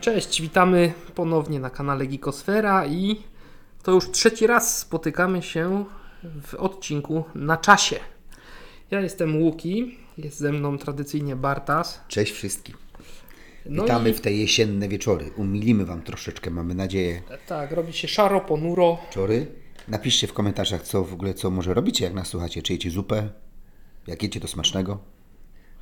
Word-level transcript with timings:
Cześć, 0.00 0.42
witamy 0.42 0.92
ponownie 1.14 1.60
na 1.60 1.70
kanale 1.70 2.06
Geekosfera 2.06 2.86
i 2.86 3.16
to 3.82 3.92
już 3.92 4.10
trzeci 4.10 4.46
raz 4.46 4.78
spotykamy 4.78 5.42
się 5.42 5.84
w 6.42 6.54
odcinku 6.54 7.24
na 7.34 7.56
czasie. 7.56 7.96
Ja 8.90 9.00
jestem 9.00 9.42
Łuki, 9.42 9.98
jest 10.18 10.38
ze 10.38 10.52
mną 10.52 10.78
tradycyjnie 10.78 11.36
Bartas. 11.36 12.00
Cześć 12.08 12.32
wszystkim. 12.32 12.76
No 13.66 13.82
Witamy 13.82 14.10
i 14.10 14.14
w 14.14 14.20
te 14.20 14.32
jesienne 14.32 14.88
wieczory. 14.88 15.30
Umilimy 15.36 15.84
Wam 15.84 16.02
troszeczkę, 16.02 16.50
mamy 16.50 16.74
nadzieję. 16.74 17.22
tak, 17.46 17.72
robi 17.72 17.92
się 17.92 18.08
szaro, 18.08 18.40
ponuro. 18.40 18.98
Wieczory. 19.06 19.61
Napiszcie 19.88 20.26
w 20.26 20.32
komentarzach, 20.32 20.82
co 20.82 21.04
w 21.04 21.12
ogóle, 21.12 21.34
co 21.34 21.50
może 21.50 21.74
robicie, 21.74 22.04
jak 22.04 22.14
nas 22.14 22.28
słuchacie. 22.28 22.62
Czy 22.62 22.72
jecie 22.72 22.90
zupę? 22.90 23.28
Jak 24.06 24.22
jecie, 24.22 24.40
to 24.40 24.48
smacznego? 24.48 24.98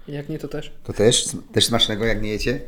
Jak 0.09 0.29
nie, 0.29 0.39
to 0.39 0.49
też. 0.49 0.73
To 0.85 0.93
też, 0.93 1.29
też 1.53 1.67
smacznego, 1.67 2.05
jak 2.05 2.23
nie 2.23 2.31
jecie? 2.31 2.61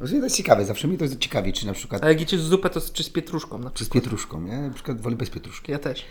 No, 0.00 0.06
to 0.08 0.14
jest 0.14 0.36
ciekawe, 0.36 0.64
zawsze 0.64 0.88
mi 0.88 0.98
to 0.98 1.04
jest 1.04 1.18
ciekawi, 1.18 1.52
czy 1.52 1.66
na 1.66 1.72
przykład 1.72 2.04
A 2.04 2.08
jak 2.08 2.20
jecie 2.20 2.38
zupę, 2.38 2.70
to 2.70 2.80
z- 2.80 2.92
czy 2.92 3.02
z 3.02 3.10
pietruszką 3.10 3.58
na 3.58 3.70
czy 3.70 3.84
z 3.84 3.88
przykład? 3.88 4.04
pietruszką. 4.04 4.46
Ja 4.46 4.60
na 4.60 4.70
przykład 4.70 5.00
wolę 5.00 5.16
bez 5.16 5.30
pietruszki. 5.30 5.72
Ja 5.72 5.78
też. 5.78 6.04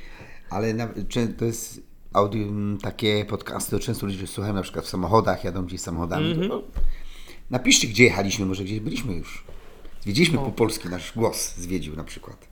Ale 0.50 0.74
na, 0.74 0.90
czy 1.08 1.28
to 1.28 1.46
jest 1.46 1.82
audio, 2.14 2.48
takie 2.82 3.26
podcasty, 3.26 3.72
to 3.72 3.80
często 3.80 4.06
ludzie 4.06 4.28
słuchają 4.28 4.54
na 4.54 4.62
przykład 4.62 4.86
w 4.86 4.90
samochodach, 4.90 5.44
jadą 5.44 5.66
gdzieś 5.66 5.82
samochodami. 5.82 6.34
To, 6.36 6.42
no, 6.48 6.62
napiszcie, 7.50 7.88
gdzie 7.88 8.04
jechaliśmy, 8.04 8.46
może 8.46 8.64
gdzieś 8.64 8.80
byliśmy 8.80 9.14
już. 9.14 9.44
Zwiedziliśmy 10.02 10.38
po 10.38 10.52
polski, 10.52 10.90
nasz 10.90 11.14
głos 11.16 11.56
zwiedził 11.58 11.96
na 11.96 12.04
przykład. 12.04 12.48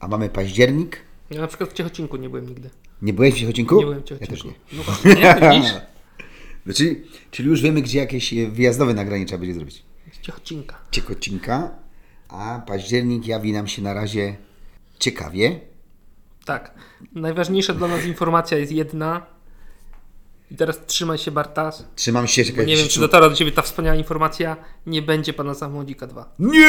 A 0.00 0.08
mamy 0.08 0.28
październik. 0.28 0.98
Ja 1.30 1.40
na 1.40 1.46
przykład 1.46 1.70
w 1.70 1.72
Ciechocinku 1.72 2.16
nie 2.16 2.28
byłem 2.28 2.48
nigdy. 2.48 2.70
Nie 3.02 3.12
byłeś 3.12 3.34
w 3.34 3.38
Ciechocinku? 3.38 3.76
Nie 3.76 3.82
byłem 3.84 4.02
w 4.02 4.10
Ja 4.10 4.16
też 4.18 4.28
Ciechocinku. 4.28 4.58
nie. 4.72 4.78
No 4.78 4.82
właśnie, 4.84 5.14
nie? 5.14 5.50
Widzisz? 5.50 5.72
Znaczy, 6.66 7.02
czyli 7.30 7.48
już 7.48 7.62
wiemy, 7.62 7.82
gdzie 7.82 7.98
jakieś 7.98 8.34
wyjazdowe 8.50 8.94
nagranie 8.94 9.26
trzeba 9.26 9.38
będzie 9.40 9.54
zrobić. 9.54 9.82
Z 10.12 10.20
Ciechocinka. 10.20 10.78
Ciechocinka, 10.90 11.70
a 12.28 12.62
październik 12.66 13.26
jawi 13.26 13.52
nam 13.52 13.68
się 13.68 13.82
na 13.82 13.94
razie 13.94 14.36
ciekawie. 14.98 15.60
Tak. 16.44 16.74
Najważniejsza 17.14 17.74
dla 17.74 17.88
nas 17.88 18.04
informacja 18.04 18.58
jest 18.58 18.72
jedna. 18.72 19.26
I 20.50 20.56
teraz 20.56 20.86
trzymaj 20.86 21.18
się 21.18 21.30
Bartas. 21.30 21.84
Trzymam 21.96 22.26
się, 22.26 22.44
czekaj. 22.44 22.66
nie 22.66 22.76
wiem, 22.76 22.88
czy 22.88 23.00
dotarła 23.00 23.30
do 23.30 23.36
Ciebie 23.36 23.52
ta 23.52 23.62
wspaniała 23.62 23.96
informacja. 23.96 24.56
Nie 24.86 25.02
będzie 25.02 25.32
Pana 25.32 25.54
Samochodzika 25.54 26.06
2. 26.06 26.34
Nie! 26.38 26.68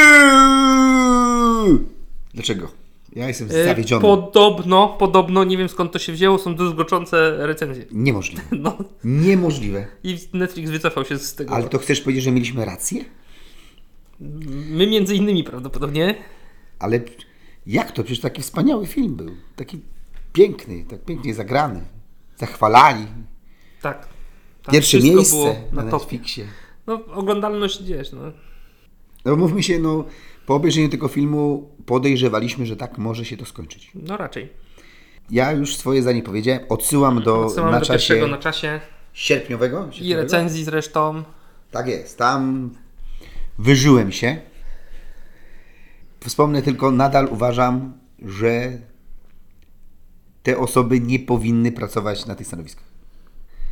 Dlaczego? 2.34 2.68
Ja 3.12 3.28
jestem 3.28 3.48
E, 3.50 3.64
zawiedziony. 3.64 4.02
Podobno, 4.02 4.96
podobno, 4.98 5.44
nie 5.44 5.58
wiem 5.58 5.68
skąd 5.68 5.92
to 5.92 5.98
się 5.98 6.12
wzięło, 6.12 6.38
są 6.38 6.54
druzgoczące 6.54 7.46
recenzje. 7.46 7.84
Niemożliwe. 7.92 8.42
No 8.58 8.78
Niemożliwe. 9.04 9.86
i 10.02 10.18
Netflix 10.32 10.70
wycofał 10.70 11.04
się 11.04 11.18
z 11.18 11.34
tego. 11.34 11.54
Ale 11.54 11.68
to 11.68 11.78
chcesz 11.78 12.00
powiedzieć, 12.00 12.24
że 12.24 12.32
mieliśmy 12.32 12.64
rację? 12.64 13.04
My 14.70 14.86
między 14.86 15.14
innymi 15.14 15.44
prawdopodobnie. 15.44 16.14
Ale 16.78 17.00
jak 17.66 17.92
to? 17.92 18.02
Przecież 18.04 18.20
taki 18.20 18.42
wspaniały 18.42 18.86
film 18.86 19.14
był. 19.16 19.30
Taki 19.56 19.80
piękny, 20.32 20.84
tak 20.88 21.04
pięknie 21.04 21.34
zagrany. 21.34 21.80
Zachwalali. 22.36 23.06
Tak. 23.82 24.08
Tam 24.62 24.72
Pierwsze 24.72 24.98
miejsce 25.00 25.56
na, 25.72 25.82
na. 25.84 25.92
Netflixie. 25.92 26.46
No 26.86 27.04
oglądalność 27.06 27.82
wiesz, 27.82 28.12
no. 28.12 28.20
No 29.24 29.36
mówmy 29.36 29.62
się, 29.62 29.78
no 29.78 30.04
po 30.50 30.54
obejrzeniu 30.54 30.88
tego 30.88 31.08
filmu 31.08 31.70
podejrzewaliśmy, 31.86 32.66
że 32.66 32.76
tak 32.76 32.98
może 32.98 33.24
się 33.24 33.36
to 33.36 33.44
skończyć. 33.44 33.90
No 33.94 34.16
raczej. 34.16 34.48
Ja 35.30 35.52
już 35.52 35.76
swoje 35.76 36.02
zdanie 36.02 36.22
powiedziałem. 36.22 36.62
Odsyłam 36.68 37.22
do 37.22 37.46
Odsyłamy 37.46 37.72
na 37.72 37.80
do 37.80 37.86
czasie 37.86 37.98
pierwszego 37.98 38.26
na 38.26 38.38
czasie 38.38 38.80
sierpniowego. 39.12 39.86
i 39.88 39.92
sierpniowego. 39.92 40.22
recenzji 40.22 40.64
zresztą. 40.64 41.22
Tak 41.70 41.88
jest. 41.88 42.18
Tam 42.18 42.70
wyżyłem 43.58 44.12
się. 44.12 44.40
Wspomnę 46.20 46.62
tylko, 46.62 46.90
nadal 46.90 47.28
uważam, 47.30 47.92
że 48.22 48.78
te 50.42 50.58
osoby 50.58 51.00
nie 51.00 51.18
powinny 51.18 51.72
pracować 51.72 52.26
na 52.26 52.34
tych 52.34 52.46
stanowiskach. 52.46 52.84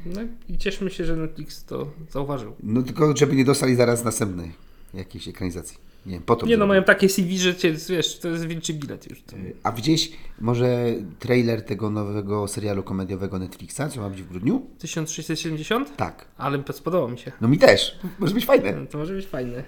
No 0.06 0.20
i 0.48 0.58
cieszmy 0.58 0.90
się, 0.90 1.04
że 1.04 1.16
Netflix 1.16 1.64
to 1.64 1.90
zauważył. 2.10 2.54
No 2.62 2.82
tylko, 2.82 3.16
żeby 3.16 3.36
nie 3.36 3.44
dostali 3.44 3.76
zaraz 3.76 4.04
następnej 4.04 4.52
jakiejś 4.94 5.28
ekranizacji. 5.28 5.87
Nie 6.08 6.20
po 6.20 6.36
to. 6.36 6.46
Nie 6.46 6.56
no, 6.56 6.66
mają 6.66 6.84
takie 6.84 7.08
CV, 7.08 7.38
że 7.38 7.56
cię, 7.56 7.72
wiesz, 7.88 8.18
to 8.18 8.28
jest 8.28 8.46
wilczy 8.46 8.74
bilet 8.74 9.10
już. 9.10 9.22
To... 9.22 9.36
A 9.62 9.72
widziałeś 9.72 10.12
może 10.40 10.86
trailer 11.18 11.62
tego 11.62 11.90
nowego 11.90 12.48
serialu 12.48 12.82
komediowego 12.82 13.38
Netflixa, 13.38 13.80
co 13.90 14.00
ma 14.00 14.10
być 14.10 14.22
w 14.22 14.28
grudniu? 14.28 14.66
1670? 14.78 15.96
Tak. 15.96 16.24
Ale 16.38 16.62
spodobał 16.72 17.08
mi 17.08 17.18
się. 17.18 17.32
No 17.40 17.48
mi 17.48 17.58
też. 17.58 17.98
Może 18.18 18.34
być 18.34 18.46
fajne. 18.46 18.86
To 18.86 18.98
może 18.98 19.14
być 19.14 19.26
fajne. 19.26 19.64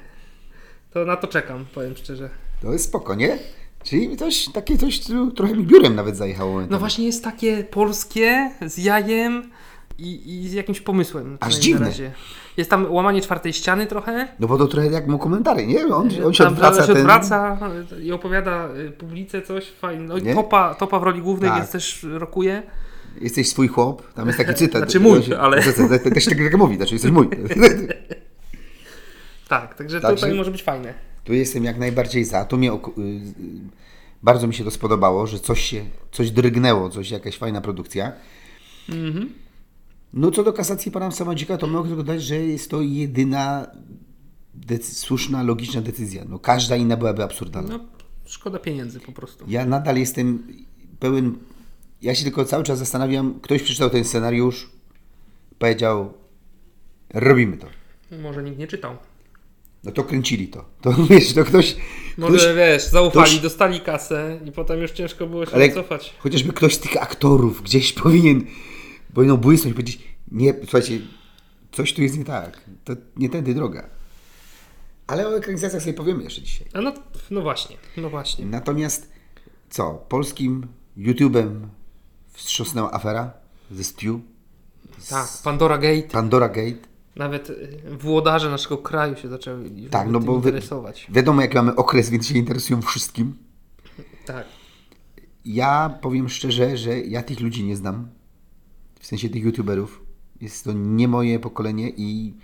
To 0.92 1.04
na 1.04 1.16
to 1.16 1.26
czekam, 1.26 1.66
powiem 1.74 1.96
szczerze. 1.96 2.30
To 2.62 2.72
jest 2.72 2.84
spoko, 2.84 3.14
nie? 3.14 3.38
Czyli 3.84 4.16
coś, 4.16 4.48
takie 4.52 4.78
coś, 4.78 4.98
co 4.98 5.30
trochę 5.30 5.54
mi 5.54 5.64
biurem 5.64 5.94
nawet 5.94 6.16
zajechało. 6.16 6.60
No 6.70 6.78
właśnie 6.78 7.06
jest 7.06 7.24
takie 7.24 7.64
polskie, 7.64 8.50
z 8.66 8.78
jajem 8.78 9.50
i, 10.00 10.42
i 10.44 10.48
z 10.48 10.52
jakimś 10.52 10.80
pomysłem. 10.80 11.36
Aż 11.40 11.54
dziwne. 11.54 11.80
na 11.80 11.86
razie. 11.86 12.12
Jest 12.56 12.70
tam 12.70 12.92
łamanie 12.92 13.20
czwartej 13.22 13.52
ściany 13.52 13.86
trochę. 13.86 14.28
No 14.40 14.48
bo 14.48 14.58
to 14.58 14.66
trochę 14.66 14.90
jak 14.90 15.06
mu 15.06 15.18
komentary, 15.18 15.66
nie? 15.66 15.86
On, 15.86 16.08
on 16.24 16.32
się 16.34 16.44
Tam 16.44 16.52
odwraca. 16.52 16.80
się 16.86 16.86
ten... 16.92 16.96
odwraca 16.96 17.58
i 18.02 18.12
opowiada 18.12 18.68
y, 18.76 18.90
publice 18.90 19.42
coś 19.42 19.70
fajne. 19.70 20.14
No 20.24 20.34
topa, 20.34 20.74
topa 20.74 20.98
w 20.98 21.02
roli 21.02 21.22
głównej 21.22 21.50
Tak. 21.50 21.58
jest 21.58 21.72
też 21.72 22.06
rokuje. 22.12 22.62
Jesteś 23.20 23.48
swój 23.48 23.68
chłop. 23.68 24.12
Tam 24.12 24.26
jest 24.26 24.38
taki 24.38 24.54
cytat. 24.54 24.82
Znaczy 24.82 25.00
mój, 25.00 25.22
się- 25.22 25.38
ale- 25.38 25.62
Też 26.14 26.24
tak 26.24 26.38
jak 26.38 26.56
mówi, 26.58 26.76
znaczy 26.76 26.94
jesteś 26.94 27.10
mój. 27.10 27.28
Tak, 29.48 29.74
także 29.74 30.00
Także- 30.00 30.16
tutaj 30.16 30.34
może 30.38 30.50
być 30.50 30.62
fajne. 30.62 30.94
Tu 31.24 31.34
jestem 31.34 31.64
jak 31.64 31.78
najbardziej 31.78 32.24
za. 32.24 32.44
Tu 32.44 32.58
mnie 32.58 32.72
y, 32.72 32.74
y, 32.74 32.78
bardzo 34.22 34.46
mi 34.46 34.54
się 34.54 34.64
to 34.64 34.70
spodobało, 34.70 35.26
że 35.26 35.38
coś 35.38 35.60
się, 35.60 35.84
coś 36.12 36.30
drgnęło, 36.30 36.90
coś, 36.90 37.10
jakaś 37.10 37.38
fajna 37.38 37.60
produkcja. 37.60 38.12
Mhm. 38.88 39.32
No 40.12 40.30
co 40.30 40.42
do 40.44 40.52
kasacji 40.52 40.92
pana 40.92 41.10
Samodzika, 41.10 41.56
to 41.56 41.66
mogę 41.66 41.88
tylko 41.88 42.02
dodać, 42.02 42.22
że 42.22 42.36
jest 42.36 42.70
to 42.70 42.80
jedyna 42.82 43.66
decy- 44.54 44.94
słuszna, 44.94 45.42
logiczna 45.42 45.80
decyzja. 45.82 46.24
No 46.28 46.38
każda 46.38 46.76
inna 46.76 46.96
byłaby 46.96 47.22
absurdalna. 47.24 47.78
No, 47.78 47.84
szkoda 48.24 48.58
pieniędzy 48.58 49.00
po 49.00 49.12
prostu. 49.12 49.44
Ja 49.48 49.66
nadal 49.66 49.96
jestem 49.96 50.46
pełen. 51.00 51.38
Ja 52.02 52.14
się 52.14 52.24
tylko 52.24 52.44
cały 52.44 52.64
czas 52.64 52.78
zastanawiam, 52.78 53.40
ktoś 53.40 53.62
przeczytał 53.62 53.90
ten 53.90 54.04
scenariusz, 54.04 54.70
powiedział, 55.58 56.12
robimy 57.14 57.56
to. 57.56 57.66
Może 58.22 58.42
nikt 58.42 58.58
nie 58.58 58.66
czytał. 58.66 58.96
No 59.84 59.92
to 59.92 60.04
kręcili 60.04 60.48
to. 60.48 60.64
To 60.80 60.92
wiesz, 61.10 61.32
to 61.32 61.44
ktoś. 61.44 61.76
Może 62.18 62.36
ktoś 62.38 62.56
wiesz, 62.56 62.84
zaufali, 62.86 63.30
ktoś- 63.30 63.40
dostali 63.40 63.80
kasę 63.80 64.40
i 64.46 64.52
potem 64.52 64.80
już 64.80 64.90
ciężko 64.90 65.26
było 65.26 65.46
się 65.46 65.52
ale 65.52 65.68
wycofać. 65.68 66.14
chociażby 66.18 66.52
ktoś 66.52 66.74
z 66.74 66.78
tych 66.80 67.02
aktorów 67.02 67.62
gdzieś 67.62 67.92
powinien, 68.02 68.46
powinien 69.14 69.36
błysnąć 69.36 69.72
i 69.72 69.74
powiedzieć, 69.74 70.08
nie, 70.32 70.54
słuchajcie, 70.60 70.98
coś 71.72 71.94
tu 71.94 72.02
jest 72.02 72.18
nie 72.18 72.24
tak. 72.24 72.60
To 72.84 72.92
nie 73.16 73.28
tędy 73.28 73.54
droga. 73.54 73.88
Ale 75.06 75.28
o 75.28 75.36
ekranizacjach 75.36 75.82
sobie 75.82 75.94
powiemy 75.94 76.22
jeszcze 76.22 76.42
dzisiaj. 76.42 76.66
A 76.74 76.80
no, 76.80 76.92
no 77.30 77.40
właśnie, 77.42 77.76
no 77.96 78.10
właśnie. 78.10 78.46
Natomiast 78.46 79.10
co? 79.70 79.94
Polskim 80.08 80.66
YouTube'em 80.98 81.60
wstrząsnęła 82.32 82.92
afera 82.92 83.32
ze 83.70 83.84
Stew, 83.84 84.16
Tak, 85.10 85.28
Pandora 85.44 85.78
Gate. 85.78 86.02
Pandora 86.02 86.48
Gate. 86.48 86.90
Nawet 87.16 87.50
y, 87.50 87.80
włodarze 88.00 88.50
naszego 88.50 88.78
kraju 88.78 89.16
się 89.16 89.28
zaczęli 89.28 89.86
Tak, 89.90 90.08
no 90.08 90.20
bo 90.20 90.34
interesować. 90.36 91.06
wiadomo 91.10 91.42
jaki 91.42 91.54
mamy 91.56 91.76
okres, 91.76 92.10
więc 92.10 92.26
się 92.26 92.38
interesują 92.38 92.82
wszystkim. 92.82 93.36
Tak. 94.26 94.46
Ja 95.44 95.98
powiem 96.02 96.28
szczerze, 96.28 96.76
że 96.76 97.00
ja 97.00 97.22
tych 97.22 97.40
ludzi 97.40 97.64
nie 97.64 97.76
znam. 97.76 98.08
W 99.00 99.06
sensie 99.06 99.28
tych 99.28 99.44
YouTuberów. 99.44 100.02
Jest 100.40 100.64
to 100.64 100.72
nie 100.72 101.08
moje 101.08 101.38
pokolenie 101.38 101.90
i 101.96 102.34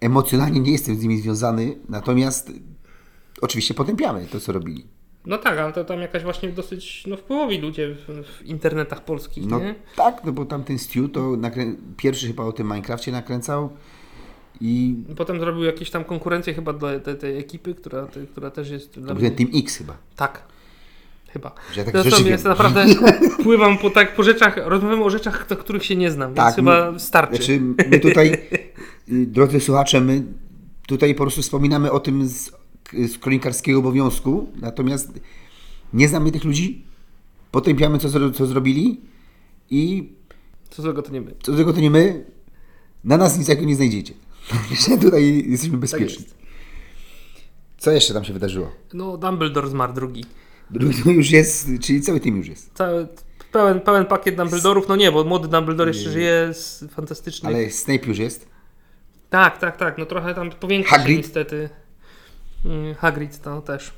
emocjonalnie 0.00 0.60
nie 0.60 0.72
jestem 0.72 0.96
z 0.96 1.02
nimi 1.02 1.20
związany. 1.20 1.78
Natomiast 1.88 2.52
oczywiście 3.40 3.74
potępiamy 3.74 4.26
to, 4.26 4.40
co 4.40 4.52
robili. 4.52 4.86
No 5.26 5.38
tak, 5.38 5.58
ale 5.58 5.72
to 5.72 5.84
tam 5.84 6.00
jakaś 6.00 6.22
właśnie 6.22 6.48
dosyć 6.48 7.04
no, 7.06 7.16
wpływowi 7.16 7.58
ludzie 7.58 7.94
w, 7.94 8.24
w 8.26 8.42
internetach 8.46 9.04
polskich, 9.04 9.46
No 9.46 9.58
nie? 9.60 9.74
tak, 9.96 10.24
no 10.24 10.32
bo 10.32 10.44
tamten 10.44 10.78
Stew 10.78 11.12
to 11.12 11.36
nakrę... 11.36 11.74
pierwszy 11.96 12.26
chyba 12.26 12.44
o 12.44 12.52
tym 12.52 12.66
Minecrafcie 12.66 13.12
nakręcał 13.12 13.70
i 14.60 14.94
Potem 15.16 15.40
zrobił 15.40 15.64
jakieś 15.64 15.90
tam 15.90 16.04
konkurencję 16.04 16.54
chyba 16.54 16.72
dla 16.72 17.00
tej, 17.00 17.18
tej 17.18 17.38
ekipy, 17.38 17.74
która, 17.74 18.08
która 18.32 18.50
też 18.50 18.70
jest 18.70 19.00
dla 19.00 19.14
ten 19.14 19.34
Team 19.34 19.50
X 19.54 19.76
chyba. 19.76 19.96
Tak. 20.16 20.51
Chyba. 21.32 21.54
Ja 21.76 21.84
tak 21.84 22.02
Zresztą 22.02 22.24
jest 22.24 22.44
naprawdę, 22.44 22.86
pływam 23.42 23.78
po, 23.78 23.90
tak, 23.90 24.16
po 24.16 24.22
rzeczach, 24.22 24.56
rozmawiam 24.64 25.02
o 25.02 25.10
rzeczach, 25.10 25.46
których 25.46 25.84
się 25.84 25.96
nie 25.96 26.10
znam, 26.10 26.34
Tak, 26.34 26.44
więc 26.46 26.56
chyba 26.56 26.90
my- 26.90 27.00
starczy. 27.00 27.36
Znaczy, 27.36 27.60
my 27.90 28.00
tutaj, 28.00 28.32
y, 29.12 29.26
drodzy 29.26 29.60
słuchacze, 29.60 30.00
my 30.00 30.22
tutaj 30.86 31.14
po 31.14 31.22
prostu 31.24 31.42
wspominamy 31.42 31.90
o 31.90 32.00
tym 32.00 32.28
z, 32.28 32.50
z 32.92 33.18
kronikarskiego 33.18 33.78
obowiązku, 33.78 34.48
natomiast 34.60 35.20
nie 35.92 36.08
znamy 36.08 36.32
tych 36.32 36.44
ludzi, 36.44 36.84
potępiamy, 37.50 37.98
co, 37.98 38.08
zro- 38.08 38.32
co 38.34 38.46
zrobili 38.46 39.00
i 39.70 40.12
Co 40.70 40.82
złego 40.82 41.02
to 41.02 41.12
nie 41.12 41.20
my. 41.20 41.34
co 41.42 41.52
do 41.52 41.58
tego 41.58 41.72
to 41.72 41.80
nie 41.80 41.90
my, 41.90 42.24
na 43.04 43.16
nas 43.16 43.38
nic 43.38 43.46
takiego 43.46 43.66
nie 43.66 43.76
znajdziecie. 43.76 44.14
Tutaj 45.02 45.44
jesteśmy 45.48 45.72
Tak 45.72 45.80
bezpieczni. 45.80 46.22
jest. 46.24 46.34
Co 47.78 47.90
jeszcze 47.90 48.14
tam 48.14 48.24
się 48.24 48.32
wydarzyło? 48.32 48.70
No, 48.94 49.16
Dumbledore 49.16 49.68
zmarł 49.68 49.92
drugi. 49.92 50.24
Już 51.06 51.30
jest, 51.30 51.68
czyli 51.80 52.00
cały 52.00 52.20
team 52.20 52.36
już 52.36 52.48
jest. 52.48 52.70
Cały, 52.74 53.08
pełen, 53.52 53.80
pełen 53.80 54.06
pakiet 54.06 54.36
Dumbledorów. 54.36 54.88
No 54.88 54.96
nie, 54.96 55.12
bo 55.12 55.24
młody 55.24 55.48
Dumbledore 55.48 55.90
jeszcze 55.90 56.10
żyje, 56.10 56.30
jest 56.48 56.84
fantastyczny. 56.90 57.48
Ale 57.48 57.70
Snape 57.70 58.06
już 58.06 58.18
jest. 58.18 58.48
Tak, 59.30 59.58
tak, 59.58 59.76
tak. 59.76 59.98
No 59.98 60.06
trochę 60.06 60.34
tam 60.34 60.50
powiększył 60.50 60.90
się 60.90 60.98
Hagrid? 60.98 61.18
niestety. 61.18 61.68
Mm, 62.64 62.94
Hagrid 62.94 63.42
to 63.42 63.62
też. 63.62 63.92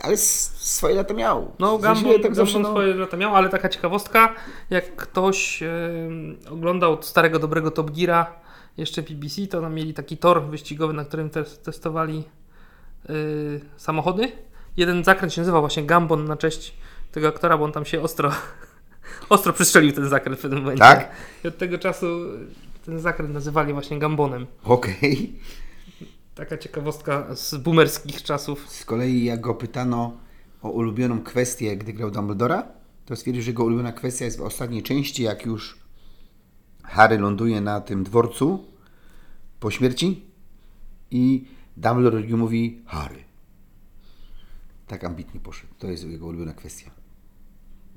Ale 0.00 0.16
swoje 0.16 0.94
lata 0.94 1.14
miał. 1.14 1.52
No, 1.58 1.78
Gambon, 1.78 2.22
tak 2.22 2.34
zawsze, 2.34 2.58
no, 2.58 2.70
swoje 2.70 2.94
lata 2.94 3.16
miał, 3.16 3.36
ale 3.36 3.48
taka 3.48 3.68
ciekawostka, 3.68 4.34
jak 4.70 4.96
ktoś 4.96 5.62
em, 5.62 6.36
oglądał 6.50 7.02
starego, 7.02 7.38
dobrego 7.38 7.70
Top 7.70 7.90
Geara, 7.90 8.32
jeszcze 8.76 9.02
BBC, 9.02 9.46
to 9.46 9.60
tam 9.60 9.74
mieli 9.74 9.94
taki 9.94 10.16
tor 10.16 10.42
wyścigowy, 10.42 10.92
na 10.92 11.04
którym 11.04 11.30
też 11.30 11.58
testowali 11.58 12.24
y, 13.10 13.60
samochody. 13.76 14.32
Jeden 14.76 15.04
zakręt 15.04 15.32
się 15.32 15.40
nazywał 15.40 15.62
właśnie 15.62 15.82
Gambon 15.82 16.24
na 16.24 16.36
cześć 16.36 16.74
tego 17.12 17.28
aktora, 17.28 17.58
bo 17.58 17.64
on 17.64 17.72
tam 17.72 17.84
się 17.84 18.02
ostro, 18.02 18.32
ostro 19.28 19.52
przystrzelił 19.52 19.92
ten 19.92 20.08
zakręt 20.08 20.38
w 20.38 20.42
pewnym 20.42 20.60
momencie. 20.60 20.80
Tak? 20.80 21.10
I 21.44 21.48
od 21.48 21.58
tego 21.58 21.78
czasu 21.78 22.06
ten 22.86 23.00
zakręt 23.00 23.34
nazywali 23.34 23.72
właśnie 23.72 23.98
Gambonem. 23.98 24.46
Okej. 24.64 25.38
Taka 26.34 26.58
ciekawostka 26.58 27.34
z 27.34 27.54
boomerskich 27.54 28.22
czasów. 28.22 28.70
Z 28.70 28.84
kolei 28.84 29.24
jak 29.24 29.40
go 29.40 29.54
pytano 29.54 30.16
o 30.62 30.70
ulubioną 30.70 31.22
kwestię, 31.22 31.76
gdy 31.76 31.92
grał 31.92 32.10
Dumbledora, 32.10 32.68
to 33.06 33.16
stwierdził, 33.16 33.42
że 33.42 33.50
jego 33.50 33.64
ulubiona 33.64 33.92
kwestia 33.92 34.24
jest 34.24 34.38
w 34.38 34.42
ostatniej 34.42 34.82
części, 34.82 35.22
jak 35.22 35.46
już 35.46 35.78
Harry 36.82 37.18
ląduje 37.18 37.60
na 37.60 37.80
tym 37.80 38.04
dworcu 38.04 38.64
po 39.60 39.70
śmierci 39.70 40.24
i 41.10 41.46
Dumbledore 41.76 42.36
mówi 42.36 42.82
Harry. 42.86 43.25
Tak 44.86 45.04
ambitnie 45.04 45.40
poszedł. 45.40 45.72
To 45.78 45.86
jest 45.90 46.04
jego 46.04 46.26
ulubiona 46.26 46.52
kwestia. 46.52 46.90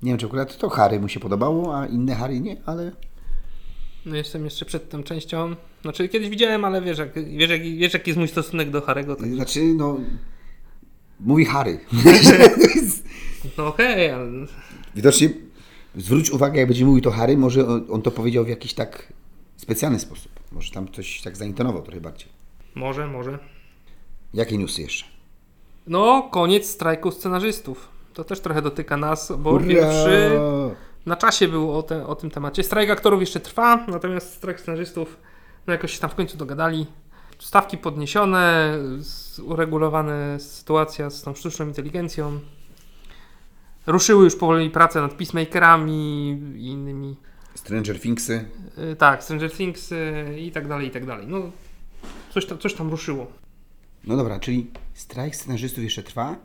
Nie 0.02 0.12
wiem, 0.12 0.18
czy 0.18 0.26
akurat 0.26 0.58
to 0.58 0.70
Harry 0.70 1.00
mu 1.00 1.08
się 1.08 1.20
podobało, 1.20 1.78
a 1.80 1.88
inne 1.88 2.16
Harry 2.16 2.40
nie, 2.40 2.58
ale 2.66 2.92
No 4.06 4.16
jestem 4.16 4.46
jeszcze 4.46 4.66
przed 4.66 4.90
tą 4.90 5.04
częścią. 5.04 5.56
Znaczy 5.82 6.10
kiedyś 6.10 6.30
widziałem, 6.30 6.66
ale 6.66 6.82
wiesz, 6.82 6.98
jak, 6.98 7.14
wiesz, 7.38 7.50
jak, 7.50 7.64
wiesz 7.64 7.94
jaki 7.94 8.10
jest 8.10 8.18
mój 8.18 8.28
stosunek 8.28 8.70
do 8.70 8.82
Harego. 8.82 9.16
Tak? 9.16 9.34
znaczy, 9.34 9.64
no 9.64 9.98
mówi 11.20 11.46
Harry. 11.46 11.80
No 13.58 13.68
okej, 13.68 14.10
ale 14.12 14.30
Widocznie 14.96 15.30
zwróć 15.96 16.32
uwagę, 16.32 16.60
jak 16.60 16.68
będzie 16.68 16.86
mówił 16.86 17.02
to 17.02 17.12
Harry, 17.12 17.38
może 17.38 17.68
on 17.90 18.02
to 18.02 18.12
powiedział 18.12 18.46
w 18.46 18.50
jakiś 18.50 18.74
tak 18.74 19.14
specjalny 19.58 20.00
sposób. 20.00 20.32
Może 20.52 20.72
tam 20.72 20.92
coś 20.92 21.22
tak 21.22 21.38
zaintonował 21.38 21.82
trochę 21.82 22.02
bardziej. 22.02 22.30
może, 22.76 23.08
może. 23.08 23.40
Jakie 24.34 24.58
newsy 24.58 24.82
jeszcze? 24.82 25.06
No, 25.90 26.30
koniec 26.32 26.70
strajku 26.70 27.12
scenarzystów. 27.12 27.90
To 28.14 28.24
też 28.24 28.40
trochę 28.40 28.62
dotyka 28.62 28.98
nas, 28.98 29.34
bo 29.38 29.60
pierwszy 29.60 30.40
na 31.06 31.16
czasie 31.16 31.48
był 31.48 31.78
o, 31.78 31.84
te, 31.84 32.08
o 32.08 32.16
tym 32.16 32.32
temacie. 32.32 32.64
Strajk 32.64 32.90
aktorów 32.90 33.20
jeszcze 33.20 33.40
trwa, 33.40 33.86
natomiast 33.88 34.34
strajk 34.34 34.60
scenarzystów 34.60 35.18
no 35.68 35.74
jakoś 35.74 35.94
się 35.94 36.00
tam 36.00 36.10
w 36.10 36.16
końcu 36.16 36.38
dogadali. 36.38 36.86
Stawki 37.40 37.78
podniesione, 37.78 38.74
uregulowana 39.46 40.40
sytuacja 40.40 41.10
z 41.10 41.22
tą 41.22 41.36
sztuczną 41.36 41.68
inteligencją. 41.68 42.40
Ruszyły 43.88 44.24
już 44.24 44.36
powoli 44.36 44.70
prace 44.70 45.02
nad 45.02 45.14
peacemakerami 45.14 46.30
i 46.56 46.68
innymi 46.68 47.16
Stranger 47.56 48.00
Thingsy. 48.00 48.46
Y, 48.92 48.96
Tak, 48.96 49.24
Stranger 49.24 49.52
Things 49.52 49.92
y, 49.92 50.36
i 50.40 50.52
tak 50.52 50.68
dalej, 50.68 50.88
i 50.88 50.92
tak 50.92 51.06
dalej. 51.06 51.28
No, 51.28 51.52
coś, 52.34 52.46
tam, 52.46 52.58
coś 52.58 52.74
tam 52.74 52.90
ruszyło. 52.90 53.28
No 54.04 54.18
dobra, 54.18 54.40
czyli 54.40 54.68
strajk 55.00 55.36
scenarzystów 55.36 55.84
jeszcze 55.84 56.04
trwa? 56.04 56.36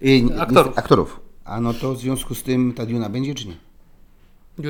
Yy, 0.00 0.22
nie- 0.22 0.40
Aktorów. 0.40 0.72
Nie, 0.72 0.78
aktorów. 0.78 1.20
A 1.44 1.60
no 1.60 1.74
to 1.74 1.94
w 1.94 1.98
związku 1.98 2.34
z 2.34 2.42
tym 2.42 2.72
ta 2.72 2.86
Duna 2.86 3.08
będzie, 3.08 3.34
czy 3.34 3.48
nie? 3.48 3.56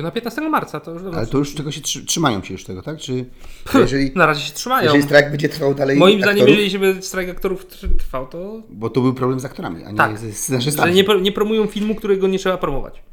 Na 0.01 0.11
15 0.11 0.41
marca 0.49 0.79
to 0.79 0.91
już 0.91 1.03
dobra. 1.03 1.17
Ale 1.19 1.27
to 1.27 1.37
już 1.37 1.55
czego 1.55 1.71
się 1.71 1.81
trzy, 1.81 2.05
trzymają 2.05 2.43
się 2.43 2.53
już 2.53 2.63
tego, 2.63 2.81
tak? 2.81 2.97
Czy 2.97 3.25
jeżeli, 3.73 4.11
Na 4.15 4.25
razie 4.25 4.41
się 4.41 4.53
trzymają. 4.53 4.83
jeżeli 4.85 5.03
strajk 5.03 5.29
będzie 5.31 5.49
trwał 5.49 5.73
dalej 5.75 5.97
Moim 5.97 6.21
zdaniem, 6.21 6.47
jeżeli 6.47 6.69
żeby 6.69 6.97
strajk 7.01 7.29
aktorów 7.29 7.67
tr- 7.67 7.97
trwał, 7.97 8.27
to 8.27 8.61
Bo 8.69 8.89
to 8.89 9.01
był 9.01 9.13
problem 9.13 9.39
z 9.39 9.45
aktorami, 9.45 9.83
a 9.83 9.91
nie 9.91 9.97
Tak. 9.97 10.17
ze 10.17 10.27
że 10.27 10.33
scenarzystami. 10.33 10.93
nie, 10.93 11.03
pro- 11.03 11.19
nie 11.19 11.31
promują 11.31 11.67
filmu, 11.67 11.95
którego 11.95 12.27
nie 12.27 12.39
trzeba 12.39 12.57
promować. 12.57 13.03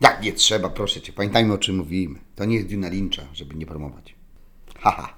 Jak 0.00 0.22
nie 0.22 0.32
trzeba, 0.32 0.68
proszę 0.68 1.00
Cię. 1.00 1.12
Pamiętajmy 1.12 1.52
o 1.54 1.58
czym 1.58 1.76
mówimy. 1.76 2.18
To 2.36 2.44
nie 2.44 2.56
jest 2.56 2.68
Duna 2.68 2.88
Lyncha, 2.88 3.22
żeby 3.34 3.54
nie 3.54 3.66
promować. 3.66 4.14
Haha. 4.80 5.14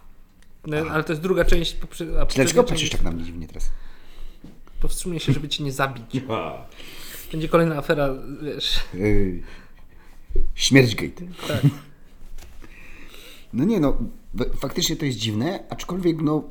No, 0.67 0.77
ale 0.91 1.05
to 1.05 1.13
jest 1.13 1.23
druga 1.23 1.45
część. 1.45 1.77
Poprze- 1.77 2.27
Dlaczego 2.37 2.65
patrzysz 2.65 2.91
tak 2.91 3.03
na 3.03 3.11
mnie 3.11 3.25
dziwnie 3.25 3.47
teraz? 3.47 3.71
Powstrzymuję 4.81 5.21
się, 5.21 5.33
żeby 5.33 5.49
cię 5.49 5.65
nie 5.65 5.73
zabić. 5.73 6.05
Będzie 7.33 7.49
kolejna 7.49 7.77
afera, 7.77 8.09
wiesz. 8.43 8.81
Yy, 8.95 9.43
Śmierćgate. 10.55 11.25
Tak. 11.49 11.61
No 13.53 13.65
nie 13.65 13.81
no, 13.81 13.97
faktycznie 14.59 14.97
to 14.97 15.05
jest 15.05 15.19
dziwne, 15.19 15.65
aczkolwiek 15.71 16.23
no, 16.23 16.45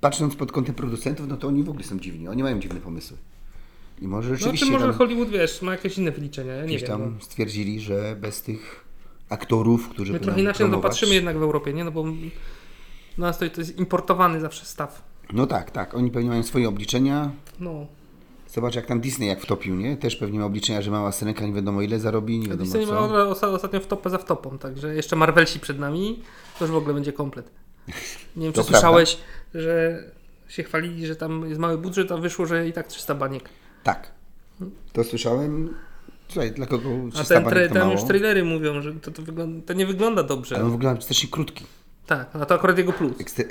patrząc 0.00 0.36
pod 0.36 0.52
kątem 0.52 0.74
producentów, 0.74 1.28
no 1.28 1.36
to 1.36 1.48
oni 1.48 1.62
w 1.62 1.68
ogóle 1.68 1.84
są 1.84 1.98
dziwni. 1.98 2.28
Oni 2.28 2.42
mają 2.42 2.60
dziwne 2.60 2.80
pomysły. 2.80 3.16
I 4.02 4.08
może 4.08 4.30
No 4.30 4.36
rzeczywiście 4.36 4.66
czy 4.66 4.72
może 4.72 4.86
tam, 4.86 4.94
Hollywood, 4.94 5.28
wiesz, 5.28 5.62
ma 5.62 5.72
jakieś 5.72 5.98
inne 5.98 6.10
wyliczenia, 6.12 6.52
ja 6.52 6.66
nie 6.66 6.78
wiem. 6.78 6.86
tam 6.86 7.14
no. 7.14 7.24
stwierdzili, 7.24 7.80
że 7.80 8.16
bez 8.20 8.42
tych 8.42 8.84
aktorów, 9.28 9.88
którzy 9.88 10.12
My 10.12 10.20
trochę 10.20 10.40
inaczej 10.40 10.66
promować- 10.66 10.90
patrzymy 10.90 11.14
jednak 11.14 11.38
w 11.38 11.42
Europie, 11.42 11.72
nie? 11.72 11.84
No 11.84 11.92
bo 11.92 12.04
nas 13.18 13.38
to, 13.38 13.50
to 13.50 13.60
jest 13.60 13.78
importowany 13.78 14.40
zawsze 14.40 14.64
staw. 14.64 15.02
No 15.32 15.46
tak, 15.46 15.70
tak. 15.70 15.94
Oni 15.94 16.10
pewnie 16.10 16.28
mają 16.28 16.42
swoje 16.42 16.68
obliczenia. 16.68 17.30
No. 17.60 17.86
Zobacz 18.48 18.74
jak 18.74 18.86
tam 18.86 19.00
Disney 19.00 19.26
jak 19.28 19.40
wtopił, 19.40 19.74
nie? 19.76 19.96
Też 19.96 20.16
pewnie 20.16 20.38
ma 20.38 20.44
obliczenia, 20.44 20.82
że 20.82 20.90
mała 20.90 21.12
syrenka 21.12 21.46
nie 21.46 21.52
wiadomo 21.52 21.82
ile 21.82 21.98
zarobi, 22.00 22.38
nie 22.38 22.48
wiadomo 22.48 22.64
Disney 22.64 22.86
ma 22.86 22.92
co. 22.92 23.30
osa- 23.32 23.48
ostatnio 23.54 23.80
wtopę 23.80 24.10
za 24.10 24.18
wtopą, 24.18 24.58
także 24.58 24.94
jeszcze 24.94 25.16
Marvelsi 25.16 25.60
przed 25.60 25.78
nami, 25.78 26.22
to 26.58 26.64
już 26.64 26.72
w 26.72 26.76
ogóle 26.76 26.94
będzie 26.94 27.12
komplet. 27.12 27.50
Nie 28.36 28.44
wiem, 28.44 28.52
czy 28.56 28.62
słyszałeś, 28.62 29.18
że 29.54 30.02
się 30.48 30.62
chwalili, 30.62 31.06
że 31.06 31.16
tam 31.16 31.48
jest 31.48 31.60
mały 31.60 31.78
budżet, 31.78 32.12
a 32.12 32.16
wyszło, 32.16 32.46
że 32.46 32.68
i 32.68 32.72
tak 32.72 32.86
300 32.86 33.14
baniek. 33.14 33.48
Tak. 33.84 34.10
To 34.92 35.04
słyszałem. 35.04 35.74
Słuchaj, 36.28 36.52
dla 36.52 36.66
kogo 36.66 36.88
A 37.08 37.10
300 37.10 37.34
ten 37.34 37.44
baniek 37.44 37.68
to 37.68 37.74
tam 37.74 37.82
mało? 37.82 37.92
już 38.00 38.04
trailery 38.08 38.44
mówią, 38.44 38.80
że 38.82 38.94
to, 38.94 39.10
to, 39.10 39.22
wygląda, 39.22 39.66
to 39.66 39.72
nie 39.72 39.86
wygląda 39.86 40.22
dobrze. 40.22 40.56
Ale 40.56 40.64
on 40.64 40.70
wygląda 40.70 41.00
strasznie 41.00 41.28
krótki. 41.28 41.64
Tak, 42.06 42.28
a 42.36 42.46
to 42.46 42.54
akurat 42.54 42.78
jego 42.78 42.92
plus. 42.92 43.20
Ekstre... 43.20 43.44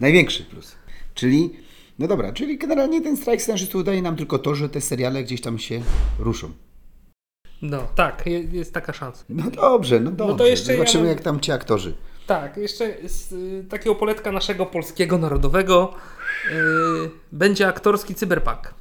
Największy 0.00 0.44
plus. 0.44 0.74
Czyli, 1.14 1.50
no 1.98 2.08
dobra, 2.08 2.32
czyli 2.32 2.58
generalnie 2.58 3.00
ten 3.00 3.16
strajk 3.16 3.42
scenarzystów 3.42 3.84
daje 3.84 4.02
nam 4.02 4.16
tylko 4.16 4.38
to, 4.38 4.54
że 4.54 4.68
te 4.68 4.80
seriale 4.80 5.24
gdzieś 5.24 5.40
tam 5.40 5.58
się 5.58 5.82
ruszą. 6.18 6.50
No, 7.62 7.86
tak, 7.94 8.26
je- 8.26 8.40
jest 8.42 8.74
taka 8.74 8.92
szansa. 8.92 9.24
No 9.28 9.50
dobrze, 9.50 10.00
no 10.00 10.10
dobrze. 10.10 10.36
to 10.36 10.46
jeszcze 10.46 10.72
ja 10.72 10.78
Zobaczymy 10.78 11.04
mam- 11.04 11.10
jak 11.12 11.20
tam 11.20 11.40
ci 11.40 11.52
aktorzy. 11.52 11.94
Tak, 12.26 12.56
jeszcze 12.56 13.08
z 13.08 13.32
y, 13.32 13.64
takiego 13.70 13.94
poletka 13.94 14.32
naszego 14.32 14.66
polskiego 14.66 15.18
narodowego 15.18 15.94
y, 16.52 17.10
będzie 17.32 17.68
aktorski 17.68 18.14
cyberpunk. 18.14 18.74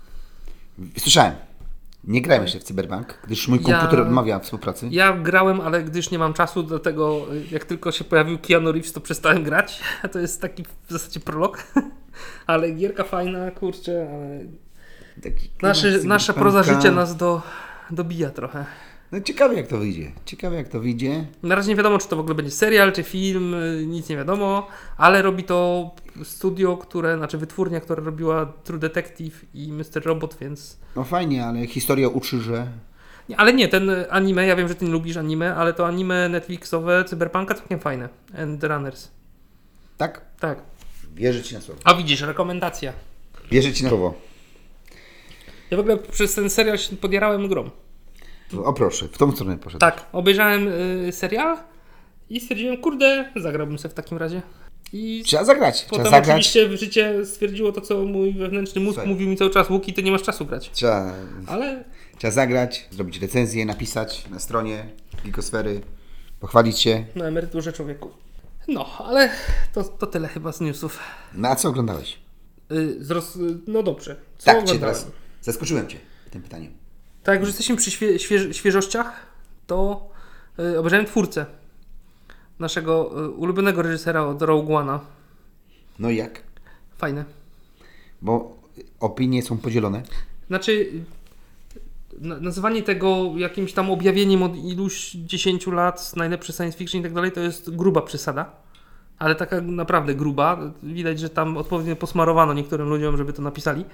Słyszałem. 0.97 1.33
Nie 2.03 2.21
grałem 2.21 2.43
jeszcze 2.43 2.59
w 2.59 2.63
Cyberpunk, 2.63 3.19
gdyż 3.23 3.47
mój 3.47 3.59
Ja- 3.67 3.77
komputer 3.79 3.99
odmawia 4.01 4.39
współpracy. 4.39 4.87
Ja 4.91 5.13
grałem, 5.17 5.61
ale 5.61 5.83
gdyż 5.83 6.11
nie 6.11 6.19
mam 6.19 6.33
czasu, 6.33 6.63
dlatego 6.63 7.33
y, 7.33 7.45
jak 7.51 7.65
tylko 7.65 7.91
się 7.91 8.03
pojawił 8.03 8.39
Keanu 8.39 8.71
Reeves, 8.71 8.93
to 8.93 9.01
przestałem 9.01 9.43
grać. 9.43 9.81
To 10.11 10.19
jest 10.19 10.41
taki 10.41 10.63
w 10.87 10.91
zasadzie 10.91 11.19
prolog. 11.19 11.63
ale 12.47 12.71
gierka 12.71 13.03
fajna, 13.03 13.51
kurczę, 13.51 14.07
ale 14.11 14.39
nasze, 15.61 15.99
nasza 16.03 16.33
proza 16.33 16.63
życia 16.63 16.91
nas 16.91 17.15
do, 17.15 17.41
dobija 17.91 18.29
trochę. 18.29 18.65
No 19.13 19.21
ciekawe 19.21 19.55
jak 19.55 19.67
to 19.67 19.77
wyjdzie. 19.77 20.11
Ciekawe 20.25 20.55
jak 20.55 20.67
to 20.67 20.79
wyjdzie. 20.79 21.25
Na 21.43 21.55
razie 21.55 21.69
nie 21.69 21.75
wiadomo, 21.75 21.97
czy 21.97 22.07
to 22.07 22.15
w 22.15 22.19
ogóle 22.19 22.35
będzie 22.35 22.51
serial, 22.51 22.93
czy 22.93 23.03
film, 23.03 23.55
nic 23.87 24.09
nie 24.09 24.15
wiadomo, 24.15 24.67
ale 24.97 25.21
robi 25.21 25.43
to 25.43 25.91
studio, 26.23 26.77
które, 26.77 27.17
znaczy 27.17 27.37
wytwórnia, 27.37 27.79
która 27.79 28.03
robiła 28.03 28.45
True 28.63 28.79
Detective 28.79 29.45
i 29.53 29.71
Mr. 29.71 30.05
Robot, 30.05 30.37
więc... 30.41 30.77
No 30.95 31.03
fajnie, 31.03 31.45
ale 31.45 31.67
historia 31.67 32.07
uczy, 32.09 32.41
że 32.41 32.67
Nie, 33.29 33.37
ale 33.37 33.53
nie, 33.53 33.67
ten 33.67 33.91
anime, 34.09 34.45
ja 34.47 34.55
wiem, 34.55 34.67
że 34.67 34.75
ty 34.75 34.85
nie 34.85 34.91
lubisz 34.91 35.17
anime, 35.17 35.55
ale 35.55 35.73
to 35.73 35.87
anime 35.87 36.29
Netflixowe 36.29 37.03
Cyberpunka 37.05 37.53
całkiem 37.55 37.79
fajne. 37.79 38.09
And 38.37 38.63
Runners. 38.63 39.11
tak, 39.97 40.21
Tak. 40.39 40.59
wierzę 41.15 41.43
ci 41.43 41.55
na 41.55 41.61
słowo. 41.61 41.81
A 41.83 41.93
widzisz, 41.93 42.21
rekomendacja. 42.21 42.93
Wierzę 43.51 43.73
ci 43.73 43.83
na 43.83 43.89
słowo. 43.89 44.13
Ja 45.71 45.77
w 45.77 45.79
ogóle 45.79 45.97
przez 45.97 46.35
ten 46.35 46.49
serial 46.49 46.77
się 46.77 46.95
podjarałem 46.95 47.47
grą. 47.47 47.69
O 48.63 48.73
proszę, 48.73 49.07
w 49.07 49.17
tą 49.17 49.31
stronę 49.31 49.57
poszedł. 49.57 49.79
Tak, 49.79 50.05
obejrzałem 50.11 50.67
y, 51.07 51.11
serial 51.11 51.57
i 52.29 52.39
stwierdziłem, 52.39 52.77
kurde, 52.77 53.31
zagrałbym 53.35 53.79
sobie 53.79 53.91
w 53.91 53.93
takim 53.95 54.17
razie. 54.17 54.41
I 54.93 55.23
Trzeba 55.25 55.43
zagrać. 55.45 55.75
Trzeba 55.77 55.89
potem 55.89 56.05
zagrać. 56.11 56.29
oczywiście 56.29 56.77
życie 56.77 57.25
stwierdziło 57.25 57.71
to, 57.71 57.81
co 57.81 58.03
mój 58.05 58.33
wewnętrzny 58.33 58.81
mózg 58.81 58.93
Słuchaj. 58.95 59.13
mówił 59.13 59.29
mi 59.29 59.37
cały 59.37 59.51
czas. 59.51 59.69
Łuki, 59.69 59.93
ty 59.93 60.03
nie 60.03 60.11
masz 60.11 60.23
czasu 60.23 60.45
grać. 60.45 60.69
Trzeba, 60.73 61.13
Ale 61.47 61.83
trzeba 62.17 62.31
zagrać, 62.31 62.87
zrobić 62.91 63.19
recenzję, 63.21 63.65
napisać 63.65 64.29
na 64.29 64.39
stronie 64.39 64.85
Gigosfery, 65.23 65.81
pochwalić 66.39 66.79
się. 66.79 67.05
na 67.15 67.25
emeryturze 67.25 67.73
człowieku. 67.73 68.11
No, 68.67 68.85
ale 68.99 69.29
to, 69.73 69.83
to 69.83 70.07
tyle 70.07 70.27
chyba 70.27 70.51
z 70.51 70.61
newsów. 70.61 70.99
Na 71.33 71.55
co 71.55 71.69
oglądałeś? 71.69 72.19
Y. 72.71 72.97
No 73.67 73.83
dobrze. 73.83 74.15
Co 74.37 74.45
Tak, 74.45 74.55
cię 74.55 74.61
oglądałem? 74.61 74.95
teraz 74.95 75.07
zaskoczyłem 75.41 75.87
Cię 75.87 75.97
tym 76.31 76.41
pytaniem. 76.41 76.71
Tak, 77.23 77.33
jak 77.33 77.39
już 77.39 77.49
jesteśmy 77.49 77.75
przy 77.75 77.91
świe, 77.91 78.19
śwież, 78.19 78.57
świeżościach, 78.57 79.25
to 79.67 80.09
y, 80.59 80.79
obejrzałem 80.79 81.05
twórcę 81.05 81.45
naszego 82.59 83.25
y, 83.25 83.29
ulubionego 83.29 83.81
reżysera 83.81 84.23
od 84.23 84.41
Rogue 84.41 84.73
One'a. 84.73 84.99
No 85.99 86.09
i 86.09 86.15
jak? 86.15 86.43
Fajne. 86.97 87.25
Bo 88.21 88.57
opinie 88.99 89.43
są 89.43 89.57
podzielone. 89.57 90.03
Znaczy, 90.47 90.91
na, 92.19 92.39
nazywanie 92.39 92.83
tego 92.83 93.33
jakimś 93.37 93.73
tam 93.73 93.91
objawieniem 93.91 94.43
od 94.43 94.55
iluś 94.55 95.11
dziesięciu 95.11 95.71
lat, 95.71 96.15
najlepszy 96.15 96.53
science 96.53 96.77
fiction 96.77 97.01
i 97.01 97.03
tak 97.03 97.13
dalej, 97.13 97.31
to 97.31 97.39
jest 97.39 97.75
gruba 97.75 98.01
przesada. 98.01 98.51
Ale 99.19 99.35
taka 99.35 99.61
naprawdę 99.61 100.15
gruba. 100.15 100.73
Widać, 100.83 101.19
że 101.19 101.29
tam 101.29 101.57
odpowiednio 101.57 101.95
posmarowano 101.95 102.53
niektórym 102.53 102.89
ludziom, 102.89 103.17
żeby 103.17 103.33
to 103.33 103.41
napisali. 103.41 103.85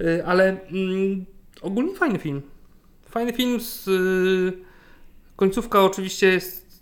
Y, 0.00 0.26
Ale 0.26 0.60
mm, 0.70 1.24
ogólnie 1.64 1.94
fajny 1.94 2.18
film. 2.18 2.42
Fajny 3.10 3.32
film 3.32 3.60
z... 3.60 3.88
y, 3.88 4.52
końcówka 5.36 5.82
oczywiście 5.82 6.26
jest, 6.26 6.80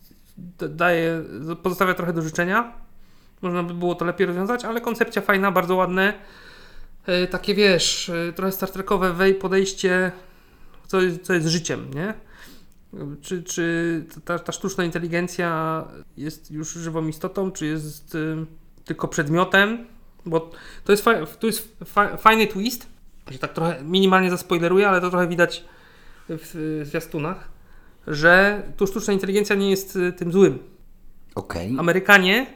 daje, 0.70 1.22
pozostawia 1.62 1.94
trochę 1.94 2.12
do 2.12 2.22
życzenia. 2.22 2.72
Można 3.42 3.62
by 3.62 3.74
było 3.74 3.94
to 3.94 4.04
lepiej 4.04 4.26
rozwiązać, 4.26 4.64
ale 4.64 4.80
koncepcja 4.80 5.22
fajna, 5.22 5.52
bardzo 5.52 5.76
ładne. 5.76 6.14
E, 7.06 7.26
takie 7.26 7.54
wiesz, 7.54 8.08
e, 8.08 8.32
trochę 8.32 8.52
Star 8.52 8.70
Trekowe 8.70 9.12
wej 9.12 9.34
podejście, 9.34 10.12
co 10.86 10.98
co 11.22 11.32
jest 11.32 11.46
życiem, 11.46 11.94
nie? 11.94 12.14
Czy, 13.22 13.42
czy 13.42 14.04
ta, 14.24 14.38
ta 14.38 14.52
sztuczna 14.52 14.84
inteligencja 14.84 15.84
jest 16.16 16.50
już 16.50 16.72
żywą 16.72 17.06
istotą, 17.06 17.52
czy 17.52 17.66
jest 17.66 18.14
y, 18.14 18.36
tylko 18.84 19.08
przedmiotem? 19.08 19.86
Bo 20.26 20.50
to 20.84 20.92
jest, 20.92 21.04
fa- 21.04 21.26
to 21.26 21.46
jest 21.46 21.76
fa- 21.84 22.16
fajny 22.16 22.46
twist, 22.46 22.86
że 23.30 23.38
tak 23.38 23.52
trochę 23.52 23.84
minimalnie 23.84 24.30
zaspoileruję, 24.30 24.88
ale 24.88 25.00
to 25.00 25.10
trochę 25.10 25.28
widać 25.28 25.64
w, 26.28 26.80
zwiastunach, 26.84 27.48
że 28.06 28.62
tu 28.76 28.86
sztuczna 28.86 29.12
inteligencja 29.12 29.56
nie 29.56 29.70
jest 29.70 29.96
y, 29.96 30.12
tym 30.12 30.32
złym. 30.32 30.58
Okej. 31.34 31.76
Amerykanie, 31.78 32.46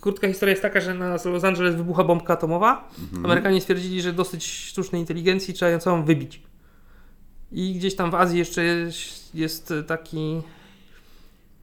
krótka 0.00 0.28
historia 0.28 0.50
jest 0.50 0.62
taka, 0.62 0.80
że 0.80 0.94
na 0.94 1.16
Los 1.24 1.44
Angeles 1.44 1.74
wybucha 1.74 2.04
bombka 2.04 2.32
atomowa. 2.32 2.88
Amerykanie 3.24 3.60
stwierdzili, 3.60 4.02
że 4.02 4.12
dosyć 4.12 4.46
sztucznej 4.46 5.00
inteligencji 5.00 5.54
trzeba 5.54 5.70
ją 5.70 5.78
całą 5.78 6.04
wybić. 6.04 6.42
I 7.52 7.74
gdzieś 7.74 7.94
tam 7.96 8.10
w 8.10 8.14
Azji 8.14 8.38
jeszcze 8.38 8.64
jest, 8.64 9.34
jest 9.34 9.74
taki 9.86 10.40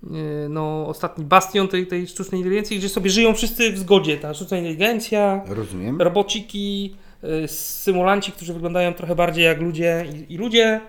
e, 0.03 0.49
no, 0.49 0.87
ostatni 0.87 1.25
bastion 1.25 1.67
tej, 1.67 1.87
tej 1.87 2.07
sztucznej 2.07 2.41
inteligencji, 2.41 2.77
gdzie 2.77 2.89
sobie 2.89 3.09
żyją 3.09 3.33
wszyscy 3.33 3.71
w 3.71 3.77
zgodzie. 3.77 4.17
Ta 4.17 4.33
sztuczna 4.33 4.57
inteligencja, 4.57 5.41
Rozumiem. 5.47 6.01
robociki, 6.01 6.95
y, 6.95 7.08
symulanci, 7.47 8.31
którzy 8.31 8.53
wyglądają 8.53 8.93
trochę 8.93 9.15
bardziej 9.15 9.45
jak 9.45 9.61
ludzie 9.61 10.05
i, 10.13 10.33
i 10.33 10.37
ludzie, 10.37 10.81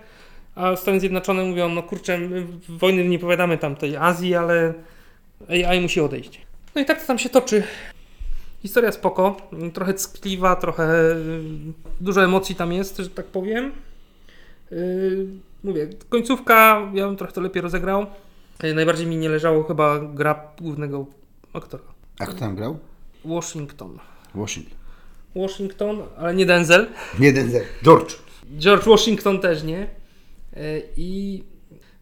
a 0.55 0.75
Stany 0.75 0.99
Zjednoczone 0.99 1.43
mówią, 1.43 1.69
no 1.69 1.83
kurczę, 1.83 2.19
wojny 2.69 3.07
nie 3.07 3.19
powiadamy 3.19 3.57
tam 3.57 3.75
tej 3.75 3.97
Azji, 3.97 4.35
ale 4.35 4.73
AI 5.49 5.81
musi 5.81 6.01
odejść. 6.01 6.41
No 6.75 6.81
i 6.81 6.85
tak 6.85 7.01
to 7.01 7.07
tam 7.07 7.19
się 7.19 7.29
toczy. 7.29 7.63
Historia 8.61 8.91
spoko, 8.91 9.37
trochę 9.73 9.93
ckliwa, 9.93 10.55
trochę 10.55 11.11
y, 11.11 11.41
dużo 12.01 12.23
emocji 12.23 12.55
tam 12.55 12.73
jest, 12.73 12.97
że 12.97 13.09
tak 13.09 13.25
powiem. 13.25 13.71
Yy, 14.71 15.27
mówię, 15.63 15.87
końcówka, 16.09 16.89
ja 16.93 17.07
bym 17.07 17.15
trochę 17.15 17.33
to 17.33 17.41
lepiej 17.41 17.61
rozegrał. 17.61 18.05
Najbardziej 18.75 19.07
mi 19.07 19.17
nie 19.17 19.29
leżało 19.29 19.63
chyba 19.63 19.99
gra 19.99 20.47
głównego 20.59 21.05
aktora. 21.53 21.83
A 22.19 22.25
kto 22.25 22.39
tam 22.39 22.55
grał? 22.55 22.79
Washington. 23.25 23.99
Washington. 24.35 24.80
Washington, 25.35 26.03
ale 26.17 26.35
nie 26.35 26.45
Denzel. 26.45 26.87
Jeden 27.19 27.51
ze. 27.51 27.61
George. 27.83 28.15
George 28.57 28.85
Washington 28.85 29.39
też 29.39 29.63
nie. 29.63 29.87
E, 30.53 30.81
I 30.97 31.43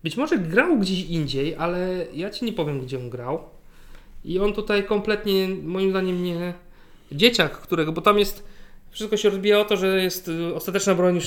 być 0.03 0.17
może 0.17 0.37
grał 0.37 0.79
gdzieś 0.79 1.05
indziej, 1.05 1.55
ale 1.55 2.05
ja 2.13 2.29
ci 2.29 2.45
nie 2.45 2.53
powiem, 2.53 2.81
gdzie 2.81 2.97
on 2.97 3.09
grał. 3.09 3.39
I 4.25 4.39
on 4.39 4.53
tutaj 4.53 4.83
kompletnie, 4.83 5.47
moim 5.63 5.89
zdaniem, 5.89 6.23
nie. 6.23 6.53
Dzieciak, 7.11 7.51
którego, 7.51 7.91
bo 7.91 8.01
tam 8.01 8.19
jest. 8.19 8.43
Wszystko 8.91 9.17
się 9.17 9.29
rozbija 9.29 9.59
o 9.59 9.65
to, 9.65 9.77
że 9.77 10.03
jest 10.03 10.27
y, 10.27 10.55
ostateczna 10.55 10.95
broń 10.95 11.19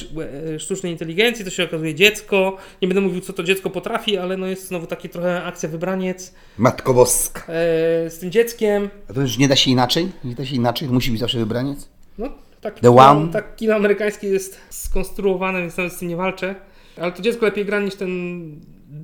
e, 0.54 0.60
sztucznej 0.60 0.92
inteligencji, 0.92 1.44
to 1.44 1.50
się 1.50 1.64
okazuje 1.64 1.94
dziecko. 1.94 2.56
Nie 2.82 2.88
będę 2.88 3.00
mówił, 3.00 3.20
co 3.20 3.32
to 3.32 3.42
dziecko 3.42 3.70
potrafi, 3.70 4.18
ale 4.18 4.36
no 4.36 4.46
jest 4.46 4.68
znowu 4.68 4.86
taki 4.86 5.08
trochę 5.08 5.44
akcja 5.44 5.68
wybraniec 5.68 6.34
Matko 6.58 6.94
Boska. 6.94 7.40
e, 7.40 8.10
z 8.10 8.18
tym 8.18 8.30
dzieckiem. 8.30 8.88
A 9.10 9.12
to 9.12 9.20
już 9.20 9.38
nie 9.38 9.48
da 9.48 9.56
się 9.56 9.70
inaczej? 9.70 10.08
Nie 10.24 10.34
da 10.34 10.44
się 10.44 10.56
inaczej? 10.56 10.88
Musi 10.88 11.10
być 11.10 11.20
zawsze 11.20 11.38
wybraniec? 11.38 11.88
No, 12.18 12.28
tak, 12.60 12.80
The 12.80 12.96
One? 12.96 13.32
tak 13.32 13.56
kino 13.56 13.74
amerykańskie 13.74 14.28
jest 14.28 14.60
skonstruowane, 14.70 15.60
więc 15.60 15.76
nawet 15.76 15.92
z 15.92 15.98
tym 15.98 16.08
nie 16.08 16.16
walczę. 16.16 16.54
Ale 16.96 17.12
to 17.12 17.22
dziecko 17.22 17.46
lepiej 17.46 17.64
gra 17.64 17.80
niż 17.80 17.94
ten 17.94 18.10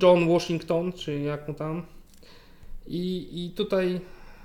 John 0.03 0.27
Washington, 0.27 0.93
czy 0.93 1.19
jak 1.19 1.47
mu 1.47 1.53
tam. 1.53 1.83
I, 2.87 3.27
i 3.45 3.49
tutaj, 3.49 3.99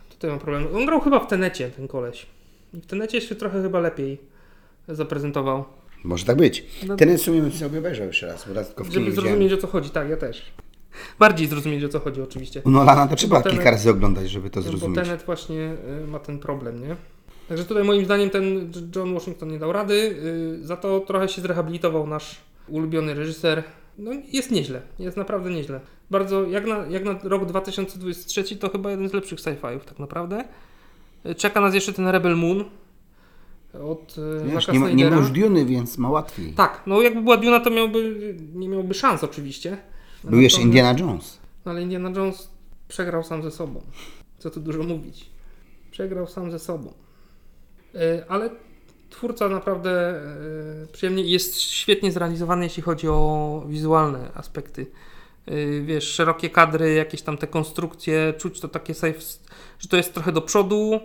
tutaj 0.09 0.30
mam 0.30 0.38
problem. 0.38 0.66
On 0.76 0.87
grał 0.87 1.00
chyba 1.00 1.21
w 1.21 1.26
Tenecie, 1.26 1.71
ten 1.71 1.88
koleś. 1.88 2.26
I 2.75 2.81
w 2.81 2.87
Tenecie 2.87 3.21
się 3.21 3.35
trochę 3.35 3.62
chyba 3.62 3.81
lepiej 3.81 4.19
zaprezentował. 4.88 5.64
Może 6.04 6.25
tak 6.25 6.37
być. 6.37 6.64
No- 6.87 6.97
Ten 6.97 7.19
w 7.19 7.21
sumie 7.21 7.40
bym 7.43 7.52
sobie 7.52 7.78
obejrzał 7.78 8.07
jeszcze 8.07 8.26
raz, 8.26 8.49
bo 8.49 8.54
raz 8.54 8.66
tylko 8.69 8.85
w 8.85 8.87
Żeby 8.87 9.07
widziałem. 9.07 9.14
zrozumieć 9.28 9.52
o 9.52 9.57
co 9.57 9.66
chodzi, 9.66 9.90
tak, 9.90 10.09
ja 10.11 10.16
też. 10.16 10.43
Bardziej 11.19 11.47
zrozumieć 11.47 11.85
o 11.85 11.88
co 11.88 12.00
chodzi 12.00 12.23
oczywiście. 12.23 12.62
U 12.64 12.71
Nolana 12.71 13.09
to 13.09 13.16
trzeba 13.16 13.37
Bo 13.37 13.43
ten- 13.43 13.52
kilka 13.52 13.71
razy 13.71 13.90
oglądać, 13.90 14.31
żeby 14.31 14.50
to 14.50 14.61
No, 14.61 14.64
bo 14.64 14.71
zrozumieć. 14.71 15.04
Tenet 15.04 15.23
właśnie 15.23 15.76
y, 16.04 16.07
ma 16.07 16.19
ten 16.19 16.38
problem, 16.38 16.88
nie? 16.88 16.97
Także 17.49 17.64
tutaj 17.64 17.85
moim 17.85 18.04
zdaniem 18.04 18.31
ten 18.31 18.73
John 18.97 19.14
Washington 19.14 19.49
nie 19.49 19.59
dał 19.59 19.73
rady, 19.73 19.95
y, 20.62 20.66
za 20.66 20.76
to 20.76 21.00
trochę 21.00 21.28
się 21.28 21.43
zrehabilitował 21.43 22.07
nasz 22.07 22.37
ulubiony 22.69 23.14
reżyser. 23.14 23.62
No 23.99 24.11
jest 24.33 24.50
nieźle, 24.50 24.83
jest 24.99 25.16
naprawdę 25.16 25.50
nieźle. 25.50 25.81
Bardzo, 26.11 26.45
jak 26.45 26.66
na, 26.66 26.87
jak 26.87 27.04
na 27.04 27.19
rok 27.23 27.45
2023 27.47 28.57
to 28.57 28.69
chyba 28.71 28.90
jeden 28.90 29.09
z 29.09 29.12
lepszych 29.12 29.38
sci-fiów 29.38 29.81
tak 29.81 29.99
naprawdę. 29.99 30.45
Czeka 31.37 31.61
nas 31.61 31.75
jeszcze 31.75 31.93
ten 31.93 32.09
Rebel 32.09 32.37
Moon 32.37 32.64
od 33.83 34.19
y, 34.19 34.45
Wiesz, 34.47 34.69
nie, 34.69 34.78
ma, 34.81 34.87
nie 34.88 34.95
ma 34.95 35.11
Snydera. 35.11 35.16
już 35.16 35.31
Duny, 35.31 35.64
więc 35.66 35.99
ma 35.99 36.11
łatwiej. 36.11 36.52
Tak, 36.52 36.83
no 36.87 37.02
jakby 37.02 37.23
była 37.23 37.37
Duna 37.37 37.61
to 37.61 37.71
miałby, 37.71 38.35
nie 38.54 38.69
miałby 38.69 38.95
szans 38.95 39.25
oczywiście. 39.25 39.78
Był 40.25 40.40
jeszcze 40.40 40.62
Indiana 40.62 40.99
Jones. 41.00 41.38
no 41.64 41.71
ale 41.71 41.83
Indiana 41.83 42.11
Jones 42.16 42.49
przegrał 42.88 43.23
sam 43.25 43.43
ze 43.43 43.50
sobą. 43.50 43.81
Co 44.38 44.50
tu 44.50 44.61
dużo 44.61 44.83
mówić. 44.83 45.31
Przegrał 45.90 46.26
sam 46.26 46.50
ze 46.50 46.59
sobą. 46.59 46.93
E, 47.95 48.25
Ale 48.28 48.50
twórca 49.11 49.49
naprawdę 49.49 49.90
e, 50.11 50.87
przyjemnie 50.93 51.23
jest 51.23 51.61
świetnie 51.61 52.12
zrealizowany, 52.12 52.64
jeśli 52.64 52.83
chodzi 52.83 53.09
o 53.09 53.64
wizualne 53.69 54.31
aspekty. 54.35 54.87
E, 55.47 55.81
Wiesz, 55.81 56.05
szerokie 56.05 56.51
kadry, 56.51 56.95
jakieś 56.95 57.23
tam 57.23 57.39
te 57.39 57.47
konstrukcje, 57.47 58.35
czuć 58.39 58.61
to 58.61 58.69
takie 58.69 58.95
safe, 58.95 59.21
że 59.79 59.89
to 59.89 59.97
jest 59.97 60.15
trochę 60.15 60.33
do 60.33 60.41
przodu. 60.43 61.01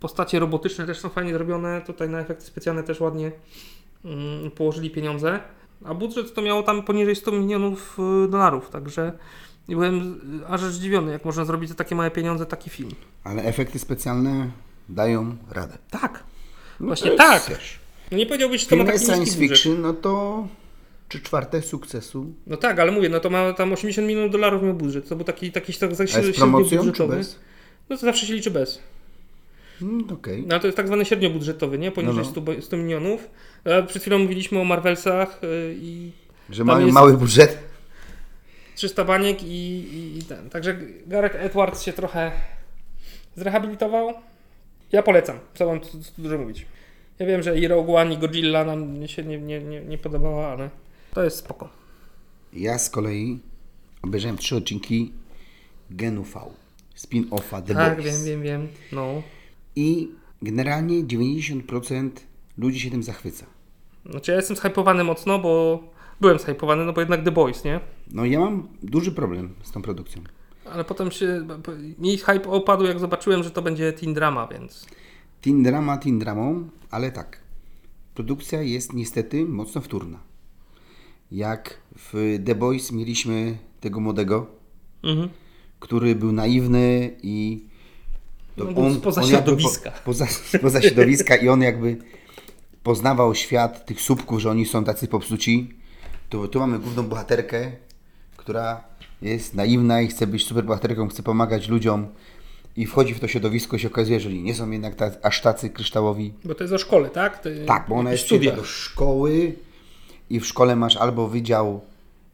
Postacie 0.00 0.38
robotyczne 0.38 0.86
też 0.86 0.98
są 0.98 1.08
fajnie 1.08 1.32
zrobione. 1.32 1.82
Tutaj 1.86 2.08
na 2.08 2.20
efekty 2.20 2.44
specjalne 2.44 2.82
też 2.82 3.00
ładnie 3.00 3.32
mm, 4.04 4.50
położyli 4.50 4.90
pieniądze. 4.90 5.40
A 5.84 5.94
budżet 5.94 6.34
to 6.34 6.42
miało 6.42 6.62
tam 6.62 6.82
poniżej 6.82 7.16
100 7.16 7.32
milionów 7.32 7.98
y, 8.24 8.28
dolarów, 8.28 8.70
także 8.70 9.12
byłem 9.68 10.20
y, 10.42 10.46
aż 10.46 10.60
zdziwiony, 10.60 11.12
jak 11.12 11.24
można 11.24 11.44
zrobić 11.44 11.68
za 11.68 11.74
takie 11.74 11.94
małe 11.94 12.10
pieniądze 12.10 12.46
taki 12.46 12.70
film. 12.70 12.90
Ale 13.24 13.42
efekty 13.42 13.78
specjalne 13.78 14.50
dają 14.88 15.36
radę. 15.50 15.78
Tak. 15.90 16.24
No 16.80 16.86
Właśnie 16.86 17.10
to 17.10 17.16
tak. 17.16 17.50
No 18.10 18.18
nie 18.18 18.26
powiedziałbyś, 18.26 18.60
że 18.60 18.66
to 18.66 18.76
ma 18.76 18.84
Film 18.84 18.92
taki 18.94 19.06
science 19.06 19.32
budżet. 19.32 19.58
fiction, 19.58 19.80
no 19.80 19.92
to 19.92 20.46
czy 21.14 21.20
czwarte 21.20 21.62
sukcesu. 21.62 22.34
No 22.46 22.56
tak, 22.56 22.78
ale 22.78 22.92
mówię, 22.92 23.08
no 23.08 23.20
to 23.20 23.30
ma 23.30 23.52
tam 23.52 23.72
80 23.72 24.08
milionów 24.08 24.32
dolarów 24.32 24.62
miał 24.62 24.74
budżet. 24.74 25.08
To 25.08 25.16
był 25.16 25.24
taki, 25.24 25.52
taki 25.52 25.72
tak 25.72 25.90
średnio 26.08 26.46
budżetowy. 26.46 27.20
No 27.90 27.96
to 27.96 28.06
zawsze 28.06 28.26
się 28.26 28.34
liczy 28.34 28.50
bez. 28.50 28.78
Mm, 29.82 30.04
Okej. 30.12 30.44
No 30.46 30.60
to 30.60 30.66
jest 30.66 30.76
tak 30.76 30.86
zwany 30.86 31.04
średniobudżetowy, 31.04 31.78
nie? 31.78 31.90
Poniżej 31.92 32.24
No, 32.24 32.24
100, 32.24 32.40
bo- 32.40 32.62
100 32.62 32.76
milionów. 32.76 33.28
A 33.64 33.82
przed 33.82 34.02
chwilą 34.02 34.18
mówiliśmy 34.18 34.60
o 34.60 34.64
Marvelsach 34.64 35.40
y, 35.44 35.74
i 35.78 36.10
Że 36.50 36.64
mają 36.64 36.88
mały 36.88 37.16
budżet. 37.16 37.58
300 38.74 39.04
baniek 39.04 39.42
i, 39.42 39.46
i, 39.46 40.18
i 40.18 40.22
ten. 40.22 40.50
Także 40.50 40.78
Gareth 41.06 41.36
Edwards 41.36 41.82
się 41.82 41.92
trochę 41.92 42.32
zrehabilitował. 43.36 44.14
Ja 44.92 45.02
polecam, 45.02 45.38
co 45.54 45.66
mam 45.66 45.80
tu, 45.80 45.88
tu 45.88 46.22
dużo 46.22 46.38
mówić. 46.38 46.66
Ja 47.18 47.26
wiem, 47.26 47.42
że 47.42 47.58
i 47.58 47.68
Rogue 47.68 47.96
One 47.96 48.14
i 48.14 48.18
Godzilla 48.18 48.64
nam 48.64 49.08
się 49.08 49.22
nie, 49.24 49.38
nie, 49.38 49.60
nie, 49.60 49.80
nie 49.80 49.98
podobała, 49.98 50.46
ale 50.48 50.70
to 51.14 51.24
jest 51.24 51.36
spoko. 51.36 51.68
Ja 52.52 52.78
z 52.78 52.90
kolei 52.90 53.40
obejrzałem 54.02 54.36
trzy 54.36 54.56
odcinki 54.56 55.12
Genu 55.90 56.22
V. 56.22 56.40
spin-offa 56.96 57.62
The 57.62 57.74
tak, 57.74 57.96
Boys. 57.96 58.06
wiem, 58.06 58.24
wiem, 58.24 58.42
wiem. 58.42 58.68
No. 58.92 59.22
I 59.76 60.10
generalnie 60.42 61.04
90% 61.04 62.10
ludzi 62.58 62.80
się 62.80 62.90
tym 62.90 63.02
zachwyca. 63.02 63.46
Znaczy 64.10 64.30
ja 64.30 64.36
jestem 64.36 64.56
zhypowany 64.56 65.04
mocno, 65.04 65.38
bo 65.38 65.82
byłem 66.20 66.38
zhypowany, 66.38 66.84
no 66.84 66.92
bo 66.92 67.00
jednak 67.00 67.24
The 67.24 67.30
Boys, 67.30 67.64
nie? 67.64 67.80
No 68.10 68.24
ja 68.24 68.40
mam 68.40 68.68
duży 68.82 69.12
problem 69.12 69.54
z 69.62 69.70
tą 69.70 69.82
produkcją. 69.82 70.22
Ale 70.64 70.84
potem 70.84 71.10
się, 71.10 71.46
mi 71.98 72.18
hype 72.18 72.50
opadł, 72.50 72.84
jak 72.84 72.98
zobaczyłem, 72.98 73.42
że 73.42 73.50
to 73.50 73.62
będzie 73.62 73.92
teen 73.92 74.14
drama, 74.14 74.46
więc... 74.46 74.86
Teen 75.40 75.62
drama, 75.62 75.98
teen 75.98 76.18
dramą, 76.18 76.68
ale 76.90 77.12
tak. 77.12 77.40
Produkcja 78.14 78.62
jest 78.62 78.92
niestety 78.92 79.44
mocno 79.44 79.80
wtórna. 79.80 80.18
Jak 81.32 81.78
w 82.12 82.38
The 82.46 82.54
Boys 82.54 82.92
mieliśmy 82.92 83.56
tego 83.80 84.00
młodego, 84.00 84.46
Mhm. 85.02 85.28
który 85.80 86.14
był 86.14 86.32
naiwny 86.32 87.10
i 87.22 87.64
to 88.56 88.64
No, 88.64 88.72
był 88.72 88.94
spoza 88.94 89.20
jakby 89.20 89.36
środowiska. 89.36 89.90
Po, 89.90 89.98
poza, 90.62 90.80
środowiska 90.82 91.36
i 91.36 91.48
on 91.48 91.62
jakby 91.62 91.96
poznawał 92.82 93.34
świat 93.34 93.86
tych 93.86 94.00
słupków, 94.00 94.40
że 94.40 94.50
oni 94.50 94.66
są 94.66 94.84
tacy 94.84 95.08
popsuci. 95.08 95.74
To 96.30 96.48
tu 96.48 96.58
mamy 96.60 96.78
główną 96.78 97.02
bohaterkę, 97.02 97.72
która 98.36 98.84
jest 99.22 99.54
naiwna 99.54 100.00
i 100.00 100.06
chce 100.08 100.26
być 100.26 100.46
super 100.46 100.64
bohaterką, 100.64 101.08
chce 101.08 101.22
pomagać 101.22 101.68
ludziom 101.68 102.06
i 102.76 102.86
wchodzi 102.86 103.14
w 103.14 103.20
to 103.20 103.28
środowisko 103.28 103.76
i 103.76 103.80
się 103.80 103.88
okazuje, 103.88 104.20
że 104.20 104.32
nie 104.32 104.54
są 104.54 104.70
jednak 104.70 104.94
ta, 104.94 105.10
aż 105.22 105.40
tacy 105.40 105.70
kryształowi. 105.70 106.32
Bo 106.44 106.54
to 106.54 106.64
jest 106.64 106.74
o 106.74 106.78
szkole, 106.78 107.08
tak? 107.10 107.42
To 107.42 107.48
Tak, 107.66 107.86
bo 107.88 107.94
ona 107.94 108.12
jest 108.12 108.24
studia. 108.24 108.56
do 108.56 108.64
szkoły 108.64 109.52
i 110.30 110.40
w 110.40 110.46
szkole 110.46 110.76
masz 110.76 110.96
albo 110.96 111.28
wydział 111.28 111.80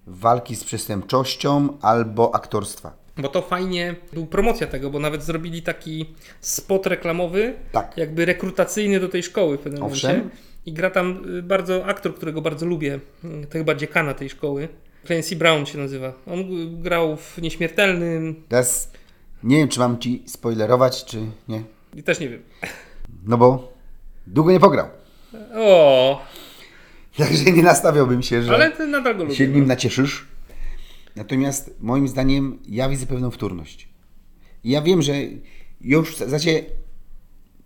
walki 0.06 0.56
z 0.56 0.64
przestępczością, 0.64 1.68
albo 1.82 2.34
aktorstwa. 2.34 2.92
Bo 3.18 3.28
to 3.28 3.42
fajnie, 3.42 3.94
był 4.12 4.26
promocja 4.26 4.66
tego, 4.66 4.90
bo 4.90 4.98
nawet 4.98 5.22
zrobili 5.22 5.62
taki 5.62 6.06
spot 6.40 6.86
reklamowy, 6.86 7.54
Tak. 7.72 7.96
jakby 7.96 8.24
rekrutacyjny 8.24 9.00
do 9.00 9.08
tej 9.08 9.22
szkoły 9.22 9.58
w 9.58 9.60
pewnym 9.60 9.82
Owszem. 9.82 10.16
momencie. 10.16 10.36
I 10.66 10.72
gra 10.72 10.90
tam 10.90 11.22
y, 11.38 11.42
bardzo 11.42 11.84
aktor, 11.86 12.14
którego 12.14 12.42
bardzo 12.42 12.66
lubię, 12.66 13.00
y, 13.24 13.46
to 13.46 13.52
chyba 13.52 13.74
dziekana 13.74 14.14
tej 14.14 14.30
szkoły. 14.30 14.68
Clancy 15.06 15.36
Brown 15.36 15.66
się 15.66 15.78
nazywa. 15.78 16.12
On 16.26 16.38
y, 16.40 16.82
grał 16.82 17.16
w 17.16 17.38
Nieśmiertelnym 17.42 18.42
Teraz 18.48 18.90
nie 19.42 19.56
wiem, 19.56 19.68
czy 19.68 19.80
mam 19.80 19.98
ci 19.98 20.22
spoilerować, 20.26 21.04
czy 21.04 21.18
nie. 21.48 21.62
i 21.94 22.02
też 22.02 22.20
nie 22.20 22.28
wiem. 22.28 22.42
No 23.26 23.36
bo 23.38 23.72
długo 24.26 24.52
nie 24.52 24.60
pograł. 24.60 24.86
O, 25.54 26.22
Także 27.20 27.52
nie 27.52 27.62
nastawiałbym 27.62 28.22
się, 28.22 28.42
że 28.42 28.54
ale 28.54 28.70
ty 28.70 28.86
nadal 28.86 29.16
go 29.16 29.34
się 29.34 29.48
nim 29.48 29.66
nacieszysz. 29.66 30.26
Natomiast 31.16 31.74
moim 31.80 32.08
zdaniem 32.08 32.58
ja 32.68 32.88
widzę 32.88 33.06
pewną 33.06 33.30
wtórność. 33.30 33.88
Ja 34.64 34.82
wiem, 34.82 35.02
że 35.02 35.12
już 35.80 36.14
w 36.14 36.18
zasadzie 36.18 36.64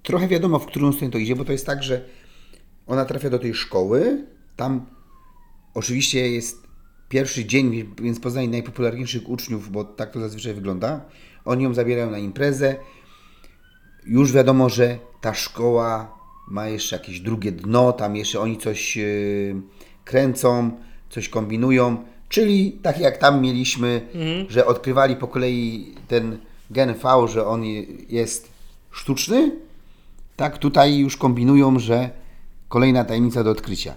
trochę 0.03 0.29
wiadomo, 0.29 0.59
w 0.59 0.67
którą 0.67 0.93
stronę 0.93 1.13
to 1.13 1.19
idzie, 1.19 1.37
bo 1.37 1.45
to 1.45 1.53
jest 1.53 1.67
tak, 1.67 1.83
że 1.83 2.05
ona 2.87 3.05
trafia 3.05 3.31
do 3.31 3.39
tej 3.39 3.55
szkoły, 3.55 4.27
tam 4.57 4.87
oczywiście 5.75 6.31
jest 6.31 6.67
pierwszy 7.09 7.45
dzień, 7.45 7.95
więc 8.03 8.21
poznaje 8.21 8.49
najpopularniejszych 8.49 9.29
uczniów, 9.29 9.71
bo 9.71 9.85
tak 9.85 10.11
to 10.11 10.21
zazwyczaj 10.21 10.55
wygląda. 10.55 11.05
Oni 11.45 11.65
ją 11.65 11.75
zabierają 11.75 12.11
na 12.11 12.19
imprezę. 12.19 12.77
Już 14.07 14.33
wiadomo, 14.33 14.69
że 14.69 14.99
ta 15.21 15.35
szkoła 15.35 16.19
ma 16.49 16.69
jeszcze 16.69 16.97
jakieś 16.97 17.21
drugie 17.21 17.53
dno, 17.53 17.93
tam 17.93 18.17
jeszcze 18.17 18.41
oni 18.41 18.59
coś 18.59 18.97
yy, 18.97 19.55
kręcą, 20.05 20.71
coś 21.11 21.29
kombinują. 21.29 21.97
Czyli 22.29 22.73
tak 22.83 22.99
jak 23.01 23.19
tam 23.19 23.41
mieliśmy, 23.43 24.09
że 24.49 24.67
odkrywali 24.67 25.17
po 25.17 25.29
kolei 25.29 25.95
ten 26.09 26.39
gen 26.71 26.95
V, 26.95 27.29
że 27.29 27.47
on 27.47 27.65
je- 27.65 27.83
jest 28.09 28.49
sztuczny, 28.91 29.53
tak 30.37 30.59
tutaj 30.59 30.99
już 30.99 31.17
kombinują, 31.17 31.79
że 31.79 32.11
kolejna 32.69 33.05
tajemnica 33.05 33.45
do 33.45 33.51
odkrycia. 33.51 33.95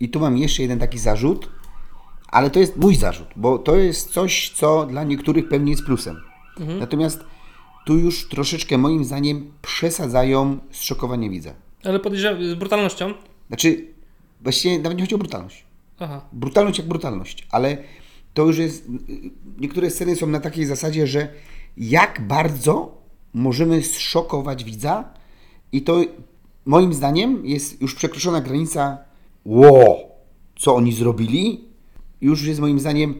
I 0.00 0.08
tu 0.08 0.20
mam 0.20 0.38
jeszcze 0.38 0.62
jeden 0.62 0.78
taki 0.78 0.98
zarzut, 0.98 1.48
ale 2.28 2.50
to 2.50 2.58
jest 2.60 2.76
mój 2.76 2.96
zarzut, 2.96 3.28
bo 3.36 3.58
to 3.58 3.76
jest 3.76 4.10
coś, 4.10 4.50
co 4.50 4.86
dla 4.86 5.04
niektórych 5.04 5.48
pewnie 5.48 5.70
jest 5.70 5.84
plusem. 5.84 6.16
Natomiast 6.80 7.24
tu 7.86 7.96
już 7.98 8.28
troszeczkę 8.28 8.78
moim 8.78 9.04
zdaniem 9.04 9.50
przesadzają 9.62 10.58
zszokowanie 10.70 11.30
widza. 11.30 11.54
Ale 11.84 12.00
podejrzewam, 12.00 12.44
z 12.44 12.54
brutalnością. 12.54 13.14
Znaczy, 13.48 13.86
właściwie 14.40 14.78
nawet 14.78 14.98
nie 14.98 15.04
chodzi 15.04 15.14
o 15.14 15.18
brutalność. 15.18 15.64
Aha. 15.98 16.24
Brutalność 16.32 16.78
jak 16.78 16.88
brutalność, 16.88 17.46
ale 17.50 17.78
to 18.34 18.44
już 18.44 18.58
jest. 18.58 18.88
Niektóre 19.58 19.90
sceny 19.90 20.16
są 20.16 20.26
na 20.26 20.40
takiej 20.40 20.66
zasadzie, 20.66 21.06
że 21.06 21.28
jak 21.76 22.26
bardzo 22.26 23.02
możemy 23.34 23.82
zszokować 23.82 24.64
widza, 24.64 25.14
i 25.72 25.82
to 25.82 26.00
moim 26.64 26.94
zdaniem 26.94 27.46
jest 27.46 27.80
już 27.80 27.94
przekroczona 27.94 28.40
granica. 28.40 28.98
Ło, 29.44 29.98
co 30.56 30.74
oni 30.74 30.92
zrobili? 30.92 31.64
Już 32.20 32.46
jest 32.46 32.60
moim 32.60 32.80
zdaniem 32.80 33.14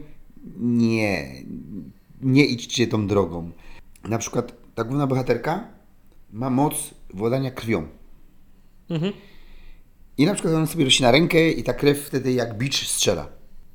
nie, 0.59 1.43
nie 2.21 2.45
idźcie 2.45 2.87
tą 2.87 3.07
drogą. 3.07 3.51
Na 4.03 4.17
przykład 4.17 4.53
ta 4.75 4.83
główna 4.83 5.07
bohaterka 5.07 5.67
ma 6.33 6.49
moc 6.49 6.93
władania 7.13 7.51
krwią. 7.51 7.87
Mhm. 8.89 9.13
I 10.17 10.25
na 10.25 10.33
przykład 10.33 10.53
ona 10.53 10.65
sobie 10.65 10.85
rośnie 10.85 11.05
na 11.05 11.11
rękę 11.11 11.51
i 11.51 11.63
ta 11.63 11.73
krew 11.73 11.99
wtedy 11.99 12.33
jak 12.33 12.57
bicz 12.57 12.87
strzela. 12.87 13.29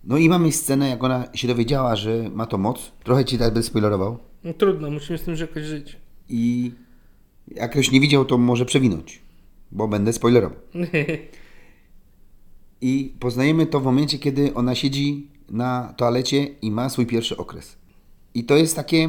No 0.05 0.19
i 0.19 0.29
mamy 0.29 0.53
scenę, 0.53 0.89
jak 0.89 1.05
ona 1.05 1.29
się 1.35 1.49
dowiedziała, 1.49 1.97
że 1.97 2.31
ma 2.35 2.47
to 2.47 2.59
moc. 2.59 2.93
Trochę 3.05 3.25
ci 3.25 3.39
tak 3.39 3.47
będę 3.47 3.63
spoilerował. 3.63 4.19
No, 4.45 4.55
trudno, 4.55 4.91
musimy 4.91 5.19
z 5.19 5.23
tym 5.23 5.35
jakoś 5.37 5.65
żyć. 5.65 5.97
I 6.29 6.73
jak 7.49 7.71
ktoś 7.71 7.91
nie 7.91 8.01
widział, 8.01 8.25
to 8.25 8.39
może 8.39 8.65
przewinąć, 8.65 9.23
bo 9.73 9.89
będę 9.89 10.13
spoilerował. 10.13 10.59
I 12.81 13.15
poznajemy 13.21 13.67
to 13.67 13.81
w 13.81 13.85
momencie, 13.85 14.19
kiedy 14.19 14.55
ona 14.55 14.75
siedzi 14.75 15.29
na 15.51 15.95
toalecie 15.97 16.45
i 16.45 16.71
ma 16.71 16.89
swój 16.89 17.07
pierwszy 17.07 17.37
okres. 17.37 17.77
I 18.35 18.45
to 18.45 18.57
jest 18.57 18.77
takie, 18.77 19.09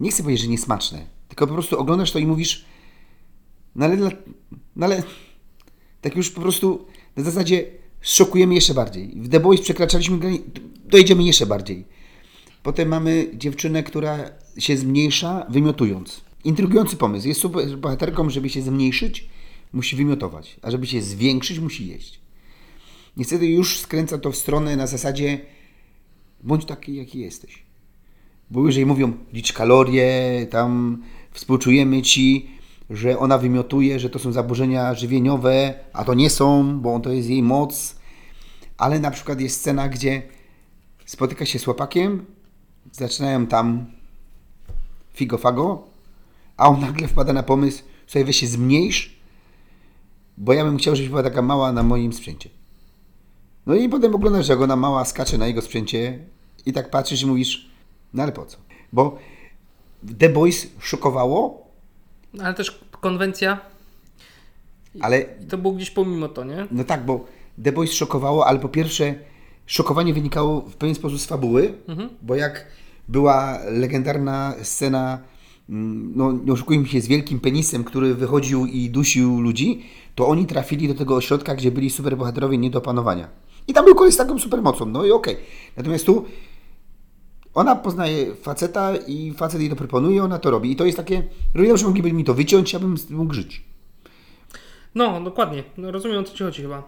nie 0.00 0.10
chcę 0.10 0.22
powiedzieć, 0.22 0.44
że 0.44 0.50
niesmaczne, 0.50 1.06
tylko 1.28 1.46
po 1.46 1.52
prostu 1.52 1.78
oglądasz 1.78 2.12
to 2.12 2.18
i 2.18 2.26
mówisz, 2.26 2.64
no 3.74 3.84
ale, 3.84 3.96
no 4.76 4.86
ale 4.86 5.02
tak 6.00 6.16
już 6.16 6.30
po 6.30 6.40
prostu 6.40 6.86
na 7.16 7.22
zasadzie 7.22 7.66
szokujemy 8.00 8.54
jeszcze 8.54 8.74
bardziej. 8.74 9.08
W 9.16 9.28
The 9.28 9.40
Boys 9.40 9.60
przekraczaliśmy 9.60 10.18
granicę, 10.18 10.44
dojedziemy 10.84 11.22
jeszcze 11.22 11.46
bardziej. 11.46 11.84
Potem 12.62 12.88
mamy 12.88 13.30
dziewczynę, 13.34 13.82
która 13.82 14.30
się 14.58 14.76
zmniejsza, 14.76 15.46
wymiotując. 15.48 16.20
Intrygujący 16.44 16.96
pomysł. 16.96 17.28
Jest 17.28 17.40
super 17.40 17.78
bohaterką, 17.78 18.30
żeby 18.30 18.48
się 18.48 18.62
zmniejszyć, 18.62 19.28
musi 19.72 19.96
wymiotować, 19.96 20.56
a 20.62 20.70
żeby 20.70 20.86
się 20.86 21.02
zwiększyć, 21.02 21.58
musi 21.58 21.88
jeść. 21.88 22.20
Niestety 23.16 23.46
już 23.46 23.78
skręca 23.78 24.18
to 24.18 24.32
w 24.32 24.36
stronę 24.36 24.76
na 24.76 24.86
zasadzie 24.86 25.40
bądź 26.42 26.64
taki, 26.64 26.96
jaki 26.96 27.18
jesteś. 27.18 27.62
Bo 28.50 28.66
jeżeli 28.66 28.86
mówią, 28.86 29.12
licz 29.32 29.52
kalorie, 29.52 30.46
tam 30.50 31.02
współczujemy 31.30 32.02
ci, 32.02 32.50
że 32.90 33.18
ona 33.18 33.38
wymiotuje, 33.38 34.00
że 34.00 34.10
to 34.10 34.18
są 34.18 34.32
zaburzenia 34.32 34.94
żywieniowe, 34.94 35.74
a 35.92 36.04
to 36.04 36.14
nie 36.14 36.30
są, 36.30 36.80
bo 36.80 37.00
to 37.00 37.12
jest 37.12 37.28
jej 37.28 37.42
moc. 37.42 37.96
Ale 38.78 39.00
na 39.00 39.10
przykład 39.10 39.40
jest 39.40 39.60
scena, 39.60 39.88
gdzie 39.88 40.22
spotyka 41.06 41.46
się 41.46 41.58
z 41.58 41.64
chłopakiem, 41.64 42.24
zaczynają 42.92 43.46
tam 43.46 43.86
figo 45.14 45.38
fago, 45.38 45.86
a 46.56 46.68
on 46.68 46.80
nagle 46.80 47.08
wpada 47.08 47.32
na 47.32 47.42
pomysł, 47.42 47.82
sobie 48.06 48.24
weź 48.24 48.36
się 48.36 48.46
zmniejsz, 48.46 49.20
bo 50.38 50.52
ja 50.52 50.64
bym 50.64 50.78
chciał, 50.78 50.96
żebyś 50.96 51.08
była 51.08 51.22
taka 51.22 51.42
mała 51.42 51.72
na 51.72 51.82
moim 51.82 52.12
sprzęcie. 52.12 52.50
No 53.66 53.74
i 53.74 53.88
potem 53.88 54.14
oglądasz, 54.14 54.48
jak 54.48 54.60
ona 54.60 54.76
mała 54.76 55.04
skacze 55.04 55.38
na 55.38 55.46
jego 55.46 55.62
sprzęcie 55.62 56.18
i 56.66 56.72
tak 56.72 56.90
patrzysz 56.90 57.22
i 57.22 57.26
mówisz, 57.26 57.70
no 58.14 58.22
ale 58.22 58.32
po 58.32 58.46
co? 58.46 58.58
Bo 58.92 59.18
The 60.18 60.28
Boys 60.28 60.66
szokowało, 60.78 61.69
Ale 62.38 62.54
też 62.54 62.80
konwencja, 63.00 63.60
ale 65.00 65.20
i 65.20 65.46
to 65.46 65.58
było 65.58 65.74
gdzieś 65.74 65.90
pomimo 65.90 66.28
to, 66.28 66.44
nie? 66.44 66.66
No 66.70 66.84
tak, 66.84 67.06
bo 67.06 67.24
The 67.64 67.72
Boys 67.72 67.92
szokowało, 67.92 68.46
ale 68.46 68.58
po 68.58 68.68
pierwsze 68.68 69.14
szokowanie 69.66 70.14
wynikało 70.14 70.60
w 70.60 70.76
pewien 70.76 70.94
sposób 70.94 71.20
z 71.20 71.26
fabuły, 71.26 71.72
bo 72.22 72.34
jak 72.34 72.66
była 73.08 73.58
legendarna 73.70 74.54
scena, 74.62 75.18
mm, 75.68 76.12
no 76.16 76.32
nie 76.32 76.52
oszukujmy 76.52 76.86
się, 76.88 77.00
z 77.00 77.06
wielkim 77.06 77.40
penisem, 77.40 77.84
który 77.84 78.14
wychodził 78.14 78.66
i 78.66 78.90
dusił 78.90 79.40
ludzi, 79.40 79.82
to 80.14 80.28
oni 80.28 80.46
trafili 80.46 80.88
do 80.88 80.94
tego 80.94 81.16
ośrodka, 81.16 81.54
gdzie 81.54 81.70
byli 81.70 81.90
superbohaterowie 81.90 82.58
nie 82.58 82.70
do 82.70 82.78
opanowania. 82.78 83.28
I 83.68 83.72
tam 83.72 83.84
był 83.84 83.94
koleś 83.94 84.14
z 84.14 84.16
taką 84.16 84.38
supermocą, 84.38 84.86
no 84.86 85.04
i 85.04 85.10
okej. 85.10 85.36
Natomiast 85.76 86.06
tu 86.06 86.24
ona 87.54 87.76
poznaje 87.76 88.34
faceta 88.34 88.96
i 88.96 89.32
facet 89.36 89.60
jej 89.60 89.70
to 89.70 89.76
proponuje, 89.76 90.24
ona 90.24 90.38
to 90.38 90.50
robi. 90.50 90.72
I 90.72 90.76
to 90.76 90.84
jest 90.84 90.96
takie, 90.96 91.22
równie 91.54 91.68
dobrze 91.70 91.86
mogliby 91.86 92.12
mi 92.12 92.24
to 92.24 92.34
wyciąć, 92.34 92.72
ja 92.72 92.78
bym 92.78 92.96
mógł 93.10 93.34
żyć. 93.34 93.64
No, 94.94 95.20
dokładnie. 95.20 95.64
No, 95.76 95.90
rozumiem 95.90 96.18
o 96.20 96.22
co 96.24 96.34
ci 96.36 96.44
chodzi 96.44 96.62
chyba. 96.62 96.82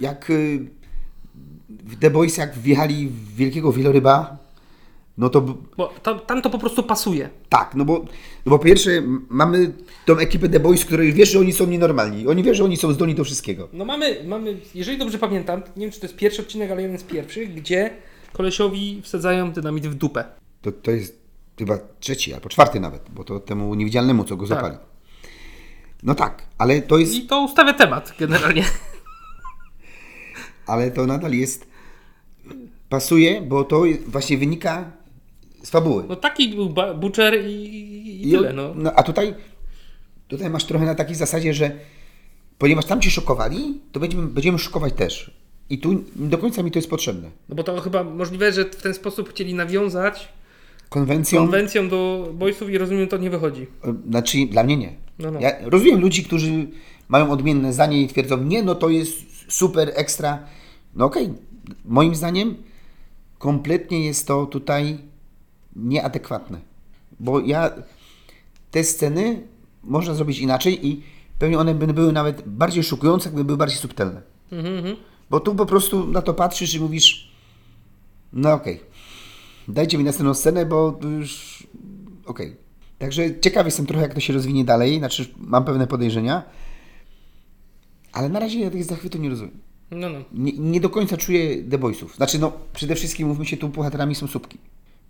jak 0.00 0.30
y, 0.30 0.70
w 1.68 1.98
The 1.98 2.10
Boys, 2.10 2.36
jak 2.36 2.54
wjechali 2.58 3.08
w 3.08 3.34
wielkiego 3.36 3.72
wieloryba, 3.72 4.36
no 5.18 5.28
to 5.30 5.40
Bo 5.76 5.94
tam, 6.02 6.20
tam 6.20 6.42
to 6.42 6.50
po 6.50 6.58
prostu 6.58 6.82
pasuje. 6.82 7.30
tak, 7.48 7.74
no 7.74 7.84
bo, 7.84 7.98
no 8.46 8.50
bo 8.50 8.58
po 8.58 8.64
pierwsze 8.64 8.90
mamy 9.28 9.72
tą 10.06 10.16
ekipę 10.18 10.48
The 10.48 10.60
Boys, 10.60 10.84
której 10.84 11.12
wiesz, 11.12 11.30
że 11.32 11.38
oni 11.38 11.52
są 11.52 11.66
nienormalni. 11.66 12.26
Oni 12.26 12.42
wiesz, 12.42 12.56
że 12.56 12.64
oni 12.64 12.76
są 12.76 12.92
zdolni 12.92 13.14
do 13.14 13.24
wszystkiego. 13.24 13.68
No 13.72 13.84
mamy, 13.84 14.24
mamy, 14.26 14.56
jeżeli 14.74 14.98
dobrze 14.98 15.18
pamiętam, 15.18 15.62
nie 15.76 15.82
wiem 15.86 15.90
czy 15.92 16.00
to 16.00 16.06
jest 16.06 16.16
pierwszy 16.16 16.42
odcinek, 16.42 16.70
ale 16.70 16.82
jeden 16.82 16.98
z 16.98 17.02
pierwszych, 17.02 17.54
gdzie 17.54 17.90
kolesiowi 18.32 19.02
wsadzają 19.02 19.52
dynamit 19.52 19.86
w 19.86 19.94
dupę. 19.94 20.24
To, 20.62 20.72
to 20.72 20.90
jest 20.90 21.22
chyba 21.58 21.78
trzeci 22.00 22.34
albo 22.34 22.48
czwarty 22.48 22.80
nawet, 22.80 23.10
bo 23.10 23.24
to 23.24 23.40
temu 23.40 23.74
niewidzialnemu, 23.74 24.24
co 24.24 24.36
go 24.36 24.46
Tak. 24.46 24.56
zapali. 24.56 24.76
No 26.02 26.14
tak, 26.14 26.46
ale 26.58 26.82
to 26.82 26.98
jest, 26.98 27.14
I 27.14 27.26
to 27.26 27.44
ustawia 27.44 27.72
temat 27.72 28.14
generalnie. 28.18 28.64
ale 30.66 30.90
to 30.90 31.06
nadal 31.06 31.32
jest, 31.32 31.66
pasuje, 32.88 33.42
bo 33.42 33.64
to 33.64 33.82
właśnie 34.06 34.38
wynika 34.38 34.92
z 35.62 35.70
fabuły. 35.70 36.04
No 36.08 36.16
taki 36.16 36.48
był 36.48 36.74
Butcher 37.00 37.34
i, 37.46 38.28
i, 38.28 38.30
tyle, 38.30 38.52
no. 38.52 38.72
no. 38.76 38.92
A 38.96 39.02
tutaj, 39.02 39.34
tutaj 40.28 40.50
masz 40.50 40.64
trochę 40.64 40.84
na 40.84 40.94
takiej 40.94 41.14
zasadzie, 41.14 41.54
że 41.54 41.70
ponieważ 42.58 42.84
tam 42.84 43.00
cię 43.00 43.10
szokowali, 43.10 43.80
to 43.92 44.00
będziemy, 44.00 44.26
będziemy 44.26 44.58
szokować 44.58 44.92
też. 44.92 45.41
I 45.72 45.78
tu 45.78 45.92
nie 45.92 46.28
do 46.28 46.38
końca 46.38 46.62
mi 46.62 46.70
to 46.70 46.78
jest 46.78 46.90
potrzebne. 46.90 47.30
No 47.48 47.54
bo 47.54 47.62
to 47.64 47.80
chyba 47.80 48.04
możliwe, 48.04 48.52
że 48.52 48.64
w 48.64 48.82
ten 48.82 48.94
sposób 48.94 49.30
chcieli 49.30 49.54
nawiązać 49.54 50.28
Konwencją, 50.88 51.40
konwencją 51.40 51.88
do 51.88 52.30
boysów 52.34 52.70
i 52.70 52.78
rozumiem, 52.78 53.08
to 53.08 53.16
nie 53.16 53.30
wychodzi. 53.30 53.66
znaczy 54.08 54.38
dla 54.50 54.62
mnie 54.64 54.76
nie. 54.76 54.92
No, 55.18 55.30
no. 55.30 55.40
Ja 55.40 55.50
rozumiem 55.62 56.00
ludzi, 56.00 56.24
którzy 56.24 56.66
mają 57.08 57.30
odmienne 57.30 57.72
zdanie 57.72 58.02
i 58.02 58.08
twierdzą, 58.08 58.36
nie, 58.44 58.62
no 58.62 58.74
to 58.74 58.88
jest 58.88 59.12
super, 59.48 59.92
ekstra. 59.94 60.38
No 60.94 61.04
okej, 61.04 61.32
moim 61.84 62.14
zdaniem 62.14 62.54
kompletnie 63.38 64.04
jest 64.04 64.26
to 64.26 64.46
tutaj 64.46 64.98
nieadekwatne. 65.76 66.58
Bo 67.20 67.40
ja 67.40 67.70
te 68.70 68.84
sceny 68.84 69.42
można 69.84 70.14
zrobić 70.14 70.38
inaczej 70.38 70.86
i 70.86 71.02
pewnie 71.38 71.58
one 71.58 71.74
by 71.74 71.86
były 71.86 72.12
nawet 72.12 72.42
bardziej 72.48 72.84
szokujące, 72.84 73.28
gdyby 73.28 73.44
były 73.44 73.58
bardziej 73.58 73.78
subtelne. 73.78 74.22
Mhm, 74.52 74.78
mhm. 74.78 74.96
Bo 75.32 75.40
tu 75.40 75.54
po 75.54 75.66
prostu 75.66 76.06
na 76.06 76.22
to 76.22 76.34
patrzysz 76.34 76.74
i 76.74 76.80
mówisz, 76.80 77.32
no 78.32 78.52
okej, 78.52 78.80
dajcie 79.68 79.98
mi 79.98 80.04
następną 80.04 80.34
scenę, 80.34 80.66
bo 80.66 80.98
już 81.18 81.62
okej. 82.26 82.56
Także 82.98 83.40
ciekawy 83.40 83.68
jestem 83.68 83.86
trochę, 83.86 84.02
jak 84.02 84.14
to 84.14 84.20
się 84.20 84.32
rozwinie 84.32 84.64
dalej, 84.64 84.98
znaczy 84.98 85.26
mam 85.38 85.64
pewne 85.64 85.86
podejrzenia, 85.86 86.42
ale 88.12 88.28
na 88.28 88.40
razie 88.40 88.60
ja 88.60 88.70
tych 88.70 88.84
zachwytu 88.84 89.18
nie 89.18 89.30
rozumiem. 89.30 89.58
No, 89.90 90.08
no. 90.08 90.18
Nie, 90.32 90.52
nie 90.52 90.80
do 90.80 90.90
końca 90.90 91.16
czuję 91.16 91.64
The 91.64 91.78
Boysów. 91.78 92.16
Znaczy 92.16 92.38
no, 92.38 92.52
przede 92.72 92.94
wszystkim 92.94 93.28
mówmy 93.28 93.46
się, 93.46 93.56
tu 93.56 93.68
bohaterami 93.68 94.14
są 94.14 94.26
słupki. 94.26 94.58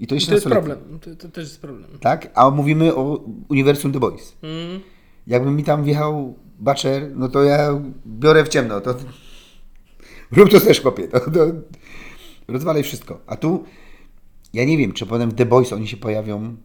I 0.01 0.07
to 0.07 0.15
jeszcze 0.15 0.31
to 0.31 0.35
jest 0.35 0.47
problem. 0.47 0.79
To, 1.01 1.17
to 1.17 1.29
też 1.29 1.45
jest 1.45 1.61
problem. 1.61 1.91
Tak? 2.01 2.31
A 2.35 2.51
mówimy 2.51 2.95
o 2.95 3.25
uniwersum 3.49 3.93
The 3.93 4.01
Boys. 4.01 4.37
Mm. 4.43 4.81
Jakby 5.27 5.51
mi 5.51 5.65
tam 5.65 5.85
wjechał 5.85 6.35
Butcher, 6.59 7.11
no 7.17 7.29
to 7.29 7.43
ja 7.43 7.81
biorę 8.07 8.45
w 8.45 8.49
ciemno. 8.49 8.81
To... 8.81 8.95
Rób 10.33 10.51
to 10.51 10.61
też, 10.61 10.81
chłopie. 10.81 11.09
To, 11.09 11.21
to... 11.21 11.47
Rozwalaj 12.49 12.83
wszystko. 12.83 13.21
A 13.27 13.37
tu, 13.37 13.65
ja 14.53 14.65
nie 14.65 14.79
wiem, 14.79 14.93
czy 14.93 15.07
potem 15.07 15.31
w 15.31 15.35
The 15.35 15.47
Boys 15.47 15.73
oni 15.73 15.89
się 15.89 15.97
pojawią 15.97 16.57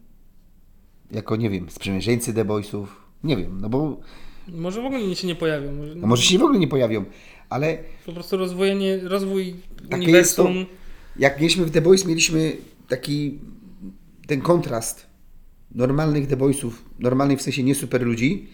jako, 1.12 1.36
nie 1.36 1.49
wiem, 1.49 1.69
sprzymierzeńcy 1.69 2.34
The 2.34 2.45
Boysów. 2.45 2.95
Nie 3.23 3.38
wiem, 3.38 3.58
no 3.62 3.69
bo 3.69 3.97
Może 4.47 4.82
w 4.82 4.86
ogóle 4.86 5.15
się 5.15 5.27
nie 5.27 5.36
pojawią. 5.36 5.71
Może, 5.73 5.95
no 5.95 6.08
może 6.08 6.23
się 6.23 6.39
w 6.39 6.43
ogóle 6.43 6.60
nie 6.60 6.67
pojawią, 6.67 7.06
ale 7.49 7.77
Po 8.06 8.13
prostu 8.13 8.38
rozwojenie, 8.38 8.99
rozwój 9.03 9.56
Takie 9.89 10.12
jest 10.12 10.36
to- 10.36 10.43
uniwersum. 10.43 10.75
jak 11.19 11.38
mieliśmy 11.39 11.65
w 11.65 11.71
The 11.71 11.82
Boys, 11.82 12.06
mieliśmy 12.06 12.58
taki 12.88 13.39
ten 14.27 14.41
kontrast 14.41 15.08
normalnych 15.71 16.27
The 16.27 16.38
Boysów, 16.38 16.84
normalnych 16.99 17.39
w 17.39 17.41
sensie 17.41 17.63
nie 17.63 17.75
super 17.75 18.01
ludzi, 18.01 18.47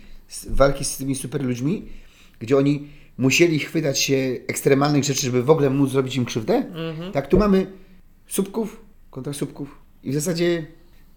walki 0.49 0.85
z 0.85 0.97
tymi 0.97 1.15
super 1.15 1.43
ludźmi, 1.45 1.85
gdzie 2.39 2.57
oni 2.57 2.87
musieli 3.17 3.59
chwytać 3.59 3.99
się 3.99 4.15
ekstremalnych 4.47 5.03
rzeczy, 5.03 5.21
żeby 5.21 5.43
w 5.43 5.49
ogóle 5.49 5.69
móc 5.69 5.91
zrobić 5.91 6.15
im 6.15 6.25
krzywdę. 6.25 6.53
Mhm. 6.53 7.11
Tak, 7.11 7.27
tu 7.27 7.37
mamy 7.37 7.67
subków 8.27 8.81
kontra 9.11 9.33
subków 9.33 9.77
i 10.03 10.11
w 10.11 10.13
zasadzie 10.13 10.65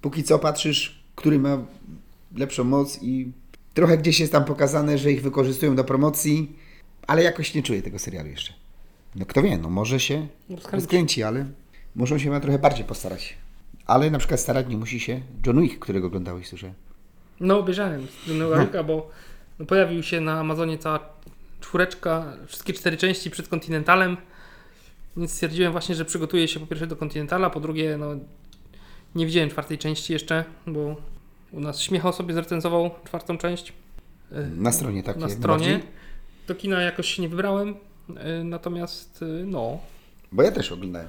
póki 0.00 0.24
co 0.24 0.38
patrzysz, 0.38 1.02
który 1.14 1.38
ma 1.38 1.58
lepszą 2.36 2.64
moc 2.64 3.02
i 3.02 3.32
trochę 3.74 3.98
gdzieś 3.98 4.20
jest 4.20 4.32
tam 4.32 4.44
pokazane, 4.44 4.98
że 4.98 5.12
ich 5.12 5.22
wykorzystują 5.22 5.76
do 5.76 5.84
promocji, 5.84 6.56
ale 7.06 7.22
jakoś 7.22 7.54
nie 7.54 7.62
czuję 7.62 7.82
tego 7.82 7.98
serialu 7.98 8.28
jeszcze. 8.28 8.52
No 9.16 9.26
kto 9.26 9.42
wie, 9.42 9.58
no 9.58 9.70
może 9.70 10.00
się 10.00 10.26
Rozkręci. 10.50 10.76
rozkręci, 10.76 11.22
ale 11.22 11.46
muszą 11.94 12.18
się 12.18 12.24
chyba 12.24 12.40
trochę 12.40 12.58
bardziej 12.58 12.84
postarać. 12.84 13.36
Ale 13.86 14.10
na 14.10 14.18
przykład 14.18 14.40
starać 14.40 14.66
nie 14.68 14.76
musi 14.76 15.00
się 15.00 15.20
John 15.46 15.62
Wick, 15.62 15.78
którego 15.78 16.06
oglądałeś, 16.06 16.46
słyszę. 16.46 16.72
No, 17.40 17.58
obejrzałem 17.58 18.06
Johna 18.26 18.64
Wicka, 18.64 18.84
bo 18.84 19.10
no, 19.58 19.66
pojawił 19.66 20.02
się 20.02 20.20
na 20.20 20.40
Amazonie 20.40 20.78
cała 20.78 20.98
czwóreczka, 21.60 22.32
wszystkie 22.46 22.72
cztery 22.72 22.96
części 22.96 23.30
przed 23.30 23.48
Continentalem. 23.48 24.16
Więc 25.16 25.32
stwierdziłem 25.32 25.72
właśnie, 25.72 25.94
że 25.94 26.04
przygotuję 26.04 26.48
się 26.48 26.60
po 26.60 26.66
pierwsze 26.66 26.86
do 26.86 26.96
Continentala, 26.96 27.50
po 27.50 27.60
drugie, 27.60 27.96
no 27.98 28.06
nie 29.14 29.26
widziałem 29.26 29.50
czwartej 29.50 29.78
części 29.78 30.12
jeszcze, 30.12 30.44
bo 30.66 30.96
u 31.52 31.60
nas 31.60 31.80
Śmiechał 31.80 32.12
sobie 32.12 32.34
zrecenzował 32.34 32.90
czwartą 33.04 33.38
część 33.38 33.72
e, 34.32 34.46
Na 34.56 34.72
stronie 34.72 35.02
takie. 35.02 35.20
na 35.20 35.28
stronie. 35.28 35.70
bardziej. 35.72 35.90
Do 36.46 36.54
kina 36.54 36.82
jakoś 36.82 37.14
się 37.14 37.22
nie 37.22 37.28
wybrałem, 37.28 37.74
e, 38.16 38.44
natomiast 38.44 39.22
e, 39.22 39.26
no, 39.46 39.78
Bo 40.32 40.42
ja 40.42 40.50
też 40.52 40.72
oglądałem. 40.72 41.08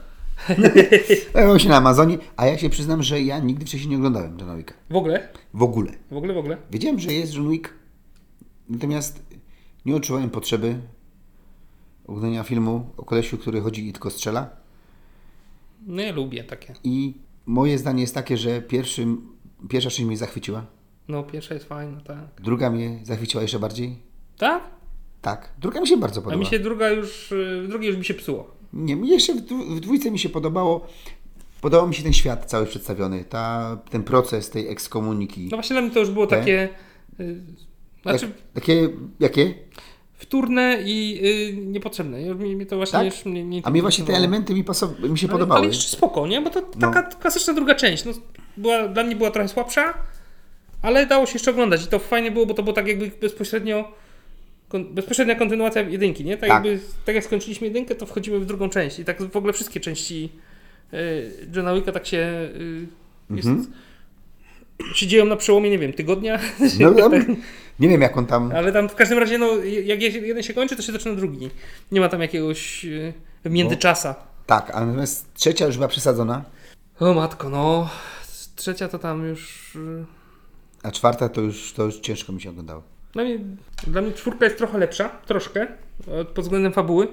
Pojawił 1.33 1.60
się 1.60 1.69
na 1.69 1.75
Amazonie, 1.77 2.17
a 2.38 2.45
ja 2.45 2.57
się 2.57 2.69
przyznam, 2.69 3.03
że 3.03 3.21
ja 3.21 3.39
nigdy 3.39 3.65
wcześniej 3.65 3.89
nie 3.89 3.97
oglądałem 3.97 4.38
Johna 4.39 4.55
Wicka. 4.57 4.73
w 4.89 4.95
ogóle, 4.95 5.29
W 5.53 5.63
ogóle. 5.63 5.91
w 6.12 6.17
ogóle, 6.17 6.33
w 6.33 6.38
ogóle. 6.38 6.57
Wiedziałem, 6.71 6.99
że 6.99 7.13
jest 7.13 7.33
John 7.33 7.49
Wick, 7.51 7.69
natomiast 8.69 9.23
nie 9.88 9.95
odczuwałem 9.95 10.30
potrzeby 10.30 10.80
oglądania 12.08 12.43
filmu 12.43 12.89
o 12.97 13.04
kolesiu, 13.04 13.38
który 13.38 13.62
chodzi 13.62 13.88
i 13.88 13.91
tylko 13.93 14.10
strzela. 14.10 14.50
No 15.88 16.02
ja 16.02 16.12
lubię 16.13 16.43
takie. 16.43 16.73
I 16.84 17.13
moje 17.45 17.78
zdanie 17.78 18.02
jest 18.02 18.15
takie, 18.15 18.38
że 18.38 18.62
pierwszym, 18.62 19.28
pierwsza 19.69 19.89
część 19.89 20.04
mnie 20.04 20.17
zachwyciła, 20.17 20.65
No 21.08 21.23
pierwsza 21.23 21.54
jest 21.54 21.65
fajna, 21.65 22.02
tak. 22.02 22.17
druga 22.43 22.69
mnie 22.69 23.00
zachwyciła 23.04 23.41
jeszcze 23.41 23.60
bardziej. 23.60 23.95
Tak? 24.38 24.63
Tak, 25.21 25.54
druga 25.60 25.82
mi 25.82 25.88
się 25.88 25.97
bardzo 25.97 26.19
A 26.21 26.23
podoba. 26.23 26.39
mi 26.39 26.45
się 26.45 26.60
druga 26.60 26.89
już, 26.89 27.32
e, 27.32 27.62
w 27.62 27.67
drugiej 27.67 27.88
już 27.89 27.97
mi 27.97 28.06
się 28.06 28.13
psuło. 28.13 28.52
Nie, 28.73 28.95
jeszcze 28.95 29.34
w 29.76 29.80
dwójce 29.80 30.12
mi 30.12 30.19
się 30.19 30.30
podobało. 30.30 30.88
Podobał 31.62 31.88
mi 31.88 31.95
się 31.95 32.04
ten 32.04 32.13
świat 32.13 32.45
cały 32.45 32.65
przedstawiony, 32.65 33.23
ta, 33.23 33.78
ten 33.89 34.04
proces 34.04 34.50
tej 34.50 34.67
ekskomuniki. 34.67 35.47
No 35.52 35.58
właśnie 35.58 35.73
dla 35.73 35.82
mnie 35.82 35.91
to 35.91 36.00
już 36.00 36.10
było 36.10 36.28
Te? 36.28 36.39
takie. 36.39 36.69
Y, 37.19 37.41
znaczy 38.02 38.26
Jak, 38.26 38.36
takie, 38.54 38.89
jakie? 39.19 39.54
Wtórne 40.17 40.77
i 40.86 41.19
y, 41.53 41.58
niepotrzebne. 41.67 42.36
Mi, 42.36 42.56
mi 42.56 42.65
to 42.65 42.75
właśnie 42.77 42.99
Tak? 42.99 43.06
już 43.06 43.25
mnie, 43.25 43.62
A 43.63 43.69
mi 43.69 43.82
właśnie 43.82 44.06
te 44.06 44.13
elementy 44.13 44.53
mi, 44.53 44.63
pasow- 44.63 45.10
mi 45.10 45.17
się 45.17 45.27
ale, 45.27 45.32
podobały. 45.34 45.60
Ale 45.60 45.67
jeszcze 45.67 45.89
spoko, 45.97 46.27
nie? 46.27 46.41
Bo 46.41 46.49
to 46.49 46.62
No. 46.62 46.91
taka 46.91 47.03
klasyczna 47.03 47.53
druga 47.53 47.75
część. 47.75 48.06
No, 48.06 48.12
była, 48.58 48.88
dla 48.88 49.03
mnie 49.03 49.15
była 49.15 49.32
trochę 49.32 49.47
słabsza, 49.49 49.93
ale 50.82 51.06
dało 51.06 51.25
się 51.25 51.34
jeszcze 51.34 51.51
oglądać. 51.51 51.84
I 51.84 51.88
to 51.88 51.99
fajnie 51.99 52.32
było, 52.32 52.45
bo 52.45 52.53
to 52.53 52.63
było 52.63 52.73
tak 52.73 52.88
jakby 52.88 53.12
bezpośrednio. 53.21 53.91
Kon, 54.69 54.93
bezpośrednia 54.93 55.36
kontynuacja 55.36 55.82
jedynki, 55.82 56.25
nie? 56.25 56.38
Tak, 56.38 56.49
Tak. 56.49 56.65
jakby 56.65 56.80
tak 57.06 57.15
jak 57.15 57.23
skończyliśmy 57.23 57.67
jedynkę, 57.67 57.95
to 57.95 58.06
wchodzimy 58.06 58.39
w 58.39 58.45
drugą 58.45 58.69
część. 58.69 58.99
I 58.99 59.06
tak 59.06 59.23
w 59.32 59.38
ogóle 59.38 59.53
wszystkie 59.53 59.80
części 59.80 60.30
y, 60.93 60.97
Johna 61.56 61.75
Wicka 61.75 61.91
tak 61.91 62.08
się. 62.08 62.17
Y, 62.17 62.88
jest, 63.36 63.47
Mhm. 63.47 63.71
Się 64.94 65.08
dzieją 65.08 65.26
na 65.26 65.36
przełomie, 65.36 65.70
nie 65.70 65.80
wiem, 65.80 65.94
tygodnia. 65.94 66.40
No, 66.80 66.92
ja, 66.98 67.10
nie 67.80 67.90
wiem 67.90 68.02
jak 68.02 68.18
on 68.18 68.26
tam... 68.26 68.52
Ale 68.56 68.72
tam 68.72 68.90
w 68.90 68.96
każdym 68.96 69.20
razie, 69.20 69.38
no, 69.38 69.48
jak 69.84 70.02
jeden 70.02 70.44
się 70.44 70.54
kończy, 70.54 70.76
to 70.76 70.82
się 70.82 70.92
zaczyna 70.92 71.16
drugi. 71.16 71.50
Nie 71.92 72.00
ma 72.00 72.10
tam 72.10 72.22
jakiegoś 72.22 72.84
yy, 72.84 73.13
międzyczasa. 73.46 74.16
Tak, 74.46 74.72
a 74.74 74.86
natomiast 74.86 75.34
trzecia 75.34 75.66
już 75.66 75.76
była 75.76 75.88
przesadzona, 75.88 76.44
O 77.00 77.13
matko, 77.13 77.50
no. 77.50 77.90
Trzecia 78.56 78.88
to 78.88 79.00
tam 79.00 79.26
już. 79.26 79.72
Yy, 79.76 80.06
a 80.84 80.92
czwarta 80.92 81.30
to 81.30 81.42
już, 81.42 81.74
to 81.74 81.84
już 81.84 82.00
ciężko 82.00 82.34
mi 82.34 82.42
się 82.42 82.50
oglądało. 82.50 82.84
dla, 83.13 83.24
mnie, 83.24 83.40
dla 83.88 84.02
mnie 84.02 84.12
czwórka 84.12 84.46
jest 84.46 84.58
trochę 84.58 84.78
lepsza, 84.78 85.10
troszkę, 85.10 85.68
e, 86.08 86.26
pod 86.26 86.46
względem 86.46 86.74
fabuły. 86.74 87.08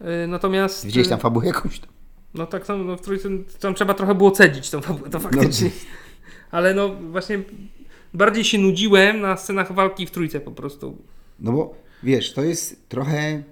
Yy, 0.00 0.26
natomiast. 0.26 0.86
Widziałeś 0.86 1.08
tam 1.08 1.18
fabułę 1.18 1.46
jakąś? 1.46 1.78
Tam? 1.78 1.90
No 2.34 2.46
tak, 2.46 2.66
tam, 2.66 2.86
no, 2.86 2.96
w 2.96 3.00
trójce, 3.00 3.28
tam 3.60 3.74
trzeba 3.74 3.94
trochę 3.94 4.14
było 4.14 4.30
cedzić 4.30 4.70
tą 4.70 4.80
fabułę, 4.80 5.10
to 5.10 5.20
faktycznie. 5.20 5.70
Ale 6.50 6.74
no 6.74 6.94
właśnie 6.94 7.42
bardziej 8.14 8.44
się 8.44 8.58
nudziłem 8.58 9.20
na 9.20 9.36
scenach 9.36 9.72
walki 9.72 10.06
w 10.06 10.10
trójce 10.10 10.40
po 10.40 10.50
prostu. 10.50 10.96
No 11.40 11.52
bo 11.52 11.74
wiesz, 12.02 12.32
to 12.32 12.42
jest 12.42 12.88
trochę... 12.88 13.42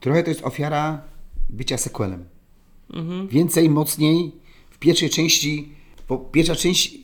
Trochę 0.00 0.22
to 0.22 0.30
jest 0.30 0.44
ofiara 0.44 1.02
bycia 1.48 1.78
sequelem. 1.78 2.24
Mhm. 2.92 3.28
Więcej, 3.28 3.70
mocniej. 3.70 4.32
W 4.70 4.78
pierwszej 4.78 5.10
części... 5.10 5.72
Bo 6.08 6.18
pierwsza 6.18 6.56
część 6.56 6.94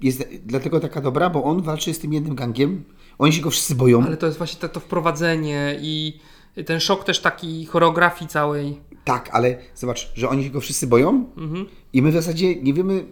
jest 0.00 0.24
dlatego 0.46 0.80
taka 0.80 1.00
dobra, 1.00 1.30
bo 1.30 1.44
on 1.44 1.62
walczy 1.62 1.94
z 1.94 1.98
tym 1.98 2.12
jednym 2.12 2.34
gangiem. 2.34 2.84
Oni 3.18 3.32
się 3.32 3.42
go 3.42 3.50
wszyscy 3.50 3.74
boją. 3.74 4.04
Ale 4.06 4.16
to 4.16 4.26
jest 4.26 4.38
właśnie 4.38 4.60
to, 4.60 4.68
to 4.68 4.80
wprowadzenie 4.80 5.78
i 5.80 6.18
ten 6.66 6.80
szok 6.80 7.04
też 7.04 7.20
taki 7.20 7.66
choreografii 7.66 8.28
całej. 8.28 8.78
Tak, 9.04 9.30
ale 9.32 9.58
zobacz, 9.74 10.12
że 10.14 10.28
oni 10.28 10.44
się 10.44 10.50
go 10.50 10.60
wszyscy 10.60 10.86
boją 10.86 11.26
Mhm. 11.36 11.66
i 11.92 12.02
my 12.02 12.10
w 12.10 12.14
zasadzie 12.14 12.56
nie 12.56 12.74
wiemy, 12.74 13.04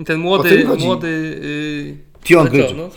I 0.00 0.04
ten 0.04 0.20
młody, 0.20 0.66
młody... 0.78 1.40
Yy, 2.24 2.24
Tion 2.24 2.48
no, 2.76 2.90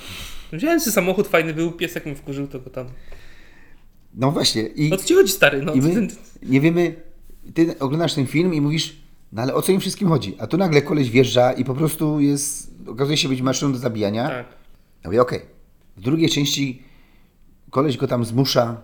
Wziąłem 0.53 0.79
sobie 0.79 0.91
samochód, 0.91 1.27
fajny 1.27 1.53
był, 1.53 1.71
piesek 1.71 2.05
mi 2.05 2.15
wkurzył, 2.15 2.47
to 2.47 2.59
go 2.59 2.69
tam... 2.69 2.87
no 4.13 4.31
właśnie, 4.31 4.61
i, 4.61 4.93
O 4.93 4.97
co 4.97 5.05
ci 5.05 5.13
chodzi, 5.13 5.31
stary? 5.31 5.61
No, 5.61 5.75
my 5.75 6.07
nie 6.43 6.61
wiemy, 6.61 6.95
ty 7.53 7.79
oglądasz 7.79 8.13
ten 8.13 8.27
film 8.27 8.53
i 8.53 8.61
mówisz, 8.61 8.95
no 9.31 9.41
ale 9.41 9.53
o 9.53 9.61
co 9.61 9.71
im 9.71 9.79
wszystkim 9.79 10.07
chodzi? 10.07 10.35
A 10.39 10.47
tu 10.47 10.57
nagle 10.57 10.81
koleś 10.81 11.09
wjeżdża 11.09 11.53
i 11.53 11.65
po 11.65 11.75
prostu 11.75 12.19
jest, 12.19 12.71
okazuje 12.87 13.17
się 13.17 13.29
być 13.29 13.41
maszyną 13.41 13.71
do 13.71 13.77
zabijania. 13.77 14.29
tak. 14.29 14.45
Ja 15.03 15.09
mówię, 15.09 15.21
okej. 15.21 15.39
W 15.97 16.01
drugiej 16.01 16.29
części 16.29 16.83
koleś 17.69 17.97
go 17.97 18.07
tam 18.07 18.25
zmusza, 18.25 18.81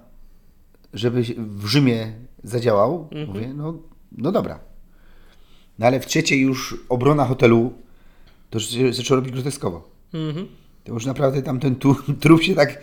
żeby 0.93 1.23
w 1.37 1.65
Rzymie 1.65 2.13
zadziałał. 2.43 3.07
Mhm. 3.11 3.27
Mówię, 3.27 3.53
no, 3.53 3.73
no 4.11 4.31
dobra. 4.31 4.59
No 5.79 5.85
ale 5.85 5.99
w 5.99 6.05
trzeciej 6.05 6.41
już 6.41 6.85
obrona 6.89 7.25
hotelu 7.25 7.73
to 8.49 8.59
się 8.59 8.93
zaczęło 8.93 9.15
robić 9.15 9.33
groteskowo. 9.33 9.89
Mhm. 10.13 10.47
To 10.83 10.93
już 10.93 11.05
naprawdę 11.05 11.41
tam 11.41 11.59
ten 11.59 11.75
trup 12.21 12.43
się 12.43 12.55
tak... 12.55 12.81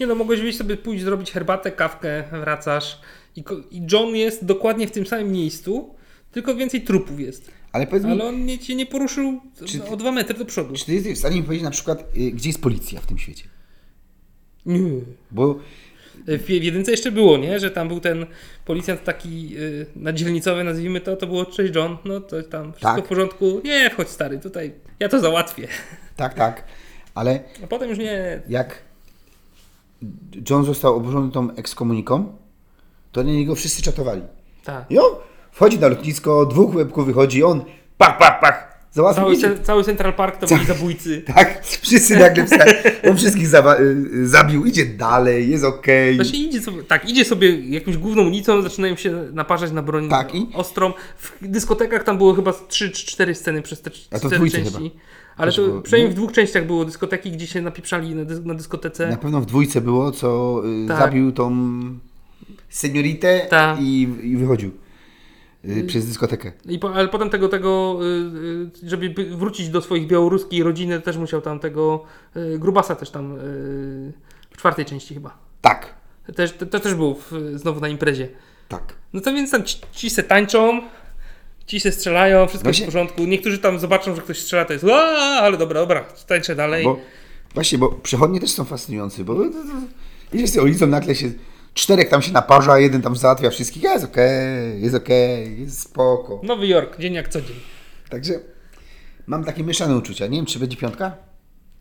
Nie 0.00 0.06
no, 0.06 0.14
mogłeś 0.14 0.40
wyjść 0.40 0.58
sobie 0.58 0.76
pójść 0.76 1.04
zrobić 1.04 1.30
herbatę, 1.30 1.72
kawkę, 1.72 2.24
wracasz 2.32 3.00
i, 3.36 3.44
i 3.70 3.82
John 3.92 4.16
jest 4.16 4.44
dokładnie 4.44 4.86
w 4.86 4.90
tym 4.90 5.06
samym 5.06 5.32
miejscu, 5.32 5.94
tylko 6.32 6.54
więcej 6.54 6.82
trupów 6.82 7.20
jest. 7.20 7.50
Ale 7.72 7.86
mi, 7.86 8.10
Ale 8.10 8.24
on 8.24 8.46
nie, 8.46 8.58
cię 8.58 8.74
nie 8.74 8.86
poruszył 8.86 9.40
o 9.90 9.96
dwa 9.96 10.12
metry 10.12 10.38
do 10.38 10.44
przodu. 10.44 10.74
czy 10.74 10.86
ty 10.86 10.94
jesteś 10.94 11.14
w 11.14 11.18
stanie 11.18 11.36
mi 11.36 11.42
powiedzieć 11.42 11.64
na 11.64 11.70
przykład, 11.70 12.16
y, 12.16 12.30
gdzie 12.30 12.48
jest 12.48 12.62
policja 12.62 13.00
w 13.00 13.06
tym 13.06 13.18
świecie? 13.18 13.44
Nie. 14.66 14.90
Bo 15.30 15.58
W, 16.26 16.38
w 16.46 16.50
jedynce 16.50 16.90
jeszcze 16.90 17.12
było, 17.12 17.38
nie? 17.38 17.60
Że 17.60 17.70
tam 17.70 17.88
był 17.88 18.00
ten 18.00 18.26
policjant 18.64 19.04
taki 19.04 19.56
y, 19.58 19.86
na 19.96 20.12
dzielnicowy, 20.12 20.64
nazwijmy 20.64 21.00
to, 21.00 21.16
to 21.16 21.26
było 21.26 21.44
cześć 21.46 21.74
John, 21.74 21.96
no 22.04 22.20
to 22.20 22.42
tam 22.42 22.72
wszystko 22.72 22.96
Tak. 22.96 23.04
w 23.04 23.08
porządku. 23.08 23.60
Nie, 23.64 23.90
wchodź 23.90 24.08
stary, 24.08 24.38
tutaj 24.38 24.72
ja 25.00 25.08
to 25.08 25.20
załatwię. 25.20 25.68
tak, 26.16 26.34
tak, 26.34 26.64
ale 27.14 27.40
A 27.64 27.66
potem 27.66 27.88
już 27.90 27.98
nie. 27.98 28.42
jak 28.48 28.78
John 30.50 30.64
został 30.64 30.96
obłożony 30.96 31.32
tą 31.32 31.50
ekskomuniką, 31.56 32.36
to 33.12 33.22
na 33.22 33.30
niego 33.30 33.54
wszyscy 33.54 33.82
czatowali. 33.82 34.22
Tak. 34.64 34.84
I 34.90 34.98
on 34.98 35.10
wchodzi 35.52 35.78
na 35.78 35.88
lotnisko, 35.88 36.46
dwóch 36.46 36.74
łebków 36.74 37.06
wychodzi, 37.06 37.44
on 37.44 37.64
pach, 37.98 38.18
pach, 38.18 38.40
pach, 38.40 38.71
Cały, 38.94 39.36
cały 39.62 39.84
Central 39.84 40.14
Park 40.14 40.36
to 40.40 40.46
byli 40.46 40.66
zabójcy. 40.66 41.22
Tak, 41.34 41.64
wszyscy 41.64 42.16
nagle 42.18 42.44
wstali. 42.44 42.72
On 43.10 43.16
wszystkich 43.16 43.46
zawa- 43.48 43.80
y, 43.80 44.28
zabił, 44.28 44.64
idzie 44.64 44.86
dalej, 44.86 45.50
jest 45.50 45.64
okej. 45.64 46.18
Idzie 46.34 46.60
sobie, 46.60 46.82
tak, 46.82 47.08
idzie 47.08 47.24
sobie 47.24 47.60
jakąś 47.68 47.96
główną 47.96 48.22
ulicą, 48.26 48.62
zaczynają 48.62 48.96
się 48.96 49.10
naparzać 49.32 49.72
na 49.72 49.82
broń 49.82 50.08
Tak, 50.08 50.34
i- 50.34 50.46
ostrą. 50.54 50.92
W 51.18 51.32
dyskotekach 51.48 52.04
tam 52.04 52.18
było 52.18 52.34
chyba 52.34 52.52
3 52.68 52.90
czy 52.90 53.06
4 53.06 53.34
sceny 53.34 53.62
przez 53.62 53.80
te 53.82 53.90
A 53.90 54.14
to 54.14 54.18
w 54.18 54.20
cztery 54.20 54.36
dwójce 54.36 54.56
części. 54.58 54.72
chyba. 54.72 54.90
Ale 55.36 55.52
to 55.52 55.80
przynajmniej 55.82 56.08
no. 56.10 56.12
w 56.16 56.18
dwóch 56.18 56.32
częściach 56.32 56.66
było 56.66 56.84
dyskoteki, 56.84 57.32
gdzie 57.32 57.46
się 57.46 57.60
napieprzali 57.60 58.14
na, 58.14 58.22
dys- 58.24 58.44
na 58.46 58.54
dyskotece. 58.54 59.08
Na 59.08 59.16
pewno 59.16 59.40
w 59.40 59.46
dwójce 59.46 59.80
było, 59.80 60.12
co 60.12 60.62
y, 60.84 60.88
Tak. 60.88 60.98
zabił 60.98 61.32
tą 61.32 61.56
senioritę 62.68 63.46
Tak. 63.50 63.78
i, 63.80 64.02
i 64.22 64.36
wychodził 64.36 64.70
y, 65.64 65.84
przez 65.84 66.06
dyskotekę. 66.06 66.52
I 66.68 66.78
po, 66.78 66.94
ale 66.94 67.08
potem 67.08 67.30
tego, 67.30 67.48
tego 67.48 67.98
y, 68.02 68.06
y, 68.84 68.88
żeby 68.88 69.10
by- 69.10 69.36
wrócić 69.36 69.68
do 69.68 69.82
swoich 69.82 70.06
białoruskiej 70.06 70.62
rodziny, 70.62 71.00
też 71.00 71.16
musiał 71.16 71.40
tam 71.40 71.58
tego 71.58 72.04
grubasa 72.58 72.94
też 72.94 73.10
tam 73.10 73.34
w 74.50 74.56
czwartej 74.56 74.84
części 74.84 75.14
chyba. 75.14 75.38
Tak, 75.60 75.94
Też, 76.36 76.52
to, 76.52 76.66
to 76.66 76.80
też 76.80 76.94
był 76.94 77.14
w, 77.14 77.32
znowu 77.54 77.80
na 77.80 77.88
imprezie. 77.88 78.28
tak. 78.68 78.94
No 79.12 79.20
to 79.20 79.32
więc 79.32 79.50
tam 79.50 79.64
ci, 79.64 79.78
ci 79.92 80.10
se 80.10 80.22
tańczą, 80.22 80.80
ci 81.66 81.80
se 81.80 81.92
strzelają, 81.92 82.46
wszystko 82.46 82.66
Właśnie- 82.66 82.84
jest 82.84 82.92
w 82.92 82.94
porządku. 82.98 83.24
Niektórzy 83.24 83.58
tam 83.58 83.78
zobaczą, 83.78 84.14
że 84.16 84.22
ktoś 84.22 84.38
strzela, 84.38 84.64
to 84.64 84.72
jest 84.72 84.84
"Ła, 84.84 85.02
ale 85.42 85.56
dobra, 85.58 85.80
dobra, 85.80 86.04
tańczę 86.26 86.54
dalej. 86.56 86.84
Bo, 86.84 86.98
właśnie, 87.54 87.78
bo 87.78 87.88
przechodnie 87.88 88.40
też 88.40 88.50
są 88.50 88.64
fascynujący, 88.64 89.24
bo 89.24 89.36
idziesz 90.32 90.56
ulicą, 90.56 90.86
nagle 90.86 91.14
się 91.14 91.30
czterech 91.74 92.08
tam 92.08 92.22
się 92.22 92.32
naparza, 92.32 92.78
jeden 92.78 93.02
tam 93.02 93.16
załatwia 93.16 93.50
wszystkich, 93.50 93.82
jest 93.82 94.04
okej, 94.04 94.82
jest 94.82 94.94
okej, 94.94 95.60
jest 95.60 95.80
spoko. 95.80 96.40
Nowy 96.42 96.66
Jork, 96.66 96.98
dzień 96.98 97.14
jak 97.14 97.28
co 97.28 97.40
dzień. 97.40 97.56
Także 98.08 98.34
mam 99.26 99.44
takie 99.44 99.64
mieszane 99.64 99.96
uczucia. 99.96 100.26
Nie 100.26 100.38
wiem, 100.38 100.46
czy 100.46 100.58
będzie 100.58 100.76
piątka? 100.76 101.16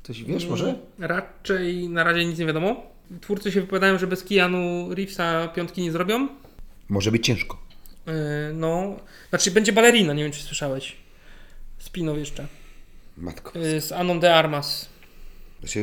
Coś 0.04 0.24
wiesz 0.24 0.46
może? 0.46 0.76
Raczej 1.00 1.90
na 1.90 2.04
razie 2.04 2.26
nic 2.26 2.40
nie 2.40 2.46
wiadomo. 2.46 2.76
Twórcy 3.22 3.52
się 3.52 3.62
wypowiadają, 3.62 4.00
że 4.00 4.08
bez 4.08 4.24
Keanu 4.24 4.96
Reevesa 4.96 5.48
piątki 5.48 5.82
nie 5.82 5.92
zrobią. 5.92 6.28
Może 6.90 7.12
być 7.12 7.26
ciężko. 7.26 7.58
Yy, 8.08 8.14
no, 8.54 8.96
znaczy 9.30 9.52
będzie 9.52 9.72
balerina, 9.72 10.14
nie 10.14 10.24
wiem 10.24 10.32
czy 10.32 10.44
słyszałeś. 10.44 10.96
Spinow 11.78 12.18
jeszcze. 12.18 12.48
Matko. 13.18 13.60
Yy, 13.60 13.82
z 13.82 13.92
Aną 13.92 14.20
de 14.20 14.36
Armas. 14.36 14.90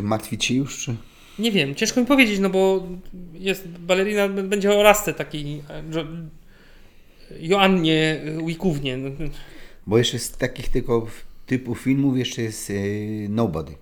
Martwić 0.03 0.45
się 0.45 0.55
już, 0.55 0.79
czy? 0.79 0.97
Nie 1.39 1.53
wiem, 1.53 1.75
ciężko 1.75 2.01
mi 2.01 2.07
powiedzieć, 2.07 2.39
no 2.41 2.51
bo 2.51 2.87
jest 3.35 3.69
balerina, 3.69 4.29
będzie 4.29 4.73
o 4.73 4.83
lasce 4.83 5.15
takiej 5.15 5.63
Jo- 5.93 6.07
Joannie 7.41 8.21
e, 8.41 8.47
Wikównie. 8.47 8.97
No, 8.97 9.11
Bo 9.87 9.99
jeszcze 9.99 10.19
z 10.19 10.33
takich 10.33 10.69
tylko 10.69 11.07
typu 11.47 11.75
filmów 11.75 12.19
jeszcze 12.19 12.43
jest 12.43 12.71
y, 12.71 13.27
Nobody. 13.31 13.73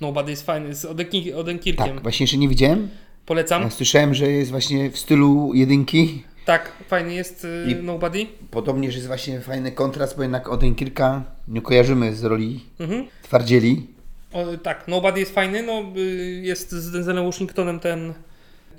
Nobody 0.00 0.30
jest 0.30 0.46
fajny, 0.46 0.74
z 0.74 0.84
Odenki- 0.84 1.34
Odenkirkiem. 1.34 1.86
Tak, 1.94 2.02
właśnie 2.02 2.24
jeszcze 2.24 2.36
nie 2.38 2.48
widziałem. 2.48 2.88
Polecam. 3.26 3.62
Ja 3.62 3.70
słyszałem, 3.70 4.14
że 4.14 4.30
jest 4.30 4.50
właśnie 4.50 4.90
w 4.90 4.98
stylu 4.98 5.50
jedynki. 5.54 6.22
Tak, 6.44 6.72
fajny 6.88 7.14
jest 7.14 7.44
y, 7.44 7.66
I- 7.70 7.74
Nobody. 7.82 8.26
Podobnie, 8.50 8.90
że 8.90 8.96
jest 8.96 9.06
właśnie 9.06 9.40
fajny 9.40 9.72
kontrast, 9.72 10.16
bo 10.16 10.22
jednak 10.22 10.48
Odenkirka 10.48 11.24
nie 11.48 11.60
kojarzymy 11.62 12.14
z 12.14 12.24
roli 12.24 12.60
Mhm. 12.78 13.06
twardzieli. 13.22 13.86
O, 14.32 14.56
tak, 14.56 14.88
Nobody 14.88 15.20
jest 15.20 15.34
fajny, 15.34 15.62
no 15.62 15.82
y, 15.96 16.00
jest 16.44 16.72
z 16.72 16.90
Denzelem 16.90 17.24
Washingtonem 17.24 17.80
ten 17.80 18.14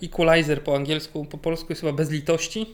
Equalizer 0.03 0.63
po 0.63 0.75
angielsku, 0.75 1.25
po 1.25 1.37
polsku 1.37 1.65
jest 1.69 1.81
chyba 1.81 1.93
bez 1.93 2.09
litości. 2.11 2.65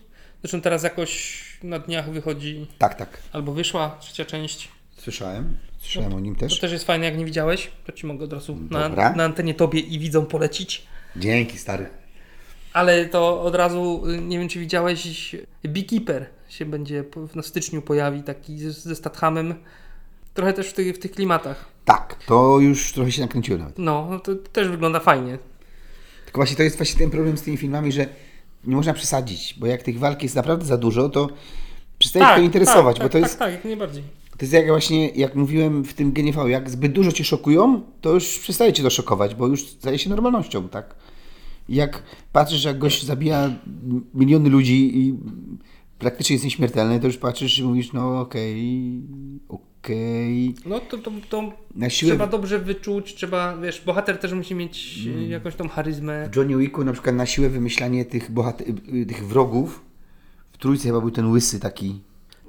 Zresztą 0.42 0.62
teraz 0.62 0.84
jakoś 0.84 1.44
na 1.64 1.80
dniach 1.80 2.10
wychodzi, 2.12 2.68
Tak, 2.78 2.96
tak. 2.96 3.18
albo 3.32 3.52
wyszła 3.54 3.98
trzecia 4.00 4.26
część. 4.26 4.70
Słyszałem. 4.98 5.58
Słyszałem 5.80 6.14
o 6.14 6.20
nim 6.20 6.36
To 6.36 6.40
też. 6.42 6.60
też 6.60 6.72
jest 6.72 6.86
fajne, 6.86 7.06
jak 7.06 7.18
nie 7.18 7.26
widziałeś, 7.26 7.72
to 7.86 7.92
ci 7.92 8.06
mogę 8.06 8.26
od 8.26 8.34
razu 8.34 8.58
na, 8.70 8.90
na 8.90 9.24
antenie 9.24 9.54
tobie 9.54 9.80
i 9.80 10.00
widzą 10.00 10.26
polecić. 10.26 10.84
Dzięki, 11.16 11.58
stary. 11.58 11.90
Ale 12.74 13.06
to 13.06 13.42
od 13.42 13.56
razu, 13.56 14.04
y, 14.10 14.18
nie 14.22 14.40
wiem 14.40 14.48
czy 14.50 14.60
widziałeś, 14.60 15.36
Beekeeper 15.64 16.26
się 16.50 16.66
będzie 16.66 17.04
w- 17.04 17.36
na 17.36 17.42
styczniu 17.44 17.82
pojawi, 17.82 18.24
taki 18.24 18.58
ze, 18.60 18.72
ze 18.72 18.96
Stathamem. 18.96 19.56
Trochę 20.34 20.54
też 20.54 20.70
w 20.70 20.74
tych, 20.74 20.96
w 20.96 21.00
tych 21.00 21.12
klimatach. 21.12 21.66
Tak, 21.86 22.16
to 22.28 22.60
już 22.60 22.94
trochę 22.94 23.12
się 23.12 23.22
nakręciłem 23.22 23.60
nawet. 23.62 23.78
No, 23.80 24.08
no 24.10 24.20
to 24.20 24.36
też 24.36 24.68
wygląda 24.68 25.00
fajnie. 25.00 25.38
Tylko 26.26 26.40
właśnie 26.40 26.58
to 26.58 26.64
jest 26.64 26.78
właśnie 26.78 27.00
ten 27.00 27.10
problem 27.10 27.38
z 27.38 27.42
tymi 27.42 27.58
filmami, 27.58 27.92
że 27.92 28.06
nie 28.64 28.76
można 28.76 28.94
przesadzić, 28.94 29.56
bo 29.60 29.68
jak 29.68 29.84
tych 29.84 30.00
walk 30.00 30.24
jest 30.24 30.36
naprawdę 30.36 30.66
za 30.66 30.78
dużo, 30.78 31.10
to 31.10 31.30
przestaje 32.00 32.36
to 32.36 32.42
interesować, 32.42 32.98
tak, 32.98 33.06
bo 33.06 33.10
to 33.10 33.14
tak, 33.14 33.22
jest, 33.22 33.40
Tak, 33.40 33.48
tak, 33.48 33.56
jak 33.56 33.66
najbardziej. 33.66 34.04
to 34.32 34.38
jest 34.42 34.54
jak 34.54 34.68
właśnie, 34.68 35.10
jak 35.10 35.36
mówiłem 35.36 35.84
w 35.84 35.94
tym 35.94 36.12
GNV, 36.12 36.50
jak 36.50 36.70
zbyt 36.70 36.92
dużo 36.92 37.12
Cię 37.12 37.24
szokują, 37.24 37.82
to 38.02 38.14
już 38.14 38.40
przestaje 38.40 38.74
Cię 38.74 38.84
to 38.84 38.90
szokować, 38.90 39.36
bo 39.36 39.48
już 39.48 39.68
staje 39.68 40.00
się 40.00 40.10
normalnością, 40.10 40.70
tak? 40.70 40.96
Jak 41.70 42.04
patrzysz, 42.32 42.64
jak 42.64 42.78
gość 42.78 43.06
zabija 43.06 43.50
miliony 44.14 44.50
ludzi 44.50 44.98
i 45.00 45.16
praktycznie 46.00 46.34
jest 46.34 46.46
nieśmiertelny, 46.46 47.00
to 47.00 47.08
już 47.08 47.18
patrzysz 47.18 47.60
i 47.60 47.64
mówisz, 47.64 47.94
no 47.94 48.20
okej, 48.20 49.02
okej. 49.84 50.56
No 50.66 50.80
to, 50.80 50.98
to, 50.98 51.12
to 51.30 51.44
siłę 51.90 52.12
trzeba 52.12 52.28
dobrze 52.28 52.60
wyczuć, 52.60 53.16
trzeba, 53.16 53.58
wiesz, 53.58 53.82
bohater 53.86 54.18
też 54.18 54.34
musi 54.34 54.56
mieć 54.56 55.00
Mm. 55.08 55.30
jakąś 55.32 55.56
tą 55.56 55.68
charyzmę. 55.70 56.30
W 56.30 56.36
Johnny 56.36 56.58
Wicku 56.58 56.84
na 56.84 56.94
przykład 56.94 57.16
na 57.16 57.26
siłę 57.26 57.50
wymyślanie 57.50 58.06
tych, 58.06 58.32
bohater, 58.32 58.68
tych 59.08 59.28
wrogów, 59.28 59.86
w 60.52 60.58
trójce 60.58 60.84
chyba 60.88 61.00
był 61.02 61.12
ten 61.12 61.32
łysy 61.32 61.60
taki, 61.60 62.00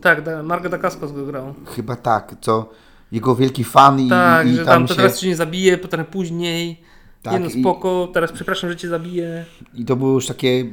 Tak, 0.01 0.23
da, 0.25 0.43
Margo 0.43 0.69
Dacascos 0.69 1.13
go 1.13 1.27
grał. 1.27 1.55
chyba 1.67 1.97
tak, 1.97 2.35
co 2.41 2.71
jego 3.13 3.37
wielki 3.37 3.65
fan 3.65 4.01
i, 4.01 4.09
Tak, 4.09 4.47
i 4.49 4.51
że 4.51 4.57
tam 4.57 4.67
tam 4.67 4.87
to 4.87 4.95
się... 4.95 4.97
teraz 5.01 5.21
cię 5.21 5.29
nie 5.29 5.37
zabije, 5.37 5.79
potem 5.79 6.05
później. 6.05 6.81
Tak, 7.23 7.33
nie 7.35 7.41
no 7.41 7.47
i- 7.55 7.61
spoko, 7.61 8.09
teraz 8.15 8.33
przepraszam, 8.33 8.71
że 8.71 8.77
cię 8.77 8.89
zabiję. 8.89 9.45
I 9.75 9.85
to 9.85 9.97
było 9.97 10.13
już 10.13 10.27
takie... 10.27 10.67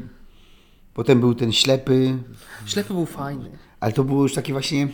Potem 0.93 1.19
był 1.19 1.35
ten 1.35 1.51
ślepy, 1.51 2.17
Ślepy 2.65 2.93
był 2.93 3.05
fajny. 3.05 3.49
ale 3.79 3.91
to 3.93 4.03
było 4.03 4.23
już 4.23 4.33
takie 4.33 4.53
właśnie... 4.53 4.87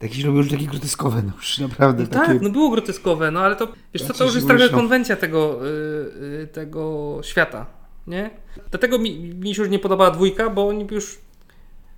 Takie 0.00 0.14
się 0.14 0.26
robiło 0.26 0.42
już 0.42 0.52
takie 0.52 0.66
groteskowe, 0.66 1.22
no 1.26 1.32
już 1.36 1.58
naprawdę 1.58 2.02
No 2.02 2.08
takie... 2.08 2.26
tak, 2.26 2.42
no 2.42 2.50
było 2.50 2.70
groteskowe, 2.70 3.30
no 3.30 3.40
ale 3.40 3.56
to, 3.56 3.68
wiesz 3.94 4.02
co, 4.02 4.08
Tak, 4.08 4.16
to 4.16 4.24
już 4.24 4.34
jest 4.34 4.46
trochę 4.46 4.68
konwencja 4.68 5.16
tego, 5.16 5.66
y, 5.66 6.42
y, 6.42 6.46
tego 6.46 7.18
świata, 7.22 7.66
nie? 8.06 8.30
Dlatego 8.70 8.98
mi, 8.98 9.18
mi 9.18 9.54
się 9.54 9.62
już 9.62 9.70
nie 9.70 9.78
podobała 9.78 10.10
dwójka, 10.10 10.50
bo 10.50 10.68
oni 10.68 10.86
już, 10.90 11.18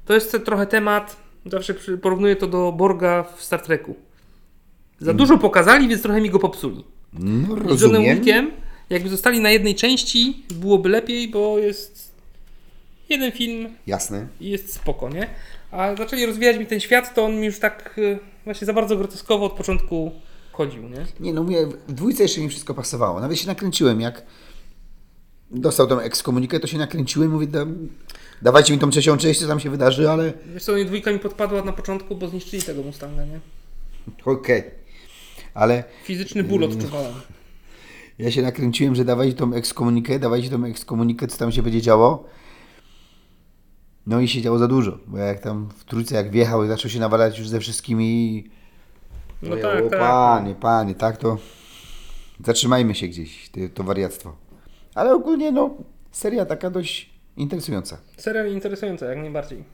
to 0.04 0.14
jest 0.14 0.36
trochę 0.44 0.66
temat, 0.66 1.16
zawsze 1.46 1.74
porównuję 2.02 2.36
to 2.36 2.46
do 2.46 2.72
Borga 2.72 3.22
w 3.36 3.42
Star 3.42 3.62
Treku. 3.62 3.94
Za 5.00 5.14
dużo 5.14 5.38
pokazali, 5.38 5.88
więc 5.88 6.02
trochę 6.02 6.20
mi 6.20 6.30
go 6.30 6.38
popsuli. 6.38 6.84
No 7.12 7.56
Z 7.56 7.58
rozumiem. 7.82 8.16
Wickiem, 8.16 8.50
jakby 8.90 9.08
zostali 9.08 9.40
na 9.40 9.50
jednej 9.50 9.74
części, 9.74 10.42
byłoby 10.50 10.88
lepiej, 10.88 11.28
bo 11.28 11.58
jest 11.58 12.12
jeden 13.08 13.32
film 13.32 13.68
Jasne. 13.86 14.26
i 14.40 14.50
jest 14.50 14.74
spoko, 14.74 15.08
nie? 15.08 15.26
A 15.72 15.96
zaczęli 15.96 16.26
rozwijać 16.26 16.58
mi 16.58 16.66
ten 16.66 16.80
świat, 16.80 17.14
to 17.14 17.24
on 17.24 17.40
mi 17.40 17.46
już 17.46 17.58
tak 17.58 17.94
y, 17.98 18.18
właśnie 18.44 18.66
za 18.66 18.72
bardzo 18.72 18.96
groteskowo 18.96 19.46
od 19.46 19.52
początku 19.52 20.12
chodził, 20.52 20.82
nie? 20.88 21.06
Nie, 21.20 21.32
no 21.32 21.42
mówię, 21.42 21.66
w 21.88 21.92
dwójce 21.92 22.22
jeszcze 22.22 22.40
mi 22.40 22.48
wszystko 22.48 22.74
pasowało. 22.74 23.20
Nawet 23.20 23.38
się 23.38 23.46
nakręciłem, 23.46 24.00
jak 24.00 24.22
dostał 25.50 25.86
tą 25.86 26.00
ekskomunikę, 26.00 26.60
to 26.60 26.66
się 26.66 26.78
nakręciłem, 26.78 27.30
mówię, 27.30 27.46
da, 27.46 27.66
dawajcie 28.42 28.72
mi 28.72 28.78
tą 28.78 28.90
trzecią 28.90 29.16
część, 29.16 29.40
co 29.40 29.46
tam 29.46 29.60
się 29.60 29.70
wydarzy, 29.70 30.10
ale 30.10 30.32
Wiesz 30.54 30.64
co, 30.64 30.72
mnie 30.72 30.84
dwójka 30.84 31.12
mi 31.12 31.18
podpadła 31.18 31.62
na 31.62 31.72
początku, 31.72 32.16
bo 32.16 32.28
zniszczyli 32.28 32.62
tego 32.62 32.82
Mustanga, 32.82 33.24
nie? 33.24 33.40
okej. 34.24 34.62
Ale 35.54 35.84
Fizyczny 36.04 36.44
ból 36.44 36.64
odczuwałem. 36.64 37.12
ja 38.18 38.30
się 38.30 38.42
nakręciłem, 38.42 38.94
że 38.94 39.04
dawajcie 39.04 39.36
tą 39.36 39.54
ekskomunikę, 39.54 40.18
dawajcie 40.18 40.50
tą 40.50 40.64
ekskomunikę, 40.64 41.26
co 41.26 41.38
tam 41.38 41.52
się 41.52 41.62
będzie 41.62 41.80
działo. 41.82 42.24
No 44.06 44.20
i 44.20 44.28
się 44.28 44.42
działo 44.42 44.58
za 44.58 44.68
dużo, 44.68 44.98
bo 45.06 45.18
jak 45.18 45.40
tam 45.40 45.68
w 45.76 45.84
trójce 45.84 46.14
jak 46.14 46.30
wjechał 46.30 46.64
i 46.64 46.68
zaczął 46.68 46.90
się 46.90 47.00
nawalać 47.00 47.38
już 47.38 47.48
ze 47.48 47.60
wszystkimi... 47.60 48.44
No 49.42 49.56
ja, 49.56 49.62
tak, 49.62 49.84
o, 49.84 49.90
tak. 49.90 50.00
Panie, 50.00 50.54
panie, 50.54 50.94
tak 50.94 51.16
to 51.16 51.38
zatrzymajmy 52.44 52.94
się 52.94 53.08
gdzieś, 53.08 53.50
to, 53.74 53.84
wariactwo. 53.84 54.36
Ale 54.94 55.14
ogólnie 55.14 55.52
no, 55.52 55.74
seria 56.12 56.46
taka 56.46 56.70
dość 56.70 57.10
interesująca. 57.36 57.98
Serial 58.16 58.52
interesujący, 58.52 59.04
jak 59.04 59.18
najbardziej. 59.18 59.64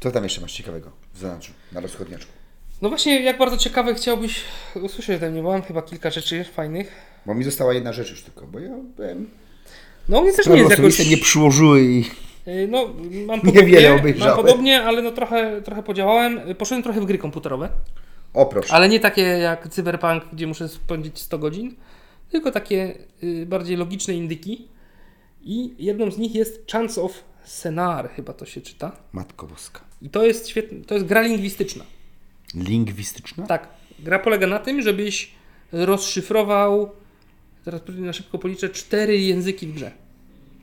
Co 0.00 0.10
tam 0.10 0.24
jeszcze 0.24 0.40
masz 0.40 0.52
ciekawego 0.52 0.90
w 1.14 1.18
zanadrzu, 1.18 1.52
na 1.72 1.80
rozchodniaczku? 1.80 2.32
No 2.82 2.88
właśnie, 2.88 3.22
jak 3.22 3.38
bardzo 3.38 3.56
ciekawe 3.56 3.94
chciałbyś 3.94 4.40
usłyszeć 4.82 5.16
ode 5.16 5.30
mnie, 5.30 5.42
bo 5.42 5.52
mam 5.52 5.62
chyba 5.62 5.82
kilka 5.82 6.10
rzeczy 6.10 6.44
fajnych. 6.44 6.92
Bo 7.26 7.34
mi 7.34 7.44
została 7.44 7.74
jedna 7.74 7.92
rzecz 7.92 8.10
już 8.10 8.22
tylko, 8.22 8.46
bo 8.46 8.58
ja 8.58 8.70
byłem... 8.96 9.30
No 10.08 10.22
mnie 10.22 10.32
też 10.32 10.46
nie 10.46 10.56
jest 10.56 10.70
jakoś... 10.70 11.10
nie 11.10 11.16
przyłożyły 11.18 11.82
i... 11.82 12.04
Y, 12.48 12.68
No, 12.70 12.88
mam 13.26 13.40
Niewiele 13.44 13.44
podobnie, 13.44 13.88
mam 13.90 13.98
obejrzałem. 14.00 14.36
podobnie, 14.36 14.82
ale 14.82 15.02
no 15.02 15.10
trochę, 15.10 15.62
trochę 15.62 15.82
podziałałem. 15.82 16.40
Poszedłem 16.58 16.82
trochę 16.82 17.00
w 17.00 17.04
gry 17.06 17.18
komputerowe, 17.18 17.68
O 18.34 18.46
proszę. 18.46 18.72
ale 18.74 18.88
nie 18.88 19.00
takie 19.00 19.22
jak 19.22 19.68
Cyberpunk, 19.68 20.24
gdzie 20.32 20.46
muszę 20.46 20.68
spędzić 20.68 21.18
100 21.18 21.38
godzin, 21.38 21.76
tylko 22.30 22.50
takie 22.50 22.94
y, 23.22 23.46
bardziej 23.46 23.76
logiczne 23.76 24.14
indyki. 24.14 24.68
I 25.42 25.74
jedną 25.78 26.10
z 26.10 26.18
nich 26.18 26.34
jest 26.34 26.70
Chance 26.72 27.02
of 27.02 27.12
Senar, 27.44 28.10
chyba 28.10 28.32
to 28.32 28.46
się 28.46 28.60
czyta. 28.60 28.92
Matko 29.12 29.46
Boska. 29.46 29.80
I 30.02 30.10
to 30.10 30.26
jest 30.26 30.48
świetne, 30.48 30.78
to 30.84 30.94
jest 30.94 31.06
gra 31.06 31.20
lingwistyczna. 31.22 31.84
Lingwistyczna? 32.54 33.46
Tak, 33.46 33.68
gra 33.98 34.18
polega 34.18 34.46
na 34.46 34.58
tym, 34.58 34.82
żebyś 34.82 35.30
rozszyfrował, 35.72 36.90
teraz 37.64 37.80
na 37.88 38.12
szybko 38.12 38.38
policzę, 38.38 38.68
cztery 38.68 39.18
języki 39.18 39.66
w 39.66 39.72
grze. 39.74 39.92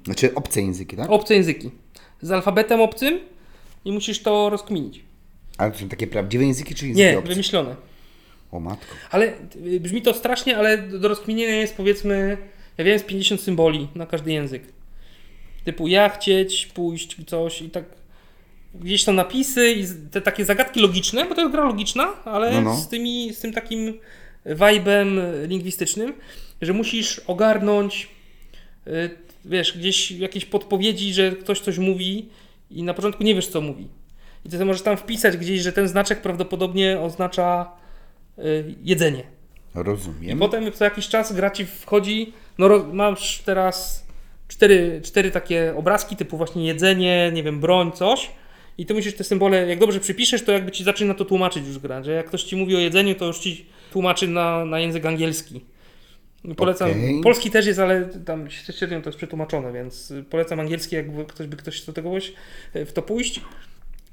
Znaczy 0.06 0.36
obce 0.36 0.62
języki, 0.62 0.98
tak? 0.98 1.10
Obce 1.10 1.34
języki. 1.36 1.72
Z 2.22 2.32
alfabetem 2.32 2.82
obcym 2.82 3.20
i 3.86 3.92
musisz 3.92 4.22
to 4.22 4.50
rozkminić. 4.50 5.00
Ale 5.58 5.72
to 5.72 5.78
są 5.80 5.90
takie 5.90 6.08
prawdziwe 6.08 6.46
języki, 6.46 6.76
czy 6.76 6.88
języki 6.88 7.06
Nie, 7.06 7.18
obce? 7.20 7.30
wymyślone. 7.30 7.76
O 8.52 8.60
matko. 8.60 8.96
Ale 9.12 9.34
y, 9.66 9.80
brzmi 9.80 10.02
to 10.02 10.14
strasznie, 10.14 10.58
ale 10.58 10.78
do 10.78 11.08
rozkminienia 11.08 11.56
jest 11.56 11.76
powiedzmy, 11.78 12.38
ja 12.78 12.86
wiem, 12.86 13.00
z 13.00 13.04
50 13.04 13.42
symboli 13.42 13.88
na 13.96 14.06
każdy 14.06 14.32
język. 14.32 14.64
Typu 15.64 15.88
ja 15.88 16.10
chcieć, 16.10 16.66
pójść, 16.66 17.18
coś 17.28 17.62
i 17.62 17.70
tak. 17.70 17.84
Gdzieś 18.76 19.04
tam 19.04 19.16
napisy 19.16 19.72
i 19.72 19.86
te 20.12 20.22
takie 20.22 20.46
zagadki 20.46 20.80
logiczne, 20.80 21.26
bo 21.26 21.36
to 21.36 21.42
jest 21.42 21.52
gra 21.54 21.64
logiczna, 21.64 22.08
ale 22.26 22.52
No, 22.54 22.62
no. 22.62 22.76
Z, 22.76 22.88
tymi, 22.88 23.34
z 23.34 23.40
tym 23.40 23.54
takim 23.54 24.00
vibe'em 24.46 25.20
lingwistycznym, 25.48 26.14
że 26.62 26.74
musisz 26.74 27.20
ogarnąć, 27.20 28.10
y, 28.88 29.10
wiesz, 29.46 29.78
gdzieś 29.78 30.12
jakieś 30.12 30.46
podpowiedzi, 30.46 31.14
że 31.14 31.32
ktoś 31.32 31.60
coś 31.60 31.78
mówi 31.78 32.30
i 32.72 32.84
na 32.84 32.94
początku 32.94 33.24
nie 33.24 33.36
wiesz, 33.36 33.48
co 33.48 33.62
mówi. 33.62 33.88
I 34.46 34.50
ty 34.50 34.66
możesz 34.66 34.82
tam 34.82 34.98
wpisać 34.98 35.38
gdzieś, 35.38 35.62
że 35.62 35.72
ten 35.74 35.88
znaczek 35.88 36.22
prawdopodobnie 36.22 37.00
oznacza 37.00 37.72
y, 38.40 38.76
jedzenie. 38.84 39.24
I 39.76 39.84
Rozumiem. 39.84 40.40
potem 40.40 40.72
co 40.72 40.84
jakiś 40.84 41.08
czas 41.08 41.34
gra 41.34 41.50
ci 41.50 41.66
wchodzi, 41.66 42.34
no 42.58 42.70
masz 42.94 43.42
teraz 43.46 44.08
cztery, 44.48 45.02
cztery 45.04 45.32
takie 45.32 45.74
obrazki 45.78 46.16
typu 46.16 46.38
właśnie 46.38 46.66
jedzenie, 46.66 47.32
nie 47.34 47.44
wiem, 47.44 47.60
broń, 47.60 47.92
coś. 47.92 48.32
I 48.78 48.86
ty 48.86 48.94
musisz 48.94 49.16
te 49.16 49.24
symbole, 49.24 49.68
jak 49.68 49.80
dobrze 49.80 50.00
przypiszesz, 50.00 50.44
to 50.44 50.52
jakby 50.52 50.72
ci 50.72 50.84
zaczyna 50.84 51.14
to 51.14 51.26
tłumaczyć 51.26 51.68
już 51.68 51.80
gra, 51.80 52.04
że 52.04 52.12
jak 52.12 52.26
ktoś 52.26 52.44
ci 52.44 52.56
mówi 52.56 52.76
o 52.76 52.80
jedzeniu, 52.80 53.16
to 53.16 53.26
już 53.26 53.40
ci 53.40 53.66
tłumaczy 53.92 54.28
na, 54.28 54.66
na 54.66 54.80
język 54.80 55.06
angielski. 55.06 55.62
I 56.44 56.56
Polecam. 56.56 56.92
Okej. 56.92 57.22
Polski 57.22 57.52
też 57.52 57.66
jest, 57.66 57.80
ale 57.80 58.06
tam 58.06 58.50
średnio 58.50 59.02
to 59.02 59.10
jest 59.10 59.18
przetłumaczone, 59.18 59.74
więc 59.74 60.14
polecam 60.30 60.60
angielski, 60.60 60.96
jakby 60.96 61.26
ktoś 61.26 61.48
by 61.48 61.58
ktoś 61.58 61.82
do 61.82 61.94
tego 61.94 62.10
coś 62.12 62.34
w 62.74 62.92
to 62.92 63.02
pójść. 63.02 63.42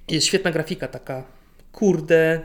Jest 0.09 0.27
świetna 0.27 0.51
grafika 0.51 0.89
taka, 0.89 1.25
kurde, 1.73 2.41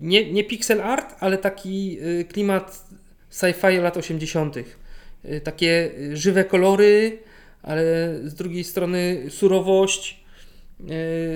nie, 0.00 0.32
nie 0.32 0.44
pixel 0.44 0.82
art, 0.82 1.14
ale 1.20 1.38
taki 1.38 1.98
y, 2.02 2.24
klimat 2.24 2.84
sci-fi 3.30 3.80
lat 3.80 3.96
80. 3.96 4.56
Y, 4.56 5.40
Takie 5.40 5.90
żywe 6.12 6.44
kolory, 6.44 7.18
ale 7.62 7.84
z 8.24 8.34
drugiej 8.34 8.64
strony 8.64 9.22
surowość 9.30 10.24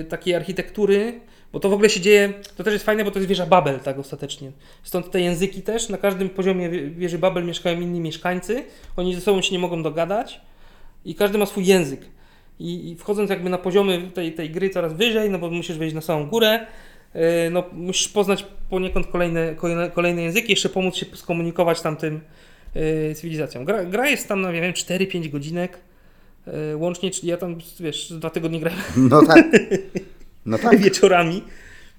takiej 0.09 0.35
architektury, 0.35 1.19
bo 1.53 1.59
to 1.59 1.69
w 1.69 1.73
ogóle 1.73 1.89
się 1.89 1.99
dzieje, 1.99 2.33
to 2.57 2.63
też 2.63 2.73
jest 2.73 2.85
fajne, 2.85 3.03
bo 3.03 3.11
to 3.11 3.19
jest 3.19 3.29
wieża 3.29 3.45
Babel 3.45 3.79
tak 3.79 3.99
ostatecznie. 3.99 4.51
Stąd 4.83 5.11
te 5.11 5.21
języki 5.21 5.61
też, 5.61 5.89
na 5.89 5.97
każdym 5.97 6.29
poziomie 6.29 6.69
wie- 6.69 6.89
wieży 6.89 7.17
Babel 7.17 7.45
mieszkają 7.45 7.81
inni 7.81 7.99
mieszkańcy, 7.99 8.63
oni 8.95 9.15
ze 9.15 9.21
sobą 9.21 9.41
się 9.41 9.51
nie 9.51 9.59
mogą 9.59 9.83
dogadać 9.83 10.41
i 11.05 11.15
każdy 11.15 11.37
ma 11.37 11.45
swój 11.45 11.65
język. 11.65 12.01
I, 12.59 12.91
I 12.91 12.95
wchodząc 12.95 13.29
jakby 13.29 13.49
na 13.49 13.57
poziomy 13.57 14.11
tej, 14.13 14.33
tej 14.33 14.49
gry 14.49 14.69
coraz 14.69 14.93
wyżej, 14.93 15.29
no 15.29 15.39
bo 15.39 15.49
musisz 15.49 15.77
wejść 15.77 15.95
na 15.95 16.01
samą 16.01 16.27
górę, 16.27 16.65
yy, 17.15 17.21
no 17.51 17.63
musisz 17.73 18.07
poznać 18.07 18.45
poniekąd 18.69 19.07
kolejne, 19.07 19.55
kolejne, 19.55 19.89
kolejne 19.89 20.21
języki, 20.21 20.51
jeszcze 20.51 20.69
pomóc 20.69 20.95
się 20.95 21.05
skomunikować 21.13 21.81
tamtym 21.81 22.21
yy, 22.75 23.15
cywilizacjom. 23.15 23.65
Gra, 23.65 23.85
gra 23.85 24.09
jest 24.09 24.27
tam 24.27 24.53
nie 24.53 24.61
wiem, 24.61 24.73
4-5 24.73 25.29
godzinek 25.29 25.79
yy, 26.47 26.77
łącznie, 26.77 27.11
czyli 27.11 27.27
ja 27.27 27.37
tam, 27.37 27.55
wiesz, 27.79 28.13
dwa 28.13 28.29
tygodnie 28.29 28.59
grałem 28.59 28.79
No 28.97 29.25
tak. 29.25 29.45
No 30.49 30.57
tak. 30.69 30.77
wieczorami 30.77 31.43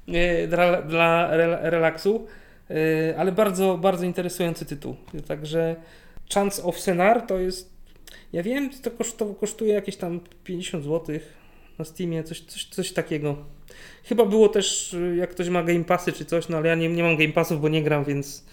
yy, 0.06 0.48
dla, 0.48 0.82
dla 0.82 1.30
rel- 1.32 1.58
relaksu, 1.62 2.26
yy, 2.70 2.76
ale 3.18 3.32
bardzo, 3.32 3.78
bardzo 3.78 4.04
interesujący 4.04 4.66
tytuł. 4.66 4.96
Także 5.26 5.76
Chance 6.34 6.62
of 6.62 6.80
Senar 6.80 7.22
to 7.22 7.38
jest, 7.38 7.72
ja 8.32 8.42
wiem, 8.42 8.70
to 8.82 8.90
kosztu, 8.90 9.34
kosztuje 9.34 9.74
jakieś 9.74 9.96
tam 9.96 10.20
50 10.44 10.84
zł 10.84 11.18
na 11.78 11.84
Steamie, 11.84 12.24
coś, 12.24 12.40
coś, 12.40 12.64
coś 12.64 12.92
takiego. 12.92 13.36
Chyba 14.04 14.24
było 14.24 14.48
też, 14.48 14.96
jak 15.16 15.30
ktoś 15.30 15.48
ma 15.48 15.62
Game 15.62 15.84
Passy 15.84 16.12
czy 16.12 16.24
coś, 16.24 16.48
no 16.48 16.56
ale 16.56 16.68
ja 16.68 16.74
nie, 16.74 16.88
nie 16.88 17.02
mam 17.02 17.16
Game 17.16 17.32
Passów, 17.32 17.60
bo 17.60 17.68
nie 17.68 17.82
gram, 17.82 18.04
więc 18.04 18.44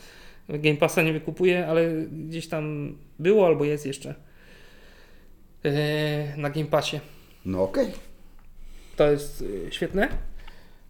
Game 0.50 0.78
Passa 0.78 1.02
nie 1.02 1.14
wykupuję, 1.14 1.68
ale 1.68 1.92
gdzieś 2.12 2.48
tam 2.48 2.96
było 3.20 3.46
albo 3.46 3.66
jest 3.66 3.86
jeszcze 3.86 4.16
yy, 5.64 5.72
na 6.38 6.50
Game 6.50 6.66
Passie. 6.66 7.00
No 7.46 7.64
okej. 7.64 7.88
To 8.98 9.12
jest 9.12 9.42
y, 9.42 9.68
świetne. 9.72 10.10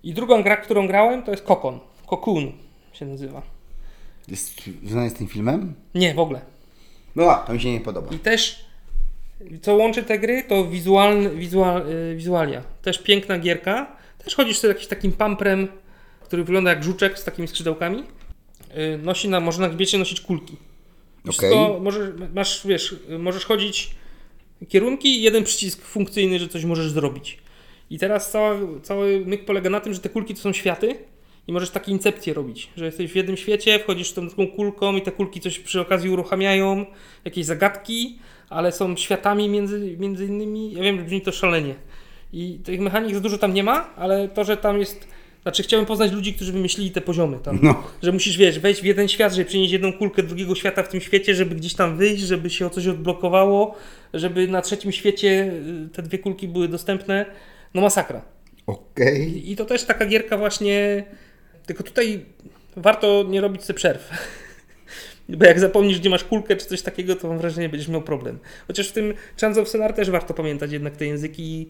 I 0.03 0.13
drugą 0.13 0.43
gra, 0.43 0.57
którą 0.57 0.87
grałem, 0.87 1.23
to 1.23 1.31
jest 1.31 1.43
Kokon. 1.43 1.79
Cocoon 2.09 2.51
się 2.93 3.05
nazywa. 3.05 3.41
Jest 4.27 4.61
związany 4.83 5.09
z 5.09 5.13
tym 5.13 5.27
filmem? 5.27 5.73
Nie, 5.95 6.13
w 6.13 6.19
ogóle. 6.19 6.41
No 7.15 7.31
a, 7.31 7.35
to 7.35 7.53
mi 7.53 7.61
się 7.61 7.71
nie 7.71 7.81
podoba. 7.81 8.15
I 8.15 8.19
też, 8.19 8.65
co 9.61 9.75
łączy 9.75 10.03
te 10.03 10.19
gry, 10.19 10.43
to 10.47 10.65
wizualny, 10.65 11.29
wizual, 11.29 11.89
y, 11.89 12.15
wizualia. 12.15 12.63
Też 12.81 12.97
piękna 13.03 13.39
gierka. 13.39 13.97
Też 14.23 14.35
chodzisz 14.35 14.57
sobie 14.57 14.73
jakimś 14.73 14.87
takim 14.87 15.11
pamprem, 15.11 15.67
który 16.21 16.43
wygląda 16.43 16.69
jak 16.69 16.83
żuczek 16.83 17.19
z 17.19 17.23
takimi 17.23 17.47
skrzydełkami. 17.47 18.03
Y, 18.77 18.97
Nosi 18.97 19.29
na, 19.29 19.39
może 19.39 19.61
na 19.61 19.69
grzbiecie 19.69 19.97
nosić 19.97 20.21
kulki. 20.21 20.55
Wszystko 21.23 21.65
Okej. 21.67 21.81
możesz, 21.81 22.09
masz, 22.33 22.67
wiesz, 22.67 22.95
możesz 23.19 23.45
chodzić 23.45 23.95
kierunki 24.69 25.07
i 25.07 25.21
jeden 25.21 25.43
przycisk 25.43 25.81
funkcyjny, 25.81 26.39
że 26.39 26.47
coś 26.47 26.65
możesz 26.65 26.91
zrobić. 26.91 27.37
I 27.89 27.99
teraz 27.99 28.31
cała, 28.31 28.55
cały 28.83 29.23
myk 29.25 29.45
polega 29.45 29.69
na 29.69 29.79
tym, 29.79 29.93
że 29.93 29.99
te 29.99 30.09
kulki 30.09 30.33
to 30.33 30.41
są 30.41 30.53
światy 30.53 30.95
i 31.47 31.51
możesz 31.51 31.69
takie 31.69 31.91
incepcje 31.91 32.33
robić, 32.33 32.69
że 32.77 32.85
jesteś 32.85 33.11
w 33.11 33.15
jednym 33.15 33.37
świecie, 33.37 33.79
wchodzisz 33.79 34.13
tą 34.13 34.29
taką 34.29 34.47
kulką 34.47 34.95
i 34.95 35.01
te 35.01 35.11
kulki 35.11 35.39
coś 35.39 35.59
przy 35.59 35.81
okazji 35.81 36.09
uruchamiają, 36.09 36.85
jakieś 37.25 37.45
zagadki, 37.45 38.19
ale 38.49 38.71
są 38.71 38.95
światami 38.95 39.49
między, 39.49 39.97
między 39.99 40.25
innymi. 40.25 40.73
Ja 40.73 40.83
wiem, 40.83 40.97
że 40.97 41.03
brzmi 41.03 41.21
to 41.21 41.31
szalenie. 41.31 41.75
I 42.33 42.59
tych 42.63 42.79
mechanik 42.79 43.13
za 43.13 43.19
dużo 43.19 43.37
tam 43.37 43.53
nie 43.53 43.63
ma, 43.63 43.95
ale 43.95 44.27
to, 44.27 44.43
że 44.43 44.57
tam 44.57 44.79
jest. 44.79 45.07
Znaczy, 45.41 45.63
chciałem 45.63 45.85
poznać 45.85 46.11
ludzi, 46.11 46.33
którzy 46.33 46.51
wymyślili 46.51 46.91
te 46.91 47.01
poziomy 47.01 47.39
tam. 47.39 47.59
No. 47.61 47.83
Że 48.03 48.11
musisz, 48.11 48.37
wiesz, 48.37 48.59
wejść 48.59 48.81
w 48.81 48.83
jeden 48.83 49.07
świat, 49.07 49.33
żeby 49.33 49.45
przynieść 49.45 49.71
jedną 49.71 49.93
kulkę 49.93 50.23
drugiego 50.23 50.55
świata 50.55 50.83
w 50.83 50.89
tym 50.89 51.01
świecie, 51.01 51.35
żeby 51.35 51.55
gdzieś 51.55 51.73
tam 51.73 51.97
wyjść, 51.97 52.23
żeby 52.23 52.49
się 52.49 52.65
o 52.65 52.69
coś 52.69 52.87
odblokowało, 52.87 53.75
żeby 54.13 54.47
na 54.47 54.61
trzecim 54.61 54.91
świecie 54.91 55.51
y, 55.85 55.89
te 55.93 56.01
dwie 56.01 56.19
kulki 56.19 56.47
były 56.47 56.67
dostępne. 56.67 57.25
No 57.73 57.81
masakra. 57.81 58.21
Okej. 58.67 59.51
I 59.51 59.55
to 59.55 59.65
też 59.65 59.83
taka 59.83 60.05
gierka 60.05 60.37
właśnie, 60.37 61.03
tylko 61.65 61.83
tutaj 61.83 62.25
warto 62.75 63.25
nie 63.29 63.41
robić 63.41 63.63
sobie 63.63 63.77
przerw. 63.77 64.09
Bo 65.29 65.45
jak 65.45 65.59
zapomnisz, 65.59 65.99
gdzie 65.99 66.09
masz 66.09 66.23
kulkę 66.23 66.55
czy 66.55 66.65
coś 66.65 66.81
takiego, 66.81 67.15
to 67.15 67.27
mam 67.27 67.37
wrażenie, 67.37 67.69
będziesz 67.69 67.89
miał 67.89 68.01
problem. 68.01 68.39
Chociaż 68.67 68.87
w 68.89 68.91
tym 68.91 69.13
Chance 69.41 69.61
of 69.61 69.69
Senar 69.69 69.93
też 69.93 70.09
warto 70.09 70.33
pamiętać 70.33 70.71
jednak 70.71 70.97
te 70.97 71.05
języki, 71.05 71.67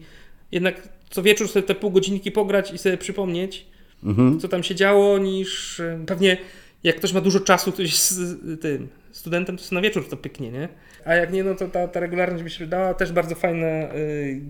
jednak 0.52 0.88
co 1.10 1.22
wieczór 1.22 1.48
sobie 1.48 1.66
te 1.66 1.74
pół 1.74 1.90
godzinki 1.90 2.32
pograć 2.32 2.72
i 2.72 2.78
sobie 2.78 2.96
przypomnieć, 2.98 3.66
Mhm. 4.04 4.40
co 4.40 4.48
tam 4.48 4.62
się 4.62 4.74
działo, 4.74 5.18
niż 5.18 5.82
pewnie 6.06 6.36
jak 6.84 6.96
ktoś 6.96 7.12
ma 7.12 7.20
dużo 7.20 7.40
czasu, 7.40 7.72
ktoś 7.72 7.94
z 7.96 8.60
tym 8.60 8.88
studentem, 9.12 9.56
to 9.56 9.74
na 9.74 9.80
wieczór 9.80 10.08
to 10.08 10.16
pyknie, 10.16 10.50
nie? 10.50 10.68
A 11.04 11.14
jak 11.14 11.32
nie, 11.32 11.44
no 11.44 11.54
to 11.54 11.68
ta, 11.68 11.88
ta 11.88 12.00
regularność 12.00 12.42
by 12.44 12.50
się 12.50 12.58
wydała 12.58 12.94
też 12.94 13.12
bardzo 13.12 13.34
fajna 13.34 13.66
y, 13.94 14.40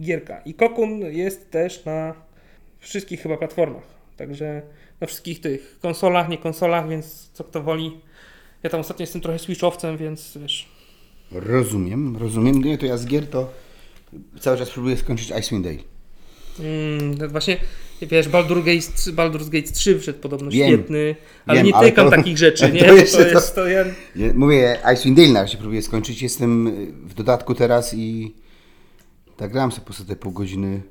gierka. 0.00 0.40
I 0.40 0.54
Kokun 0.54 1.00
jest 1.00 1.50
też 1.50 1.84
na 1.84 2.14
wszystkich 2.78 3.20
chyba 3.22 3.36
platformach, 3.36 3.82
także 4.16 4.62
na 5.00 5.06
wszystkich 5.06 5.40
tych 5.40 5.78
konsolach, 5.82 6.28
nie 6.28 6.38
konsolach, 6.38 6.88
więc 6.88 7.30
co 7.32 7.44
kto 7.44 7.62
woli. 7.62 8.00
Ja 8.62 8.70
tam 8.70 8.80
ostatnio 8.80 9.02
jestem 9.02 9.20
trochę 9.20 9.38
switchowcem, 9.38 9.96
więc 9.96 10.38
wiesz, 10.40 10.68
Rozumiem, 11.32 12.16
rozumiem. 12.16 12.62
Nie, 12.64 12.78
to 12.78 12.86
ja 12.86 12.96
z 12.96 13.06
gier 13.06 13.26
to 13.26 13.50
cały 14.40 14.58
czas 14.58 14.70
próbuję 14.70 14.96
skończyć 14.96 15.32
Icewind 15.40 15.64
Dale. 15.64 15.78
Mm, 16.60 17.14
no 17.18 17.28
właśnie, 17.28 17.56
wiesz, 18.02 18.28
Baldur 18.28 18.58
Gate, 18.64 19.12
Baldur's 19.12 19.48
Gate 19.48 19.72
3 19.72 19.98
wszedł 20.00 20.18
podobno 20.18 20.50
Wiem. 20.50 20.68
świetny, 20.68 21.16
ale 21.46 21.56
Wiem, 21.58 21.66
nie 21.66 21.74
ale 21.76 21.88
tykam 21.88 22.10
to- 22.10 22.16
takich 22.16 22.38
rzeczy, 22.38 22.70
nie? 22.72 22.84
to 22.84 22.94
jeszcze 22.96 23.24
to- 23.24 23.28
jest, 23.30 23.54
to 23.54 23.66
ja, 23.68 23.84
Mówię, 24.34 24.78
Icewind 24.94 25.16
Dale 25.16 25.28
na 25.32 25.40
razie 25.42 25.58
próbuję 25.58 25.82
skończyć. 25.82 26.22
Jestem 26.22 26.70
w 27.08 27.14
dodatku 27.14 27.54
teraz 27.54 27.94
i 27.94 28.34
tak 29.38 29.52
grałem 29.52 29.72
sobie 29.72 29.80
po 29.80 29.86
prostu 29.86 30.04
te 30.04 30.16
pół 30.16 30.32
godziny. 30.32 30.82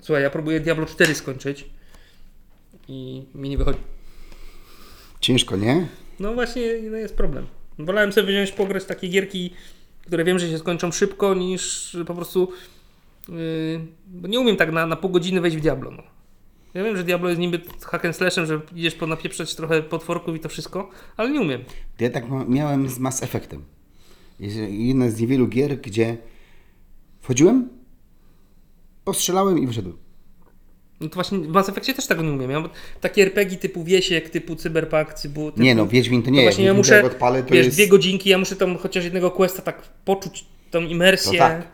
Słuchaj, 0.00 0.22
ja 0.22 0.30
próbuję 0.30 0.60
Diablo 0.60 0.86
4 0.86 1.14
skończyć 1.14 1.70
i 2.88 3.26
mi 3.34 3.48
nie 3.48 3.58
wychodzi. 3.58 3.78
Ciężko, 5.20 5.56
nie? 5.56 5.86
No 6.20 6.34
właśnie, 6.34 6.62
no 6.90 6.96
jest 6.96 7.16
problem. 7.16 7.46
Wolałem 7.78 8.12
sobie 8.12 8.28
wziąć, 8.28 8.52
pograć 8.52 8.84
takie 8.84 9.08
gierki, 9.08 9.54
które 10.06 10.24
wiem, 10.24 10.38
że 10.38 10.50
się 10.50 10.58
skończą 10.58 10.92
szybko, 10.92 11.34
niż 11.34 11.96
po 12.06 12.14
prostu. 12.14 12.52
Yy, 13.28 13.80
bo 14.06 14.28
nie 14.28 14.40
umiem 14.40 14.56
tak 14.56 14.72
na, 14.72 14.86
na 14.86 14.96
pół 14.96 15.10
godziny 15.10 15.40
wejść 15.40 15.56
w 15.56 15.60
Diablo. 15.60 15.90
No. 15.90 16.02
Ja 16.74 16.84
wiem, 16.84 16.96
że 16.96 17.04
Diablo 17.04 17.28
jest 17.28 17.40
niby 17.40 17.60
hack 17.80 18.04
and 18.04 18.16
slashem, 18.16 18.46
że 18.46 18.60
idziesz 18.74 18.94
po 18.94 19.06
napieprzeć 19.06 19.54
trochę 19.54 19.82
potworków 19.82 20.36
i 20.36 20.40
to 20.40 20.48
wszystko, 20.48 20.90
ale 21.16 21.30
nie 21.30 21.40
umiem. 21.40 21.64
Ja 22.00 22.10
tak 22.10 22.24
miałem 22.48 22.88
z 22.88 22.98
Mass 22.98 23.22
Effectem. 23.22 23.64
Jest 24.40 24.56
jedna 24.68 25.10
z 25.10 25.20
niewielu 25.20 25.48
gier, 25.48 25.80
gdzie 25.80 26.16
wchodziłem, 27.24 27.68
postrzelałem 29.04 29.58
i 29.58 29.66
wyszedłem. 29.66 29.96
No 31.00 31.08
to 31.08 31.14
właśnie 31.14 31.38
w 31.38 31.48
Mass 31.48 31.68
Effectie 31.68 31.94
też 31.94 32.06
tego 32.06 32.22
nie 32.22 32.30
umiem. 32.30 32.50
Ja 32.50 32.60
mam 32.60 32.70
takie 33.00 33.22
RPG 33.22 33.58
typu 33.58 33.84
Wiesiek, 33.84 34.30
typu 34.30 34.56
Cyberpunk, 34.56 35.12
typu... 35.14 35.50
typu 35.50 35.62
Nie 35.62 35.74
no, 35.74 35.86
Wiedźmin 35.86 36.22
to 36.22 36.30
nie. 36.30 36.38
to 36.38 36.42
właśnie 36.42 36.64
ja 36.64 36.74
muszę, 36.74 36.94
jak 36.96 37.04
odpalę, 37.04 37.42
to 37.42 37.54
wiesz, 37.54 37.66
jest... 37.66 37.76
dwie 37.76 37.88
godzinki, 37.88 38.30
ja 38.30 38.38
muszę 38.38 38.56
tam 38.56 38.78
chociaż 38.78 39.04
jednego 39.04 39.30
questa 39.30 39.62
tak 39.62 39.82
poczuć, 40.04 40.44
tą 40.70 40.80
imersję, 40.80 41.32
No 41.32 41.38
tak. 41.38 41.68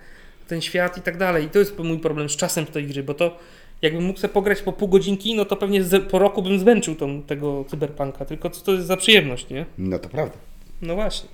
ten 0.48 0.60
świat 0.60 0.98
i 0.98 1.02
tak 1.02 1.16
dalej. 1.18 1.44
I 1.44 1.48
to 1.48 1.58
jest 1.58 1.78
mój 1.78 1.98
problem 1.98 2.28
z 2.28 2.36
czasem 2.36 2.66
tej 2.66 2.86
gry, 2.86 3.02
bo 3.02 3.14
to 3.14 3.36
jakbym 3.82 4.04
mógł 4.04 4.18
sobie 4.18 4.34
pograć 4.34 4.62
po 4.62 4.72
pół 4.72 4.88
godzinki, 4.88 5.34
no 5.34 5.44
to 5.44 5.56
pewnie 5.56 5.84
po 6.10 6.18
roku 6.18 6.42
bym 6.42 6.58
zmęczył 6.58 6.94
tą, 6.94 7.22
tego 7.22 7.64
cyberpunka. 7.68 8.24
Tylko 8.24 8.50
co 8.50 8.64
to 8.64 8.72
jest 8.72 8.86
za 8.86 8.96
przyjemność, 8.96 9.48
nie? 9.48 9.66
No 9.78 9.98
to 9.98 10.08
prawda. 10.08 10.36
No 10.82 10.94
właśnie. 10.94 11.28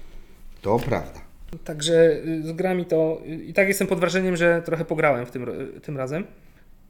To 0.63 0.79
prawda. 0.79 1.26
Także 1.65 2.23
y, 2.27 2.43
z 2.47 2.53
grami 2.53 2.85
to 2.85 3.23
y, 3.27 3.35
i 3.45 3.53
tak 3.53 3.69
jestem 3.69 3.87
pod 3.87 4.01
wrażeniem, 4.01 4.37
że 4.37 4.63
trochę 4.65 4.85
pograłem 4.85 5.27
w 5.27 5.31
tym, 5.31 5.45
ro- 5.45 5.53
tym 5.83 5.97
razem. 5.97 6.25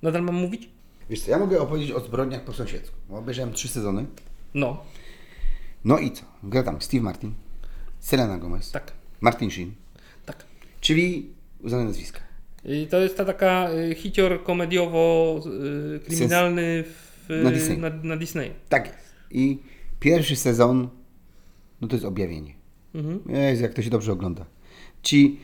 Nadal 0.02 0.22
mam 0.22 0.34
mówić? 0.34 0.68
Wiesz 1.10 1.20
co, 1.20 1.30
ja 1.30 1.38
mogę 1.38 1.60
opowiedzieć 1.60 1.92
o 1.92 2.00
zbrodniach 2.00 2.44
po 2.44 2.52
sąsiedzku. 2.52 2.96
Obejrzałem 3.10 3.52
trzy 3.52 3.68
sezony. 3.68 4.06
No, 4.54 4.84
No 5.84 5.98
i 5.98 6.10
co? 6.10 6.22
Gra 6.42 6.62
tam 6.62 6.80
Steve 6.82 7.02
Martin, 7.02 7.32
Selena 8.00 8.38
Gomez, 8.38 8.70
tak, 8.72 8.92
Martin 9.20 9.50
Sheen, 9.50 9.72
tak. 10.26 10.44
czyli 10.80 11.30
uznane 11.60 11.84
nazwiska. 11.84 12.20
I 12.64 12.86
to 12.86 13.00
jest 13.00 13.16
ta 13.16 13.24
taka 13.24 13.68
y, 13.90 13.94
hicior 13.94 14.42
komediowo-kryminalny 14.44 16.84
Na 17.42 17.50
Disney. 17.50 17.78
na, 17.78 17.90
na 18.02 18.16
Disney. 18.16 18.50
Tak 18.68 18.86
jest. 18.86 18.98
I 19.30 19.58
pierwszy 20.00 20.36
sezon, 20.36 20.88
no 21.80 21.88
to 21.88 21.96
jest 21.96 22.04
objawienie. 22.06 22.54
Mhm. 22.96 23.20
Jezu, 23.28 23.62
jak 23.62 23.74
to 23.74 23.82
się 23.82 23.90
dobrze 23.90 24.12
ogląda. 24.12 24.46
Ci 25.02 25.40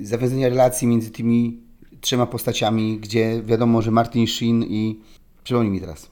zawiązania 0.00 0.48
relacji 0.48 0.86
między 0.88 1.10
tymi 1.10 1.60
trzema 2.00 2.26
postaciami, 2.26 2.98
gdzie 2.98 3.42
wiadomo, 3.42 3.82
że 3.82 3.90
Martin 3.90 4.26
Sheen 4.26 4.62
i... 4.62 5.00
Przypomnij 5.44 5.72
mi 5.72 5.80
teraz. 5.80 6.10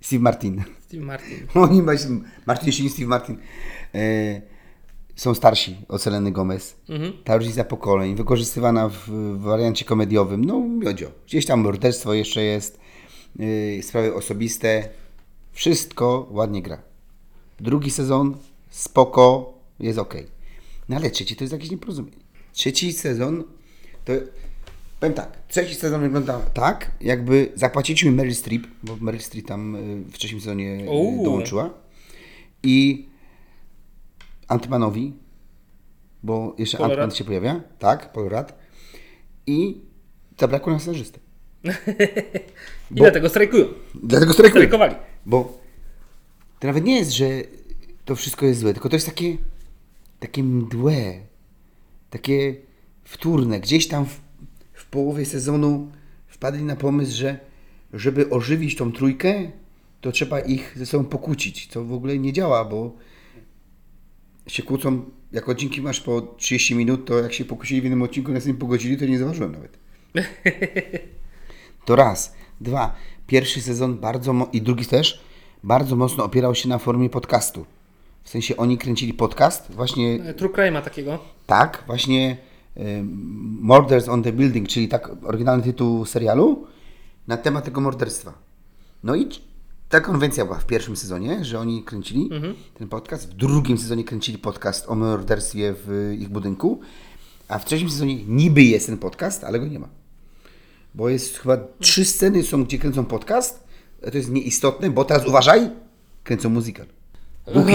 Steve 0.00 0.22
Martin. 0.22 0.62
Steve 0.80 1.04
Martin. 1.04 1.46
Oni 1.64 1.82
właśnie, 1.82 2.16
Martin 2.46 2.72
Sheen, 2.72 2.90
Steve 2.90 3.06
Martin 3.06 3.38
e, 3.94 4.42
są 5.16 5.34
starsi 5.34 5.76
od 5.88 6.02
Seleny 6.02 6.32
Gomez. 6.32 6.76
Mhm. 6.88 7.12
Ta 7.24 7.36
różnica 7.36 7.64
pokoleń, 7.64 8.14
wykorzystywana 8.14 8.88
w, 8.88 9.08
w 9.08 9.40
wariancie 9.40 9.84
komediowym, 9.84 10.44
no 10.44 10.60
miodzio. 10.60 11.10
Gdzieś 11.26 11.46
tam 11.46 11.60
morderstwo 11.60 12.14
jeszcze 12.14 12.42
jest, 12.42 12.80
yy, 13.38 13.82
sprawy 13.82 14.14
osobiste, 14.14 14.88
wszystko 15.52 16.28
ładnie 16.30 16.62
gra. 16.62 16.82
Drugi 17.60 17.90
sezon, 17.90 18.36
spoko, 18.72 19.54
jest 19.80 19.98
ok. 19.98 20.14
No 20.88 20.96
ale 20.96 21.10
trzeci 21.10 21.36
to 21.36 21.44
jest 21.44 21.52
jakieś 21.52 21.70
nieporozumienie. 21.70 22.16
Trzeci 22.52 22.92
sezon, 22.92 23.44
to 24.04 24.12
powiem 25.00 25.14
tak, 25.14 25.38
trzeci 25.48 25.74
sezon 25.74 26.00
wygląda 26.00 26.40
tak, 26.40 26.90
jakby 27.00 27.52
zapłaciliśmy 27.54 28.10
Meryl 28.10 28.34
Streep, 28.34 28.62
bo 28.82 28.96
Meryl 29.00 29.20
Streep 29.20 29.46
tam 29.46 29.74
yy, 29.74 30.12
w 30.12 30.18
trzecim 30.18 30.40
sezonie 30.40 30.64
yy, 30.64 30.90
Uuu. 30.90 31.24
dołączyła 31.24 31.70
i 32.62 33.08
Antmanowi, 34.48 35.12
bo 36.22 36.54
jeszcze 36.58 36.78
Antman 36.78 37.10
się 37.10 37.24
pojawia, 37.24 37.60
tak, 37.78 38.12
Rudd. 38.16 38.54
i 39.46 39.80
zabrakło 40.40 40.72
na 40.72 40.78
scenarzystę. 40.78 41.18
I 42.90 42.94
dlatego 42.94 43.28
strajkują. 43.28 43.64
Dlatego 43.94 44.32
strajkuję. 44.32 44.66
Strajkowali. 44.66 44.94
Bo 45.26 45.58
to 46.60 46.66
nawet 46.66 46.84
nie 46.84 46.96
jest, 46.96 47.10
że 47.10 47.26
to 48.04 48.16
wszystko 48.16 48.46
jest 48.46 48.60
złe, 48.60 48.72
tylko 48.72 48.88
to 48.88 48.96
jest 48.96 49.06
takie, 49.06 49.36
takie 50.20 50.42
mdłe, 50.42 51.20
takie 52.10 52.56
wtórne. 53.04 53.60
Gdzieś 53.60 53.88
tam 53.88 54.06
w, 54.06 54.20
w 54.72 54.86
połowie 54.86 55.26
sezonu 55.26 55.90
wpadli 56.26 56.62
na 56.62 56.76
pomysł, 56.76 57.16
że 57.16 57.38
żeby 57.92 58.30
ożywić 58.30 58.76
tą 58.76 58.92
trójkę, 58.92 59.50
to 60.00 60.12
trzeba 60.12 60.40
ich 60.40 60.72
ze 60.76 60.86
sobą 60.86 61.04
pokłócić, 61.04 61.66
co 61.66 61.84
w 61.84 61.92
ogóle 61.92 62.18
nie 62.18 62.32
działa, 62.32 62.64
bo 62.64 62.96
się 64.46 64.62
kłócą, 64.62 65.04
jak 65.32 65.48
odcinki 65.48 65.82
masz 65.82 66.00
po 66.00 66.20
30 66.20 66.74
minut, 66.74 67.06
to 67.06 67.18
jak 67.18 67.32
się 67.32 67.44
pokłócili 67.44 67.80
w 67.80 67.84
jednym 67.84 68.02
odcinku, 68.02 68.32
następnym 68.32 68.60
po 68.60 68.66
godzinie, 68.66 68.96
to 68.96 69.04
nie 69.04 69.18
zauważyłem 69.18 69.52
nawet. 69.52 69.78
To 71.84 71.96
raz. 71.96 72.34
Dwa. 72.60 72.94
Pierwszy 73.26 73.60
sezon 73.60 73.98
bardzo 73.98 74.48
i 74.52 74.62
drugi 74.62 74.86
też 74.86 75.24
bardzo 75.64 75.96
mocno 75.96 76.24
opierał 76.24 76.54
się 76.54 76.68
na 76.68 76.78
formie 76.78 77.10
podcastu. 77.10 77.66
W 78.24 78.28
sensie 78.28 78.56
oni 78.56 78.78
kręcili 78.78 79.14
podcast, 79.14 79.72
właśnie 79.72 80.22
E, 80.24 80.34
True 80.34 80.50
crime 80.54 80.70
ma 80.70 80.82
takiego. 80.82 81.18
tak, 81.46 81.84
właśnie 81.86 82.36
ym, 82.76 83.58
Murders 83.62 84.08
on 84.08 84.22
the 84.22 84.32
Building, 84.32 84.68
czyli 84.68 84.88
tak 84.88 85.10
oryginalny 85.24 85.62
tytuł 85.64 86.04
serialu 86.04 86.66
na 87.26 87.36
temat 87.36 87.64
tego 87.64 87.80
morderstwa. 87.80 88.32
No 89.02 89.14
i 89.14 89.28
ta 89.88 90.00
konwencja 90.00 90.44
była 90.44 90.58
w 90.58 90.66
pierwszym 90.66 90.96
sezonie, 90.96 91.44
że 91.44 91.58
oni 91.60 91.82
kręcili 91.84 92.30
ten 92.74 92.88
podcast. 92.88 93.30
W 93.30 93.34
drugim 93.34 93.78
sezonie 93.78 94.04
kręcili 94.04 94.38
podcast 94.38 94.88
o 94.88 94.94
morderstwie 94.94 95.74
w 95.86 96.14
ich 96.18 96.28
budynku, 96.28 96.80
a 97.48 97.58
w 97.58 97.64
trzecim 97.64 97.90
sezonie 97.90 98.24
niby 98.26 98.62
jest 98.62 98.86
ten 98.86 98.98
podcast, 98.98 99.44
ale 99.44 99.60
go 99.60 99.66
nie 99.66 99.78
ma. 99.78 99.88
Bo 100.94 101.08
jest 101.08 101.38
chyba 101.38 101.56
trzy 101.80 102.04
sceny 102.04 102.42
są, 102.42 102.64
gdzie 102.64 102.78
kręcą 102.78 103.04
podcast. 103.04 103.64
To 104.10 104.16
jest 104.16 104.30
nieistotne, 104.30 104.90
bo 104.90 105.04
teraz 105.04 105.26
uważaj, 105.26 105.70
kręcą 106.24 106.48
muzykal. 106.50 106.86
Łuki, 107.46 107.72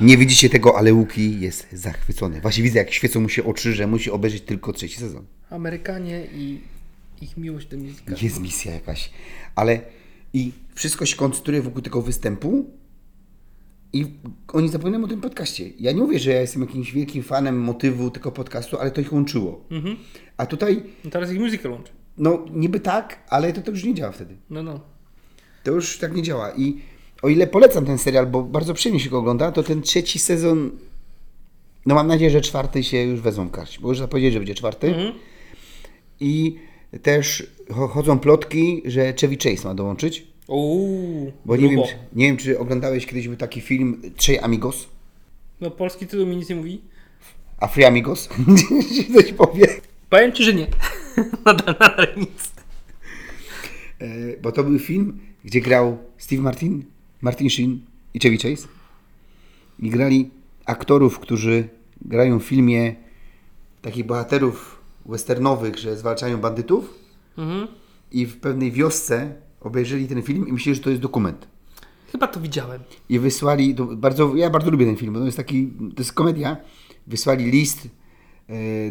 nie 0.00 0.16
widzicie 0.16 0.50
tego, 0.50 0.78
ale 0.78 0.94
Łuki 0.94 1.40
jest 1.40 1.66
zachwycony. 1.72 2.40
Właśnie 2.40 2.62
widzę, 2.64 2.78
jak 2.78 2.92
świecą 2.92 3.20
mu 3.20 3.28
się 3.28 3.44
oczy, 3.44 3.72
że 3.74 3.86
musi 3.86 4.10
obejrzeć 4.10 4.42
tylko 4.42 4.72
trzeci 4.72 4.96
sezon. 5.00 5.24
Amerykanie 5.50 6.26
i 6.34 6.60
ich 7.20 7.36
miłość 7.36 7.66
do 7.66 7.76
muzyki. 7.76 8.24
Jest 8.24 8.40
misja 8.40 8.72
jakaś. 8.74 9.10
Ale 9.56 9.80
i 10.32 10.52
wszystko 10.74 11.06
się 11.06 11.16
koncentruje 11.16 11.62
wokół 11.62 11.82
tego 11.82 12.02
występu 12.02 12.70
i 13.92 14.06
oni 14.52 14.68
zapominają 14.68 15.04
o 15.04 15.08
tym 15.08 15.20
podcaście. 15.20 15.68
Ja 15.78 15.92
nie 15.92 15.98
mówię, 16.00 16.18
że 16.18 16.30
ja 16.30 16.40
jestem 16.40 16.62
jakimś 16.62 16.92
wielkim 16.92 17.22
fanem 17.22 17.60
motywu 17.60 18.10
tego 18.10 18.32
podcastu, 18.32 18.78
ale 18.78 18.90
to 18.90 19.00
ich 19.00 19.12
łączyło. 19.12 19.64
A 20.36 20.46
tutaj, 20.46 20.82
No 21.04 21.10
teraz 21.10 21.32
ich 21.32 21.40
musical 21.40 21.72
łączy. 21.72 21.92
no 22.18 22.44
niby 22.52 22.80
tak, 22.80 23.18
ale 23.28 23.52
to, 23.52 23.60
to 23.62 23.70
już 23.70 23.84
nie 23.84 23.94
działa 23.94 24.12
wtedy. 24.12 24.36
No, 24.50 24.62
no. 24.62 24.80
To 25.64 25.70
już 25.72 25.98
tak 25.98 26.14
nie 26.16 26.22
działa. 26.22 26.52
I 26.56 26.76
o 27.22 27.28
ile 27.28 27.46
polecam 27.46 27.86
ten 27.86 27.98
serial, 27.98 28.26
bo 28.26 28.42
bardzo 28.42 28.74
przyjemnie 28.74 29.00
się 29.00 29.10
go 29.10 29.18
ogląda, 29.18 29.52
to 29.52 29.62
ten 29.62 29.82
trzeci 29.82 30.18
sezon, 30.18 30.70
no 31.86 31.94
mam 31.94 32.06
nadzieję, 32.06 32.30
że 32.30 32.40
czwarty 32.40 32.84
się 32.84 33.02
już 33.02 33.20
wezmą 33.20 33.48
w 33.48 33.50
bo 33.78 33.88
już 33.88 33.98
zapowiedzieli, 33.98 34.32
że 34.32 34.38
będzie 34.40 34.54
czwarty. 34.54 34.94
I 36.20 36.56
też 37.02 37.46
cho- 37.68 37.88
chodzą 37.88 38.18
plotki, 38.18 38.82
że 38.84 39.14
Chevy 39.20 39.36
Chase 39.36 39.68
ma 39.68 39.74
dołączyć. 39.74 40.26
Uuu, 40.48 41.32
Bo 41.44 41.56
nie 41.56 41.62
wiem, 41.62 41.70
grubo. 41.72 41.88
nie 42.12 42.26
wiem, 42.26 42.36
czy 42.36 42.58
oglądałeś 42.58 43.06
kiedyś 43.06 43.28
był 43.28 43.36
taki 43.36 43.60
film 43.60 44.02
Trzej 44.16 44.38
Amigos, 44.38 44.88
No 45.60 45.70
polski 45.70 46.06
tytuł 46.06 46.26
mi 46.26 46.36
nic 46.36 46.48
nie 46.48 46.56
mówi. 46.56 46.80
a 47.60 47.66
Free 47.66 47.84
Amigos, 47.84 48.28
coś 49.14 49.32
powie. 49.32 49.66
Powiem 50.10 50.32
Ci, 50.32 50.44
że 50.44 50.54
nie. 50.54 50.66
nadal, 51.46 51.76
nadal 51.80 52.06
nic. 52.16 52.52
E, 54.00 54.06
bo 54.42 54.52
to 54.52 54.64
był 54.64 54.78
film, 54.78 55.18
gdzie 55.44 55.60
grał 55.60 55.98
Steve 56.18 56.42
Martin, 56.42 56.84
Martin 57.20 57.50
Sheen 57.50 57.80
i 58.14 58.20
Chevy 58.20 58.38
Chase. 58.38 58.68
I 59.78 59.90
grali 59.90 60.30
aktorów, 60.64 61.18
którzy 61.18 61.68
grają 62.02 62.38
w 62.38 62.44
filmie 62.44 62.94
takich 63.82 64.06
bohaterów 64.06 64.80
westernowych, 65.06 65.78
że 65.78 65.96
zwalczają 65.96 66.38
bandytów. 66.38 66.94
Mhm. 67.38 67.68
I 68.12 68.26
w 68.26 68.36
pewnej 68.36 68.72
wiosce 68.72 69.34
obejrzeli 69.60 70.08
ten 70.08 70.22
film 70.22 70.48
i 70.48 70.52
myśleli, 70.52 70.76
że 70.76 70.82
to 70.82 70.90
jest 70.90 71.02
dokument. 71.02 71.48
Chyba 72.12 72.26
to 72.26 72.40
widziałem. 72.40 72.80
I 73.08 73.18
wysłali, 73.18 73.74
bardzo, 73.96 74.36
ja 74.36 74.50
bardzo 74.50 74.70
lubię 74.70 74.86
ten 74.86 74.96
film, 74.96 75.12
bo 75.12 75.18
to 75.18 75.24
jest 75.24 75.36
taki, 75.36 75.66
to 75.66 76.02
jest 76.02 76.12
komedia. 76.12 76.56
Wysłali 77.06 77.50
list 77.50 77.88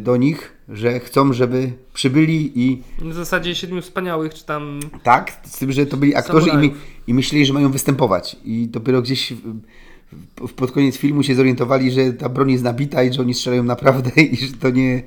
do 0.01 0.17
nich, 0.17 0.53
że 0.69 0.99
chcą, 0.99 1.33
żeby 1.33 1.71
przybyli 1.93 2.51
i 2.55 2.83
W 2.99 3.13
zasadzie 3.13 3.55
Siedmiu 3.55 3.81
Wspaniałych, 3.81 4.33
czy 4.33 4.45
tam... 4.45 4.79
Tak, 5.03 5.31
z 5.45 5.57
tym, 5.57 5.71
że 5.71 5.85
to 5.85 5.97
byli 5.97 6.15
aktorzy 6.15 6.49
i, 6.49 6.57
my, 6.57 6.71
i 7.07 7.13
myśleli, 7.13 7.45
że 7.45 7.53
mają 7.53 7.71
występować. 7.71 8.35
I 8.45 8.67
dopiero 8.67 9.01
gdzieś 9.01 9.33
w, 9.33 10.53
pod 10.53 10.71
koniec 10.71 10.97
filmu 10.97 11.23
się 11.23 11.35
zorientowali, 11.35 11.91
że 11.91 12.13
ta 12.13 12.29
broń 12.29 12.51
jest 12.51 12.63
nabita 12.63 13.03
i 13.03 13.13
że 13.13 13.21
oni 13.21 13.33
strzelają 13.33 13.63
naprawdę 13.63 14.21
i 14.21 14.37
że 14.37 14.53
to 14.53 14.69
nie, 14.69 15.03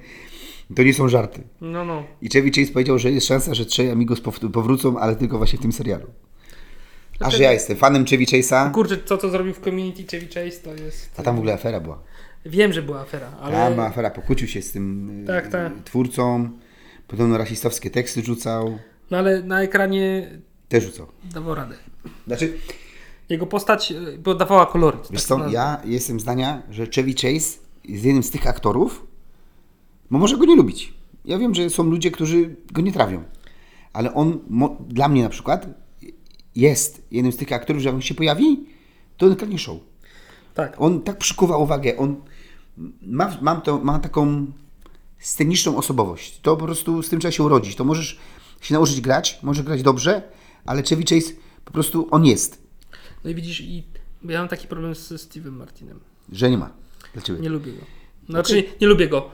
to 0.77 0.83
nie 0.83 0.95
są 0.95 1.09
żarty. 1.09 1.43
No, 1.61 1.85
no. 1.85 2.03
I 2.23 2.29
Chevy 2.31 2.51
Chase 2.51 2.73
powiedział, 2.73 2.99
że 2.99 3.11
jest 3.11 3.27
szansa, 3.27 3.55
że 3.55 3.67
trzej 3.67 3.91
amigos 3.91 4.21
pow- 4.21 4.51
powrócą, 4.51 4.99
ale 4.99 5.17
tylko 5.17 5.39
właśnie 5.39 5.59
w 5.59 5.63
tym 5.63 5.73
serialu. 5.73 6.07
A 7.21 7.31
że 7.31 7.43
ja 7.43 7.53
jestem 7.53 7.77
fanem 7.77 8.07
Chevy 8.07 8.25
Chase'a, 8.25 8.71
Kurczę, 8.71 8.99
co 9.05 9.19
to 9.19 9.31
zrobił 9.31 9.55
w 9.55 9.61
community 9.61 10.05
Chevy 10.11 10.27
Chase, 10.27 10.63
to 10.63 10.75
jest... 10.85 11.11
a 11.17 11.23
tam 11.23 11.37
w 11.37 11.39
ogóle 11.39 11.55
afera 11.55 11.81
była. 11.81 12.03
Wiem, 12.47 12.73
że 12.73 12.83
była 12.83 13.01
afera, 13.01 13.31
ale... 13.41 13.53
Tam 13.57 13.81
afera, 13.81 14.11
pokłócił 14.11 14.49
się 14.49 14.63
z 14.63 14.73
tym 14.73 15.21
y, 15.23 15.27
Tak, 15.27 15.49
tak. 15.49 15.73
twórcą, 15.85 16.51
podobno 17.09 17.39
rasistowskie 17.39 17.91
teksty 17.91 18.23
rzucał, 18.23 18.79
No 19.11 19.19
ale 19.19 19.43
na 19.43 19.63
ekranie 19.63 20.31
też 20.69 20.85
rzucał. 20.85 21.07
dawał 21.33 21.55
radę. 21.55 21.75
Znaczy, 22.27 22.59
Jego 23.29 23.47
postać 23.47 23.93
y, 23.93 24.19
bo 24.19 24.35
dawała 24.35 24.67
kolory. 24.67 24.99
Wiesz 25.11 25.25
tak 25.25 25.29
co, 25.39 25.49
ja 25.49 25.81
jestem 25.85 26.21
zdania, 26.21 26.63
że 26.71 26.87
Chevy 26.95 27.13
Chase 27.15 27.29
jest 27.29 28.05
jednym 28.05 28.23
z 28.23 28.31
tych 28.31 28.47
aktorów, 28.47 29.07
bo 30.11 30.19
może 30.19 30.37
go 30.37 30.45
nie 30.45 30.57
lubić. 30.57 30.95
Ja 31.25 31.39
wiem, 31.39 31.55
że 31.55 31.71
są 31.71 31.83
ludzie, 31.83 32.11
którzy 32.11 32.57
go 32.73 32.83
nie 32.83 32.93
trawią, 32.93 33.23
ale 33.93 34.15
on, 34.15 34.39
dla 34.89 35.09
mnie 35.09 35.23
na 35.23 35.29
przykład, 35.29 35.67
jest 36.57 37.03
jednym 37.11 37.33
z 37.33 37.37
tych 37.37 37.53
aktorów, 37.53 37.83
że 37.83 37.89
jak 37.89 37.95
on 37.97 38.03
się 38.03 38.15
pojawi, 38.15 38.67
to 39.17 39.27
on 39.27 39.37
kradnie 39.37 39.59
show. 39.59 39.77
Tak. 40.55 40.75
On 40.79 41.01
tak 41.03 41.19
przykuwa 41.19 41.57
uwagę, 41.57 41.97
on 41.97 42.17
ma, 43.03 43.39
mam 43.41 43.61
to, 43.63 43.79
ma 43.79 43.99
taką 43.99 44.47
sceniczną 45.19 45.77
osobowość. 45.77 46.41
To 46.41 46.57
po 46.57 46.65
prostu 46.65 47.03
z 47.03 47.09
tym 47.09 47.21
trzeba 47.21 47.33
się 47.33 47.43
urodzić. 47.43 47.77
To 47.77 47.85
możesz 47.85 48.19
się 48.61 48.75
nauczyć 48.75 49.01
grać, 49.01 49.39
może 49.43 49.65
grać 49.65 49.83
dobrze, 49.83 50.23
ale 50.65 50.83
Chevy 50.83 51.03
Chase 51.03 51.33
po 51.65 51.73
prostu 51.73 52.09
on 52.11 52.25
jest, 52.27 52.63
No 53.25 53.31
i 53.31 53.35
widzisz, 53.35 53.61
i 53.61 53.83
ja 54.25 54.39
mam 54.39 54.49
taki 54.49 54.67
problem 54.69 54.95
z 54.95 55.13
Steve'em 55.13 55.53
Martinem. 55.53 56.01
że 56.33 56.51
nie 56.51 56.59
ma. 56.59 56.73
Dlaczego? 57.15 57.39
Nie 57.43 57.49
lubię 57.49 57.73
go. 57.73 57.85
Znaczy, 58.29 58.65
nie 58.81 58.87
lubię 58.87 59.09
go. 59.09 59.31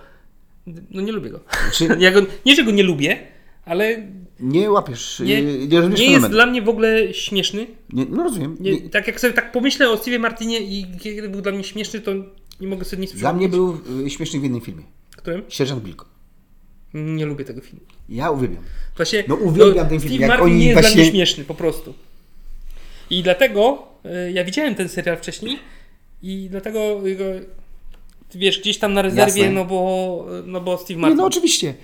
No 0.91 1.01
nie 1.03 1.13
lubię 1.13 1.31
go. 1.31 1.41
Czy- 1.73 1.97
ja 2.01 2.13
go. 2.13 2.21
Nie, 2.47 2.57
że 2.57 2.65
go 2.65 2.71
nie 2.71 2.83
lubię, 2.83 3.27
ale 3.65 4.09
Nie 4.41 4.71
łapiesz, 4.71 5.21
nie, 5.25 5.43
nie, 5.43 5.67
nie 5.67 5.89
nie 5.89 6.11
jest 6.11 6.29
dla 6.29 6.47
mnie 6.47 6.63
w 6.63 6.69
ogóle 6.69 7.15
śmieszny. 7.15 7.67
Nie, 7.93 8.07
no 8.11 8.23
rozumiem. 8.23 8.57
Nie, 8.61 8.91
tak 8.91 9.07
jak 9.07 9.21
sobie 9.21 9.33
tak 9.33 9.53
pomyślę 9.53 9.91
o 9.91 9.97
Steve'ie 9.97 10.19
Martinie 10.21 10.61
i 10.61 10.87
kiedy 11.01 11.29
był 11.29 11.41
dla 11.43 11.53
mnie 11.53 11.65
śmieszny, 11.65 12.01
to 12.01 12.13
nie 12.61 12.67
mogę 12.69 12.85
sobie 12.85 13.01
nic 13.03 13.13
dla 13.15 13.33
mnie 13.33 13.49
był 13.49 13.79
y, 14.07 14.11
śmieszny 14.11 14.41
w 14.41 14.43
jednym 14.43 14.61
filmie. 14.61 14.83
Którym? 15.17 15.43
Sierżant 15.49 15.83
Bilko. 15.83 16.07
Nie 16.95 17.27
lubię 17.27 17.45
tego 17.45 17.61
filmu. 17.61 17.81
Ja 18.09 18.31
uwielbiam. 18.31 18.63
Właśnie, 18.97 19.25
No 19.29 19.35
uwielbiam 19.35 19.89
ten 19.89 20.01
film, 20.01 20.13
Steve 20.13 20.21
jak 20.21 20.29
Martin 20.29 20.47
oni 20.47 20.59
nie 20.59 20.67
jest 20.67 20.75
dla 20.75 20.83
właśnie- 20.83 21.03
mnie 21.03 21.11
śmieszny, 21.11 21.45
po 21.45 21.55
prostu. 21.55 21.95
I 23.11 23.23
dlatego 23.23 23.89
y, 24.29 24.33
ja 24.33 24.45
widziałem 24.45 24.75
ten 24.75 24.89
serial 24.89 25.17
wcześniej 25.17 25.59
i 26.23 26.49
dlatego 26.51 27.07
jego, 27.07 27.25
wiesz, 28.35 28.61
gdzieś 28.61 28.79
tam 28.79 28.93
na 28.95 29.03
rezerwie, 29.03 29.41
Jasne. 29.43 29.55
no 29.55 29.65
bo, 29.65 30.27
no 30.47 30.61
bo 30.61 30.79
Steve 30.79 30.95
Nie, 30.95 31.01
Martin. 31.01 31.17
no 31.17 31.25
oczywiście. 31.27 31.75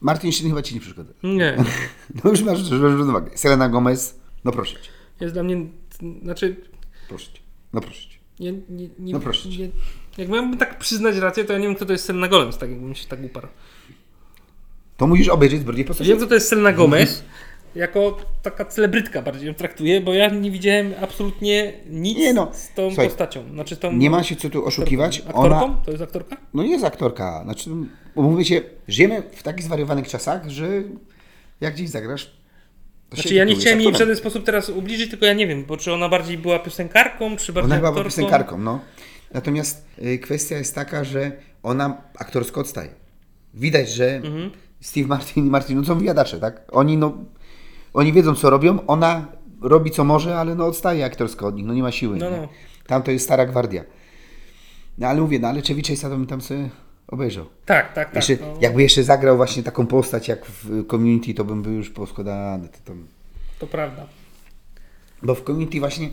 Martin 0.00 0.32
Sheen 0.32 0.48
chyba 0.50 0.62
ci 0.62 0.74
nie 0.74 0.80
przeszkadza. 0.80 1.12
Nie, 1.22 1.56
No 2.24 2.30
już 2.30 2.42
masz, 2.42 2.70
uwagę. 3.08 3.30
Selena 3.38 3.68
Gomez, 3.68 4.18
no 4.44 4.52
proszę 4.52 4.74
cię. 4.74 4.88
jest 5.20 5.34
dla 5.34 5.42
mnie, 5.42 5.66
znaczy, 6.22 6.56
Proszę 7.08 7.32
cię. 7.32 7.40
No 7.72 7.80
proszę 7.80 8.08
cię. 8.08 8.18
nie, 8.40 8.52
nie, 8.52 8.88
nie, 8.98 9.12
No 9.12 9.20
proszę 9.20 9.50
cię. 9.50 9.58
nie, 9.58 9.68
jak 10.18 10.28
miałbym 10.28 10.58
tak 10.58 10.78
przyznać 10.78 11.16
rację, 11.16 11.44
to 11.44 11.52
ja 11.52 11.58
nie 11.58 11.66
wiem, 11.66 11.74
kto 11.76 11.86
to 11.86 11.92
jest 11.92 12.04
Selena 12.04 12.28
Gomez, 12.28 12.58
tak 12.58 12.70
jakbym 12.70 12.94
się 12.94 13.08
tak 13.08 13.24
uparł. 13.24 13.48
To 14.96 15.06
musisz 15.06 15.28
obejrzeć 15.28 15.60
zbrodnię 15.60 15.82
Ja 15.82 15.88
postaci. 15.88 16.08
wiem, 16.10 16.18
kto 16.18 16.26
to 16.26 16.34
jest 16.34 16.48
Selena 16.48 16.72
Gomez, 16.72 17.22
jako 17.74 18.16
taka 18.42 18.64
celebrytka 18.64 19.22
bardziej 19.22 19.46
ją 19.48 19.54
traktuję, 19.54 20.00
bo 20.00 20.14
ja 20.14 20.28
nie 20.28 20.50
widziałem 20.50 20.94
absolutnie 21.00 21.72
nic 21.90 22.18
Nie 22.18 22.32
no, 22.34 22.48
z 22.52 22.74
tą 22.74 22.88
słuchaj, 22.90 23.06
postacią. 23.08 23.44
Znaczy 23.52 23.74
z 23.74 23.78
tą 23.78 23.92
Nie 23.92 24.10
ma 24.10 24.22
się 24.22 24.36
co 24.36 24.50
tu 24.50 24.66
oszukiwać. 24.66 25.20
Aktorką? 25.20 25.64
Ona, 25.64 25.74
To 25.84 25.90
jest 25.90 26.02
aktorka? 26.02 26.36
no 26.54 26.62
jest 26.62 26.84
aktorka. 26.84 27.40
Znaczy, 27.44 27.70
umówmy 28.14 28.44
się, 28.44 28.60
żyjemy 28.88 29.22
w 29.32 29.42
takich 29.42 29.62
zwariowanych 29.64 30.08
czasach, 30.08 30.48
że 30.50 30.68
jak 31.60 31.74
gdzieś 31.74 31.88
zagrasz, 31.88 32.36
Znaczy 33.14 33.34
ja 33.34 33.44
nie 33.44 33.54
chciałem 33.54 33.78
jej 33.80 33.86
w 33.86 33.88
aktorem. 33.88 34.08
żaden 34.08 34.16
sposób 34.16 34.44
teraz 34.44 34.68
ubliżyć, 34.70 35.10
tylko 35.10 35.26
ja 35.26 35.32
nie 35.32 35.46
wiem, 35.46 35.64
bo 35.64 35.76
czy 35.76 35.92
ona 35.92 36.08
bardziej 36.08 36.38
była 36.38 36.58
piosenkarką, 36.58 37.36
czy 37.36 37.52
bardziej 37.52 37.72
Ona 37.72 37.76
była 37.78 37.88
aktorką? 37.88 38.10
piosenkarką, 38.10 38.58
no. 38.58 38.80
Natomiast 39.34 39.86
y, 40.04 40.18
kwestia 40.18 40.56
jest 40.58 40.74
taka, 40.74 41.04
że 41.04 41.32
ona 41.62 42.02
aktorsko 42.18 42.60
odstaje. 42.60 42.90
Widać, 43.54 43.90
że 43.90 44.16
Mhm. 44.16 44.50
Steve 44.80 45.06
Martin 45.06 45.46
i 45.46 45.50
Martin 45.50 45.78
no, 45.78 45.84
są 45.84 45.98
wyjadacze, 45.98 46.40
tak? 46.40 46.62
Oni, 46.72 46.96
no, 46.96 47.18
oni 47.94 48.12
wiedzą, 48.12 48.34
co 48.34 48.50
robią, 48.50 48.86
ona 48.86 49.26
robi, 49.62 49.90
co 49.90 50.04
może, 50.04 50.38
ale 50.38 50.54
no 50.54 50.66
odstaje 50.66 51.04
aktorsko 51.04 51.46
od 51.46 51.56
nich, 51.56 51.66
no 51.66 51.74
nie 51.74 51.82
ma 51.82 51.92
siły. 51.92 52.16
No, 52.16 52.30
no. 52.30 52.48
Tam 52.86 53.02
to 53.02 53.10
jest 53.10 53.24
stara 53.24 53.46
gwardia. 53.46 53.84
No 54.98 55.06
ale 55.06 55.20
mówię, 55.20 55.38
no 55.38 55.48
ale 55.48 55.60
Chase'a 55.60 56.02
to 56.02 56.08
bym 56.10 56.26
tam 56.26 56.40
sobie 56.40 56.70
obejrzał. 57.08 57.46
Tak, 57.66 57.92
tak, 57.92 58.06
tak. 58.06 58.16
Jeszcze, 58.16 58.36
no, 58.46 58.58
Jakby 58.60 58.82
jeszcze 58.82 59.02
zagrał 59.02 59.36
właśnie 59.36 59.62
taką 59.62 59.86
postać 59.86 60.28
jak 60.28 60.46
w 60.46 60.86
Community, 60.90 61.34
to 61.34 61.44
bym 61.44 61.62
był 61.62 61.72
już 61.72 61.90
poskładany. 61.90 62.68
To 62.68 62.78
tam... 62.84 63.06
To 63.58 63.66
prawda. 63.66 64.06
Bo 65.22 65.34
w 65.34 65.44
Community 65.44 65.80
właśnie 65.80 66.08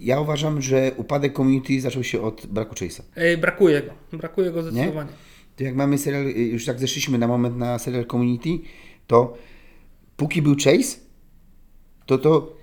ja 0.00 0.20
uważam, 0.20 0.62
że 0.62 0.92
upadek 0.96 1.36
Community 1.36 1.80
zaczął 1.80 2.04
się 2.04 2.22
od 2.22 2.46
braku 2.46 2.74
Chase'a. 2.74 3.02
Brakuje 3.40 3.82
go. 3.82 4.16
Brakuje 4.18 4.50
go 4.50 4.62
zdecydowanie. 4.62 5.10
To 5.56 5.64
jak 5.64 5.74
mamy 5.74 5.98
serial, 5.98 6.26
y, 6.26 6.32
już 6.32 6.64
tak 6.64 6.78
zeszliśmy 6.80 7.18
na 7.18 7.28
moment 7.28 7.56
na 7.56 7.78
serial 7.78 8.06
Community, 8.06 8.48
to 9.06 9.34
póki 10.16 10.42
był 10.42 10.54
Chase, 10.54 10.96
to 12.06 12.18
to 12.18 12.56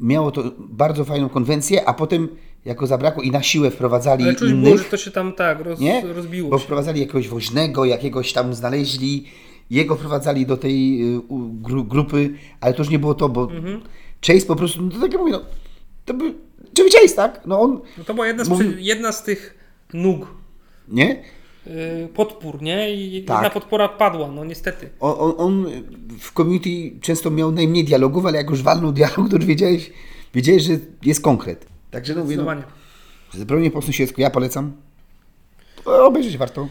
miało 0.00 0.30
to 0.30 0.52
bardzo 0.58 1.04
fajną 1.04 1.28
konwencję, 1.28 1.88
a 1.88 1.94
potem 1.94 2.28
jako 2.64 2.86
zabrakło 2.86 3.22
i 3.22 3.30
na 3.30 3.42
siłę 3.42 3.70
wprowadzali 3.70 4.24
Ale 4.24 4.34
czuć 4.34 4.50
innych, 4.50 4.64
było, 4.64 4.76
że 4.78 4.84
to 4.84 4.96
się 4.96 5.10
tam 5.10 5.32
tak 5.32 5.60
roz, 5.60 5.80
nie? 5.80 6.02
rozbiło. 6.12 6.50
Bo 6.50 6.58
się. 6.58 6.64
wprowadzali 6.64 7.00
jakiegoś 7.00 7.28
woźnego, 7.28 7.84
jakiegoś 7.84 8.32
tam 8.32 8.54
znaleźli, 8.54 9.24
jego 9.70 9.96
wprowadzali 9.96 10.46
do 10.46 10.56
tej 10.56 11.02
y, 11.16 11.20
gru, 11.62 11.84
grupy, 11.84 12.34
ale 12.60 12.74
to 12.74 12.82
już 12.82 12.90
nie 12.90 12.98
było 12.98 13.14
to, 13.14 13.28
bo 13.28 13.50
Mhm. 13.50 13.80
Chase 14.26 14.46
po 14.46 14.56
prostu, 14.56 14.82
no 14.82 14.90
to 14.90 15.00
tak 15.00 15.12
jak 15.12 15.20
mówię, 15.20 15.32
no, 15.32 15.40
to 16.04 16.14
był 16.14 16.34
Chevy 16.76 16.90
Chase, 16.90 17.14
tak? 17.16 17.40
No 17.46 17.60
on, 17.60 17.80
No 17.98 18.04
to 18.04 18.14
była 18.14 18.26
jedna 18.26 18.44
z, 18.44 18.48
Mówi- 18.48 18.74
jedna 18.78 19.12
z 19.12 19.24
tych 19.24 19.58
nóg, 19.94 20.26
nie? 20.88 21.22
yy, 21.66 22.08
podpór, 22.14 22.62
nie? 22.62 22.94
I 22.94 23.24
Tak. 23.24 23.36
jedna 23.36 23.50
podpora 23.50 23.88
padła, 23.88 24.28
no 24.28 24.44
niestety. 24.44 24.88
On, 25.00 25.14
on, 25.18 25.34
on 25.38 25.66
w 26.20 26.32
community 26.32 27.00
często 27.00 27.30
miał 27.30 27.52
najmniej 27.52 27.84
dialogów, 27.84 28.26
ale 28.26 28.38
jak 28.38 28.50
już 28.50 28.62
walnął 28.62 28.92
dialog, 28.92 29.28
to 29.30 29.36
już 29.36 29.44
wiedziałeś, 29.44 29.92
wiedziałeś, 30.34 30.62
że 30.62 30.72
jest 31.02 31.20
konkret. 31.22 31.66
Także 31.90 32.14
no 32.14 32.24
no. 32.54 32.54
Zbrojnie 33.32 33.70
po 33.70 33.82
sąsiedzku, 33.82 34.20
ja 34.20 34.30
polecam. 34.30 34.72
To 35.84 36.06
Obejrzeć 36.06 36.36
warto. 36.36 36.68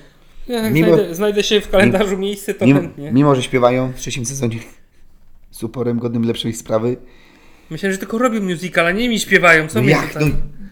Jak 0.47 0.74
Mimo- 0.74 0.88
znajdę, 0.95 1.16
znajdę 1.16 1.43
się 1.43 1.62
w 1.62 1.70
kalendarzu 1.70 2.18
miejsce, 2.18 2.54
to 2.54 2.66
Mimo, 2.66 2.80
chętnie. 2.82 3.12
mimo, 3.12 3.36
że 3.36 3.43
śpiewają 3.43 3.91
w 3.91 3.95
trzecim 3.95 4.26
sezonie 4.26 4.58
z 5.52 5.64
uporem 5.64 5.99
godnym 5.99 6.24
lepszej 6.24 6.54
sprawy. 6.54 6.97
Myślałem, 7.72 7.94
że 7.94 7.98
tylko 7.98 8.18
robią 8.18 8.42
musical, 8.42 8.88
a 8.88 8.92
nie 8.92 9.10
mi 9.10 9.20
śpiewają. 9.20 9.68
Co 9.68 9.80
No 9.80 9.84
mnie 9.84 9.92
jak 9.92 10.16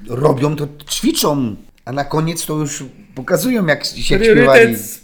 no, 0.08 0.16
robią, 0.16 0.56
to 0.56 0.68
ćwiczą, 0.90 1.56
a 1.86 1.92
na 1.92 2.04
koniec 2.04 2.46
to 2.46 2.58
już 2.58 2.84
pokazują, 3.16 3.66
jak 3.66 3.86
się 3.86 4.04
śpiewali. 4.04 4.32
Priorytet 4.32 4.80
z 4.80 5.02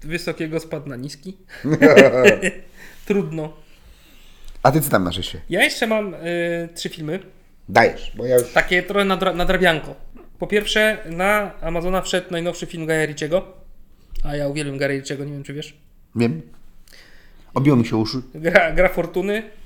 wysokiego 0.00 0.60
spadł 0.60 0.88
na 0.88 0.96
niski. 0.96 1.36
Trudno. 3.06 3.52
A 4.62 4.72
ty 4.72 4.80
co 4.80 4.90
tam 4.90 5.02
masz 5.02 5.16
jeszcze? 5.16 5.38
Ja 5.50 5.64
jeszcze 5.64 5.86
mam 5.86 6.14
y, 6.14 6.18
trzy 6.74 6.88
filmy. 6.88 7.18
Dajesz, 7.68 8.12
bo 8.16 8.26
ja 8.26 8.38
już... 8.38 8.52
Takie 8.52 8.82
trochę 8.82 9.04
nadra- 9.04 9.36
nadrabianko. 9.36 9.94
Po 10.38 10.46
pierwsze, 10.46 10.98
na 11.10 11.60
Amazona 11.60 12.02
wszedł 12.02 12.30
najnowszy 12.30 12.66
film 12.66 12.86
Gaja. 12.86 13.06
A 14.24 14.36
ja 14.36 14.48
uwielbiam 14.48 14.78
Gaja 14.78 14.94
nie 14.94 15.32
wiem 15.32 15.42
czy 15.44 15.52
wiesz. 15.52 15.76
Wiem. 16.16 16.42
Obiło 17.54 17.76
mi 17.76 17.86
się 17.86 17.96
uszy. 17.96 18.22
Gra, 18.34 18.72
gra 18.72 18.88
Fortuny. 18.88 19.59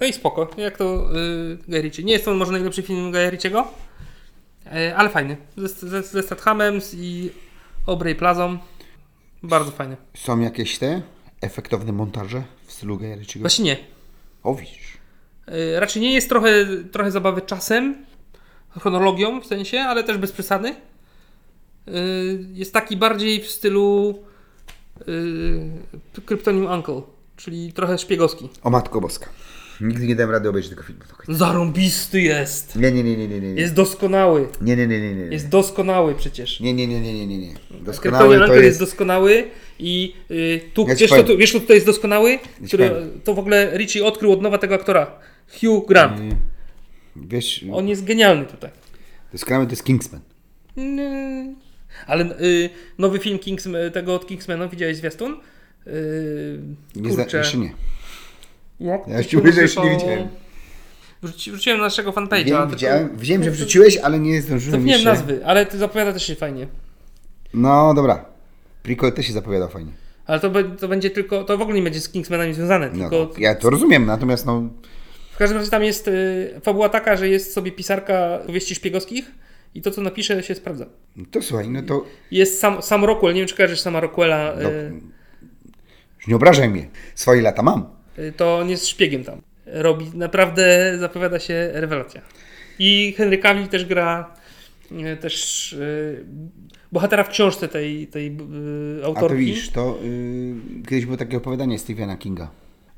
No 0.00 0.06
i 0.06 0.12
spoko, 0.12 0.50
jak 0.56 0.76
to 0.78 1.08
yy, 1.12 1.58
Guy 1.68 1.80
Ritchie. 1.82 2.04
Nie 2.04 2.12
jest 2.12 2.24
to 2.24 2.34
może 2.34 2.52
najlepszy 2.52 2.82
film 2.82 3.12
Gaja 3.12 3.30
Ritchiego, 3.30 3.68
yy, 4.72 4.96
ale 4.96 5.08
fajny. 5.10 5.36
Ze, 5.56 5.68
ze, 5.68 6.02
ze 6.02 6.22
Stathamem 6.22 6.80
i 6.94 7.30
Aubrey 7.86 8.14
Plazą. 8.14 8.58
Bardzo 9.42 9.70
fajny. 9.70 9.96
Są 10.14 10.40
jakieś 10.40 10.78
te 10.78 11.02
efektowne 11.40 11.92
montaże 11.92 12.42
w 12.66 12.72
stylu 12.72 12.98
Gaja 12.98 13.16
Ritchiego? 13.16 13.42
Właśnie 13.42 13.64
nie. 13.64 13.76
O, 14.42 14.54
widzisz. 14.54 14.98
Y, 15.48 15.80
Raczej 15.80 16.02
nie 16.02 16.12
jest 16.12 16.28
trochę, 16.28 16.66
trochę 16.92 17.10
zabawy 17.10 17.42
czasem, 17.42 18.06
chronologią 18.70 19.40
w 19.40 19.46
sensie, 19.46 19.80
ale 19.80 20.04
też 20.04 20.18
bez 20.18 20.32
przesady. 20.32 20.68
Y, 21.88 22.44
Jest 22.52 22.72
taki 22.72 22.96
bardziej 22.96 23.42
w 23.42 23.50
stylu 23.50 24.18
Kryptonim 26.26 26.66
Uncle, 26.66 27.02
czyli 27.36 27.72
trochę 27.72 27.98
szpiegowski. 27.98 28.48
O 28.62 28.70
Matko 28.70 29.00
Boska. 29.00 29.28
Nigdy 29.80 30.06
nie 30.06 30.16
dałem 30.16 30.30
rady 30.30 30.48
obejrzeć 30.48 30.70
tego 30.70 30.82
filmu. 30.82 31.00
do 31.10 31.16
końca. 31.16 31.32
Zarąbisty 31.34 32.20
jest! 32.20 32.76
Nie, 32.76 32.92
nie, 32.92 33.04
nie, 33.04 33.16
nie, 33.16 33.28
nie, 33.28 33.40
nie. 33.40 33.52
nie. 33.52 33.60
Jest 33.60 33.74
doskonały. 33.74 34.48
Nie, 34.60 34.76
nie, 34.76 34.86
nie, 34.86 35.00
nie, 35.00 35.14
nie. 35.14 35.22
Jest 35.22 35.48
doskonały 35.48 36.14
przecież. 36.14 36.60
Nie, 36.60 36.74
nie, 36.74 36.86
nie, 36.86 37.00
nie, 37.00 37.14
nie, 37.14 37.26
nie, 37.26 37.38
nie. 37.38 37.54
Doskonały 37.80 38.38
to 38.38 38.54
jest 38.54 38.78
doskonały 38.78 39.44
i 39.78 40.14
y, 40.30 40.60
tu, 40.74 40.86
wiesz, 40.86 41.08
co, 41.08 41.22
tu, 41.24 41.36
wiesz, 41.38 41.50
kto 41.50 41.60
tutaj 41.60 41.76
jest 41.76 41.86
doskonały? 41.86 42.38
Który, 42.66 42.90
to 43.24 43.34
w 43.34 43.38
ogóle 43.38 43.78
Richie 43.78 44.04
odkrył 44.04 44.32
od 44.32 44.42
nowa 44.42 44.58
tego 44.58 44.74
aktora. 44.74 45.18
Hugh 45.60 45.88
Grant. 45.88 46.20
Wiesz, 47.16 47.64
On 47.72 47.88
jest 47.88 48.04
genialny 48.04 48.44
tutaj. 48.46 48.70
doskonały 49.32 49.66
to 49.66 49.72
jest 49.72 49.84
Kingsman. 49.84 50.20
Nie. 50.76 51.54
Ale 52.06 52.40
y, 52.40 52.70
nowy 52.98 53.18
film 53.18 53.38
Kings, 53.38 53.68
tego 53.92 54.14
od 54.14 54.26
Kingsmana, 54.26 54.68
widziałeś 54.68 54.96
zwiastun? 54.96 55.36
Y, 55.86 56.60
Nie 56.96 57.12
zna, 57.12 57.22
kurczę. 57.22 57.38
jeszcze 57.38 57.58
nie. 57.58 57.72
Jak 58.80 59.00
Ja 59.08 59.38
mówię, 59.38 59.52
że 59.52 59.62
jeszcze 59.62 59.84
nie 59.84 59.90
widziałem. 59.90 60.28
Wrzuci, 61.22 61.50
wrzuciłem 61.52 61.78
na 61.78 61.84
naszego 61.84 62.12
fanpage'a. 62.12 62.44
Wiem, 62.44 62.44
tylko- 62.56 62.66
widziałem, 62.66 63.10
wiem, 63.16 63.44
że 63.44 63.50
wrzuciłeś, 63.50 63.96
ale 63.96 64.18
nie 64.18 64.42
zdążyłem 64.42 64.70
Zapomniałem 64.72 65.00
jeszcze. 65.00 65.12
nazwy, 65.12 65.46
ale 65.46 65.66
to 65.66 65.78
zapowiada 65.78 66.12
też 66.12 66.26
się 66.26 66.34
fajnie. 66.34 66.66
No 67.54 67.94
dobra. 67.94 68.24
Prequel 68.82 69.12
też 69.12 69.26
się 69.26 69.32
zapowiadał 69.32 69.68
fajnie. 69.68 69.92
Ale 70.26 70.40
to, 70.40 70.50
be- 70.50 70.64
to 70.76 70.88
będzie 70.88 71.10
tylko, 71.10 71.44
to 71.44 71.58
w 71.58 71.60
ogóle 71.62 71.76
nie 71.76 71.82
będzie 71.82 72.00
z 72.00 72.08
Kingsmanami 72.08 72.54
związane, 72.54 72.90
No, 72.94 73.10
tylko 73.10 73.40
ja 73.40 73.54
to 73.54 73.70
rozumiem, 73.70 74.06
natomiast 74.06 74.46
no... 74.46 74.62
w 75.32 75.36
każdym 75.36 75.58
razie 75.58 75.70
tam 75.70 75.84
jest 75.84 76.08
y, 76.08 76.60
fabuła 76.62 76.88
taka, 76.88 77.16
że 77.16 77.28
jest 77.28 77.52
sobie 77.52 77.72
pisarka 77.72 78.38
powieści 78.46 78.74
szpiegowskich 78.74 79.30
i 79.74 79.82
to 79.82 79.90
co 79.90 80.00
napisze 80.00 80.42
się 80.42 80.54
sprawdza. 80.54 80.86
To 81.30 81.42
słuchaj, 81.42 81.68
no 81.68 81.82
to... 81.82 82.04
Jest 82.30 82.60
sam, 82.60 82.82
sam 82.82 83.04
Rockwell, 83.04 83.34
nie 83.34 83.40
wiem 83.40 83.48
czy 83.48 83.56
kojarzysz 83.56 83.80
sama 83.80 84.00
Rockwella, 84.00 84.52
No, 84.62 84.70
y, 84.70 84.92
już 86.16 86.26
nie 86.26 86.36
obrażaj 86.36 86.68
mnie. 86.68 86.88
Swoje 87.14 87.42
lata 87.42 87.62
mam. 87.62 87.97
Y, 88.18 88.32
to 88.32 88.58
on 88.58 88.70
jest 88.70 88.88
szpiegiem 88.88 89.24
tam. 89.24 89.42
Robi, 89.66 90.10
naprawdę 90.14 90.96
zapowiada 90.98 91.38
się 91.38 91.70
rewelacja. 91.72 92.22
I 92.78 93.14
Henry 93.16 93.38
Cavill 93.38 93.68
też 93.68 93.84
gra 93.84 94.34
y, 94.92 95.16
też 95.16 95.72
y, 95.72 96.24
bohatera 96.92 97.24
w 97.24 97.28
książce 97.28 97.68
tej, 97.68 98.06
tej 98.06 98.26
y, 98.26 99.00
A 99.02 99.06
autorki. 99.06 99.28
to 99.28 99.34
widzisz, 99.36 99.70
to 99.70 99.98
y, 100.04 100.54
kiedyś 100.88 101.04
było 101.04 101.16
takie 101.16 101.36
opowiadanie 101.36 101.78
Stephena 101.78 102.16
Kinga 102.16 102.50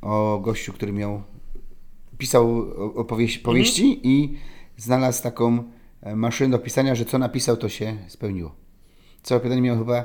o 0.03 0.41
gościu, 0.45 0.73
który 0.73 0.93
miał... 0.93 1.23
Pisał 2.19 2.61
opowieści, 2.95 3.39
powieści 3.39 4.01
i 4.03 4.39
znalazł 4.77 5.23
taką 5.23 5.65
e, 6.03 6.17
maszynę 6.17 6.51
do 6.51 6.59
pisania, 6.59 6.95
że 6.95 7.05
co 7.05 7.19
napisał, 7.19 7.57
to 7.57 7.69
się 7.69 7.97
spełniło. 8.09 8.55
Całe 9.23 9.37
opowiadanie 9.39 9.63
miało 9.63 9.79
chyba 9.79 10.05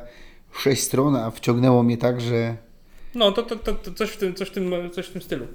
sześć 0.53 0.83
stron, 0.83 1.15
a 1.15 1.31
wciągnęło 1.31 1.83
mnie 1.83 1.97
tak, 1.97 2.21
że... 2.21 2.57
No, 3.15 3.31
to, 3.31 3.43
to, 3.43 3.55
to, 3.55 3.73
to 3.73 3.91
coś, 3.91 4.09
w 4.09 4.17
tym, 4.17 4.33
coś, 4.33 4.47
w 4.49 4.51
tym, 4.51 4.91
coś 4.91 5.07
w 5.07 5.11
tym 5.11 5.21
stylu. 5.21 5.47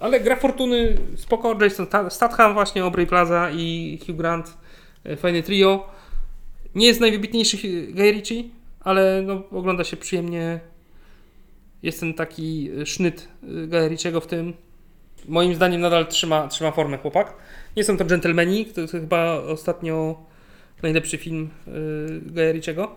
Ale 0.00 0.20
gra 0.20 0.36
Fortuny 0.36 0.98
spoko, 1.16 1.58
Jason 1.60 1.86
Ta- 1.86 2.10
Statham 2.10 2.54
właśnie, 2.54 2.82
Aubrey 2.82 3.06
Plaza 3.06 3.50
i 3.50 3.98
Hugh 4.06 4.16
Grant, 4.16 4.56
e, 5.04 5.16
fajne 5.16 5.42
trio. 5.42 5.86
Nie 6.74 6.86
jest 6.86 7.00
najwybitniejszy 7.00 7.56
Guy 7.92 8.12
Ritchie, 8.12 8.44
ale 8.80 9.22
no, 9.26 9.42
ogląda 9.50 9.84
się 9.84 9.96
przyjemnie. 9.96 10.60
Jest 11.82 12.00
ten 12.00 12.14
taki 12.14 12.70
e, 12.80 12.86
sznyt 12.86 13.28
e, 13.42 13.66
Guy 13.66 13.88
Ritchiego 13.88 14.20
w 14.20 14.26
tym. 14.26 14.52
Moim 15.28 15.54
zdaniem 15.54 15.80
nadal 15.80 16.06
trzyma, 16.06 16.48
trzyma 16.48 16.70
formę 16.70 16.98
chłopak. 16.98 17.34
Nie 17.76 17.84
są 17.84 17.96
to 17.96 18.04
Gentlemani, 18.04 18.66
to 18.66 18.80
jest 18.80 18.92
chyba 18.92 19.32
ostatnio 19.32 20.24
najlepszy 20.82 21.18
film 21.18 21.50
y, 21.68 22.20
Guy 22.32 22.52
Ritchiego. 22.52 22.96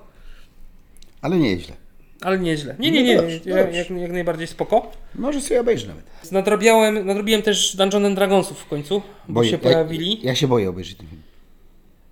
Ale 1.21 1.37
nie 1.37 1.51
jest 1.51 1.63
źle. 1.65 1.84
Ale 2.25 2.39
nieźle. 2.39 2.75
Nie, 2.79 2.91
nie, 2.91 3.15
No 3.15 3.21
nie, 3.21 3.27
nie 3.45 3.51
jak, 3.77 3.89
jak, 4.01 4.11
najbardziej 4.11 4.47
spoko. 4.47 4.91
Może 5.15 5.41
sobie 5.41 5.59
obejrzę 5.61 5.87
nawet. 5.87 6.31
Nadrobiałem, 6.31 7.05
nadrobiłem 7.07 7.41
też 7.41 7.75
Dungeon 7.75 8.05
and 8.05 8.15
Dragonsów 8.15 8.59
w 8.59 8.65
końcu, 8.67 9.01
bo 9.27 9.41
Boję- 9.41 9.45
się 9.49 9.51
ja- 9.51 9.57
pojawili. 9.59 10.19
Ja, 10.23 10.35
się 10.35 10.47
boję 10.47 10.69
obejrzeć 10.69 10.97
ten 10.97 11.07
film. 11.07 11.21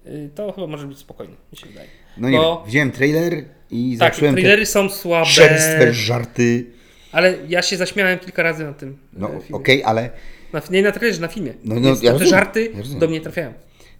Y, 0.07 0.29
To 0.35 0.51
chyba 0.51 0.67
może 0.67 0.87
być 0.87 0.97
spokojny, 0.97 1.33
mi 1.51 1.57
się 1.57 1.65
wydaje. 1.67 1.87
No 2.17 2.29
nie 2.29 2.37
Bo- 2.37 2.55
wiem, 2.57 2.65
widziałem 2.65 2.91
trailer 2.91 3.33
i 3.71 3.95
Tak, 3.99 4.13
zacząłem 4.13 4.35
trailery 4.35 4.65
są 4.65 4.89
słabe, 4.89 5.25
czerstwe 5.29 5.93
żarty. 5.93 6.65
ale 7.11 7.35
ja 7.47 7.61
się 7.61 7.77
zaśmiałem 7.77 8.19
kilka 8.19 8.43
razy 8.43 8.63
na 8.63 8.73
tym 8.73 8.97
No 9.13 9.27
e, 9.29 9.37
okej, 9.51 9.75
filmie. 9.75 9.85
ale, 9.87 10.09
Na, 10.53 10.61
nie 10.71 10.81
na 10.81 10.91
trailerze, 10.91 11.21
na 11.21 11.27
filmie. 11.27 11.53
No, 11.63 11.75
no, 11.75 11.81
Więc 11.81 12.03
ja 12.03 12.09
te 12.09 12.13
rozumiem, 12.13 12.29
żarty 12.29 12.69
ja 12.73 12.77
rozumiem. 12.77 12.99
do 12.99 13.07
mnie 13.07 13.21
trafiają. 13.21 13.53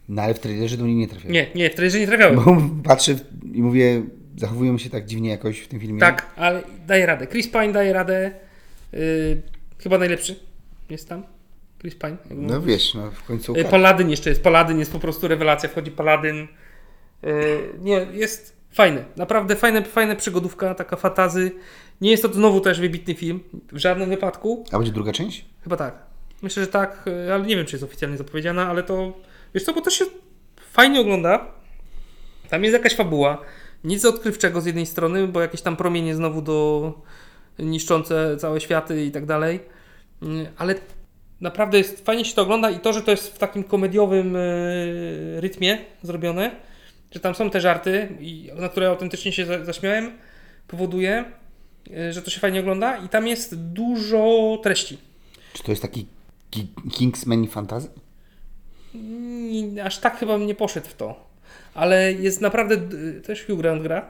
no 0.10 0.22
ale 0.22 0.34
w 0.34 0.40
trailerze 0.40 0.78
do 0.78 0.84
mnie 0.84 0.96
nie 0.96 1.08
trafiają. 1.08 1.34
Nie, 1.34 1.48
nie, 1.56 1.70
w 1.70 1.76
trailerze 1.76 2.00
nie 2.00 2.08
trafiały. 2.08 2.36
Bo 2.36 2.58
patrzę 2.84 3.16
i 3.54 3.62
mówię, 3.62 4.02
zachowują 4.38 4.78
się 4.78 4.90
tak 4.90 5.06
dziwnie 5.06 5.30
jakoś 5.30 5.60
w 5.60 5.68
tym 5.68 5.80
filmie. 5.80 6.00
Tak, 6.00 6.32
ale 6.36 6.64
daje 6.88 7.06
radę. 7.06 7.28
Chris 7.28 7.48
Pine 7.48 7.72
daje 7.74 7.94
radę. 7.94 8.32
y, 8.94 9.42
chyba 9.80 9.98
najlepszy 9.98 10.36
jest 10.90 11.10
tam. 11.10 11.24
Chris 11.82 11.96
Pine. 11.96 12.18
No 12.30 12.60
mówisz. 12.60 12.74
wiesz, 12.74 12.94
no 12.94 13.12
w 13.12 13.24
końcu... 13.24 13.56
Y, 13.56 13.66
Paladyn 13.66 14.10
jeszcze 14.10 14.30
jest. 14.30 14.44
Paladyn 14.44 14.80
jest 14.80 14.92
po 14.92 15.00
prostu 15.00 15.28
rewelacja. 15.28 15.70
Wchodzi 15.70 15.92
Paladyn. 15.92 16.48
Y, 17.24 17.28
Nie, 17.80 18.08
jest 18.12 18.58
fajny. 18.72 19.06
Naprawdę 19.18 19.56
fajne, 19.56 19.84
fajna 19.84 20.16
przygodówka, 20.16 20.76
taka 20.76 20.96
fatazy. 20.96 21.52
Nie 22.02 22.12
jest 22.12 22.24
to 22.24 22.34
znowu 22.34 22.62
też 22.62 22.80
wybitny 22.80 23.14
film. 23.14 23.40
W 23.72 23.78
żadnym 23.78 24.10
wypadku. 24.10 24.66
A 24.72 24.78
będzie 24.78 24.92
druga 24.92 25.12
część? 25.12 25.46
Chyba 25.64 25.78
tak. 25.78 25.96
Myślę, 26.42 26.64
że 26.64 26.68
tak, 26.68 27.06
y, 27.28 27.34
ale 27.34 27.46
nie 27.46 27.56
wiem, 27.56 27.66
czy 27.66 27.76
jest 27.76 27.84
oficjalnie 27.84 28.18
zapowiedziana, 28.18 28.70
ale 28.70 28.84
to. 28.84 29.14
Wiesz 29.54 29.64
co, 29.64 29.74
bo 29.74 29.82
to 29.82 29.90
się 29.90 30.06
fajnie 30.72 31.02
ogląda. 31.02 31.52
Tam 32.50 32.64
jest 32.64 32.74
jakaś 32.74 32.96
fabuła. 32.96 33.42
Nic 33.84 34.06
odkrywczego 34.06 34.62
z 34.62 34.66
jednej 34.66 34.86
strony, 34.86 35.28
bo 35.28 35.42
jakieś 35.42 35.62
tam 35.62 35.76
promienie 35.76 36.16
znowu 36.16 36.42
do 36.42 36.94
niszczące 37.60 38.38
całe 38.38 38.62
światy 38.62 39.06
i 39.06 39.12
tak 39.12 39.26
dalej. 39.26 39.60
Mm, 40.22 40.46
Ale 40.58 40.76
naprawdę 41.42 41.78
jest 41.78 42.06
fajnie 42.06 42.26
się 42.26 42.36
to 42.36 42.42
ogląda 42.42 42.70
i 42.70 42.80
to, 42.80 42.94
że 42.94 43.02
to 43.02 43.12
jest 43.12 43.36
w 43.36 43.38
takim 43.38 43.64
komediowym 43.64 44.36
y, 44.36 45.36
rytmie 45.42 45.78
zrobione, 46.02 46.56
że 47.12 47.20
tam 47.20 47.36
są 47.36 47.50
te 47.50 47.62
żarty, 47.62 48.08
i, 48.20 48.52
na 48.56 48.70
które 48.70 48.90
autentycznie 48.90 49.32
się 49.32 49.46
za- 49.46 49.66
zaśmiałem, 49.66 50.12
powoduje, 50.68 51.26
y, 52.10 52.14
że 52.14 52.22
to 52.22 52.30
się 52.32 52.40
fajnie 52.40 52.60
ogląda 52.60 52.98
i 52.98 53.10
tam 53.10 53.28
jest 53.28 53.56
dużo 53.60 54.58
treści. 54.64 54.98
Czy 55.54 55.64
to 55.64 55.72
jest 55.72 55.82
taki 55.82 56.06
ki- 56.52 56.68
Kingsman 56.92 57.48
fantazy? 57.48 57.90
Nie, 58.94 59.84
aż 59.86 59.98
tak 59.98 60.18
chyba 60.18 60.38
nie 60.38 60.56
poszedł 60.56 60.88
w 60.88 60.94
to. 60.94 61.33
Ale 61.74 62.14
jest 62.14 62.42
naprawdę. 62.42 62.78
Też 63.22 63.46
Hugh 63.46 63.58
Grant 63.58 63.84
gra. 63.84 64.10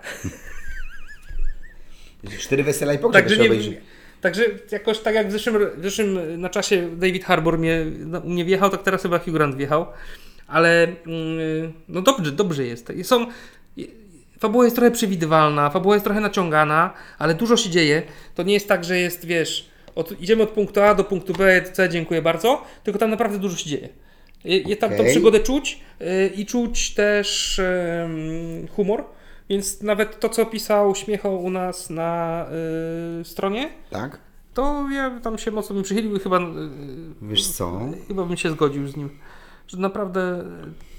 Cztery 2.39 2.63
wesela 2.63 2.93
i 2.93 2.99
pogrzeb 2.99 3.23
Także, 3.23 3.37
nie, 3.41 3.49
obejrzy. 3.49 3.81
także 4.21 4.43
jakoś 4.71 4.99
tak 4.99 5.15
jak 5.15 5.27
w 5.27 5.31
zeszłym, 5.31 5.57
w 5.77 5.83
zeszłym 5.83 6.41
na 6.41 6.49
czasie 6.49 6.97
David 6.97 7.25
Harbour 7.25 7.59
mnie, 7.59 7.85
no, 7.99 8.19
mnie 8.19 8.45
wjechał, 8.45 8.69
tak 8.69 8.83
teraz 8.83 9.01
chyba 9.01 9.19
Hugh 9.19 9.33
Grant 9.33 9.55
wjechał. 9.55 9.85
Ale 10.47 10.83
mm, 10.83 11.73
no 11.89 12.01
dobrze, 12.01 12.31
dobrze 12.31 12.65
jest. 12.65 12.91
Są, 13.03 13.25
fabuła 14.39 14.63
jest 14.63 14.75
trochę 14.75 14.91
przewidywalna, 14.91 15.69
fabuła 15.69 15.95
jest 15.95 16.05
trochę 16.05 16.19
naciągana, 16.19 16.93
ale 17.19 17.33
dużo 17.33 17.57
się 17.57 17.69
dzieje. 17.69 18.03
To 18.35 18.43
nie 18.43 18.53
jest 18.53 18.67
tak, 18.67 18.83
że 18.83 18.99
jest, 18.99 19.25
wiesz, 19.25 19.69
od, 19.95 20.21
idziemy 20.21 20.43
od 20.43 20.49
punktu 20.49 20.81
A 20.81 20.95
do 20.95 21.03
punktu 21.03 21.33
B, 21.33 21.61
C, 21.73 21.89
dziękuję 21.89 22.21
bardzo, 22.21 22.63
tylko 22.83 22.99
tam 22.99 23.09
naprawdę 23.09 23.39
dużo 23.39 23.57
się 23.57 23.69
dzieje. 23.69 23.89
Je, 24.43 24.57
je 24.57 24.75
tam 24.75 24.89
tą 24.89 24.95
Okej. 24.95 25.09
przygodę 25.11 25.39
czuć 25.39 25.81
y, 26.01 26.31
i 26.35 26.45
czuć 26.45 26.93
też 26.93 27.61
humor. 28.75 29.03
Więc 29.49 29.81
nawet 29.81 30.19
to, 30.19 30.29
co 30.29 30.45
pisał 30.45 30.95
Śmiecho 30.95 31.29
u 31.29 31.49
nas 31.49 31.89
na 31.89 32.45
y, 33.21 33.23
stronie, 33.25 33.69
Tak? 33.89 34.17
to 34.53 34.85
ja 34.91 35.19
tam 35.19 35.37
się 35.37 35.51
mocno 35.51 35.73
bym 35.73 35.83
przychylił 35.83 36.15
i 36.15 36.19
chyba, 36.19 36.39
y, 36.39 36.43
Wiesz 37.21 37.47
co? 37.47 37.81
chyba 38.07 38.25
bym 38.25 38.37
się 38.37 38.51
zgodził 38.51 38.87
z 38.87 38.95
nim. 38.95 39.09
Że 39.67 39.77
naprawdę 39.77 40.43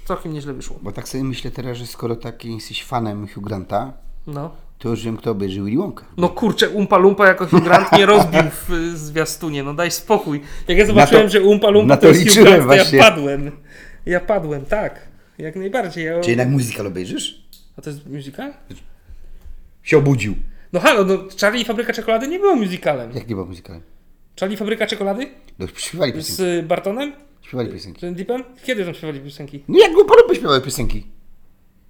całkiem 0.05 0.33
nieźle 0.33 0.53
wyszło. 0.53 0.79
Bo 0.81 0.91
tak 0.91 1.09
sobie 1.09 1.23
myślę 1.23 1.51
teraz, 1.51 1.77
że 1.77 1.87
skoro 1.87 2.15
taki 2.15 2.53
jesteś 2.55 2.83
fanem 2.83 3.27
Hugh 3.27 3.43
Granta, 3.43 3.93
No. 4.27 4.51
To 4.85 4.89
już 4.89 5.03
wiem, 5.03 5.17
kto 5.17 5.31
obejrzy 5.31 5.61
Willy 5.61 5.77
Wonka. 5.77 6.05
No 6.17 6.29
kurczę, 6.29 6.69
Umpa 6.69 6.97
Lumpa 6.97 7.27
jako 7.27 7.47
Hugh 7.47 7.63
Grant 7.63 7.91
nie 7.91 8.05
rozbił 8.05 8.41
w 8.51 8.71
y, 8.71 8.97
zwiastunie, 8.97 9.63
no 9.63 9.73
daj 9.73 9.91
spokój. 9.91 10.41
Jak 10.67 10.77
ja 10.77 10.85
zobaczyłem, 10.85 11.23
to- 11.23 11.29
że 11.29 11.41
Umpa 11.41 11.69
Lumpa 11.69 11.87
na 11.87 11.97
to, 11.97 12.01
to 12.01 12.13
jest 12.13 12.35
to 12.35 12.75
ja 12.75 12.85
padłem. 12.99 13.51
Ja 14.05 14.19
padłem, 14.19 14.65
tak. 14.65 15.07
Jak 15.37 15.55
najbardziej. 15.55 16.05
Ja... 16.05 16.21
Czy 16.21 16.29
jednak 16.29 16.49
musical 16.49 16.87
obejrzysz? 16.87 17.47
A 17.77 17.81
to 17.81 17.89
jest 17.89 18.07
musical? 18.07 18.53
Się 19.83 19.97
obudził. 19.97 20.35
No 20.73 20.79
halo, 20.79 21.03
no 21.05 21.17
Charlie 21.41 21.61
i 21.61 21.65
Fabryka 21.65 21.93
Czekolady 21.93 22.27
nie 22.27 22.39
było 22.39 22.55
musicalem. 22.55 23.11
Jak 23.15 23.27
nie 23.29 23.35
było 23.35 23.47
musicalem? 23.47 23.81
Charlie 24.39 24.55
i 24.55 24.57
Fabryka 24.57 24.87
Czekolady? 24.87 25.27
No 25.59 25.67
śpiewali 25.75 26.13
piosenki. 26.13 26.37
Z 26.37 26.39
y, 26.39 26.63
Bartonem? 26.63 27.13
Śpiewali 27.41 27.69
piosenki. 27.69 28.01
Z 28.01 28.17
Deppem? 28.17 28.43
Kiedy 28.63 28.85
tam 28.85 28.93
śpiewali 28.93 29.19
piosenki? 29.19 29.63
No 29.67 29.79
jak 29.79 29.91
parę 30.07 30.35
śpiewały 30.35 30.61
piosenki? 30.61 31.14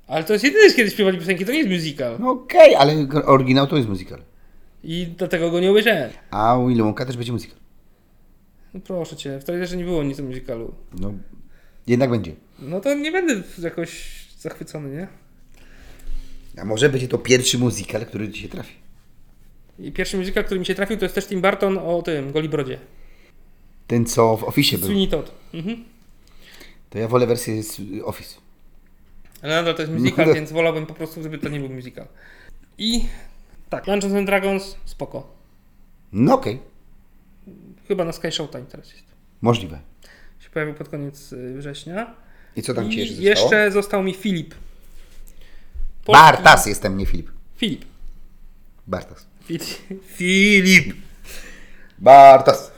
Ale 0.08 0.24
to 0.24 0.34
jest 0.34 0.46
jedyny, 0.46 0.74
kiedy 0.74 0.92
śpiewali 0.92 1.18
piosenki, 1.20 1.46
to 1.46 1.52
nie 1.52 1.58
jest 1.58 1.70
musical. 1.70 2.18
No 2.20 2.32
okej, 2.32 2.76
ale 2.76 3.08
oryginał 3.26 3.68
to 3.68 3.78
jest 3.78 3.90
musical. 3.90 4.22
I 4.84 5.08
do 5.08 5.28
tego 5.28 5.52
go 5.52 5.60
nie 5.60 5.72
obejrzałem. 5.72 6.10
A 6.32 6.58
u 6.58 6.68
Willy 6.68 6.84
Wonka 6.84 7.06
też 7.06 7.18
będzie 7.18 7.32
muzyka. 7.32 7.56
No 8.74 8.80
proszę 8.80 9.16
cię, 9.16 9.40
w 9.40 9.44
trailerze 9.44 9.78
nie 9.78 9.84
było 9.84 10.04
nic 10.04 10.20
o 10.20 10.24
musicalu. 10.24 10.74
No, 11.00 11.14
jednak 11.88 12.10
będzie. 12.10 12.32
No 12.60 12.80
to 12.82 12.94
nie 12.94 13.12
będę 13.12 13.44
jakoś 13.62 14.16
zachwycony, 14.40 14.96
nie? 14.96 15.08
A 16.62 16.66
może 16.66 16.90
będzie 16.90 17.08
to 17.08 17.18
pierwszy 17.18 17.58
muzykal, 17.58 18.06
który 18.06 18.32
ci 18.32 18.42
się 18.42 18.50
trafi. 18.50 18.74
I 19.80 19.92
pierwszy 19.92 20.18
musical, 20.18 20.44
który 20.46 20.60
mi 20.60 20.66
się 20.66 20.76
trafił, 20.76 20.98
to 20.98 21.06
jest 21.06 21.16
też 21.16 21.28
Tim 21.28 21.42
Burton 21.42 21.78
o 21.78 22.02
tym, 22.02 22.32
Golibrodzie. 22.32 22.80
Ten, 23.88 24.06
co 24.06 24.38
w 24.38 24.44
Office 24.44 24.78
był. 24.78 24.88
Sweeney 24.88 25.08
Todd. 25.08 25.32
Mhm. 25.54 25.84
To 26.90 27.00
ja 27.00 27.08
wolę 27.08 27.28
wersję 27.28 27.64
z 27.64 27.82
Office. 28.04 28.36
Ale 29.46 29.56
nadal 29.56 29.76
to 29.76 29.82
jest 29.82 29.94
musical, 29.94 30.28
No. 30.28 30.34
więc 30.34 30.52
wolałbym 30.52 30.86
po 30.86 30.94
prostu, 30.94 31.24
żeby 31.24 31.38
to 31.38 31.50
nie 31.50 31.60
był 31.60 31.70
musical. 31.70 32.08
I 32.78 33.06
tak, 33.70 33.86
Dungeons 33.86 34.16
and 34.16 34.26
Dragons, 34.26 34.76
spoko. 34.86 35.34
No 36.12 36.34
okej, 36.34 36.60
Chyba 37.88 38.06
na 38.06 38.12
Sky 38.12 38.32
Showtime 38.32 38.66
teraz 38.66 38.92
jest. 38.92 39.04
możliwe. 39.42 39.80
Się 40.40 40.50
pojawił 40.50 40.74
pod 40.76 40.90
koniec 40.90 41.34
y, 41.34 41.54
września. 41.58 42.14
I 42.56 42.62
co 42.62 42.74
tam 42.74 42.92
ci 42.92 42.98
I 42.98 43.00
jeszcze 43.02 43.22
jeszcze 43.24 43.42
zostało? 43.46 43.72
został 43.72 44.04
mi 44.04 44.14
Filip. 44.14 44.54
Polski- 46.06 46.14
Bartas 46.24 46.66
jestem, 46.66 46.98
nie 46.98 47.06
Filip. 47.06 47.30
Filip. 47.58 47.86
Bartas. 48.88 49.28
Fi- 49.50 49.98
Filip. 50.08 50.96
Bartas. 52.00 52.72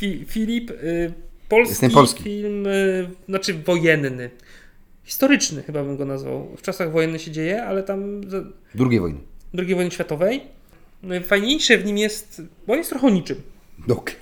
Fi- 0.00 0.24
Filip. 0.28 0.70
Y, 0.70 1.12
polski, 1.48 1.70
Jestem 1.72 1.90
polski. 1.90 2.22
film, 2.22 2.66
y, 2.66 3.10
znaczy 3.28 3.54
wojenny. 3.54 4.30
Historyczny 5.04 5.62
chyba 5.62 5.84
bym 5.84 5.96
go 5.96 6.04
nazwał. 6.04 6.56
W 6.56 6.62
czasach 6.62 6.92
wojennych 6.92 7.22
się 7.22 7.30
dzieje, 7.30 7.64
ale 7.64 7.82
tam 7.82 8.20
Drugiej 8.74 9.00
wojny. 9.00 9.18
II 9.58 9.74
wojny 9.74 9.90
światowej. 9.90 10.40
Najfajniejsze 11.02 11.78
w 11.78 11.84
nim 11.84 11.98
jest, 11.98 12.42
bo 12.66 12.72
on 12.72 12.78
jest 12.78 12.90
trochę 12.90 13.10
niczym. 13.12 13.42
No 13.88 13.96
okej. 13.96 14.16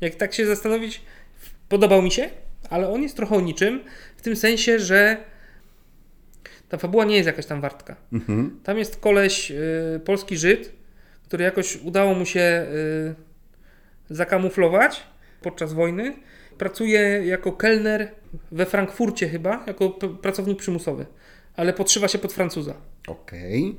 Jak 0.00 0.14
tak 0.14 0.34
się 0.34 0.46
zastanowić, 0.46 1.00
podobał 1.68 2.02
mi 2.02 2.10
się, 2.10 2.30
ale 2.70 2.88
on 2.88 3.02
jest 3.02 3.16
trochę 3.16 3.42
niczym, 3.42 3.80
w 4.16 4.22
tym 4.22 4.36
sensie, 4.36 4.78
że 4.78 5.16
ta 6.68 6.78
fabuła 6.78 7.04
nie 7.04 7.14
jest 7.16 7.26
jakaś 7.26 7.46
tam 7.46 7.60
wartka. 7.60 7.96
Mhm. 8.12 8.60
Tam 8.64 8.78
jest 8.78 8.96
koleś, 8.96 9.50
y, 9.50 10.00
polski 10.04 10.36
Żyd, 10.36 10.72
który 11.24 11.44
jakoś 11.44 11.76
udało 11.76 12.14
mu 12.14 12.26
się 12.26 12.66
y, 14.10 14.14
zakamuflować 14.14 15.02
podczas 15.42 15.72
wojny. 15.72 16.14
Pracuje 16.62 17.26
jako 17.26 17.52
kelner 17.52 18.08
we 18.52 18.66
Frankfurcie 18.66 19.28
chyba, 19.28 19.64
jako 19.66 19.90
pracownik 20.22 20.58
przymusowy, 20.58 21.06
ale 21.56 21.72
podszywa 21.72 22.08
się 22.08 22.18
pod 22.18 22.32
Francuza. 22.32 22.74
Okej. 23.08 23.76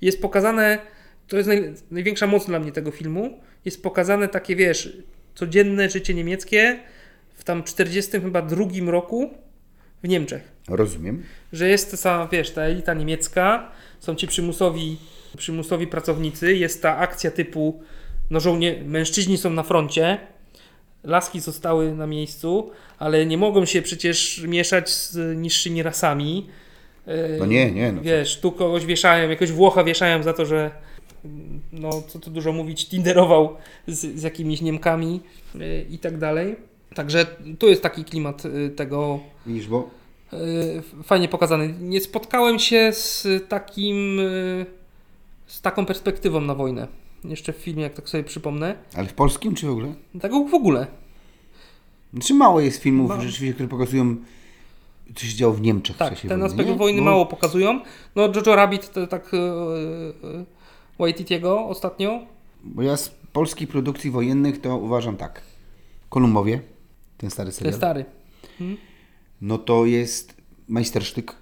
Jest 0.00 0.22
pokazane, 0.22 0.78
to 1.28 1.36
jest 1.36 1.48
naj, 1.48 1.74
największa 1.90 2.26
moc 2.26 2.46
dla 2.46 2.58
mnie 2.58 2.72
tego 2.72 2.90
filmu, 2.90 3.40
jest 3.64 3.82
pokazane 3.82 4.28
takie, 4.28 4.56
wiesz, 4.56 4.96
codzienne 5.34 5.90
życie 5.90 6.14
niemieckie 6.14 6.80
w 7.34 7.44
tam 7.44 7.62
40 7.62 8.20
chyba 8.20 8.42
drugim 8.42 8.88
roku 8.88 9.30
w 10.02 10.08
Niemczech 10.08 10.42
Rozumiem. 10.68 11.22
że 11.52 11.68
jest 11.68 12.02
ta, 12.02 12.28
wiesz, 12.32 12.50
ta 12.50 12.62
elita 12.62 12.94
niemiecka, 12.94 13.72
są 14.00 14.14
ci 14.14 14.26
przymusowi, 14.26 14.98
przymusowi 15.36 15.86
pracownicy, 15.86 16.56
jest 16.56 16.82
ta 16.82 16.96
akcja 16.96 17.30
typu, 17.30 17.82
no 18.30 18.40
żołnie, 18.40 18.82
mężczyźni 18.84 19.38
są 19.38 19.50
na 19.50 19.62
froncie, 19.62 20.18
laski 21.04 21.40
zostały 21.40 21.94
na 21.94 22.06
miejscu, 22.06 22.70
ale 22.98 23.26
nie 23.26 23.38
mogą 23.38 23.64
się 23.64 23.82
przecież 23.82 24.42
mieszać 24.48 24.90
z 24.90 25.38
niższymi 25.38 25.82
rasami. 25.82 26.46
No 27.38 27.46
nie, 27.46 27.72
nie, 27.72 27.92
no. 27.92 28.02
Wiesz, 28.02 28.40
tu 28.40 28.52
kogoś 28.52 28.86
wieszają, 28.86 29.30
jakiegoś 29.30 29.52
Włocha 29.52 29.84
wieszają 29.84 30.22
za 30.22 30.32
to, 30.32 30.46
że 30.46 30.70
no 31.72 32.02
co 32.08 32.18
tu 32.18 32.30
dużo 32.30 32.52
mówić, 32.52 32.88
tinderował 32.88 33.56
z, 33.86 34.20
z 34.20 34.22
jakimiś 34.22 34.60
Niemkami 34.60 35.20
yy, 35.54 35.86
i 35.90 35.98
tak 35.98 36.18
dalej. 36.18 36.56
Także 36.94 37.26
tu 37.58 37.68
jest 37.68 37.82
taki 37.82 38.04
klimat 38.04 38.44
yy, 38.44 38.70
tego 38.70 39.20
Widzisz, 39.46 39.68
bo 39.68 39.90
y, 40.32 41.02
fajnie 41.04 41.28
pokazany. 41.28 41.74
Nie 41.80 42.00
spotkałem 42.00 42.58
się 42.58 42.92
z 42.92 43.26
takim, 43.48 44.20
y, 44.20 44.66
z 45.46 45.60
taką 45.60 45.86
perspektywą 45.86 46.40
na 46.40 46.54
wojnę. 46.54 46.88
Jeszcze 47.24 47.52
w 47.52 47.56
filmie, 47.56 47.82
jak 47.82 47.94
tak 47.94 48.08
sobie 48.08 48.24
przypomnę. 48.24 48.74
Ale 48.94 49.08
w 49.08 49.14
polskim 49.14 49.54
czy 49.54 49.66
w 49.66 49.70
ogóle? 49.70 49.94
Tego 50.20 50.44
w 50.44 50.54
ogóle. 50.54 50.86
Znaczy 52.12 52.34
mało 52.34 52.60
jest 52.60 52.82
filmów 52.82 53.08
Ma- 53.08 53.20
rzeczywiście, 53.20 53.54
które 53.54 53.68
pokazują 53.68 54.16
co 55.14 55.26
się 55.26 55.34
działo 55.36 55.54
w 55.54 55.60
Niemczech 55.60 55.96
w 55.96 55.98
Tak, 55.98 56.10
czasie 56.14 56.28
ten 56.28 56.40
wojny, 56.40 56.54
aspekt 56.54 56.78
wojny 56.78 56.98
Bo- 56.98 57.04
mało 57.04 57.26
pokazują. 57.26 57.80
No 58.16 58.22
Jojo 58.22 58.56
Rabbit 58.56 58.92
to 58.92 59.06
tak 59.06 59.34
y, 59.34 59.36
y, 59.36 60.44
Waititiego 60.98 61.66
ostatnio. 61.66 62.20
Bo 62.64 62.82
ja 62.82 62.96
z 62.96 63.08
polskich 63.32 63.68
produkcji 63.68 64.10
wojennych 64.10 64.60
to 64.60 64.76
uważam 64.76 65.16
tak. 65.16 65.42
Kolumbowie, 66.08 66.60
ten 67.18 67.30
stary 67.30 67.50
Ten 67.50 67.58
serial, 67.58 67.74
stary. 67.74 68.04
no 69.40 69.58
to 69.58 69.86
jest 69.86 70.34
majstersztyk, 70.68 71.36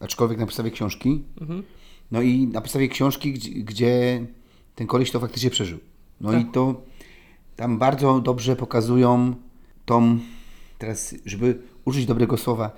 aczkolwiek 0.00 0.38
na 0.38 0.46
podstawie 0.46 0.70
książki. 0.70 1.22
Mhm. 1.40 1.62
No 2.10 2.22
i 2.22 2.46
na 2.46 2.60
podstawie 2.60 2.88
książki, 2.88 3.32
gdzie, 3.32 3.50
gdzie 3.50 4.26
ten 4.74 4.86
koleś 4.86 5.10
to 5.10 5.20
faktycznie 5.20 5.50
przeżył. 5.50 5.78
No 6.20 6.32
i 6.32 6.44
Tak. 6.44 6.52
to 6.52 6.82
tam 7.56 7.78
bardzo 7.78 8.20
dobrze 8.20 8.56
pokazują 8.56 9.34
tą, 9.86 10.18
teraz 10.78 11.14
żeby 11.26 11.58
użyć 11.84 12.06
dobrego 12.06 12.36
słowa, 12.36 12.70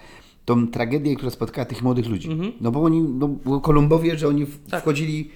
tą 0.45 0.69
tragedię, 0.69 1.17
która 1.17 1.31
spotkała 1.31 1.65
tych 1.65 1.83
młodych 1.83 2.07
ludzi. 2.07 2.29
No 2.61 2.73
bo 2.73 2.83
oni, 2.83 3.01
no, 3.01 3.29
bo 3.29 3.61
Kolumbowie, 3.61 4.19
że 4.19 4.29
oni 4.29 4.43
Mhm. 4.43 4.59
Tak. 4.71 4.83
wchodzili 4.83 5.31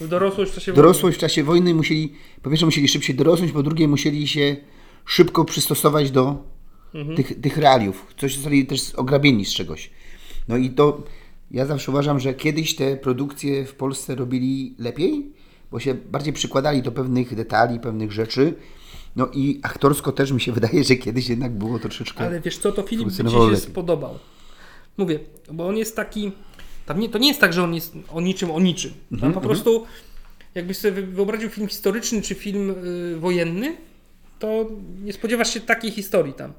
W 0.00 0.08
dorosłość 0.08 0.52
w 0.52 0.54
czasie 0.54 0.72
dorosłość 0.72 1.16
w 1.16 1.20
czasie 1.20 1.44
wojny, 1.44 1.74
musieli, 1.74 2.12
po 2.42 2.50
pierwsze 2.50 2.66
musieli 2.66 2.88
szybciej 2.88 3.16
dorosnąć, 3.16 3.52
po 3.52 3.62
drugie 3.62 3.88
musieli 3.88 4.28
się 4.28 4.56
szybko 5.04 5.44
przystosować 5.44 6.10
do 6.10 6.44
Mhm. 6.94 7.16
tych, 7.16 7.40
tych 7.40 7.56
realiów. 7.56 8.06
Coś 8.18 8.34
zostali 8.34 8.66
też 8.66 8.94
ograbieni 8.94 9.44
z 9.44 9.54
czegoś. 9.54 9.90
No 10.48 10.56
i 10.56 10.70
to 10.70 11.02
ja 11.50 11.66
zawsze 11.66 11.90
uważam, 11.90 12.20
że 12.20 12.34
kiedyś 12.34 12.76
te 12.76 12.96
produkcje 12.96 13.64
w 13.64 13.74
Polsce 13.74 14.14
robili 14.14 14.74
lepiej, 14.78 15.31
bo 15.72 15.80
się 15.80 15.94
bardziej 15.94 16.32
przykładali 16.32 16.82
do 16.82 16.92
pewnych 16.92 17.34
detali, 17.34 17.80
pewnych 17.80 18.12
rzeczy. 18.12 18.54
No 19.16 19.28
i 19.34 19.60
aktorsko 19.62 20.12
też 20.12 20.32
mi 20.32 20.40
się 20.40 20.52
wydaje, 20.58 20.84
że 20.84 20.96
kiedyś 20.96 21.28
jednak 21.28 21.52
było 21.52 21.78
troszeczkę. 21.78 22.26
Ale 22.26 22.40
wiesz 22.40 22.58
co, 22.58 22.72
to 22.72 22.82
Filip 22.82 23.04
by 23.08 23.10
Ci 23.10 23.16
się 23.30 23.38
lepiej. 23.38 23.56
spodobał. 23.56 24.18
Mówię, 24.96 25.18
bo 25.52 25.66
on 25.68 25.76
jest 25.76 25.96
taki. 25.96 26.32
Tam 26.86 27.00
nie, 27.00 27.08
to 27.08 27.18
nie 27.18 27.28
jest 27.28 27.40
tak, 27.40 27.52
że 27.52 27.62
on 27.62 27.74
jest 27.74 27.94
o 28.12 28.20
niczym, 28.20 28.50
o 28.50 28.60
niczym. 28.60 28.90
Tam 28.90 29.14
Mhm, 29.14 29.32
po 29.32 29.40
prostu, 29.40 29.86
jakbyś 30.54 30.76
sobie 30.76 30.92
wy- 30.92 31.06
wyobraził 31.06 31.50
film 31.50 31.68
historyczny 31.68 32.22
czy 32.22 32.34
film 32.34 32.74
y, 33.14 33.16
wojenny, 33.18 33.76
to 34.38 34.66
nie 35.04 35.12
spodziewasz 35.12 35.54
się 35.54 35.60
takiej 35.60 35.90
historii 35.90 36.32
tam. 36.34 36.52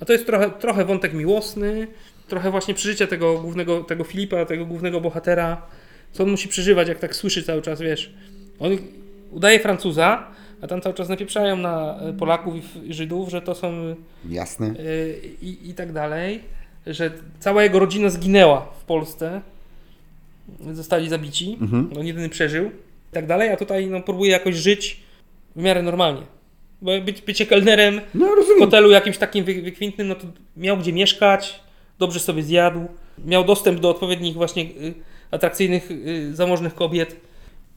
A 0.00 0.04
to 0.04 0.12
jest 0.12 0.26
trochę, 0.26 0.50
trochę 0.50 0.84
wątek 0.84 1.14
miłosny, 1.14 1.86
trochę 2.28 2.50
właśnie 2.50 2.74
przeżycia 2.74 3.06
tego 3.06 3.38
głównego, 3.38 3.84
tego 3.84 4.04
Filipa, 4.04 4.44
tego 4.44 4.66
głównego 4.66 5.00
bohatera, 5.00 5.62
co 6.12 6.22
on 6.24 6.30
musi 6.30 6.48
przeżywać, 6.48 6.88
jak 6.88 6.98
tak 6.98 7.16
słyszy 7.16 7.42
cały 7.42 7.62
czas, 7.62 7.80
wiesz. 7.80 8.14
On 8.60 8.76
udaje 9.32 9.60
Francuza, 9.60 10.26
a 10.62 10.66
tam 10.66 10.80
cały 10.80 10.94
czas 10.94 11.08
napieprzają 11.08 11.56
na 11.56 12.00
y, 12.08 12.12
Polaków 12.12 12.54
i 12.84 12.94
Żydów, 12.94 13.28
że 13.28 13.42
to 13.42 13.54
są 13.54 13.94
Jasne. 14.28 14.66
y, 14.66 15.20
i, 15.42 15.70
i 15.70 15.74
tak 15.74 15.92
dalej, 15.92 16.40
że 16.86 17.10
cała 17.40 17.62
jego 17.62 17.78
rodzina 17.78 18.08
zginęła 18.10 18.60
w 18.80 18.84
Polsce, 18.84 19.40
zostali 20.72 21.08
zabici, 21.08 21.58
Mhm. 21.60 21.90
on 21.98 22.06
jedyny 22.06 22.28
przeżył 22.28 22.64
i 22.66 23.14
tak 23.14 23.26
dalej, 23.26 23.48
a 23.50 23.56
tutaj 23.56 23.86
no, 23.86 24.00
próbuje 24.00 24.30
jakoś 24.30 24.54
żyć 24.56 25.00
w 25.56 25.62
miarę 25.62 25.82
normalnie. 25.82 26.22
Bo 26.82 27.00
być, 27.00 27.22
bycie 27.22 27.46
kelnerem 27.46 28.00
No 28.14 28.26
w 28.26 28.58
hotelu 28.60 28.90
jakimś 28.90 29.18
takim 29.18 29.44
wy, 29.44 29.62
wykwintnym, 29.62 30.08
no 30.08 30.14
to 30.14 30.26
miał 30.56 30.76
gdzie 30.76 30.92
mieszkać, 30.92 31.60
dobrze 31.98 32.20
sobie 32.20 32.42
zjadł, 32.42 32.80
miał 33.24 33.44
dostęp 33.44 33.80
do 33.80 33.90
odpowiednich 33.90 34.34
właśnie 34.34 34.62
y, 34.62 34.94
atrakcyjnych, 35.30 35.90
y, 35.90 36.30
zamożnych 36.36 36.74
kobiet. 36.74 37.16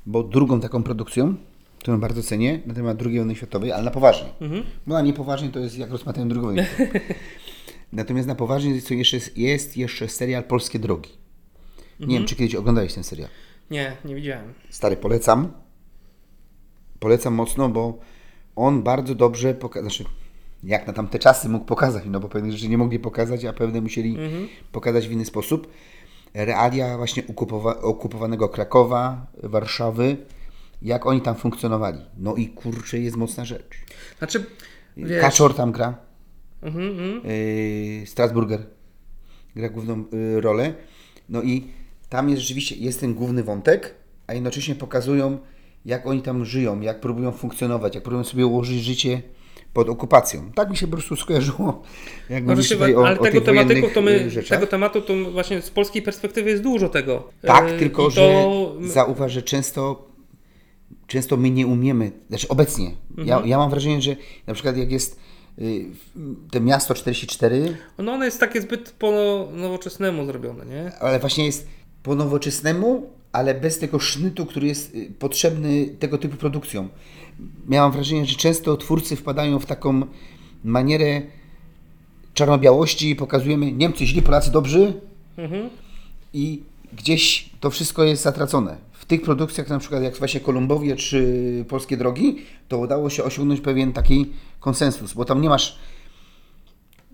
Bo 0.06 0.24
drugą 0.24 0.60
taką 0.60 0.84
produkcją, 0.84 1.36
którą 1.80 2.00
bardzo 2.00 2.24
cenię, 2.24 2.60
na 2.66 2.74
temat 2.74 3.02
II 3.06 3.18
wojny 3.18 3.36
światowej, 3.36 3.72
ale 3.72 3.84
na 3.84 3.92
poważnie. 3.92 4.30
Mhm. 4.42 4.64
Bo 4.88 4.94
na 4.94 5.02
niepoważnie 5.02 5.50
to 5.50 5.60
jest 5.60 5.78
jak 5.78 5.92
rozmawiają 5.92 6.28
drugą 6.30 6.48
wojnę. 6.48 6.66
Natomiast 7.94 8.28
na 8.28 8.36
poważnie 8.36 8.72
jest, 8.72 8.92
jeszcze, 8.92 9.18
jest 9.36 9.78
jeszcze 9.78 10.08
serial 10.08 10.44
Polskie 10.44 10.80
Drogi. 10.80 11.10
Nie 12.00 12.18
wiem, 12.18 12.26
czy 12.26 12.36
kiedyś 12.36 12.56
oglądałeś 12.56 12.94
ten 12.94 13.04
serial. 13.04 13.30
Nie, 13.72 13.98
nie 14.06 14.16
widziałem. 14.16 14.54
Stary, 14.70 14.98
polecam. 14.98 15.52
Polecam 17.00 17.34
mocno, 17.34 17.70
bo 17.70 18.00
on 18.56 18.84
bardzo 18.84 19.16
dobrze 19.16 19.54
pokazał, 19.54 19.90
znaczy 19.90 20.06
jak 20.64 20.88
na 20.88 20.94
tamte 20.94 21.20
czasy 21.20 21.50
mógł 21.50 21.66
pokazać, 21.66 22.04
no 22.08 22.20
bo 22.20 22.30
pewne 22.30 22.52
rzeczy 22.52 22.70
nie 22.70 22.78
mogli 22.78 23.00
pokazać, 23.00 23.46
a 23.46 23.54
pewne 23.54 23.82
musieli 23.82 24.18
pokazać 24.72 25.08
w 25.08 25.12
inny 25.12 25.26
sposób. 25.26 25.68
Realia 26.34 26.98
właśnie 26.98 27.24
okupowa- 27.24 27.82
okupowanego 27.82 28.50
Krakowa, 28.50 29.28
Warszawy, 29.44 30.18
jak 30.82 31.06
oni 31.06 31.22
tam 31.22 31.36
funkcjonowali. 31.36 32.00
No 32.18 32.36
i 32.36 32.48
kurczę, 32.48 33.00
jest 33.00 33.18
mocna 33.18 33.46
rzecz. 33.46 33.78
Znaczy, 34.18 34.46
wiesz, 34.98 35.22
Kaczor 35.22 35.56
tam 35.56 35.72
gra, 35.72 35.98
mhm, 36.62 37.22
yy, 37.24 38.08
Strasburger 38.08 38.66
gra 39.56 39.70
główną 39.70 40.04
yy, 40.12 40.42
rolę. 40.42 40.74
No 41.30 41.42
i 41.42 41.68
tam 42.10 42.30
jest 42.30 42.42
rzeczywiście 42.42 42.76
jest 42.76 43.00
ten 43.00 43.14
główny 43.14 43.44
wątek, 43.44 43.96
a 44.28 44.34
jednocześnie 44.34 44.76
pokazują, 44.76 45.38
jak 45.86 46.08
oni 46.08 46.22
tam 46.22 46.46
żyją, 46.46 46.82
jak 46.82 47.02
próbują 47.02 47.32
funkcjonować, 47.32 47.96
jak 47.96 48.04
próbują 48.04 48.24
sobie 48.24 48.46
ułożyć 48.46 48.84
życie 48.84 49.22
pod 49.74 49.90
okupacją. 49.90 50.52
Tak 50.56 50.70
mi 50.70 50.78
się 50.78 50.88
po 50.88 50.94
prostu 50.94 51.16
skojarzyło, 51.16 51.84
jak 52.30 52.44
No, 52.44 52.50
rzeczywiście, 52.50 52.76
tutaj 52.76 52.96
o, 52.96 53.08
ale 53.08 53.20
o 53.20 53.24
tego 53.24 53.42
tych 53.42 53.46
tematu 53.56 53.90
to 53.94 54.02
my, 54.02 54.30
rzeczach. 54.30 54.58
tego 54.60 54.68
tematu 54.72 55.02
to 55.02 55.14
właśnie 55.32 55.62
z 55.62 55.70
polskiej 55.70 56.02
perspektywy 56.02 56.50
jest 56.50 56.64
dużo 56.64 56.90
tego. 56.90 57.30
Tak, 57.42 57.70
E, 57.70 57.78
tylko 57.80 58.08
i 58.08 58.12
że 58.12 58.22
to- 58.22 58.76
zauważ, 58.82 59.32
że 59.32 59.42
często, 59.42 60.08
często 61.08 61.38
my 61.38 61.50
nie 61.50 61.68
umiemy, 61.68 62.12
znaczy 62.30 62.48
obecnie, 62.48 62.92
Mhm. 63.10 63.28
ja, 63.28 63.42
ja 63.46 63.58
mam 63.58 63.70
wrażenie, 63.70 64.02
że 64.02 64.16
na 64.48 64.54
przykład 64.54 64.78
jak 64.78 64.92
jest 64.92 65.20
y, 65.60 65.86
te 66.52 66.62
miasto 66.62 66.94
44, 66.94 67.78
No 67.98 68.12
ono 68.14 68.26
jest 68.26 68.40
takie 68.40 68.62
zbyt 68.62 68.92
po 68.92 69.12
nowoczesnemu 69.54 70.26
zrobione, 70.26 70.66
nie? 70.66 70.92
ale 71.00 71.20
właśnie 71.20 71.46
jest 71.46 71.68
po 72.04 72.16
nowoczesnemu, 72.16 73.10
ale 73.32 73.54
bez 73.54 73.80
tego 73.80 74.00
sznytu, 74.00 74.46
który 74.46 74.68
jest 74.68 74.96
y, 74.96 75.12
potrzebny 75.20 75.86
tego 76.00 76.18
typu 76.18 76.38
produkcjom. 76.38 76.90
Miałam 77.68 77.92
wrażenie, 77.92 78.26
że 78.26 78.36
często 78.36 78.78
twórcy 78.78 79.16
wpadają 79.16 79.60
w 79.60 79.66
taką 79.66 80.02
manierę 80.64 81.22
czarno-białości 82.34 83.10
i 83.10 83.16
pokazujemy 83.16 83.72
Niemcy 83.72 84.06
źli, 84.06 84.22
Polacy 84.22 84.52
dobrzy 84.52 84.94
Mhm. 85.38 85.70
i 86.34 86.64
gdzieś 86.94 87.50
to 87.60 87.70
wszystko 87.70 88.04
jest 88.04 88.24
zatracone. 88.24 88.78
W 88.92 89.06
tych 89.06 89.22
produkcjach, 89.22 89.70
na 89.70 89.80
przykład 89.80 90.04
jak 90.04 90.18
właśnie 90.18 90.40
Kolumbowie 90.40 90.96
czy 90.96 91.66
Polskie 91.70 91.98
Drogi, 91.98 92.38
to 92.68 92.78
udało 92.78 93.10
się 93.10 93.24
osiągnąć 93.24 93.62
pewien 93.62 93.94
taki 93.94 94.26
konsensus, 94.60 95.14
bo 95.14 95.26
tam 95.26 95.42
nie 95.42 95.50
masz 95.50 95.78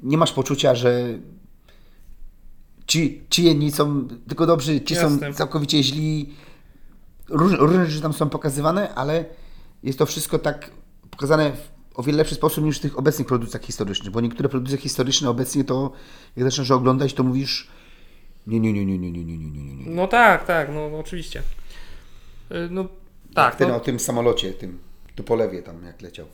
nie 0.04 0.18
masz 0.18 0.34
poczucia, 0.34 0.76
że 0.76 1.20
ci, 2.88 3.22
ci 3.30 3.44
jedni 3.44 3.72
są 3.72 4.08
tylko 4.28 4.46
dobrzy, 4.46 4.82
ci 4.82 4.94
Jasne. 4.94 5.28
są 5.28 5.34
całkowicie 5.34 5.84
źli. 5.84 6.30
Róż, 7.30 7.54
różne 7.60 7.86
rzeczy 7.86 8.02
tam 8.02 8.14
są 8.14 8.30
pokazywane, 8.30 8.96
ale 8.96 9.26
jest 9.84 10.00
to 10.00 10.06
wszystko 10.06 10.40
tak 10.40 10.72
pokazane 11.12 11.52
w 11.52 11.78
o 11.98 12.04
wiele 12.04 12.18
lepszy 12.18 12.36
sposób 12.36 12.64
niż 12.66 12.78
w 12.78 12.82
tych 12.82 13.00
obecnych 13.00 13.28
produkcjach 13.28 13.64
historycznych, 13.64 14.12
bo 14.12 14.22
niektóre 14.22 14.50
produkcje 14.50 14.78
historyczne 14.78 15.30
obecnie 15.30 15.64
to, 15.64 15.92
jak 16.36 16.46
zaczynasz 16.46 16.72
oglądać, 16.72 17.14
to 17.14 17.24
mówisz 17.24 17.68
nie, 18.48 18.60
nie, 18.60 18.74
nie, 18.74 18.86
nie, 18.86 18.98
nie, 19.00 19.12
nie, 19.12 19.24
nie, 19.24 19.38
nie, 19.38 19.50
nie, 19.52 19.76
nie. 19.76 19.86
No 19.96 20.08
tak, 20.08 20.46
tak, 20.46 20.70
no 20.74 21.00
oczywiście. 21.00 21.44
Y, 22.52 22.68
No 22.72 22.88
tak, 23.34 23.56
Ten 23.56 23.70
no, 23.70 23.76
o 23.76 23.80
tym 23.80 24.00
samolocie, 24.00 24.54
tym 24.54 24.80
Tupolewie 25.16 25.64
tam 25.64 25.84
jak 25.86 26.02
leciał. 26.02 26.26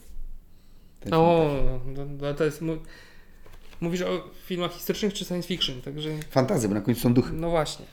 Ten 1.00 1.14
o, 1.14 1.50
no, 1.86 2.04
no, 2.20 2.34
to 2.34 2.44
jest... 2.44 2.60
Mówisz 3.80 4.02
o 4.02 4.28
filmach 4.46 4.72
historycznych 4.72 5.14
czy 5.14 5.24
science 5.24 5.48
fiction, 5.48 5.82
także 5.82 6.10
Fantazy, 6.30 6.68
bo 6.68 6.74
na 6.74 6.80
końcu 6.80 7.00
są 7.00 7.14
duchy. 7.14 7.32
no 7.32 7.50
właśnie, 7.50 7.86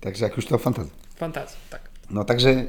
Także 0.00 0.24
jak 0.24 0.36
już 0.36 0.46
to 0.46 0.58
fantazy. 0.58 0.90
fantazja, 1.16 1.56
tak. 1.70 1.90
No 2.10 2.24
także 2.24 2.66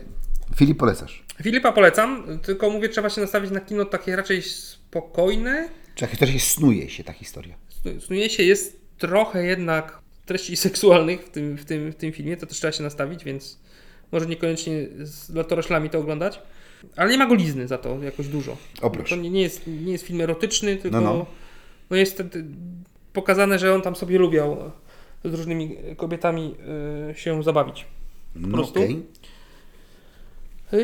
Filip 0.55 0.77
polecasz. 0.77 1.23
Filipa 1.43 1.71
polecam, 1.71 2.39
tylko 2.39 2.69
mówię, 2.69 2.89
trzeba 2.89 3.09
się 3.09 3.21
nastawić 3.21 3.51
na 3.51 3.59
kino 3.61 3.85
takie 3.85 4.15
raczej 4.15 4.41
spokojne. 4.41 5.69
Czy 5.95 6.07
się 6.27 6.39
snuje 6.39 6.89
się 6.89 7.03
ta 7.03 7.13
historia. 7.13 7.55
Snu- 7.83 8.01
Snuje 8.01 8.29
się, 8.29 8.43
jest 8.43 8.81
trochę 8.97 9.45
jednak 9.45 9.99
treści 10.25 10.55
seksualnych 10.67 11.21
w 11.25 11.29
tym, 11.29 11.57
w 11.57 11.65
tym, 11.65 11.91
w 11.91 11.95
tym 11.95 12.11
filmie, 12.11 12.37
to 12.37 12.45
też 12.45 12.57
trzeba 12.57 12.71
się 12.71 12.83
nastawić, 12.83 13.23
więc 13.23 13.59
może 14.11 14.25
niekoniecznie 14.25 14.73
z 14.99 15.29
latoroślami 15.29 15.89
to 15.89 15.99
oglądać. 15.99 16.39
Ale 16.95 17.11
nie 17.11 17.17
ma 17.17 17.25
golizny 17.25 17.67
za 17.67 17.77
to 17.77 18.03
jakoś 18.03 18.27
dużo. 18.27 18.57
O. 18.81 18.89
To 18.89 19.15
nie, 19.15 19.29
nie, 19.29 19.41
jest, 19.41 19.67
nie 19.67 19.91
jest 19.91 20.05
film 20.05 20.21
erotyczny, 20.21 20.75
tylko 20.77 21.01
No, 21.01 21.13
no, 21.13 21.25
no. 21.89 21.95
jest 21.95 22.23
pokazane, 23.13 23.59
że 23.59 23.73
on 23.75 23.81
tam 23.81 23.95
sobie 23.95 24.17
lubiał 24.19 24.71
z 25.23 25.33
różnymi 25.33 25.77
kobietami 25.97 26.55
y, 27.11 27.19
się 27.19 27.43
zabawić. 27.43 27.85
No 28.35 28.57
prostu. 28.57 28.79
okej. 28.79 29.03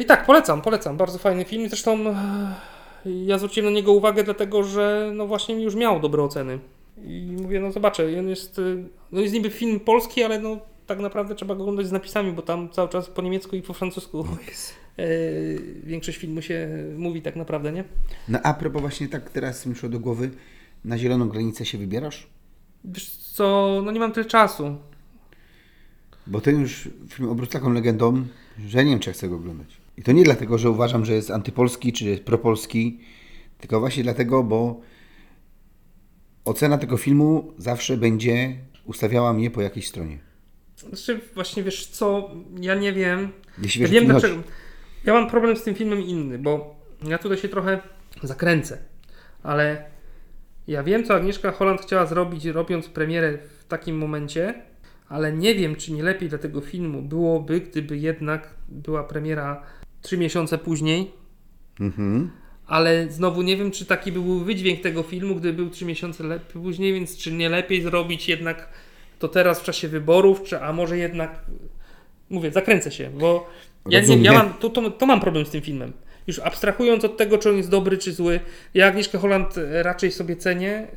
I 0.02 0.06
tak, 0.06 0.26
polecam, 0.26 0.62
polecam. 0.62 0.98
Bardzo 0.98 1.18
fajny 1.18 1.46
film. 1.46 1.70
Zresztą 1.70 2.08
e, 2.08 2.56
ja 3.06 3.38
zwróciłem 3.38 3.74
na 3.74 3.76
niego 3.76 3.94
uwagę, 3.94 4.24
dlatego 4.24 4.64
że 4.64 5.12
no 5.16 5.28
właśnie 5.28 5.64
już 5.64 5.76
miał 5.76 6.00
dobre 6.00 6.24
oceny. 6.24 6.60
I 7.06 7.36
mówię, 7.42 7.60
no 7.60 7.72
zobaczę, 7.72 8.12
i 8.12 8.20
on 8.20 8.30
jest, 8.30 8.60
y, 8.60 8.84
no 9.12 9.22
jest 9.22 9.34
niby 9.34 9.50
film 9.50 9.80
polski, 9.80 10.24
ale 10.24 10.40
no 10.40 10.58
tak 10.86 11.00
naprawdę 11.00 11.36
trzeba 11.36 11.56
go 11.56 11.62
oglądać 11.62 11.88
z 11.88 11.92
napisami, 11.92 12.32
bo 12.32 12.42
tam 12.42 12.70
cały 12.70 12.90
czas 12.90 13.10
po 13.10 13.22
niemiecku 13.22 13.56
i 13.56 13.62
po 13.62 13.74
francusku 13.74 14.28
e, 14.98 15.08
większość 15.84 16.18
filmu 16.18 16.42
się 16.42 16.68
mówi 16.98 17.22
tak 17.22 17.36
naprawdę, 17.36 17.72
nie? 17.72 17.84
No 18.30 18.40
a 18.44 18.54
propos 18.54 18.82
właśnie 18.82 19.08
tak 19.08 19.30
teraz 19.30 19.66
mi 19.66 19.74
przyszło 19.74 19.90
do 19.90 20.00
głowy, 20.00 20.32
na 20.86 20.98
zieloną 20.98 21.30
granicę 21.30 21.66
się 21.66 21.78
wybierasz? 21.78 22.28
Wiesz 22.84 23.18
co, 23.18 23.82
no 23.86 23.92
nie 23.92 24.00
mam 24.00 24.12
tyle 24.12 24.26
czasu. 24.26 24.76
Bo 26.28 26.42
ten 26.42 26.62
już 26.62 26.90
film 27.10 27.30
obrót 27.30 27.52
taką 27.52 27.74
legendą, 27.74 28.26
że 28.68 28.86
nie 28.86 28.92
wiem, 28.92 29.00
czy 29.00 29.10
ja 29.10 29.14
chcę 29.14 29.30
go 29.30 29.36
oglądać. 29.36 29.78
I 29.98 30.04
to 30.04 30.12
nie 30.12 30.24
dlatego, 30.24 30.58
że 30.58 30.70
uważam, 30.70 31.06
że 31.06 31.14
jest 31.14 31.32
antypolski 31.32 31.94
czy 31.94 32.18
propolski, 32.18 33.00
tylko 33.58 33.80
właśnie 33.80 34.04
dlatego, 34.04 34.44
bo 34.44 34.82
ocena 36.46 36.78
tego 36.78 36.98
filmu 36.98 37.54
zawsze 37.58 37.98
będzie 37.98 38.56
ustawiała 38.86 39.34
mnie 39.34 39.52
po 39.52 39.62
jakiejś 39.62 39.88
stronie. 39.88 40.20
Znaczy 40.78 41.22
właśnie 41.36 41.64
wiesz 41.64 41.88
co, 41.88 42.32
ja 42.60 42.76
nie 42.76 42.94
wiem, 42.94 43.30
Jeśli 43.62 43.82
Ja 43.82 43.88
wiesz, 43.88 43.94
wiem 43.94 44.04
co 44.04 44.14
mi 44.14 44.20
dlaczego. 44.20 44.44
Ja 45.06 45.14
mam 45.14 45.30
problem 45.30 45.58
z 45.58 45.64
tym 45.64 45.76
filmem 45.76 46.02
inny, 46.02 46.40
bo 46.40 46.76
ja 47.04 47.18
tutaj 47.18 47.38
się 47.38 47.50
trochę 47.50 47.82
zakręcę, 48.24 48.78
ale 49.44 49.86
ja 50.68 50.84
wiem, 50.84 51.04
co 51.04 51.16
Agnieszka 51.16 51.52
Holland 51.52 51.82
chciała 51.82 52.06
zrobić, 52.06 52.46
robiąc 52.46 52.88
premierę 52.88 53.38
w 53.38 53.66
takim 53.68 53.98
momencie, 53.98 54.54
ale 55.10 55.34
nie 55.34 55.56
wiem, 55.56 55.76
czy 55.76 55.92
nie 55.92 56.04
lepiej 56.04 56.30
dla 56.30 56.38
tego 56.38 56.62
filmu 56.62 57.02
byłoby, 57.02 57.60
gdyby 57.62 57.98
jednak 57.98 58.54
była 58.70 59.04
premiera 59.04 59.64
3 60.02 60.18
miesiące 60.18 60.58
później, 60.58 61.12
Mhm. 61.80 62.32
ale 62.68 63.08
znowu 63.12 63.42
nie 63.42 63.58
wiem, 63.58 63.72
czy 63.72 63.86
taki 63.86 64.12
był 64.12 64.40
wydźwięk 64.40 64.82
tego 64.82 65.04
filmu, 65.04 65.36
gdyby 65.36 65.54
był 65.54 65.70
3 65.70 65.86
miesiące 65.86 66.40
później, 66.54 66.94
więc 66.94 67.18
czy 67.18 67.32
nie 67.32 67.50
lepiej 67.50 67.82
zrobić 67.82 68.30
jednak 68.30 68.70
to 69.20 69.28
teraz 69.28 69.60
w 69.60 69.64
czasie 69.64 69.88
wyborów, 69.88 70.44
czy 70.44 70.62
a 70.62 70.74
może 70.74 70.98
jednak 70.98 71.46
mówię, 72.30 72.52
zakręcę 72.52 72.92
się, 72.92 73.10
bo 73.10 73.50
ja, 73.90 74.02
nie, 74.02 74.18
ja 74.18 74.34
mam, 74.34 74.54
to, 74.54 74.70
to, 74.70 74.92
to 74.92 75.06
mam 75.06 75.20
problem 75.20 75.46
z 75.46 75.50
tym 75.50 75.62
filmem. 75.62 75.94
Już 76.28 76.40
abstrahując 76.40 77.06
od 77.06 77.18
tego, 77.18 77.38
czy 77.38 77.50
on 77.50 77.58
jest 77.58 77.70
dobry, 77.70 77.98
czy 77.98 78.14
zły, 78.14 78.40
ja 78.74 78.88
Agnieszkę 78.88 79.18
Holland 79.18 79.56
raczej 79.82 80.12
sobie 80.12 80.36
cenię, 80.36 80.72
e, 80.72 80.88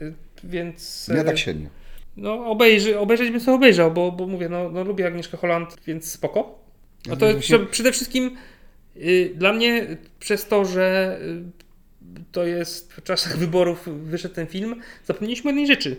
więc 0.44 1.08
Ja 1.14 1.20
e, 1.20 1.24
tak 1.24 1.38
średnio. 1.38 1.68
No, 2.16 2.46
obejrzy, 2.46 2.98
obejrzeć 2.98 3.30
bym 3.30 3.40
sobie 3.40 3.54
obejrzał, 3.56 3.90
bo, 3.92 4.12
bo 4.12 4.26
mówię, 4.26 4.48
no, 4.48 4.70
no 4.70 4.84
lubię 4.84 5.06
Agnieszkę 5.06 5.36
Holland, 5.36 5.76
więc 5.86 6.10
spoko. 6.12 6.58
No 7.06 7.16
to 7.16 7.26
Ja 7.26 7.34
prze- 7.34 7.66
przede 7.66 7.92
wszystkim 7.92 8.36
y, 8.96 9.32
dla 9.36 9.52
mnie 9.52 9.96
przez 10.18 10.46
to, 10.48 10.64
że 10.64 11.18
y, 11.22 12.22
to 12.32 12.44
jest 12.46 12.92
w 12.92 13.02
czasach 13.02 13.36
wyborów 13.36 13.88
wyszedł 14.04 14.34
ten 14.34 14.46
film, 14.46 14.80
zapomnieliśmy 15.04 15.50
jednej 15.50 15.66
rzeczy. 15.66 15.96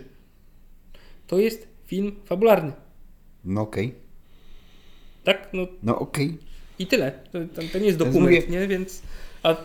To 1.26 1.38
jest 1.38 1.68
film 1.86 2.12
fabularny. 2.24 2.72
No 3.44 3.60
okej. 3.60 3.94
Tak? 5.24 5.48
No 5.52 5.66
No 5.82 5.98
okej. 5.98 6.38
i 6.78 6.86
tyle. 6.86 7.12
To, 7.32 7.38
to, 7.54 7.62
to 7.72 7.78
nie 7.78 7.86
jest 7.86 7.98
dokument, 7.98 8.22
mówię- 8.22 8.42
nie? 8.60 8.66
Więc. 8.68 9.02
A, 9.42 9.56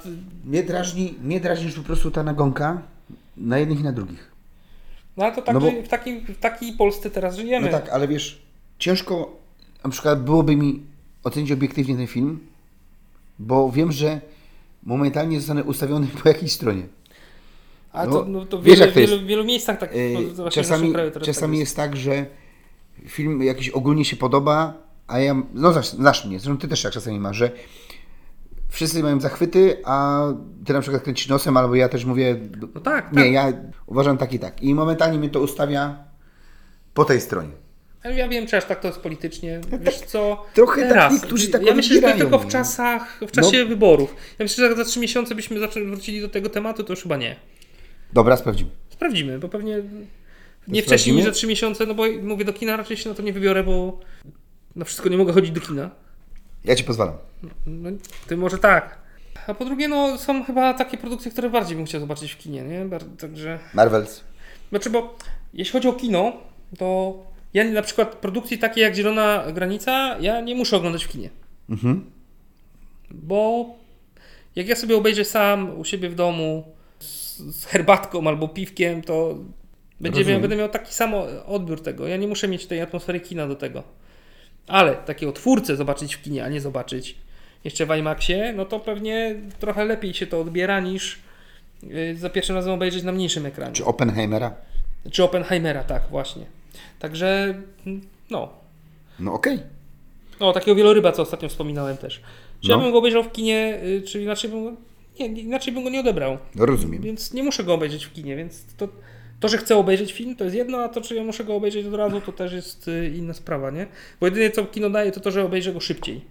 Mnie 0.46 0.64
drażni, 0.64 1.14
mnie 1.24 1.40
drażni 1.40 1.66
już 1.66 1.76
po 1.76 1.84
prostu 1.84 2.12
ta 2.12 2.24
nagonka 2.24 2.82
na 3.38 3.60
jednych 3.60 3.80
i 3.80 3.84
na 3.84 3.92
drugich. 3.92 4.32
No 5.18 5.26
ale 5.26 5.36
to 5.36 5.42
tak, 5.42 5.54
No 5.54 5.62
bo- 5.62 5.72
w, 5.84 5.88
takiej, 5.88 6.22
w 6.22 6.40
takiej 6.40 6.74
Polsce 6.74 7.10
teraz 7.10 7.36
żyjemy. 7.36 7.66
No 7.66 7.72
tak, 7.72 7.90
ale 7.90 8.08
wiesz, 8.08 8.42
ciężko 8.80 9.38
na 9.84 9.90
przykład 9.90 10.24
byłoby 10.24 10.56
mi 10.56 10.84
ocenić 11.24 11.52
obiektywnie 11.52 11.96
ten 11.96 12.08
film, 12.08 12.40
bo 13.40 13.72
wiem, 13.72 13.92
że 13.92 14.22
momentalnie 14.84 15.38
zostanę 15.38 15.64
ustawiony 15.64 16.08
po 16.24 16.30
jakiejś 16.30 16.52
stronie. 16.52 16.84
A 17.94 18.06
no, 18.06 18.12
to, 18.12 18.26
no, 18.26 18.46
to 18.46 18.58
w 18.58 18.64
wiesz, 18.64 18.80
wielu, 18.80 18.86
jak 18.86 18.94
to 18.94 19.00
jest. 19.00 19.14
wielu, 19.14 19.28
wielu 19.28 19.46
miejscach 19.46 19.80
tak 19.80 19.92
w 19.94 20.38
naszym 20.38 20.52
czasami 20.52 20.94
czasami 21.22 21.54
tak 21.54 21.60
jest 21.60 21.76
tak, 21.76 21.96
że 21.96 22.26
film 23.08 23.44
jakiś 23.44 23.70
ogólnie 23.70 24.06
się 24.06 24.16
podoba, 24.16 24.74
a 25.08 25.20
ja, 25.20 25.42
no 25.54 25.72
znasz, 25.72 25.90
znasz 25.90 26.26
mnie, 26.26 26.40
zresztą 26.40 26.58
ty 26.58 26.68
też 26.68 26.82
tak 26.82 26.94
czasami 26.94 27.20
masz, 27.20 27.38
że 27.38 27.52
wszyscy 28.70 29.04
mają 29.04 29.20
zachwyty, 29.20 29.82
a 29.86 30.24
ty 30.66 30.74
na 30.74 30.82
przykład 30.82 31.04
kręcisz 31.04 31.28
nosem, 31.28 31.58
albo 31.58 31.76
ja 31.76 31.90
też 31.90 32.06
mówię, 32.06 32.36
No 32.76 32.82
tak, 32.82 33.12
nie, 33.14 33.24
tak. 33.24 33.32
ja 33.32 33.54
uważam 33.86 34.18
tak 34.18 34.34
i 34.34 34.40
tak. 34.40 34.64
I 34.64 34.76
momentalnie 34.76 35.20
mnie 35.20 35.30
to 35.30 35.40
ustawia 35.42 35.98
po 36.94 37.06
tej 37.06 37.22
stronie. 37.22 37.50
Ale 38.04 38.16
ja 38.16 38.28
wiem, 38.28 38.48
czy 38.48 38.58
aż 38.58 38.66
tak 38.66 38.80
to 38.82 38.88
jest 38.88 39.00
politycznie. 39.00 39.62
Wiesz 39.82 40.00
co? 40.02 40.46
trochę 40.54 40.82
tak 40.82 40.90
teraz. 40.90 41.14
niektórzy 41.14 41.48
tak 41.48 41.64
Ja 41.66 41.74
myślę, 41.76 41.96
że 41.96 42.02
to 42.02 42.18
tylko 42.18 42.40
w 42.40 42.46
nie? 42.46 42.52
czasach, 42.52 43.20
w 43.28 43.32
czasie 43.32 43.58
No. 43.64 43.68
wyborów. 43.70 44.16
Ja 44.40 44.46
myślę, 44.46 44.70
że 44.70 44.76
za 44.76 44.86
trzy 44.86 45.00
miesiące 45.00 45.36
byśmy 45.36 45.60
zaczęli, 45.60 45.86
wrócili 45.88 46.22
do 46.22 46.30
tego 46.30 46.50
tematu, 46.50 46.84
to 46.84 46.94
już 46.94 47.04
chyba 47.04 47.18
nie. 47.18 47.36
Dobra, 48.14 48.38
sprawdzimy. 48.38 48.70
Sprawdzimy, 48.90 49.40
bo 49.40 49.50
pewnie 49.50 49.82
nie 50.68 50.84
wcześniej 50.84 51.16
niż 51.16 51.26
za 51.26 51.32
trzy 51.32 51.48
miesiące, 51.48 51.86
no 51.86 51.94
bo 51.94 52.04
mówię, 52.24 52.46
do 52.46 52.54
kina 52.54 52.78
raczej 52.78 52.98
się 52.98 53.10
na 53.10 53.16
to 53.16 53.22
nie 53.22 53.34
wybiorę, 53.34 53.64
bo 53.64 54.00
na 54.76 54.86
wszystko 54.86 55.10
nie 55.10 55.18
mogę 55.18 55.34
chodzić 55.34 55.52
do 55.52 55.62
kina. 55.62 55.90
Ja 56.68 56.76
ci 56.76 56.84
pozwalam. 56.84 57.16
No, 57.66 57.90
ty 58.28 58.38
może 58.38 58.58
tak. 58.58 58.98
A 59.48 59.54
po 59.54 59.66
drugie, 59.66 59.88
no 59.88 60.18
są 60.18 60.44
chyba 60.44 60.74
takie 60.74 60.98
produkcje, 60.98 61.32
które 61.32 61.50
bardziej 61.50 61.78
bym 61.78 61.86
chciał 61.86 62.02
zobaczyć 62.02 62.32
w 62.32 62.38
kinie, 62.38 62.64
nie? 62.64 62.86
Także... 63.20 63.60
Marvels. 63.74 64.24
Znaczy, 64.70 64.90
bo 64.90 65.16
jeśli 65.54 65.74
chodzi 65.74 65.88
o 65.88 65.94
kino, 65.94 66.34
to 66.78 67.18
ja 67.54 67.64
na 67.64 67.82
przykład 67.82 68.16
produkcji 68.16 68.58
takiej 68.58 68.82
jak 68.82 68.96
Zielona 68.96 69.44
Granica, 69.54 70.18
ja 70.20 70.42
nie 70.42 70.56
muszę 70.56 70.78
oglądać 70.78 71.04
w 71.06 71.08
kinie. 71.08 71.30
Mhm. 71.70 72.12
Bo 73.12 73.66
jak 74.56 74.68
ja 74.68 74.76
sobie 74.76 74.98
obejrzę 74.98 75.26
sam 75.26 75.80
u 75.80 75.86
siebie 75.86 76.10
w 76.10 76.16
domu 76.16 76.64
z, 77.00 77.38
z 77.38 77.66
herbatką 77.66 78.28
albo 78.28 78.48
piwkiem, 78.48 79.02
to 79.02 79.36
będzie 80.00 80.26
miał, 80.26 80.42
będę 80.42 80.56
miał 80.56 80.70
taki 80.70 80.94
sam 80.94 81.14
odbiór 81.46 81.82
tego. 81.82 82.08
Ja 82.08 82.18
nie 82.18 82.28
muszę 82.28 82.48
mieć 82.48 82.66
tej 82.66 82.82
atmosfery 82.82 83.20
kina 83.20 83.48
do 83.48 83.56
tego. 83.56 83.84
Ale 84.68 84.96
takiego 84.96 85.32
twórcę 85.34 85.76
zobaczyć 85.76 86.16
w 86.16 86.22
kinie, 86.22 86.44
a 86.46 86.50
nie 86.50 86.62
zobaczyć 86.62 87.16
jeszcze 87.64 87.86
w 87.86 87.96
IMAXie, 87.98 88.54
no 88.56 88.66
to 88.66 88.80
pewnie 88.80 89.36
trochę 89.60 89.86
lepiej 89.86 90.14
się 90.14 90.28
to 90.28 90.40
odbiera 90.42 90.80
niż 90.80 91.20
yy, 91.84 92.16
za 92.16 92.30
pierwszym 92.30 92.56
razem 92.56 92.74
obejrzeć 92.74 93.04
na 93.04 93.12
mniejszym 93.12 93.46
ekranie. 93.46 93.74
Czy 93.74 93.86
Oppenheimera? 93.86 94.56
Czy 95.12 95.24
Oppenheimera, 95.24 95.84
tak, 95.84 96.04
właśnie. 96.10 96.46
Także, 97.00 97.62
mm, 97.88 98.02
no. 98.30 98.50
No 99.20 99.34
okej. 99.34 99.60
No, 100.40 100.54
takiego 100.54 100.76
wieloryba, 100.76 101.12
co 101.12 101.22
ostatnio 101.22 101.50
wspominałem 101.50 101.98
też. 101.98 102.22
Czy 102.62 102.70
ja 102.72 102.78
No. 102.78 102.84
bym 102.84 102.92
go 102.92 102.98
obejrzał 102.98 103.24
w 103.24 103.32
kinie, 103.32 103.80
y, 103.84 104.02
czy 104.02 104.22
inaczej 104.22 104.50
bym 104.52 104.64
go, 104.64 104.72
nie, 105.20 105.30
nie, 105.30 105.42
inaczej 105.42 105.74
bym 105.74 105.84
go 105.84 105.90
nie 105.90 106.00
odebrał. 106.00 106.38
No 106.56 106.66
rozumiem. 106.66 107.02
Więc 107.02 107.34
nie 107.34 107.44
muszę 107.44 107.64
go 107.64 107.74
obejrzeć 107.74 108.06
w 108.06 108.14
kinie, 108.14 108.36
więc 108.36 108.66
to, 108.78 108.88
to, 109.40 109.48
że 109.48 109.58
chcę 109.58 109.78
obejrzeć 109.78 110.14
film, 110.14 110.36
to 110.36 110.44
jest 110.44 110.56
jedno, 110.56 110.78
a 110.78 110.90
to, 110.90 111.02
czy 111.02 111.16
ja 111.16 111.24
muszę 111.24 111.44
go 111.44 111.56
obejrzeć 111.56 111.86
od 111.86 111.94
razu, 111.94 112.22
to 112.22 112.32
też 112.32 112.54
jest 112.54 112.88
y, 112.88 113.14
inna 113.18 113.34
sprawa, 113.34 113.72
nie? 113.72 113.88
Bo 114.20 114.28
jedynie 114.28 114.52
co 114.52 114.66
kino 114.66 114.90
daje, 114.90 115.12
to 115.12 115.20
to, 115.20 115.32
że 115.32 115.44
obejrzę 115.46 115.74
go 115.74 115.80
szybciej. 115.80 116.22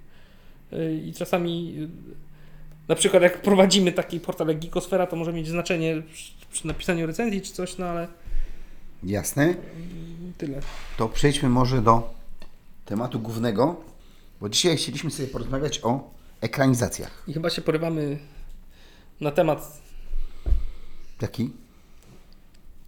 Y, 0.73 1.03
I 1.07 1.13
czasami, 1.13 1.75
y, 1.79 1.89
na 2.89 2.95
przykład 2.95 3.23
jak 3.23 3.43
prowadzimy 3.43 3.93
taki 3.93 4.21
portal 4.21 4.49
jak 4.49 4.59
Geekosfera, 4.61 5.07
to 5.07 5.17
może 5.17 5.33
mieć 5.33 5.49
znaczenie 5.49 6.03
przy- 6.53 6.67
napisaniu 6.67 7.07
recenzji 7.07 7.41
czy 7.43 7.53
coś, 7.53 7.79
no 7.79 7.87
ale 7.87 8.09
Jasne. 9.05 9.55
tyle. 10.39 10.61
To 10.97 11.09
przejdźmy 11.09 11.49
może 11.49 11.83
do 11.83 12.15
tematu 12.85 13.21
głównego, 13.21 13.81
bo 14.41 14.49
dzisiaj 14.49 14.77
chcieliśmy 14.77 15.11
sobie 15.11 15.29
porozmawiać 15.29 15.81
o 15.85 16.11
ekranizacjach. 16.41 17.23
I 17.29 17.33
chyba 17.33 17.51
się 17.51 17.63
porywamy 17.63 18.19
na 19.21 19.31
temat 19.31 19.83
Taki? 21.19 21.51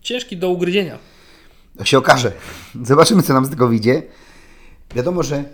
Ciężki 0.08 0.36
do 0.36 0.50
ugryzienia. 0.50 0.98
To 1.78 1.84
się 1.84 1.98
okaże. 1.98 2.32
Zobaczymy, 2.82 3.22
co 3.22 3.34
nam 3.34 3.44
z 3.46 3.50
tego 3.50 3.68
wyjdzie. 3.68 4.02
Wiadomo, 4.94 5.22
że 5.22 5.44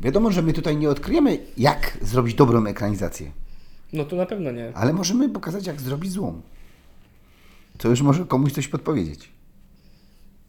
wiadomo, 0.00 0.30
że 0.30 0.42
my 0.42 0.52
tutaj 0.52 0.76
nie 0.76 0.90
odkryjemy, 0.90 1.38
jak 1.56 1.98
zrobić 2.02 2.34
dobrą 2.34 2.66
ekranizację, 2.66 3.30
No 3.92 4.04
to 4.04 4.16
na 4.16 4.26
pewno 4.26 4.50
nie. 4.50 4.72
ale 4.74 4.92
możemy 4.92 5.28
pokazać, 5.28 5.66
jak 5.66 5.80
zrobić 5.80 6.12
złą. 6.12 6.40
To 7.78 7.88
już 7.88 8.02
może 8.02 8.24
komuś 8.26 8.52
coś 8.52 8.68
podpowiedzieć. 8.68 9.28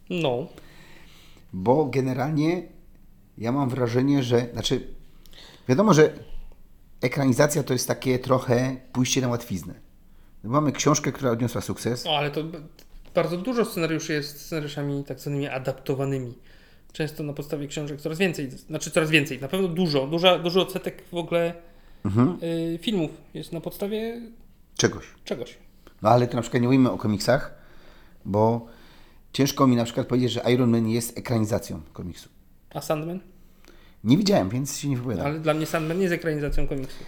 No. 0.10 0.48
Bo 1.54 1.86
generalnie 1.86 2.64
ja 3.38 3.52
mam 3.52 3.70
wrażenie, 3.70 4.24
że. 4.24 4.48
Znaczy, 4.54 4.88
wiadomo, 5.68 5.94
że 5.94 6.14
ekranizacja 7.02 7.64
to 7.64 7.74
jest 7.74 7.88
takie 7.88 8.20
trochę 8.20 8.78
pójście 8.94 9.22
na 9.22 9.28
łatwiznę. 9.28 9.74
No, 10.44 10.50
Mamy 10.50 10.72
książkę, 10.72 11.12
która 11.12 11.32
odniosła 11.32 11.62
sukces. 11.62 12.08
O, 12.08 12.18
ale 12.18 12.32
to 12.32 12.44
bardzo 13.16 13.38
dużo 13.38 13.66
scenariuszy 13.66 14.14
jest 14.14 14.42
scenariuszami 14.42 15.04
tak 15.04 15.20
zwanymi 15.20 15.48
adaptowanymi. 15.48 16.34
Często 16.94 17.24
na 17.24 17.34
podstawie 17.34 17.68
książek 17.68 18.02
coraz 18.02 18.18
więcej, 18.18 18.50
znaczy 18.52 18.92
coraz 18.92 19.10
więcej, 19.10 19.42
na 19.42 19.48
pewno 19.48 19.68
dużo, 19.68 20.08
duża, 20.08 20.40
duży 20.40 20.62
odsetek 20.62 21.04
w 21.12 21.16
ogóle 21.16 21.54
y, 22.76 22.78
filmów 22.82 23.12
jest 23.34 23.52
na 23.52 23.62
podstawie 23.62 24.22
Czegoś. 24.78 25.06
czegoś. 25.26 25.58
No 26.02 26.10
ale 26.10 26.28
to 26.28 26.36
na 26.36 26.42
przykład 26.42 26.62
nie 26.62 26.68
mówimy 26.68 26.92
o 26.92 26.98
komiksach, 26.98 27.54
bo 28.26 28.68
ciężko 29.34 29.68
mi 29.68 29.76
na 29.76 29.84
przykład 29.86 30.08
powiedzieć, 30.08 30.32
że 30.32 30.52
Iron 30.52 30.70
Man 30.70 30.88
jest 30.88 31.18
ekranizacją 31.18 31.82
komiksu. 31.94 32.30
A 32.74 32.82
Sandman? 32.82 33.20
Nie 34.04 34.18
widziałem, 34.18 34.50
więc 34.50 34.78
się 34.78 34.90
nie 34.90 34.98
wypowiadam. 34.98 35.26
Ale, 35.26 35.34
Ale 35.36 35.44
dla 35.44 35.54
mnie 35.54 35.66
Sandman 35.66 35.98
nie 35.98 36.04
jest 36.04 36.16
ekranizacją 36.16 36.68
komiksu. 36.68 37.04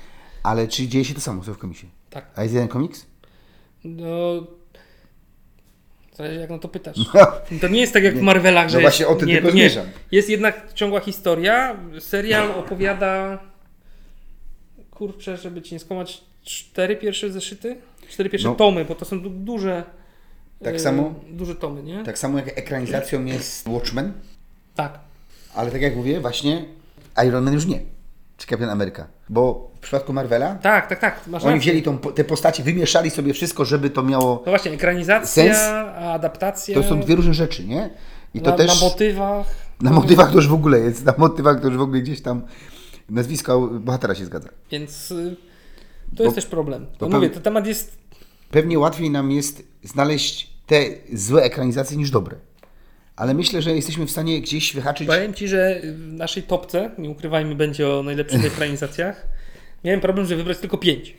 czy 0.69 0.87
dzieje 0.87 1.05
się 1.05 1.13
to 1.13 1.21
samo, 1.21 1.43
co 1.43 1.53
w 1.53 1.57
komiksie? 1.57 1.87
Tak. 2.09 2.25
A 2.35 2.43
jest 2.43 2.53
jeden 2.53 2.67
komiks? 2.69 3.05
No... 3.83 4.07
Zależy 6.15 6.39
jak 6.39 6.49
na 6.49 6.59
to 6.59 6.67
pytasz. 6.67 6.97
No, 7.13 7.27
To 7.61 7.67
nie 7.67 7.81
jest 7.81 7.93
tak 7.93 8.03
jak 8.03 8.17
w 8.17 8.21
Marvelach, 8.21 8.69
że 8.69 8.77
No 8.77 8.81
właśnie 8.81 9.05
jest, 9.05 9.15
o 9.15 9.19
tym 9.19 9.27
nie, 9.27 9.33
tylko 9.33 9.47
nie. 9.47 9.53
zmierzam. 9.53 9.85
Jest 10.11 10.29
jednak 10.29 10.73
ciągła 10.73 10.99
historia. 10.99 11.75
Serial 11.99 12.51
opowiada 12.51 13.39
kurczę, 14.91 15.37
żeby 15.37 15.61
ci 15.61 15.73
nie 15.75 15.79
skłamać, 15.79 16.21
cztery 16.43 16.95
pierwsze 16.95 17.31
zeszyty? 17.31 17.77
Cztery 18.09 18.29
pierwsze 18.29 18.47
No. 18.49 18.55
tomy, 18.55 18.85
bo 18.85 18.95
to 18.95 19.05
są 19.05 19.21
du- 19.21 19.29
duże 19.29 19.83
Tak 20.63 20.75
e, 20.75 20.79
samo? 20.79 21.13
duże 21.29 21.55
tomy, 21.55 21.83
nie? 21.83 22.03
tak 22.03 22.17
samo 22.17 22.37
jak 22.37 22.57
ekranizacją 22.57 23.25
jest 23.25 23.67
Watchmen, 23.67 24.13
Tak. 24.75 24.99
ale 25.55 25.71
tak 25.71 25.81
jak 25.81 25.95
mówię, 25.95 26.19
właśnie 26.19 26.65
Iron 27.27 27.43
Man 27.43 27.53
już 27.53 27.65
nie. 27.65 27.79
Czy 28.41 28.47
Captain 28.47 28.69
America. 28.69 29.07
Bo 29.29 29.71
w 29.75 29.79
przypadku 29.79 30.13
Marvela 30.13 30.55
Tak, 30.55 30.87
tak, 30.87 30.99
tak. 30.99 31.21
Oni 31.27 31.33
rację. 31.33 31.59
wzięli 31.59 31.83
tą, 31.83 31.97
te 31.97 32.23
postacie, 32.23 32.63
wymieszali 32.63 33.09
sobie 33.09 33.33
wszystko, 33.33 33.65
żeby 33.65 33.89
to 33.89 34.03
miało... 34.03 34.43
No 34.45 34.51
właśnie, 34.51 34.71
ekranizacja, 34.71 35.43
Sens? 35.43 35.57
adaptacja. 35.97 36.75
To 36.75 36.83
są 36.83 36.99
dwie 36.99 37.15
różne 37.15 37.33
rzeczy, 37.33 37.67
nie? 37.67 37.89
I 38.33 38.41
to 38.41 38.51
na, 38.51 38.57
też... 38.57 38.81
na 38.81 38.87
motywach. 38.87 39.47
Na 39.81 39.91
motywach 39.91 40.29
to 40.29 40.35
już 40.35 40.47
w 40.47 40.53
ogóle 40.53 40.79
jest, 40.79 41.05
na 41.05 41.13
motywach 41.17 41.61
to 41.61 41.67
już 41.67 41.77
w 41.77 41.81
ogóle 41.81 42.01
gdzieś 42.01 42.21
tam 42.21 42.41
nazwisko 43.09 43.61
bohatera 43.61 44.15
się 44.15 44.25
zgadza. 44.25 44.49
Więc 44.71 45.11
y, 45.11 45.35
to 46.15 46.23
jest 46.23 46.35
też 46.35 46.45
problem. 46.45 46.87
Bo 46.99 47.09
bo 47.09 47.15
mówię, 47.15 47.29
ten 47.29 47.43
temat 47.43 47.67
jest. 47.67 47.97
Pewnie 48.51 48.79
łatwiej 48.79 49.09
nam 49.09 49.31
jest 49.31 49.63
znaleźć 49.83 50.53
te 50.67 50.85
złe 51.13 51.43
ekranizacje 51.43 51.97
niż 51.97 52.11
dobre. 52.11 52.35
Ale 53.21 53.33
myślę, 53.33 53.61
że 53.61 53.75
jesteśmy 53.75 54.05
w 54.05 54.11
stanie 54.11 54.41
gdzieś 54.41 54.73
wyhaczyć. 54.73 55.07
Powiem 55.07 55.33
ci, 55.33 55.47
że 55.47 55.81
w 55.83 56.13
naszej 56.13 56.43
topce, 56.43 56.91
nie 56.97 57.09
ukrywajmy, 57.09 57.55
będzie 57.55 57.89
o 57.89 58.03
najlepszych 58.03 58.45
ekranizacjach. 58.53 59.27
Miałem 59.83 60.01
problem, 60.01 60.25
żeby 60.25 60.37
wybrać 60.37 60.57
tylko 60.57 60.77
pięć. 60.77 61.15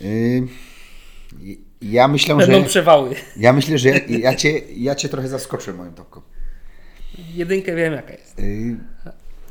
Yy, 0.00 0.46
ja 1.82 2.08
myślę, 2.08 2.36
Będą 2.36 2.60
że. 2.60 2.66
przewały. 2.68 3.14
Ja 3.36 3.52
myślę, 3.52 3.78
że 3.78 3.88
ja, 3.88 3.98
ja, 4.08 4.34
cię, 4.34 4.60
ja 4.76 4.94
cię 4.94 5.08
trochę 5.08 5.28
zaskoczę 5.28 5.72
moją 5.72 5.94
topką. 5.94 6.20
Jedynkę 7.34 7.74
wiem 7.74 7.92
jaka 7.92 8.12
jest. 8.12 8.38
Yy, 8.38 8.76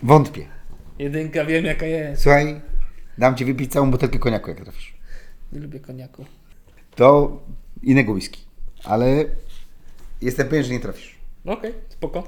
wątpię. 0.04 0.46
Jedynka 1.00 1.46
wiem 1.46 1.66
jaka 1.66 1.86
jest. 1.86 2.22
Słuchaj, 2.24 2.62
dam 3.18 3.36
ci 3.36 3.46
wypić 3.46 3.72
całą 3.72 3.92
butelkę 3.92 4.20
koniaku, 4.20 4.50
jak 4.50 4.62
trafisz. 4.62 4.94
Nie 5.52 5.60
lubię 5.60 5.80
koniaku. 5.80 6.26
To 6.96 7.40
innego 7.84 8.12
whisky. 8.12 8.42
Ale 8.84 9.26
jestem 10.22 10.48
pewien, 10.48 10.64
że 10.64 10.74
nie 10.74 10.80
trafisz. 10.80 11.15
No 11.46 11.54
Okej, 11.54 11.74
spoko. 11.90 12.28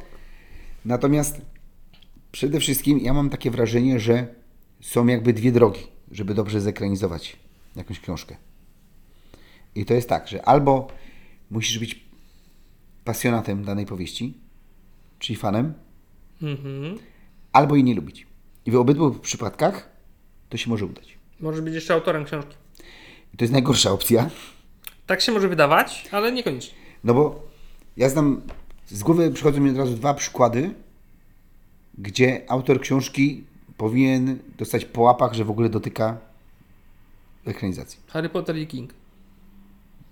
Natomiast 0.85 1.41
przede 2.31 2.59
wszystkim 2.59 2.99
ja 2.99 3.13
mam 3.13 3.29
takie 3.29 3.51
wrażenie, 3.51 3.99
że 3.99 4.27
są 4.81 5.07
jakby 5.07 5.33
dwie 5.33 5.51
drogi, 5.51 5.81
żeby 6.11 6.33
dobrze 6.33 6.61
zekranizować 6.61 7.37
jakąś 7.75 7.99
książkę. 7.99 8.35
I 9.75 9.85
to 9.85 9.93
jest 9.93 10.09
tak, 10.09 10.27
że 10.27 10.45
albo 10.45 10.87
musisz 11.51 11.79
być 11.79 12.05
pasjonatem 13.05 13.63
danej 13.65 13.85
powieści, 13.85 14.33
czyli 15.19 15.37
fanem, 15.37 15.73
Mhm. 16.41 16.97
albo 17.53 17.75
jej 17.75 17.83
nie 17.83 17.95
lubić. 17.95 18.27
I 18.65 18.71
w 18.71 18.75
obydwu 18.75 19.11
przypadkach 19.11 19.89
to 20.49 20.57
się 20.57 20.69
może 20.69 20.85
udać. 20.85 21.17
Może 21.39 21.61
być 21.61 21.73
jeszcze 21.73 21.93
autorem 21.93 22.25
książki. 22.25 22.55
I 23.33 23.37
to 23.37 23.43
jest 23.43 23.53
najgorsza 23.53 23.91
opcja, 23.91 24.29
Tak 25.05 25.21
się 25.21 25.31
może 25.31 25.47
wydawać, 25.49 26.07
ale 26.11 26.31
niekoniecznie. 26.31 26.73
no 27.03 27.13
bo 27.13 27.43
ja 27.97 28.09
znam, 28.09 28.41
z 28.87 29.03
głowy 29.03 29.31
przychodzą 29.31 29.61
mi 29.61 29.69
od 29.69 29.77
razu 29.77 29.93
dwa 29.93 30.13
przykłady, 30.13 30.73
gdzie 31.97 32.41
autor 32.47 32.81
książki 32.81 33.43
powinien 33.77 34.39
dostać 34.57 34.85
po 34.85 35.01
łapach, 35.01 35.33
że 35.33 35.45
w 35.45 35.51
ogóle 35.51 35.69
dotyka 35.69 36.17
ekranizacji. 37.45 37.99
Harry 38.07 38.29
Potter 38.29 38.57
i 38.57 38.67
King. 38.67 38.93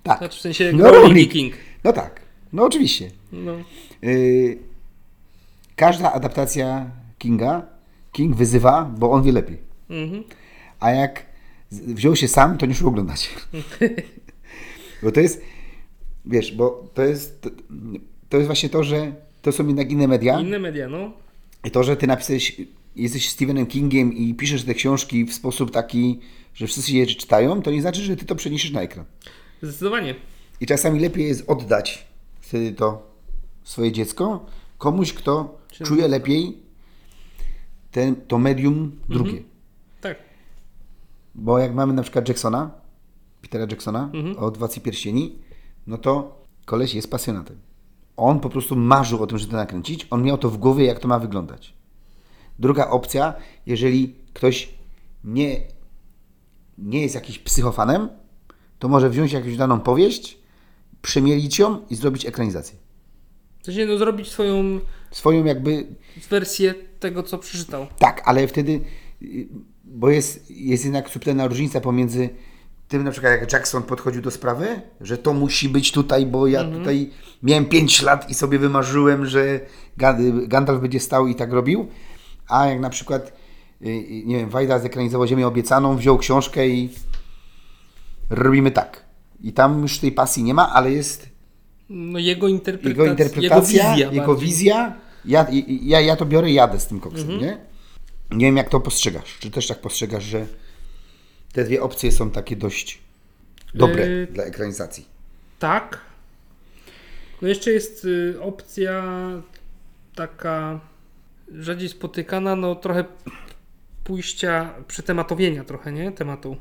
Tak. 0.03 0.17
Znaczy 0.17 0.37
w 0.37 0.41
sensie 0.41 0.71
No, 0.73 0.91
Rowling 0.91 1.29
i. 1.29 1.33
King. 1.33 1.53
No 1.83 1.93
tak, 1.93 2.21
no 2.53 2.63
oczywiście. 2.63 3.11
No. 3.31 3.55
Yy, 4.01 4.57
każda 5.75 6.13
adaptacja 6.13 6.89
Kinga, 7.17 7.65
King 8.11 8.35
wyzywa, 8.35 8.91
bo 8.97 9.11
on 9.11 9.23
wie 9.23 9.31
lepiej. 9.31 9.57
Mhm. 9.89 10.23
A 10.79 10.91
jak 10.91 11.25
wziął 11.71 12.15
się 12.15 12.27
sam, 12.27 12.57
to 12.57 12.65
nie 12.65 12.75
szło 12.75 12.89
oglądać. 12.89 13.29
bo 15.03 15.11
to 15.11 15.19
jest, 15.19 15.41
wiesz, 16.25 16.51
bo 16.51 16.89
to 16.93 17.03
jest, 17.03 17.49
to, 18.29 18.37
jest 18.37 18.47
właśnie 18.47 18.69
to, 18.69 18.83
że 18.83 19.13
to 19.41 19.51
są 19.51 19.67
jednak 19.67 19.91
inne 19.91 20.07
media. 20.07 20.41
Inne 20.41 20.59
media, 20.59 20.89
no. 20.89 21.11
I 21.63 21.71
to, 21.71 21.83
że 21.83 21.97
ty 21.97 22.07
napisałeś, 22.07 22.61
jesteś 22.95 23.29
Stephenem 23.29 23.65
Kingiem 23.65 24.13
i 24.13 24.33
piszesz 24.33 24.63
te 24.63 24.73
książki 24.73 25.25
w 25.25 25.33
sposób 25.33 25.71
taki, 25.71 26.19
że 26.53 26.67
wszyscy 26.67 26.91
je 26.91 27.07
czytają, 27.07 27.61
to 27.61 27.71
nie 27.71 27.81
znaczy, 27.81 28.01
że 28.01 28.15
ty 28.15 28.25
to 28.25 28.35
przeniesiesz 28.35 28.71
na 28.71 28.81
ekran. 28.81 29.05
Zdecydowanie. 29.61 30.15
I 30.61 30.65
czasami 30.65 30.99
lepiej 30.99 31.27
jest 31.27 31.49
oddać 31.49 32.07
wtedy 32.39 32.71
to 32.71 33.11
swoje 33.63 33.91
dziecko 33.91 34.45
komuś, 34.77 35.13
kto 35.13 35.57
czuje 35.85 36.07
lepiej 36.07 36.57
ten, 37.91 38.15
to 38.15 38.37
medium 38.37 38.91
drugie. 39.09 39.43
Tak. 40.01 40.17
Bo 41.35 41.59
jak 41.59 41.73
mamy 41.73 41.93
na 41.93 42.01
przykład 42.03 42.27
Jacksona, 42.27 42.71
Petera 43.41 43.67
Jacksona 43.69 44.11
o 44.37 44.51
Władcy 44.51 44.81
Pierścieni, 44.81 45.35
no 45.87 45.97
to 45.97 46.41
koleś 46.65 46.93
jest 46.93 47.11
pasjonatem. 47.11 47.64
On 48.17 48.39
po 48.39 48.49
prostu 48.49 48.75
marzył 48.75 49.23
o 49.23 49.27
tym, 49.27 49.37
żeby 49.37 49.51
to 49.51 49.57
nakręcić. 49.57 50.07
On 50.09 50.23
miał 50.23 50.37
to 50.37 50.49
w 50.49 50.57
głowie, 50.57 50.85
jak 50.85 50.99
to 50.99 51.07
ma 51.07 51.19
wyglądać. 51.19 51.73
Druga 52.59 52.87
opcja, 52.87 53.33
jeżeli 53.65 54.15
ktoś 54.33 54.69
nie 55.23 55.61
nie 56.77 57.01
jest 57.01 57.15
jakiś 57.15 57.39
psychofanem, 57.39 58.09
to 58.79 58.87
może 58.87 59.09
wziąć 59.09 59.31
jakąś 59.31 59.57
daną 59.57 59.79
powieść, 59.79 60.37
przemielić 61.01 61.59
ją 61.59 61.87
i 61.89 61.95
zrobić 61.95 62.25
ekranizację. 62.25 62.77
W 63.61 63.65
sensie, 63.65 63.85
no, 63.85 63.97
zrobić 63.97 64.27
swoją 64.27 64.79
Swoją 65.15 65.45
jakby 65.45 65.87
wersję 66.29 66.73
tego, 66.99 67.23
co 67.23 67.37
przeczytał. 67.37 67.87
Tak, 67.99 68.21
ale 68.25 68.47
wtedy, 68.47 68.81
bo 69.83 70.09
jest, 70.09 70.51
jest 70.51 70.83
jednak 70.83 71.09
subtelna 71.09 71.47
różnica 71.47 71.81
pomiędzy 71.81 72.29
tym, 72.87 73.03
na 73.03 73.11
przykład 73.11 73.31
jak 73.41 73.53
Jackson 73.53 73.83
podchodził 73.83 74.21
do 74.21 74.31
sprawy, 74.31 74.81
że 75.01 75.17
to 75.17 75.33
musi 75.33 75.69
być 75.69 75.91
tutaj, 75.91 76.25
bo 76.25 76.47
ja 76.47 76.63
tutaj 76.63 77.09
miałem 77.43 77.65
5 77.65 78.01
lat 78.01 78.29
i 78.29 78.33
sobie 78.33 78.59
wymarzyłem, 78.59 79.25
że 79.25 79.59
Ga- 79.97 80.47
Gandalf 80.47 80.81
będzie 80.81 80.99
stał 80.99 81.27
i 81.27 81.35
tak 81.35 81.51
robił, 81.51 81.87
a 82.47 82.65
jak 82.67 82.79
na 82.79 82.89
przykład, 82.89 83.33
y, 83.81 83.85
y, 83.89 84.23
nie 84.25 84.37
wiem, 84.37 84.49
Wajda 84.49 84.79
zekranizował 84.79 85.27
Ziemię 85.27 85.47
Obiecaną, 85.47 85.97
wziął 85.97 86.17
książkę 86.17 86.67
i 86.67 86.89
robimy 88.29 88.71
tak. 88.71 89.05
I 89.41 89.53
tam 89.53 89.81
już 89.81 89.99
tej 89.99 90.11
pasji 90.11 90.43
nie 90.43 90.53
ma, 90.53 90.73
ale 90.73 90.91
jest 90.91 91.29
No 91.89 92.19
jego 92.19 92.47
interpretacja, 92.47 92.89
jego 92.89 93.05
interpretacja, 93.05 93.95
jego 93.95 94.09
wizja. 94.09 94.11
jego 94.21 94.35
wizja 94.35 94.95
ja, 95.25 95.45
ja, 95.81 96.01
ja 96.01 96.15
to 96.15 96.25
biorę 96.25 96.51
i 96.51 96.53
jadę 96.53 96.79
z 96.79 96.87
tym 96.87 96.99
koksem, 96.99 97.31
Mhm. 97.31 97.41
nie? 97.41 97.57
Nie 98.37 98.45
wiem, 98.45 98.57
jak 98.57 98.69
to 98.69 98.79
postrzegasz. 98.79 99.37
Czy 99.39 99.51
też 99.51 99.67
tak 99.67 99.81
postrzegasz, 99.81 100.23
że 100.23 100.45
te 101.55 101.63
dwie 101.63 101.81
opcje 101.83 102.11
są 102.11 102.31
takie 102.31 102.55
dość 102.55 102.99
dobre 103.73 104.07
Yy, 104.07 104.27
dla 104.27 104.43
ekranizacji? 104.43 105.05
Tak. 105.59 105.99
No 107.41 107.47
jeszcze 107.47 107.71
jest 107.71 108.05
y, 108.05 108.37
opcja 108.41 109.03
taka 110.15 110.79
rzadziej 111.59 111.89
spotykana, 111.89 112.55
no 112.55 112.75
trochę 112.75 113.05
pójścia, 114.03 114.73
przetematowienia 114.87 115.63
trochę, 115.63 115.91
nie? 115.91 116.11
Tematu. 116.11 116.57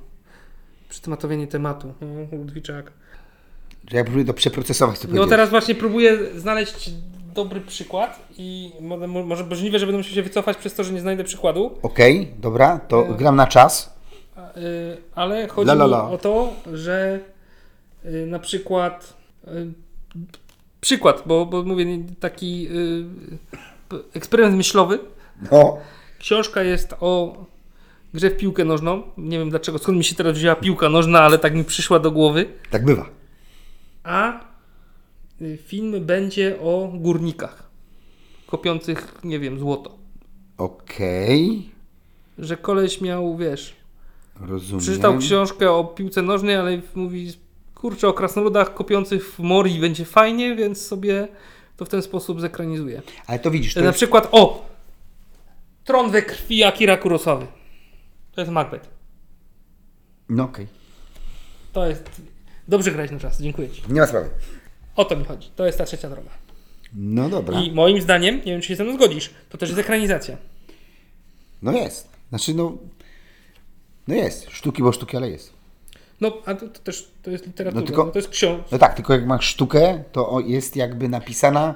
Przetematowienie 0.89 1.47
tematu. 1.47 1.95
No, 2.01 2.39
Ludwiczak. 2.39 2.93
Że 3.91 3.97
ja 3.97 4.05
próbuję 4.05 4.25
to 4.25 4.35
przeprocesować, 4.35 4.99
co 4.99 5.09
No 5.09 5.27
teraz 5.27 5.51
właśnie 5.51 5.75
próbuję 5.75 6.41
znaleźć 6.41 6.91
dobry 7.35 7.61
przykład 7.61 8.29
i 8.37 8.73
może, 8.81 9.45
możliwe, 9.45 9.79
że 9.79 9.87
będę 9.87 9.99
musiał 9.99 10.15
się 10.15 10.23
wycofać 10.23 10.57
przez 10.57 10.75
to, 10.75 10.85
że 10.85 10.93
nie 10.93 11.01
znajdę 11.01 11.25
przykładu, 11.25 11.79
Okej, 11.83 12.35
dobra, 12.39 12.79
to 12.79 13.05
Yy. 13.05 13.15
gram 13.17 13.37
na 13.37 13.47
czas. 13.47 13.94
Y, 14.57 14.97
ale 15.15 15.49
chodzi 15.49 15.69
La, 15.71 15.75
la, 15.75 15.85
la. 15.85 16.11
o 16.11 16.19
to, 16.19 16.53
że 16.73 17.21
y, 18.05 18.27
na 18.27 18.39
przykład 18.39 19.15
y, 19.49 19.73
przykład, 20.81 21.23
bo, 21.27 21.47
bo 21.47 21.63
mówię 21.63 21.87
taki 22.21 22.69
eksperyment 24.15 24.57
myślowy. 24.57 24.99
No, 25.53 25.79
Książka 26.19 26.63
jest 26.63 26.95
o 27.01 27.37
grze 28.15 28.31
w 28.31 28.37
piłkę 28.37 28.65
nożną. 28.65 29.03
Nie 29.17 29.39
wiem 29.39 29.51
dlaczego, 29.51 29.79
skąd 29.79 29.99
mi 29.99 30.05
się 30.05 30.15
teraz 30.15 30.37
wzięła 30.37 30.57
piłka 30.57 30.89
nożna, 30.89 31.21
ale 31.21 31.39
tak 31.39 31.55
mi 31.55 31.65
przyszła 31.65 31.99
do 31.99 32.11
głowy. 32.11 32.47
tak 32.71 32.85
bywa. 32.85 33.07
A 34.05 34.41
film 35.67 36.05
będzie 36.07 36.61
o 36.61 36.91
górnikach 36.95 37.71
kopiących, 38.47 39.15
nie 39.25 39.39
wiem, 39.41 39.59
złoto. 39.59 39.99
Okej, 40.59 41.71
Że 42.39 42.57
koleś 42.57 43.01
miał, 43.01 43.37
wiesz, 43.37 43.77
rozumiem. 44.41 44.81
przeczytał 44.81 45.19
książkę 45.19 45.71
o 45.71 45.85
piłce 45.85 46.23
nożnej, 46.23 46.57
ale 46.57 46.81
mówi, 46.95 47.33
kurczę, 47.75 48.09
o 48.09 48.13
krasnoludach 48.13 48.75
kopiących 48.75 49.33
w 49.35 49.39
mori 49.39 49.79
będzie 49.81 50.05
fajnie, 50.05 50.57
więc 50.57 50.87
sobie 50.87 51.29
to 51.77 51.85
w 51.85 51.89
ten 51.89 52.03
sposób 52.03 52.41
zekranizuje. 52.41 53.03
Ale 53.27 53.39
to 53.39 53.51
widzisz, 53.51 53.75
to 53.75 53.81
Na 53.81 53.87
jest... 53.87 53.97
przykład, 53.97 54.29
o! 54.33 54.67
Tron 55.85 56.11
we 56.11 56.23
krwi 56.23 56.65
Akira 56.65 56.97
Kurosawy. 56.97 57.47
To 58.33 58.41
jest 58.41 58.53
Macbeth. 58.53 58.89
No 60.29 60.45
okej, 60.45 60.67
To 61.73 61.87
jest... 61.87 62.11
Dobrze 62.69 62.91
grać 62.93 63.11
na 63.11 63.19
czas, 63.19 63.43
dziękuję 63.43 63.71
Ci. 63.71 63.83
nie 63.89 64.01
ma 64.01 64.07
sprawy. 64.07 64.29
O 64.97 65.05
to 65.05 65.17
mi 65.17 65.25
chodzi. 65.25 65.51
To 65.57 65.67
jest 65.67 65.79
ta 65.79 65.85
trzecia 65.85 66.11
droga. 66.11 66.31
No 66.93 67.29
dobra. 67.29 67.61
I 67.61 67.73
moim 67.73 68.01
zdaniem, 68.03 68.37
nie 68.37 68.53
wiem 68.53 68.61
czy 68.61 68.69
się 68.69 68.77
ze 68.77 68.85
mną 68.85 68.95
zgodzisz, 68.95 69.31
to 69.49 69.59
też 69.59 69.69
jest 69.69 69.81
ekranizacja. 69.81 70.37
No 71.63 71.73
jest. 71.73 72.09
Znaczy, 72.29 72.55
no... 72.55 72.77
No 74.09 74.15
jest. 74.15 74.51
Sztuki, 74.51 74.83
bo 74.83 74.93
sztuki, 74.93 75.17
ale 75.17 75.31
jest. 75.31 75.53
No, 76.21 76.33
a 76.47 76.55
to, 76.55 76.69
to 76.69 76.79
też 76.81 77.09
to 77.23 77.31
jest 77.31 77.47
literatura, 77.47 77.81
No 77.81 77.87
tylko- 77.87 78.05
no 78.05 78.11
to 78.11 78.19
jest 78.19 78.29
książka. 78.29 78.65
No 78.73 78.79
tak, 78.79 78.95
tylko 78.95 79.13
jak 79.13 79.27
masz 79.27 79.47
sztukę, 79.47 80.05
to 80.13 80.41
jest 80.47 80.77
jakby 80.77 81.09
napisana 81.09 81.75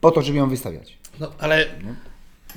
po 0.00 0.10
to, 0.10 0.22
żeby 0.22 0.38
ją 0.38 0.48
wystawiać. 0.48 0.98
No, 1.20 1.32
ale 1.38 1.66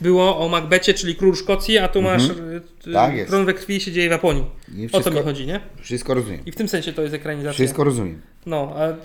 było 0.01 0.37
o 0.39 0.49
Macbecie, 0.49 0.93
czyli 0.93 1.15
król 1.15 1.35
Szkocji, 1.35 1.77
a 1.77 1.87
tu 1.87 2.01
masz 2.01 2.29
y, 2.29 2.61
y, 2.87 2.93
Tak 2.93 3.15
jest. 3.15 3.29
Tron 3.29 3.45
we 3.45 3.53
krwi 3.53 3.81
się 3.81 3.91
dzieje 3.91 4.07
w 4.07 4.11
Japonii. 4.11 4.45
I 4.75 4.85
O 4.85 4.89
to 4.89 4.99
wszystko- 4.99 5.11
mi 5.19 5.23
chodzi, 5.25 5.47
nie? 5.47 5.59
Wszystko 5.81 6.13
rozumiem. 6.13 6.45
I 6.45 6.51
w 6.51 6.55
tym 6.55 6.67
sensie 6.67 6.93
to 6.93 7.01
jest 7.01 7.13
ekranizacja. 7.13 7.53
Wszystko 7.53 7.83
rozumiem. 7.83 8.21
No, 8.45 8.73
a 8.75 8.89
y, 8.89 8.95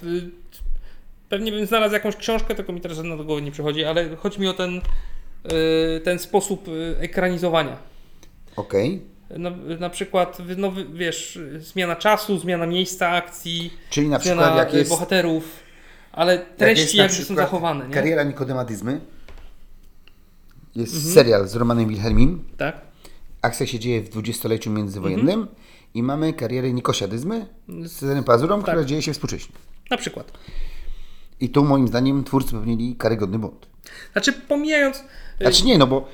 pewnie 1.28 1.52
bym 1.52 1.66
znalazł 1.66 1.94
jakąś 1.94 2.16
książkę, 2.16 2.54
tylko 2.54 2.72
mi 2.72 2.80
teraz 2.80 2.96
żadna 2.96 3.16
do 3.16 3.24
głowy 3.24 3.42
nie 3.42 3.50
przychodzi, 3.52 3.84
ale 3.84 4.16
chodzi 4.16 4.40
mi 4.40 4.48
o 4.48 4.52
ten, 4.52 4.76
y, 4.76 6.00
ten 6.00 6.18
sposób 6.18 6.66
ekranizowania. 6.98 7.76
Okej. 8.56 9.02
Na, 9.36 9.50
na 9.80 9.90
przykład, 9.90 10.38
no, 10.56 10.72
wiesz, 10.92 11.38
zmiana 11.58 11.96
czasu, 11.96 12.38
zmiana 12.38 12.66
miejsca 12.66 13.08
akcji, 13.08 13.70
Czyli 13.90 14.08
na 14.08 14.18
zmiana 14.18 14.42
przykład 14.42 14.58
jak 14.66 14.74
y, 14.74 14.78
jest, 14.78 14.90
bohaterów, 14.90 15.44
ale 16.12 16.34
jak 16.34 16.56
treści 16.56 16.96
na 16.96 17.02
jakby 17.02 17.18
są 17.18 17.34
zachowane, 17.34 17.88
nie? 17.88 17.94
Kariera 17.94 18.22
Nikodemadyzmy. 18.22 19.00
Jest 20.76 20.94
Mhm. 20.94 21.14
serial 21.14 21.48
z 21.48 21.54
Romanem 21.56 21.88
Wilhelmim. 21.88 22.44
Tak? 22.56 22.80
Akcja 23.42 23.66
się 23.66 23.78
dzieje 23.78 24.00
w 24.02 24.08
dwudziestoleciu 24.08 24.70
międzywojennym. 24.70 25.40
Mhm. 25.40 25.48
I 25.94 26.02
mamy 26.02 26.32
karierę 26.32 26.72
Nikosiadyzmy 26.72 27.46
z 27.68 27.92
Cezarem 27.96 28.24
Pazurą, 28.24 28.54
Tak. 28.56 28.64
która 28.64 28.84
dzieje 28.84 29.02
się 29.02 29.12
współcześnie. 29.12 29.54
Na 29.90 29.96
przykład. 29.96 30.32
I 31.40 31.48
tu 31.48 31.64
moim 31.64 31.88
zdaniem 31.88 32.24
twórcy 32.24 32.50
popełnili 32.52 32.96
karygodny 32.96 33.38
błąd. 33.38 33.66
Znaczy, 34.12 34.32
pomijając. 34.32 34.96
y, 34.96 35.02
Znaczy 35.40 35.64
nie, 35.64 35.78
no 35.78 35.86
bo, 35.86 36.08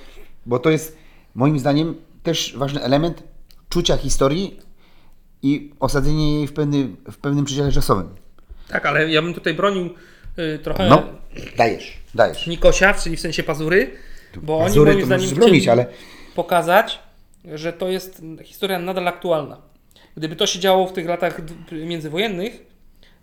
bo 0.46 0.58
to 0.58 0.70
jest 0.70 0.96
moim 1.34 1.58
zdaniem 1.58 1.94
też 2.28 2.54
ważny 2.56 2.82
element 2.82 3.22
czucia 3.68 3.96
historii 3.96 4.58
i 5.42 5.70
osadzenie 5.80 6.34
jej 6.34 6.46
w, 6.46 6.52
pewny, 6.52 6.88
w 7.10 7.16
pewnym 7.16 7.44
przedziale 7.44 7.72
czasowym. 7.72 8.08
Tak, 8.68 8.86
ale 8.86 9.10
ja 9.10 9.22
bym 9.22 9.34
tutaj 9.34 9.54
bronił 9.54 9.90
y, 10.38 10.58
trochę 10.58 10.88
No, 10.88 11.02
dajesz, 11.56 11.98
dajesz. 12.14 12.46
Nikosia, 12.46 12.94
czyli 12.94 13.16
w 13.16 13.20
sensie 13.20 13.42
pazury, 13.42 13.90
bo 14.42 14.58
Pazury 14.58 14.90
oni 14.90 15.00
moim 15.00 15.10
to 15.10 15.16
zdaniem 15.16 15.34
bronić, 15.34 15.68
ale- 15.68 15.86
pokazać, 16.34 16.98
że 17.54 17.72
to 17.72 17.88
jest 17.88 18.22
historia 18.44 18.78
nadal 18.78 19.08
aktualna. 19.08 19.56
Gdyby 20.16 20.36
to 20.36 20.46
się 20.46 20.58
działo 20.58 20.86
w 20.86 20.92
tych 20.92 21.06
latach 21.06 21.40
międzywojennych, 21.72 22.66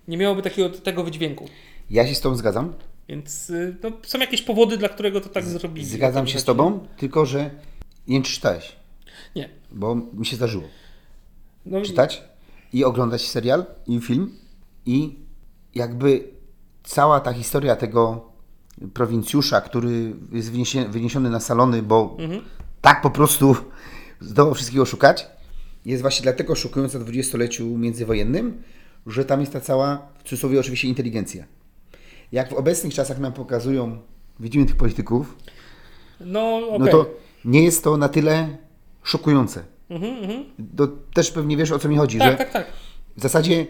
nie 0.07 0.17
miałoby 0.17 0.41
takiego 0.41 0.69
tego 0.69 1.03
wydźwięku. 1.03 1.49
Ja 1.89 2.07
się 2.07 2.15
z 2.15 2.21
Tobą 2.21 2.35
zgadzam. 2.35 2.73
Więc 3.09 3.49
y, 3.49 3.75
no, 3.83 3.91
są 4.03 4.19
jakieś 4.19 4.41
powody, 4.41 4.77
dla 4.77 4.89
którego 4.89 5.21
to 5.21 5.29
tak 5.29 5.43
zrobili. 5.45 5.87
Zgadzam 5.87 6.27
się 6.27 6.39
z 6.39 6.43
Tobą, 6.43 6.87
tylko 6.97 7.25
że 7.25 7.49
nie 8.07 8.21
czytałeś, 8.21 8.75
Nie. 9.35 9.49
bo 9.71 9.95
mi 9.95 10.25
się 10.25 10.35
zdarzyło 10.35 10.63
No, 11.65 11.81
czytać 11.81 12.23
i 12.73 12.83
oglądać 12.83 13.27
serial 13.27 13.65
i 13.87 14.01
film 14.01 14.31
i 14.85 15.15
jakby 15.75 16.23
cała 16.83 17.19
ta 17.19 17.33
historia 17.33 17.75
tego 17.75 18.31
prowincjusza, 18.93 19.61
który 19.61 20.13
jest 20.31 20.51
wyniesiony 20.89 21.29
na 21.29 21.39
salony, 21.39 21.83
bo 21.83 22.17
tak 22.81 23.01
po 23.01 23.09
prostu 23.09 23.55
zdołał 24.19 24.53
wszystkiego 24.53 24.85
szukać, 24.85 25.27
jest 25.85 26.01
właśnie 26.01 26.23
dlatego 26.23 26.55
szukująca 26.55 26.99
w 26.99 27.03
dwudziestoleciu 27.03 27.77
międzywojennym, 27.77 28.63
że 29.07 29.25
tam 29.25 29.39
jest 29.39 29.53
ta 29.53 29.61
cała, 29.61 30.07
w 30.19 30.23
cudzysłowie 30.23 30.59
oczywiście, 30.59 30.87
inteligencja. 30.87 31.45
Jak 32.31 32.49
w 32.49 32.53
obecnych 32.53 32.93
czasach 32.93 33.19
nam 33.19 33.33
pokazują, 33.33 33.97
widzimy 34.39 34.65
tych 34.65 34.75
polityków, 34.75 35.37
no 36.19 36.57
okej. 36.57 36.79
no 36.79 36.87
to 36.87 37.09
nie 37.45 37.63
jest 37.63 37.83
to 37.83 37.97
na 37.97 38.09
tyle 38.09 38.57
szokujące. 39.05 39.63
Mhm, 39.89 40.13
mhm. 40.23 40.43
To 40.77 40.87
też 41.13 41.31
pewnie 41.31 41.57
wiesz 41.57 41.71
o 41.71 41.79
co 41.79 41.89
mi 41.89 41.97
chodzi, 41.97 42.19
Tak, 42.19 42.31
że 42.31 42.37
tak, 42.37 42.51
tak. 42.51 42.65
w 43.17 43.21
zasadzie 43.21 43.65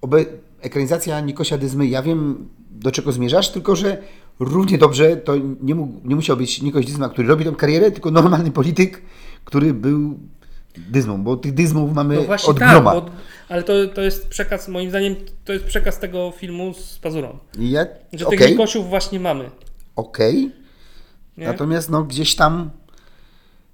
obe, 0.00 0.24
ekranizacja 0.60 1.20
Nikosia 1.20 1.58
Dyzmy, 1.58 1.86
ja 1.86 2.02
wiem 2.02 2.48
do 2.70 2.90
czego 2.92 3.12
zmierzasz, 3.12 3.48
tylko 3.50 3.76
że 3.76 4.02
równie 4.40 4.78
dobrze 4.78 5.16
to 5.16 5.34
nie, 5.62 5.74
mógł, 5.74 6.08
nie 6.08 6.16
musiał 6.16 6.36
być 6.36 6.62
Nikoś 6.62 6.86
Dyzma, 6.86 7.08
który 7.08 7.28
robi 7.28 7.44
tą 7.44 7.54
karierę, 7.54 7.90
tylko 7.90 8.10
normalny 8.10 8.50
polityk, 8.50 9.02
który 9.44 9.74
był 9.74 10.18
dyzmą, 10.76 11.22
bo 11.22 11.36
tych 11.36 11.54
dyzmów 11.54 11.94
mamy 11.94 12.14
No 12.16 12.22
właśnie 12.22 12.48
od 12.50 12.58
tak, 12.58 12.70
groma. 12.70 12.92
bo, 13.00 13.10
ale 13.48 13.62
to, 13.62 13.72
to 13.94 14.00
jest 14.00 14.28
przekaz, 14.28 14.68
moim 14.68 14.90
zdaniem, 14.90 15.16
to 15.44 15.52
jest 15.52 15.64
przekaz 15.64 15.98
tego 15.98 16.32
filmu 16.36 16.74
z 16.74 16.98
pazurą. 16.98 17.38
Ja, 17.58 17.86
Że 18.12 18.26
okej, 18.26 18.38
tych 18.38 18.50
Nikosiów 18.50 18.88
właśnie 18.88 19.20
mamy. 19.20 19.50
okej, 19.96 20.52
Nie? 21.36 21.46
natomiast 21.46 21.90
no 21.90 22.04
gdzieś 22.04 22.34
tam 22.36 22.70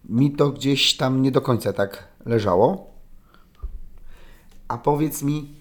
mi 0.08 0.30
to 0.32 0.50
gdzieś 0.50 0.96
tam 0.96 1.22
nie 1.22 1.30
do 1.32 1.40
końca 1.40 1.72
tak 1.72 2.08
leżało. 2.26 2.94
A 4.68 4.78
powiedz 4.78 5.22
mi, 5.22 5.54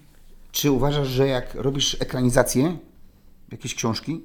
czy 0.52 0.70
uważasz, 0.70 1.08
że 1.08 1.28
jak 1.28 1.54
robisz 1.54 1.96
ekranizację 2.00 2.76
jakiejś 3.52 3.74
książki, 3.74 4.20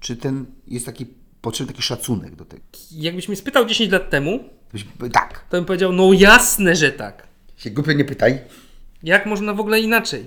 czy 0.00 0.16
ten 0.16 0.46
jest 0.66 0.86
taki 0.86 1.06
potrzebny 1.40 1.72
taki 1.72 1.82
szacunek 1.82 2.36
do 2.36 2.44
tego? 2.44 2.62
Jakbyś 2.92 3.28
mnie 3.28 3.36
spytał 3.36 3.66
10 3.66 3.92
lat 3.92 4.10
temu, 4.10 4.40
Byś- 4.72 4.86
Tak. 5.12 5.44
to 5.50 5.56
bym 5.56 5.64
powiedział, 5.64 5.92
no 5.92 6.12
jasne, 6.12 6.76
że 6.76 6.92
tak. 6.92 7.26
Się 7.56 7.70
głupio 7.70 7.92
nie 7.92 8.04
pytaj. 8.04 8.38
Jak 9.02 9.26
można 9.26 9.54
w 9.54 9.60
ogóle 9.60 9.80
inaczej? 9.80 10.26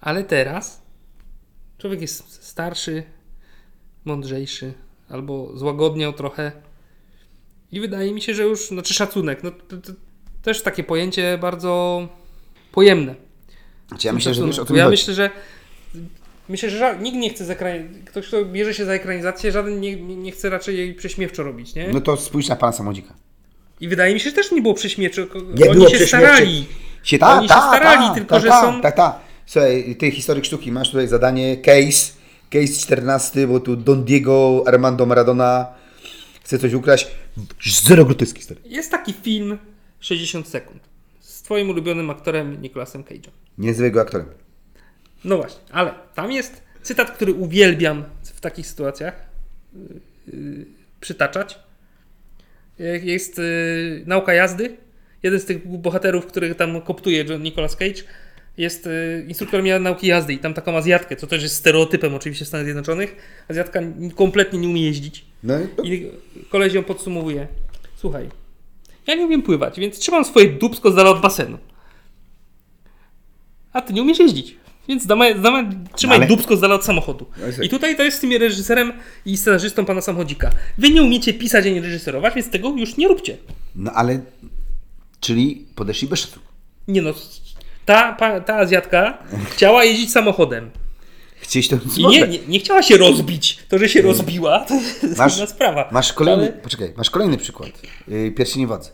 Ale 0.00 0.24
teraz 0.24 0.82
człowiek 1.78 2.00
jest 2.00 2.44
starszy, 2.44 3.02
mądrzejszy, 4.04 4.74
albo 5.08 5.56
złagodniał 5.56 6.12
trochę. 6.12 6.52
I 7.72 7.80
wydaje 7.80 8.12
mi 8.12 8.20
się, 8.22 8.34
że 8.34 8.42
już, 8.42 8.68
znaczy 8.68 8.94
szacunek, 8.94 9.42
no 9.42 9.50
to, 9.50 9.76
to 9.76 9.92
też 10.42 10.62
takie 10.62 10.84
pojęcie 10.84 11.38
bardzo 11.40 12.08
pojemne. 12.72 13.14
Znaczy, 13.88 14.06
ja 14.06 14.12
myślę, 14.12 14.34
że 14.34 14.46
wiesz 14.46 14.58
o 14.58 14.64
tym 14.64 14.76
Ja 14.76 14.84
chodzi. 14.84 14.92
myślę, 14.92 15.14
że 15.14 15.30
myślę, 16.48 16.70
że 16.70 16.78
ża- 16.78 17.00
nikt 17.00 17.16
nie 17.16 17.30
chce 17.30 17.44
zaekranizować, 17.44 17.96
ktoś 18.04 18.26
kto 18.28 18.44
bierze 18.44 18.74
się 18.74 18.84
za 18.84 18.92
ekranizację, 18.92 19.52
żaden 19.52 19.80
nie, 19.80 19.96
nie 19.96 20.32
chce 20.32 20.50
raczej 20.50 20.76
jej 20.76 20.94
prześmiewczo 20.94 21.42
robić, 21.42 21.74
nie? 21.74 21.88
No 21.92 22.00
to 22.00 22.16
spójrz 22.16 22.48
na 22.48 22.56
pana 22.56 22.72
samochodzika. 22.72 23.14
I 23.80 23.88
wydaje 23.88 24.14
mi 24.14 24.20
się, 24.20 24.30
że 24.30 24.36
też 24.36 24.52
nie 24.52 24.62
było 24.62 24.74
prześmiewczo. 24.74 25.22
Nie 25.54 25.64
Oni 25.70 25.74
było 25.74 25.88
się 25.88 26.06
starali. 26.06 26.66
Się 27.02 27.18
ta, 27.18 27.38
Oni 27.38 27.48
się 27.48 27.54
ta, 27.54 27.68
starali, 27.68 28.08
ta, 28.08 28.14
tylko 28.14 28.34
ta, 28.34 28.40
że 28.40 28.48
ta, 28.48 28.60
są... 28.60 28.80
Tak, 28.80 28.96
tak. 28.96 29.18
Słuchaj, 29.46 29.96
ty 29.98 30.10
historyk 30.10 30.44
sztuki, 30.44 30.72
masz 30.72 30.90
tutaj 30.90 31.08
zadanie 31.08 31.56
case, 31.56 32.12
case 32.50 32.72
14, 32.80 33.46
bo 33.46 33.60
tu 33.60 33.76
Don 33.76 34.04
Diego 34.04 34.64
Armando 34.66 35.06
Maradona 35.06 35.66
chce 36.48 36.58
coś 36.58 36.74
ukraść. 36.74 37.06
Zero 37.84 38.04
groteski, 38.04 38.42
stary. 38.42 38.60
Jest 38.64 38.90
taki 38.90 39.12
film 39.12 39.58
60 40.00 40.48
sekund 40.48 40.82
z 41.20 41.42
twoim 41.42 41.70
ulubionym 41.70 42.10
aktorem 42.10 42.62
Nicolasem 42.62 43.04
Cage'em. 43.04 43.30
Nie 43.58 43.68
nazywaj 43.68 43.92
go 43.92 44.00
aktorem. 44.00 44.26
No 45.24 45.36
właśnie, 45.36 45.60
ale 45.72 45.94
tam 46.14 46.32
jest 46.32 46.62
cytat, 46.82 47.10
który 47.10 47.32
uwielbiam 47.32 48.04
w 48.22 48.40
takich 48.40 48.66
sytuacjach 48.66 49.14
yy, 49.72 50.00
yy, 50.26 50.66
przytaczać. 51.00 51.58
Jak 52.78 53.04
Jest 53.04 53.38
yy, 53.38 54.02
nauka 54.06 54.34
jazdy. 54.34 54.76
Jeden 55.22 55.40
z 55.40 55.44
tych 55.44 55.68
bohaterów, 55.68 56.26
których 56.26 56.56
tam 56.56 56.82
koptuje 56.82 57.24
John 57.24 57.42
Nicolas 57.42 57.76
Cage, 57.76 58.02
jest 58.58 58.86
yy, 58.86 59.24
instruktorem 59.28 59.82
nauki 59.82 60.06
jazdy 60.06 60.32
i 60.34 60.38
tam 60.38 60.54
taką 60.54 60.76
Azjatkę, 60.76 61.16
co 61.16 61.26
też 61.26 61.42
jest 61.42 61.54
stereotypem 61.54 62.14
oczywiście 62.14 62.44
w 62.44 62.48
Stanach 62.48 62.66
Zjednoczonych. 62.66 63.16
Azjatka 63.48 63.80
kompletnie 64.16 64.58
nie 64.58 64.68
umie 64.68 64.82
jeździć. 64.82 65.24
No 65.42 65.60
i 65.60 65.68
to... 65.68 65.82
I 65.82 66.10
koleś 66.50 66.74
ją 66.74 66.84
podsumowuje. 66.84 67.46
Słuchaj, 67.96 68.28
ja 69.06 69.14
nie 69.14 69.26
umiem 69.26 69.42
pływać, 69.42 69.80
więc 69.80 69.98
trzymam 69.98 70.24
swoje 70.24 70.48
dubsko 70.48 70.90
z 70.90 70.94
dala 70.94 71.10
od 71.10 71.20
basenu. 71.20 71.58
A 73.72 73.80
ty 73.82 73.92
nie 73.92 74.02
umiesz 74.02 74.18
jeździć. 74.18 74.56
Więc 74.88 75.06
damy, 75.06 75.34
damy, 75.34 75.70
trzymaj 75.96 76.16
Ale- 76.16 76.26
dubsko 76.26 76.56
z 76.56 76.60
dala 76.60 76.74
od 76.74 76.84
samochodu. 76.84 77.26
No 77.58 77.64
i 77.64 77.68
tutaj 77.68 77.96
to 77.96 78.02
jest 78.02 78.16
z 78.16 78.20
tym 78.20 78.32
reżyserem 78.32 78.92
i 79.26 79.36
scenarzystą 79.36 79.84
pana 79.84 80.00
samochodzika. 80.00 80.50
Wy 80.78 80.90
nie 80.90 81.02
umiecie 81.02 81.34
pisać 81.34 81.66
ani 81.66 81.80
reżyserować, 81.80 82.34
więc 82.34 82.50
tego 82.50 82.76
już 82.76 82.96
nie 82.96 83.08
róbcie. 83.08 83.36
No 83.74 83.92
ale... 83.92 84.20
Czyli 85.20 85.66
podeszli 85.74 86.08
bez 86.08 86.20
szacunku. 86.20 86.48
Nie 86.88 87.02
no, 87.02 87.14
ta, 87.88 88.12
pa, 88.12 88.40
ta 88.40 88.56
Azjatka 88.56 89.18
chciała 89.50 89.84
jeździć 89.84 90.12
samochodem. 90.12 90.70
Chcieliś 91.40 91.68
to 91.68 91.76
I 91.96 92.06
nie, 92.06 92.28
nie, 92.28 92.38
nie 92.48 92.58
chciała 92.58 92.82
się 92.82 92.96
rozbić. 92.96 93.58
To, 93.68 93.78
że 93.78 93.88
się 93.88 94.02
rozbiła, 94.02 94.64
to 94.68 94.74
jest 94.74 95.18
Masz- 95.18 95.36
inna 95.38 95.46
sprawa. 95.46 95.88
Masz 95.92 96.12
kolejny, 96.12 96.42
Ale, 96.42 96.52
poczekaj, 96.52 96.92
masz 96.96 97.10
kolejny 97.10 97.36
przykład. 97.36 97.70
Yy, 98.08 98.30
pierścienie 98.30 98.66
władzy. 98.66 98.90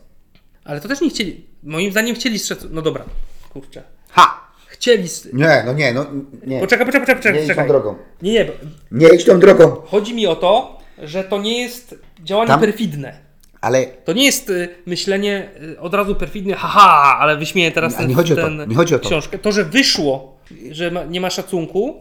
ale 0.65 0.81
to 0.81 0.89
też 0.89 1.01
nie 1.01 1.11
chcieli. 1.11 1.47
Moim 1.63 1.91
zdaniem 1.91 2.15
chcieli 2.17 2.39
strzec. 2.39 2.67
No 2.71 2.83
dobra, 2.83 3.05
kurczę. 3.53 3.83
Ha! 4.11 4.41
Chcieli. 4.67 5.09
Nie, 5.33 5.63
no 5.67 5.73
nie, 5.73 5.93
no 5.95 6.07
nie. 6.47 6.61
Poczekaj, 6.61 6.87
poczekaj, 6.87 7.17
poczekaj. 7.17 7.41
Nie 7.41 7.47
idź 7.47 7.57
tą 7.57 7.67
drogą. 7.69 7.97
Nie, 8.23 8.33
nie. 8.33 8.45
bo 8.45 8.53
Nie 8.93 9.09
idź 9.09 9.25
tą 9.25 9.41
drogą. 9.41 9.77
Chodzi 9.87 10.15
mi 10.15 10.27
o 10.27 10.37
to, 10.37 10.79
że 11.03 11.25
to 11.25 11.39
nie 11.39 11.63
jest 11.63 11.95
działanie 12.25 12.49
Tam- 12.49 12.61
perfidne. 12.61 13.24
Ale 13.65 13.87
To 13.87 14.13
nie 14.13 14.25
jest 14.25 14.51
y, 14.51 14.69
myślenie 14.87 15.51
y, 15.63 15.81
od 15.81 15.95
razu 15.95 16.15
perfidne, 16.15 16.55
haha, 16.55 17.19
ale 17.19 17.37
wyśmieję 17.37 17.73
teraz 17.73 17.97
ten, 17.97 18.09
nie 18.09 18.15
chodzi 18.15 18.33
o 18.33 18.37
to, 18.37 18.43
ten 18.43 18.69
nie 18.69 18.75
chodzi 18.75 18.95
o 18.95 18.99
to. 18.99 19.09
książkę. 19.09 19.39
To, 19.39 19.53
że 19.53 19.65
wyszło, 19.65 20.39
że 20.71 20.91
ma, 20.91 21.05
nie 21.05 21.21
ma 21.21 21.31
szacunku 21.31 22.01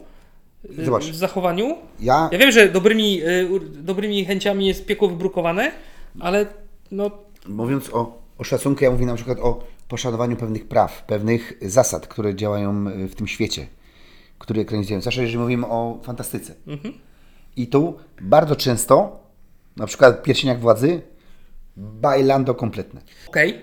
y, 0.80 0.86
Zobacz. 0.86 1.04
w 1.04 1.16
zachowaniu. 1.16 1.78
ja... 2.00 2.30
Ja 2.32 2.38
wiem, 2.38 2.52
że 2.52 2.70
dobrymi, 2.70 3.22
dobrymi 3.74 4.26
chęciami 4.26 4.68
jest 4.68 4.86
piekło 4.86 5.08
wybrukowane, 5.08 5.72
ale 6.20 6.46
no 6.92 7.12
Mówiąc 7.48 7.90
o, 7.94 8.22
o 8.38 8.44
szacunku, 8.44 8.84
ja 8.84 8.92
mówię 8.92 9.06
na 9.06 9.16
przykład 9.16 9.40
o 9.40 9.64
poszanowaniu 9.88 10.36
pewnych 10.36 10.68
praw, 10.68 11.04
pewnych 11.04 11.54
zasad, 11.62 12.08
które 12.08 12.36
działają 12.36 12.86
w 13.08 13.16
tym 13.16 13.28
świecie, 13.28 13.68
które 14.40 14.62
ekranizują. 14.62 15.02
Zwłaszcza 15.02 15.22
jeżeli 15.22 15.40
mówimy 15.40 15.68
o 15.68 16.00
fantastyce. 16.04 16.56
I 17.56 17.68
tu 17.68 17.98
bardzo 18.22 18.56
często, 18.56 19.20
na 19.78 19.86
przykład 19.86 20.20
w 20.20 20.22
Pierścieniach 20.22 20.60
Władzy, 20.60 21.02
bailando 21.78 22.56
kompletne. 22.56 23.02
okej. 23.28 23.62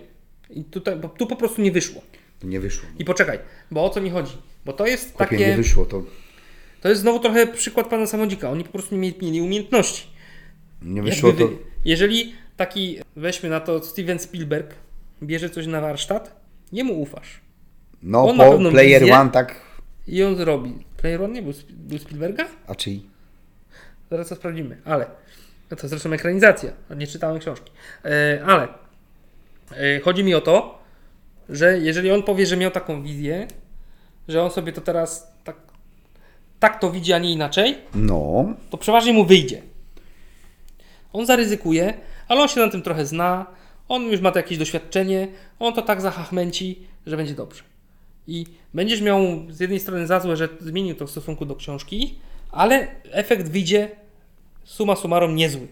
I 0.50 0.64
tutaj, 0.64 0.96
bo 0.96 1.08
tu 1.08 1.26
po 1.26 1.36
prostu 1.36 1.62
nie 1.62 1.72
wyszło. 1.72 2.02
Nie 2.42 2.60
wyszło. 2.60 2.88
I 2.98 3.04
poczekaj, 3.04 3.38
bo 3.70 3.84
o 3.84 3.90
co 3.90 4.00
mi 4.00 4.10
chodzi? 4.10 4.32
Bo 4.64 4.72
to 4.72 4.86
jest 4.86 5.12
Kopie 5.12 5.24
takie... 5.24 5.46
nie 5.46 5.56
wyszło, 5.56 5.84
to 5.84 6.02
To 6.80 6.88
jest 6.88 7.00
znowu 7.00 7.18
trochę 7.18 7.46
przykład 7.46 7.86
pana 7.86 8.06
samodzika. 8.06 8.50
Oni 8.50 8.64
po 8.64 8.72
prostu 8.72 8.96
nie 8.96 9.12
mieli, 9.22 9.40
umiejętności. 9.40 10.06
nie 10.82 11.02
wyszło, 11.02 11.28
Jakby 11.28 11.44
to... 11.44 11.50
Jeżeli 11.84 12.34
taki, 12.56 12.98
weźmy 13.16 13.48
na 13.48 13.60
to 13.60 13.82
Steven 13.82 14.18
Spielberg, 14.18 14.74
bierze 15.22 15.50
coś 15.50 15.66
na 15.66 15.80
warsztat, 15.80 16.40
jemu 16.72 17.00
ufasz. 17.00 17.40
No, 18.02 18.28
on 18.28 18.36
po 18.36 18.70
Player 18.70 19.00
wizję. 19.00 19.14
One 19.14 19.30
tak... 19.30 19.60
I 20.06 20.22
on 20.22 20.36
zrobi. 20.36 20.74
Player 20.96 21.22
One 21.22 21.34
nie 21.34 21.42
był, 21.42 21.52
był 21.70 21.98
Spielberga? 21.98 22.48
A 22.66 22.74
czyj? 22.74 23.02
Zaraz 24.10 24.28
to 24.28 24.34
sprawdzimy. 24.36 24.76
Ale, 24.84 25.06
no 25.70 25.76
to 25.76 25.88
zresztą 25.88 26.12
ekranizacja, 26.12 26.72
a 26.90 26.94
nie 26.94 27.06
czytałem 27.06 27.38
książki. 27.38 27.72
E, 28.04 28.40
ale, 28.46 28.68
e, 29.70 30.00
chodzi 30.00 30.24
mi 30.24 30.34
o 30.34 30.40
to, 30.40 30.78
że 31.48 31.78
jeżeli 31.78 32.10
on 32.10 32.22
powie, 32.22 32.46
że 32.46 32.56
miał 32.56 32.70
taką 32.70 33.02
wizję, 33.02 33.46
że 34.28 34.42
on 34.42 34.50
sobie 34.50 34.72
to 34.72 34.80
teraz 34.80 35.32
tak, 35.44 35.56
tak 36.60 36.80
to 36.80 36.90
widzi, 36.90 37.12
a 37.12 37.18
nie 37.18 37.32
inaczej, 37.32 37.78
No, 37.94 38.54
to 38.70 38.78
przeważnie 38.78 39.12
mu 39.12 39.24
wyjdzie. 39.24 39.62
On 41.12 41.26
zaryzykuje, 41.26 41.94
ale 42.28 42.40
on 42.40 42.48
się 42.48 42.60
na 42.60 42.68
tym 42.68 42.82
trochę 42.82 43.06
zna, 43.06 43.46
on 43.88 44.02
już 44.02 44.20
ma 44.20 44.30
to 44.30 44.38
jakieś 44.38 44.58
doświadczenie, 44.58 45.28
on 45.58 45.72
to 45.72 45.82
tak 45.82 46.00
zahachmęci, 46.00 46.86
że 47.06 47.16
będzie 47.16 47.34
dobrze. 47.34 47.62
I 48.26 48.46
będziesz 48.74 49.00
miał 49.00 49.20
z 49.48 49.60
jednej 49.60 49.80
strony 49.80 50.06
za 50.06 50.20
złe, 50.20 50.36
że 50.36 50.48
zmienił 50.60 50.94
to 50.94 51.06
w 51.06 51.10
stosunku 51.10 51.46
do 51.46 51.56
książki, 51.56 52.18
ale 52.52 52.86
efekt 53.10 53.48
wyjdzie 53.48 53.88
suma 54.64 54.96
summarum 54.96 55.34
niezły. 55.34 55.68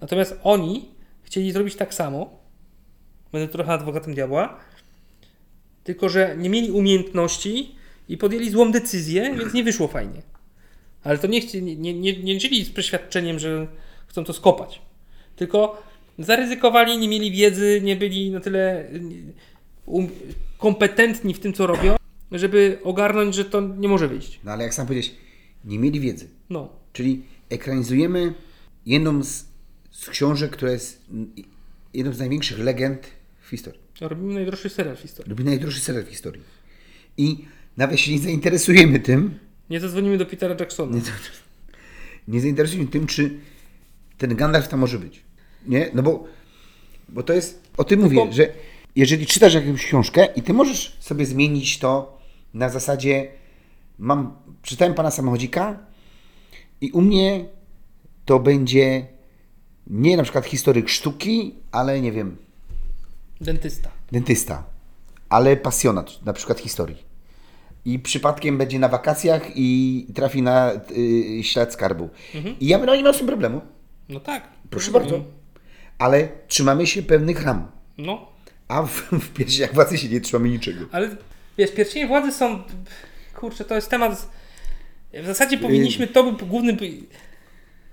Natomiast 0.00 0.40
oni 0.42 0.88
chcieli 1.22 1.52
zrobić 1.52 1.74
tak 1.74 1.94
samo, 1.94 2.38
będę 3.32 3.48
trochę 3.48 3.72
adwokatem 3.72 4.14
diabła, 4.14 4.60
tylko 5.84 6.08
że 6.08 6.36
nie 6.38 6.50
mieli 6.50 6.70
umiejętności 6.70 7.74
i 8.08 8.16
podjęli 8.16 8.50
złą 8.50 8.72
decyzję, 8.72 9.34
więc 9.38 9.54
nie 9.54 9.64
wyszło 9.64 9.88
fajnie. 9.88 10.22
Ale 11.04 11.18
to 11.18 11.26
nie, 11.26 11.40
chci, 11.40 11.62
nie, 11.62 11.94
nie, 11.94 12.16
nie, 12.16 12.40
żyli 12.40 12.64
z 12.64 12.70
przeświadczeniem, 12.70 13.38
że 13.38 13.66
chcą 14.06 14.24
to 14.24 14.32
skopać. 14.32 14.80
Tylko 15.36 15.82
zaryzykowali, 16.18 16.98
nie 16.98 17.08
mieli 17.08 17.30
wiedzy, 17.30 17.80
nie 17.84 17.96
byli 17.96 18.30
na 18.30 18.40
tyle 18.40 18.84
um, 19.86 20.08
kompetentni 20.58 21.34
w 21.34 21.40
tym, 21.40 21.52
co 21.52 21.66
robią, 21.66 21.96
żeby 22.32 22.78
ogarnąć, 22.84 23.34
że 23.34 23.44
to 23.44 23.60
nie 23.60 23.88
może 23.88 24.08
wyjść. 24.08 24.40
no 24.44 24.52
ale 24.52 24.64
jak 24.64 24.74
sam 24.74 24.86
powiedziałeś, 24.86 25.16
nie 25.64 25.78
mieli 25.78 26.00
wiedzy. 26.00 26.28
No. 26.50 26.68
Czyli 26.92 27.22
ekranizujemy 27.50 28.34
jedną 28.86 29.22
z, 29.24 29.44
z 29.90 30.10
książek, 30.10 30.50
która 30.50 30.72
jest 30.72 31.06
jedną 31.94 32.12
z 32.12 32.18
największych 32.18 32.58
legend 32.58 33.06
w 33.40 33.48
historii. 33.48 33.80
Robimy 34.00 34.34
najdroższy 34.34 34.68
serial 34.68 34.96
w 34.96 35.00
historii. 35.00 35.30
Lubi 35.30 35.44
najdroższy 35.44 35.80
serial 35.80 36.04
w 36.04 36.08
historii. 36.08 36.42
I 37.16 37.44
nawet 37.76 38.00
się 38.00 38.12
nie 38.12 38.18
zainteresujemy 38.18 39.00
tym, 39.00 39.38
Nie 39.70 39.80
zadzwonimy 39.80 40.18
do 40.18 40.26
Petera 40.26 40.56
Jacksona. 40.60 40.96
nie, 40.96 41.02
nie 42.28 42.40
zainteresujemy 42.40 42.88
tym, 42.90 43.06
czy 43.06 43.30
ten 44.18 44.36
Gandalf 44.36 44.68
tam 44.68 44.80
może 44.80 44.98
być. 44.98 45.22
Nie? 45.66 45.90
No 45.94 46.02
bo, 46.02 46.26
bo 47.08 47.22
to 47.22 47.32
jest, 47.32 47.60
o 47.76 47.84
tym 47.84 48.00
mówię, 48.00 48.32
że 48.32 48.52
jeżeli 48.96 49.26
czytasz 49.26 49.54
jakąś 49.54 49.86
książkę 49.86 50.28
i 50.36 50.42
ty 50.42 50.52
możesz 50.52 50.96
sobie 51.00 51.26
zmienić 51.26 51.78
to 51.78 52.18
na 52.54 52.68
zasadzie 52.68 53.28
mam, 53.98 54.36
czytałem 54.62 54.94
Pana 54.94 55.10
Samochodzika 55.10 55.78
i 56.84 56.90
u 56.92 57.00
mnie 57.00 57.44
to 58.24 58.38
będzie 58.38 59.06
nie 59.86 60.16
na 60.16 60.22
przykład 60.22 60.46
historyk 60.46 60.88
sztuki, 60.88 61.54
ale 61.72 62.00
nie 62.00 62.12
wiem, 62.12 62.36
Dentysta. 63.40 63.90
dentysta, 64.12 64.64
ale 65.28 65.56
pasjonat 65.56 66.22
na 66.24 66.32
przykład 66.32 66.60
historii. 66.60 67.14
I 67.84 67.98
przypadkiem 67.98 68.58
będzie 68.58 68.78
na 68.78 68.88
wakacjach 68.88 69.42
i 69.56 70.06
trafi 70.14 70.42
na 70.42 70.72
y, 70.72 71.40
ślad 71.42 71.72
skarbu. 71.72 72.08
I 72.60 72.66
ja 72.66 72.78
no, 72.78 72.96
nie 72.96 73.02
mam 73.02 73.14
z 73.14 73.18
tym 73.18 73.26
problemu, 73.26 73.60
No 74.08 74.20
tak. 74.20 74.48
proszę 74.70 74.90
Rozumiem. 74.92 75.10
bardzo. 75.22 75.30
Ale 75.98 76.28
trzymamy 76.48 76.86
się 76.86 77.02
pewnych 77.02 77.42
ram. 77.42 77.66
No, 77.98 78.28
A 78.68 78.82
w, 78.82 78.90
w 79.12 79.32
pierścieniach 79.32 79.74
władzy 79.74 79.98
się 79.98 80.08
nie 80.08 80.20
trzymamy 80.20 80.48
niczego. 80.48 80.84
ale 80.92 81.16
wiesz, 81.58 81.72
pierścienie 81.72 82.06
władzy 82.06 82.32
są. 82.32 82.62
Kurczę, 83.34 83.64
to 83.64 83.74
jest 83.74 83.90
temat. 83.90 84.28
W 85.22 85.26
zasadzie 85.26 85.58
powinniśmy. 85.58 86.06
To 86.06 86.32
był 86.32 86.48
główny. 86.48 86.76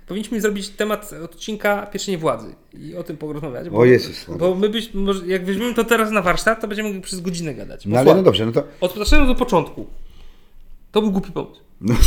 powinniśmy 0.06 0.40
zrobić 0.40 0.68
temat 0.68 1.10
odcinka 1.24 1.86
Pieczenie 1.86 2.18
Władzy 2.18 2.54
i 2.74 2.96
o 2.96 3.02
tym 3.02 3.16
porozmawiać. 3.16 3.70
Bo, 3.70 3.78
O 3.78 3.84
Jezus. 3.84 4.26
Bo 4.38 4.54
my 4.54 4.68
byś, 4.68 4.94
może, 4.94 5.26
jak 5.26 5.44
weźmiemy 5.44 5.74
to 5.74 5.84
teraz 5.84 6.10
na 6.10 6.22
warsztat, 6.22 6.60
to 6.60 6.68
będziemy 6.68 6.88
mogli 6.88 7.02
przez 7.02 7.20
godzinę 7.20 7.54
gadać. 7.54 7.86
No 7.86 7.98
ale 7.98 8.14
no 8.14 8.22
dobrze, 8.22 8.46
no 8.46 8.52
to... 8.52 8.64
Od 8.80 8.96
od 9.30 9.38
początku. 9.38 9.86
To 10.92 11.02
był 11.02 11.10
głupi 11.10 11.32
pomysł. 11.32 11.60
No, 11.80 11.94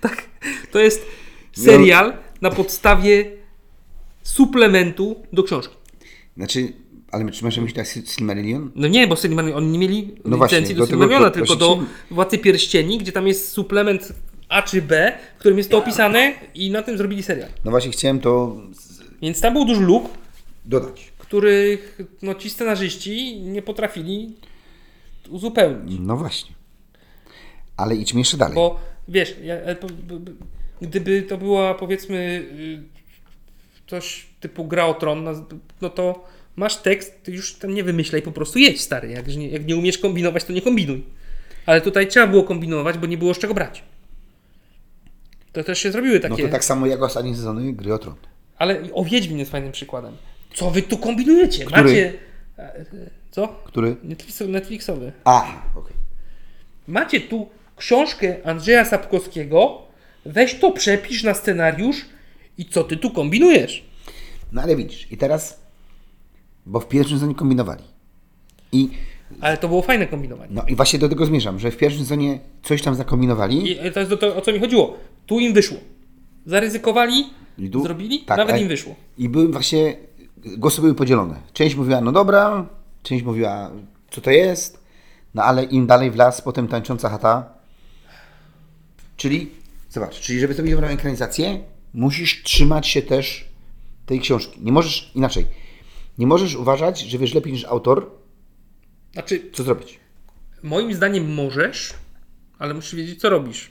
Tak. 0.00 0.24
To 0.70 0.78
jest 0.78 1.06
serial 1.52 2.12
na 2.40 2.50
podstawie 2.50 3.32
suplementu 4.22 5.22
do 5.32 5.42
książki. 5.42 5.76
znaczy, 6.36 6.72
ale 7.10 7.30
czy 7.30 7.44
masz 7.44 7.56
na 7.56 7.62
myśli 7.62 7.76
tak 7.76 7.86
Silmarillion? 8.06 8.70
No 8.74 8.88
nie, 8.88 9.06
bo 9.06 9.16
Silmarillion, 9.16 9.58
oni 9.58 9.68
nie 9.68 9.78
mieli 9.78 10.14
No 10.24 10.36
właśnie, 10.36 10.58
licencji 10.58 10.74
do 10.74 10.82
do 10.82 10.86
Silmarilliona, 10.86 11.30
tylko 11.30 11.56
właśnie 11.56 11.66
do 11.66 11.78
Władcy 12.10 12.38
Pierścieni, 12.38 12.98
gdzie 12.98 13.12
tam 13.12 13.26
jest 13.26 13.52
suplement 13.52 14.12
A 14.48 14.62
czy 14.62 14.82
B, 14.82 15.18
w 15.36 15.40
którym 15.40 15.58
jest 15.58 15.70
to 15.70 15.78
opisane 15.78 16.34
i 16.54 16.70
na 16.70 16.82
tym 16.82 16.98
zrobili 16.98 17.22
serial. 17.22 17.48
No 17.64 17.70
właśnie 17.70 17.90
chciałem 17.90 18.20
to 18.20 18.56
Więc 19.22 19.40
tam 19.40 19.52
był 19.52 19.64
duży 19.64 19.80
luk, 19.80 20.04
dodać. 20.64 21.12
których 21.18 21.98
no, 22.22 22.34
ci 22.34 22.50
scenarzyści 22.50 23.40
nie 23.40 23.62
potrafili 23.62 24.34
uzupełnić. 25.28 25.98
No 26.00 26.16
właśnie. 26.16 26.54
Ale 27.76 27.96
idźmy 27.96 28.20
jeszcze 28.20 28.36
dalej. 28.36 28.54
Bo 28.54 28.80
wiesz, 29.08 29.36
ja, 29.42 29.54
e, 29.54 29.76
gdyby 30.82 31.22
to 31.22 31.38
była 31.38 31.74
powiedzmy 31.74 32.16
y, 32.16 32.82
coś 33.86 34.26
typu 34.40 34.64
gra 34.64 34.86
o 34.86 34.94
tron, 34.94 35.28
no 35.80 35.90
to 35.90 36.24
masz 36.60 36.76
tekst, 36.76 37.22
ty 37.22 37.32
już 37.32 37.54
tam 37.54 37.74
nie 37.74 37.84
wymyślaj, 37.84 38.22
po 38.22 38.32
prostu 38.32 38.58
jedź 38.58 38.80
stary. 38.80 39.08
Jak 39.10 39.26
nie, 39.26 39.48
jak 39.48 39.66
nie 39.66 39.76
umiesz 39.76 39.98
kombinować, 39.98 40.44
to 40.44 40.52
nie 40.52 40.62
kombinuj. 40.62 41.04
Ale 41.66 41.80
tutaj 41.80 42.08
trzeba 42.08 42.26
było 42.26 42.42
kombinować, 42.42 42.98
bo 42.98 43.06
nie 43.06 43.18
było 43.18 43.34
z 43.34 43.38
czego 43.38 43.54
brać. 43.54 43.82
To 45.52 45.64
też 45.64 45.78
się 45.78 45.92
zrobiły 45.92 46.20
No 46.22 46.28
takie. 46.28 46.42
to 46.42 46.48
tak 46.48 46.64
samo 46.64 46.86
jak 46.86 47.02
ostatnie 47.02 47.34
sezony 47.34 47.72
Gry 47.72 47.94
o 47.94 47.98
Tron. 47.98 48.14
Ale 48.58 48.82
o 48.92 49.04
Wiedźmin 49.04 49.38
jest 49.38 49.50
fajnym 49.50 49.72
przykładem. 49.72 50.16
Co 50.54 50.70
wy 50.70 50.82
tu 50.82 50.98
kombinujecie? 50.98 51.64
Który? 51.64 51.82
Macie. 51.82 52.12
e, 52.58 52.62
e, 52.62 52.84
Co? 53.30 53.48
Który? 53.48 53.96
Netflix- 54.04 54.48
Netflixowy. 54.48 55.12
A, 55.24 55.62
okej. 55.76 55.96
Macie 56.88 57.20
tu 57.20 57.48
książkę 57.76 58.36
Andrzeja 58.44 58.84
Sapkowskiego, 58.84 59.82
weź 60.26 60.54
to 60.54 60.70
przepisz 60.72 61.22
na 61.22 61.34
scenariusz 61.34 61.96
i 62.58 62.64
co 62.64 62.84
ty 62.84 62.96
tu 62.96 63.10
kombinujesz? 63.10 63.84
No 64.52 64.62
ale 64.62 64.76
widzisz, 64.76 65.06
i 65.12 65.16
teraz, 65.16 65.59
bo 66.66 66.80
w 66.80 66.88
pierwszym 66.88 67.16
sezonie 67.18 67.34
kombinowali. 67.34 67.84
I, 68.72 68.88
Ale 69.40 69.56
to 69.56 69.68
było 69.68 69.82
fajne 69.82 70.06
kombinowanie. 70.06 70.52
no 70.54 70.62
i 70.68 70.76
właśnie 70.76 70.98
do 70.98 71.08
tego 71.08 71.26
zmierzam, 71.26 71.58
że 71.58 71.70
w 71.70 71.76
pierwszym 71.76 72.02
sezonie 72.02 72.40
coś 72.62 72.82
tam 72.82 72.94
zakombinowali. 72.94 73.70
I 73.70 73.78
e, 73.78 73.90
to 73.90 74.00
jest 74.00 74.10
do 74.10 74.16
tego, 74.16 74.36
o 74.36 74.40
co 74.40 74.52
mi 74.52 74.58
chodziło. 74.60 74.96
Tu 75.26 75.40
im 75.40 75.52
wyszło. 75.52 75.78
Zaryzykowali, 76.46 77.24
I 77.58 77.70
tu- 77.70 77.82
zrobili, 77.82 78.18
tak, 78.20 78.38
nawet 78.38 78.60
im 78.60 78.68
wyszło. 78.68 78.94
I 79.18 79.28
były 79.28 79.48
właśnie, 79.48 79.96
głosy 80.58 80.80
były 80.80 80.94
podzielone. 80.94 81.40
Część 81.52 81.74
mówiła, 81.74 82.00
no 82.00 82.12
dobra, 82.12 82.66
część 83.02 83.24
mówiła, 83.24 83.70
co 84.10 84.20
to 84.20 84.30
jest, 84.30 84.80
no 85.34 85.42
ale 85.42 85.64
im 85.64 85.86
dalej 85.86 86.10
w 86.10 86.16
las, 86.16 86.40
potem 86.40 86.68
tańcząca 86.68 87.08
chata. 87.08 87.52
Czyli, 89.16 89.50
zobacz, 89.90 90.20
czyli 90.20 90.40
żeby 90.40 90.54
sobie 90.54 90.70
dobrą 90.70 90.88
ekranizację, 90.88 91.60
musisz 91.94 92.42
trzymać 92.42 92.86
się 92.88 93.02
też 93.02 93.48
tej 94.06 94.20
książki. 94.20 94.60
Nie 94.62 94.72
możesz, 94.72 95.10
inaczej, 95.14 95.46
nie 96.18 96.26
możesz 96.26 96.54
uważać, 96.54 97.00
że 97.00 97.18
wiesz 97.18 97.34
lepiej 97.34 97.52
niż 97.52 97.64
autor, 97.64 98.10
Znaczy, 99.12 99.50
co 99.52 99.62
zrobić. 99.62 99.98
moim 100.62 100.94
zdaniem 100.94 101.34
możesz, 101.34 101.94
ale 102.58 102.74
musisz 102.74 102.94
wiedzieć, 102.94 103.20
co 103.20 103.30
robisz. 103.30 103.70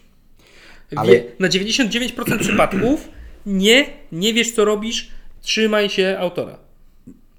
Wie, 0.92 1.00
Ale- 1.00 1.24
Na 1.40 1.48
99% 1.48 2.40
przypadków 2.40 3.08
nie, 3.46 3.90
nie 4.12 4.34
wiesz, 4.34 4.52
co 4.52 4.66
robisz, 4.66 5.10
trzymaj 5.42 5.90
się 5.90 6.18
autora. 6.20 6.58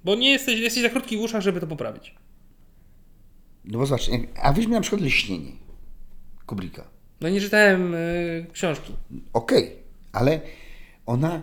Bo 0.04 0.14
nie 0.14 0.30
jesteś, 0.30 0.60
jesteś 0.60 0.82
za 0.82 0.88
krótki 0.88 1.16
w 1.16 1.20
uszach, 1.20 1.42
żeby 1.42 1.60
to 1.60 1.66
poprawić. 1.66 2.14
No 3.64 3.78
bo 3.78 3.86
zobacz, 3.86 4.10
a 4.42 4.52
weźmy 4.52 4.74
na 4.74 4.80
przykład 4.80 5.02
Leśnienie 5.02 5.52
Kubricka. 6.46 6.84
No 7.20 7.28
nie 7.28 7.40
czytałem 7.40 7.94
y, 7.94 8.46
książki. 8.52 8.92
Okej, 9.32 9.76
ale 10.12 10.40
ona 11.06 11.42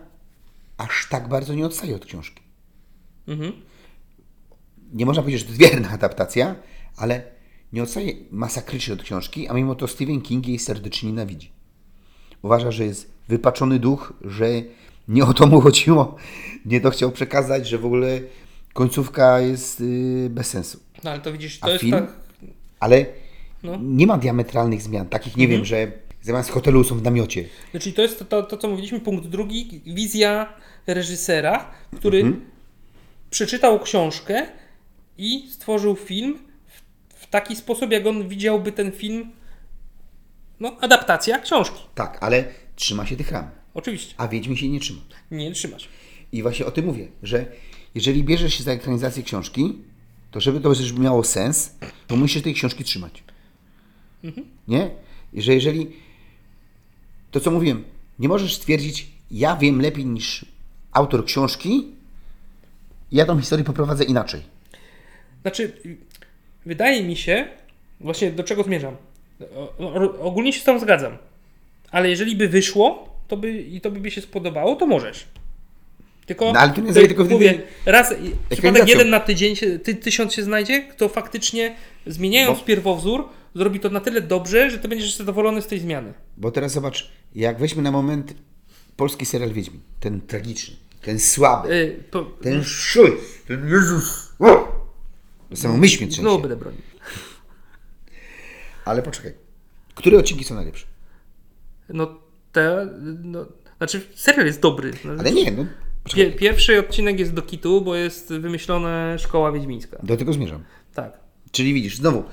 aż 0.78 1.08
tak 1.10 1.28
bardzo 1.30 1.54
nie 1.54 1.66
odstaje 1.66 1.96
od 1.96 2.06
książki. 2.06 2.42
Mhm. 3.28 3.52
Nie 4.94 5.06
można 5.06 5.22
powiedzieć, 5.22 5.42
że 5.42 5.46
to 5.46 5.52
jest 5.62 5.72
wierna 5.72 5.90
adaptacja, 5.90 6.56
ale 6.98 7.24
nie 7.74 7.84
odstaje 7.84 8.14
masakrycznie 8.32 8.94
od 8.94 9.04
książki, 9.04 9.48
a 9.48 9.54
mimo 9.54 9.76
to 9.76 9.88
Stephen 9.88 10.22
King 10.22 10.48
jej 10.48 10.60
serdecznie 10.60 11.10
nienawidzi. 11.10 11.52
Uważa, 12.42 12.72
że 12.72 12.86
jest 12.86 13.12
wypaczony 13.28 13.80
duch, 13.80 14.14
że 14.22 14.48
nie 15.08 15.26
o 15.26 15.34
to 15.34 15.48
mu 15.48 15.62
chodziło, 15.62 16.16
nie 16.66 16.82
to 16.82 16.90
chciał 16.90 17.12
przekazać, 17.12 17.68
że 17.68 17.78
w 17.78 17.86
ogóle 17.86 18.20
końcówka 18.74 19.40
jest 19.40 19.80
yy, 19.80 20.30
bez 20.30 20.48
sensu. 20.48 20.80
No 21.04 21.12
ale 21.12 21.20
to 21.20 21.32
widzisz, 21.32 21.60
to 21.60 21.66
A 21.68 21.70
jest 21.70 21.82
film? 21.82 21.92
tak. 21.94 22.14
Ale 22.80 23.06
No. 23.64 23.78
nie 23.82 24.08
ma 24.08 24.18
diametralnych 24.18 24.82
zmian, 24.82 25.08
takich 25.10 25.38
nie 25.38 25.48
wiem, 25.48 25.66
że 25.66 25.92
zamiast 26.22 26.50
hotelu 26.50 26.84
są 26.84 26.98
w 26.98 27.02
namiocie. 27.04 27.46
Znaczy 27.72 27.94
to 27.94 28.02
jest 28.02 28.20
to, 28.20 28.26
to, 28.26 28.44
to, 28.44 28.58
co 28.58 28.70
mówiliśmy, 28.70 29.00
punkt 29.00 29.28
drugi, 29.28 29.82
wizja 29.86 30.54
reżysera, 30.88 31.72
który 31.96 32.20
Mhm. 32.20 32.46
Przeczytał 33.30 33.80
książkę 33.80 34.48
i 35.18 35.50
stworzył 35.52 35.96
film 35.96 36.40
w, 36.68 36.82
w 37.24 37.28
taki 37.28 37.56
sposób, 37.56 37.92
jak 37.92 38.06
on 38.08 38.28
widziałby 38.28 38.72
ten 38.72 38.92
film. 38.92 39.32
No, 40.60 40.78
adaptacja 40.82 41.40
książki. 41.40 41.80
Tak, 41.96 42.18
ale 42.22 42.46
trzyma 42.76 43.06
się 43.06 43.16
tych 43.18 43.32
ram, 43.32 43.50
Oczywiście. 43.74 44.14
a 44.18 44.28
Wiedźmin 44.28 44.58
się 44.58 44.70
nie 44.70 44.80
trzyma. 44.80 45.02
Nie 45.32 45.52
trzymać. 45.52 45.90
I 46.32 46.42
właśnie 46.42 46.66
o 46.66 46.72
tym 46.72 46.86
mówię, 46.86 47.08
że 47.24 47.46
jeżeli 47.96 48.24
bierzesz 48.24 48.54
się 48.54 48.64
za 48.64 48.72
ekranizację 48.72 49.24
książki, 49.24 49.74
to 50.32 50.40
żeby 50.40 50.60
to 50.60 50.76
też 50.76 50.94
miało 50.94 51.24
sens, 51.24 51.76
to 52.08 52.16
musisz 52.16 52.44
tej 52.44 52.54
książki 52.54 52.84
trzymać. 52.84 53.24
Nie? 54.68 54.90
I 55.34 55.42
że 55.42 55.54
jeżeli 55.54 55.92
to 57.32 57.40
co 57.40 57.52
mówiłem, 57.52 57.84
nie 58.20 58.28
możesz 58.28 58.56
stwierdzić, 58.56 59.08
ja 59.32 59.56
wiem 59.56 59.82
lepiej 59.82 60.06
niż 60.06 60.46
autor 60.92 61.26
książki, 61.26 61.92
ja 63.12 63.26
tą 63.26 63.40
historię 63.40 63.66
poprowadzę 63.66 64.04
inaczej. 64.04 64.42
Znaczy, 65.42 65.72
wydaje 66.66 67.04
mi 67.04 67.16
się, 67.16 67.48
właśnie 68.00 68.32
do 68.32 68.44
czego 68.44 68.64
zmierzam. 68.64 68.96
Ogólnie 70.22 70.54
się 70.54 70.60
z 70.62 70.64
tą 70.64 70.80
zgadzam. 70.80 71.18
Ale 71.92 72.10
jeżeli 72.10 72.36
by 72.36 72.48
wyszło, 72.48 73.10
to 73.28 73.38
by, 73.38 73.52
i 73.52 73.82
to 73.82 73.92
by 73.92 74.12
się 74.12 74.22
spodobało, 74.22 74.76
to 74.76 74.88
możesz. 74.88 75.26
Tylko, 76.26 76.54
No, 76.54 76.60
ale 76.60 76.74
to 76.74 76.82
nie 76.82 76.94
tylko 76.94 77.24
wtedy 77.26 77.34
mówię, 77.34 77.62
raz, 77.86 78.12
i- 78.12 78.56
przypadek 78.56 78.88
jeden 78.88 79.10
na 79.10 79.20
tydzień, 79.20 79.56
ty, 79.84 79.96
tysiąc 79.96 80.34
się 80.34 80.44
znajdzie, 80.44 80.82
kto 80.84 81.10
faktycznie 81.10 81.76
zmieniając 82.08 82.60
Bo- 82.60 82.66
pierwowzór, 82.66 83.30
zrobi 83.56 83.80
to 83.80 83.90
na 83.90 84.00
tyle 84.00 84.22
dobrze, 84.22 84.70
że 84.72 84.78
ty 84.80 84.88
będziesz 84.88 85.16
zadowolony 85.16 85.62
z 85.62 85.68
tej 85.68 85.80
zmiany. 85.80 86.14
Bo 86.38 86.52
teraz 86.52 86.72
zobacz, 86.72 87.10
jak 87.36 87.60
weźmy 87.60 87.82
na 87.82 87.92
moment 87.92 88.34
polski 88.98 89.26
serial 89.26 89.54
Wiedźmin, 89.54 89.80
ten 90.00 90.22
tragiczny, 90.22 90.76
ten 91.08 91.20
słaby, 91.20 91.74
Y, 91.74 92.04
po, 92.12 92.22
ten 92.24 92.64
szuj, 92.64 93.12
ten 93.48 93.70
Jezus! 93.70 94.34
To 95.50 95.56
samo 95.56 95.78
myśl 95.78 96.04
mnie 96.04 96.12
trzęsie. 96.14 96.40
będę 96.42 96.56
bronił. 96.56 96.82
Ale 98.86 99.02
poczekaj. 99.02 99.34
Które 99.96 100.18
odcinki 100.18 100.44
są 100.44 100.56
najlepsze? 100.56 100.86
No, 101.90 102.16
te, 102.52 102.88
no, 103.24 103.46
znaczy 103.78 104.02
serial 104.16 104.46
jest 104.46 104.60
dobry. 104.60 104.92
No, 105.06 105.12
Ale 105.20 105.32
nie, 105.32 105.52
no. 105.52 105.66
Pie, 106.16 106.32
pierwszy 106.32 106.80
odcinek 106.80 107.20
jest 107.20 107.34
do 107.34 107.42
kitu, 107.42 107.82
bo 107.82 107.96
jest 107.96 108.30
wymyślona 108.34 109.18
szkoła 109.18 109.52
wiedźmińska. 109.52 109.98
Do 110.04 110.18
tego 110.18 110.34
zmierzam. 110.34 110.64
Tak. 110.94 111.20
Czyli 111.52 111.74
widzisz, 111.74 111.98
znowu, 111.98 112.24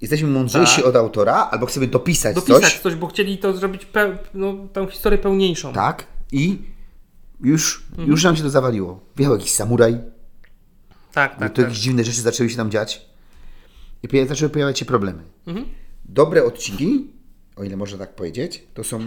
jesteśmy 0.00 0.28
mądrzejsi 0.28 0.76
Tak. 0.76 0.86
od 0.86 0.96
autora, 0.96 1.34
albo 1.50 1.66
chcemy 1.66 1.86
dopisać, 1.86 2.34
Dopisać 2.34 2.62
coś. 2.62 2.78
coś, 2.78 2.94
bo 2.94 3.06
chcieli 3.06 3.38
to 3.38 3.56
zrobić, 3.56 3.86
no, 4.34 4.54
tą 4.72 4.86
historię 4.86 5.18
pełniejszą. 5.18 5.72
Tak. 5.72 6.06
I 6.32 6.58
już, 7.42 7.82
Mhm. 7.90 8.08
już 8.08 8.24
nam 8.24 8.36
się 8.36 8.42
to 8.42 8.50
zawaliło. 8.50 9.00
Wjechał 9.16 9.36
jakiś 9.36 9.50
samuraj, 9.52 9.92
tak, 9.92 11.30
tak, 11.30 11.38
tak. 11.38 11.52
to 11.52 11.56
tak. 11.56 11.64
jakieś 11.64 11.78
dziwne 11.78 12.04
rzeczy 12.04 12.20
zaczęły 12.20 12.50
się 12.50 12.56
tam 12.56 12.70
dziać. 12.70 13.06
I 14.02 14.26
zaczęły 14.26 14.50
pojawiać 14.50 14.78
się 14.78 14.84
problemy. 14.84 15.22
Mhm. 15.46 15.66
Dobre 16.04 16.44
odcinki, 16.44 17.06
o 17.56 17.64
ile 17.64 17.76
można 17.76 17.98
tak 17.98 18.14
powiedzieć, 18.14 18.62
to 18.74 18.84
są 18.84 19.00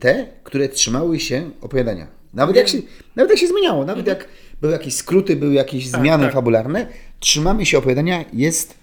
te, 0.00 0.28
które 0.44 0.68
trzymały 0.68 1.20
się 1.20 1.50
opowiadania. 1.60 2.06
Nawet 2.34 2.56
jak 2.56 2.68
się, 2.68 2.78
nawet 3.16 3.30
jak 3.30 3.38
się 3.40 3.48
zmieniało, 3.48 3.84
nawet 3.84 4.06
jak 4.06 4.28
były 4.60 4.72
jakieś 4.72 4.94
skróty, 4.94 5.36
były 5.36 5.52
jakieś 5.52 5.88
zmiany 5.88 6.08
Mhm. 6.08 6.22
tak. 6.22 6.32
fabularne, 6.34 6.86
trzymamy 7.20 7.66
się 7.66 7.78
opowiadania, 7.78 8.24
jest 8.32 8.74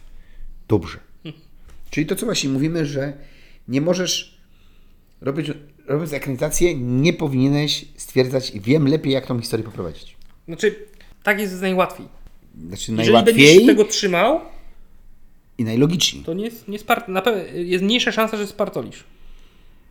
dobrze. 0.67 0.99
Mhm. 1.25 1.43
Czyli 1.89 2.05
to, 2.05 2.15
co 2.15 2.25
właśnie 2.25 2.49
mówimy, 2.49 2.85
że 2.85 3.13
nie 3.67 3.81
możesz 3.81 4.37
robić, 5.21 5.51
robiąc 5.89 6.13
ekranizację, 6.13 6.75
nie 6.75 7.13
powinieneś 7.13 7.85
stwierdzać, 7.95 8.51
wiem 8.55 8.87
lepiej, 8.87 9.13
jak 9.13 9.25
tą 9.25 9.39
historię 9.39 9.65
poprowadzić. 9.65 10.15
Znaczy, 10.47 10.75
tak 11.23 11.39
jest 11.39 11.61
najłatwiej. 11.61 12.07
Znaczy 12.67 12.91
Jeżeli 12.91 12.97
najłatwiej 12.97 13.35
będziesz 13.35 13.65
tego 13.65 13.85
trzymał, 13.85 14.41
i 15.57 15.63
najlogiczniej. 15.63 16.23
to 16.23 16.33
nie, 16.33 16.49
nie 16.67 16.79
spart, 16.79 17.07
na 17.07 17.21
pewno 17.21 17.41
jest 17.53 17.83
mniejsza 17.83 18.11
szansa, 18.11 18.37
że 18.37 18.47
spartolisz. 18.47 19.03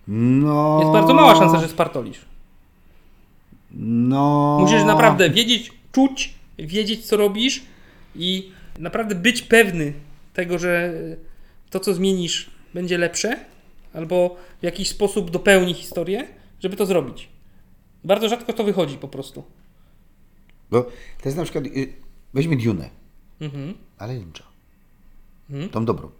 No... 0.08 0.78
Jest 0.80 0.92
bardzo 0.92 1.14
mała 1.14 1.36
szansa, 1.36 1.60
że 1.60 1.68
spartolisz. 1.68 2.18
No... 3.70 4.58
Musisz 4.60 4.84
naprawdę 4.84 5.30
wiedzieć, 5.30 5.72
czuć, 5.92 6.34
wiedzieć 6.58 7.06
co 7.06 7.16
robisz 7.16 7.62
i 8.16 8.50
naprawdę 8.78 9.14
być 9.14 9.42
pewny 9.42 9.92
tego, 10.34 10.58
że 10.58 10.92
to 11.70 11.80
co 11.80 11.94
zmienisz 11.94 12.50
będzie 12.74 12.98
lepsze 12.98 13.36
albo 13.92 14.36
w 14.60 14.62
jakiś 14.62 14.88
sposób 14.88 15.30
dopełni 15.30 15.74
historię, 15.74 16.28
żeby 16.60 16.76
to 16.76 16.86
zrobić. 16.86 17.28
Bardzo 18.04 18.28
rzadko 18.28 18.52
to 18.52 18.64
wychodzi 18.64 18.96
po 18.96 19.08
prostu. 19.08 19.44
Bo 20.70 20.82
to 20.82 21.24
jest 21.24 21.36
na 21.36 21.44
przykład... 21.44 21.66
y, 21.66 21.92
Weźmy 22.34 22.56
Dune, 22.56 22.90
Mhm. 23.40 23.74
ale 23.98 24.14
Lyncha. 24.14 24.44
Mhm. 25.50 25.70
Tą 25.70 25.84
dobrą. 25.84 26.10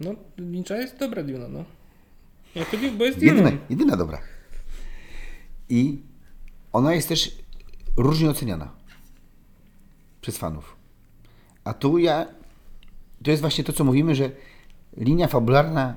No, 0.00 0.14
Lyncha 0.38 0.76
jest 0.76 0.98
dobra 0.98 1.22
Duna, 1.22 1.48
no. 1.48 1.64
Ja 2.54 2.64
to, 2.64 2.76
bo 2.98 3.04
jest 3.04 3.22
Jedyna, 3.22 3.50
jedyna 3.70 3.96
dobra. 3.96 4.18
I 5.68 5.98
ona 6.72 6.94
jest 6.94 7.08
też 7.08 7.36
różnie 7.96 8.30
oceniana 8.30 8.72
przez 10.20 10.38
fanów. 10.38 10.76
A 11.64 11.74
tu 11.74 11.98
ja. 11.98 12.26
To 13.24 13.30
jest 13.30 13.40
właśnie 13.40 13.64
to, 13.64 13.72
co 13.72 13.84
mówimy, 13.84 14.14
że 14.14 14.30
linia 14.96 15.28
fabularna 15.28 15.96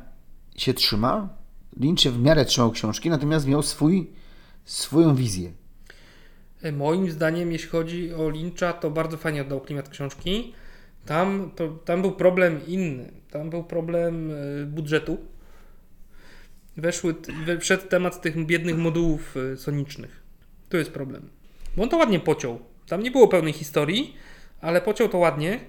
się 0.57 0.73
trzyma. 0.73 1.29
Lynch 1.79 1.99
się 2.01 2.11
w 2.11 2.19
miarę 2.19 2.45
trzymał 2.45 2.71
książki, 2.71 3.09
natomiast 3.09 3.47
miał 3.47 3.63
swój, 3.63 4.09
swoją 4.65 5.15
wizję. 5.15 5.51
E, 6.61 6.71
Moim 6.71 7.11
zdaniem, 7.11 7.51
jeśli 7.51 7.69
chodzi 7.69 8.13
o 8.13 8.29
Lyncha, 8.29 8.73
to 8.73 8.91
bardzo 8.91 9.17
fajnie 9.17 9.41
oddał 9.41 9.61
klimat 9.61 9.89
książki. 9.89 10.53
Tam, 11.05 11.51
to, 11.55 11.67
tam 11.67 12.01
był 12.01 12.11
problem 12.11 12.59
inny. 12.67 13.11
Tam 13.31 13.49
był 13.49 13.63
problem 13.63 14.31
e, 14.31 14.65
budżetu. 14.65 15.17
Weszły, 16.77 17.15
we- 17.45 17.59
wszedł 17.59 17.87
temat 17.87 18.21
tych 18.21 18.45
biednych 18.45 18.77
modułów 18.77 19.35
e, 19.53 19.57
sonicznych. 19.57 20.23
Tu 20.69 20.77
jest 20.77 20.91
problem. 20.91 21.29
Bo 21.77 21.83
on 21.83 21.89
to 21.89 21.97
ładnie 21.97 22.19
pociął. 22.19 22.59
Tam 22.87 23.03
nie 23.03 23.11
było 23.11 23.27
pełnej 23.27 23.53
historii, 23.53 24.13
ale 24.61 24.81
pociął 24.81 25.09
to 25.09 25.17
ładnie. 25.17 25.59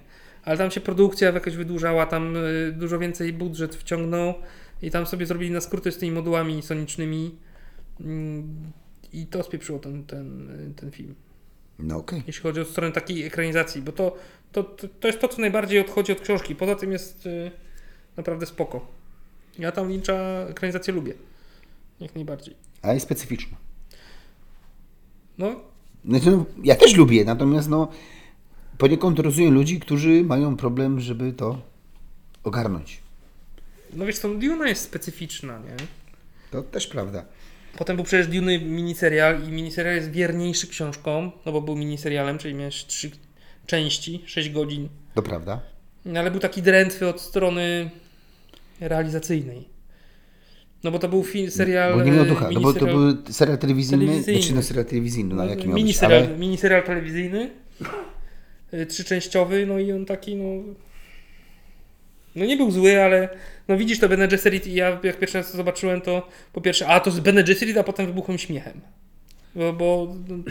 Ale 0.42 0.58
tam 0.58 0.70
się 0.70 0.80
produkcja 0.80 1.30
jakoś 1.30 1.56
wydłużała, 1.56 2.06
tam 2.06 2.34
dużo 2.72 2.98
więcej 2.98 3.32
budżet 3.32 3.76
wciągnął 3.76 4.34
i 4.82 4.90
tam 4.90 5.06
sobie 5.06 5.26
zrobili 5.26 5.50
na 5.50 5.60
skróty 5.60 5.92
z 5.92 5.98
tymi 5.98 6.12
modułami 6.12 6.62
sonicznymi. 6.62 7.34
Mm, 8.00 8.72
I 9.12 9.26
to 9.26 9.42
spieprzyło 9.42 9.78
ten, 9.78 10.04
ten, 10.04 10.48
ten 10.76 10.90
film, 10.90 11.14
No 11.78 11.96
okej. 11.96 12.22
jeśli 12.26 12.42
chodzi 12.42 12.60
o 12.60 12.64
stronę 12.64 12.92
takiej 12.92 13.22
ekranizacji, 13.26 13.82
bo 13.82 13.92
to, 13.92 14.16
to, 14.52 14.64
to, 14.64 14.88
to 15.00 15.08
jest 15.08 15.20
to, 15.20 15.28
co 15.28 15.40
najbardziej 15.40 15.80
odchodzi 15.80 16.12
od 16.12 16.20
książki. 16.20 16.54
Poza 16.56 16.74
tym 16.74 16.92
jest 16.92 17.26
y, 17.26 17.50
naprawdę 18.16 18.46
spoko. 18.46 18.86
Ja 19.58 19.72
tam 19.72 19.88
Lyncha 19.88 20.14
ekranizację 20.48 20.94
lubię. 20.94 21.14
Jak 22.00 22.14
najbardziej. 22.14 22.54
Ale 22.82 22.94
jest 22.94 23.06
specyficzna. 23.06 23.56
No, 25.38 25.60
Znaczy, 26.04 26.30
no, 26.30 26.44
ja 26.64 26.74
też 26.76 26.96
lubię, 26.96 27.24
natomiast 27.24 27.68
no, 27.68 27.88
poniekąd 28.78 29.18
rozumiem 29.18 29.54
ludzi, 29.54 29.80
którzy 29.80 30.24
mają 30.24 30.56
problem, 30.56 31.00
żeby 31.00 31.32
to 31.32 31.58
ogarnąć. 32.44 33.00
No 33.94 34.06
wiesz, 34.06 34.18
to 34.18 34.28
Duna 34.28 34.68
jest 34.68 34.82
specyficzna, 34.82 35.58
nie? 35.58 35.76
To 36.50 36.62
też 36.62 36.86
prawda. 36.86 37.24
Potem 37.78 37.96
był 37.96 38.04
przecież 38.04 38.26
Dune 38.26 38.58
miniserial 38.58 39.48
i 39.48 39.52
miniserial 39.52 39.94
jest 39.94 40.10
wierniejszy 40.10 40.66
książką, 40.68 41.30
no 41.46 41.52
bo 41.52 41.62
był 41.62 41.76
miniserialem, 41.76 42.38
czyli 42.38 42.54
miałeś 42.54 42.84
trzy 42.84 43.10
części, 43.66 44.22
6 44.26 44.50
godzin. 44.50 44.88
To 45.14 45.22
prawda. 45.22 45.60
No, 46.04 46.20
ale 46.20 46.30
był 46.30 46.40
taki 46.40 46.62
drętwy 46.62 47.08
od 47.08 47.20
strony 47.20 47.90
realizacyjnej. 48.80 49.68
No 50.84 50.90
bo 50.90 50.98
to 50.98 51.08
był 51.08 51.24
film, 51.24 51.50
serial. 51.50 51.94
Bo 51.94 52.04
nie 52.04 52.12
miał 52.12 52.24
ducha. 52.24 52.50
No 52.50 52.60
bo 52.60 52.72
to 52.72 52.86
był 52.86 53.32
serial 53.32 53.58
telewizyjny. 53.58 54.06
telewizyjny. 54.06 54.40
Znaczy 54.42 54.54
no 54.54 54.62
serial 54.62 54.84
telewizyjny, 54.84 55.34
no 55.34 55.44
jaki 55.44 55.68
miał 55.68 55.74
być, 55.74 55.82
miniserial, 55.82 56.22
ale 56.24 56.38
miniserial 56.38 56.82
telewizyjny. 56.82 57.50
y, 58.74 58.86
Trzyczęściowy, 58.86 59.66
no 59.66 59.78
i 59.78 59.92
on 59.92 60.06
taki, 60.06 60.36
no. 60.36 60.74
No 62.36 62.44
nie 62.44 62.56
był 62.56 62.70
zły, 62.70 63.02
ale 63.02 63.28
no 63.68 63.76
widzisz 63.76 63.98
to 63.98 64.08
Bene 64.08 64.28
Gesserit 64.28 64.66
i 64.66 64.74
ja 64.74 65.00
jak 65.02 65.18
pierwszy 65.20 65.38
raz 65.38 65.50
to 65.50 65.56
zobaczyłem, 65.56 66.00
to 66.00 66.28
po 66.52 66.60
pierwsze, 66.60 66.86
a 66.86 67.00
to 67.00 67.10
z 67.10 67.20
Bene 67.20 67.44
Gesserit, 67.44 67.76
a 67.76 67.82
potem 67.82 68.06
wybuchłem 68.06 68.38
śmiechem. 68.38 68.80
Bo, 69.54 69.72
bo 69.72 70.14
no, 70.28 70.44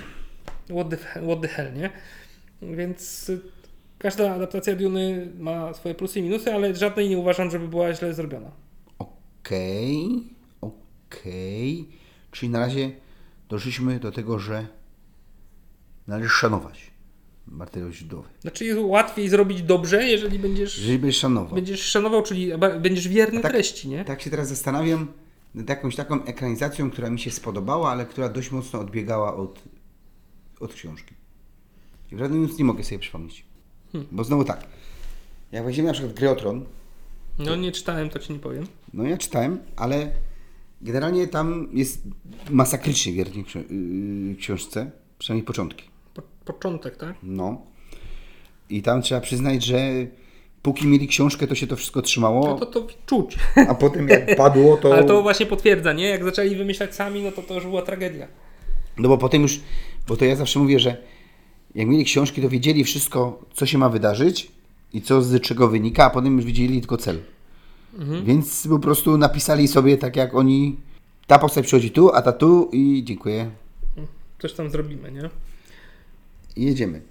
what, 0.75 0.89
the, 0.89 0.97
what 0.97 1.41
the 1.41 1.47
hell, 1.47 1.73
nie? 1.73 1.89
Więc 2.61 3.29
y, 3.29 3.41
każda 3.99 4.33
adaptacja 4.35 4.75
Duny 4.75 5.31
ma 5.39 5.73
swoje 5.73 5.95
plusy 5.95 6.19
i 6.19 6.23
minusy, 6.23 6.53
ale 6.53 6.75
żadnej 6.75 7.09
nie 7.09 7.17
uważam, 7.17 7.51
żeby 7.51 7.67
była 7.67 7.93
źle 7.93 8.13
zrobiona. 8.13 8.51
okej, 8.99 10.23
okej. 10.61 11.89
Czyli 12.31 12.49
na 12.49 12.59
razie 12.59 12.91
doszliśmy 13.49 13.99
do 13.99 14.11
tego, 14.11 14.39
że 14.39 14.67
należy 16.07 16.29
szanować 16.29 16.92
materiał 17.47 17.91
źródłowy. 17.91 18.29
Znaczy 18.41 18.65
jest 18.65 18.79
łatwiej 18.81 19.29
zrobić 19.29 19.61
dobrze, 19.63 20.03
jeżeli 20.03 20.39
będziesz, 20.39 20.77
Jeżeli 20.77 20.99
będziesz 20.99 21.19
szanował. 21.19 21.55
będziesz 21.55 21.81
szanował, 21.81 22.23
czyli 22.23 22.51
będziesz 22.81 23.07
wierny 23.07 23.41
tak- 23.41 23.51
treści, 23.51 23.89
nie? 23.89 24.05
Tak 24.05 24.21
się 24.21 24.29
teraz 24.29 24.49
zastanawiam 24.49 25.07
nad 25.55 25.69
jakąś 25.69 25.95
taką 25.95 26.23
ekranizacją, 26.23 26.91
która 26.91 27.09
mi 27.09 27.19
się 27.19 27.31
spodobała, 27.31 27.91
ale 27.91 28.05
która 28.05 28.29
dość 28.29 28.51
mocno 28.51 28.79
odbiegała 28.79 29.35
od, 29.35 29.63
od 30.59 30.73
książki. 30.73 31.13
I 32.11 32.15
prawdę 32.15 32.35
mówiąc 32.35 32.59
nie 32.59 32.65
mogę 32.65 32.83
sobie 32.83 32.99
przypomnieć. 32.99 33.45
Hmm. 33.91 34.09
Bo 34.11 34.23
znowu 34.23 34.43
tak, 34.43 34.67
jak 35.51 35.65
weźmiemy 35.65 35.87
na 35.87 35.93
przykład 35.93 36.13
Gry 36.15 36.29
o 36.29 36.35
Tron, 36.35 36.65
No 37.39 37.55
nie 37.55 37.71
czytałem, 37.71 38.09
to 38.09 38.19
ci 38.19 38.33
nie 38.33 38.39
powiem. 38.39 38.65
no 38.93 39.03
ja 39.03 39.17
czytałem, 39.17 39.59
ale 39.75 40.11
generalnie 40.81 41.27
tam 41.27 41.67
jest 41.73 42.01
masakrycznie 42.49 43.13
wiernie 43.13 43.43
yy, 43.69 44.35
książce, 44.35 44.91
przynajmniej 45.19 45.45
początki. 45.45 45.83
Po, 46.45 46.53
początek, 46.53 46.97
tak? 46.97 47.15
No. 47.23 47.61
I 48.69 48.81
tam 48.81 49.01
trzeba 49.01 49.21
przyznać, 49.21 49.63
że 49.63 49.79
póki 50.61 50.87
mieli 50.87 51.07
książkę, 51.07 51.47
to 51.47 51.55
się 51.55 51.67
to 51.67 51.75
wszystko 51.75 52.01
trzymało, 52.01 52.47
No 52.47 52.59
to 52.59 52.65
to 52.65 52.87
czuć. 53.05 53.37
a 53.69 53.75
potem 53.75 54.07
jak 54.07 54.35
padło, 54.35 54.77
to... 54.77 54.93
Ale 54.93 55.03
to 55.03 55.21
właśnie 55.21 55.45
potwierdza, 55.45 55.93
nie? 55.93 56.05
Jak 56.05 56.23
zaczęli 56.23 56.55
wymyślać 56.55 56.95
sami, 56.95 57.21
no 57.23 57.31
to 57.31 57.41
to 57.41 57.53
już 57.53 57.63
była 57.63 57.81
tragedia. 57.81 58.27
No 58.97 59.09
bo 59.09 59.17
potem 59.17 59.41
już, 59.41 59.59
bo 60.07 60.17
to 60.17 60.25
ja 60.25 60.35
zawsze 60.35 60.59
mówię, 60.59 60.79
że 60.79 60.97
jak 61.75 61.87
mieli 61.87 62.05
książki, 62.05 62.41
to 62.41 62.49
wiedzieli 62.49 62.83
wszystko, 62.83 63.45
co 63.53 63.65
się 63.65 63.77
ma 63.77 63.89
wydarzyć 63.89 64.51
i 64.93 65.01
co 65.01 65.21
z 65.21 65.41
czego 65.41 65.67
wynika, 65.67 66.05
a 66.05 66.09
potem 66.09 66.35
już 66.35 66.45
widzieli 66.45 66.79
tylko 66.79 66.97
cel. 66.97 67.19
Więc 68.23 68.67
po 68.67 68.79
prostu 68.79 69.17
napisali 69.17 69.67
sobie 69.67 69.97
tak, 69.97 70.15
jak 70.15 70.35
oni. 70.35 70.77
Ta 71.27 71.39
postać 71.39 71.65
przychodzi 71.65 71.91
tu, 71.91 72.11
a 72.13 72.21
ta 72.21 72.31
tu 72.31 72.69
i 72.73 73.03
dziękuję. 73.05 73.51
Coś 74.39 74.53
tam 74.53 74.69
zrobimy, 74.69 75.11
nie? 75.11 75.29
I 76.55 76.65
jedziemy. 76.65 77.01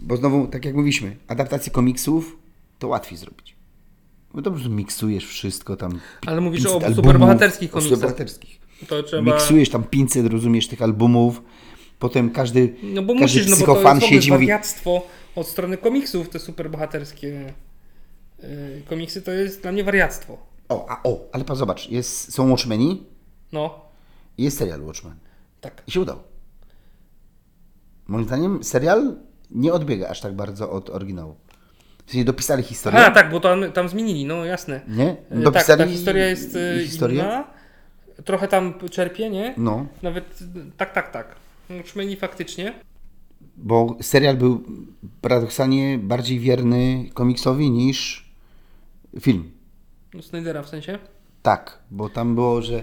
Bo 0.00 0.16
znowu, 0.16 0.46
tak 0.46 0.64
jak 0.64 0.74
mówiliśmy, 0.74 1.16
adaptacje 1.28 1.72
komiksów 1.72 2.36
to 2.78 2.88
łatwiej 2.88 3.18
zrobić. 3.18 3.56
Bo 4.34 4.42
prostu 4.42 4.70
miksujesz 4.70 5.26
wszystko 5.26 5.76
tam. 5.76 6.00
Ale 6.26 6.40
mówisz 6.40 6.62
500 6.62 6.82
o 6.82 6.86
albumów, 6.86 6.96
superbohaterskich 6.96 7.70
o 7.70 7.72
komiksach. 7.72 7.98
superbohaterskich. 7.98 8.60
To 8.88 9.02
trzeba... 9.02 9.22
Miksujesz 9.22 9.68
tam 9.70 9.84
500, 9.84 10.26
rozumiesz, 10.26 10.68
tych 10.68 10.82
albumów. 10.82 11.42
Potem 11.98 12.30
każdy, 12.30 12.74
No 12.82 13.02
bo 13.02 13.14
każdy 13.18 13.40
musisz, 13.40 13.60
no 13.60 13.66
bo 13.66 13.82
to 13.82 14.00
siedzi 14.00 14.28
i 14.28 14.32
mówi, 14.32 14.48
od 15.34 15.46
strony 15.48 15.76
komiksów, 15.76 16.28
te 16.28 16.38
superbohaterskie 16.38 17.52
yy, 18.38 18.48
komiksy, 18.88 19.22
to 19.22 19.30
jest 19.30 19.62
dla 19.62 19.72
mnie 19.72 19.84
wariactwo. 19.84 20.38
O, 20.68 20.86
a 20.88 21.00
o, 21.04 21.20
ale 21.32 21.44
pa, 21.44 21.54
zobacz, 21.54 21.88
jest, 21.90 22.32
są 22.34 22.50
Watchmeni 22.50 23.02
No, 23.52 23.80
jest 24.38 24.58
serial 24.58 24.82
Watchmen. 24.82 25.14
tak. 25.60 25.82
I 25.86 25.90
się 25.90 26.00
udało. 26.00 26.27
Moim 28.08 28.24
zdaniem 28.24 28.64
serial 28.64 29.16
nie 29.50 29.72
odbiega 29.72 30.08
aż 30.08 30.20
tak 30.20 30.36
bardzo 30.36 30.70
od 30.70 30.90
oryginału. 30.90 31.34
W 32.06 32.10
sensie 32.10 32.24
dopisali 32.24 32.62
historię. 32.62 33.00
A, 33.06 33.10
tak, 33.10 33.30
bo 33.30 33.40
tam, 33.40 33.72
tam 33.72 33.88
zmienili, 33.88 34.24
no 34.24 34.44
jasne. 34.44 34.80
Nie? 34.88 35.16
Yy, 35.30 35.42
Dopisali 35.42 35.78
tak, 35.78 35.88
ta 35.88 35.92
historia 35.94 36.26
jest 36.26 36.54
yy, 36.54 36.84
historię? 36.86 37.20
inna. 37.22 37.44
Trochę 38.24 38.48
tam 38.48 38.74
czerpie, 38.90 39.30
nie? 39.30 39.54
No, 39.56 39.86
Nawet, 40.02 40.38
tak, 40.76 40.92
tak, 40.92 41.12
tak. 41.12 41.36
Szmeni 41.84 42.16
faktycznie. 42.16 42.74
bo 43.56 43.96
serial 44.00 44.36
był 44.36 44.62
paradoksalnie 45.20 45.98
bardziej 45.98 46.38
wierny 46.38 47.10
komiksowi 47.14 47.70
niż 47.70 48.28
film. 49.20 49.50
No, 50.14 50.22
Snydera 50.22 50.62
w 50.62 50.68
sensie. 50.68 50.98
Tak, 51.42 51.78
bo 51.90 52.08
tam 52.08 52.34
było, 52.34 52.62
że 52.62 52.82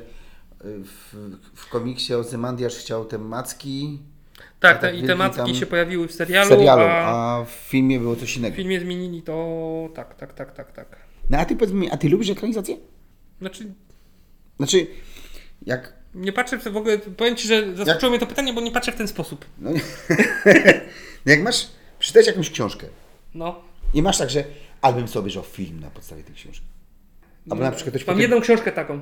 w, 0.64 1.16
w 1.56 1.70
komiksie 1.70 2.14
Ozymandiasz 2.14 2.76
chciał 2.76 3.06
te 3.06 3.18
macki 3.18 4.00
Tak, 4.70 4.82
te, 4.82 4.88
tak 4.92 4.98
i 4.98 5.04
te 5.08 5.16
macki 5.16 5.38
tam 5.38 5.56
się 5.56 5.66
pojawiły 5.66 6.08
w 6.08 6.12
w 6.12 6.14
serialu, 6.16 6.50
serialu, 6.50 6.82
a 6.82 7.40
a 7.42 7.46
w 7.46 7.50
filmie 7.50 8.00
było 8.00 8.16
coś 8.16 8.34
w 8.34 8.38
innego. 8.38 8.56
filmie 8.56 8.80
zmienili 8.80 9.22
to 9.22 9.90
tak, 9.96 10.16
tak, 10.16 10.34
tak, 10.34 10.52
tak, 10.56 10.72
tak. 10.72 10.98
No 11.30 11.38
a 11.38 11.46
ty 11.46 11.56
powiedz 11.56 11.74
mi, 11.74 11.90
a 11.92 11.98
ty 11.98 12.10
lubisz 12.10 12.30
ekranizację? 12.30 12.78
Znaczy, 13.40 13.66
Znaczy, 14.58 14.88
jak 15.66 15.94
nie 16.16 16.34
patrzę 16.34 16.58
w 16.58 16.64
w 16.68 16.78
ogóle, 16.78 16.98
powiem 16.98 17.36
Ci, 17.36 17.48
że 17.48 17.76
zaskoczyło 17.76 18.10
mnie 18.10 18.20
to 18.20 18.28
pytanie, 18.28 18.54
bo 18.54 18.62
nie 18.62 18.72
patrzę 18.72 18.92
w 18.92 18.96
ten 18.96 19.08
sposób. 19.08 19.46
No, 19.60 19.72
nie- 19.72 19.82
jak 21.34 21.42
masz 21.44 21.68
przeczytać 22.00 22.28
jakąś 22.28 22.50
książkę 22.52 22.88
No. 23.34 23.62
i 23.94 24.02
masz 24.02 24.18
tak, 24.18 24.30
że 24.30 24.44
albym 24.82 25.08
sobie 25.08 25.20
obejrzał 25.20 25.44
film 25.44 25.80
na 25.80 25.90
podstawie 25.90 26.24
tej 26.24 26.36
książki. 26.36 26.66
Albo 27.50 27.64
na 27.64 27.72
przykład 27.72 27.90
ktoś 27.96 28.08
Mam 28.08 28.16
potem- 28.16 28.22
jedną 28.22 28.42
książkę 28.42 28.72
taką, 28.72 29.02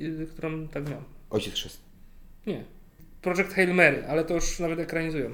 y, 0.00 0.26
którą 0.32 0.68
tak 0.68 0.88
miałem. 0.88 1.04
Ojciec 1.30 1.54
chrzest. 1.54 1.80
Nie. 2.46 2.64
Project 3.24 3.52
Hail 3.54 3.74
Mary, 3.74 4.04
ale 4.08 4.24
to 4.24 4.34
już 4.34 4.58
nawet 4.58 4.78
ekranizują. 4.78 5.30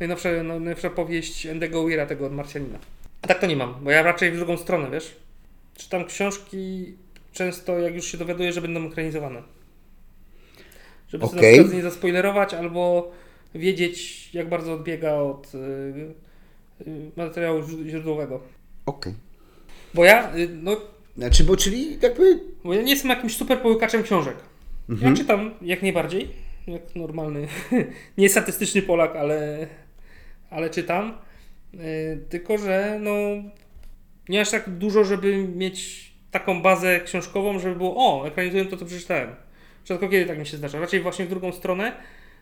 Najnowsza, 0.00 0.28
no, 0.44 0.60
najnowsza 0.60 0.90
powieść 0.90 1.46
Endego 1.46 1.84
Weira, 1.84 2.06
tego 2.06 2.26
od 2.26 2.32
Marsjanina. 2.32 2.78
A 3.22 3.26
tak 3.26 3.38
to 3.40 3.46
nie 3.46 3.56
mam, 3.56 3.74
bo 3.84 3.90
ja 3.90 4.02
raczej 4.02 4.32
w 4.32 4.36
drugą 4.36 4.56
stronę, 4.56 4.90
wiesz? 4.90 5.16
Czytam 5.76 6.04
książki 6.04 6.94
często, 7.32 7.78
jak 7.78 7.94
już 7.94 8.06
się 8.06 8.18
dowiaduję, 8.18 8.52
że 8.52 8.60
będą 8.60 8.86
ekranizowane. 8.86 9.42
Żeby 11.08 11.26
sobie 11.26 11.38
Okej. 11.38 11.56
na 11.56 11.62
przykład 11.62 11.76
nie 11.76 11.90
zaspoilerować, 11.90 12.54
albo 12.54 13.12
wiedzieć, 13.54 14.30
jak 14.34 14.48
bardzo 14.48 14.72
odbiega 14.72 15.12
od 15.14 15.52
y, 15.54 15.58
y, 16.86 17.10
materiału 17.16 17.60
źród- 17.62 17.86
źródłowego. 17.88 18.40
Okej. 18.86 19.14
Bo 19.94 20.04
ja, 20.04 20.36
y, 20.36 20.48
no, 20.62 20.76
Znaczy, 21.16 21.44
bo 21.44 21.56
czyli 21.56 21.98
jakby... 22.02 22.40
bo 22.64 22.74
ja 22.74 22.82
nie 22.82 22.90
jestem 22.90 23.10
jakimś 23.10 23.36
super 23.36 23.58
połykaczem 23.60 24.02
książek. 24.02 24.36
Ja 25.02 25.14
czytam 25.14 25.50
jak 25.62 25.82
najbardziej, 25.82 26.28
jak 26.72 26.96
normalny, 26.96 27.48
nie 28.18 28.28
statystyczny 28.28 28.82
Polak, 28.82 29.16
ale, 29.16 29.66
ale 30.50 30.70
czytam. 30.70 31.18
Yy, 31.72 31.80
tylko, 32.28 32.58
że 32.58 32.98
no, 33.00 33.10
nie 34.28 34.40
aż 34.40 34.50
tak 34.50 34.70
dużo, 34.70 35.04
żeby 35.04 35.48
mieć 35.48 36.10
taką 36.30 36.62
bazę 36.62 37.00
książkową, 37.00 37.58
żeby 37.58 37.76
było, 37.76 37.94
o, 37.96 38.28
ekranizuję 38.28 38.64
to, 38.64 38.76
co 38.76 38.84
przeczytałem. 38.84 39.34
Rzadko 39.84 40.08
kiedy 40.08 40.26
tak 40.26 40.38
mi 40.38 40.46
się 40.46 40.56
zdarza. 40.56 40.80
Raczej 40.80 41.00
właśnie 41.00 41.26
w 41.26 41.28
drugą 41.28 41.52
stronę 41.52 41.92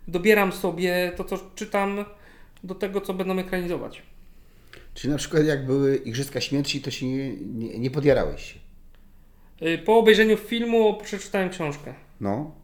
dobieram 0.09 0.53
sobie 0.53 1.13
to, 1.17 1.25
co 1.25 1.39
czytam, 1.55 2.05
do 2.65 2.75
tego, 2.75 3.01
co 3.01 3.15
będą 3.15 3.39
ekranizować. 3.39 4.03
Czyli 4.95 5.13
na 5.13 5.19
przykład 5.19 5.45
jak 5.45 5.67
były 5.67 5.97
Igrzyska 5.97 6.41
Śmierci, 6.41 6.81
to 6.81 6.91
się 6.91 7.07
nie, 7.07 7.37
nie, 7.37 7.79
nie 7.79 7.91
podjarałeś 7.91 8.53
się. 8.53 8.59
Yy, 9.61 9.79
Po 9.79 9.99
obejrzeniu 9.99 10.37
filmu 10.37 10.99
przeczytałem 11.03 11.51
książkę. 11.51 11.95
No. 12.21 12.55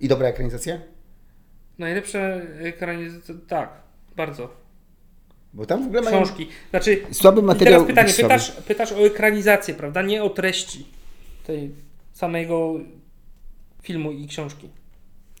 I 0.00 0.08
dobra 0.08 0.28
ekranizacja? 0.28 0.80
Najlepsze 1.78 2.46
ekranizacje, 2.58 3.34
tak, 3.48 3.70
bardzo. 4.16 4.50
Bo 5.52 5.66
tam 5.66 5.82
w 5.84 5.86
ogóle 5.86 6.02
mają 6.02 6.22
książki. 6.24 6.48
Znaczy, 6.70 7.02
słaby 7.12 7.40
i 7.40 7.44
materiał 7.44 7.86
teraz 7.86 8.16
pytanie, 8.16 8.28
pytasz, 8.28 8.50
pytasz 8.50 8.92
o 8.92 9.06
ekranizację, 9.06 9.74
prawda? 9.74 10.02
Nie 10.02 10.22
o 10.24 10.30
treści 10.30 10.86
tej 11.46 11.70
samego 12.12 12.74
filmu 13.82 14.12
i 14.12 14.28
książki. 14.28 14.68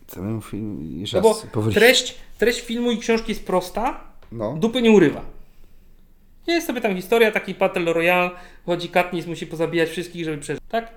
Samemu 0.06 0.40
film... 0.40 0.98
Jeszcze 1.00 1.16
No 1.16 1.22
bo 1.22 1.34
powoli. 1.52 1.74
treść, 1.74 2.14
treść 2.38 2.60
filmu 2.60 2.90
i 2.90 2.98
książki 2.98 3.30
jest 3.32 3.46
prosta, 3.46 4.00
No. 4.32 4.56
dupy 4.56 4.82
nie 4.82 4.90
urywa. 4.90 5.24
Jest 6.46 6.66
sobie 6.66 6.80
tam 6.80 6.96
historia, 6.96 7.30
taki 7.30 7.54
Battle 7.54 7.92
Royale, 7.92 8.30
chodzi 8.66 8.88
Katniss, 8.88 9.26
musi 9.26 9.46
pozabijać 9.46 9.88
wszystkich, 9.88 10.24
żeby 10.24 10.38
przeżyć. 10.38 10.62
Tak? 10.68 10.92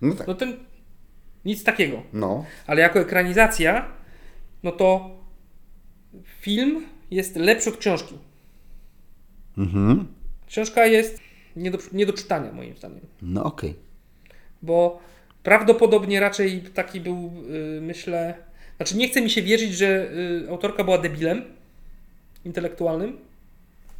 No 0.00 0.14
tak. 0.14 0.26
No 0.26 0.34
ten... 0.34 0.56
Nic 1.44 1.64
takiego. 1.64 2.02
No. 2.12 2.44
Ale 2.66 2.80
jako 2.80 3.00
ekranizacja, 3.00 3.86
no 4.62 4.72
to 4.72 5.10
film 6.40 6.86
jest 7.10 7.36
lepszy 7.36 7.70
od 7.70 7.76
książki. 7.76 8.18
Mhm. 9.58 10.06
Książka 10.46 10.86
jest 10.86 11.20
nie 11.56 11.70
do, 11.70 11.78
nie 11.92 12.06
do 12.06 12.12
czytania, 12.12 12.52
moim 12.52 12.76
zdaniem. 12.76 13.00
No 13.22 13.44
okej. 13.44 13.74
bo 14.62 15.00
prawdopodobnie 15.42 16.20
raczej 16.20 16.62
taki 16.62 17.00
był, 17.00 17.32
y, 17.76 17.80
myślę. 17.80 18.34
Znaczy, 18.76 18.96
nie 18.96 19.08
chce 19.08 19.20
mi 19.20 19.30
się 19.30 19.42
wierzyć, 19.42 19.74
że 19.74 20.10
y, 20.44 20.50
autorka 20.50 20.84
była 20.84 20.98
debilem 20.98 21.42
intelektualnym. 22.44 23.18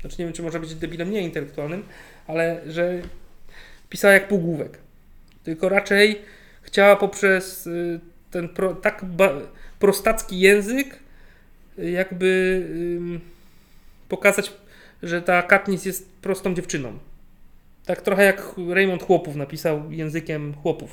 Znaczy, 0.00 0.16
nie 0.18 0.24
wiem, 0.24 0.34
czy 0.34 0.42
może 0.42 0.60
być 0.60 0.74
debilem 0.74 1.10
nieintelektualnym, 1.10 1.82
ale 2.26 2.60
że 2.66 3.02
pisała 3.88 4.14
jak 4.14 4.28
półgłówek. 4.28 4.78
Tylko 5.44 5.68
raczej 5.68 6.22
chciała 6.70 6.97
poprzez 6.97 7.66
y, 7.66 8.01
ten 8.30 8.48
pro, 8.48 8.74
tak 8.74 9.05
ba, 9.05 9.30
prostacki 9.78 10.40
język, 10.40 10.98
y, 11.78 11.90
jakby 11.90 12.62
ym, 12.97 13.20
pokazać, 14.09 14.52
że 15.02 15.22
ta 15.22 15.42
Katniss 15.42 15.84
jest 15.84 16.09
prostą 16.22 16.55
dziewczyną. 16.55 16.92
Tak 17.86 18.02
trochę 18.02 18.24
jak 18.24 18.55
Raymond 18.68 19.02
Chłopów 19.02 19.36
napisał 19.36 19.92
językiem 19.92 20.55
chłopów 20.55 20.90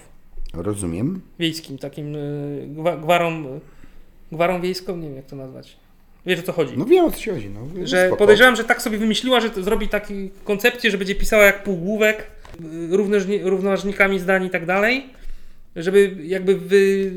Rozumiem. 0.54 1.22
wiejskim, 1.40 1.78
takim 1.78 2.16
y, 2.16 2.68
gwa, 2.68 2.98
gwarą, 2.98 3.60
gwarą 4.32 4.62
wiejską, 4.62 4.98
nie 4.98 5.08
wiem 5.08 5.16
jak 5.16 5.26
to 5.26 5.36
nazwać. 5.36 5.78
Wiesz 6.26 6.40
o 6.40 6.44
co 6.44 6.52
chodzi? 6.52 6.78
No 6.78 6.86
wiem 6.86 7.06
o 7.06 7.12
co 7.12 7.18
ci 7.20 7.30
chodzi. 7.30 7.50
No, 7.50 7.86
że 7.88 8.08
spoko. 8.08 8.18
podejrzewam, 8.20 8.56
że 8.56 8.64
tak 8.64 8.82
sobie 8.82 8.98
wymyśliła, 8.98 9.40
że 9.40 9.50
to 9.50 9.64
zrobi 9.64 9.88
taką 9.88 10.14
koncepcję, 10.44 10.92
że 10.92 10.98
będzie 10.98 11.16
pisała 11.16 11.44
jak 11.44 11.64
półgłówek, 11.64 12.28
y, 12.62 12.64
równożni- 12.98 13.44
równoważnikami 13.44 14.20
zdań 14.20 14.46
i 14.46 14.50
tak 14.50 14.66
dalej, 14.66 15.10
żeby 15.78 16.18
jakby 16.24 16.58
wy 16.58 17.12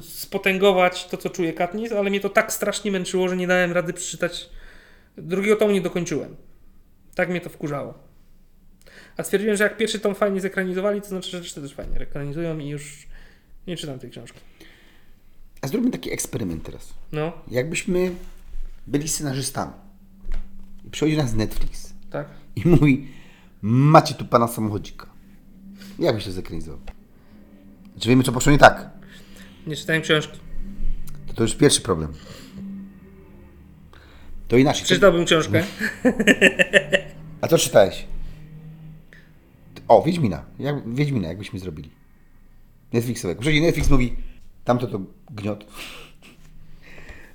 spotęgować 0.00 1.06
to, 1.06 1.16
co 1.16 1.30
czuje 1.30 1.52
Katniss, 1.52 1.92
ale 1.92 2.10
mnie 2.10 2.20
to 2.20 2.28
tak 2.28 2.52
strasznie 2.52 2.90
męczyło, 2.90 3.28
że 3.28 3.36
nie 3.36 3.46
dałem 3.46 3.72
rady 3.72 3.92
przeczytać. 3.92 4.50
Drugiego 5.16 5.56
tomu 5.56 5.72
nie 5.72 5.80
dokończyłem. 5.80 6.36
Tak 7.14 7.28
mnie 7.28 7.40
to 7.40 7.50
wkurzało. 7.50 7.94
A 9.16 9.22
stwierdziłem, 9.22 9.56
że 9.56 9.64
jak 9.64 9.76
pierwszy 9.76 10.00
tom 10.00 10.14
fajnie 10.14 10.40
zekranizowali, 10.40 11.00
to 11.00 11.08
znaczy, 11.08 11.30
że 11.30 11.38
resztę 11.38 11.60
też 11.60 11.74
fajnie 11.74 11.98
ekranizują 11.98 12.58
i 12.58 12.68
już 12.68 13.06
nie 13.66 13.76
czytam 13.76 13.98
tej 13.98 14.10
książki. 14.10 14.40
A 15.62 15.68
zróbmy 15.68 15.90
taki 15.90 16.12
eksperyment 16.12 16.62
teraz. 16.62 16.94
No, 17.12 17.32
Jakbyśmy 17.50 18.14
byli 18.86 19.08
scenarzystami 19.08 19.72
i 20.86 20.90
przychodzi 20.90 21.16
nas 21.16 21.34
Netflix 21.34 21.92
tak. 22.10 22.28
i 22.56 22.68
mówi 22.68 23.08
macie 23.62 24.14
tu 24.14 24.24
pana 24.24 24.48
samochodzika. 24.48 25.06
Jak 25.98 26.14
byś 26.14 26.24
to 26.24 26.32
zekranizował? 26.32 26.80
Czy 27.98 28.08
wiemy, 28.08 28.22
co 28.24 28.32
poszło 28.32 28.52
nie 28.52 28.58
tak? 28.58 28.90
Nie 29.66 29.76
czytałem 29.76 30.02
książki. 30.02 30.38
To, 31.26 31.34
to 31.34 31.42
już 31.42 31.54
pierwszy 31.54 31.80
problem. 31.80 32.12
To 34.48 34.56
inaczej. 34.56 34.84
Przeczytałbym 34.84 35.24
książkę. 35.24 35.64
A 37.40 37.48
co 37.48 37.58
czytałeś? 37.58 38.06
O, 39.88 40.02
Wiedźmina. 40.02 40.44
Jak, 40.58 40.94
Wiedźmina, 40.94 41.28
jakbyśmy 41.28 41.58
zrobili. 41.58 41.90
Netflixowego. 42.92 43.40
Przychodzi 43.40 43.62
Netflix 43.62 43.90
mówi, 43.90 44.16
tamto 44.64 44.86
to 44.86 45.00
gniot. 45.30 45.64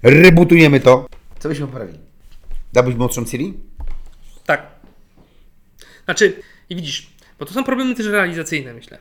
Rebutujemy 0.04 0.80
to. 0.80 1.08
Co 1.40 1.50
byśmy 1.50 1.68
poprawili? 1.68 2.00
Dałbyś 2.74 2.96
młodszą 2.96 3.26
Ciri? 3.26 3.54
Tak. 4.46 4.68
Znaczy, 6.06 6.42
i 6.70 6.76
widzisz, 6.76 7.10
bo 7.40 7.46
to 7.46 7.54
są 7.54 7.64
problemy 7.64 7.96
też 7.96 8.06
realizacyjne, 8.06 8.74
myślę. 8.74 8.98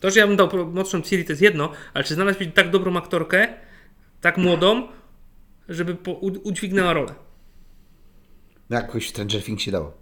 To, 0.00 0.10
że 0.10 0.20
ja 0.20 0.26
bym 0.26 0.36
dał 0.36 0.48
młodszą 0.72 1.02
Ciri, 1.02 1.24
to 1.24 1.32
jest 1.32 1.42
jedno, 1.42 1.72
ale 1.94 2.04
czy 2.04 2.14
znaleźć 2.14 2.40
tak 2.54 2.70
dobrą 2.70 2.96
aktorkę, 2.96 3.48
tak 4.20 4.38
młodą, 4.38 4.88
żeby 5.68 5.94
po, 5.94 6.12
udźwignęła 6.12 6.92
rolę? 6.92 7.14
No 8.70 8.76
jakoś 8.76 9.06
w 9.06 9.10
Stranger 9.10 9.42
Things 9.42 9.62
się 9.62 9.70
dało. 9.70 9.92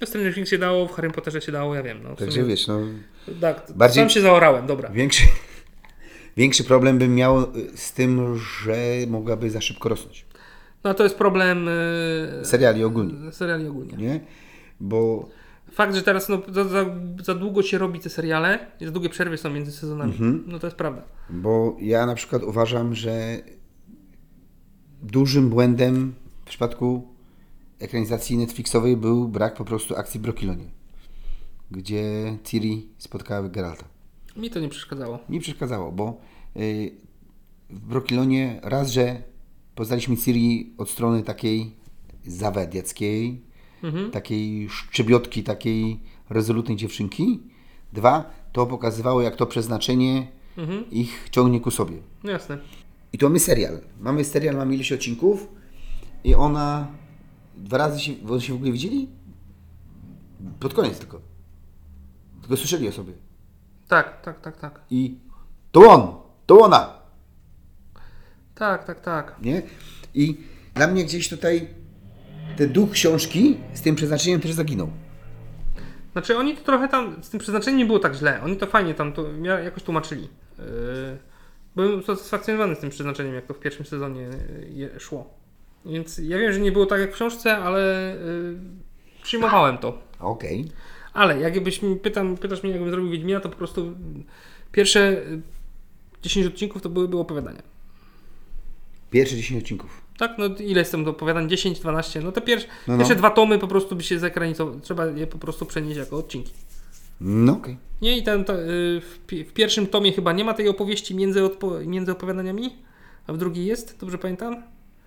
W 0.00 0.08
Stranger 0.08 0.34
Things 0.34 0.50
się 0.50 0.58
dało, 0.58 0.88
w 0.88 0.92
Harry 0.92 1.10
Potterze 1.10 1.40
się 1.40 1.52
dało, 1.52 1.74
ja 1.74 1.82
wiem. 1.82 2.00
No, 2.02 2.16
Także 2.16 2.40
sumie- 2.40 2.48
wiesz, 2.48 2.66
no 2.66 2.80
tak, 3.40 3.66
bardziej- 3.74 4.02
sam 4.02 4.10
się 4.10 4.20
zaorałem, 4.20 4.66
dobra. 4.66 4.88
większy, 4.90 5.22
większy 6.36 6.64
problem 6.64 6.98
bym 6.98 7.14
miał 7.14 7.40
y, 7.40 7.44
z 7.76 7.92
tym, 7.92 8.38
że 8.38 8.76
mogłaby 9.08 9.50
za 9.50 9.60
szybko 9.60 9.88
rosnąć. 9.88 10.26
No 10.84 10.94
to 10.94 11.02
jest 11.04 11.16
problem 11.16 11.66
yy, 12.38 12.44
Seriali 12.44 12.84
ogólnie, 12.84 13.32
seriali 13.32 13.66
ogólnie. 13.66 13.96
nie? 13.96 14.20
Bo 14.80 15.28
Fakt, 15.72 15.94
że 15.94 16.02
teraz 16.02 16.28
no, 16.28 16.42
za, 16.48 16.64
za, 16.64 16.84
za 17.22 17.34
długo 17.34 17.62
się 17.62 17.78
robi 17.78 18.00
te 18.00 18.10
seriale, 18.10 18.66
i 18.80 18.84
za 18.84 18.90
długie 18.90 19.08
przerwy 19.08 19.38
są 19.38 19.50
między 19.50 19.72
sezonami. 19.72 20.14
No 20.46 20.58
to 20.58 20.66
jest 20.66 20.76
prawda. 20.76 21.02
Bo 21.30 21.76
ja 21.80 22.06
na 22.06 22.14
przykład 22.14 22.42
uważam, 22.42 22.94
że 22.94 23.42
dużym 25.02 25.50
błędem 25.50 26.14
w 26.44 26.48
przypadku 26.48 27.08
ekranizacji 27.78 28.38
Netflixowej 28.38 28.96
był 28.96 29.28
brak 29.28 29.54
po 29.54 29.64
prostu 29.64 29.96
akcji 29.96 30.20
w 30.20 30.22
Brokilonie, 30.22 30.64
gdzie 31.70 32.04
Ciri 32.44 32.88
spotkała 32.98 33.48
Geralta. 33.48 33.84
Mi 34.36 34.50
to 34.50 34.60
nie 34.60 34.68
przeszkadzało. 34.68 35.18
Mi 35.28 35.40
przeszkadzało, 35.40 35.92
bo 35.92 36.20
y, 36.56 36.90
w 37.70 37.80
Brokilonie 37.80 38.60
raz, 38.62 38.90
że 38.90 39.22
poznaliśmy 39.74 40.16
Ciri 40.16 40.74
od 40.78 40.90
strony 40.90 41.22
takiej 41.22 41.76
zawadiackiej, 42.26 43.42
takiej 44.12 44.68
szczebiotki, 44.68 45.42
takiej 45.42 46.00
rezolutnej 46.30 46.76
dziewczynki. 46.76 47.40
Dwa, 47.92 48.30
to 48.52 48.66
pokazywało, 48.66 49.22
jak 49.22 49.36
to 49.36 49.46
przeznaczenie 49.46 50.26
ich 50.90 51.28
ciągnie 51.30 51.60
ku 51.60 51.70
sobie. 51.70 51.96
No 52.24 52.30
jasne. 52.30 52.58
I 53.12 53.18
to 53.18 53.26
mamy 53.26 53.40
serial. 53.40 53.80
Mamy 54.00 54.24
serial, 54.24 54.56
mamy 54.56 54.74
ileś 54.74 54.92
odcinków 54.92 55.48
i 56.24 56.34
ona 56.34 56.86
dwa 57.56 57.78
razy 57.78 58.00
się, 58.00 58.40
się 58.40 58.52
w 58.52 58.56
ogóle 58.56 58.72
widzieli? 58.72 59.08
Pod 60.60 60.74
koniec 60.74 60.98
tylko. 60.98 61.20
Tylko 62.40 62.56
słyszeli 62.56 62.88
o 62.88 62.92
sobie. 62.92 63.12
Tak, 63.88 64.22
tak, 64.22 64.40
tak, 64.40 64.56
tak. 64.56 64.80
I 64.90 65.18
to 65.72 65.80
on, 65.90 66.14
to 66.46 66.58
ona, 66.58 67.02
Tak, 68.54 68.84
tak, 68.84 69.00
tak. 69.00 69.36
nie? 69.42 69.62
I 70.14 70.36
dla 70.74 70.86
mnie 70.86 71.04
gdzieś 71.04 71.28
tutaj 71.28 71.68
ten 72.56 72.72
duch 72.72 72.90
książki 72.90 73.56
z 73.74 73.82
tym 73.82 73.94
przeznaczeniem 73.94 74.40
też 74.40 74.52
zaginął. 74.52 74.90
Znaczy 76.12 76.36
oni 76.36 76.56
to 76.56 76.62
trochę 76.64 76.88
tam, 76.88 77.22
z 77.22 77.30
tym 77.30 77.40
przeznaczeniem 77.40 77.78
nie 77.78 77.86
było 77.86 77.98
tak 77.98 78.14
źle. 78.14 78.42
Oni 78.42 78.56
to 78.56 78.66
fajnie 78.66 78.94
tam 78.94 79.12
to 79.12 79.26
jakoś 79.64 79.82
tłumaczyli. 79.82 80.28
Yy, 80.58 80.64
byłem 81.76 81.98
usatysfakcjonowany 81.98 82.74
z 82.74 82.78
tym 82.78 82.90
przeznaczeniem, 82.90 83.34
jak 83.34 83.46
to 83.46 83.54
w 83.54 83.58
pierwszym 83.58 83.86
sezonie 83.86 84.28
yy, 84.74 85.00
szło. 85.00 85.34
Więc 85.86 86.18
ja 86.18 86.38
wiem, 86.38 86.52
że 86.52 86.60
nie 86.60 86.72
było 86.72 86.86
tak 86.86 87.00
jak 87.00 87.10
w 87.10 87.14
książce, 87.14 87.56
ale 87.56 88.14
yy, 88.24 88.58
przyjmowałem 89.22 89.78
to. 89.78 89.98
Okej. 90.20 90.68
Ale 91.12 91.40
jakbyś 91.40 91.82
mi 91.82 91.96
pytam, 91.96 92.36
pytasz 92.36 92.62
mnie, 92.62 92.72
jakbym 92.72 92.90
zrobił 92.90 93.10
Wiedźmina, 93.10 93.40
to 93.40 93.48
po 93.48 93.56
prostu 93.56 93.94
pierwsze 94.72 95.12
y, 95.12 95.42
10 96.22 96.46
odcinków 96.46 96.82
to 96.82 96.88
byłyby 96.88 97.18
opowiadania. 97.18 97.62
Pierwsze 99.10 99.36
10 99.36 99.62
odcinków. 99.62 100.01
Tak, 100.22 100.38
no 100.38 100.44
ile 100.46 100.78
jest 100.78 100.92
tam 100.92 101.04
do 101.04 101.10
opowiadań? 101.10 101.48
10, 101.48 101.80
12. 101.80 102.20
No 102.20 102.32
te 102.32 102.40
pier- 102.40 102.64
No, 102.88 102.92
no. 102.92 102.98
pierwsze 102.98 103.16
dwa 103.16 103.30
tomy 103.30 103.58
po 103.58 103.68
prostu 103.68 103.96
by 103.96 104.02
się 104.02 104.18
zekranizowały. 104.18 104.80
Trzeba 104.80 105.06
je 105.06 105.26
po 105.26 105.38
prostu 105.38 105.66
przenieść 105.66 105.98
jako 105.98 106.16
odcinki. 106.16 106.52
No 107.20 107.52
okej. 107.52 107.76
Nie, 108.02 108.18
i 108.18 108.22
ten, 108.22 108.44
to, 108.44 108.54
y, 108.54 109.00
w, 109.00 109.18
w 109.48 109.52
pierwszym 109.52 109.86
tomie 109.86 110.12
chyba 110.12 110.32
nie 110.32 110.44
ma 110.44 110.54
tej 110.54 110.68
opowieści 110.68 111.14
między, 111.14 111.40
odpo- 111.40 111.86
między 111.86 112.12
opowiadaniami, 112.12 112.76
a 113.26 113.32
w 113.32 113.36
drugiej 113.36 113.66
jest, 113.66 114.00
dobrze 114.00 114.18
pamiętam? 114.18 114.62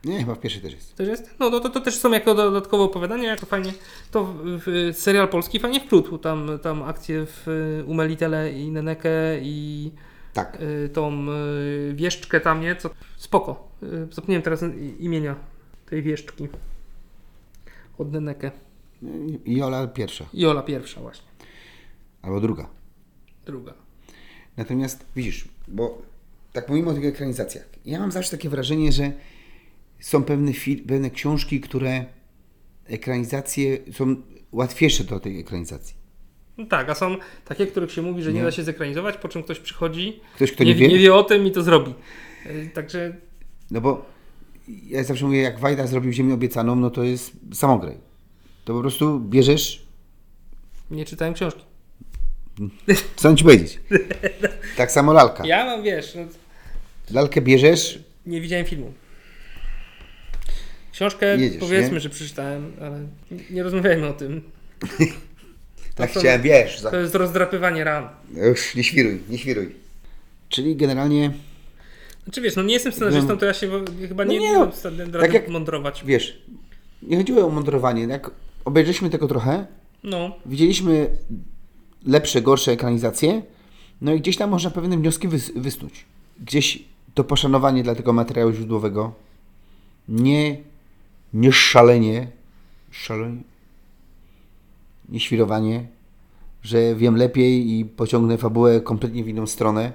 Nie, 0.05 0.19
chyba 0.19 0.35
w 0.35 0.39
pierwszej 0.39 0.61
też 0.61 0.73
jest. 0.73 0.95
Też 0.95 1.07
jest? 1.07 1.35
No 1.39 1.51
to, 1.51 1.59
to, 1.59 1.69
to 1.69 1.79
też 1.81 1.95
są 1.97 2.11
jako 2.11 2.35
dodatkowe 2.35 2.83
opowiadania, 2.83 3.29
jak 3.29 3.39
to 3.39 3.45
fajnie. 3.45 3.73
To 4.11 4.23
w, 4.25 4.33
w, 4.65 4.97
serial 4.97 5.27
polski 5.27 5.59
fajnie 5.59 5.79
wplótł. 5.79 6.17
Tam, 6.17 6.59
tam 6.61 6.83
akcje 6.83 7.25
w 7.25 7.47
y, 7.47 7.83
u 7.87 7.93
Melitele 7.93 8.51
i 8.51 8.71
Nenekę 8.71 9.09
i 9.41 9.91
Tak. 10.33 10.57
y, 10.61 10.89
tą 10.89 11.25
y, 11.29 11.93
wieszczkę 11.93 12.39
tam, 12.39 12.61
nie? 12.61 12.75
Co, 12.75 12.89
spoko. 13.17 13.67
Y, 13.93 14.07
zapomniałem 14.13 14.41
teraz 14.41 14.63
imienia 14.99 15.35
tej 15.89 16.01
wieszczki. 16.01 16.47
Od 17.97 18.11
Nenekę. 18.11 18.51
I 19.45 19.61
Ola 19.61 19.87
pierwsza. 19.87 20.25
I 20.33 20.45
Ola 20.45 20.61
pierwsza 20.63 21.01
właśnie. 21.01 21.27
Albo 22.21 22.39
druga. 22.41 22.67
Druga. 23.45 23.73
Natomiast 24.57 25.05
widzisz, 25.15 25.47
bo 25.67 26.01
tak 26.53 26.69
mówimy 26.69 26.89
o 26.89 26.93
tych 26.93 27.05
ekranizacjach. 27.05 27.69
Ja 27.85 27.99
mam 27.99 28.11
zawsze 28.11 28.31
takie 28.31 28.49
wrażenie, 28.49 28.91
że 28.91 29.11
są 29.99 30.23
pewne, 30.23 30.51
pewne 30.87 31.09
książki, 31.09 31.61
które 31.61 32.05
ekranizacje 32.85 33.77
są 33.93 34.15
łatwiejsze 34.51 35.03
do 35.03 35.19
tej 35.19 35.39
ekranizacji. 35.39 35.95
No 36.57 36.65
tak, 36.65 36.89
a 36.89 36.95
są 36.95 37.15
takie, 37.45 37.67
których 37.67 37.91
się 37.91 38.01
mówi, 38.01 38.23
że 38.23 38.33
nie, 38.33 38.39
Nie. 38.39 38.45
da 38.45 38.51
się 38.51 38.63
zekranizować, 38.63 39.17
po 39.17 39.29
czym 39.29 39.43
ktoś 39.43 39.59
przychodzi, 39.59 40.19
Ktoś, 40.35 40.51
kto 40.51 40.63
nie, 40.63 40.69
nie, 40.73 40.75
wie, 40.75 40.87
nie 40.87 40.99
wie 40.99 41.13
o 41.15 41.23
tym 41.23 41.45
i 41.47 41.51
to 41.51 41.63
zrobi. 41.63 41.93
Y, 42.45 42.69
Także 42.73 43.15
no 43.71 43.81
bo 43.81 44.05
ja 44.87 45.03
zawsze 45.03 45.25
mówię, 45.25 45.41
jak 45.41 45.59
Wajda 45.59 45.87
zrobił 45.87 46.11
Ziemię 46.11 46.33
Obiecaną, 46.33 46.75
no 46.75 46.89
to 46.89 47.03
jest 47.03 47.31
samograj. 47.53 47.97
To 48.65 48.73
po 48.73 48.81
prostu 48.81 49.19
bierzesz, 49.19 49.85
nie 50.91 51.05
czytałem 51.05 51.33
książki. 51.33 51.61
co 53.15 53.27
mam 53.27 53.37
ci 53.37 53.43
powiedzieć. 53.43 53.79
Tak 54.77 54.91
samo 54.91 55.13
lalka. 55.13 55.45
Ja 55.45 55.65
mam, 55.65 55.83
wiesz, 55.83 56.15
no, 56.15 56.21
Lalkę 57.11 57.41
bierzesz, 57.41 57.99
nie 58.25 58.41
widziałem 58.41 58.65
filmu. 58.65 58.93
Książkę 60.91 61.37
Jedziesz, 61.37 61.59
powiedzmy, 61.59 61.93
nie? 61.93 61.99
że 61.99 62.09
przeczytałem, 62.09 62.71
ale 62.81 63.07
nie 63.49 63.63
rozmawiajmy 63.63 64.07
o 64.07 64.13
tym. 64.13 64.41
tak 65.95 66.11
to- 66.11 66.19
chciałem, 66.19 66.41
wiesz. 66.41 66.81
To 66.81 66.99
jest 66.99 67.15
rozdrapywanie 67.15 67.83
ran. 67.83 68.09
już 68.33 68.75
nie 68.75 68.83
świruj, 68.83 69.19
nie 69.29 69.37
świruj. 69.37 69.75
Czyli 70.49 70.75
generalnie, 70.75 71.31
Znaczy 72.25 72.41
wiesz, 72.41 72.55
no 72.55 72.63
nie 72.63 72.73
jestem 72.73 72.91
scenarzystą, 72.91 73.37
to 73.37 73.45
ja 73.45 73.53
się 73.53 73.69
chyba 74.07 74.25
No 74.25 74.31
nie, 74.31 74.39
nie 74.39 74.47
nie 74.51 74.53
no, 74.59 74.71
tak 75.21 75.33
jak- 75.33 75.49
mądrować. 75.49 76.03
wiesz, 76.05 76.41
nie 77.01 77.17
chodziło 77.17 77.45
o 77.45 77.49
mądrowanie. 77.49 78.03
Jak 78.03 78.31
obejrzeliśmy 78.65 79.09
tego 79.09 79.27
trochę, 79.27 79.65
No, 80.03 80.35
widzieliśmy 80.45 81.17
lepsze, 82.05 82.41
gorsze 82.41 82.71
ekranizacje, 82.71 83.41
no 84.01 84.13
i 84.13 84.19
gdzieś 84.19 84.37
tam 84.37 84.49
można 84.49 84.71
pewne 84.71 84.97
wnioski 84.97 85.29
wys- 85.29 85.59
wysnuć. 85.59 86.05
Gdzieś 86.39 86.83
to 87.13 87.23
poszanowanie 87.23 87.83
dla 87.83 87.95
tego 87.95 88.13
materiału 88.13 88.51
źródłowego, 88.51 89.13
nie, 90.09 90.57
nie 91.33 91.51
szalenie, 91.51 92.27
szalenie, 92.91 93.41
nie 95.09 95.19
świrowanie, 95.19 95.85
że 96.63 96.95
wiem 96.95 97.15
lepiej 97.17 97.71
i 97.79 97.85
pociągnę 97.85 98.37
fabułę 98.37 98.81
kompletnie 98.81 99.23
w 99.23 99.27
inną 99.27 99.47
stronę, 99.47 99.91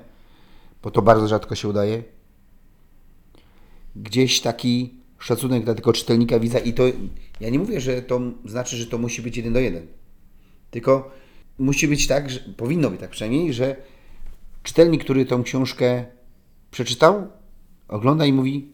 bo 0.83 0.91
to 0.91 1.03
bardzo 1.03 1.29
rzadko 1.29 1.55
się 1.55 1.69
udaje. 1.69 2.03
Gdzieś 3.97 4.41
taki 4.41 4.95
szacunek 5.19 5.65
dla 5.65 5.75
tego 5.75 5.93
czytelnika 5.93 6.39
widza 6.39 6.59
i 6.59 6.73
to, 6.73 6.85
ja 7.41 7.51
nie 7.51 7.59
mówię, 7.59 7.81
że 7.81 8.03
to 8.03 8.21
znaczy, 8.45 8.77
że 8.77 8.87
to 8.87 8.99
musi 8.99 9.23
być 9.23 9.37
jeden 9.37 9.53
do 9.53 9.61
jeden. 9.61 9.87
Tylko 10.71 11.11
musi 11.59 11.89
być 11.89 12.07
tak, 12.07 12.31
że 12.31 12.41
powinno 12.41 12.91
być 12.91 13.01
tak 13.01 13.11
przynajmniej, 13.11 13.53
że 13.53 13.77
czytelnik, 14.63 15.05
który 15.05 15.27
tą 15.27 15.43
książkę 15.43 16.05
przeczytał, 16.71 17.29
ogląda 17.89 18.27
i 18.27 18.33
mówi, 18.33 18.69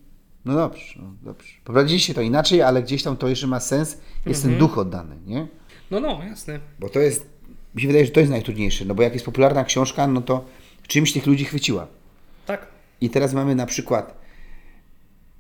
no 0.45 0.55
dobrze, 0.55 0.95
no 0.97 1.13
dobrze. 1.23 1.49
Poprowadziliście 1.65 2.15
to 2.15 2.21
inaczej, 2.21 2.63
ale 2.63 2.83
gdzieś 2.83 3.03
tam 3.03 3.17
to 3.17 3.29
jeszcze 3.29 3.47
ma 3.47 3.61
sens, 3.61 3.99
jest 4.27 4.43
ten 4.43 4.59
duch 4.59 4.79
oddany, 4.79 5.17
nie? 5.27 5.47
no, 5.91 6.01
no, 6.01 6.25
jasne. 6.25 6.61
Bo 6.79 6.89
to 6.89 7.01
jest, 7.01 7.27
mi 7.75 7.81
się 7.83 7.87
wydaje, 7.87 8.07
że 8.07 8.13
to 8.13 8.21
jest 8.21 8.33
najtrudniejsze, 8.33 8.85
no 8.85 8.95
bo 8.95 9.03
jak 9.03 9.13
jest 9.13 9.25
popularna 9.25 9.65
książka, 9.65 10.07
no 10.07 10.23
to 10.23 10.45
czymś 10.87 11.13
tych 11.13 11.27
ludzi 11.27 11.45
chwyciła. 11.45 11.87
Tak. 12.47 12.67
I 13.01 13.11
teraz 13.11 13.35
mamy 13.35 13.55
na 13.55 13.67
przykład 13.67 14.26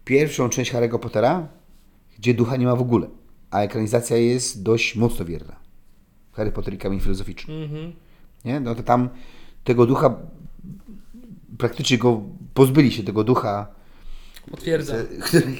pierwszą 0.06 0.48
część 0.48 0.72
Harry'ego 0.72 0.98
Pottera, 0.98 1.48
gdzie 2.18 2.34
ducha 2.34 2.56
nie 2.56 2.66
ma 2.66 2.76
w 2.76 2.80
ogóle, 2.80 3.08
a 3.50 3.60
ekranizacja 3.60 4.16
jest 4.16 4.62
dość 4.62 4.96
mocno 4.96 5.24
wierna. 5.24 5.56
Harry 6.32 6.52
Potter 6.52 6.74
i 6.74 6.78
kamień 6.78 7.00
filozoficzny. 7.00 7.54
Mhm. 7.54 7.92
Nie? 8.44 8.60
No 8.60 8.74
to 8.74 8.82
tam 8.82 9.08
tego 9.64 9.86
ducha, 9.86 10.16
praktycznie 11.58 11.98
go 11.98 12.22
pozbyli 12.54 12.92
się 12.92 13.02
tego 13.02 13.24
ducha, 13.24 13.66
Potwierdzam. 14.50 14.96
który, 15.26 15.56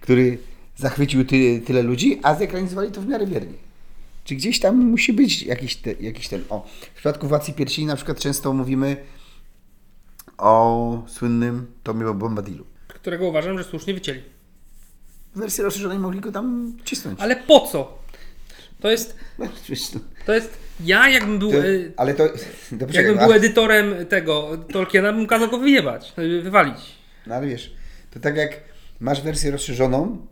który 0.00 0.38
zachwycił 0.76 1.24
ty, 1.24 1.62
tyle 1.66 1.82
ludzi, 1.82 2.20
a 2.22 2.34
zekranizowali 2.34 2.92
to 2.92 3.00
w 3.00 3.06
miarę 3.06 3.26
wiernie. 3.26 3.58
Czy 4.24 4.34
gdzieś 4.34 4.60
tam 4.60 4.76
musi 4.76 5.12
być 5.12 5.42
jakiś, 5.42 5.76
te, 5.76 5.92
jakiś 5.92 6.28
ten. 6.28 6.44
O, 6.48 6.66
w 6.92 6.94
przypadku 6.94 7.28
Władcy 7.28 7.52
Pierścieni 7.52 7.86
na 7.86 7.96
przykład 7.96 8.18
często 8.18 8.52
mówimy 8.52 8.96
o 10.38 11.02
słynnym 11.06 11.66
Tomie 11.82 12.14
Bombadilu. 12.14 12.71
Którego 13.02 13.28
uważam, 13.28 13.58
że 13.58 13.64
słusznie 13.64 13.94
wycięli. 13.94 14.22
W 15.34 15.38
wersji 15.38 15.64
rozszerzonej 15.64 15.98
mogli 15.98 16.20
go 16.20 16.32
tam 16.32 16.76
cisnąć. 16.84 17.20
Ale 17.20 17.36
po 17.36 17.60
co? 17.60 17.98
To 18.80 18.90
jest, 18.90 19.16
No, 19.38 19.46
przecież 19.62 19.80
to, 20.26 20.32
jest, 20.34 20.58
ja 20.84 21.08
jakbym 21.08 21.38
był, 21.38 21.50
to, 21.52 21.58
y, 21.66 21.92
ale 21.96 22.14
to. 22.14 22.28
to 22.28 22.34
poczekaj, 22.86 22.94
jakbym 22.94 23.16
no, 23.16 23.26
był 23.26 23.32
edytorem 23.32 24.06
tego 24.06 24.58
Tolkiena, 24.72 25.12
bym 25.12 25.26
kazał 25.26 25.48
go 25.50 25.58
wyjebać, 25.58 26.12
wywalić. 26.42 26.76
no 27.26 27.34
ale 27.34 27.46
wiesz, 27.46 27.74
to 28.10 28.20
tak 28.20 28.36
jak 28.36 28.60
masz 29.00 29.22
wersję 29.22 29.50
rozszerzoną, 29.50 30.26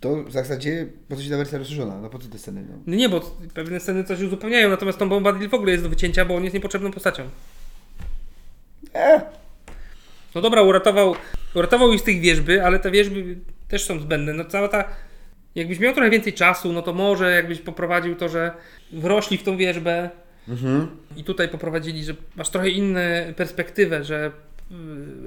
to 0.00 0.24
w 0.24 0.32
zasadzie 0.32 0.86
po 1.08 1.16
co 1.16 1.22
ci 1.22 1.30
ta 1.30 1.36
wersja 1.36 1.58
rozszerzona? 1.58 2.00
No 2.00 2.10
po 2.10 2.18
co 2.18 2.28
te 2.28 2.38
sceny? 2.38 2.64
No? 2.70 2.74
No 2.86 2.94
nie, 2.96 3.08
bo 3.08 3.20
pewne 3.54 3.80
sceny 3.80 4.04
coś 4.04 4.20
uzupełniają, 4.20 4.68
natomiast 4.70 4.98
Tom 4.98 5.08
Bombadil 5.08 5.48
w 5.48 5.54
ogóle 5.54 5.72
jest 5.72 5.84
do 5.84 5.90
wycięcia, 5.90 6.24
bo 6.24 6.36
on 6.36 6.44
jest 6.44 6.54
niepotrzebną 6.54 6.90
postacią. 6.90 7.28
E, 8.94 9.20
No 10.34 10.40
dobra, 10.40 10.62
uratował, 10.62 11.14
uratował 11.54 11.92
ich 11.92 12.00
z 12.00 12.04
tych 12.04 12.20
wierzby, 12.20 12.64
ale 12.64 12.78
te 12.78 12.90
wierzby 12.90 13.36
też 13.68 13.84
są 13.84 14.00
zbędne. 14.00 14.32
No 14.32 14.44
cała 14.44 14.68
ta... 14.68 14.84
Jakbyś 15.54 15.78
miał 15.78 15.94
trochę 15.94 16.10
więcej 16.10 16.32
czasu, 16.32 16.72
no 16.72 16.82
to 16.82 16.92
może 16.92 17.32
jakbyś 17.32 17.58
poprowadził 17.58 18.16
to, 18.16 18.28
że 18.28 18.52
wrośli 18.92 19.38
w 19.38 19.42
tą 19.42 19.56
wierzbę 19.56 20.10
i 21.16 21.24
tutaj 21.24 21.48
poprowadzili, 21.48 22.04
że 22.04 22.14
masz 22.36 22.50
trochę 22.50 22.68
inną 22.68 23.00
perspektywę, 23.36 24.04
że 24.04 24.32
y, 24.70 24.74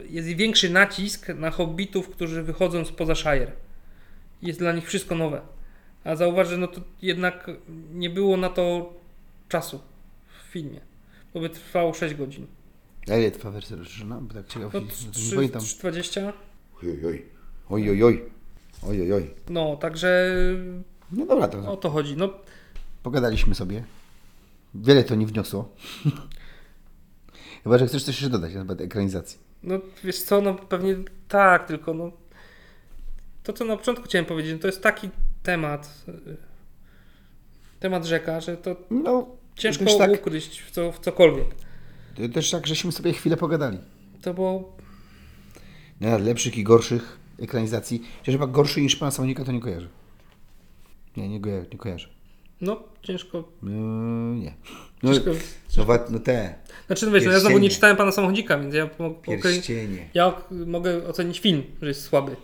jest 0.09 0.27
większy 0.27 0.69
nacisk 0.69 1.29
na 1.29 1.51
hobbitów, 1.51 2.09
którzy 2.09 2.43
wychodzą 2.43 2.85
spoza 2.85 3.15
Shire. 3.15 3.51
Jest 4.41 4.59
dla 4.59 4.71
nich 4.71 4.87
wszystko 4.87 5.15
nowe. 5.15 5.41
A 6.03 6.15
zauważ, 6.15 6.47
że 6.47 6.57
no 6.57 6.67
to 6.67 6.81
jednak 7.01 7.51
nie 7.93 8.09
było 8.09 8.37
na 8.37 8.49
to 8.49 8.93
czasu 9.49 9.81
w 10.27 10.51
filmie, 10.51 10.79
bo 11.33 11.39
by 11.39 11.49
trwało 11.49 11.93
6 11.93 12.15
godzin. 12.15 12.47
A 13.11 13.15
ile 13.17 13.31
trwa 13.31 13.51
wersja 13.51 13.75
rozszerzona? 13.77 14.21
Bo 14.21 14.33
tak 14.33 14.47
ciekaw, 14.47 14.73
No, 14.73 14.79
nie 14.79 14.87
3, 15.11 15.35
pamiętam. 15.35 15.61
3,20? 15.61 16.33
Oj, 16.83 16.89
oj, 16.89 17.05
oj, 17.69 17.89
oj, 17.89 18.03
oj, 18.03 18.21
oj, 18.83 19.01
oj, 19.01 19.13
oj. 19.13 19.33
No, 19.49 19.75
także 19.75 20.35
No 21.11 21.25
dobra, 21.25 21.47
to 21.47 21.71
o 21.71 21.77
to 21.77 21.89
chodzi. 21.89 22.17
No, 22.17 22.29
pogadaliśmy 23.03 23.55
sobie. 23.55 23.83
Wiele 24.75 25.03
to 25.03 25.15
nie 25.15 25.25
wniosło. 25.25 25.69
Chyba, 27.63 27.77
że 27.77 27.87
chcesz 27.87 28.03
coś 28.03 28.15
jeszcze 28.15 28.29
dodać 28.29 28.53
na 28.53 28.59
temat 28.61 28.81
ekranizacji. 28.81 29.39
no 29.63 29.79
wiesz 30.03 30.21
co, 30.23 30.41
no 30.41 30.53
pewnie 30.55 30.95
tak, 31.27 31.67
tylko 31.67 31.93
no 31.93 32.11
to 33.43 33.53
co 33.53 33.65
na 33.65 33.77
początku 33.77 34.05
chciałem 34.05 34.25
powiedzieć, 34.25 34.53
no 34.53 34.59
to 34.59 34.67
jest 34.67 34.81
taki 34.83 35.09
temat 35.43 36.03
y, 36.07 36.37
temat 37.79 38.05
rzeka, 38.05 38.41
że 38.41 38.57
to 38.57 38.75
No, 38.91 39.27
ciężko 39.55 39.85
też 39.85 39.97
tak, 39.97 40.13
ukryć 40.13 40.61
w, 40.61 40.71
co, 40.71 40.91
w 40.91 40.99
cokolwiek. 40.99 41.47
To 42.15 42.29
też 42.33 42.51
tak, 42.51 42.67
żeśmy 42.67 42.91
sobie 42.91 43.13
chwilę 43.13 43.37
pogadali. 43.37 43.77
To 44.21 44.33
bo 44.33 44.73
Na 46.01 46.17
lepszych 46.17 46.57
i 46.57 46.63
gorszych 46.63 47.17
ekranizacji. 47.39 48.01
Chociaż 48.19 48.35
chyba 48.35 48.47
gorszy 48.47 48.81
niż 48.81 48.95
Pana 48.95 49.11
Samonika 49.11 49.43
to 49.45 49.51
nie 49.51 49.59
kojarzę. 49.59 49.87
Nie, 51.17 51.29
nie, 51.29 51.39
go, 51.39 51.49
nie 51.49 51.77
kojarzę. 51.77 52.07
no 52.61 52.83
ciężko. 53.01 53.37
Yy, 53.63 53.69
nie. 54.39 54.53
No, 55.03 55.13
Ciężko- 55.13 55.31
no, 55.77 55.85
wa- 55.85 56.05
no 56.09 56.19
te 56.19 56.55
Znaczy, 56.87 57.05
no 57.05 57.11
wiesz, 57.11 57.25
no 57.25 57.31
ja 57.31 57.39
znowu 57.39 57.57
nie 57.57 57.69
czytałem 57.69 57.97
Pana 57.97 58.11
Samochodzika, 58.11 58.59
więc 58.59 58.73
ja 58.75 58.89
pierścienie. 59.21 60.09
ja 60.13 60.33
mogę 60.65 61.07
ocenić 61.07 61.39
film, 61.39 61.63
że 61.81 61.87
jest 61.87 62.01
słaby. 62.01 62.35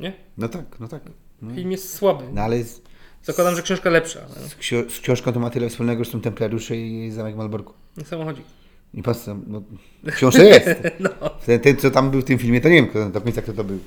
Nie? 0.00 0.12
No 0.38 0.48
tak, 0.48 0.80
no 0.80 0.88
tak. 0.88 1.02
No, 1.42 1.54
Film 1.54 1.70
jest 1.72 1.94
słaby. 1.94 2.24
no 2.32 2.40
ale 2.42 2.64
z, 2.64 2.82
Zakładam, 3.22 3.56
że 3.56 3.62
książka 3.62 3.90
lepsza. 3.90 4.28
z, 4.28 4.54
ksio- 4.56 4.90
z 4.90 5.00
książką 5.00 5.32
to 5.32 5.40
ma 5.40 5.50
tyle 5.50 5.68
wspólnego, 5.68 6.04
że 6.04 6.10
są 6.10 6.20
templariusze 6.20 6.76
i 6.76 7.10
Zamek 7.10 7.36
Malborku. 7.36 7.72
Samochodzik. 8.04 8.44
I 8.94 9.02
tam, 9.02 9.44
no, 9.46 9.62
w 10.04 10.14
książce 10.14 10.44
jest. 10.54 10.68
No. 11.00 11.10
Ten, 11.46 11.60
ten, 11.60 11.76
co 11.76 11.90
tam 11.90 12.10
był 12.10 12.20
w 12.20 12.24
tym 12.24 12.38
filmie, 12.38 12.60
to 12.60 12.68
nie 12.68 12.74
wiem 12.74 12.86
kto, 12.88 13.10
do 13.10 13.20
końca 13.20 13.42
kto 13.42 13.52
to 13.52 13.64
był. 13.64 13.78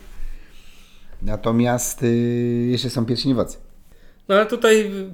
Natomiast 1.21 2.03
y, 2.03 2.67
jeszcze 2.71 2.89
są 2.89 3.05
pierścienie 3.05 3.35
władzy. 3.35 3.57
no 4.27 4.35
ale 4.35 4.45
tutaj 4.45 4.81
y, 4.85 5.11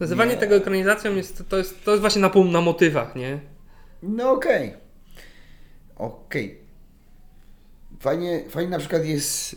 nazywanie 0.00 0.36
tego 0.36 0.54
ekranizacją 0.56 1.14
jest, 1.16 1.44
to 1.48 1.58
jest, 1.58 1.84
to 1.84 1.90
jest 1.90 2.00
właśnie 2.00 2.22
na, 2.22 2.30
pół- 2.30 2.50
na 2.50 2.60
motywach, 2.60 3.16
nie? 3.16 3.40
No 4.02 4.30
okej. 4.32 4.74
Okej. 5.96 6.58
Fajnie, 8.00 8.44
fajnie 8.50 8.70
na 8.70 8.78
przykład 8.78 9.04
jest. 9.04 9.56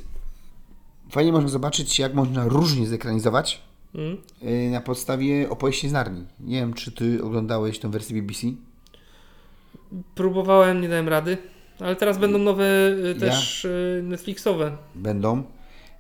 Fajnie 1.12 1.32
można 1.32 1.50
zobaczyć, 1.50 2.00
jak 2.00 2.14
można 2.14 2.48
różnie 2.48 2.88
zekranizować 2.88 3.62
Mm. 3.96 4.18
y, 4.44 4.70
na 4.72 4.82
podstawie 4.82 5.50
opowieści 5.50 5.90
z 5.90 5.92
Narni. 5.92 6.26
Nie 6.40 6.60
wiem, 6.60 6.74
czy 6.74 6.92
ty 6.92 7.24
oglądałeś 7.24 7.80
tę 7.80 7.92
wersję 7.92 8.22
BBC? 8.22 8.48
Próbowałem, 10.16 10.82
nie 10.82 10.90
dałem 10.90 11.10
rady, 11.10 11.38
ale 11.80 11.96
teraz 11.96 12.18
będą 12.18 12.38
nowe 12.38 12.66
y, 13.12 13.16
też 13.20 13.66
y, 13.66 14.02
Netflixowe. 14.04 14.78
Będą. 14.96 15.44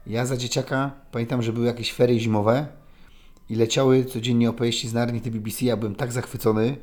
Ja 0.07 0.26
za 0.26 0.38
dzieciaka 0.38 0.91
pamiętam, 1.11 1.41
że 1.41 1.53
były 1.53 1.65
jakieś 1.65 1.93
ferie 1.93 2.19
zimowe 2.19 2.68
i 3.49 3.56
leciały 3.56 4.06
codziennie 4.06 4.49
opowieści 4.49 4.88
z 4.88 4.93
Narni 4.93 5.22
te 5.22 5.31
BBC. 5.31 5.65
Ja 5.65 5.77
byłem 5.77 5.95
tak 5.95 6.11
zachwycony, 6.11 6.77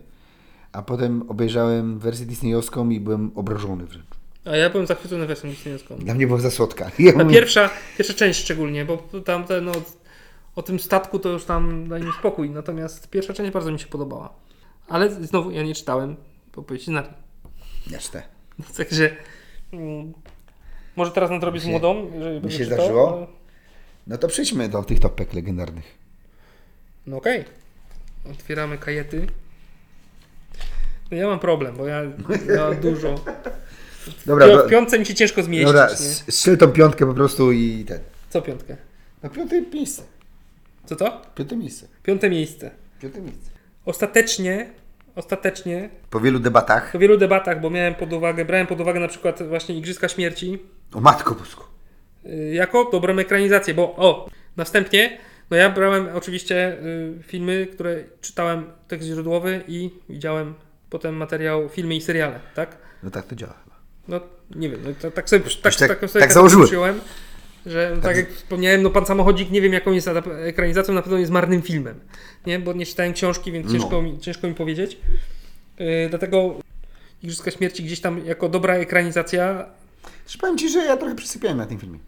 a 0.73 0.83
potem 0.83 1.25
obejrzałem 1.29 1.99
wersję 1.99 2.27
disneyowską 2.27 2.91
i 2.91 3.01
byłem 3.01 3.31
obrażony 3.35 3.87
wręcz. 3.87 4.07
A 4.45 4.57
ja 4.57 4.71
byłem 4.71 4.87
zachwycony 4.87 5.27
wersją 5.27 5.51
disneyowską. 5.51 5.97
Dla 5.97 6.15
mnie 6.15 6.27
była 6.27 6.41
za 6.41 6.51
słodka. 6.51 6.91
Ja 6.99 7.13
Ta 7.19 7.25
mówię, 7.25 7.35
pierwsza, 7.35 7.71
pierwsza 7.99 8.15
część 8.15 8.41
szczególnie, 8.41 8.85
bo 8.85 8.97
tam 9.25 9.45
ten, 9.45 9.65
no, 9.65 9.73
o 10.57 10.63
tym 10.63 10.81
statku 10.81 11.19
to 11.19 11.29
już 11.29 11.45
tam 11.45 11.89
daj 11.89 12.03
mi 12.03 12.13
spokój, 12.19 12.51
natomiast 12.51 13.11
pierwsza 13.11 13.33
część 13.33 13.53
bardzo 13.53 13.73
mi 13.73 13.79
się 13.79 13.87
podobała. 13.87 14.33
Ale 14.89 15.11
znowu 15.11 15.51
ja 15.51 15.63
nie 15.63 15.75
czytałem 15.75 16.17
opowieści 16.57 16.87
z 16.87 16.95
Narni. 16.95 17.15
Jasne. 17.91 18.23
Także 18.77 19.11
mm, 19.73 20.13
może 20.97 21.11
teraz 21.13 21.31
nadrobię 21.31 21.61
z 21.61 21.63
się- 21.65 21.71
młodą, 21.71 22.11
jeżeli 22.15 22.41
będę 22.41 22.51
się 22.51 22.65
czytał, 22.65 22.79
zdarzyło? 22.79 23.17
ale- 23.17 23.27
No 24.07 24.19
to 24.19 24.29
przejdźmy 24.29 24.69
do 24.69 24.83
tych 24.83 25.01
topek 25.01 25.35
legendarnych. 25.35 25.99
No 27.07 27.17
okej. 27.17 27.45
Otwieramy 28.31 28.79
kajety. 28.79 29.27
No 31.11 31.17
ja 31.17 31.27
mam 31.27 31.39
problem, 31.39 31.77
bo 31.77 31.87
ja, 31.87 32.03
ja 32.57 32.75
dużo. 32.83 33.15
Dobra, 34.27 34.47
w 34.67 34.69
piątce 34.71 34.99
mi 34.99 35.07
się 35.07 35.15
ciężko 35.15 35.43
zmieścić. 35.43 35.67
dobra 35.67 35.89
strzel 35.97 36.59
tą 36.59 36.69
piątkę 36.69 37.07
po 37.07 37.15
prostu 37.15 37.53
i 37.53 37.85
ten. 37.89 38.01
Co 38.31 38.43
piątkę? 38.43 38.77
No 39.23 39.31
piąte 39.31 39.63
miejsce. 39.63 40.03
Co 40.87 40.97
to? 40.97 41.23
Piąte 41.35 41.57
miejsce. 41.57 41.87
Piąte 42.03 42.31
miejsce. 42.31 42.71
Piąte 43.01 43.21
miejsce. 43.21 43.51
Ostatecznie, 43.85 44.71
ostatecznie, 45.17 45.89
Po 46.11 46.21
wielu 46.21 46.39
debatach. 46.39 46.93
po 46.93 46.99
wielu 46.99 47.17
debatach, 47.17 47.61
bo 47.61 47.71
miałem 47.71 47.95
pod 47.95 48.13
uwagę, 48.13 48.45
brałem 48.45 48.67
pod 48.67 48.81
uwagę 48.81 49.01
na 49.01 49.09
przykład 49.09 49.43
właśnie 49.49 49.75
Igrzyska 49.79 50.09
Śmierci, 50.09 50.59
O 50.95 51.01
matko 51.01 51.35
bosku. 51.35 51.65
y, 52.27 52.53
jako 52.55 52.89
dobrą 52.93 53.19
ekranizację, 53.19 53.75
bo 53.75 53.83
o, 53.97 54.29
następnie, 54.57 55.19
no 55.51 55.57
ja 55.57 55.71
brałem 55.71 56.09
oczywiście 56.15 56.73
y, 56.73 57.23
filmy, 57.23 57.67
które 57.73 58.05
czytałem 58.21 58.65
tekst 58.89 59.09
źródłowy 59.09 59.65
i 59.69 59.91
widziałem 60.09 60.55
potem 60.91 61.15
materiał, 61.17 61.69
filmy 61.69 61.95
i 61.95 62.01
seriale, 62.01 62.41
tak? 62.55 62.77
No 63.03 63.11
tak 63.11 63.27
to 63.27 63.35
działa 63.37 63.55
chyba. 63.65 63.77
No 64.09 64.21
nie 64.57 64.69
wiem, 64.71 64.81
no, 65.05 65.11
tak 65.11 65.29
sobie, 65.31 65.45
tak, 65.63 65.75
tak- 65.75 65.89
tak, 66.01 66.11
sobie 66.11 66.23
tak 66.23 66.33
założyłem. 66.33 66.67
założyłem, 66.69 67.01
że 67.67 67.97
tak, 68.03 68.17
jak 68.17 68.33
wspomniałem, 68.33 68.83
no 68.83 68.91
Pan 68.91 69.07
Samochodzik, 69.07 69.51
nie 69.51 69.61
wiem 69.61 69.73
jaką 69.73 69.93
jest 69.93 70.09
ekranizacją, 70.45 70.95
na 70.95 71.03
pewno 71.03 71.19
jest 71.19 71.33
marnym 71.33 71.63
filmem, 71.63 72.01
nie? 72.47 72.59
Bo 72.59 72.73
nie 72.73 72.87
czytałem 72.87 73.13
książki, 73.13 73.53
więc 73.53 73.67
No. 73.67 73.73
ciężko, 73.73 74.03
mi, 74.03 74.19
ciężko 74.19 74.49
mi 74.49 74.55
powiedzieć. 74.55 74.99
Yy, 75.79 75.87
dlatego 76.11 76.55
Igrzyska 77.23 77.51
Śmierci 77.51 77.85
gdzieś 77.85 78.01
tam 78.01 78.27
jako 78.27 78.49
dobra 78.49 78.75
ekranizacja 78.75 79.67
Też 80.25 80.37
powiem 80.37 80.59
Ci, 80.59 80.69
że 80.69 80.85
ja 80.85 80.97
trochę 80.97 81.15
przysypiałem 81.15 81.59
na 81.59 81.67
tym 81.67 81.79
filmie. 81.79 81.99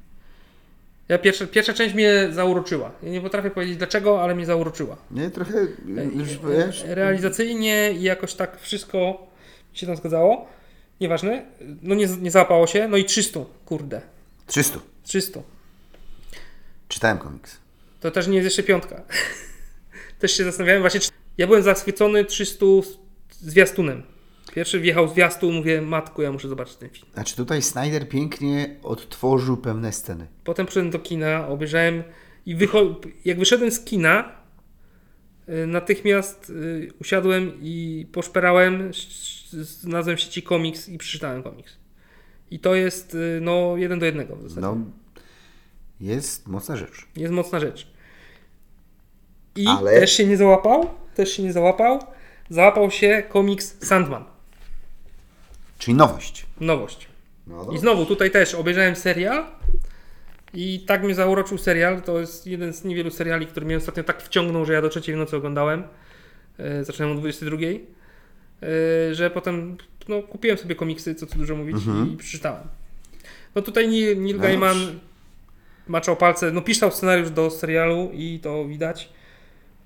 Ja 1.08 1.18
pierwsza, 1.18 1.46
pierwsza 1.46 1.72
część 1.74 1.94
mnie 1.94 2.28
zauroczyła. 2.32 2.90
Ja 3.02 3.10
nie 3.10 3.20
potrafię 3.20 3.50
powiedzieć 3.50 3.76
dlaczego, 3.76 4.22
ale 4.22 4.34
mnie 4.34 4.46
zauroczyła. 4.46 4.96
Nie, 5.10 5.30
trochę, 5.30 5.66
już 6.14 6.28
wiesz, 6.38 6.84
Realizacyjnie 6.86 7.92
i 7.92 8.02
jakoś 8.02 8.34
tak 8.34 8.60
wszystko 8.60 9.26
się 9.72 9.86
tam 9.86 9.96
zgadzało. 9.96 10.46
Nieważne. 11.00 11.42
No 11.82 11.94
nie, 11.94 12.06
nie 12.06 12.30
załapało 12.30 12.66
się. 12.66 12.88
No 12.88 12.96
i 12.96 13.04
300, 13.04 13.40
kurde. 13.66 14.00
300. 14.46 14.78
300. 15.04 15.40
Czytałem 16.88 17.18
komiks. 17.18 17.58
To 18.00 18.10
też 18.10 18.26
nie 18.28 18.34
jest 18.34 18.44
jeszcze 18.44 18.62
piątka. 18.62 19.02
też 20.18 20.36
się 20.36 20.44
zastanawiałem 20.44 20.82
właśnie. 20.82 21.00
czy- 21.00 21.10
Ja 21.38 21.46
byłem 21.46 21.62
zachwycony 21.62 22.24
300 22.24 22.66
zwiastunem. 23.30 24.02
Pierwszy 24.54 24.80
wjechał 24.80 25.08
zwiastun, 25.08 25.54
mówię, 25.54 25.82
matku, 25.82 26.22
ja 26.22 26.32
muszę 26.32 26.48
zobaczyć 26.48 26.76
ten 26.76 26.90
film. 26.90 27.06
Znaczy 27.14 27.36
tutaj 27.36 27.62
Snyder 27.62 28.08
pięknie 28.08 28.76
odtworzył 28.82 29.56
pewne 29.56 29.92
sceny. 29.92 30.26
Potem 30.44 30.66
przyszedłem 30.66 30.90
do 30.90 30.98
kina, 30.98 31.48
obejrzałem 31.48 32.02
i 32.46 32.56
wycho- 32.56 33.08
jak 33.24 33.38
wyszedłem 33.38 33.70
z 33.70 33.80
kina, 33.80 34.32
y, 35.48 35.66
natychmiast 35.66 36.50
y, 36.50 36.92
usiadłem 37.00 37.52
i 37.62 38.06
poszperałem, 38.12 38.90
znalazłem 39.50 40.16
w 40.16 40.20
sieci 40.20 40.42
komiks 40.42 40.88
i 40.88 40.98
przeczytałem 40.98 41.42
komiks. 41.42 41.76
I 42.50 42.58
to 42.58 42.74
jest 42.74 43.14
y, 43.14 43.38
no 43.42 43.76
jeden 43.76 43.98
do 43.98 44.06
jednego 44.06 44.36
w 44.36 44.42
zasadzie. 44.42 44.60
No, 44.60 44.76
jest 46.00 46.48
mocna 46.48 46.76
rzecz. 46.76 47.06
Jest 47.16 47.32
mocna 47.32 47.60
rzecz. 47.60 47.86
I 49.56 49.66
Ale- 49.68 50.00
też 50.00 50.12
się 50.12 50.26
nie 50.26 50.36
załapał, 50.36 50.90
też 51.14 51.32
się 51.32 51.42
nie 51.42 51.52
załapał, 51.52 51.98
załapał 52.50 52.90
się 52.90 53.22
komiks 53.28 53.86
Sandman. 53.86 54.24
Czyli 55.78 55.96
nowość. 55.96 56.46
Nowość. 56.60 57.08
No, 57.46 57.66
I 57.72 57.78
znowu 57.78 58.06
tutaj 58.06 58.30
też 58.30 58.54
obejrzałem 58.54 58.96
serial 58.96 59.46
i 60.54 60.80
tak 60.86 61.02
mnie 61.04 61.14
zauroczył 61.14 61.58
serial. 61.58 62.02
To 62.02 62.20
jest 62.20 62.46
jeden 62.46 62.72
z 62.72 62.84
niewielu 62.84 63.10
seriali, 63.10 63.46
który 63.46 63.66
mnie 63.66 63.76
ostatnio 63.76 64.04
tak 64.04 64.22
wciągnął, 64.22 64.64
że 64.64 64.72
ja 64.72 64.82
do 64.82 64.88
trzeciej 64.88 65.14
w 65.14 65.18
nocy 65.18 65.36
oglądałem. 65.36 65.84
E, 66.58 66.84
zaczynałem 66.84 67.16
o 67.16 67.20
22. 67.20 67.56
E, 67.60 69.14
że 69.14 69.30
potem 69.30 69.76
no, 70.08 70.22
kupiłem 70.22 70.58
sobie 70.58 70.74
komiksy, 70.74 71.14
co 71.14 71.26
tu 71.26 71.38
dużo 71.38 71.56
mówić, 71.56 71.76
i 72.14 72.16
przeczytałem. 72.16 72.62
No 73.54 73.62
tutaj 73.62 73.88
Neil, 73.88 74.22
Neil 74.22 74.36
No 74.36 74.42
Gaiman 74.42 74.78
dobrze. 74.78 74.98
maczał 75.88 76.16
palce, 76.16 76.50
no 76.52 76.62
pisał 76.62 76.90
scenariusz 76.92 77.30
do 77.30 77.50
serialu 77.50 78.10
i 78.12 78.40
to 78.42 78.64
widać. 78.64 79.08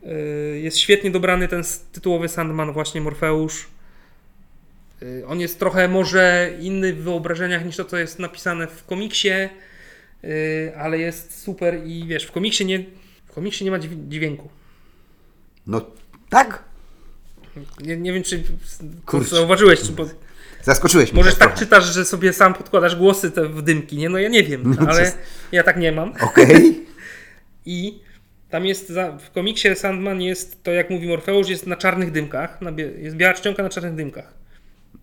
E, 0.05 0.09
jest 0.59 0.79
świetnie 0.79 1.11
dobrany 1.11 1.49
ten 1.49 1.63
tytułowy 1.93 2.29
Sandman, 2.29 2.73
właśnie 2.73 3.01
Morfeusz. 3.01 3.67
Y, 5.03 5.25
On 5.27 5.41
jest 5.41 5.59
trochę 5.59 5.89
może 5.89 6.51
inny 6.61 6.93
w 6.93 7.03
wyobrażeniach 7.03 7.65
niż 7.65 7.77
to, 7.77 7.85
co 7.85 7.97
jest 7.97 8.19
napisane 8.19 8.67
w 8.67 8.85
komiksie, 8.85 9.31
y, 10.25 10.73
ale 10.77 10.99
jest 10.99 11.43
super 11.43 11.81
i 11.87 12.05
wiesz, 12.07 12.25
w 12.25 12.33
komiksie 12.33 12.65
nie, 12.67 12.85
w 13.27 13.33
komiksie 13.33 13.65
nie 13.65 13.71
ma 13.71 13.79
dźwię- 13.79 14.09
dźwięku. 14.09 14.49
No 15.67 15.81
tak? 16.29 16.65
Nie, 17.81 17.97
nie 17.97 18.13
wiem, 18.13 18.23
czy 18.23 18.43
Kurczę. 19.07 19.37
zauważyłeś, 19.37 19.81
czy 19.81 19.93
po, 19.93 20.07
Zaskoczyłeś 20.63 21.13
mnie. 21.13 21.17
może 21.23 21.31
tak 21.31 21.39
trochę. 21.49 21.57
czytasz, 21.59 21.85
że 21.95 22.05
sobie 22.05 22.33
sam 22.33 22.55
podkładasz 22.55 22.97
głosy 22.97 23.31
te 23.31 23.49
w 23.49 23.63
dymki, 23.63 23.97
nie? 23.97 24.09
No 24.09 24.19
ja 24.19 24.29
nie 24.29 24.43
wiem, 24.43 24.75
No, 24.81 24.87
ale 24.91 25.11
co- 25.13 25.17
ja 25.53 25.63
tak 25.63 25.77
nie 25.77 25.93
mam. 25.93 26.13
Okej. 26.21 26.87
I 27.67 28.01
tam 28.51 28.67
jest, 28.67 28.89
za, 28.89 29.13
w 29.19 29.31
komiksie 29.31 29.69
Sandman 29.77 30.21
jest, 30.23 30.63
to 30.63 30.73
jak 30.73 30.91
mówi 30.91 31.09
Morfeusz, 31.09 31.49
jest 31.49 31.67
na 31.67 31.77
czarnych 31.77 32.13
dymkach, 32.13 32.61
na 32.61 32.71
jest 32.99 33.17
biała 33.17 33.35
czcionka 33.35 33.63
na 33.63 33.69
czarnych 33.69 33.95
dymkach. 33.95 34.35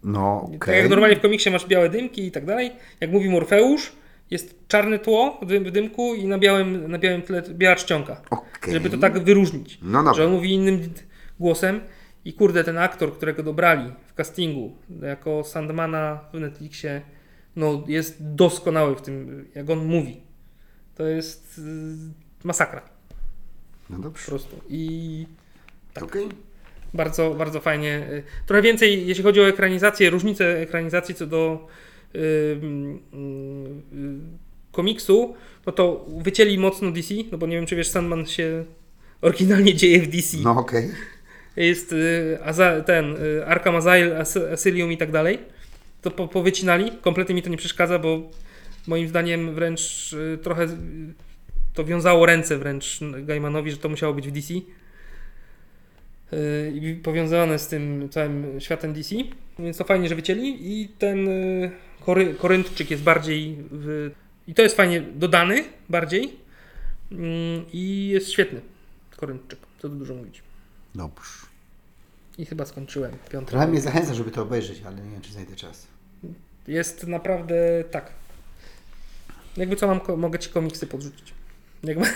No, 0.03 0.47
Tak 0.51 0.63
okej. 0.63 0.79
jak 0.81 0.89
normalnie 0.89 1.15
w 1.15 1.21
komiksie 1.21 1.51
masz 1.51 1.65
białe 1.67 1.89
dymki 1.89 2.25
i 2.27 2.31
tak 2.31 2.45
dalej, 2.45 2.71
jak 3.01 3.11
mówi 3.11 3.29
Morfeusz, 3.29 3.91
jest 4.31 4.55
czarne 4.67 4.99
tło 4.99 5.39
w 5.41 5.45
dym- 5.45 5.63
w 5.63 5.71
dymku 5.71 6.15
i 6.15 6.25
na 6.27 6.37
białym, 6.37 6.91
na 6.91 6.97
białym 6.99 7.21
tle 7.21 7.43
biała 7.49 7.75
czcionka. 7.75 8.21
Okej. 8.29 8.73
Żeby 8.73 8.89
to 8.89 8.97
tak 8.97 9.19
wyróżnić. 9.23 9.79
No 9.81 9.97
dobra. 9.97 10.13
Że 10.13 10.25
on 10.25 10.31
mówi 10.31 10.53
innym 10.53 10.89
głosem 11.39 11.79
i 12.25 12.33
kurde, 12.33 12.63
ten 12.63 12.77
aktor, 12.77 13.13
którego 13.13 13.43
dobrali 13.43 13.91
w 14.07 14.13
castingu 14.13 14.75
jako 15.01 15.43
Sandmana 15.43 16.19
w 16.33 16.39
Netflixie, 16.39 17.01
no 17.55 17.83
jest 17.87 18.17
doskonały 18.19 18.95
w 18.95 19.01
tym, 19.01 19.45
jak 19.55 19.69
on 19.69 19.85
mówi. 19.85 20.21
To 20.95 21.05
jest 21.07 21.57
y, 21.57 21.61
masakra 22.43 22.81
No 23.89 23.97
po 23.97 24.03
dobrze. 24.03 24.25
prostu. 24.25 24.61
I 24.69 25.25
Okej. 26.01 26.29
bardzo, 26.93 27.33
bardzo 27.33 27.59
fajnie. 27.59 28.07
Y, 28.11 28.23
Trochę 28.45 28.61
więcej, 28.61 29.07
jeśli 29.07 29.23
chodzi 29.23 29.41
o 29.41 29.47
ekranizację, 29.47 30.09
różnice 30.09 30.59
ekranizacji 30.61 31.15
co 31.15 31.27
do 31.27 31.67
y, 32.15 32.19
mm, 32.61 32.95
y, 33.93 34.71
komiksu, 34.71 35.35
no 35.65 35.71
to 35.71 36.05
wycięli 36.17 36.57
mocno 36.57 36.91
DC, 36.91 37.13
no 37.31 37.37
bo 37.37 37.47
nie 37.47 37.55
wiem, 37.55 37.65
czy 37.65 37.75
wiesz, 37.75 37.87
Sandman 37.87 38.25
się 38.25 38.65
oryginalnie 39.21 39.75
dzieje 39.75 40.01
w 40.01 40.07
DC. 40.07 40.37
No 40.43 40.51
okej. 40.51 40.91
Jest 41.55 41.93
y, 41.93 42.39
ten 42.85 43.15
y, 43.15 43.45
Arkham 43.45 43.75
Asylum, 43.75 44.17
As- 44.17 44.53
Asylum 44.53 44.91
i 44.91 44.97
tak 44.97 45.11
dalej, 45.11 45.39
to 46.01 46.11
po, 46.11 46.27
powycinali. 46.27 46.91
Kompletnie 47.01 47.35
mi 47.35 47.41
to 47.41 47.49
nie 47.49 47.57
przeszkadza, 47.57 47.99
bo 47.99 48.31
moim 48.87 49.07
zdaniem 49.07 49.55
wręcz 49.55 50.13
y, 50.13 50.37
trochę 50.43 50.67
to 51.73 51.85
wiązało 51.85 52.25
ręce 52.25 52.57
wręcz 52.57 52.99
Gaimanowi, 53.23 53.71
że 53.71 53.77
to 53.77 53.89
musiało 53.89 54.13
być 54.13 54.27
w 54.27 54.31
DC. 54.31 54.53
I 56.73 56.99
powiązane 57.03 57.59
z 57.59 57.67
tym 57.67 58.09
całym 58.09 58.61
światem 58.61 58.93
DC. 58.93 59.15
Więc 59.59 59.77
to 59.77 59.83
fajnie, 59.83 60.09
że 60.09 60.15
wycięli. 60.15 60.57
I 60.61 60.87
ten 60.87 61.29
kory, 62.05 62.33
Koryntczyk 62.33 62.91
jest 62.91 63.03
bardziej. 63.03 63.57
W, 63.71 64.11
I 64.47 64.53
to 64.53 64.61
jest 64.61 64.77
fajnie 64.77 65.01
dodany 65.01 65.63
bardziej. 65.89 66.33
Mm, 67.11 67.65
I 67.73 68.07
jest 68.07 68.31
świetny. 68.31 68.61
Koryntczyk. 69.17 69.59
Co 69.79 69.89
tu 69.89 69.95
dużo 69.95 70.13
mówić. 70.13 70.44
Dobrze. 70.95 71.45
I 72.37 72.45
chyba 72.45 72.65
skończyłem. 72.65 73.11
Piąty. 73.29 73.51
Trochę 73.51 73.67
mnie 73.67 73.81
zachęca, 73.81 74.13
żeby 74.13 74.31
to 74.31 74.41
obejrzeć, 74.41 74.81
ale 74.85 74.95
nie 74.95 75.11
wiem, 75.11 75.21
czy 75.21 75.31
znajdę 75.33 75.55
czas. 75.55 75.87
Jest 76.67 77.07
naprawdę 77.07 77.55
tak. 77.91 78.11
Jakby 79.57 79.75
co 79.75 79.87
mam, 79.87 79.99
mogę 80.17 80.39
ci 80.39 80.49
komiksy 80.49 80.87
podrzucić. 80.87 81.33
Jakby, 81.83 82.05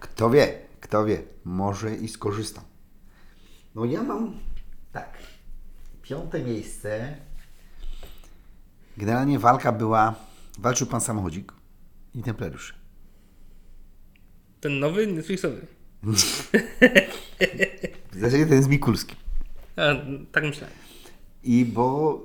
Kto 0.00 0.30
wie, 0.30 0.58
kto 0.80 1.04
wie, 1.04 1.22
może 1.44 1.96
i 1.96 2.08
skorzystam. 2.08 2.64
No 3.74 3.84
ja 3.84 4.02
mam 4.02 4.38
tak. 4.92 5.18
Piąte 6.02 6.40
miejsce. 6.42 7.16
Generalnie 8.96 9.38
walka 9.38 9.72
była. 9.72 10.14
Walczył 10.58 10.86
pan 10.86 11.00
samochodzik 11.00 11.52
i 12.14 12.22
templariusze. 12.22 12.74
ten 14.60 14.78
nowy 14.78 15.06
Netflixowy. 15.06 15.66
W 16.02 16.50
zasadzie 18.12 18.46
ten 18.46 18.62
z 18.62 18.68
Mikulskim. 18.68 19.16
A, 19.76 19.82
tak 20.32 20.44
myślałem. 20.44 20.76
I 21.44 21.64
bo 21.64 22.20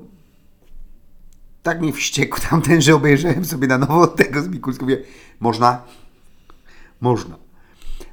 tak 1.64 1.82
mnie 1.82 1.94
wściekł 1.94 2.40
tamten, 2.49 2.82
że 2.82 2.95
obejrzałem 2.95 3.45
sobie 3.45 3.68
na 3.68 3.78
nowo 3.78 4.08
tego 4.08 4.41
z 4.41 4.48
Mikulskim. 4.48 4.88
Mówię, 4.88 5.04
można? 5.40 5.84
Można. 7.02 7.38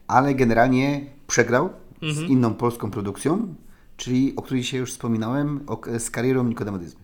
Ale 0.07 0.35
generalnie 0.35 1.07
przegrał 1.27 1.71
z 2.03 2.21
inną 2.21 2.55
polską 2.55 2.91
produkcją, 2.91 3.55
czyli 3.97 4.37
o 4.37 4.43
której 4.43 4.65
się 4.65 4.79
już 4.79 4.91
wspominałem, 4.93 5.61
o, 5.67 5.81
z 5.99 6.11
karierą 6.11 6.45
Nikodemadyzmy. 6.45 7.01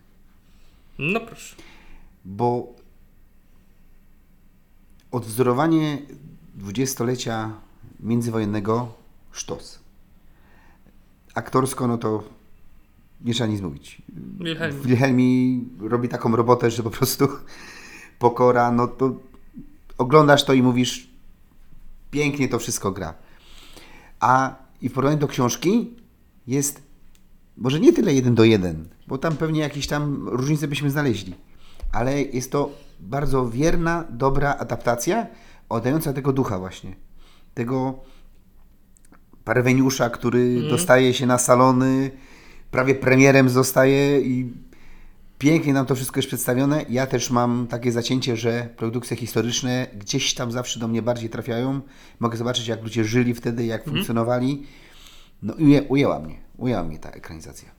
No 0.99 1.19
proszę. 1.19 1.55
Bo 2.25 2.75
odwzorowanie 5.11 5.97
dwudziestolecia 6.55 7.53
międzywojennego 8.01 8.93
sztos. 9.31 9.79
Aktorsko, 11.35 11.87
no 11.87 11.97
to 11.97 12.23
nie 13.21 13.33
trzeba 13.33 13.49
nic 13.49 13.61
mówić. 13.61 14.01
Wilhelm. 14.39 14.81
Wilhelmi 14.81 15.63
robi 15.79 16.09
taką 16.09 16.35
robotę, 16.35 16.71
że 16.71 16.83
po 16.83 16.89
prostu 16.89 17.27
pokora, 18.19 18.71
no 18.71 18.87
to 18.87 19.15
oglądasz 19.97 20.43
to 20.43 20.53
i 20.53 20.63
mówisz 20.63 21.09
pięknie 22.11 22.49
to 22.49 22.59
wszystko 22.59 22.91
gra. 22.91 23.13
A 24.19 24.55
i 24.81 24.89
w 24.89 24.93
porównaniu 24.93 25.19
do 25.19 25.27
książki 25.27 25.95
jest 26.47 26.81
może 27.57 27.79
nie 27.79 27.93
tyle 27.93 28.13
jeden 28.13 28.35
do 28.35 28.43
jeden, 28.43 28.87
bo 29.07 29.17
tam 29.17 29.37
pewnie 29.37 29.61
jakieś 29.61 29.87
tam 29.87 30.29
różnice 30.29 30.67
byśmy 30.67 30.89
znaleźli, 30.89 31.35
ale 31.91 32.21
jest 32.21 32.51
to 32.51 32.71
bardzo 32.99 33.49
wierna, 33.49 34.05
dobra 34.09 34.55
adaptacja 34.55 35.27
oddająca 35.69 36.13
tego 36.13 36.33
ducha 36.33 36.59
właśnie. 36.59 36.95
Tego 37.53 37.99
parweniusza, 39.43 40.09
który 40.09 40.69
dostaje 40.69 41.13
się 41.13 41.25
na 41.25 41.37
salony, 41.37 42.11
prawie 42.71 42.95
premierem 42.95 43.49
zostaje 43.49 44.21
i 44.21 44.53
pięknie 45.37 45.73
nam 45.73 45.85
to 45.85 45.95
wszystko 45.95 46.19
jest 46.19 46.27
przedstawione. 46.27 46.85
Ja 46.89 47.07
też 47.07 47.31
mam 47.31 47.67
takie 47.67 47.91
zacięcie, 47.91 48.37
że 48.37 48.69
produkcje 48.77 49.17
historyczne 49.17 49.87
gdzieś 49.97 50.33
tam 50.33 50.51
zawsze 50.51 50.79
do 50.79 50.87
mnie 50.87 51.01
bardziej 51.01 51.29
trafiają. 51.29 51.81
Mogę 52.19 52.37
zobaczyć, 52.37 52.67
jak 52.67 52.83
ludzie 52.83 53.05
żyli 53.05 53.33
wtedy, 53.33 53.65
jak 53.65 53.85
funkcjonowali. 53.85 54.63
No 55.41 55.53
i 55.55 55.81
ujęła 55.89 56.19
mnie, 56.19 56.35
ujęła 56.57 56.83
mnie 56.83 56.99
ta 56.99 57.09
ekranizacja. 57.09 57.69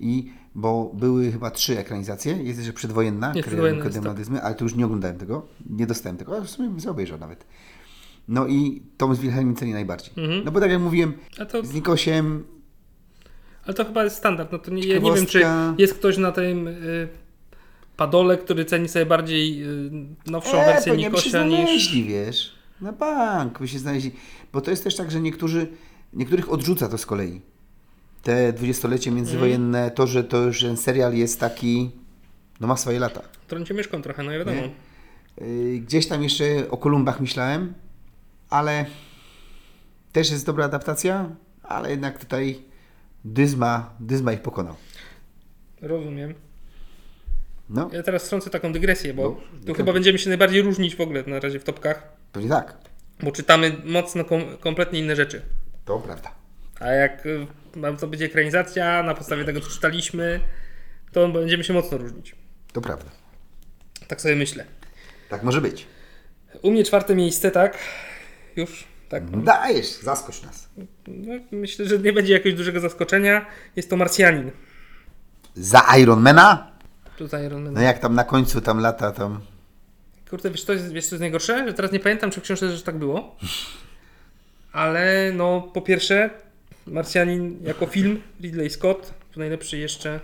I 0.00 0.32
bo 0.54 0.90
były 0.94 1.32
chyba 1.32 1.50
trzy 1.50 1.78
ekranizacje, 1.78 2.42
jest 2.42 2.58
jeszcze 2.58 2.72
przedwojenna, 2.72 3.32
jest 3.34 3.48
Nikodemadyzmy, 3.84 4.42
ale 4.42 4.54
to 4.54 4.64
już 4.64 4.74
nie 4.74 4.84
oglądałem 4.86 5.18
tego, 5.18 5.46
nie 5.70 5.86
dostałem 5.86 6.16
tego, 6.16 6.32
ale 6.36 6.44
w 6.44 6.50
sumie 6.50 6.90
obejrzał 6.90 7.18
nawet. 7.18 7.44
No 8.30 8.46
i 8.46 8.82
Tom 8.96 9.14
z 9.14 9.18
Wilhelmem 9.20 9.56
ceni 9.56 9.72
najbardziej. 9.72 10.12
No 10.44 10.50
bo 10.52 10.60
tak 10.60 10.70
jak 10.70 10.80
mówiłem, 10.80 11.12
to, 11.52 11.64
z 11.64 11.74
Nikosiem 11.74 12.44
ale 13.64 13.74
to 13.74 13.84
chyba 13.84 14.04
jest 14.04 14.16
standard. 14.16 14.52
No 14.52 14.58
to 14.58 14.70
nie, 14.70 14.86
ja 14.86 14.98
nie 14.98 15.12
wiem, 15.12 15.26
czy 15.26 15.42
jest 15.78 15.94
ktoś 15.94 16.18
na 16.18 16.32
tym 16.32 16.68
y, 16.68 17.08
padole, 17.96 18.38
który 18.38 18.64
ceni 18.64 18.88
sobie 18.88 19.06
bardziej 19.06 19.62
y, 19.64 19.90
nowszą 20.26 20.62
e, 20.62 20.66
wersję 20.66 20.96
Nikosia 20.96 21.44
niż... 21.44 21.58
znaleźli, 21.58 22.04
wiesz, 22.04 22.54
na 22.80 22.92
bank 22.92 23.58
by 23.58 23.68
się 23.68 23.78
znaleźli. 23.78 24.12
Bo 24.52 24.60
to 24.60 24.70
jest 24.70 24.84
też 24.84 24.96
tak, 24.96 25.10
że 25.10 25.20
niektórzy, 25.20 25.66
niektórych 26.12 26.52
odrzuca 26.52 26.88
to 26.88 26.98
z 26.98 27.06
kolei. 27.06 27.40
Te 28.22 28.52
dwudziestolecie 28.52 29.10
międzywojenne, 29.10 29.78
Mhm. 29.78 29.94
to, 29.94 30.06
że 30.06 30.24
to 30.24 30.42
już 30.42 30.60
ten 30.60 30.76
serial 30.76 31.14
jest 31.14 31.40
taki, 31.40 31.90
no 32.60 32.66
ma 32.66 32.76
swoje 32.76 32.98
lata. 32.98 33.20
Trącie 33.48 33.74
myszką 33.74 34.02
trochę, 34.02 34.22
no 34.22 34.34
i 34.34 34.38
wiadomo. 34.38 34.56
Nie? 34.60 34.70
Yy, 35.46 35.78
Gdzieś 35.80 36.06
tam 36.06 36.22
jeszcze 36.22 36.44
o 36.70 36.76
Kolumbach 36.76 37.20
myślałem, 37.20 37.74
ale 38.50 38.86
też 40.12 40.30
jest 40.30 40.46
dobra 40.46 40.64
adaptacja, 40.64 41.30
ale 41.62 41.90
jednak 41.90 42.18
tutaj 42.18 42.62
Dyzma, 43.24 43.94
Dyzma 44.00 44.32
ich 44.32 44.42
pokonał. 44.42 44.76
Rozumiem. 45.82 46.34
No, 47.68 47.90
Ja 47.92 48.02
teraz 48.02 48.22
strącę 48.22 48.50
taką 48.50 48.72
dygresję, 48.72 49.14
bo 49.14 49.22
No, 49.52 49.66
tu 49.66 49.74
chyba 49.74 49.92
będziemy 49.92 50.18
się 50.18 50.28
najbardziej 50.28 50.62
różnić 50.62 50.96
w 50.96 51.00
ogóle 51.00 51.24
na 51.26 51.40
razie 51.40 51.60
w 51.60 51.64
topkach, 51.64 52.12
pewnie 52.32 52.48
tak. 52.48 52.76
bo 53.22 53.32
czytamy 53.32 53.76
mocno 53.84 54.24
kom, 54.24 54.42
kompletnie 54.60 54.98
inne 54.98 55.16
rzeczy. 55.16 55.42
To 55.84 55.98
prawda. 55.98 56.30
A 56.80 56.86
jak 56.86 57.26
y, 57.26 57.46
ma 57.76 57.92
to 57.92 58.06
być 58.06 58.22
ekranizacja 58.22 59.02
na 59.02 59.14
podstawie 59.14 59.44
tego, 59.44 59.60
co 59.60 59.70
czytaliśmy, 59.70 60.40
to 61.12 61.28
będziemy 61.28 61.64
się 61.64 61.72
mocno 61.72 61.98
różnić. 61.98 62.34
To 62.72 62.80
prawda. 62.80 63.10
Tak 64.08 64.20
sobie 64.20 64.36
myślę. 64.36 64.64
Tak 65.28 65.42
może 65.42 65.60
być. 65.60 65.86
U 66.62 66.70
mnie 66.70 66.84
czwarte 66.84 67.14
miejsce, 67.14 67.50
tak? 67.50 67.78
Już? 68.56 68.84
Tak. 69.08 69.22
no. 69.30 69.42
Dajesz, 69.42 69.86
zaskocz 69.86 70.42
nas. 70.42 70.68
No, 71.06 71.34
myślę, 71.52 71.86
że 71.86 71.98
nie 71.98 72.12
będzie 72.12 72.32
jakiegoś 72.32 72.58
dużego 72.58 72.80
zaskoczenia. 72.80 73.46
Jest 73.76 73.90
to 73.90 73.96
Marsjanin. 73.96 74.50
Za 75.54 75.80
Ironmana? 75.98 76.70
Tutaj 77.20 77.46
Iron 77.46 77.64
Man. 77.64 77.74
No 77.74 77.80
jak 77.80 77.98
tam 77.98 78.14
na 78.14 78.24
końcu 78.24 78.60
tam 78.60 78.80
lata 78.80 79.12
tam... 79.12 79.40
Kurde, 80.30 80.50
wiesz 80.50 80.64
co, 80.64 80.72
jest, 80.72 80.92
wiesz 80.92 81.06
co 81.06 81.14
jest 81.14 81.20
najgorsze? 81.20 81.68
Że 81.68 81.74
teraz 81.74 81.92
nie 81.92 82.00
pamiętam, 82.00 82.30
czy 82.30 82.40
w 82.40 82.42
książce 82.42 82.68
też 82.68 82.82
tak 82.82 82.98
było. 82.98 83.36
Ale 84.72 85.32
no, 85.34 85.70
po 85.74 85.82
pierwsze, 85.82 86.30
Marsjanin 86.86 87.58
jako 87.62 87.86
film, 87.86 88.20
Ridley 88.40 88.70
Scott, 88.70 89.14
w 89.30 89.36
najlepszej 89.36 89.80
jeszcze 89.80 90.20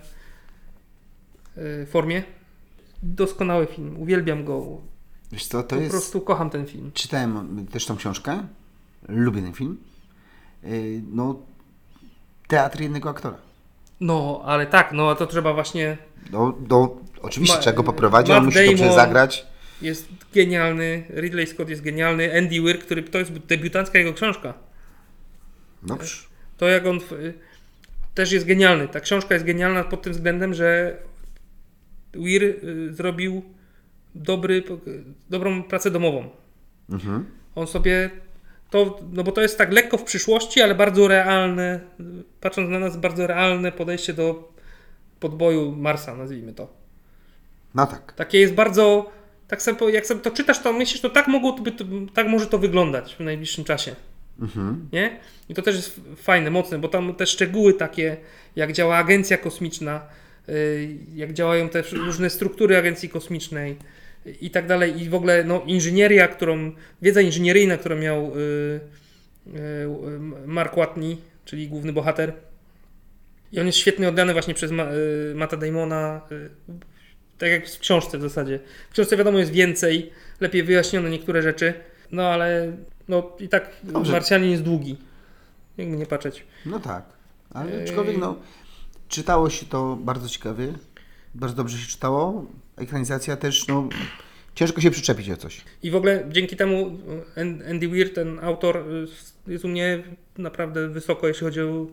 y, 1.58 1.86
formie. 1.86 2.22
Doskonały 3.02 3.66
film, 3.66 4.00
uwielbiam 4.00 4.44
go. 4.44 4.80
Wiesz 5.32 5.46
co, 5.46 5.62
to 5.62 5.76
po 5.76 5.82
jest... 5.82 5.90
prostu 5.90 6.20
kocham 6.20 6.50
ten 6.50 6.66
film. 6.66 6.90
Czytałem 6.94 7.66
też 7.66 7.86
tą 7.86 7.96
książkę. 7.96 8.46
Lubię 9.08 9.42
ten 9.42 9.52
film. 9.52 9.76
Yy, 10.62 11.02
No, 11.12 11.42
teatr 12.48 12.80
jednego 12.80 13.10
aktora. 13.10 13.36
No, 14.00 14.42
ale 14.44 14.66
tak, 14.66 14.92
no 14.92 15.14
to 15.14 15.26
trzeba 15.26 15.52
właśnie. 15.52 15.98
No, 16.32 16.58
no 16.68 17.00
oczywiście 17.22 17.56
Ma- 17.56 17.60
trzeba 17.62 17.76
go 17.76 17.82
poprowadzić, 17.82 18.30
on 18.30 18.44
Matt 18.44 18.54
musi 18.54 18.66
dobrze 18.66 18.92
zagrać. 18.92 19.46
Jest 19.82 20.08
genialny, 20.34 21.04
Ridley 21.10 21.46
Scott 21.46 21.68
jest 21.68 21.82
genialny, 21.82 22.38
Andy 22.38 22.62
Weir, 22.62 22.78
który 22.78 23.02
to 23.02 23.18
jest 23.18 23.32
debiutancka 23.32 23.98
jego 23.98 24.14
książka. 24.14 24.54
Dobrze. 25.82 26.16
To 26.56 26.68
jak 26.68 26.86
on 26.86 27.00
też 28.14 28.32
jest 28.32 28.46
genialny. 28.46 28.88
Ta 28.88 29.00
książka 29.00 29.34
jest 29.34 29.46
genialna 29.46 29.84
pod 29.84 30.02
tym 30.02 30.12
względem, 30.12 30.54
że 30.54 30.98
Weir 32.14 32.42
y, 32.42 32.94
zrobił 32.94 33.42
dobry, 34.16 34.62
dobrą 35.30 35.62
pracę 35.62 35.90
domową. 35.90 36.28
Mhm. 36.90 37.24
On 37.54 37.66
sobie 37.66 38.10
to, 38.70 39.00
no 39.12 39.24
bo 39.24 39.32
to 39.32 39.40
jest 39.40 39.58
tak 39.58 39.72
lekko 39.72 39.98
w 39.98 40.04
przyszłości, 40.04 40.60
ale 40.60 40.74
bardzo 40.74 41.08
realne, 41.08 41.80
patrząc 42.40 42.70
na 42.70 42.78
nas, 42.78 42.96
bardzo 42.96 43.26
realne 43.26 43.72
podejście 43.72 44.14
do 44.14 44.52
podboju 45.20 45.76
Marsa, 45.76 46.16
nazwijmy 46.16 46.52
to. 46.52 46.68
No 47.74 47.86
tak. 47.86 48.12
Takie 48.12 48.38
jest 48.38 48.54
bardzo, 48.54 49.10
tak 49.48 49.62
sobie, 49.62 49.90
jak 49.90 50.06
sobie 50.06 50.20
to 50.20 50.30
czytasz, 50.30 50.62
to 50.62 50.72
myślisz, 50.72 51.00
to 51.00 51.10
tak, 51.10 51.28
mogłoby, 51.28 51.72
to, 51.72 51.84
tak 52.14 52.28
może 52.28 52.46
to 52.46 52.58
wyglądać 52.58 53.14
w 53.14 53.20
najbliższym 53.20 53.64
czasie. 53.64 53.94
Mhm. 54.40 54.88
Nie? 54.92 55.20
I 55.48 55.54
to 55.54 55.62
też 55.62 55.76
jest 55.76 56.00
fajne, 56.16 56.50
mocne, 56.50 56.78
bo 56.78 56.88
tam 56.88 57.14
te 57.14 57.26
szczegóły 57.26 57.74
takie, 57.74 58.16
jak 58.56 58.72
działa 58.72 58.96
agencja 58.96 59.36
kosmiczna, 59.36 60.00
y, 60.48 60.98
jak 61.14 61.32
działają 61.32 61.68
te 61.68 61.82
różne 61.82 62.30
struktury 62.30 62.76
agencji 62.76 63.08
kosmicznej 63.08 63.76
i 64.40 64.50
tak 64.50 64.66
dalej. 64.66 65.02
I 65.02 65.08
w 65.08 65.14
ogóle 65.14 65.44
no, 65.44 65.62
inżynieria, 65.66 66.28
którą, 66.28 66.72
wiedza 67.02 67.20
inżynieryjna, 67.20 67.76
którą 67.76 67.96
miał 67.96 68.32
y, 68.36 68.80
e, 69.46 70.18
Mark 70.46 70.76
Watney, 70.76 71.16
czyli 71.44 71.68
główny 71.68 71.92
bohater. 71.92 72.32
I 73.52 73.60
on 73.60 73.66
jest 73.66 73.78
świetnie 73.78 74.08
oddany 74.08 74.32
właśnie 74.32 74.54
przez 74.54 74.70
Ma, 74.70 74.86
Matta 75.34 75.56
Damona, 75.56 76.20
tak 77.38 77.50
jak 77.50 77.68
w 77.68 77.78
książce 77.78 78.18
w 78.18 78.22
zasadzie. 78.22 78.60
W 78.90 78.92
książce 78.92 79.16
wiadomo 79.16 79.38
jest 79.38 79.50
więcej, 79.50 80.10
lepiej 80.40 80.62
wyjaśnione 80.62 81.10
niektóre 81.10 81.42
rzeczy, 81.42 81.74
no 82.12 82.22
ale 82.22 82.76
no 83.08 83.36
i 83.40 83.48
tak 83.48 83.70
Dobrze. 83.82 84.12
Marsjanin 84.12 84.50
jest 84.50 84.62
długi. 84.62 84.96
Jakby 85.76 85.96
nie 85.96 86.06
patrzeć. 86.06 86.44
No 86.66 86.80
tak. 86.80 87.04
Ale 87.50 87.82
aczkolwiek 87.82 88.18
no, 88.18 88.36
czytało 89.08 89.50
się 89.50 89.66
to 89.66 89.98
bardzo 90.00 90.28
ciekawie. 90.28 90.72
Bardzo 91.34 91.56
dobrze 91.56 91.78
się 91.78 91.88
czytało. 91.88 92.46
Ekranizacja 92.76 93.36
też, 93.36 93.66
no, 93.68 93.88
ciężko 94.54 94.80
się 94.80 94.90
przyczepić 94.90 95.30
o 95.30 95.36
coś. 95.36 95.60
I 95.82 95.90
w 95.90 95.96
ogóle 95.96 96.24
dzięki 96.30 96.56
temu 96.56 96.98
An- 97.36 97.62
Andy 97.70 97.88
Weir, 97.88 98.12
ten 98.14 98.38
autor, 98.42 98.76
y, 99.48 99.52
jest 99.52 99.64
u 99.64 99.68
mnie 99.68 100.02
naprawdę 100.38 100.88
wysoko, 100.88 101.28
jeśli 101.28 101.44
chodzi 101.44 101.60
o. 101.60 101.86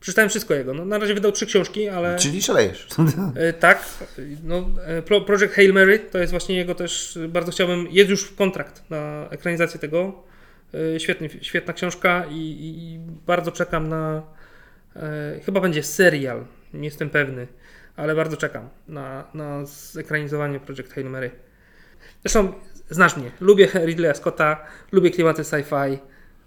Przeczytałem 0.00 0.28
wszystko 0.28 0.54
jego. 0.54 0.74
No, 0.74 0.84
na 0.84 0.98
razie 0.98 1.14
wydał 1.14 1.32
trzy 1.32 1.46
książki, 1.46 1.88
ale. 1.88 2.16
Czyli 2.18 2.42
szalejesz. 2.42 2.88
E, 3.36 3.52
tak. 3.52 3.84
No, 4.44 4.68
e, 4.84 5.02
Pro- 5.02 5.20
Project 5.20 5.52
Hail 5.54 5.72
Mary 5.72 5.98
to 5.98 6.18
jest 6.18 6.30
właśnie 6.30 6.56
jego 6.56 6.74
też. 6.74 7.16
e, 7.16 7.28
Bardzo 7.28 7.52
chciałbym. 7.52 7.88
Jest 7.90 8.10
już 8.10 8.30
kontrakt 8.30 8.90
na 8.90 9.28
ekranizację 9.30 9.80
tego. 9.80 10.22
E, 10.94 11.00
Świetny, 11.00 11.28
świetna 11.42 11.72
książka 11.72 12.24
i, 12.30 12.34
i, 12.36 12.98
bardzo 13.26 13.52
czekam 13.52 13.88
na. 13.88 14.22
E, 14.96 15.40
chyba 15.44 15.60
będzie 15.60 15.82
serial, 15.82 16.44
nie 16.74 16.84
jestem 16.84 17.10
pewny, 17.10 17.46
ale 17.98 18.14
bardzo 18.14 18.36
czekam 18.36 18.68
na, 18.88 19.24
na 19.34 19.64
zekranizowanie 19.66 20.60
Project 20.60 20.92
Hail 20.92 21.10
Mary. 21.10 21.30
Zresztą 22.24 22.52
znasz 22.90 23.16
mnie. 23.16 23.30
Lubię 23.40 23.68
Ridleya 23.74 24.14
Scotta, 24.14 24.64
lubię 24.92 25.10
klimaty 25.10 25.42
sci-fi. 25.42 25.98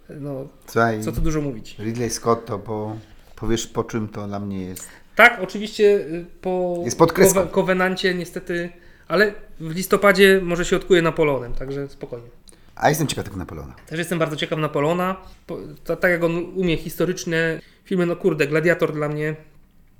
No, 0.10 0.48
Słuchaj, 0.66 1.04
co 1.04 1.12
tu 1.12 1.22
dużo 1.22 1.42
mówić. 1.42 1.76
Ridley 1.80 2.10
Scott 2.10 2.46
to 2.46 2.60
po, 2.60 2.96
powiesz 3.36 3.68
po 3.68 3.84
czym 3.84 4.08
to 4.08 4.28
dla 4.28 4.40
mnie 4.40 4.66
jest. 4.66 4.88
Tak, 5.16 5.40
oczywiście 5.42 5.84
y, 5.96 6.26
po 6.42 6.82
Jest 6.86 6.98
pod. 6.98 7.14
Kowe- 7.14 7.48
Covenancie 7.52 8.14
niestety, 8.16 8.70
ale 9.08 9.34
w 9.60 9.76
listopadzie 9.76 10.40
może 10.44 10.66
się 10.66 10.76
odkuje 10.76 11.02
Napoleonem, 11.02 11.54
także 11.54 11.90
spokojnie. 11.90 12.28
A 12.76 12.90
jestem 12.90 13.08
ciekaw 13.08 13.26
tego 13.26 13.38
Napoleona. 13.38 13.76
Też 13.88 14.00
jestem 14.00 14.20
bardzo 14.20 14.36
ciekaw 14.36 14.60
Napoleona, 14.60 15.16
po- 15.48 15.58
to, 15.84 15.96
tak 15.96 16.12
jak 16.12 16.24
on 16.24 16.38
umie 16.56 16.78
historyczne 16.78 17.60
filmy, 17.84 18.06
no 18.06 18.16
kurde, 18.16 18.48
Gladiator 18.48 18.94
dla 18.94 19.10
mnie, 19.10 19.36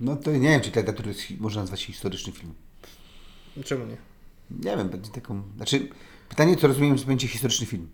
No 0.02 0.16
to 0.16 0.32
nie 0.32 0.50
wiem, 0.50 0.62
czy 0.62 0.72
Gladiator 0.72 1.08
jest, 1.08 1.22
można 1.40 1.62
nazwać 1.62 1.84
historyczny 1.84 2.34
film. 2.34 2.54
czemu 3.64 3.86
nie? 3.86 3.98
Nie 4.72 4.78
wiem, 4.78 4.90
będzie 4.90 5.12
taką. 5.12 5.44
Znaczy, 5.58 5.88
pytanie, 6.30 6.56
co 6.58 6.68
rozumiem, 6.68 6.98
że 6.98 7.06
będzie 7.06 7.28
historyczny 7.28 7.66
film. 7.66 7.90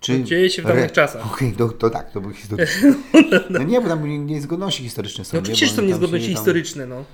Czy 0.00 0.24
Dzieje 0.24 0.50
się 0.50 0.62
w 0.62 0.66
dawnych 0.66 0.92
czasach. 0.92 1.32
Okej, 1.32 1.52
to, 1.52 1.68
to 1.68 1.90
tak, 1.90 2.12
to 2.12 2.20
był 2.20 2.32
historyczny. 2.32 2.94
No 3.50 3.62
nie, 3.62 3.80
bo 3.80 3.88
tam 3.88 4.08
nie- 4.08 4.18
niezgodności 4.18 4.82
historyczne 4.82 5.24
są. 5.24 5.36
No 5.36 5.40
oczywiście 5.42 5.66
że 5.66 5.72
są 5.72 5.82
niezgodności 5.82 6.28
się 6.28 6.34
tam- 6.34 6.42
historyczne, 6.44 6.86
no. 6.86 7.04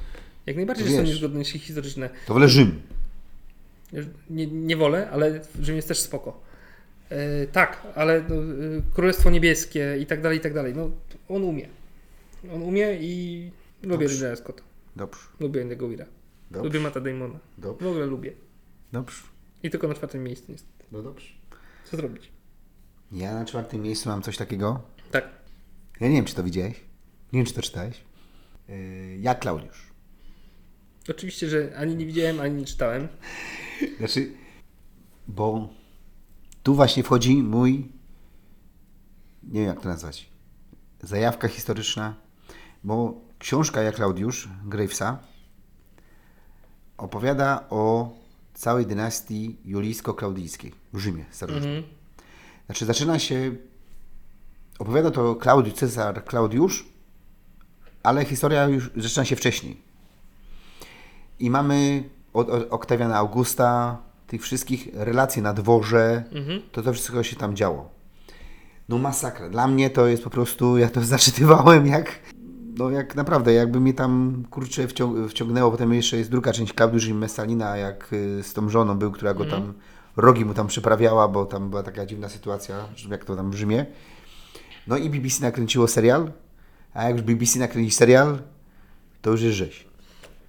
Jak 0.47 0.57
najbardziej, 0.57 0.89
że 0.89 0.97
są 0.97 1.03
niezgodności 1.03 1.59
historyczne. 1.59 2.11
To 2.27 2.35
wolę 2.35 2.49
Rzym. 2.49 2.83
Nie, 4.31 4.47
nie 4.47 4.77
wolę, 4.77 5.11
ale 5.11 5.41
Rzym 5.61 5.77
jest 5.77 5.89
też 5.89 5.99
spoko. 6.01 6.41
E, 7.11 7.47
tak, 7.47 7.83
ale 7.95 8.25
no, 8.29 8.35
e, 8.37 8.39
Królestwo 8.95 9.31
Niebieskie 9.31 9.97
i 10.01 10.07
tak 10.07 10.23
dalej, 10.23 10.39
i 10.39 10.41
tak 10.41 10.55
dalej. 10.55 10.75
No, 10.77 10.91
on 11.29 11.45
umie. 11.45 11.69
On 12.55 12.63
umie 12.63 12.95
i 13.01 13.51
lubię. 13.83 14.07
Ridleya 14.07 14.37
Scotta. 14.37 14.63
Dobrze, 14.97 15.21
Lubię 15.41 15.65
Andy'ego 15.65 15.89
Weira. 15.89 16.07
dobrze, 16.51 16.65
Lubię 16.69 16.81
Matta 16.81 17.01
Damona. 17.01 17.39
dobrze, 17.59 17.85
W 17.87 17.89
ogóle 17.89 18.07
lubię. 18.07 18.33
dobrze. 18.93 19.23
I 19.63 19.71
tylko 19.71 19.89
na 19.89 19.95
czwartym 19.95 20.25
miejscu 20.25 20.53
jest. 20.53 20.67
No 20.93 21.03
dobrze. 21.03 21.27
Co 21.91 21.97
zrobić? 21.97 22.31
Ja 23.13 23.35
na 23.35 23.45
czwartym 23.45 23.83
miejscu 23.83 24.09
mam 24.09 24.23
coś 24.23 24.37
takiego. 24.37 24.81
Tak. 25.11 25.29
Ja 26.01 26.09
nie 26.09 26.15
wiem, 26.17 26.25
czy 26.25 26.35
to 26.35 26.45
widziałeś. 26.45 26.81
Nie 27.33 27.39
wiem, 27.39 27.47
czy 27.47 27.55
to 27.55 27.63
czytałeś. 27.63 28.01
Yy, 28.69 28.75
ja 29.21 29.35
Klaudiusz. 29.35 29.93
Oczywiście, 31.11 31.49
że 31.49 31.73
ani 31.77 31.97
nie 31.97 32.07
widziałem, 32.07 32.41
ani 32.41 32.55
nie 32.55 32.65
czytałem. 32.65 33.09
Znaczy, 33.99 34.33
bo 35.29 35.69
tu 36.63 36.75
właśnie 36.75 37.03
wchodzi 37.03 37.37
mój, 37.43 37.89
nie 39.43 39.61
wiem 39.61 39.69
jak 39.69 39.81
to 39.81 39.89
nazwać, 39.89 40.29
zajawka 41.03 41.49
historyczna, 41.49 42.15
bo 42.85 43.21
książka 43.43 43.83
Jak 43.83 43.95
Klaudiusz 43.95 44.49
Gravesa 44.65 45.19
opowiada 46.99 47.65
o 47.71 48.11
całej 48.55 48.87
dynastii 48.87 49.57
julijsko-klaudyjskiej 49.65 50.73
w 50.93 50.99
Rzymie 50.99 51.25
starożytnym. 51.31 51.77
Mhm. 51.77 51.95
Znaczy 52.67 52.87
zaczyna 52.87 53.19
się, 53.19 53.55
opowiada 54.79 55.11
to 55.11 55.35
Klaudiusz, 55.35 55.75
Cezar 55.75 56.25
Klaudiusz, 56.25 56.85
ale 58.03 58.25
historia 58.25 58.65
już 58.69 58.91
zaczyna 58.97 59.25
się 59.25 59.37
wcześniej. 59.37 59.77
I 61.39 61.51
mamy 61.51 62.05
od, 62.33 62.51
od 62.51 62.73
Oktawiana 62.73 63.17
Augusta, 63.17 63.99
tych 64.27 64.43
wszystkich 64.43 64.89
relacji 64.95 65.43
na 65.43 65.53
dworze, 65.53 66.25
Mhm. 66.33 66.63
to 66.73 66.83
to 66.83 66.93
wszystko 66.93 67.23
się 67.23 67.37
tam 67.37 67.57
działo. 67.57 67.91
No 68.89 68.99
masakra. 68.99 69.49
Dla 69.49 69.69
mnie 69.69 69.91
to 69.91 70.07
jest 70.07 70.25
po 70.25 70.31
prostu, 70.31 70.79
ja 70.79 70.89
to 70.89 71.01
zaczytywałem 71.17 71.87
jak, 71.87 72.21
no 72.79 72.91
jak 72.91 73.15
naprawdę, 73.15 73.53
jakby 73.53 73.81
mnie 73.81 73.95
tam, 73.95 74.45
kurczę, 74.51 74.87
wciąg- 74.87 75.29
wciągnęło. 75.29 75.71
Potem 75.71 75.95
jeszcze 75.95 76.17
jest 76.17 76.31
druga 76.31 76.53
część 76.53 76.73
Klaudiusz 76.73 77.07
i 77.07 77.15
Messalina, 77.15 77.77
jak 77.77 78.13
y, 78.13 78.43
z 78.43 78.53
tą 78.53 78.69
żoną 78.69 78.99
był, 78.99 79.11
która 79.13 79.35
go 79.35 79.45
tam, 79.45 79.75
rogi 80.17 80.45
mu 80.45 80.55
tam 80.55 80.67
przyprawiała, 80.67 81.29
bo 81.29 81.47
tam 81.47 81.71
była 81.71 81.83
taka 81.83 82.07
dziwna 82.07 82.29
sytuacja, 82.29 82.77
jak 83.11 83.25
to 83.25 83.37
tam 83.37 83.51
w 83.51 83.55
Rzymie. 83.55 83.87
No 84.87 84.97
i 84.97 85.11
BBC 85.11 85.43
nakręciło 85.43 85.89
serial, 85.89 86.33
a 86.95 87.05
jak 87.05 87.13
już 87.13 87.23
BBC 87.23 87.59
nakręci 87.59 87.91
serial, 87.91 88.39
to 89.23 89.31
już 89.31 89.43
jest 89.43 89.57
rzeź. 89.57 89.87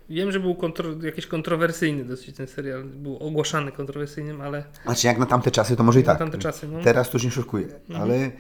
Wiem, 0.09 0.31
że 0.31 0.39
był 0.39 0.55
kontro, 0.55 0.89
jakiś 1.01 1.27
kontrowersyjny 1.27 2.05
dosyć 2.05 2.35
ten 2.35 2.47
serial. 2.47 2.83
Był 2.83 3.17
ogłaszany 3.17 3.71
kontrowersyjnym, 3.71 4.41
ale 4.41 4.63
Znaczy 4.85 5.07
jak 5.07 5.17
na 5.17 5.25
tamte 5.25 5.51
czasy, 5.51 5.75
to 5.75 5.83
może 5.83 5.99
i 5.99 6.03
tak. 6.03 6.37
czasy, 6.37 6.67
no. 6.67 6.79
Teraz 6.83 7.09
to 7.09 7.15
już 7.17 7.23
nie 7.25 7.31
szokuję, 7.31 7.67
ale 7.95 8.31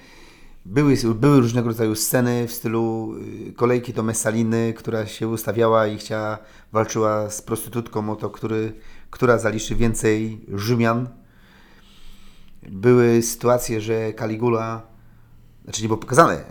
były, 0.65 0.95
były 1.15 1.39
różnego 1.39 1.67
rodzaju 1.67 1.95
sceny 1.95 2.47
w 2.47 2.53
stylu 2.53 3.15
y, 3.49 3.53
kolejki 3.53 3.93
do 3.93 4.03
Messaliny, 4.03 4.73
która 4.77 5.05
się 5.05 5.27
ustawiała 5.27 5.87
i 5.87 5.97
chciała, 5.97 6.37
walczyła 6.71 7.29
z 7.29 7.41
prostytutką 7.41 8.09
o 8.09 8.15
to, 8.15 8.29
który, 8.29 8.73
która 9.09 9.37
zaliczy 9.37 9.75
więcej 9.75 10.45
Rzymian. 10.53 11.09
Były 12.69 13.21
sytuacje, 13.21 13.81
że 13.81 14.13
Caligula, 14.13 14.81
znaczy 15.63 15.81
nie 15.81 15.87
było 15.87 15.97
pokazane, 15.97 16.43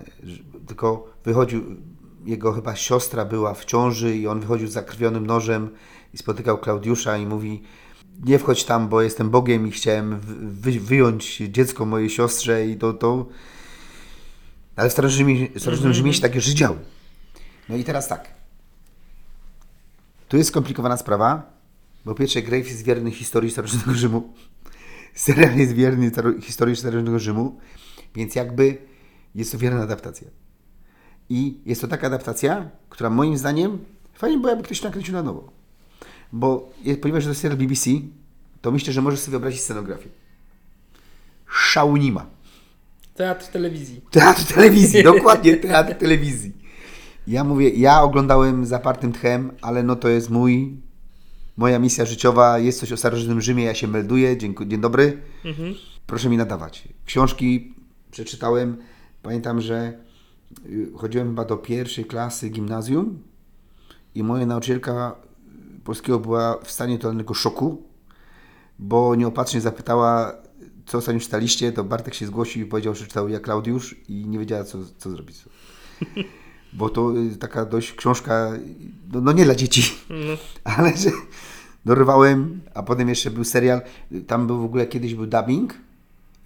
tylko 0.66 1.06
wychodził, 1.24 1.62
jego 2.24 2.52
chyba 2.52 2.76
siostra 2.76 3.24
była 3.24 3.54
w 3.54 3.64
ciąży 3.64 4.16
i 4.16 4.26
on 4.26 4.40
wychodził 4.40 4.68
z 4.68 4.72
zakrwionym 4.72 5.26
nożem 5.26 5.70
i 6.14 6.18
spotykał 6.18 6.58
Klaudiusza 6.58 7.16
i 7.16 7.26
mówi 7.26 7.62
nie 8.24 8.38
wchodź 8.38 8.64
tam, 8.64 8.88
bo 8.88 9.02
jestem 9.02 9.30
Bogiem 9.30 9.66
i 9.66 9.70
chciałem 9.70 10.20
wy, 10.40 10.80
wyjąć 10.80 11.36
dziecko 11.36 11.86
mojej 11.86 12.10
siostrze 12.10 12.66
i 12.66 12.76
to, 12.76 12.92
to... 12.92 13.26
Ale 14.76 14.88
w 14.88 14.92
starożytnym, 14.92 15.48
w 15.54 15.60
starożytnym 15.60 15.94
Rzymie 15.94 16.14
się 16.14 16.20
takie 16.20 16.40
rzeczy 16.40 16.56
działy. 16.56 16.78
No 17.68 17.76
i 17.76 17.84
teraz 17.84 18.08
tak. 18.08 18.34
Tu 20.28 20.36
jest 20.36 20.50
skomplikowana 20.50 20.96
sprawa, 20.96 21.52
bo 22.04 22.14
pierwsze 22.14 22.42
Graves 22.42 22.68
jest 22.68 22.84
wierny 22.84 23.10
historii 23.10 23.50
starożytnego 23.50 23.98
Rzymu. 23.98 24.32
Serial 25.14 25.56
jest 25.56 25.72
wierny 25.72 26.10
historii 26.40 26.76
starożytnego 26.76 27.18
Rzymu, 27.18 27.60
więc 28.14 28.34
jakby 28.34 28.78
jest 29.34 29.52
to 29.52 29.58
wierna 29.58 29.82
adaptacja. 29.82 30.28
I 31.28 31.60
jest 31.66 31.80
to 31.80 31.88
taka 31.88 32.06
adaptacja, 32.06 32.70
która 32.88 33.10
moim 33.10 33.38
zdaniem 33.38 33.78
fajnie 34.14 34.38
była, 34.38 34.50
jakby 34.50 34.64
ktoś 34.64 34.82
nakręcił 34.82 35.14
na 35.14 35.22
nowo. 35.22 35.52
Bo 36.32 36.70
ponieważ 37.02 37.24
to 37.24 37.28
jest 37.28 37.40
serial 37.40 37.58
BBC, 37.58 37.90
to 38.60 38.70
myślę, 38.70 38.92
że 38.92 39.02
możesz 39.02 39.20
sobie 39.20 39.30
wyobrazić 39.30 39.60
scenografię. 39.60 40.08
Szału 41.46 41.96
nie 41.96 42.12
ma. 42.12 42.26
Teatr 43.14 43.46
telewizji. 43.46 44.00
Teatr 44.10 44.44
telewizji, 44.54 45.02
dokładnie 45.14 45.56
teatr 45.56 45.94
telewizji. 45.94 46.52
Ja 47.26 47.44
mówię, 47.44 47.68
ja 47.70 48.02
oglądałem 48.02 48.66
zapartym 48.66 49.12
tchem, 49.12 49.50
ale 49.62 49.82
no 49.82 49.96
to 49.96 50.08
jest 50.08 50.30
mój, 50.30 50.76
moja 51.56 51.78
misja 51.78 52.04
życiowa, 52.04 52.58
jest 52.58 52.80
coś 52.80 52.92
o 52.92 52.96
starożytnym 52.96 53.40
Rzymie, 53.40 53.64
ja 53.64 53.74
się 53.74 53.88
melduję, 53.88 54.36
dziękuję, 54.36 54.68
dzień 54.68 54.80
dobry, 54.80 55.22
Mhm. 55.44 55.74
proszę 56.06 56.28
mi 56.28 56.36
nadawać. 56.36 56.88
Książki 57.06 57.74
przeczytałem, 58.10 58.76
pamiętam, 59.22 59.60
że 59.60 59.92
y, 60.66 60.90
chodziłem 60.96 61.28
chyba 61.28 61.44
do 61.44 61.56
pierwszej 61.56 62.04
klasy 62.04 62.48
gimnazjum 62.48 63.22
i 64.14 64.22
moja 64.22 64.46
nauczycielka 64.46 65.16
polskiego 65.84 66.18
była 66.20 66.58
w 66.64 66.70
stanie 66.70 66.98
totalnego 66.98 67.34
szoku, 67.34 67.82
bo 68.78 69.14
nieopatrznie 69.14 69.60
zapytała, 69.60 70.32
co 70.86 70.98
ostatnio 70.98 71.20
czytaliście, 71.20 71.72
to 71.72 71.84
Bartek 71.84 72.14
się 72.14 72.26
zgłosił 72.26 72.62
i 72.66 72.68
powiedział, 72.68 72.94
że 72.94 73.06
czytał 73.06 73.28
ja 73.28 73.40
Klaudiusz 73.40 73.96
i 74.08 74.26
nie 74.26 74.38
wiedziała, 74.38 74.64
co, 74.64 74.78
co 74.98 75.10
zrobić. 75.10 75.36
Bo 76.72 76.88
to 76.88 77.16
y, 77.16 77.36
taka 77.36 77.64
dość 77.64 77.92
książka, 77.92 78.52
no, 79.12 79.20
no 79.20 79.32
nie 79.32 79.44
dla 79.44 79.54
dzieci, 79.54 79.94
No. 80.10 80.36
ale 80.76 80.96
że 80.96 81.10
dorwałem, 81.84 82.60
a 82.74 82.82
potem 82.82 83.08
jeszcze 83.08 83.30
był 83.30 83.44
serial, 83.44 83.80
tam 84.26 84.46
był 84.46 84.58
w 84.60 84.64
ogóle 84.64 84.86
kiedyś 84.86 85.14
był 85.14 85.26
dubbing, 85.26 85.74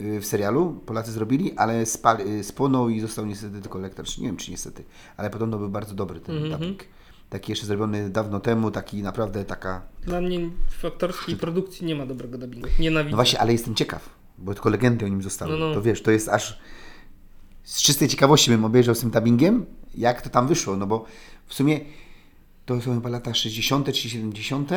y, 0.00 0.20
w 0.20 0.26
serialu, 0.26 0.80
Polacy 0.86 1.12
zrobili, 1.12 1.52
ale 1.56 1.86
spal, 1.86 2.20
y, 2.20 2.44
spłonął 2.44 2.88
i 2.88 3.00
został 3.00 3.26
niestety 3.26 3.60
tylko 3.60 3.78
lektor, 3.78 4.04
czy 4.06 4.20
nie 4.20 4.26
wiem 4.26 4.36
czy 4.36 4.50
niestety, 4.50 4.84
ale 5.16 5.30
podobno 5.30 5.58
był 5.58 5.68
bardzo 5.68 5.94
dobry 5.94 6.20
ten 6.20 6.36
Mhm. 6.36 6.52
dubbing. 6.60 6.84
Taki 7.30 7.52
jeszcze 7.52 7.66
zrobiony 7.66 8.10
dawno 8.10 8.40
temu, 8.40 8.70
taki 8.70 9.02
naprawdę 9.02 9.44
taka... 9.44 9.82
Dla 10.02 10.20
mnie 10.20 10.50
w 10.78 10.84
aktorskiej 10.84 11.36
produkcji 11.36 11.86
nie 11.86 11.94
ma 11.96 12.06
dobrego 12.06 12.38
dubbingu. 12.38 12.68
Nienawidzę. 12.78 13.10
No 13.10 13.16
właśnie, 13.16 13.40
ale 13.40 13.52
jestem 13.52 13.74
ciekaw, 13.74 14.08
bo 14.38 14.54
tylko 14.54 14.70
legendy 14.70 15.04
o 15.04 15.08
nim 15.08 15.22
zostały. 15.22 15.52
No, 15.52 15.58
no. 15.58 15.74
To 15.74 15.82
wiesz, 15.82 16.02
to 16.02 16.10
jest 16.10 16.28
aż... 16.28 16.58
Z 17.62 17.82
czystej 17.82 18.08
ciekawości 18.08 18.50
bym 18.50 18.64
obejrzał 18.64 18.94
z 18.94 19.00
tym 19.00 19.10
dubbingiem, 19.10 19.66
jak 19.94 20.22
to 20.22 20.30
tam 20.30 20.48
wyszło, 20.48 20.76
no 20.76 20.86
bo 20.86 21.04
w 21.46 21.54
sumie 21.54 21.80
to 22.66 22.80
są 22.80 22.94
chyba 22.94 23.08
lata 23.08 23.34
60. 23.34 23.92
czy 23.92 24.10
70. 24.10 24.70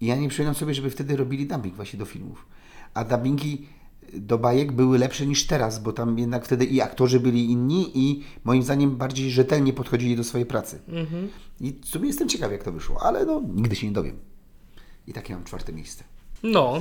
i 0.00 0.06
ja 0.06 0.16
nie 0.16 0.28
przypominam 0.28 0.54
sobie, 0.54 0.74
żeby 0.74 0.90
wtedy 0.90 1.16
robili 1.16 1.46
dubbing 1.46 1.74
właśnie 1.74 1.98
do 1.98 2.04
filmów. 2.04 2.46
A 2.94 3.04
dubbingi 3.04 3.68
do 4.12 4.38
bajek 4.38 4.72
były 4.72 4.98
lepsze 4.98 5.26
niż 5.26 5.46
teraz, 5.46 5.82
bo 5.82 5.92
tam 5.92 6.18
jednak 6.18 6.44
wtedy 6.44 6.64
i 6.64 6.80
aktorzy 6.80 7.20
byli 7.20 7.50
inni 7.50 7.98
i 7.98 8.24
moim 8.44 8.62
zdaniem 8.62 8.96
bardziej 8.96 9.30
rzetelnie 9.30 9.72
podchodzili 9.72 10.16
do 10.16 10.24
swojej 10.24 10.46
pracy. 10.46 10.82
Mhm. 10.88 11.28
I 11.60 11.72
w 11.82 11.86
sumie 11.86 12.06
jestem 12.06 12.28
ciekaw, 12.28 12.52
jak 12.52 12.62
to 12.62 12.72
wyszło, 12.72 13.02
ale 13.02 13.26
no, 13.26 13.42
nigdy 13.54 13.76
się 13.76 13.86
nie 13.86 13.92
dowiem. 13.92 14.18
I 15.06 15.12
takie 15.12 15.34
mam 15.34 15.44
czwarte 15.44 15.72
miejsce. 15.72 16.04
No, 16.44 16.80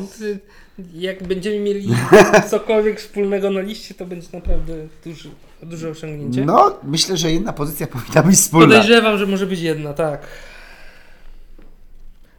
jak 0.94 1.24
będziemy 1.24 1.60
mieli 1.60 1.90
cokolwiek 2.52 3.00
wspólnego 3.00 3.50
na 3.50 3.62
liście, 3.62 3.94
to 3.94 4.06
będzie 4.06 4.28
naprawdę 4.34 4.74
duży, 5.06 5.30
duże 5.64 5.90
osiągnięcie. 5.90 6.46
No, 6.46 6.80
myślę, 6.84 7.18
że 7.18 7.32
jedna 7.32 7.54
pozycja 7.54 7.88
powinna 7.94 8.24
być 8.24 8.36
wspólna. 8.36 8.68
Podejrzewam, 8.68 9.18
że 9.18 9.26
może 9.26 9.48
być 9.48 9.60
jedna, 9.60 9.94
tak. 9.94 10.28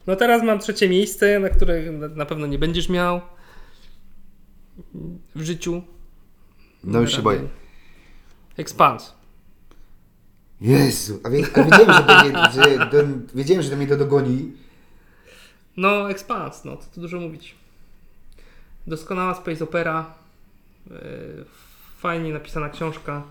No 0.07 0.17
teraz 0.17 0.43
mam 0.43 0.59
trzecie 0.59 0.89
miejsce, 0.89 1.39
na 1.39 1.49
które 1.49 1.93
na- 1.93 2.27
pewno 2.27 2.47
nie 2.47 2.59
będziesz 2.59 2.89
miał 2.89 3.21
w 5.35 5.43
życiu. 5.43 5.83
No 6.85 7.01
już 7.01 7.17
się 7.17 7.23
boję. 7.23 7.41
Expans. 8.57 9.15
Jezu, 10.61 11.21
a, 11.25 11.31
wie, 11.31 11.45
a 11.55 11.63
wiedziałem, 11.63 11.93
że, 11.93 12.03
to 12.03 12.21
mnie, 12.21 12.49
że 12.55 12.87
do, 12.91 13.09
wiedziałem, 13.35 13.63
że 13.63 13.71
to 13.71 13.77
mnie 13.77 13.87
to 13.87 13.97
dogoni. 13.97 14.53
No, 15.77 16.11
Expans, 16.11 16.65
no, 16.65 16.77
co 16.77 16.87
tu 16.95 17.01
dużo 17.01 17.21
mówić. 17.21 17.55
Doskonała 18.87 19.35
space 19.35 19.65
opera. 19.65 20.15
Yy, 20.91 20.97
fajnie 21.99 22.33
napisana 22.33 22.69
książka. 22.69 23.23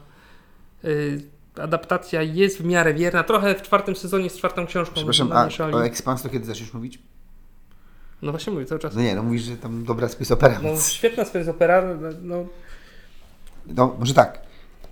Yy, 0.84 1.22
adaptacja 1.56 2.22
jest 2.22 2.57
w 2.57 2.65
miarę 2.65 2.94
wierna. 2.94 3.24
Trochę 3.24 3.56
w 3.56 3.61
czwartym 3.61 3.95
sezonie 3.95 4.30
z 4.30 4.38
czwartą 4.38 4.65
książką 4.65 4.95
Przepraszam, 4.95 5.32
a 5.32 5.76
o 5.76 5.86
Expans 5.86 6.22
to 6.22 6.30
kiedy 6.30 6.45
zaczniesz 6.45 6.74
mówić? 6.74 6.99
No 8.22 8.32
właśnie 8.32 8.53
mówię 8.53 8.65
cały 8.65 8.80
czas. 8.80 8.95
No 8.95 9.02
nie, 9.02 9.15
no 9.15 9.24
mówisz, 9.24 9.41
że 9.41 9.57
tam 9.57 9.84
dobra 9.84 10.10
space 10.10 10.34
opera. 10.34 10.53
No, 10.53 10.70
więc- 10.70 10.90
świetna 10.90 11.26
space 11.26 11.52
opera. 11.52 11.84
No, 12.22 12.45
No, 13.65 13.95
może 13.99 14.14
tak. 14.14 14.41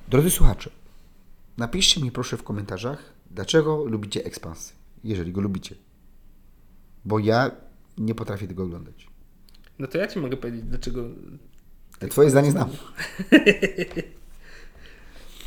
Drodzy 0.07 0.31
słuchacze, 0.31 0.69
napiszcie 1.57 2.01
mi 2.01 2.11
proszę 2.11 2.37
w 2.37 2.43
komentarzach, 2.43 3.13
dlaczego 3.31 3.85
lubicie 3.85 4.25
Expans, 4.25 4.73
jeżeli 5.03 5.31
go 5.31 5.41
lubicie. 5.41 5.75
Bo 7.05 7.19
ja 7.19 7.51
nie 7.97 8.15
potrafię 8.15 8.47
tego 8.47 8.63
oglądać. 8.63 9.07
no 9.79 9.87
to 9.87 9.97
ja 9.97 10.07
ci 10.07 10.19
mogę 10.19 10.37
powiedzieć, 10.37 10.61
dlaczego 10.63 11.03
Twoje 12.09 12.29
zdanie 12.29 12.51
znam. 12.51 12.69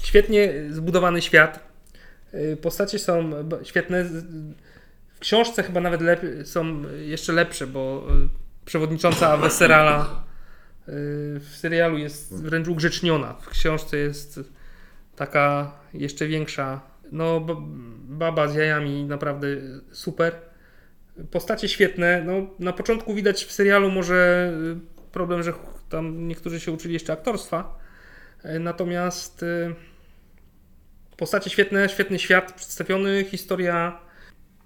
Świetnie 0.03 0.53
zbudowany 0.71 1.23
świat. 1.23 1.61
Y, 2.35 2.57
Postacie 2.57 2.99
są 2.99 3.31
świetne. 3.63 4.05
W 5.15 5.19
książce 5.21 5.63
chyba 5.63 5.81
nawet 5.81 6.01
lep- 6.01 6.45
są 6.45 6.83
jeszcze 6.99 7.33
lepsze, 7.33 7.67
bo 7.67 8.07
y, 8.25 8.29
przewodnicząca 8.65 9.37
Weserala 9.37 10.25
y, 10.89 10.93
w 11.41 11.49
serialu 11.57 11.99
jest 11.99 12.43
wręcz 12.43 12.69
ugrzeczniona. 12.69 13.35
W 13.35 13.49
książce 13.49 13.97
jest 13.97 14.41
taka 15.17 15.73
jeszcze 15.95 16.27
większa. 16.27 16.81
No, 17.13 17.47
baba 18.09 18.49
z 18.49 18.55
jajami 18.55 19.05
naprawdę 19.05 19.47
super. 19.93 20.35
Postacie 21.31 21.69
świetne. 21.69 22.23
No, 22.23 22.33
na 22.59 22.73
początku 22.73 23.15
widać 23.15 23.45
w 23.45 23.53
serialu 23.53 23.91
może 23.91 24.53
y, 24.77 25.11
problem, 25.13 25.43
że 25.43 25.53
tam 25.89 26.29
niektórzy 26.29 26.61
się 26.61 26.73
uczyli 26.73 26.95
jeszcze 26.95 27.13
aktorstwa. 27.13 27.79
E, 28.43 28.59
Natomiast 28.59 29.43
y, 29.43 29.75
postacie 31.17 31.51
świetne, 31.51 31.89
świetny 31.89 32.19
świat 32.19 32.53
przedstawiony, 32.53 33.25
historia 33.25 33.99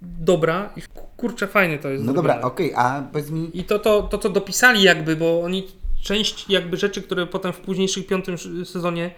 dobra 0.01 0.73
i 0.75 0.81
kurczę 1.17 1.47
fajnie 1.47 1.79
to 1.79 1.89
jest 1.89 2.05
No 2.05 2.13
dobra, 2.13 2.41
okej, 2.41 2.73
a 2.75 3.03
powiedz 3.11 3.29
mi, 3.29 3.51
I 3.53 3.63
to, 3.63 3.79
to, 3.79 4.01
to, 4.01 4.17
co 4.17 4.29
dopisali 4.29 4.83
jakby, 4.83 5.15
bo 5.15 5.41
oni 5.41 5.67
część 6.03 6.49
jakby 6.49 6.77
rzeczy, 6.77 7.01
które 7.01 7.27
potem 7.27 7.53
w 7.53 7.59
późniejszym 7.59 8.03
piątym 8.03 8.35
sezonie 8.65 9.11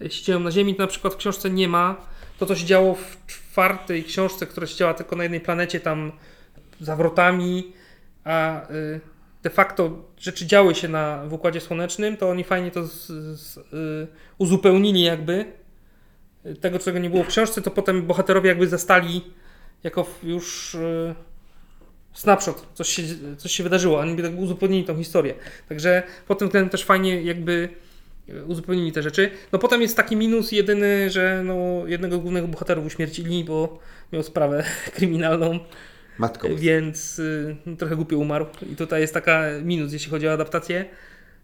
e, 0.00 0.10
się 0.10 0.24
dzieją 0.24 0.40
na 0.40 0.50
Ziemi, 0.50 0.74
to 0.74 0.82
na 0.82 0.86
przykład 0.86 1.14
w 1.14 1.16
książce 1.16 1.50
nie 1.50 1.68
ma. 1.68 1.96
To, 2.38 2.46
co 2.46 2.56
się 2.56 2.66
działo 2.66 2.94
w 2.94 3.26
czwartej 3.26 4.04
książce, 4.04 4.46
która 4.46 4.66
się 4.66 4.76
działa 4.76 4.94
tylko 4.94 5.16
na 5.16 5.22
jednej 5.22 5.40
planecie, 5.40 5.80
tam 5.80 6.12
zawrotami, 6.80 7.72
a 8.24 8.70
y, 8.70 9.00
de 9.42 9.50
facto 9.50 10.04
rzeczy 10.18 10.46
działy 10.46 10.74
się 10.74 10.88
na, 10.88 11.24
w 11.26 11.32
Układzie 11.32 11.60
Słonecznym, 11.60 12.16
to 12.16 12.30
oni 12.30 12.44
fajnie 12.44 12.70
to 12.70 12.86
z, 12.86 13.06
z, 13.40 13.56
y, 13.56 13.62
uzupełnili 14.38 15.02
jakby. 15.02 15.44
Y, 16.46 16.54
Tego, 16.54 16.78
czego 16.78 16.98
nie 16.98 17.10
było 17.10 17.24
w 17.24 17.28
książce, 17.28 17.62
to 17.62 17.70
potem 17.70 18.02
bohaterowie 18.02 18.48
jakby 18.48 18.68
zastali 18.68 19.24
jako 19.84 20.06
już 20.22 20.76
snapshot, 22.12 22.66
coś 22.74 22.88
się, 22.88 23.02
coś 23.36 23.52
się 23.52 23.62
wydarzyło, 23.62 23.98
oni 23.98 24.22
tak 24.22 24.38
uzupełnili 24.38 24.84
tą 24.84 24.96
historię. 24.96 25.34
Także 25.68 26.02
pod 26.26 26.38
tym 26.38 26.48
względem 26.48 26.70
też 26.70 26.84
fajnie 26.84 27.22
jakby 27.22 27.68
uzupełnili 28.46 28.92
te 28.92 29.02
rzeczy. 29.02 29.30
No 29.52 29.58
potem 29.58 29.82
jest 29.82 29.96
taki 29.96 30.16
minus 30.16 30.52
jedyny, 30.52 31.10
że 31.10 31.42
no, 31.44 31.86
jednego 31.86 32.16
z 32.16 32.20
głównych 32.20 32.46
bohaterów 32.46 32.86
uśmiercili, 32.86 33.44
bo 33.44 33.78
miał 34.12 34.22
sprawę 34.22 34.64
kryminalną, 34.96 35.58
matko, 36.18 36.48
więc 36.56 37.18
y, 37.18 37.56
trochę 37.78 37.96
głupio 37.96 38.18
umarł. 38.18 38.46
I 38.72 38.76
tutaj 38.76 39.00
jest 39.00 39.14
taka 39.14 39.42
minus, 39.64 39.92
jeśli 39.92 40.10
chodzi 40.10 40.28
o 40.28 40.32
adaptację. 40.32 40.84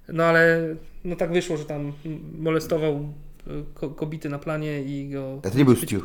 No 0.09 0.25
ale 0.25 0.75
no 1.05 1.17
tak 1.17 1.33
wyszło, 1.33 1.57
że 1.57 1.65
tam 1.65 1.93
molestował 2.39 3.09
y, 3.47 3.51
ko- 3.75 3.91
kobiety 3.91 4.29
na 4.29 4.39
planie 4.39 4.83
i 4.83 5.11
go 5.11 5.41
A 5.45 5.51
to 5.51 5.59
nie 5.59 5.65
był 5.65 5.77
Stu. 5.77 6.01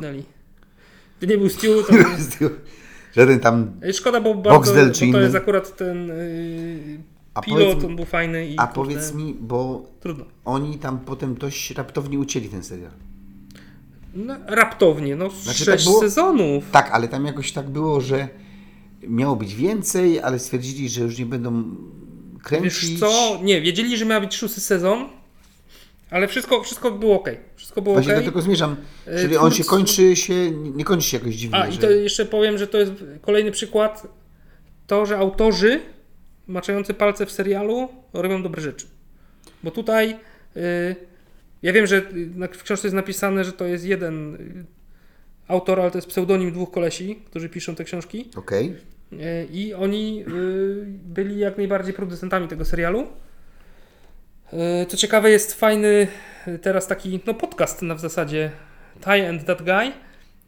To 1.20 1.26
nie 1.26 1.38
był 1.38 1.48
Stu, 1.48 1.82
to 1.82 1.92
żaden 3.16 3.40
tam, 3.40 3.72
Szkoda, 3.92 4.20
bo 4.20 4.34
bardzo, 4.34 4.74
bo 4.74 4.80
to 4.98 5.04
inny. 5.04 5.20
jest 5.20 5.34
akurat 5.34 5.76
ten 5.76 6.08
yy, 6.08 6.98
a 7.34 7.40
pilot, 7.42 7.84
on 7.84 7.96
był 7.96 8.04
fajny 8.04 8.46
i 8.46 8.54
a 8.58 8.66
kurde, 8.66 8.74
powiedz 8.74 9.14
mi, 9.14 9.36
bo 9.40 9.86
trudno. 10.00 10.24
oni 10.44 10.78
tam 10.78 10.98
potem 10.98 11.34
dość 11.34 11.70
raptownie 11.70 12.18
ucięli 12.18 12.48
ten 12.48 12.62
serial. 12.62 12.90
No, 14.14 14.36
raptownie, 14.46 15.16
no 15.16 15.30
Znaczy, 15.30 15.64
sześć 15.64 15.84
tak 15.84 15.92
było? 15.92 16.00
sezonów. 16.00 16.64
Tak, 16.72 16.90
ale 16.90 17.08
tam 17.08 17.26
jakoś 17.26 17.52
tak 17.52 17.70
było, 17.70 18.00
że 18.00 18.28
miało 19.02 19.36
być 19.36 19.54
więcej, 19.54 20.20
ale 20.20 20.38
stwierdzili, 20.38 20.88
że 20.88 21.00
już 21.00 21.18
nie 21.18 21.26
będą 21.26 21.76
kręcić. 22.42 22.90
Wiesz 22.90 23.00
co, 23.00 23.40
nie, 23.42 23.60
wiedzieli, 23.60 23.96
że 23.96 24.04
miał 24.04 24.20
być 24.20 24.36
szósty 24.36 24.60
sezon, 24.60 25.08
ale 26.10 26.28
wszystko, 26.28 26.62
wszystko 26.62 26.90
było 26.90 27.16
ok. 27.20 27.30
Wszystko 27.56 27.82
było 27.82 27.94
ok. 27.94 28.02
Właśnie 28.02 28.20
do 28.20 28.26
tego 28.26 28.42
zmierzam. 28.42 28.76
E, 29.06 29.22
Czyli 29.22 29.36
on 29.36 29.50
się 29.50 29.64
kończy 29.64 30.16
się, 30.16 30.50
nie 30.50 30.84
kończy 30.84 31.08
się 31.08 31.16
jakoś 31.16 31.34
dziwnie. 31.34 31.58
A 31.58 31.68
i 31.68 31.72
że... 31.72 31.78
to 31.78 31.90
jeszcze 31.90 32.26
powiem, 32.26 32.58
że 32.58 32.66
to 32.66 32.78
jest 32.78 32.92
kolejny 33.20 33.50
przykład 33.50 34.06
to, 34.86 35.06
że 35.06 35.18
autorzy 35.18 35.80
maczający 36.46 36.94
palce 36.94 37.26
w 37.26 37.32
serialu 37.32 37.88
robią 38.12 38.42
dobre 38.42 38.62
rzeczy. 38.62 38.86
Bo 39.62 39.70
tutaj 39.70 40.16
yy, 40.54 40.62
ja 41.62 41.72
wiem, 41.72 41.86
że 41.86 42.02
w 42.52 42.62
książce 42.62 42.86
jest 42.86 42.94
napisane, 42.94 43.44
że 43.44 43.52
to 43.52 43.64
jest 43.64 43.84
jeden 43.84 44.38
autor, 45.48 45.80
ale 45.80 45.90
to 45.90 45.98
jest 45.98 46.08
pseudonim 46.08 46.52
dwóch 46.52 46.70
kolesi, 46.70 47.16
którzy 47.26 47.48
piszą 47.48 47.74
te 47.74 47.84
książki. 47.84 48.30
Okej. 48.36 48.74
Yy, 49.12 49.18
I 49.52 49.74
oni 49.74 50.16
yy, 50.16 50.26
byli 50.86 51.38
jak 51.38 51.56
najbardziej 51.56 51.94
producentami 51.94 52.48
tego 52.48 52.64
serialu. 52.64 53.06
Yy, 54.52 54.86
Co 54.86 54.96
ciekawe, 54.96 55.30
jest 55.30 55.54
fajny 55.54 56.06
yy, 56.46 56.58
teraz 56.58 56.86
taki 56.86 57.20
no, 57.26 57.34
podcast 57.34 57.82
na 57.82 57.94
w 57.94 58.00
zasadzie 58.00 58.50
Ty 59.00 59.28
and 59.28 59.44
That 59.44 59.62
Guy. 59.62 59.92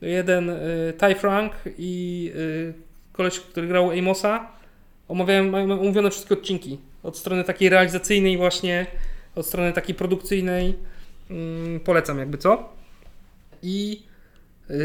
Jeden 0.01 0.51
y, 0.51 0.95
Ty 0.99 1.15
Frank 1.15 1.53
i 1.79 2.33
y, 2.37 2.75
koleś, 3.13 3.41
który 3.41 3.67
grał 3.67 3.91
Amosa, 3.91 4.49
omawiają, 5.09 5.51
mają 5.51 5.81
omówione 5.81 6.11
wszystkie 6.11 6.35
odcinki. 6.35 6.79
Od 7.03 7.19
strony 7.19 7.45
takiej 7.45 7.69
realizacyjnej 7.69 8.37
właśnie, 8.37 8.87
od 9.35 9.47
strony 9.47 9.73
takiej 9.73 9.95
produkcyjnej. 9.95 10.75
Mm, 11.31 11.81
polecam 11.81 12.19
jakby 12.19 12.39
co. 12.39 12.73
I 13.63 14.03
y, 14.07 14.10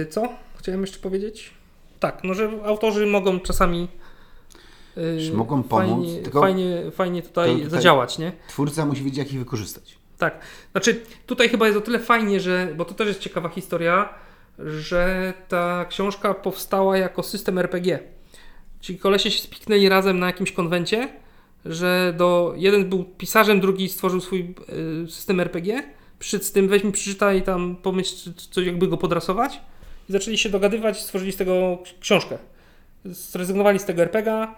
co? 0.10 0.30
Chciałem 0.58 0.82
jeszcze 0.82 1.00
powiedzieć? 1.00 1.54
Tak, 2.00 2.24
no 2.24 2.34
że 2.34 2.50
autorzy 2.66 3.06
mogą 3.06 3.40
czasami 3.40 3.88
y, 4.98 5.20
Że 5.22 5.34
mogą 5.34 5.64
pomóc, 5.64 6.06
fajnie, 6.08 6.22
tylko 6.22 6.42
fajnie, 6.42 6.92
fajnie 6.92 7.22
tutaj, 7.22 7.50
to 7.50 7.56
tutaj- 7.56 7.70
zadziałać, 7.70 8.18
nie? 8.18 8.32
Twórca 8.48 8.86
musi 8.86 9.04
wiedzieć, 9.04 9.18
jak 9.18 9.34
ich 9.34 9.40
wykorzystać. 9.40 9.98
Tak. 10.18 10.40
Znaczy, 10.72 11.02
tutaj 11.26 11.50
chyba 11.50 11.66
jest 11.66 11.78
o 11.78 11.82
tyle 11.82 12.00
fajnie, 12.00 12.40
że, 12.40 12.74
bo 12.78 12.86
to 12.86 12.94
też 12.94 13.08
jest 13.08 13.20
ciekawa 13.20 13.50
historia, 13.50 14.10
że 14.60 15.34
ta 15.48 15.86
książka 15.90 16.34
powstała 16.34 16.98
jako 16.98 17.24
system 17.24 17.60
RPG. 17.60 18.00
Ci 18.82 19.00
kolesie 19.00 19.32
się 19.32 19.40
spiknęli 19.40 19.90
razem 19.90 20.20
na 20.20 20.26
jakimś 20.28 20.52
konwencie, 20.52 21.10
że 21.66 22.14
do 22.18 22.54
jeden 22.58 22.90
był 22.90 23.04
pisarzem, 23.04 23.60
drugi 23.60 23.90
stworzył 23.90 24.22
swój 24.22 24.56
y, 25.06 25.12
system 25.12 25.40
RPG. 25.40 25.84
Przyszedł 26.20 26.44
z 26.44 26.52
tym, 26.52 26.68
weź 26.68 26.84
mi 26.84 26.92
przeczytaj 26.92 27.44
tam, 27.44 27.76
pomyśl, 27.76 28.34
coś 28.52 28.66
jakby 28.66 28.88
go 28.88 28.98
podrasować. 28.98 29.62
I 30.10 30.12
zaczęli 30.12 30.38
się 30.38 30.50
dogadywać, 30.50 31.02
stworzyli 31.02 31.32
z 31.32 31.36
tego 31.38 31.84
książkę. 32.00 32.38
Zrezygnowali 33.06 33.80
z 33.80 33.86
tego 33.86 34.02
RPGa 34.02 34.56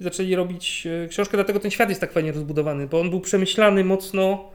i 0.00 0.04
zaczęli 0.04 0.34
robić 0.34 0.86
y, 1.04 1.08
książkę, 1.08 1.36
dlatego 1.36 1.60
ten 1.60 1.70
świat 1.70 1.88
jest 1.88 2.00
tak 2.00 2.12
fajnie 2.12 2.32
rozbudowany, 2.32 2.86
bo 2.86 3.00
on 3.00 3.10
był 3.10 3.20
przemyślany 3.20 3.84
mocno. 3.84 4.50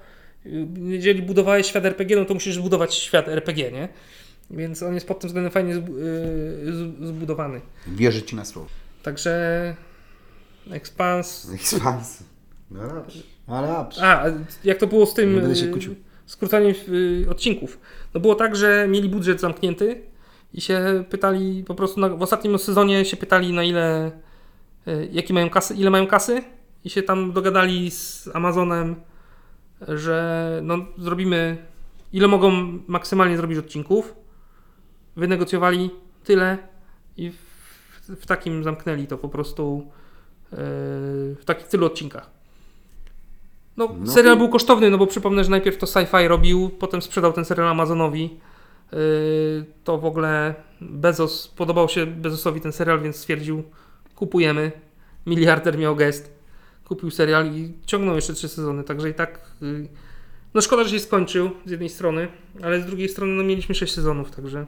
Y, 0.45 0.67
Jeżeli 0.87 1.21
budowałeś 1.21 1.67
świat 1.67 1.85
RPG, 1.85 2.17
no 2.17 2.25
to 2.25 2.33
musisz 2.33 2.55
zbudować 2.55 2.93
świat 2.95 3.27
RPG, 3.27 3.71
nie? 3.71 3.89
Więc 4.51 4.83
on 4.83 4.93
jest 4.93 5.07
pod 5.07 5.19
tym 5.19 5.27
względem 5.27 5.51
fajnie 5.51 5.75
z- 5.75 7.07
zbudowany. 7.07 7.61
Wierzę 7.87 8.21
ci 8.21 8.35
na 8.35 8.45
słowo. 8.45 8.67
Także 9.03 9.75
Expans. 10.71 11.47
Expans. 11.53 12.23
No. 12.71 12.81
No 13.47 13.67
dobrze. 13.67 14.01
A, 14.01 14.25
a 14.25 14.31
jak 14.63 14.77
to 14.77 14.87
było 14.87 15.05
z 15.05 15.13
tym 15.13 15.35
Nie 15.35 15.41
będę 15.41 15.55
się 15.55 15.67
kłócił. 15.67 15.95
skróceniem 16.25 16.73
y, 16.89 17.25
odcinków? 17.29 17.79
No 18.13 18.19
było 18.19 18.35
tak, 18.35 18.55
że 18.55 18.87
mieli 18.89 19.09
budżet 19.09 19.39
zamknięty 19.41 20.01
i 20.55 20.61
się 20.61 21.03
pytali, 21.09 21.63
po 21.67 21.75
prostu 21.75 21.99
na, 21.99 22.09
w 22.09 22.21
ostatnim 22.21 22.57
sezonie 22.59 23.05
się 23.05 23.17
pytali 23.17 23.53
na 23.53 23.63
ile, 23.63 24.11
y, 24.87 25.09
jaki 25.11 25.33
mają 25.33 25.49
kasy, 25.49 25.73
ile 25.73 25.89
mają 25.89 26.07
kasy 26.07 26.43
i 26.83 26.89
się 26.89 27.03
tam 27.03 27.31
dogadali 27.31 27.91
z 27.91 28.29
Amazonem, 28.33 28.95
że 29.87 30.59
no, 30.63 30.77
zrobimy, 30.97 31.57
ile 32.13 32.27
mogą 32.27 32.51
maksymalnie 32.87 33.37
zrobić 33.37 33.57
odcinków. 33.57 34.13
Wynegocjowali 35.15 35.89
tyle 36.23 36.57
i 37.17 37.29
w, 37.31 37.35
w 38.21 38.25
takim 38.25 38.63
zamknęli 38.63 39.07
to 39.07 39.17
po 39.17 39.29
prostu 39.29 39.87
yy, 40.51 40.57
w 41.35 41.41
takich 41.45 41.67
tylu 41.67 41.85
odcinkach. 41.85 42.29
No, 43.77 43.95
No 43.99 44.11
serial 44.11 44.35
i- 44.35 44.37
był 44.37 44.49
kosztowny, 44.49 44.89
no 44.89 44.97
bo 44.97 45.07
przypomnę, 45.07 45.43
że 45.43 45.49
najpierw 45.51 45.77
to 45.77 45.85
sci-fi 45.85 46.27
robił, 46.27 46.69
potem 46.69 47.01
sprzedał 47.01 47.33
ten 47.33 47.45
serial 47.45 47.67
Amazonowi. 47.67 48.39
To 49.83 49.97
w 49.97 50.05
ogóle 50.05 50.55
Bezos, 50.81 51.47
podobał 51.47 51.89
się 51.89 52.05
Bezosowi 52.05 52.61
ten 52.61 52.71
serial, 52.71 53.01
więc 53.01 53.15
stwierdził, 53.15 53.63
kupujemy. 54.15 54.71
Miliarder 55.25 55.77
miał 55.77 55.95
gest, 55.95 56.31
kupił 56.85 57.11
serial 57.11 57.55
i 57.55 57.73
ciągnął 57.85 58.15
jeszcze 58.15 58.33
trzy 58.33 58.49
sezony, 58.49 58.83
także 58.83 59.09
i 59.09 59.13
tak... 59.13 59.51
Yy, 59.61 59.87
no 60.53 60.61
szkoda, 60.61 60.83
że 60.83 60.89
się 60.89 60.99
skończył 60.99 61.49
z 61.65 61.71
jednej 61.71 61.89
strony, 61.89 62.27
ale 62.63 62.81
z 62.81 62.85
drugiej 62.85 63.09
strony 63.09 63.33
no 63.33 63.43
mieliśmy 63.43 63.75
sześć 63.75 63.93
sezonów, 63.93 64.31
także... 64.31 64.65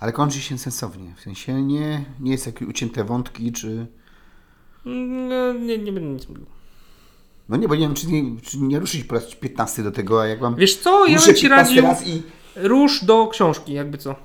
Ale 0.00 0.12
kończy 0.12 0.40
się 0.40 0.58
sensownie. 0.58 1.14
W 1.16 1.20
sensie 1.20 1.62
nie, 1.62 2.04
nie 2.20 2.32
jest 2.32 2.46
jakieś 2.46 2.68
ucięte 2.68 3.04
wątki, 3.04 3.52
czy... 3.52 3.86
No, 4.84 5.52
nie, 5.52 5.78
nie 5.78 5.92
będę 5.92 6.08
nic 6.08 6.28
mówił. 6.28 6.46
No 7.48 7.56
nie, 7.56 7.68
bo 7.68 7.74
nie 7.74 7.80
wiem, 7.80 7.94
czy 7.94 8.06
nie, 8.06 8.40
czy 8.40 8.58
nie 8.58 8.78
ruszyć 8.78 9.04
po 9.04 9.14
raz 9.14 9.34
15 9.34 9.82
do 9.82 9.90
tego, 9.90 10.22
a 10.22 10.26
jak 10.26 10.40
mam... 10.40 10.54
Wiesz 10.54 10.76
co, 10.76 11.06
ja 11.06 11.18
bym 11.18 11.34
ci 11.34 11.42
15 11.42 11.50
radził... 11.50 11.82
raz 11.82 12.06
i... 12.06 12.22
Rusz 12.56 13.04
do 13.04 13.26
książki, 13.26 13.72
jakby 13.72 13.98
co. 13.98 14.16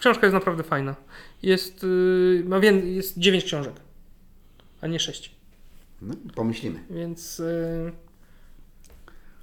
Książka 0.00 0.26
jest 0.26 0.34
naprawdę 0.34 0.62
fajna. 0.62 0.94
Jest, 1.42 1.82
yy, 1.82 2.42
ma 2.46 2.60
wię- 2.60 2.72
jest 2.94 3.18
9 3.18 3.44
książek, 3.44 3.74
a 4.80 4.86
nie 4.86 5.00
6. 5.00 5.30
No, 6.02 6.14
pomyślimy. 6.34 6.80
Więc 6.90 7.38
yy, 7.38 7.92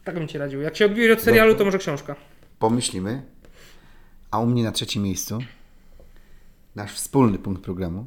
tak 0.04 0.16
bym 0.16 0.28
ci 0.28 0.38
radził. 0.38 0.62
Jak 0.62 0.76
się 0.78 0.86
odbije 0.86 1.14
od 1.14 1.22
serialu, 1.22 1.56
to 1.56 1.66
może 1.66 1.78
książka. 1.78 2.16
Pomyślimy. 2.60 3.22
A 4.32 4.40
u 4.40 4.46
mnie 4.46 4.64
na 4.64 4.72
trzecim 4.72 5.04
miejscu 5.04 5.40
nasz 6.76 6.94
wspólny 6.94 7.38
punkt 7.40 7.64
programu, 7.64 8.06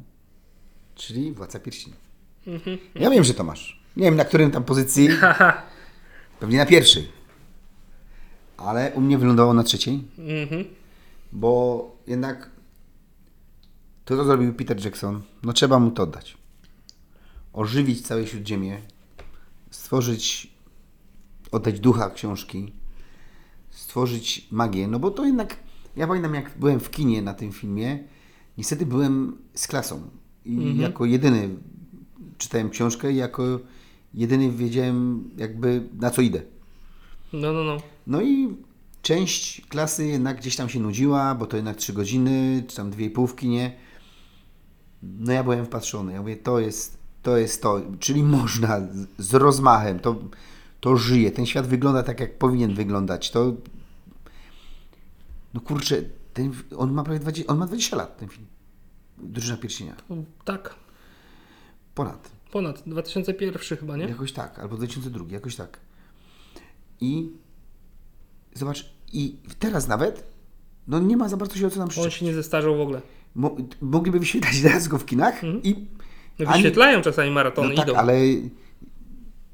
czyli 0.95 1.31
Władca 1.31 1.59
Pierścieni. 1.59 1.95
Mhm. 2.47 2.77
Ja 2.95 3.09
wiem, 3.09 3.23
że 3.23 3.33
to 3.33 3.43
masz. 3.43 3.81
Nie 3.97 4.03
wiem, 4.05 4.15
na 4.15 4.25
którym 4.25 4.51
tam 4.51 4.63
pozycji. 4.63 5.09
Pewnie 6.39 6.57
na 6.57 6.65
pierwszej. 6.65 7.07
Ale 8.57 8.91
u 8.95 9.01
mnie 9.01 9.17
wylądowało 9.17 9.53
na 9.53 9.63
trzeciej, 9.63 10.03
Mhm. 10.19 10.65
bo 11.31 11.91
jednak 12.07 12.49
to, 14.05 14.15
co 14.17 14.23
zrobił 14.25 14.53
Peter 14.53 14.85
Jackson, 14.85 15.21
no 15.43 15.53
trzeba 15.53 15.79
mu 15.79 15.91
to 15.91 16.03
oddać. 16.03 16.37
Ożywić 17.53 18.01
całe 18.01 18.27
Śródziemie, 18.27 18.81
stworzyć, 19.71 20.53
oddać 21.51 21.79
ducha 21.79 22.09
książki, 22.09 22.73
stworzyć 23.69 24.47
magię, 24.51 24.87
no 24.87 24.99
bo 24.99 25.11
to 25.11 25.25
jednak, 25.25 25.57
ja 25.95 26.07
pamiętam 26.07 26.33
jak 26.35 26.57
byłem 26.59 26.79
w 26.79 26.89
kinie 26.91 27.21
na 27.21 27.33
tym 27.33 27.51
filmie, 27.51 27.99
niestety 28.57 28.85
byłem 28.85 29.37
z 29.53 29.67
klasą 29.67 30.01
i 30.45 30.77
jako 30.77 31.05
jedyny 31.05 31.49
czytałem 32.37 32.69
książkę 32.69 33.11
i 33.11 33.15
jako 33.15 33.59
jedyny 34.13 34.51
wiedziałem 34.51 35.29
jakby 35.37 35.89
na 35.99 36.09
co 36.11 36.21
idę. 36.21 36.41
No, 37.41 37.53
no, 37.53 37.63
no. 37.63 37.77
No 38.07 38.21
i 38.21 38.57
część 39.01 39.61
klasy 39.69 40.05
jednak 40.07 40.37
gdzieś 40.37 40.55
tam 40.55 40.69
się 40.69 40.79
nudziła, 40.79 41.35
bo 41.35 41.45
to 41.45 41.55
jednak 41.55 41.77
3 41.77 41.93
godziny, 41.93 42.63
czy 42.67 42.75
tam 42.75 42.91
2,5 42.91 43.27
w 43.27 43.35
kinie. 43.35 43.77
No 45.03 45.33
ja 45.33 45.43
byłem 45.43 45.65
wpatrzony. 45.65 46.13
Ja 46.13 46.19
mówię, 46.21 46.35
to 46.35 46.59
jest 46.59 46.97
to, 47.25 47.37
jest 47.37 47.61
to. 47.61 47.81
czyli 47.99 48.23
można 48.23 48.79
z, 48.79 49.07
z 49.17 49.33
rozmachem, 49.33 49.99
to, 49.99 50.15
to 50.79 50.97
żyje. 50.97 51.31
Ten 51.31 51.45
świat 51.45 51.67
wygląda 51.67 52.03
tak, 52.03 52.19
jak 52.19 52.37
powinien 52.37 52.75
wyglądać. 52.75 53.31
To 53.31 53.53
no 55.53 55.61
kurczę, 55.61 56.01
ten, 56.33 56.53
on 56.77 56.93
ma 56.93 57.03
prawie 57.03 57.19
20, 57.19 57.51
on 57.51 57.57
ma 57.57 57.65
20 57.65 57.95
lat, 57.95 58.17
ten 58.17 58.29
film. 58.29 58.45
Drużyna 59.17 59.57
Pierścienia. 59.57 59.95
Tak. 60.45 60.75
Ponad. 61.95 62.31
Ponad. 62.51 62.83
2001 62.87 63.77
chyba, 63.77 63.97
nie? 63.97 64.05
Jakoś 64.05 64.31
tak, 64.31 64.59
albo 64.59 64.77
2002, 64.77 65.25
jakoś 65.29 65.55
tak. 65.55 65.79
I 67.01 67.29
zobacz, 68.53 68.89
i 69.13 69.35
teraz 69.59 69.87
nawet, 69.87 70.23
no 70.87 70.99
nie 70.99 71.17
ma 71.17 71.29
za 71.29 71.37
bardzo 71.37 71.55
się 71.57 71.67
o 71.67 71.69
co 71.69 71.75
nam 71.79 71.83
On 71.83 71.89
przyczepić. 71.89 72.13
się 72.17 72.25
nie 72.25 72.33
zestarzał 72.33 72.77
w 72.77 72.81
ogóle. 72.81 73.01
Mo- 73.35 73.55
mogliby 73.81 74.19
wyświetlać 74.19 74.61
teraz 74.61 74.87
go 74.91 74.97
w 74.97 75.05
kinach 75.05 75.43
i... 75.63 75.75
No, 76.39 76.45
ani- 76.47 76.53
wyświetlają 76.63 77.01
czasami 77.01 77.31
maratony, 77.31 77.69
no 77.69 77.75
tak, 77.75 77.87
idą. 77.87 77.95
ale 77.97 78.13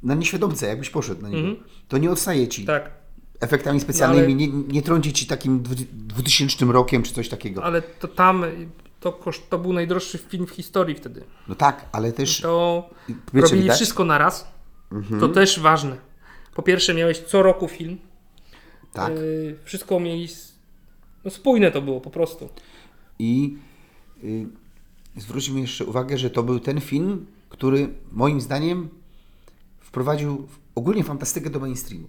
na 0.03 0.15
nieświadomce, 0.15 0.67
jakbyś 0.67 0.89
poszedł 0.89 1.21
na 1.21 1.29
niego, 1.29 1.47
Mhm. 1.47 1.67
to 1.87 1.97
nie 1.97 2.11
odstaje 2.11 2.47
ci 2.47 2.65
Tak. 2.65 2.91
efektami 3.39 3.79
specjalnymi, 3.79 4.35
No, 4.35 4.43
ale- 4.53 4.63
nie, 4.63 4.73
nie 4.73 4.81
trąci 4.81 5.13
ci 5.13 5.25
takim 5.27 5.61
dwu- 5.63 5.85
2000 5.93 6.65
rokiem 6.71 7.03
czy 7.03 7.13
coś 7.13 7.29
takiego. 7.29 7.63
Ale 7.63 7.81
to 7.81 8.07
tam, 8.07 8.45
to, 8.99 9.11
koszt, 9.11 9.49
to 9.49 9.57
był 9.59 9.73
najdroższy 9.73 10.17
film 10.17 10.45
w 10.47 10.49
historii 10.49 10.95
wtedy. 10.95 11.23
No 11.47 11.55
tak, 11.55 11.85
ale 11.91 12.11
też... 12.13 12.41
To 12.41 12.89
Wiecie, 13.09 13.19
robili 13.47 13.61
widać? 13.61 13.75
wszystko 13.77 14.05
naraz. 14.05 14.47
Mhm. 14.91 15.19
To 15.21 15.27
też 15.29 15.59
ważne. 15.59 15.97
Po 16.55 16.63
pierwsze 16.63 16.93
miałeś 16.93 17.19
co 17.19 17.43
roku 17.43 17.67
film. 17.67 17.97
Tak. 18.93 19.13
Yy, 19.13 19.55
wszystko 19.63 19.99
mieli... 19.99 20.27
No 21.25 21.31
spójne 21.31 21.71
to 21.71 21.81
było 21.81 22.01
po 22.01 22.11
prostu. 22.11 22.49
I 23.19 23.57
y, 24.23 24.47
zwróćmy 25.17 25.59
jeszcze 25.59 25.85
uwagę, 25.85 26.17
że 26.17 26.29
to 26.29 26.43
był 26.43 26.59
ten 26.59 26.81
film, 26.81 27.25
który 27.49 27.93
moim 28.11 28.41
zdaniem 28.41 28.89
wprowadził 29.79 30.47
ogólnie 30.75 31.03
fantastykę 31.03 31.49
do 31.49 31.59
mainstreamu. 31.59 32.07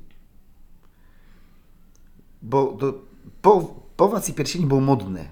Bo 2.42 2.72
do, 2.72 3.02
po, 3.42 3.74
po 3.96 4.08
Władcy 4.08 4.32
Pierścieni 4.32 4.66
było 4.66 4.80
modne. 4.80 5.28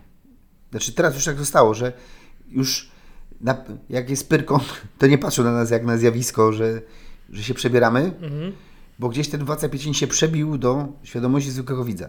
Znaczy 0.70 0.92
teraz 0.92 1.14
już 1.14 1.24
tak 1.24 1.38
zostało, 1.38 1.74
że 1.74 1.92
już 2.48 2.90
na, 3.40 3.64
jak 3.90 4.10
jest 4.10 4.28
Pyrkon, 4.28 4.60
to 4.98 5.06
nie 5.06 5.18
patrzą 5.18 5.44
na 5.44 5.52
nas 5.52 5.70
jak 5.70 5.84
na 5.84 5.98
zjawisko, 5.98 6.52
że, 6.52 6.82
że 7.30 7.42
się 7.42 7.54
przebieramy, 7.54 8.00
Mhm. 8.22 8.52
Bo 9.00 9.08
gdzieś 9.08 9.28
ten 9.28 9.44
Władca 9.44 9.68
Pierścieni 9.68 9.94
się 9.94 10.06
przebił 10.06 10.58
do 10.58 10.88
świadomości 11.02 11.50
zwykłego 11.50 11.84
widza. 11.84 12.08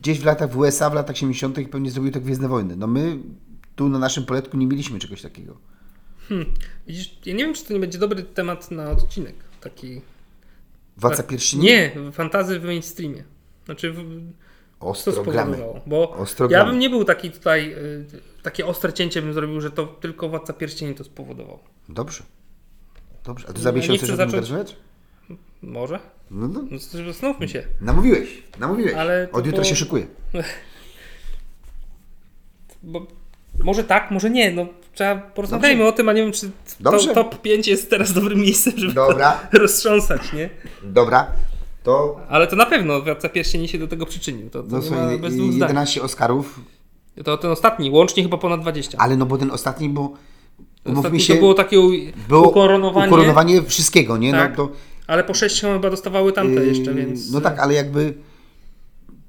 Gdzieś 0.00 0.20
w 0.20 0.24
latach 0.24 0.50
w 0.50 0.56
USA, 0.58 0.90
w 0.90 0.94
latach 0.94 1.16
70. 1.16 1.58
pewnie 1.70 1.90
zrobił 1.90 2.12
to 2.12 2.20
Gwiezdne 2.20 2.48
Wojny. 2.48 2.76
No 2.76 2.86
my 2.86 3.18
tu 3.76 3.88
na 3.88 3.98
naszym 3.98 4.24
poletku 4.24 4.56
nie 4.56 4.66
mieliśmy 4.66 4.98
czegoś 4.98 5.22
takiego. 5.22 5.56
Hmm. 6.28 6.46
Widzisz, 6.86 7.18
ja 7.26 7.34
nie 7.34 7.44
wiem, 7.44 7.54
czy 7.54 7.64
to 7.64 7.72
nie 7.74 7.80
będzie 7.80 7.98
dobry 7.98 8.22
temat 8.22 8.70
na 8.70 8.90
odcinek. 8.90 9.34
Taki... 9.60 10.00
Władca 10.96 11.16
tak- 11.16 11.26
Pierścieni? 11.26 11.64
Nie, 11.64 11.92
fantazy 12.12 12.60
w 12.60 12.64
mainstreamie. 12.64 13.24
Znaczy, 13.64 13.92
w, 13.92 14.04
Ostro 14.80 15.12
gramy. 15.12 15.56
spowodowało? 15.56 15.80
Bo 15.86 16.10
Ostro 16.10 16.48
ja 16.50 16.64
bym 16.64 16.78
nie 16.78 16.90
był 16.90 17.04
taki 17.04 17.30
tutaj, 17.30 17.72
y, 17.72 18.06
takie 18.42 18.66
ostre 18.66 18.92
cięcie 18.92 19.22
bym 19.22 19.32
zrobił, 19.32 19.60
że 19.60 19.70
to 19.70 19.86
tylko 19.86 20.28
Władca 20.28 20.52
Pierścieni 20.52 20.94
to 20.94 21.04
spowodował. 21.04 21.58
Dobrze. 21.88 22.22
Dobrze. 23.24 23.46
A 23.48 23.52
ty 23.52 23.60
za 23.60 23.72
miesiąc 23.72 23.98
chcesz 23.98 24.16
zacząć- 24.16 24.34
rozmawiać? 24.34 24.76
Może? 25.62 25.98
No, 26.30 26.48
no. 26.48 26.60
No, 26.70 26.78
zastanówmy 27.06 27.48
się. 27.48 27.62
Namówiłeś. 27.80 28.42
Namówiłeś. 28.58 28.94
Ale 28.94 29.28
Od 29.32 29.46
jutra 29.46 29.60
było- 29.60 29.64
się 29.70 29.76
szykuję. 29.76 30.06
Bo 32.82 33.06
może 33.64 33.84
tak, 33.84 34.10
może 34.10 34.30
nie. 34.30 34.50
No, 34.50 34.66
trzeba 34.94 35.16
porozmawiajmy 35.16 35.84
o 35.86 35.92
tym, 35.92 36.08
a 36.08 36.12
nie 36.12 36.22
wiem, 36.22 36.32
czy 36.32 36.50
Dobrze. 36.80 37.08
to, 37.08 37.14
top 37.14 37.42
5 37.42 37.68
jest 37.68 37.90
teraz 37.90 38.12
dobrym 38.12 38.40
miejscem, 38.40 38.72
żeby 38.76 38.92
Dobra. 38.94 39.32
to 39.52 39.58
roztrząsać, 39.64 40.32
nie? 40.32 40.50
Dobra. 40.82 41.26
To 41.82 42.20
Ale 42.28 42.46
to 42.46 42.56
na 42.56 42.66
pewno 42.66 43.00
Władca 43.02 43.28
Pierścieni 43.28 43.68
się 43.68 43.78
do 43.78 43.88
tego 43.88 44.06
przyczynił. 44.06 44.50
To, 44.50 44.62
to 44.62 44.68
no, 44.76 44.82
słuchaj, 44.82 45.18
bez 45.18 45.36
dwóch 45.36 45.52
zdań. 45.52 45.68
11 45.68 46.02
Oscarów, 46.02 46.60
To 47.24 47.36
ten 47.38 47.50
ostatni, 47.50 47.90
łącznie 47.90 48.22
chyba 48.22 48.38
ponad 48.38 48.60
20. 48.60 48.98
ale 48.98 49.16
no 49.16 49.26
bo 49.26 49.38
ten 49.38 49.50
ostatni, 49.50 49.88
bo 49.88 50.00
Umówmy 50.84 51.00
Ostatnio 51.00 51.20
się, 51.20 51.34
to 51.34 51.40
było 51.40 51.54
takie 51.54 51.80
u- 51.80 51.90
było 52.28 52.48
ukoronowanie, 52.48 53.06
ukoronowanie 53.08 53.62
wszystkiego, 53.62 54.16
nie? 54.16 54.32
Tak. 54.32 54.58
No, 54.58 54.66
to, 54.66 54.72
ale 55.08 55.24
po 55.24 55.34
6 55.34 55.60
chyba 55.60 55.90
dostawały 55.90 56.32
tamte 56.32 56.60
yy, 56.60 56.66
jeszcze, 56.66 56.94
więc... 56.94 57.32
No 57.32 57.40
tak, 57.40 57.58
ale 57.58 57.74
jakby 57.74 58.14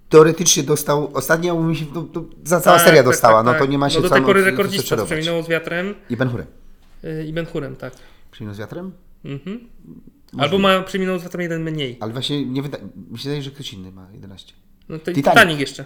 teoretycznie 0.09 0.63
dostał, 0.63 1.11
ostatnio 1.13 1.55
umówmy 1.55 1.75
się, 1.75 1.85
to, 1.85 2.01
to 2.01 2.25
za 2.43 2.59
cała 2.61 2.77
Tak, 2.77 2.85
seria 2.85 3.03
tak, 3.03 3.11
dostała, 3.11 3.37
tak, 3.39 3.45
no 3.45 3.51
tak. 3.51 3.61
to 3.61 3.65
nie 3.67 3.77
ma 3.77 3.89
się 3.89 3.95
No 3.95 4.01
do 4.01 4.09
co- 4.09 4.15
tej 4.15 4.23
pory 4.23 4.39
co- 4.39 4.45
co 4.45 4.51
rekordzista 4.51 4.85
z 4.85 4.89
czarować. 4.89 5.07
Przeminął 5.19 5.43
z 5.43 5.47
wiatrem 5.47 5.95
I 6.09 6.17
Ben 6.17 6.29
Hurem. 6.29 6.47
yy, 7.03 7.25
i 7.25 7.33
Ben 7.33 7.45
Hurem, 7.45 7.75
tak. 7.75 7.93
Przeminął 8.31 8.55
z 8.55 8.59
wiatrem? 8.59 8.91
Mhm. 9.25 9.59
Albo 10.37 10.57
ma 10.57 10.81
Przeminął 10.81 11.19
z 11.19 11.23
wiatrem 11.23 11.41
jeden 11.41 11.63
mniej. 11.63 11.97
Ale 11.99 12.13
właśnie 12.13 12.45
nie 12.45 12.61
wyda... 12.61 12.77
mi 13.11 13.17
się 13.19 13.23
wydaje, 13.23 13.41
że 13.41 13.51
ktoś 13.51 13.73
inny 13.73 13.91
ma 13.91 14.07
11. 14.13 14.53
No 14.89 14.99
to 14.99 15.05
Titanic. 15.05 15.25
Titanic, 15.25 15.59
jeszcze. 15.59 15.85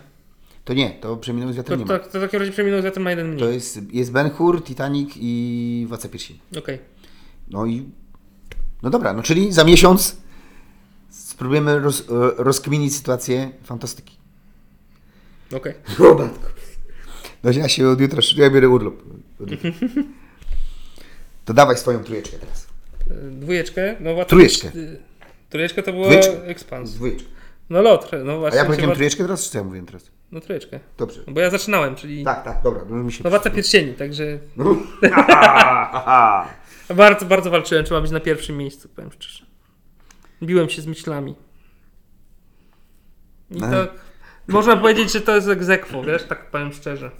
To 0.66 0.74
nie, 0.74 0.90
to 0.90 1.18
przeminął 1.18 1.50
z 1.50 1.56
To, 1.56 1.58
wiatrem 1.58 1.80
nie 1.80 1.86
to, 1.86 1.94
ma. 1.94 2.00
to, 2.00 2.20
w 2.20 2.22
takim 2.22 2.40
razie 2.40 2.52
Przeminął 2.52 2.82
z 2.82 2.84
wiatrem 2.84 3.04
ma 3.04 3.10
jeden 3.10 3.38
To 3.38 3.46
mniej. 3.46 3.54
jest, 3.56 3.94
jest 3.94 4.12
Ben 4.12 4.30
Hur, 4.30 4.64
Titanic 4.64 5.10
i 5.16 5.86
Władca 5.90 6.10
Pierścieni. 6.10 6.40
Okej. 6.58 6.80
No 7.50 7.66
i... 7.66 7.86
No 8.84 8.90
dobra, 8.90 9.14
no 9.14 9.24
czyli 9.24 9.52
za 9.54 9.64
miesiąc 9.64 10.18
spróbujemy 11.10 11.80
roz, 11.80 12.02
e, 12.02 12.04
rozkminić 12.38 12.96
sytuację 12.96 13.52
fantastyki. 13.64 14.18
Okej. 15.56 15.74
No 17.44 17.52
ja 17.52 17.70
się 17.70 17.88
od 17.88 18.02
jutra, 18.02 18.22
ja 18.38 18.50
biorę 18.50 18.70
urlop. 18.70 18.96
To 21.46 21.54
dawaj 21.54 21.78
swoją 21.78 22.04
trójeczkę 22.04 22.38
teraz. 22.38 22.68
Dwójeczkę. 23.32 23.96
No, 24.00 24.10
łatwo- 24.10 24.26
Trójeczkę. 24.30 24.72
yy, 24.76 24.98
Trójeczkę 25.50 25.84
to 25.84 25.92
była 25.94 26.06
Dwójeczkę. 26.06 26.46
Expans. 26.46 26.94
Dwójeczkę. 26.94 27.30
No 27.70 27.82
lot, 27.82 28.12
no 28.26 28.34
A 28.34 28.38
właśnie. 28.38 28.58
ja 28.58 28.64
się 28.64 28.68
powiedziałem 28.70 28.96
trójeczkę 28.96 29.24
teraz, 29.24 29.44
czy 29.44 29.50
co 29.50 29.58
ja 29.58 29.64
mówiłem 29.64 29.86
teraz? 29.86 30.04
No 30.32 30.42
trójeczkę. 30.42 30.80
Dobrze. 30.98 31.22
No 31.28 31.34
bo 31.34 31.40
ja 31.42 31.50
zaczynałem, 31.50 31.96
czyli 31.96 32.24
Tak, 32.24 32.44
tak, 32.44 32.64
dobra. 32.64 32.82
No, 32.90 32.96
mi 32.96 33.12
się 33.12 33.22
no 33.24 33.30
Władca 33.30 33.50
Pierścieni, 33.50 33.94
także 33.94 34.40
No. 34.58 34.66
bardzo, 36.96 37.26
bardzo 37.26 37.50
walczyłem, 37.50 37.86
czy 37.86 37.94
ma 37.94 38.02
być 38.02 38.12
na 38.12 38.20
pierwszym 38.20 38.58
miejscu, 38.58 38.90
powiem 38.90 39.12
szczerze. 39.12 39.46
Biłem 40.44 40.70
się 40.70 40.82
z 40.82 40.88
myślami. 40.88 41.36
I 43.52 43.58
No. 43.60 43.70
tak, 43.70 43.90
można 44.48 44.78
powiedzieć, 44.78 45.12
że 45.14 45.22
to 45.22 45.36
jest 45.36 45.48
egzekwo, 45.48 46.04
wiesz, 46.04 46.24
tak 46.24 46.52
powiem 46.52 46.74
szczerze. 46.74 47.12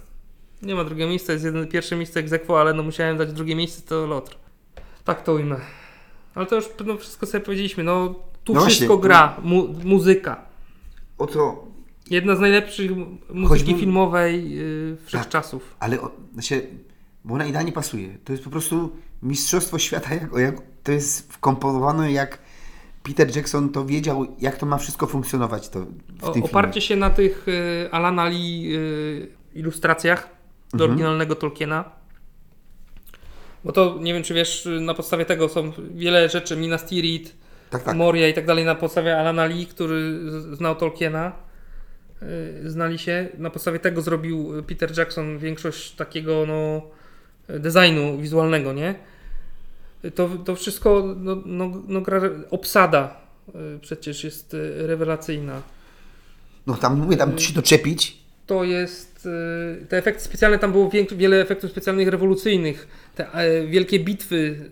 Nie 0.62 0.74
ma 0.74 0.84
drugiego 0.84 1.10
miejsca, 1.10 1.32
jest 1.32 1.44
jedyne 1.44 1.66
pierwsze 1.66 1.96
miejsce 1.96 2.20
egzekwo, 2.20 2.60
ale 2.60 2.74
no 2.74 2.82
musiałem 2.82 3.18
dać 3.18 3.32
drugie 3.32 3.56
miejsce, 3.56 3.82
to 3.82 4.06
Lotr. 4.06 4.36
Tak 5.04 5.22
to 5.22 5.32
ujmę. 5.34 5.56
Ale 6.34 6.46
to 6.46 6.56
już 6.56 6.64
no, 6.86 6.96
wszystko 6.96 7.26
sobie 7.26 7.44
powiedzieliśmy, 7.44 7.84
no 7.84 8.14
tu 8.44 8.52
No 8.54 8.60
właśnie, 8.60 8.70
wszystko 8.74 8.94
tu- 8.96 9.00
gra, 9.02 9.36
mu, 9.42 9.68
muzyka. 9.84 10.46
O 11.18 11.26
co? 11.26 11.64
Jedna 12.10 12.36
z 12.36 12.40
najlepszych 12.40 12.90
mu- 12.96 13.18
muzyki 13.30 13.48
Choćby- 13.72 13.80
filmowej 13.80 14.50
yy, 14.50 14.96
wszechczasów. 15.06 15.76
Ale 15.80 16.00
o, 16.00 16.10
znaczy, 16.32 16.66
bo 17.24 17.34
ona 17.34 17.46
idealnie 17.46 17.72
pasuje. 17.72 18.18
To 18.24 18.32
jest 18.32 18.44
po 18.44 18.50
prostu 18.50 18.96
mistrzostwo 19.24 19.78
świata. 19.78 20.14
Jak, 20.14 20.32
jak, 20.36 20.54
to 20.82 20.92
jest 20.92 21.32
wkomponowane 21.32 22.12
jak 22.12 22.38
Peter 23.02 23.36
Jackson 23.36 23.68
to 23.68 23.84
wiedział, 23.84 24.26
jak 24.40 24.56
to 24.58 24.66
ma 24.66 24.78
wszystko 24.78 25.06
funkcjonować 25.06 25.68
to 25.68 25.86
w 26.20 26.24
O, 26.24 26.30
tym 26.30 26.42
oparcie 26.44 26.80
się 26.80 26.96
na 26.96 27.10
tych 27.10 27.48
y, 27.48 27.88
Alana 27.92 28.24
Lee 28.28 28.74
y, 28.74 29.28
ilustracjach 29.54 30.28
do 30.72 30.84
Mhm. 30.84 30.90
oryginalnego 30.90 31.34
Tolkiena. 31.34 31.84
Bo 33.64 33.72
to 33.72 33.98
nie 34.00 34.14
wiem, 34.14 34.22
czy 34.22 34.34
wiesz, 34.34 34.66
y, 34.66 34.80
na 34.80 34.94
podstawie 34.94 35.24
tego 35.24 35.48
są 35.48 35.72
wiele 35.94 36.28
rzeczy, 36.28 36.56
Minas 36.56 36.84
Tirith, 36.86 37.34
Tak, 37.70 37.82
tak. 37.82 37.96
Moria 37.96 38.28
i 38.28 38.34
tak 38.34 38.46
dalej, 38.46 38.64
na 38.64 38.74
podstawie 38.74 39.18
Alana 39.20 39.46
Lee, 39.46 39.66
który 39.66 40.20
znał 40.56 40.74
Tolkiena. 40.76 41.32
y, 42.22 42.70
Znali 42.70 42.98
się. 42.98 43.28
Na 43.38 43.50
podstawie 43.50 43.78
tego 43.78 44.02
zrobił 44.02 44.52
Peter 44.66 44.98
Jackson 44.98 45.38
większość 45.38 45.92
takiego 45.92 46.44
no, 46.48 46.82
designu 47.58 48.18
wizualnego, 48.18 48.72
nie? 48.72 48.94
To, 50.14 50.28
to 50.44 50.56
wszystko, 50.56 51.14
no, 51.16 51.36
no, 51.46 51.82
no, 51.88 52.00
gra, 52.00 52.20
obsada 52.50 53.16
y, 53.48 53.78
przecież 53.80 54.24
jest 54.24 54.54
y, 54.54 54.86
rewelacyjna. 54.86 55.62
No 56.66 56.74
tam 56.74 56.98
mówię, 57.00 57.16
tam 57.16 57.38
się 57.38 57.52
doczepić. 57.54 58.16
to 58.46 58.64
jest. 58.64 59.26
y, 59.82 59.86
Te 59.86 59.98
efekty 59.98 60.22
specjalne, 60.24 60.58
tam 60.58 60.72
było 60.72 60.90
wiele 61.16 61.40
efektów 61.40 61.70
specjalnych 61.70 62.08
rewolucyjnych. 62.08 62.88
Te 63.14 63.26
wielkie 63.68 64.00
bitwy. 64.00 64.70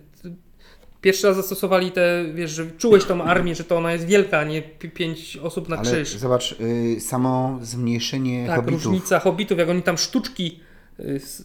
Pierwszy 1.01 1.27
raz 1.27 1.35
zastosowali 1.35 1.91
te, 1.91 2.25
wiesz, 2.33 2.51
że 2.51 2.71
czułeś 2.77 3.05
tą 3.05 3.23
armię, 3.23 3.55
że 3.55 3.63
to 3.63 3.77
ona 3.77 3.93
jest 3.93 4.05
wielka, 4.05 4.39
a 4.39 4.43
nie 4.43 4.61
pi- 4.61 4.89
pięć 4.89 5.37
osób 5.37 5.69
na 5.69 5.77
Ale 5.77 5.85
krzyż. 5.91 6.09
zobacz, 6.17 6.55
y, 6.61 6.99
samo 7.01 7.59
zmniejszenie 7.61 8.47
Tak, 8.47 8.55
hobbitów. 8.55 8.85
różnica 8.85 9.19
hobbitów, 9.19 9.57
jak 9.59 9.69
oni 9.69 9.81
tam 9.81 9.97
sztuczki 9.97 10.59
y, 10.99 11.03
s- 11.15 11.43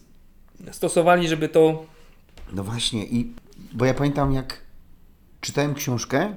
stosowali, 0.71 1.29
żeby 1.29 1.49
to. 1.49 1.87
No 2.53 2.65
właśnie, 2.65 3.07
i 3.07 3.33
bo 3.73 3.85
ja 3.85 3.95
pamiętam 3.95 4.33
jak 4.33 4.61
czytałem 5.41 5.75
książkę 5.75 6.37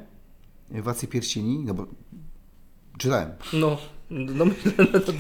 Władcy 0.72 1.08
Pierścieni, 1.08 1.64
no 1.66 1.74
bo 1.74 1.86
czytałem. 2.98 3.30
No, 3.54 3.78
no 4.10 4.46
myślę, 4.46 4.72
że 4.94 5.02
to. 5.02 5.12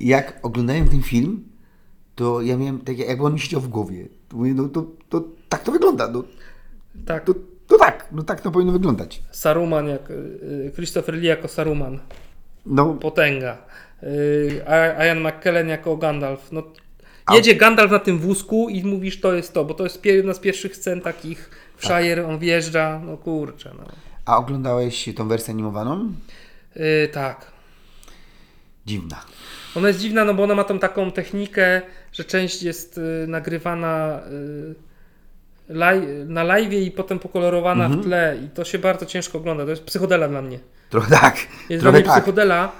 Jak 0.00 0.38
oglądałem 0.42 0.88
ten 0.88 1.02
film, 1.02 1.44
to 2.14 2.42
ja 2.42 2.56
miałem 2.56 2.78
tak 2.80 2.98
jakby 2.98 3.24
on 3.24 3.32
mi 3.34 3.40
siedział 3.40 3.60
w 3.60 3.68
głowie. 3.68 4.08
To 4.28 4.36
Mówię, 4.36 4.54
no 4.54 4.68
to, 4.68 4.86
to 5.08 5.24
tak 5.48 5.62
to 5.62 5.72
wygląda. 5.72 6.08
No, 6.08 6.24
Tak, 7.06 7.24
to, 7.24 7.34
to 7.66 7.78
tak, 7.78 8.08
no 8.12 8.22
tak 8.22 8.40
to 8.40 8.50
powinno 8.50 8.72
wyglądać. 8.72 9.22
Saruman, 9.30 9.88
jak 9.88 10.10
y, 10.10 10.72
Christopher 10.74 11.14
Lee 11.14 11.26
jako 11.26 11.48
Saruman. 11.48 11.98
No, 12.66 12.94
potęga. 12.94 13.58
A- 14.66 15.04
Ian 15.06 15.20
McKellen 15.20 15.68
jako 15.68 15.96
Gandalf. 15.96 16.52
No, 16.52 16.62
jedzie 17.34 17.54
Gandalf 17.54 17.90
na 17.90 17.98
tym 17.98 18.18
wózku 18.18 18.68
i 18.68 18.84
mówisz, 18.84 19.20
to 19.20 19.34
jest 19.34 19.54
to, 19.54 19.64
bo 19.64 19.74
to 19.74 19.84
jest 19.84 20.04
jedna 20.04 20.34
z 20.34 20.38
pierwszych 20.38 20.76
scen 20.76 21.00
takich 21.00 21.50
w 21.76 21.86
Tak. 21.86 22.02
Shire, 22.02 22.26
on 22.26 22.38
wjeżdża, 22.38 23.00
no 23.04 23.16
kurczę, 23.16 23.74
no. 23.78 23.84
a 24.24 24.38
oglądałeś 24.38 25.08
tą 25.16 25.28
wersję 25.28 25.54
animowaną? 25.54 26.12
Yy, 26.76 27.08
tak. 27.12 27.46
Dziwna. 28.86 29.16
Ona 29.76 29.88
jest 29.88 30.00
dziwna, 30.00 30.24
no 30.24 30.34
bo 30.34 30.42
ona 30.42 30.54
ma 30.54 30.64
tą 30.64 30.78
taką 30.78 31.10
technikę, 31.10 31.82
że 32.12 32.24
część 32.24 32.62
jest 32.62 32.98
y, 32.98 33.26
nagrywana 33.28 34.20
y, 34.30 34.74
na 36.26 36.44
live 36.44 36.72
i 36.72 36.90
potem 36.90 37.18
pokolorowana 37.18 37.84
Mhm. 37.84 38.02
w 38.02 38.04
tle 38.04 38.38
i 38.44 38.48
to 38.48 38.64
się 38.64 38.78
bardzo 38.78 39.06
ciężko 39.06 39.38
ogląda. 39.38 39.64
To 39.64 39.70
jest 39.70 39.84
psychodela 39.84 40.28
dla 40.28 40.42
mnie. 40.42 40.58
Trochę 40.90 41.10
tak. 41.20 41.36
Jest 41.36 41.48
trochę 41.68 41.80
dla 41.80 41.92
mnie 41.92 42.02
tak. 42.02 42.12
psychodela. 42.12 42.72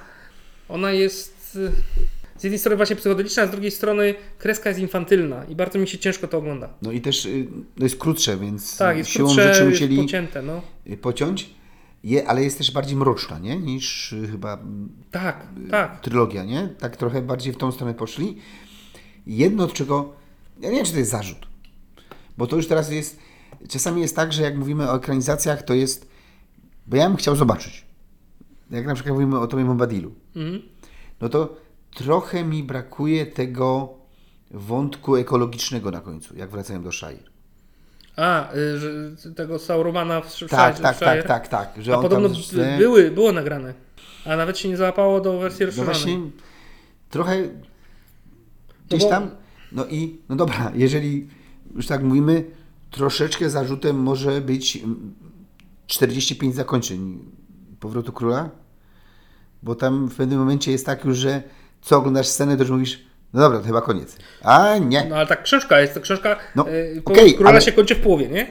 Ona 0.69 0.93
jest 0.93 1.57
y, 1.57 1.73
z 2.39 2.45
jednej 2.45 2.59
strony 2.59 2.77
właśnie 2.77 2.97
psychodeliczna, 2.97 3.43
a 3.43 3.47
z 3.47 3.51
drugiej 3.51 3.71
strony 3.71 4.15
kreska 4.39 4.69
jest 4.71 4.81
infantylna 4.81 5.45
i 5.45 5.57
bardzo 5.57 5.79
mi 5.79 5.89
się 5.89 5.99
ciężko 5.99 6.29
to 6.29 6.39
ogląda. 6.39 6.69
No 6.83 6.93
i 6.93 7.01
też 7.01 7.27
y, 7.27 7.47
no 7.77 7.85
jest 7.85 7.97
krótsze, 7.97 8.37
więc 8.37 8.77
Tak, 8.77 8.97
jest 8.99 9.11
siłą 9.11 9.29
krótsze, 9.29 9.55
rzeczy 9.55 9.69
musieli 9.71 9.97
pocięte, 10.03 10.43
no. 10.43 10.63
y, 10.87 10.97
pociąć. 10.97 11.51
Je, 12.05 12.29
ale 12.29 12.45
jest 12.45 12.59
też 12.59 12.71
bardziej 12.73 12.97
mroczna, 12.97 13.39
nie? 13.39 13.57
Niż 13.57 14.13
y, 14.13 14.29
chyba 14.29 14.59
Tak, 15.11 15.47
tak. 15.71 16.01
trylogia, 16.01 16.45
nie? 16.45 16.69
Tak 16.79 16.97
trochę 16.97 17.23
bardziej 17.23 17.53
w 17.53 17.57
tą 17.57 17.73
stronę 17.73 17.95
poszli. 17.95 18.37
Jedno 19.27 19.65
od 19.65 19.73
czego, 19.73 20.13
ja 20.61 20.71
nie 20.71 20.77
wiem, 20.77 20.85
czy 20.85 20.93
to 20.93 20.99
jest 20.99 21.11
zarzut, 21.11 21.47
bo 22.39 22.47
to 22.47 22.57
już 22.57 22.67
teraz 22.69 22.91
jest, 22.93 23.19
czasami 23.69 24.01
jest 24.01 24.17
tak, 24.17 24.33
że 24.33 24.43
jak 24.43 24.57
mówimy 24.57 24.91
o 24.91 24.97
ekranizacjach, 24.97 25.63
to 25.63 25.75
jest, 25.75 26.09
bo 26.87 26.97
ja 26.97 27.09
bym 27.09 27.17
chciał 27.17 27.37
zobaczyć, 27.37 27.85
jak 28.71 28.87
na 28.87 28.95
przykład 28.95 29.15
mówimy 29.15 29.39
o 29.39 29.47
Tomie 29.47 29.65
Bombadilu, 29.65 30.15
Mhm. 30.37 30.63
no 31.21 31.29
to 31.29 31.57
trochę 31.97 32.45
mi 32.45 32.63
brakuje 32.63 33.27
tego 33.27 33.95
wątku 34.51 35.17
ekologicznego 35.17 35.91
na 35.91 36.01
końcu, 36.01 36.37
jak 36.37 36.51
wracają 36.51 36.83
do 36.83 36.93
Shire. 36.93 37.19
A, 38.17 38.55
y, 38.55 38.79
że 38.79 39.33
tego 39.37 39.59
Saurumana 39.59 40.21
w 40.21 40.31
Shire. 40.33 40.49
Tak, 40.49 40.79
tak, 40.79 40.99
tak, 40.99 41.27
tak, 41.27 41.49
tak, 41.49 41.83
że 41.83 41.93
A 41.93 41.97
on 41.97 42.03
podobno 42.03 42.29
tam... 42.29 42.39
by- 42.53 42.77
były, 42.79 43.11
było 43.11 43.33
nagrane. 43.33 43.75
A 44.25 44.37
nawet 44.37 44.59
się 44.59 44.69
nie 44.69 44.77
załapało 44.77 45.21
do 45.21 45.39
wersji 45.39 45.61
No 45.63 45.67
rozszerzonej. 45.67 45.95
właśnie, 45.95 46.31
trochę 47.11 47.49
gdzieś 48.89 49.03
bo- 49.03 49.09
tam, 49.11 49.31
no 49.73 49.87
i, 49.87 50.19
no 50.29 50.37
dobra, 50.37 50.73
jeżeli 50.75 51.29
już 51.75 51.87
tak 51.87 52.03
mówimy, 52.03 52.45
troszeczkę 52.91 53.51
zarzutem 53.51 53.97
może 53.99 54.41
być 54.41 54.77
mm, 54.77 55.15
45 55.87 56.55
zakończeń 56.55 57.19
Powrotu 57.81 58.13
Króla, 58.13 58.51
bo 59.63 59.75
tam 59.75 60.09
w 60.09 60.15
pewnym 60.15 60.39
momencie 60.39 60.73
jest 60.73 60.87
tak 60.87 61.05
już, 61.05 61.19
że 61.19 61.43
co 61.87 61.97
oglądasz 61.97 62.27
scenę, 62.27 62.57
to 62.57 62.63
już 62.63 62.71
mówisz, 62.71 62.99
no 63.33 63.41
dobra, 63.41 63.59
to 63.59 63.65
chyba 63.67 63.83
koniec. 63.83 64.17
A 64.43 64.79
nie, 64.79 65.05
No 65.05 65.17
ale 65.17 65.27
tak 65.27 65.43
książka 65.43 65.81
jest, 65.81 65.95
to 65.95 66.01
książka 66.01 66.37
No, 66.55 66.69
y, 66.71 67.03
okej, 67.05 67.35
Króla 67.35 67.51
ale- 67.51 67.63
się 67.63 67.73
kończy 67.73 67.95
w 67.95 68.01
połowie, 68.01 68.29
nie? 68.29 68.47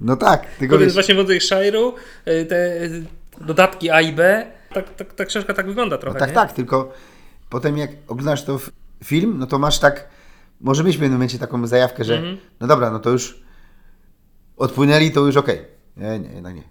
no 0.00 0.16
tak, 0.16 0.46
tylko 0.58 0.76
To 0.78 0.82
jest 0.82 0.94
właśnie 0.94 1.14
wątek 1.14 1.38
Shire'u, 1.42 1.92
y, 2.28 2.46
te 2.46 2.82
y, 2.84 3.04
dodatki 3.40 3.90
A 3.90 4.00
i 4.00 4.12
B. 4.12 4.46
Tak, 4.74 4.94
tak, 4.94 5.12
ta 5.14 5.24
książka 5.24 5.54
tak 5.54 5.66
wygląda 5.66 5.96
no 5.96 6.00
trochę, 6.00 6.18
tak, 6.18 6.28
nie? 6.28 6.34
tak, 6.34 6.52
tylko 6.52 6.92
potem 7.50 7.78
jak 7.78 7.90
oglądasz 8.08 8.44
to 8.44 8.60
film, 9.04 9.36
no 9.38 9.46
to 9.46 9.58
masz 9.58 9.78
tak, 9.78 10.08
może 10.60 10.84
mieć 10.84 10.96
w 10.96 10.98
pewnym 10.98 11.12
momencie 11.12 11.38
taką 11.38 11.66
zajawkę, 11.66 12.04
że 12.04 12.14
Mhm. 12.16 12.36
no 12.60 12.66
dobra, 12.66 12.90
no 12.90 12.98
to 12.98 13.10
już 13.10 13.42
odpłynęli, 14.56 15.10
to 15.10 15.20
już 15.26 15.36
okej. 15.36 15.60
Nie, 15.96 16.18
nie, 16.18 16.32
jednak 16.32 16.54
nie. 16.54 16.62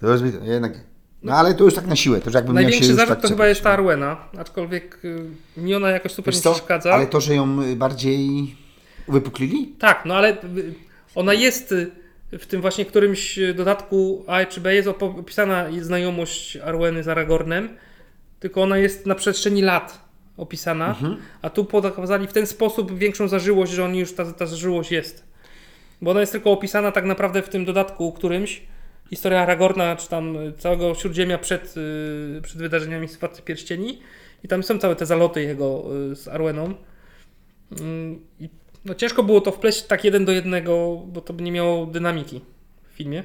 To 0.00 0.06
już 0.12 0.20
jednak 0.42 0.74
nie. 0.74 0.95
No 1.22 1.32
ale 1.32 1.54
to 1.54 1.64
już 1.64 1.74
tak 1.74 1.86
na 1.86 1.96
siłę, 1.96 2.20
to 2.20 2.26
już 2.26 2.34
jakby 2.34 2.52
miał 2.52 2.62
się 2.62 2.64
Największy 2.64 2.94
zarzut 2.94 3.08
tak 3.08 3.22
to 3.22 3.28
chyba 3.28 3.46
jest 3.46 3.62
ta 3.62 3.70
Arwena, 3.70 4.16
aczkolwiek 4.38 5.04
y, 5.04 5.30
mi 5.56 5.74
ona 5.74 5.90
jakoś 5.90 6.12
super 6.12 6.34
Wiesz 6.34 6.44
nie 6.44 6.50
przeszkadza. 6.50 6.92
Ale 6.92 7.06
to, 7.06 7.20
że 7.20 7.34
ją 7.34 7.62
y, 7.62 7.76
bardziej 7.76 8.56
Uwypuklili? 9.06 9.74
Tak, 9.78 10.02
no 10.04 10.14
ale 10.14 10.32
y, 10.32 10.74
ona 11.14 11.34
jest 11.34 11.72
y, 11.72 11.90
w 12.32 12.46
tym 12.46 12.60
właśnie 12.60 12.84
którymś 12.84 13.38
y, 13.38 13.54
dodatku 13.54 14.24
A 14.26 14.44
czy 14.44 14.60
B 14.60 14.74
jest 14.74 14.88
opisana 14.88 15.66
znajomość 15.80 16.56
Arweny 16.56 17.02
z 17.02 17.08
Aragornem, 17.08 17.68
tylko 18.40 18.62
ona 18.62 18.78
jest 18.78 19.06
na 19.06 19.14
przestrzeni 19.14 19.62
lat 19.62 20.06
opisana, 20.36 20.96
a 21.42 21.50
tu 21.50 21.64
pokazali 21.64 22.26
w 22.26 22.32
ten 22.32 22.46
sposób 22.46 22.98
większą 22.98 23.28
zażyłość, 23.28 23.72
że 23.72 23.84
oni 23.84 23.98
już 23.98 24.14
ta, 24.14 24.32
ta 24.32 24.46
zażyłość 24.46 24.92
jest. 24.92 25.24
Bo 26.02 26.10
ona 26.10 26.20
jest 26.20 26.32
tylko 26.32 26.50
opisana 26.50 26.92
tak 26.92 27.04
naprawdę 27.04 27.42
w 27.42 27.48
tym 27.48 27.64
dodatku 27.64 28.12
którymś. 28.12 28.62
Historia 29.10 29.42
Aragorna, 29.42 29.96
czy 29.96 30.08
tam 30.08 30.36
całego 30.58 30.94
Śródziemia 30.94 31.38
przed, 31.38 31.74
y, 31.76 32.40
przed 32.42 32.58
wydarzeniami 32.58 33.08
z 33.08 33.16
Władcy 33.16 33.42
Pierścieni. 33.42 33.98
I 34.44 34.48
tam 34.48 34.62
są 34.62 34.78
całe 34.78 34.96
te 34.96 35.06
zaloty 35.06 35.42
jego 35.42 35.84
y, 36.12 36.16
z 36.16 36.28
Arweną. 36.28 36.74
Mm, 37.80 38.20
I 38.40 38.48
no 38.84 38.94
ciężko 38.94 39.22
było 39.22 39.40
to 39.40 39.52
wpleść 39.52 39.82
tak 39.82 40.04
jeden 40.04 40.24
do 40.24 40.32
jednego, 40.32 41.02
bo 41.06 41.20
to 41.20 41.32
by 41.32 41.42
nie 41.42 41.52
miało 41.52 41.86
dynamiki 41.86 42.40
w 42.92 42.96
filmie. 42.96 43.24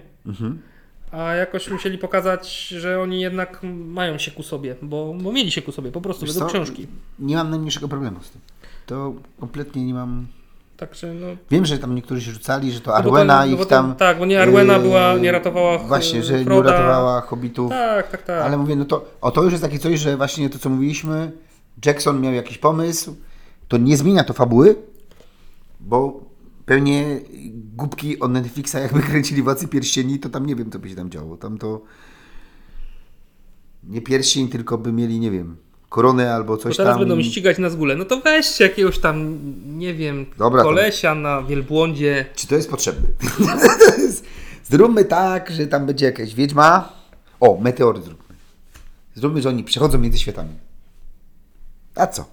A 1.12 1.34
jakoś 1.34 1.70
musieli 1.70 1.98
pokazać, 1.98 2.68
że 2.68 3.02
oni 3.02 3.22
jednak 3.22 3.60
mają 3.86 4.18
się 4.18 4.32
ku 4.32 4.44
sobie, 4.44 4.76
bo, 4.82 5.16
bo 5.22 5.32
mieli 5.32 5.52
się 5.52 5.62
ku 5.62 5.72
sobie, 5.72 5.92
po 5.92 6.02
prostu 6.02 6.26
Wiesz 6.26 6.34
według 6.34 6.52
co? 6.52 6.58
książki. 6.58 6.88
Nie 7.20 7.36
mam 7.36 7.50
najmniejszego 7.50 7.88
problemu 7.88 8.24
z 8.24 8.30
tym. 8.32 8.42
To 8.86 9.14
kompletnie 9.40 9.86
nie 9.86 9.94
mam... 9.94 10.28
Także 10.82 11.14
no. 11.14 11.28
Wiem, 11.52 11.66
że 11.66 11.78
tam 11.78 11.96
niektórzy 11.96 12.22
się 12.22 12.32
rzucali, 12.32 12.72
że 12.72 12.82
to 12.82 12.92
No 12.92 12.98
Arwena 12.98 13.46
no 13.46 13.52
ich 13.52 13.66
tam... 13.66 13.96
tak, 13.96 14.20
bo 14.20 14.26
nie 14.26 14.42
Arwena 14.42 14.74
yy, 14.74 14.80
była- 14.80 15.18
nie 15.18 15.32
ratowała 15.32 15.78
Właśnie, 15.78 16.24
że 16.24 16.40
nie 16.40 16.46
Froda. 16.46 16.70
uratowała 16.70 17.22
hobbitów. 17.22 17.70
Tak, 17.70 18.12
tak, 18.12 18.24
tak. 18.24 18.42
Ale 18.46 18.58
mówię, 18.58 18.76
no 18.76 18.86
to, 18.86 19.06
o 19.22 19.32
to 19.32 19.44
już 19.44 19.52
jest 19.52 19.64
takie 19.64 19.80
coś, 19.80 20.00
że 20.00 20.18
właśnie 20.18 20.50
to, 20.50 20.60
co 20.60 20.70
mówiliśmy, 20.70 21.32
Jackson 21.86 22.22
miał 22.22 22.34
jakiś 22.34 22.58
pomysł, 22.58 23.16
to 23.68 23.78
nie 23.78 23.98
zmienia 23.98 24.24
to 24.24 24.34
fabuły, 24.34 24.76
bo 25.80 26.22
pewnie 26.66 27.20
głupki 27.76 28.20
od 28.20 28.32
Netflixa 28.32 28.76
jakby 28.84 29.00
kręcili 29.02 29.42
Władcy 29.42 29.68
Pierścieni, 29.68 30.20
to 30.20 30.30
tam 30.30 30.46
nie 30.46 30.56
wiem, 30.56 30.72
co 30.72 30.80
by 30.80 30.90
się 30.90 30.96
tam 30.96 31.10
działo. 31.10 31.38
Tam 31.38 31.58
to 31.58 31.82
nie 33.84 34.02
pierścień, 34.02 34.48
tylko 34.48 34.78
by 34.78 34.94
mieli, 34.94 35.20
nie 35.20 35.32
wiem, 35.32 35.58
koronę 35.92 36.34
albo 36.34 36.58
Bo 36.58 36.64
coś 36.64 36.78
teraz 36.78 36.94
tam. 36.94 37.00
będą 37.00 37.16
mi 37.16 37.24
ścigać 37.24 37.58
na 37.58 37.70
zgule. 37.70 37.96
No 37.96 38.06
to 38.06 38.22
weźcie 38.22 38.64
jakiegoś 38.64 39.00
tam, 39.00 39.40
nie 39.66 39.94
wiem, 39.94 40.26
Dobra, 40.38 40.64
kolesia 40.64 41.16
na 41.16 41.44
wielbłądzie. 41.44 42.26
Czy 42.36 42.48
to 42.48 42.56
jest 42.56 42.70
potrzebne? 42.70 43.08
Zróbmy 44.72 45.06
tak, 45.06 45.52
że 45.52 45.68
tam 45.68 45.86
będzie 45.86 46.06
jakaś 46.06 46.36
wiedźma. 46.36 46.94
O, 47.40 47.58
meteory 47.62 48.02
zróbmy. 48.02 48.36
Zróbmy, 49.16 49.42
że 49.42 49.50
oni 49.50 49.64
przechodzą 49.64 49.98
między 49.98 50.20
światami. 50.20 50.54
A 51.96 52.08
co? 52.08 52.26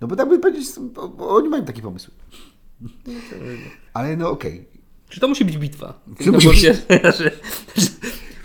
No 0.00 0.06
bo 0.06 0.16
tak 0.16 0.28
by 0.28 0.38
powiedzieć, 0.38 0.68
oni 1.18 1.48
mają 1.48 1.64
takie 1.64 1.82
pomysły. 1.82 2.14
Ale 3.94 4.16
no 4.16 4.30
okej. 4.30 4.64
Czy 5.08 5.20
to 5.20 5.28
musi 5.28 5.44
być 5.44 5.58
bitwa? 5.58 6.00
Czy 6.18 6.26
no, 6.26 6.32
musi 6.32 6.46
bo 6.46 6.52
być- 6.52 6.60
że, 6.62 6.74
że, 7.12 7.30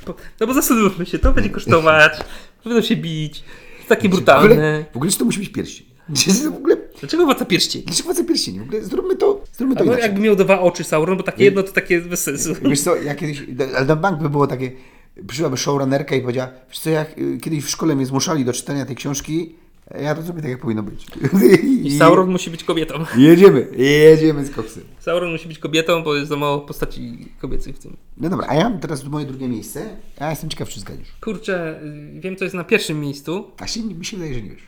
bo, 0.05 0.15
no 0.39 0.47
bo 0.47 0.53
zastanówmy 0.53 1.05
się, 1.05 1.19
to 1.19 1.33
będzie 1.33 1.49
kosztować, 1.49 2.13
będą 2.63 2.81
się 2.81 2.95
bić. 2.95 3.43
Takie 3.89 4.09
W 4.09 4.13
ogóle, 4.13 4.85
w 4.93 4.95
ogóle 4.95 5.11
czy 5.11 5.17
to 5.17 5.25
musi 5.25 5.39
być 5.39 5.49
pierścień? 5.49 5.87
W 6.51 6.55
ogóle... 6.55 6.77
Dlaczego 6.99 7.25
władca 7.25 7.45
pierścieni? 7.45 7.85
Dlaczego 7.85 8.07
władze 8.07 8.23
pierścieni? 8.23 8.59
W 8.59 8.63
ogóle 8.63 8.81
zróbmy 8.81 9.15
to, 9.15 9.43
zróbmy 9.53 9.75
to 9.75 9.83
inaczej. 9.83 10.03
jakby 10.03 10.21
miał 10.21 10.35
dwa 10.35 10.59
oczy 10.59 10.83
Sauron, 10.83 11.17
bo 11.17 11.23
takie 11.23 11.43
jedno 11.43 11.63
to 11.63 11.71
takie 11.71 12.01
bez 12.01 12.23
sensu. 12.23 12.55
Wiesz 12.69 12.81
co, 12.81 12.95
ja 12.95 13.15
kiedyś, 13.15 13.43
ale 13.75 13.85
na 13.85 13.95
bank 13.95 14.21
by 14.21 14.29
było 14.29 14.47
takie, 14.47 14.71
przyszłaby 15.27 15.57
showrunnerka 15.57 16.15
i 16.15 16.21
powiedziała, 16.21 16.51
wiesz 16.69 16.79
co, 16.79 16.89
jak 16.89 17.17
y, 17.17 17.37
kiedyś 17.41 17.63
w 17.63 17.69
szkole 17.69 17.95
mnie 17.95 18.05
zmuszali 18.05 18.45
do 18.45 18.53
czytania 18.53 18.85
tej 18.85 18.95
książki, 18.95 19.55
ja 20.01 20.15
to 20.15 20.21
zrobię 20.21 20.41
tak, 20.41 20.51
jak 20.51 20.59
powinno 20.61 20.83
być. 20.83 21.05
I 21.83 21.97
Sauron 21.97 22.29
musi 22.31 22.49
być 22.49 22.63
kobietą. 22.63 22.93
Jedziemy, 23.17 23.67
jedziemy 23.77 24.45
z 24.45 24.51
koksem. 24.55 24.83
Sauron 24.99 25.31
musi 25.31 25.47
być 25.47 25.59
kobietą, 25.59 26.03
bo 26.03 26.15
jest 26.15 26.29
za 26.29 26.35
mało 26.35 26.59
postaci 26.61 27.27
kobiecych 27.39 27.75
w 27.75 27.79
tym. 27.79 27.97
No 28.17 28.29
dobra, 28.29 28.47
a 28.49 28.55
ja 28.55 28.69
mam 28.69 28.79
teraz 28.79 29.03
moje 29.03 29.25
drugie 29.25 29.47
miejsce, 29.47 29.89
a 30.19 30.23
ja 30.23 30.29
jestem 30.29 30.49
ciekaw, 30.49 30.69
czy 30.69 30.79
zgadzisz. 30.79 31.07
Kurczę, 31.21 31.79
wiem 32.19 32.35
co 32.35 32.43
jest 32.43 32.55
na 32.55 32.63
pierwszym 32.63 32.99
miejscu, 32.99 33.51
A 33.59 33.67
się, 33.67 33.83
mi 33.83 34.05
się 34.05 34.17
wydaje, 34.17 34.33
że 34.35 34.41
nie 34.41 34.49
wiesz. 34.49 34.63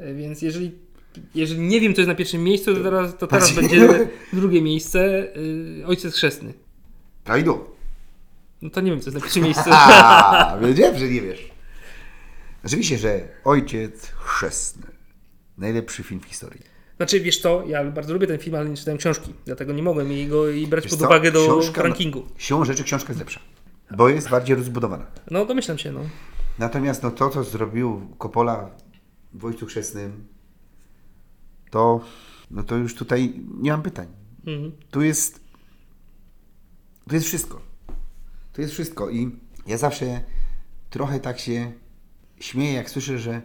y, 0.00 0.14
więc 0.14 0.42
jeżeli, 0.42 0.72
jeżeli 1.34 1.60
nie 1.60 1.80
wiem 1.80 1.94
co 1.94 2.00
jest 2.00 2.08
na 2.08 2.14
pierwszym 2.14 2.44
miejscu, 2.44 2.74
to 2.74 2.82
teraz, 2.82 3.16
to 3.18 3.26
teraz 3.26 3.52
będzie 3.52 4.08
drugie 4.32 4.62
miejsce. 4.62 5.28
y, 5.36 5.86
Ojciec 5.86 6.14
chrzestny. 6.14 6.52
Prawidłowo. 7.24 7.72
No 8.62 8.70
to 8.70 8.80
nie 8.80 8.90
wiem 8.90 9.00
co 9.00 9.06
jest 9.06 9.14
na 9.14 9.20
pierwszym 9.20 9.42
miejscu. 9.44 9.62
A, 9.72 10.58
wiedziałem, 10.62 10.98
że 10.98 11.08
nie 11.08 11.20
wiesz. 11.20 11.51
Oczywiście, 12.64 12.98
że 12.98 13.28
Ojciec 13.44 14.06
Chrzestny. 14.06 14.86
Najlepszy 15.58 16.02
film 16.02 16.20
w 16.20 16.24
historii. 16.24 16.60
Znaczy, 16.96 17.20
wiesz 17.20 17.40
co, 17.40 17.64
ja 17.66 17.84
bardzo 17.84 18.12
lubię 18.12 18.26
ten 18.26 18.38
film, 18.38 18.56
ale 18.56 18.68
nie 18.70 18.76
czytałem 18.76 18.98
książki, 18.98 19.34
dlatego 19.44 19.72
nie 19.72 19.82
mogłem 19.82 20.12
jej 20.12 20.26
go 20.28 20.48
i 20.50 20.66
brać 20.66 20.84
Wiesz 20.84 20.90
pod 20.92 21.00
co? 21.00 21.06
uwagę 21.06 21.32
do 21.32 21.46
Książka- 21.46 21.82
rankingu. 21.82 22.22
Siłą 22.38 22.64
rzeczy 22.64 22.84
książka 22.84 23.08
jest 23.08 23.20
lepsza, 23.20 23.40
bo 23.96 24.08
jest 24.08 24.28
bardziej 24.30 24.56
rozbudowana. 24.56 25.06
No 25.30 25.46
domyślam 25.46 25.78
się, 25.78 25.92
no. 25.92 26.00
Natomiast 26.58 27.02
no, 27.02 27.10
to, 27.10 27.30
co 27.30 27.44
zrobił 27.44 28.08
Coppola 28.18 28.70
w 29.34 29.44
Ojcu 29.44 29.66
Chrzestnym, 29.66 30.26
to, 31.70 32.00
no 32.50 32.62
to 32.62 32.76
już 32.76 32.94
tutaj 32.94 33.32
nie 33.60 33.70
mam 33.70 33.82
pytań. 33.82 34.06
Mhm. 34.46 34.72
Tu 34.90 35.02
jest, 35.02 35.40
tu 37.08 37.14
jest 37.14 37.26
wszystko. 37.26 37.60
Tu 38.52 38.60
jest 38.60 38.72
wszystko 38.74 39.10
i 39.10 39.30
ja 39.66 39.78
zawsze 39.78 40.20
trochę 40.90 41.20
tak 41.20 41.38
się 41.38 41.72
śmieję, 42.44 42.72
jak 42.72 42.90
słyszę, 42.90 43.18
że 43.18 43.42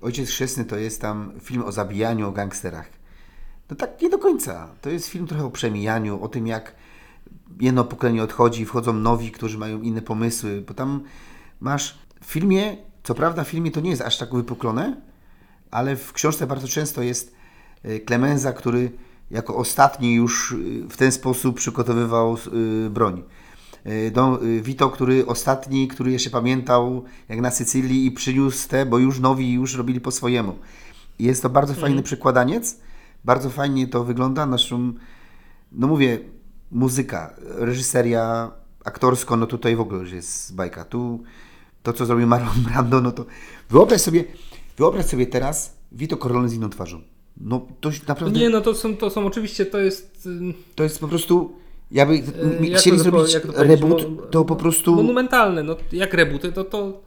Ojciec 0.00 0.28
Chrzestny 0.28 0.64
to 0.64 0.76
jest 0.76 1.00
tam 1.00 1.32
film 1.40 1.64
o 1.64 1.72
zabijaniu, 1.72 2.28
o 2.28 2.32
gangsterach. 2.32 2.90
No 3.70 3.76
tak 3.76 4.02
nie 4.02 4.10
do 4.10 4.18
końca. 4.18 4.68
To 4.80 4.90
jest 4.90 5.08
film 5.08 5.26
trochę 5.26 5.44
o 5.44 5.50
przemijaniu, 5.50 6.22
o 6.22 6.28
tym 6.28 6.46
jak 6.46 6.74
jedno 7.60 7.84
pokolenie 7.84 8.22
odchodzi, 8.22 8.64
wchodzą 8.64 8.92
nowi, 8.92 9.30
którzy 9.30 9.58
mają 9.58 9.82
inne 9.82 10.02
pomysły, 10.02 10.64
bo 10.68 10.74
tam 10.74 11.02
masz 11.60 11.98
w 12.20 12.26
filmie, 12.26 12.76
co 13.02 13.14
prawda 13.14 13.44
w 13.44 13.48
filmie 13.48 13.70
to 13.70 13.80
nie 13.80 13.90
jest 13.90 14.02
aż 14.02 14.18
tak 14.18 14.34
wypuklone, 14.34 15.00
ale 15.70 15.96
w 15.96 16.12
książce 16.12 16.46
bardzo 16.46 16.68
często 16.68 17.02
jest 17.02 17.34
e, 17.82 17.98
Klemenza, 17.98 18.52
który 18.52 18.90
jako 19.30 19.56
ostatni 19.56 20.14
już 20.14 20.52
e, 20.52 20.88
w 20.88 20.96
ten 20.96 21.12
sposób 21.12 21.56
przygotowywał 21.56 22.34
e, 22.86 22.90
broń. 22.90 23.24
Don 24.12 24.34
e, 24.34 24.60
Vito, 24.62 24.90
który 24.90 25.26
ostatni, 25.26 25.88
który 25.88 26.12
jeszcze 26.12 26.30
pamiętał 26.30 27.04
jak 27.28 27.40
na 27.40 27.50
Sycylii 27.50 28.06
i 28.06 28.10
przyniósł 28.10 28.68
te, 28.68 28.86
bo 28.86 28.98
już 28.98 29.20
nowi 29.20 29.52
już 29.52 29.74
robili 29.74 30.00
po 30.00 30.10
swojemu. 30.10 30.58
I 31.18 31.24
Jest 31.24 31.42
to 31.42 31.50
bardzo 31.50 31.74
fajny 31.74 32.02
przykładaniec, 32.02 32.80
bardzo 33.24 33.50
fajnie 33.50 33.88
to 33.88 34.04
wygląda, 34.04 34.46
naszą, 34.46 34.92
no 35.72 35.86
mówię, 35.86 36.18
muzyka, 36.70 37.34
reżyseria, 37.38 38.50
aktorsko, 38.84 39.36
no 39.36 39.46
tutaj 39.46 39.76
w 39.76 39.80
ogóle 39.80 40.00
już 40.00 40.12
jest 40.12 40.54
bajka. 40.54 40.84
Tu 40.84 41.22
to, 41.82 41.92
co 41.92 42.06
zrobił 42.06 42.26
Marlon 42.26 42.62
Brando, 42.64 43.00
no 43.00 43.12
to 43.12 43.26
wyobraź 43.70 44.00
sobie, 44.00 44.24
wyobraź 44.76 45.06
sobie 45.06 45.26
teraz 45.26 45.76
Vito 45.92 46.16
Corleone 46.16 46.48
z 46.48 46.54
inną 46.54 46.70
twarzą. 46.70 47.02
No 47.40 47.66
to 47.80 47.90
naprawdę, 48.08 48.40
nie, 48.40 48.50
no 48.50 48.60
to 48.60 48.74
są, 48.74 48.96
to 48.96 49.10
są 49.10 49.26
oczywiście, 49.26 49.66
to 49.66 49.78
jest... 49.78 50.26
y, 50.26 50.54
to 50.74 50.82
jest 50.82 50.98
po 51.00 51.08
prostu, 51.08 51.56
jakby 51.90 52.14
y, 52.14 52.60
mi- 52.60 52.70
jak 52.70 52.80
chcieli 52.80 52.96
to 52.96 53.02
zrobić 53.02 53.32
to 53.56 53.64
reboot, 53.64 54.10
mo- 54.10 54.22
to 54.22 54.44
po 54.44 54.56
prostu, 54.56 54.96
Monumentalne, 54.96 55.62
no 55.62 55.76
jak 55.92 56.14
rebooty, 56.14 56.52
to 56.52 56.64
to... 56.64 57.00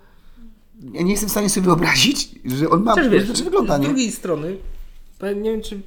ja 0.93 1.01
nie 1.01 1.11
jestem 1.11 1.29
w 1.29 1.31
stanie 1.31 1.49
sobie 1.49 1.65
wyobrazić, 1.65 2.29
że 2.45 2.69
on 2.69 2.83
ma, 2.83 2.95
Też 2.95 3.09
wiesz, 3.09 3.25
znaczy 3.25 3.43
wygląda, 3.43 3.77
z 3.77 3.79
nie? 3.81 3.87
drugiej 3.87 4.11
strony, 4.11 4.57
nie 5.35 5.51
wiem 5.51 5.61
czy... 5.61 5.81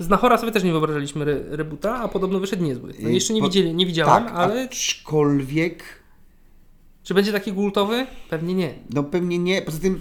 Z 0.00 0.08
Nachora 0.08 0.38
sobie 0.38 0.52
też 0.52 0.64
nie 0.64 0.70
wyobrażaliśmy 0.72 1.22
re, 1.22 1.40
reboota, 1.56 1.94
a 1.96 2.08
podobno 2.08 2.40
wyszedł 2.40 2.62
niezły. 2.64 2.94
No 3.00 3.08
jeszcze 3.08 3.34
nie, 3.34 3.40
po- 3.40 3.46
widzieli, 3.46 3.74
nie 3.74 3.86
widziałem, 3.86 4.24
tak, 4.24 4.34
ale 4.34 4.62
aczkolwiek, 4.64 5.82
czy 7.02 7.14
będzie 7.14 7.32
taki 7.32 7.52
gultowy? 7.52 8.06
Pewnie 8.30 8.54
nie. 8.54 8.74
no 8.94 9.02
pewnie 9.02 9.38
nie, 9.38 9.62
poza 9.62 9.78
tym 9.78 10.00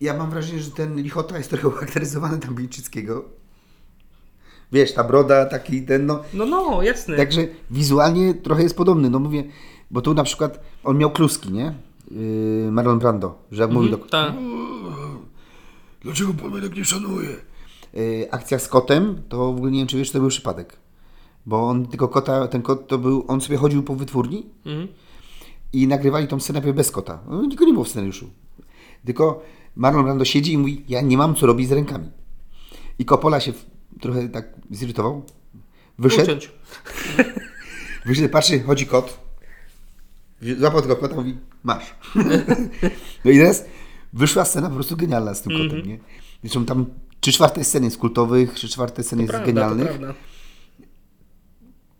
ja 0.00 0.16
mam 0.16 0.30
wrażenie, 0.30 0.60
że 0.60 0.70
ten 0.70 1.02
Lichota 1.02 1.38
jest 1.38 1.50
trochę 1.50 1.68
ucharakteryzowany 1.68 2.38
tam 2.38 2.54
Bilczyckiego. 2.54 3.24
Wiesz, 4.72 4.94
ta 4.94 5.04
broda, 5.04 5.46
taki 5.46 5.82
ten, 5.82 6.06
no, 6.06 6.20
No, 6.34 6.46
no, 6.46 6.82
jasne. 6.82 7.16
Także 7.16 7.46
wizualnie 7.70 8.34
trochę 8.34 8.62
jest 8.62 8.76
podobny. 8.76 9.10
No 9.10 9.18
mówię, 9.18 9.44
bo 9.90 10.00
tu 10.00 10.14
na 10.14 10.24
przykład 10.24 10.60
on 10.84 10.98
miał 10.98 11.10
kluski, 11.10 11.52
nie? 11.52 11.74
Yy, 12.10 12.68
Marlon 12.72 12.98
Brando, 12.98 13.38
że 13.52 13.62
jak 13.62 13.70
mówił 13.70 13.90
do... 13.90 13.98
Tak. 13.98 14.32
Dlaczego 16.00 16.34
pan 16.34 16.50
mnie 16.50 16.62
tak 16.62 16.76
nie 16.76 16.84
szanuje? 16.84 17.28
Yy, 17.94 18.28
akcja 18.30 18.58
z 18.58 18.68
kotem, 18.68 19.22
to 19.28 19.36
w 19.52 19.56
ogóle 19.56 19.70
nie 19.70 19.78
wiem, 19.78 19.88
czy 19.88 19.96
wiesz, 19.96 20.10
to 20.10 20.18
był 20.20 20.28
przypadek. 20.28 20.76
Bo 21.46 21.68
on 21.68 21.86
tylko 21.86 22.08
kota, 22.08 22.48
ten 22.48 22.62
kot 22.62 22.88
to 22.88 22.98
był, 22.98 23.24
on 23.28 23.40
sobie 23.40 23.56
chodził 23.58 23.82
po 23.82 23.94
wytwórni 23.94 24.46
Mhm. 24.66 24.88
i 25.72 25.86
nagrywali 25.86 26.28
tą 26.28 26.40
scenę 26.40 26.60
bez 26.72 26.90
kota. 26.90 27.18
No, 27.30 27.42
nikogo 27.42 27.64
nie 27.66 27.72
było 27.72 27.84
w 27.84 27.88
scenariuszu. 27.88 28.30
Tylko 29.04 29.42
Marlon 29.76 30.04
Brando 30.04 30.24
siedzi 30.24 30.52
i 30.52 30.58
mówi, 30.58 30.84
ja 30.88 31.00
nie 31.00 31.16
mam 31.18 31.34
co 31.34 31.46
robić 31.46 31.68
z 31.68 31.72
rękami. 31.72 32.08
I 32.98 33.04
Coppola 33.04 33.40
się 33.40 33.52
trochę 34.00 34.28
tak 34.28 34.48
zirytował. 34.70 35.24
Wyszedł, 35.98 36.22
Uciąć. 36.22 36.52
Wyszedł, 38.06 38.28
patrzy, 38.28 38.60
chodzi 38.60 38.86
kot. 38.86 39.18
Złapał 40.58 40.82
tego 40.82 40.96
kota, 40.96 41.14
mówi, 41.14 41.36
masz. 41.64 41.94
no 43.24 43.30
i 43.30 43.38
teraz 43.38 43.64
wyszła 44.12 44.44
scena 44.44 44.68
po 44.68 44.74
prostu 44.74 44.96
genialna 44.96 45.34
z 45.34 45.42
tym 45.42 45.52
kotem, 45.52 45.86
nie? 45.86 45.98
Zresztą 46.42 46.64
tam 46.64 46.86
Trzy 47.20 47.32
czwarte 47.32 47.64
sceny 47.64 47.84
jest 47.84 47.98
kultowych, 47.98 48.54
trzy 48.54 48.68
czwarte 48.68 49.02
sceny 49.02 49.22
jest 49.22 49.32
Prawda, 49.32 49.46
genialnych. 49.46 49.98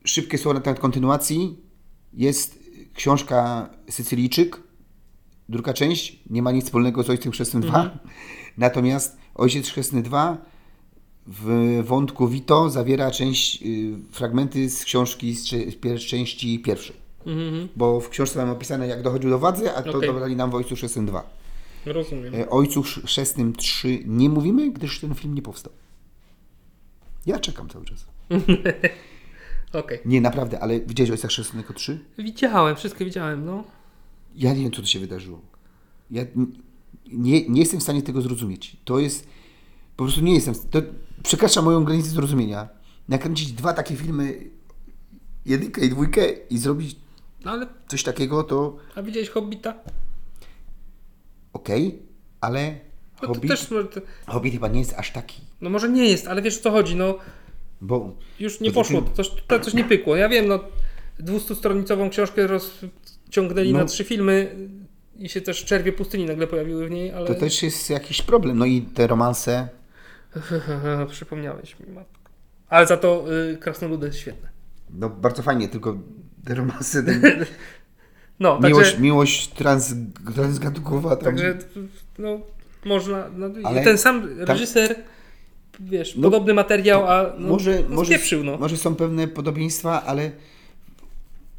Szybkie 0.04 0.38
słowo 0.38 0.54
na 0.54 0.60
temat 0.60 0.80
kontynuacji. 0.80 1.58
Jest 2.12 2.58
książka 2.94 3.70
Sycylijczyk, 3.90 4.60
druga 5.48 5.72
część. 5.72 6.22
Nie 6.30 6.42
ma 6.42 6.52
nic 6.52 6.64
wspólnego 6.64 7.02
z 7.02 7.10
Ojcem 7.10 7.32
Chrzestnym 7.32 7.62
2. 7.62 7.98
Natomiast 8.58 9.16
Ojciec 9.34 9.68
Chrzestny 9.68 10.02
2 10.02 10.38
w 11.28 11.80
wątku 11.84 12.28
Vito 12.28 12.70
zawiera 12.70 13.10
część, 13.10 13.62
y, 13.62 13.94
fragmenty 14.10 14.70
z 14.70 14.84
książki 14.84 15.34
z, 15.34 16.00
części 16.06 16.58
pierwszej. 16.58 16.96
Mhm, 17.26 17.68
Bo 17.76 18.00
w 18.00 18.08
książce 18.08 18.38
mamy 18.38 18.52
opisane, 18.52 18.86
jak 18.86 19.02
dochodził 19.02 19.30
do 19.30 19.38
władzy, 19.38 19.72
a 19.74 19.82
to 19.82 19.90
Okej. 19.90 20.08
dobrali 20.08 20.36
nam 20.36 20.50
w 20.50 20.54
Ojcu 20.54 20.76
Chrzestnym 20.76 21.06
2. 21.06 21.30
rozumiem. 21.86 22.34
E, 22.34 22.50
Ojcu 22.50 22.82
Chrzestnym 22.82 23.52
3 23.52 24.02
nie 24.06 24.28
mówimy, 24.28 24.70
gdyż 24.70 25.00
ten 25.00 25.14
film 25.14 25.34
nie 25.34 25.42
powstał. 25.42 25.72
Ja 27.26 27.38
czekam 27.38 27.68
cały 27.68 27.84
czas. 27.84 28.06
Okej. 29.72 29.98
Nie, 30.04 30.20
naprawdę, 30.20 30.60
ale 30.60 30.80
widziałeś 30.80 31.10
Ojca 31.10 31.28
Chrzestnego 31.28 31.74
3? 31.74 31.98
Widziałem, 32.18 32.76
wszystko 32.76 33.04
widziałem, 33.04 33.44
no. 33.44 33.64
Ja 34.36 34.54
nie 34.54 34.62
wiem, 34.62 34.72
co 34.72 34.80
tu 34.82 34.88
się 34.88 35.00
wydarzyło. 35.00 35.40
Ja 36.10 36.22
nie, 37.12 37.48
nie 37.48 37.60
jestem 37.60 37.80
w 37.80 37.82
stanie 37.82 38.02
tego 38.02 38.22
zrozumieć. 38.22 38.76
To 38.84 38.98
jest. 38.98 39.28
Po 39.96 40.04
prostu 40.04 40.20
nie 40.20 40.34
jestem. 40.34 40.54
To 40.70 40.82
przekracza 41.22 41.62
moją 41.62 41.84
granicę 41.84 42.08
zrozumienia. 42.08 42.68
Nakręcić 43.08 43.52
dwa 43.52 43.72
takie 43.72 43.96
filmy, 43.96 44.50
jedynkę 45.46 45.80
i 45.86 45.88
dwójkę 45.88 46.30
i 46.50 46.58
zrobić 46.58 46.96
No 47.44 47.50
ale, 47.50 47.66
coś 47.88 48.02
takiego, 48.02 48.44
to 48.44 48.76
a 48.94 49.02
widziałeś 49.02 49.28
Hobbita? 49.30 49.74
okej, 51.52 52.02
ale 52.40 52.70
No 53.22 53.28
to 53.28 53.34
Hobbit, 53.34 53.50
też, 53.50 53.66
to- 53.66 54.00
Hobbit 54.32 54.52
chyba 54.52 54.68
nie 54.68 54.78
jest 54.78 54.94
aż 54.94 55.12
taki. 55.12 55.40
no 55.60 55.70
może 55.70 55.88
nie 55.88 56.08
jest, 56.08 56.26
ale 56.28 56.42
wiesz 56.42 56.58
o 56.58 56.62
co 56.62 56.70
chodzi, 56.70 56.96
no. 56.96 57.18
Bo 57.80 58.14
Już 58.40 58.60
nie 58.60 58.70
Poza 58.70 58.80
poszło, 58.80 59.02
tym- 59.02 59.14
coś, 59.14 59.30
to 59.46 59.60
coś 59.60 59.74
nie 59.74 59.84
pykło. 59.84 60.16
Ja 60.16 60.28
wiem, 60.28 60.48
no, 60.48 60.60
200-stronicową 61.20 62.10
książkę 62.10 62.46
rozciągnęli 62.46 63.72
No. 63.72 63.78
na 63.78 63.84
trzy 63.84 64.04
filmy 64.04 64.56
i 65.16 65.28
się 65.28 65.40
też 65.40 65.64
czerwie 65.64 65.92
pustyni 65.92 66.24
nagle 66.24 66.46
pojawiły 66.46 66.88
w 66.88 66.90
niej, 66.90 67.12
ale... 67.12 67.26
to 67.26 67.34
też 67.34 67.62
jest 67.62 67.90
jakiś 67.90 68.22
problem. 68.22 68.58
No 68.58 68.64
i 68.64 68.82
te 68.82 69.06
romanse. 69.06 69.68
Przypomniałeś 71.10 71.80
mi, 71.80 71.86
matko. 71.92 72.18
Ale 72.68 72.86
za 72.86 72.96
to 72.96 73.24
y, 73.52 73.56
Krasnoludy 73.56 74.06
jest 74.06 74.18
świetne. 74.18 74.48
No 74.90 75.08
bardzo 75.10 75.42
fajnie, 75.42 75.68
tylko. 75.68 75.98
Ten, 76.44 76.70
No, 78.40 78.60
miłość 78.60 78.90
także, 78.90 79.02
miłość 79.02 79.48
trans, 79.48 79.94
transgatunkowa. 80.34 81.16
Tam, 81.16 81.24
także 81.24 81.58
no, 82.18 82.40
można... 82.84 83.28
No, 83.36 83.46
Ale 83.64 83.84
ten 83.84 83.98
sam 83.98 84.28
reżyser, 84.38 84.96
wiesz, 85.80 86.16
No, 86.16 86.22
podobny 86.22 86.54
materiał, 86.54 87.10
a 87.10 87.32
no, 87.38 87.48
może, 87.48 87.82
no, 87.88 87.96
może, 87.96 88.18
no. 88.44 88.56
może 88.56 88.76
są 88.76 88.94
pewne 88.94 89.28
podobieństwa, 89.28 90.02
ale 90.04 90.30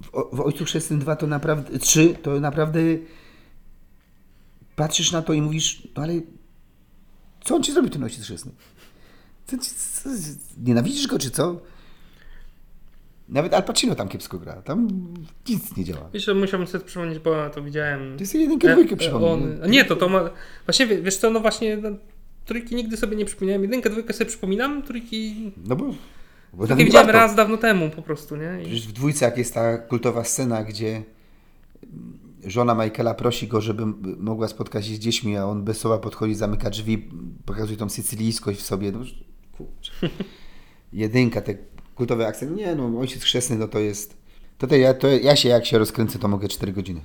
w, 0.02 0.36
w 0.36 0.40
Ojcu 0.40 0.66
Chrzestnym 0.66 1.00
2 1.00 1.16
to 1.16 1.28
naprawdę, 1.28 1.80
3 1.80 2.16
to 2.22 2.40
naprawdę 2.40 2.80
patrzysz 4.76 5.12
na 5.12 5.22
to 5.22 5.34
i 5.34 5.42
mówisz, 5.42 5.88
no 5.96 6.04
ale 6.04 6.14
co 7.50 7.56
on 7.56 7.64
ci 7.64 7.72
zrobił 7.74 7.92
ten 7.92 8.04
Ojciec 8.04 8.24
Chrzestny? 8.24 8.52
Co, 9.48 9.58
co, 9.58 10.10
nienawidzisz 10.64 11.08
go 11.08 11.20
czy 11.20 11.32
co? 11.32 11.62
Nawet 13.30 13.54
Al 13.54 13.64
Pacino 13.64 13.96
tam 13.96 14.08
kiepsko 14.10 14.40
gra, 14.40 14.62
tam 14.62 14.88
nic 15.50 15.78
nie 15.78 15.84
działa. 15.84 16.10
Wiesz, 16.14 16.30
musiałbym 16.36 16.68
sobie 16.68 16.86
przypomnieć, 16.86 17.20
bo 17.20 17.34
ja 17.34 17.50
to 17.50 17.64
widziałem. 17.64 18.14
To 18.18 18.20
jest 18.24 18.36
jedynkę, 18.36 18.72
dwójkę 18.72 18.98
przypomnij. 18.98 19.30
on, 19.54 19.64
a 19.64 19.68
nie, 19.68 19.86
to 19.86 19.96
to 19.96 20.10
ma. 20.10 20.30
Właśnie 20.66 20.88
wie- 20.88 21.02
wiesz 21.02 21.18
co, 21.18 21.30
no 21.30 21.40
właśnie 21.40 21.78
no, 21.78 21.90
trójki 22.46 22.76
nigdy 22.76 22.98
sobie 22.98 23.16
nie 23.18 23.26
przypominałem. 23.26 23.62
Jedynkę, 23.64 23.90
dwójkę 23.90 24.14
sobie 24.14 24.26
przypominam, 24.30 24.82
trójki. 24.84 25.52
No 25.68 25.76
bo... 25.76 25.94
bo 26.54 26.68
Takie 26.68 26.86
widziałem 26.86 27.08
warto. 27.08 27.20
raz 27.22 27.36
dawno 27.36 27.58
temu 27.58 27.90
po 27.90 28.02
prostu, 28.02 28.36
nie? 28.36 28.58
I, 28.62 28.66
Przecież 28.66 28.88
w 28.88 28.92
dwójce, 28.92 29.26
jak 29.26 29.38
jest 29.38 29.54
ta 29.54 29.78
kultowa 29.78 30.24
scena, 30.24 30.64
gdzie 30.64 31.04
żona 32.50 32.76
Michaela 32.76 33.14
prosi 33.14 33.48
go, 33.48 33.62
żeby 33.62 33.86
mogła 34.18 34.48
spotkać 34.48 34.86
się 34.86 34.96
z 34.96 35.00
dziećmi, 35.00 35.38
a 35.38 35.46
on 35.46 35.64
bez 35.64 35.78
słowa 35.78 35.98
podchodzi, 35.98 36.36
zamyka 36.36 36.70
drzwi, 36.70 37.10
pokazuje 37.46 37.78
tą 37.78 37.90
sycylijskość 37.90 38.60
w 38.60 38.66
sobie. 38.66 38.92
No, 38.92 39.00
kurczę. 39.58 39.92
Jedynka, 40.94 41.42
te 41.42 41.56
kultowe 41.96 42.28
akcenty. 42.28 42.56
Nie 42.56 42.76
no, 42.76 43.00
ojciec 43.00 43.24
chrzestny, 43.24 43.58
no 43.58 43.68
to 43.68 43.80
jest... 43.80 44.18
To, 44.58 44.68
to, 44.68 44.76
ja, 44.76 44.94
to 44.94 45.08
ja 45.08 45.36
się, 45.36 45.50
jak 45.50 45.66
się 45.66 45.78
rozkręcę, 45.78 46.20
to 46.20 46.28
mogę 46.28 46.48
4 46.48 46.74
godziny. 46.74 47.02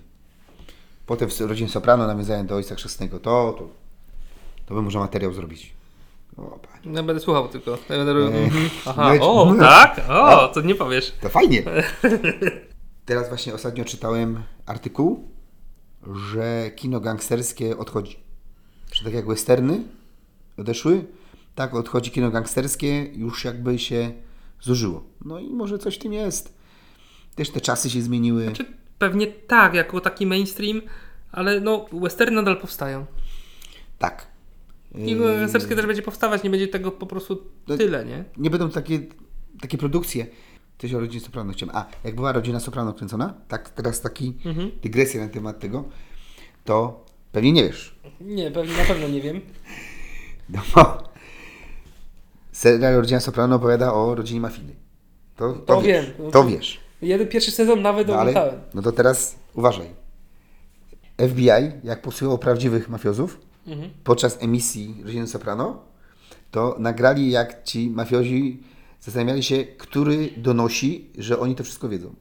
Potem 1.07 1.31
w 1.31 1.41
rodzinie 1.41 1.69
Soprano 1.69 2.07
nawiązałem 2.07 2.47
do 2.47 2.55
ojca 2.55 2.75
chrzestnego. 2.75 3.19
To, 3.19 3.55
to, 3.59 3.69
to 4.67 4.75
bym 4.75 4.85
może 4.85 4.99
materiał 4.99 5.33
zrobić. 5.33 5.75
O, 6.37 6.43
panie. 6.43 6.97
ja 6.97 7.03
będę 7.03 7.21
słuchał 7.21 7.49
tylko. 7.49 7.71
Ja 7.71 7.97
będę 7.97 8.13
robił. 8.13 8.29
Eee, 8.29 8.45
mhm. 8.45 8.71
Aha, 8.87 9.15
leć- 9.15 9.23
o, 9.23 9.55
no. 9.55 9.65
tak? 9.65 10.01
O, 10.09 10.49
to 10.49 10.61
nie 10.61 10.75
powiesz. 10.75 11.13
To 11.21 11.29
fajnie. 11.29 11.63
Teraz 13.05 13.29
właśnie 13.29 13.55
ostatnio 13.55 13.85
czytałem 13.85 14.43
artykuł, 14.67 15.29
że 16.13 16.71
kino 16.77 17.01
gangsterskie 17.01 17.79
odchodzi. 17.79 18.17
Że 18.93 19.05
tak 19.05 19.15
jak 19.15 19.27
westerny 19.27 19.85
odeszły, 20.59 21.05
tak 21.55 21.75
odchodzi 21.75 22.11
kino 22.11 22.31
gangsterskie, 22.31 23.05
już 23.05 23.45
jakby 23.45 23.79
się 23.79 24.13
zużyło. 24.61 25.05
No 25.25 25.39
i 25.41 25.51
może 25.51 25.79
coś 25.79 25.95
w 25.97 25.99
tym 25.99 26.13
jest. 26.13 26.55
Też 27.35 27.51
te 27.51 27.61
czasy 27.61 27.91
się 27.91 28.03
zmieniły. 28.03 28.53
Czy 28.53 28.67
pewnie 28.99 29.27
tak, 29.27 29.75
jako 29.75 30.01
taki 30.01 30.27
mainstream, 30.27 30.81
ale 31.33 31.61
no, 31.61 31.87
westerny 31.93 32.37
nadal 32.37 32.61
powstają. 32.61 33.07
Tak. 33.99 34.27
Kino 35.05 35.25
gangsterskie 35.25 35.77
też 35.77 35.87
będzie 35.87 36.03
powstawać, 36.03 36.43
nie 36.43 36.51
będzie 36.51 36.69
tego 36.69 36.93
po 36.93 37.07
prostu 37.07 37.43
No- 37.69 37.77
tyle, 37.77 38.05
nie? 38.05 38.25
Nie 38.37 38.51
będą 38.51 38.71
takie, 38.71 39.01
takie 39.61 39.79
produkcje. 39.79 40.27
Coś 40.79 40.95
o 40.95 41.01
rodzinie 41.01 41.25
Soprano 41.25 41.53
chciałem. 41.53 41.77
A, 41.77 41.87
jak 42.05 42.15
była 42.15 42.33
rodzina 42.33 42.61
Soprano 42.61 42.93
kręcona, 42.93 43.35
tak 43.49 43.71
teraz 43.71 44.01
taki 44.01 44.35
Mhm. 44.47 44.71
dygresja 44.83 45.21
na 45.21 45.29
temat 45.29 45.61
tego, 45.61 45.85
to 46.65 47.05
pewnie 47.33 47.53
nie 47.53 47.63
wiesz. 47.65 47.99
Nie, 48.21 48.51
pewnie, 48.51 48.77
na 48.77 48.85
pewno 48.85 49.09
nie 49.09 49.21
wiem. 49.21 49.41
No 50.49 50.61
bo 50.75 50.99
serial 52.53 52.95
Rodzina 52.95 53.21
Soprano 53.21 53.57
opowiada 53.57 53.93
o 53.95 54.15
rodzinie 54.15 54.41
mafijnej. 54.41 54.77
To, 55.37 55.53
to, 55.53 55.59
To 55.61 55.83
wiesz. 55.83 56.07
wiem. 56.19 56.31
To 56.33 56.45
wiesz. 56.45 56.81
Jeden 57.03 57.29
pierwszy 57.29 57.51
sezon 57.51 57.83
nawet 57.83 58.09
No, 58.09 58.21
oglądałem. 58.21 58.55
no 58.75 58.83
to 58.83 58.93
teraz 58.93 59.37
uważaj. 59.55 59.87
FBI, 61.19 61.49
jak 61.85 62.03
posłuchało 62.03 62.39
prawdziwych 62.39 62.89
mafiozów 62.89 63.41
Mhm. 63.67 63.91
podczas 64.05 64.43
emisji 64.43 64.95
Rodziny 65.05 65.27
Soprano, 65.27 65.83
to 66.51 66.77
nagrali 66.79 67.31
jak 67.31 67.65
ci 67.65 67.91
mafiozi 67.91 68.63
zastanawiali 69.05 69.43
się, 69.43 69.65
który 69.65 70.31
donosi, 70.37 71.11
że 71.19 71.39
oni 71.39 71.55
to 71.55 71.65
wszystko 71.65 71.89
wiedzą. 71.89 72.15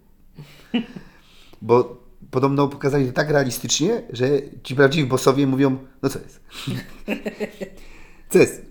Bo 1.61 2.03
podobno 2.31 2.68
pokazali 2.68 3.07
to 3.07 3.14
tak 3.14 3.30
realistycznie, 3.30 4.03
że 4.10 4.30
ci 4.64 4.76
prawdziwi 4.76 5.10
bossowie 5.10 5.47
mówią, 5.47 5.77
no 6.01 6.10
co 6.10 6.19
jest? 6.19 6.41
Co 8.30 8.39
jest? 8.39 8.65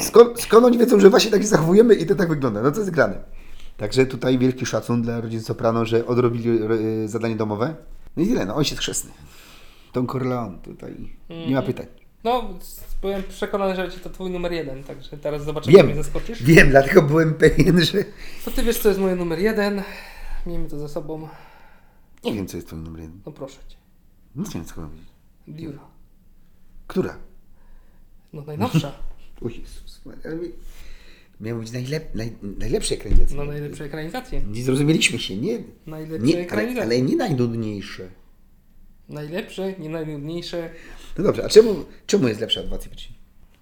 Skąd, 0.00 0.40
skąd 0.40 0.66
oni 0.66 0.78
wiedzą, 0.78 1.00
że 1.00 1.10
właśnie 1.10 1.30
tak 1.30 1.42
się 1.42 1.48
zachowujemy 1.48 1.94
i 1.94 2.06
to 2.06 2.14
tak 2.14 2.28
wygląda? 2.28 2.62
No 2.62 2.70
to 2.70 2.78
jest 2.78 2.90
grane. 2.90 3.24
Także 3.76 4.06
tutaj 4.06 4.38
wielki 4.38 4.66
szacun 4.66 5.02
dla 5.02 5.20
rodzin 5.20 5.40
Soprano, 5.40 5.84
że 5.84 6.06
odrobili 6.06 6.50
e, 7.04 7.08
zadanie 7.08 7.36
domowe. 7.36 7.74
No 8.16 8.22
i 8.22 8.26
tyle, 8.26 8.46
no 8.46 8.56
ojciec 8.56 8.78
chrzestny. 8.78 9.10
Don 9.92 10.06
Corleone, 10.06 10.58
tutaj 10.58 10.94
nie 11.48 11.54
ma 11.54 11.62
pytań. 11.62 11.86
No, 12.24 12.58
byłem 13.02 13.22
przekonany, 13.22 13.76
że 13.76 13.82
będzie 13.82 13.98
to 13.98 14.10
twój 14.10 14.30
numer 14.30 14.52
jeden, 14.52 14.84
także 14.84 15.16
teraz 15.18 15.44
zobaczymy, 15.44 15.76
Wiem, 15.76 15.86
czy 15.86 15.92
mnie 15.94 16.02
zaskoczysz. 16.02 16.42
wiem, 16.42 16.70
dlatego 16.70 17.02
byłem 17.02 17.34
pewien, 17.34 17.84
że... 17.84 18.04
To 18.44 18.50
ty 18.50 18.62
wiesz, 18.62 18.78
co 18.78 18.88
jest 18.88 19.00
moje 19.00 19.16
numer 19.16 19.38
jeden. 19.38 19.82
Miejmy 20.46 20.68
to 20.68 20.78
ze 20.78 20.88
sobą. 20.88 21.28
Nie 22.24 22.32
wiem, 22.34 22.46
co 22.46 22.56
jest 22.56 22.66
twoim 22.66 22.84
numer 22.84 23.00
jeden. 23.00 23.20
No 23.26 23.32
proszę 23.32 23.58
cię. 23.68 23.76
Nie 24.36 24.44
wiem, 24.54 24.64
co 24.64 24.74
powiedzieć. 24.74 25.06
Biuro. 25.48 25.78
Która? 26.86 27.18
No 28.32 28.42
najnowsza. 28.42 28.92
O 29.44 29.48
Jezus, 29.48 30.00
ale 30.24 30.36
mi- 30.36 30.52
miał 31.40 31.58
być 31.58 31.72
najlep, 31.72 32.14
naj, 32.14 32.32
najlepsze 32.58 32.94
ekranizacje. 32.94 33.36
No 33.36 33.44
najlepsze 33.44 33.84
ekranizacje. 33.84 34.42
Nie 34.42 34.62
zrozumieliśmy 34.64 35.18
się, 35.18 35.36
nie? 35.36 35.58
Najlepsze 35.86 36.26
nie 36.26 36.52
ale, 36.52 36.82
ale 36.82 37.02
nie 37.02 37.16
najnudniejsze. 37.16 38.08
Najlepsze, 39.10 39.72
nie 39.78 39.88
najnudniejsze. 39.88 40.70
No 41.18 41.24
dobrze, 41.24 41.44
a 41.44 41.48
czemu, 41.48 41.84
czemu 42.06 42.28
jest 42.28 42.40
lepsza 42.40 42.60
od 42.60 42.68
Władcy 42.68 42.88
Pierścieni? 42.88 43.18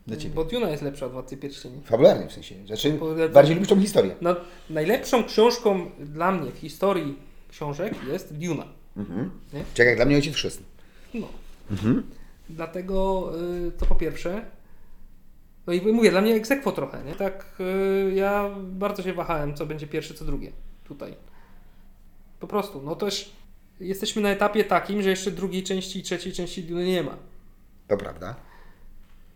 Dla 0.06 0.16
Ciebie. 0.16 0.34
Bo 0.34 0.44
Duna 0.44 0.70
jest 0.70 0.82
lepsza 0.82 1.06
od 1.06 1.12
Władcy 1.12 1.36
Pierścieni. 1.36 1.80
Fabularnie 1.84 2.28
w 2.28 2.32
sensie. 2.32 2.54
Znaczy, 2.66 2.92
Bo- 2.92 3.28
bardziej 3.28 3.54
lubisz 3.54 3.68
tą 3.68 3.80
historię. 3.80 4.14
No, 4.20 4.36
najlepszą 4.70 5.24
książką 5.24 5.90
dla 6.00 6.32
mnie 6.32 6.50
w 6.50 6.58
historii 6.58 7.18
książek 7.50 7.94
jest 8.12 8.34
Duna. 8.38 8.64
Mhm. 8.96 9.30
Nie? 9.52 9.64
Czekaj, 9.74 9.96
dla 9.96 10.04
mnie 10.04 10.16
ojciec 10.16 10.34
chrzestny. 10.34 10.66
No. 11.14 11.28
Mhm. 11.70 12.02
Dlatego 12.50 13.32
y, 13.66 13.72
to 13.72 13.86
po 13.86 13.94
pierwsze. 13.94 14.44
No 15.66 15.72
i 15.72 15.92
mówię, 15.92 16.10
dla 16.10 16.20
mnie 16.20 16.34
egzekwo 16.34 16.72
trochę, 16.72 17.04
nie? 17.04 17.14
Tak, 17.14 17.56
y, 17.60 18.14
ja 18.14 18.50
bardzo 18.62 19.02
się 19.02 19.12
wahałem, 19.12 19.54
co 19.54 19.66
będzie 19.66 19.86
pierwsze, 19.86 20.14
co 20.14 20.24
drugie 20.24 20.52
tutaj. 20.84 21.14
Po 22.40 22.46
prostu, 22.46 22.82
no 22.82 22.96
też 22.96 23.32
jesteśmy 23.80 24.22
na 24.22 24.30
etapie 24.30 24.64
takim, 24.64 25.02
że 25.02 25.10
jeszcze 25.10 25.30
drugiej 25.30 25.62
części 25.62 25.98
i 25.98 26.02
trzeciej 26.02 26.32
części 26.32 26.62
Duny 26.62 26.86
nie 26.86 27.02
ma. 27.02 27.16
To 27.88 27.96
prawda. 27.96 28.36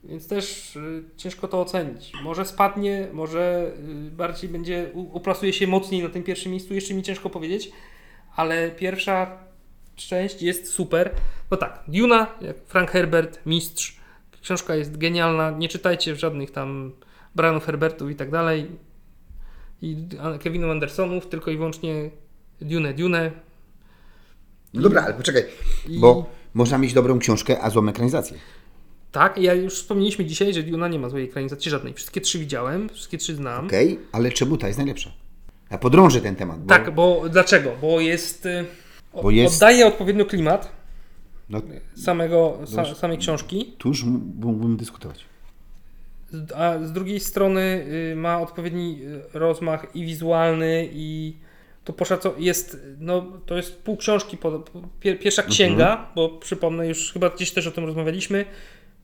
Więc 0.05 0.28
też 0.28 0.77
y, 0.77 1.05
ciężko 1.16 1.48
to 1.48 1.60
ocenić. 1.60 2.12
Może 2.23 2.44
spadnie, 2.44 3.09
może 3.12 3.73
y, 4.09 4.10
bardziej 4.10 4.51
będzie, 4.51 4.90
u- 4.94 5.16
uplasuje 5.16 5.52
się 5.52 5.66
mocniej 5.66 6.02
na 6.02 6.09
tym 6.09 6.23
pierwszym 6.23 6.52
miejscu, 6.52 6.74
jeszcze 6.74 6.94
mi 6.94 7.02
ciężko 7.02 7.31
powiedzieć, 7.31 7.73
ale 8.36 8.70
pierwsza 8.70 9.39
część 9.97 10.43
jest 10.43 10.66
super. 10.73 11.10
No 11.51 11.56
tak, 11.56 11.85
Duna, 11.89 12.27
Frank 12.66 12.90
Herbert, 12.90 13.40
mistrz. 13.47 13.97
Książka 14.43 14.74
jest 14.74 14.97
genialna, 14.98 15.51
nie 15.51 15.69
czytajcie 15.69 16.16
żadnych 16.16 16.51
tam 16.51 16.93
Brianów 17.35 17.64
Herbertów 17.64 18.10
i 18.10 18.14
tak 18.14 18.31
dalej. 18.31 18.70
I 19.82 19.97
Kevinów 20.43 20.70
Andersonów, 20.70 21.27
tylko 21.28 21.51
i 21.51 21.56
wyłącznie 21.56 22.10
Dune, 22.60 22.94
Dune. 22.94 23.31
No 24.74 24.82
dobra, 24.82 25.02
ale 25.02 25.14
poczekaj, 25.14 25.44
I- 25.88 25.98
bo 26.00 26.30
można 26.54 26.78
mieć 26.78 26.92
dobrą 26.92 27.18
książkę, 27.18 27.60
a 27.60 27.70
złą 27.70 27.88
ekranizację. 27.88 28.38
Tak, 29.12 29.38
ja 29.38 29.54
już 29.54 29.74
wspomnieliśmy 29.74 30.24
dzisiaj, 30.24 30.54
że 30.54 30.62
Duna 30.62 30.88
nie 30.88 30.98
ma 30.98 31.08
złej 31.08 31.24
ekranizacji 31.24 31.70
żadnej. 31.70 31.94
Wszystkie 31.94 32.20
trzy 32.20 32.38
widziałem, 32.38 32.88
wszystkie 32.88 33.18
trzy 33.18 33.34
znam. 33.34 33.66
Okej, 33.66 33.98
ale 34.12 34.30
czemu 34.32 34.56
ta 34.56 34.66
jest 34.66 34.78
najlepsza? 34.78 35.10
Ja 35.70 35.78
podrążę 35.78 36.20
ten 36.20 36.36
temat, 36.36 36.60
bo 36.60 36.68
Tak, 36.68 36.94
bo 36.94 37.22
dlaczego? 37.30 37.72
Bo 37.80 38.00
jest. 38.00 38.46
y, 38.46 38.64
Bo 39.22 39.30
jest- 39.30 39.54
Oddaje 39.54 39.86
odpowiednio 39.86 40.24
klimat 40.24 40.72
no, 41.48 41.60
samego, 41.96 42.58
sa, 42.64 42.94
samej 42.94 43.18
książki, 43.18 43.74
tu 43.78 43.88
już 43.88 44.04
mógłbym 44.40 44.76
dyskutować. 44.76 45.24
a 46.56 46.78
z 46.84 46.92
drugiej 46.92 47.20
strony 47.20 47.86
y, 48.12 48.16
ma 48.16 48.40
odpowiedni 48.40 48.98
y, 49.34 49.38
rozmach 49.38 49.86
i 49.94 50.04
wizualny, 50.04 50.88
i 50.92 51.36
to 51.84 51.92
poszaco 51.92 52.34
jest. 52.38 52.76
No, 52.98 53.26
to 53.46 53.56
jest 53.56 53.82
pół 53.82 53.96
książki, 53.96 54.36
po, 54.36 54.64
pier, 55.00 55.18
pierwsza 55.18 55.42
księga, 55.42 55.90
Mhm. 55.90 56.09
bo 56.14 56.28
przypomnę, 56.28 56.86
już 56.88 57.12
chyba 57.12 57.30
gdzieś 57.30 57.50
też 57.50 57.66
o 57.66 57.70
tym 57.70 57.84
rozmawialiśmy. 57.84 58.44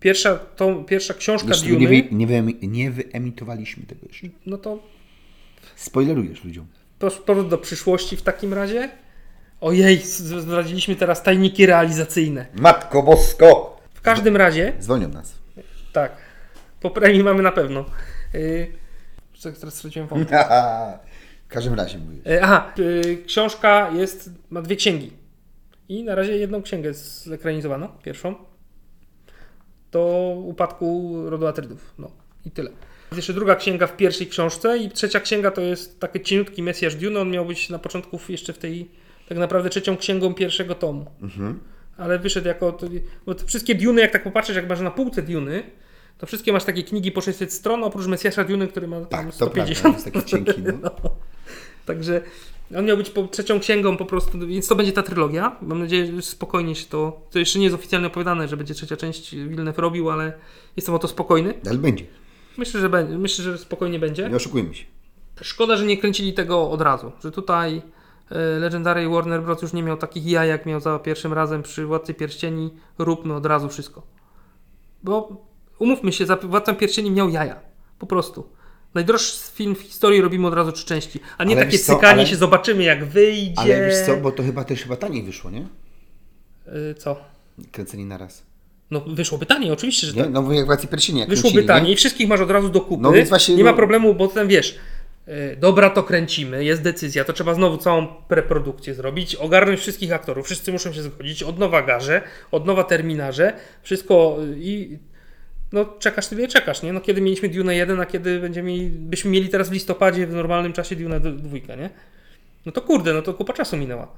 Pierwsza, 0.01 0.37
to, 0.37 0.75
pierwsza 0.75 1.15
książka 1.15 1.49
Wiesz, 1.49 1.63
Duny, 1.63 1.79
nie, 1.81 1.89
wy, 1.89 2.09
nie, 2.13 2.27
wyemi, 2.27 2.59
nie 2.63 2.91
wyemitowaliśmy 2.91 3.87
tego 3.87 4.07
jeszcze. 4.09 4.27
no 4.47 4.59
to 4.59 4.79
Spoilerujesz 5.77 6.45
ludziom. 6.45 6.67
Powrót 7.27 7.49
do 7.49 7.59
przyszłości 7.59 8.17
w 8.17 8.23
takim 8.23 8.55
razie. 8.55 8.91
Ojej, 9.61 9.99
zdradziliśmy 10.07 10.97
teraz 10.97 11.23
tajniki 11.23 11.67
realizacyjne. 11.67 12.47
Matko 12.55 13.03
Bosko! 13.03 13.81
W 13.95 14.01
każdym 14.01 14.37
razie, 14.37 14.73
Dzwonią 14.81 15.09
nas. 15.09 15.35
tak, 15.93 16.17
po 16.81 16.91
premii 16.91 17.25
mamy 17.25 17.43
na 17.43 17.53
pewno. 17.53 17.85
Yy, 18.35 18.73
teraz 19.61 19.75
straciłem 19.75 20.09
wątek. 20.09 20.39
W 21.49 21.51
każdym 21.51 21.75
razie 21.75 21.99
mówię. 21.99 22.19
Yy, 22.25 22.43
aha, 22.43 22.75
książka 23.27 23.91
jest, 23.91 24.31
ma 24.51 24.63
dwie 24.63 24.77
księgi. 24.77 25.11
I 25.89 26.05
na 26.05 26.15
razie 26.15 26.37
jedną 26.37 26.63
księgę 26.63 26.95
zekranizowano, 26.95 27.89
pierwszą. 28.03 28.35
Do 29.93 30.35
upadku 30.45 31.15
rodu 31.31 31.47
Atrydów. 31.47 31.95
No 31.99 32.11
i 32.47 32.51
tyle. 32.51 32.71
Jest 32.71 33.17
jeszcze 33.17 33.33
druga 33.33 33.57
księga 33.57 33.87
w 33.87 33.97
pierwszej 33.97 34.27
książce 34.27 34.79
i 34.79 34.91
trzecia 34.91 35.21
księga 35.21 35.51
to 35.51 35.61
jest 35.61 36.01
taki 36.01 36.21
cieniutki 36.21 36.63
Mesjasz 36.63 36.95
Dune. 36.95 37.21
On 37.21 37.31
miał 37.31 37.45
być 37.45 37.71
na 37.71 37.79
początku 37.79 38.19
jeszcze 38.29 38.53
w 38.53 38.59
tej, 38.59 38.91
tak 39.29 39.39
naprawdę 39.39 39.71
trzecią 39.71 39.97
księgą 39.97 40.35
pierwszego 40.35 40.75
tomu. 40.75 41.07
Ale 41.97 42.19
wyszedł 42.19 42.49
jako, 42.49 42.73
to, 42.73 42.87
bo 43.27 43.35
wszystkie 43.47 43.75
Duny, 43.75 44.01
jak 44.01 44.13
tak 44.13 44.23
popatrzysz, 44.23 44.57
jak 44.57 44.69
masz 44.69 44.81
na 44.81 44.91
półce 44.91 45.23
Duny, 45.23 45.63
to 46.19 46.27
wszystkie 46.27 46.53
masz 46.53 46.65
takie 46.65 46.83
knigi 46.83 47.13
po 47.13 47.21
600 47.21 47.53
stron, 47.53 47.85
oprócz 47.85 48.07
Mesjasza 48.07 48.45
Duny, 48.45 48.69
który 48.69 48.89
ma 48.89 48.97
tam 48.97 49.07
Tak, 49.07 49.27
to 49.27 49.33
150. 49.33 49.81
prawda, 49.81 49.99
jest 49.99 50.05
taki 50.05 50.31
cienki. 50.31 50.63
No. 50.83 50.91
No. 51.05 51.11
Także 51.87 52.23
on 52.79 52.85
miał 52.85 52.97
być 52.97 53.11
po, 53.11 53.27
trzecią 53.27 53.61
księgą 53.61 53.97
po 53.97 54.05
prostu, 54.07 54.47
więc 54.47 54.69
to 54.69 54.75
będzie 54.77 54.93
ta 54.93 55.03
trylogia. 55.03 55.57
Mam 55.63 55.79
nadzieję, 55.79 56.07
że 56.07 56.23
spokojnie 56.23 56.75
się 56.75 56.87
to. 56.87 57.21
To 57.31 57.39
jeszcze 57.39 57.59
nie 57.59 57.65
jest 57.65 57.75
oficjalnie 57.77 58.07
opowiadane, 58.07 58.49
że 58.49 58.57
będzie 58.57 58.75
trzecia 58.75 58.97
część 58.97 59.35
Wilnew 59.35 59.79
robił, 59.79 60.11
ale 60.11 60.33
jestem 60.77 60.95
o 60.95 60.99
to 60.99 61.09
spokojny. 61.09 61.55
Ale 61.71 61.79
będzie. 61.79 62.05
Myślę, 62.59 62.81
że 62.81 62.89
będzie, 62.89 63.19
myślę, 63.19 63.45
że 63.45 63.59
spokojnie 63.59 63.99
będzie. 63.99 64.29
Nie 64.29 64.37
oszukujmy 64.37 64.75
się. 64.75 64.85
Szkoda, 65.43 65.77
że 65.77 65.85
nie 65.87 65.99
kręcili 65.99 66.33
tego 66.33 66.71
od 66.71 66.81
razu. 66.81 67.13
Że 67.25 67.33
tutaj 67.33 67.83
e, 68.31 68.59
Legendary 68.59 69.09
Warner 69.09 69.43
Bros. 69.43 69.63
już 69.63 69.73
nie 69.73 69.83
miał 69.83 69.97
takich 69.97 70.27
jaj, 70.27 70.49
jak 70.49 70.67
miał 70.67 70.81
za 70.81 70.99
pierwszym 70.99 71.33
razem 71.33 71.63
przy 71.63 71.87
Władcy 71.87 72.15
Pierścieni. 72.15 72.71
Róbmy 72.99 73.35
od 73.35 73.47
razu 73.47 73.69
wszystko. 73.69 74.03
Bo 75.03 75.47
umówmy 75.79 76.13
się, 76.13 76.27
za 76.27 76.37
Władcą 76.37 76.77
Pierścieni 76.77 77.11
miał 77.11 77.29
jaja. 77.31 77.61
Po 77.99 78.07
prostu. 78.07 78.49
Najdroższy 78.95 79.53
film 79.53 79.75
w 79.77 79.81
historii 79.81 80.21
robimy 80.21 80.47
od 80.47 80.55
razu 80.55 80.73
trzy 80.73 80.87
części. 80.87 81.21
A 81.39 81.45
nie 81.45 81.57
Ale 81.57 81.65
takie 81.65 81.79
co, 81.79 81.95
cykanie 81.95 82.21
ale- 82.21 82.27
się, 82.27 82.37
zobaczymy 82.37 82.83
jak 82.83 83.05
wyjdzie. 83.05 83.53
Ale 83.57 83.87
wiesz 83.87 83.99
co, 84.07 84.17
bo 84.17 84.33
to 84.33 84.43
chyba 84.43 84.65
też 84.65 84.83
chyba 84.83 84.97
taniej 84.97 85.23
wyszło, 85.23 85.51
nie? 85.51 85.67
Y, 86.91 86.95
Co? 86.95 87.17
Kręcenie 87.73 88.05
naraz. 88.07 88.43
No 88.91 89.01
wyszłoby 89.01 89.47
taniej, 89.47 89.71
oczywiście, 89.71 90.07
że 90.07 90.13
Nie? 90.13 90.23
tak. 90.23 90.33
No 90.33 90.43
bo 90.43 90.53
jak 90.53 90.67
w 90.67 90.71
racji 90.71 90.89
pierścienia 90.89 91.21
jak 91.21 91.29
Wyszłoby 91.29 91.53
kręcili, 91.53 91.75
nie? 91.75 91.81
taniej, 91.81 91.97
wszystkich 91.97 92.29
masz 92.29 92.41
od 92.41 92.51
razu 92.51 92.69
do 92.69 92.81
kupy. 92.81 93.03
No 93.03 93.13
więc 93.13 93.29
właśnie, 93.29 93.55
nie 93.57 93.65
no- 93.65 93.71
ma 93.71 93.77
problemu, 93.77 94.15
bo 94.15 94.29
potem 94.29 94.49
wiesz, 94.49 94.79
y, 95.29 95.57
dobra, 95.61 95.91
to 95.91 96.03
kręcimy, 96.03 96.65
jest 96.65 96.83
decyzja, 96.83 97.25
to 97.25 97.33
trzeba 97.33 97.55
znowu 97.55 97.77
całą 97.77 98.07
preprodukcję 98.07 98.95
zrobić, 98.95 99.35
ogarnąć 99.35 99.81
wszystkich 99.81 100.13
aktorów, 100.13 100.47
wszyscy 100.47 100.73
muszą 100.73 100.93
się 100.93 101.03
zgodzić, 101.03 101.43
od 101.43 101.59
nowa 101.59 101.83
garze, 101.83 102.23
od 102.51 102.67
nowa 102.67 102.85
terminarze, 102.85 103.53
wszystko 103.83 104.37
y, 104.45 104.57
i 104.59 104.99
no 105.73 105.85
czekasz 105.99 106.29
tyle 106.29 106.43
i 106.43 106.49
czekasz, 106.49 106.83
nie? 106.83 106.93
No 106.93 107.01
kiedy 107.01 107.21
mieliśmy 107.21 107.49
Dune 107.49 107.75
1, 107.75 108.01
a 108.01 108.07
kiedy 108.07 108.41
będziemy 108.41 108.69
mieli, 108.69 108.87
byśmy 108.91 109.31
mieli 109.31 109.49
teraz 109.49 109.69
w 109.69 109.73
listopadzie 109.73 110.27
w 110.27 110.33
normalnym 110.33 110.73
czasie 110.73 110.97
Dune 110.97 111.21
2, 111.21 111.75
nie? 111.75 111.91
No 112.67 112.73
to 112.73 112.81
kurde, 112.81 113.13
no 113.13 113.23
to 113.23 113.35
kupa 113.35 113.53
czasu 113.53 113.77
minęła. 113.77 114.09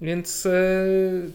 Więc 0.00 0.46
e, 0.46 0.52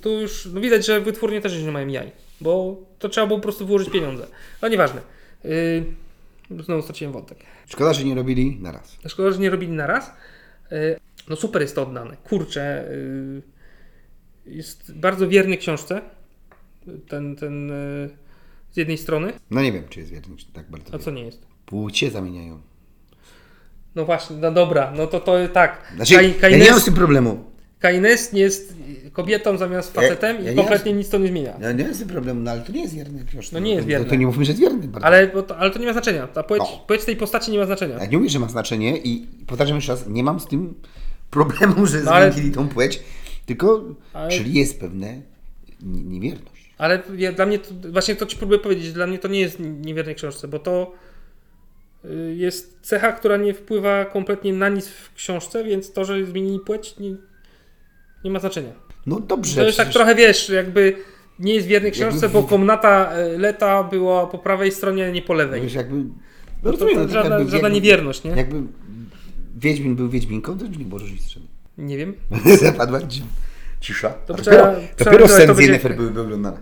tu 0.01 0.22
już 0.22 0.45
no 0.45 0.61
widać, 0.61 0.85
że 0.85 1.01
wytwórnie 1.01 1.42
też 1.42 1.64
nie 1.64 1.72
mają 1.72 1.88
jaj, 1.88 2.11
bo 2.42 2.77
to 3.00 3.09
trzeba 3.09 3.27
było 3.27 3.40
po 3.40 3.43
prostu 3.43 3.67
włożyć 3.67 3.90
pieniądze. 3.90 4.27
No 4.61 4.67
nieważne. 4.67 5.01
Yy, 5.43 6.64
znowu 6.64 6.82
straciłem 6.82 7.14
wątek. 7.14 7.38
Szkoda, 7.67 7.93
że 7.93 8.03
nie 8.03 8.16
robili 8.16 8.58
naraz. 8.61 8.98
Szkoda, 9.08 9.32
że 9.32 9.40
nie 9.40 9.50
robili 9.50 9.72
naraz. 9.72 10.11
Yy, 10.72 11.00
no 11.30 11.35
super 11.35 11.61
jest 11.61 11.76
to 11.76 11.82
oddane. 11.82 12.17
Kurczę, 12.24 12.90
yy, 14.45 14.53
jest 14.56 14.93
bardzo 14.95 15.27
wierny 15.27 15.58
książce. 15.58 16.01
Ten, 17.08 17.35
ten 17.35 17.67
yy, 17.67 18.09
z 18.78 18.80
jednej 18.80 18.98
strony. 18.98 19.34
No 19.52 19.62
nie 19.62 19.72
wiem, 19.72 19.84
czy 19.90 20.00
jest 20.00 20.12
wierny, 20.12 20.38
czy 20.38 20.46
tak 20.54 20.70
bardzo. 20.72 20.94
A 20.94 21.00
co 21.00 21.12
nie 21.12 21.24
jest? 21.24 21.42
Płcie 21.66 22.12
zamieniają. 22.12 22.60
No 23.96 24.06
właśnie, 24.06 24.36
no 24.36 24.52
dobra, 24.52 24.94
no 24.98 25.08
to 25.08 25.20
to 25.20 25.48
tak. 25.54 25.92
Znaczy, 25.96 26.14
Kai- 26.14 26.24
ja 26.42 26.50
nie 26.50 26.58
mam 26.58 26.66
Kaines, 26.68 26.82
z 26.82 26.86
tym 26.86 26.94
problemu. 26.94 27.44
Kaines 27.80 28.34
jest 28.34 28.74
kobietą 29.14 29.58
zamiast 29.58 29.94
facetem 29.94 30.36
ja 30.38 30.42
i 30.52 30.56
nie 30.56 30.56
kompletnie 30.62 30.94
nic 30.94 31.10
to 31.10 31.18
nie 31.18 31.28
zmienia. 31.28 31.58
Ja 31.62 31.72
nie 31.72 31.84
mam 31.84 31.94
z 31.94 32.00
tym 32.00 32.08
problemu, 32.08 32.42
no 32.42 32.52
ale 32.52 32.62
to 32.62 32.72
nie 32.72 32.82
jest 32.82 32.96
wierny 32.96 33.26
książka. 33.26 33.50
No 33.54 33.60
nie 33.60 33.74
jest 33.76 33.88
wierny. 33.88 34.06
To, 34.06 34.10
to 34.10 34.16
nie 34.16 34.26
mówmy, 34.26 34.46
że 34.46 34.52
jest 34.52 34.62
wierny 34.62 34.88
bardzo. 34.88 35.08
Ale, 35.08 35.28
to, 35.28 35.58
ale 35.58 35.72
to 35.72 35.80
nie 35.80 35.86
ma 35.86 35.94
znaczenia. 35.94 36.28
Ta 36.28 36.44
płeć, 36.44 36.60
No. 36.62 36.84
płeć 36.88 37.06
tej 37.06 37.16
postaci 37.16 37.52
nie 37.52 37.58
ma 37.60 37.66
znaczenia. 37.66 37.96
Ja 38.00 38.06
nie 38.06 38.18
mówię, 38.18 38.30
że 38.30 38.40
ma 38.40 38.50
znaczenie 38.50 38.98
i 38.98 39.28
powtarzam 39.48 39.76
jeszcze 39.76 39.92
raz, 39.92 40.08
nie 40.08 40.24
mam 40.24 40.40
z 40.40 40.46
tym 40.48 40.74
problemu, 41.30 41.86
że 41.86 42.02
No 42.04 42.12
ale- 42.12 42.32
zmienili 42.32 42.56
tą 42.56 42.68
płeć, 42.70 43.00
tylko 43.46 43.84
Ale- 44.14 44.32
czyli 44.32 44.54
jest 44.54 44.80
pewne 44.80 45.22
ni- 45.84 46.04
niewierność. 46.04 46.57
Ale 46.78 47.02
ja, 47.18 47.32
dla 47.32 47.46
mnie, 47.46 47.60
to, 47.60 47.74
właśnie 47.92 48.16
to 48.16 48.26
ci 48.26 48.38
próbuję 48.38 48.60
powiedzieć, 48.60 48.94
dla 48.94 49.08
mnie 49.08 49.20
to 49.20 49.28
nie 49.28 49.40
jest 49.40 49.58
niewiernej 49.60 50.16
książce, 50.16 50.48
bo 50.48 50.60
to 50.60 50.92
y, 52.06 52.36
jest 52.38 52.78
cecha, 52.82 53.12
która 53.12 53.38
nie 53.38 53.54
wpływa 53.54 54.06
kompletnie 54.06 54.54
na 54.54 54.70
nic 54.70 54.88
w 54.88 55.14
książce, 55.14 55.64
więc 55.64 55.94
to, 55.94 56.06
że 56.06 56.26
zmienili 56.26 56.60
płeć, 56.60 57.00
nie, 57.00 57.16
nie 58.24 58.32
ma 58.32 58.40
znaczenia. 58.40 58.72
No 59.06 59.20
dobrze. 59.20 59.56
To 59.62 59.66
jest 59.66 59.78
tak 59.78 59.86
przecież- 59.88 59.94
trochę, 60.06 60.16
wiesz, 60.16 60.50
jakby 60.50 60.96
nie 61.40 61.54
jest 61.56 61.68
wiernej 61.68 61.92
Jakby 61.92 62.06
książce, 62.06 62.28
w- 62.30 62.32
bo 62.32 62.44
komnata 62.44 63.18
y, 63.20 63.38
Leta 63.38 63.84
była 63.84 64.28
po 64.28 64.38
prawej 64.38 64.72
stronie, 64.72 65.06
a 65.06 65.10
nie 65.10 65.22
po 65.22 65.34
lewej. 65.34 65.62
Wiesz, 65.62 65.74
jakby... 65.74 65.96
No 65.98 66.04
to, 66.64 66.72
rozumiem, 66.72 66.94
to 66.96 67.00
no 67.02 67.06
tak 67.06 67.14
żadna, 67.14 67.36
jakby- 67.36 67.52
żadna 67.52 67.68
jakby- 67.68 67.76
niewierność, 67.82 68.24
nie? 68.24 68.32
Jakby 68.32 68.62
Wiedźmin 69.58 69.96
był 69.96 70.10
Wiedźminką, 70.10 70.58
to 70.58 70.66
już 70.66 70.78
nie 70.78 70.86
było 70.86 71.00
różnicy. 71.00 71.40
Nie 71.78 71.98
wiem. 71.98 72.14
Zapadła 72.62 73.00
ci- 73.02 73.24
cisza. 73.80 74.10
To 74.10 74.34
A 74.34 74.38
trzeba- 74.38 74.58
dopiero 74.58 74.88
trzeba- 74.96 75.12
dopiero 75.12 75.28
sceny 75.28 75.54
z 75.54 75.58
będzie- 75.58 75.64
Yennefer 75.64 75.96
były 75.96 76.22
oglądane. 76.22 76.58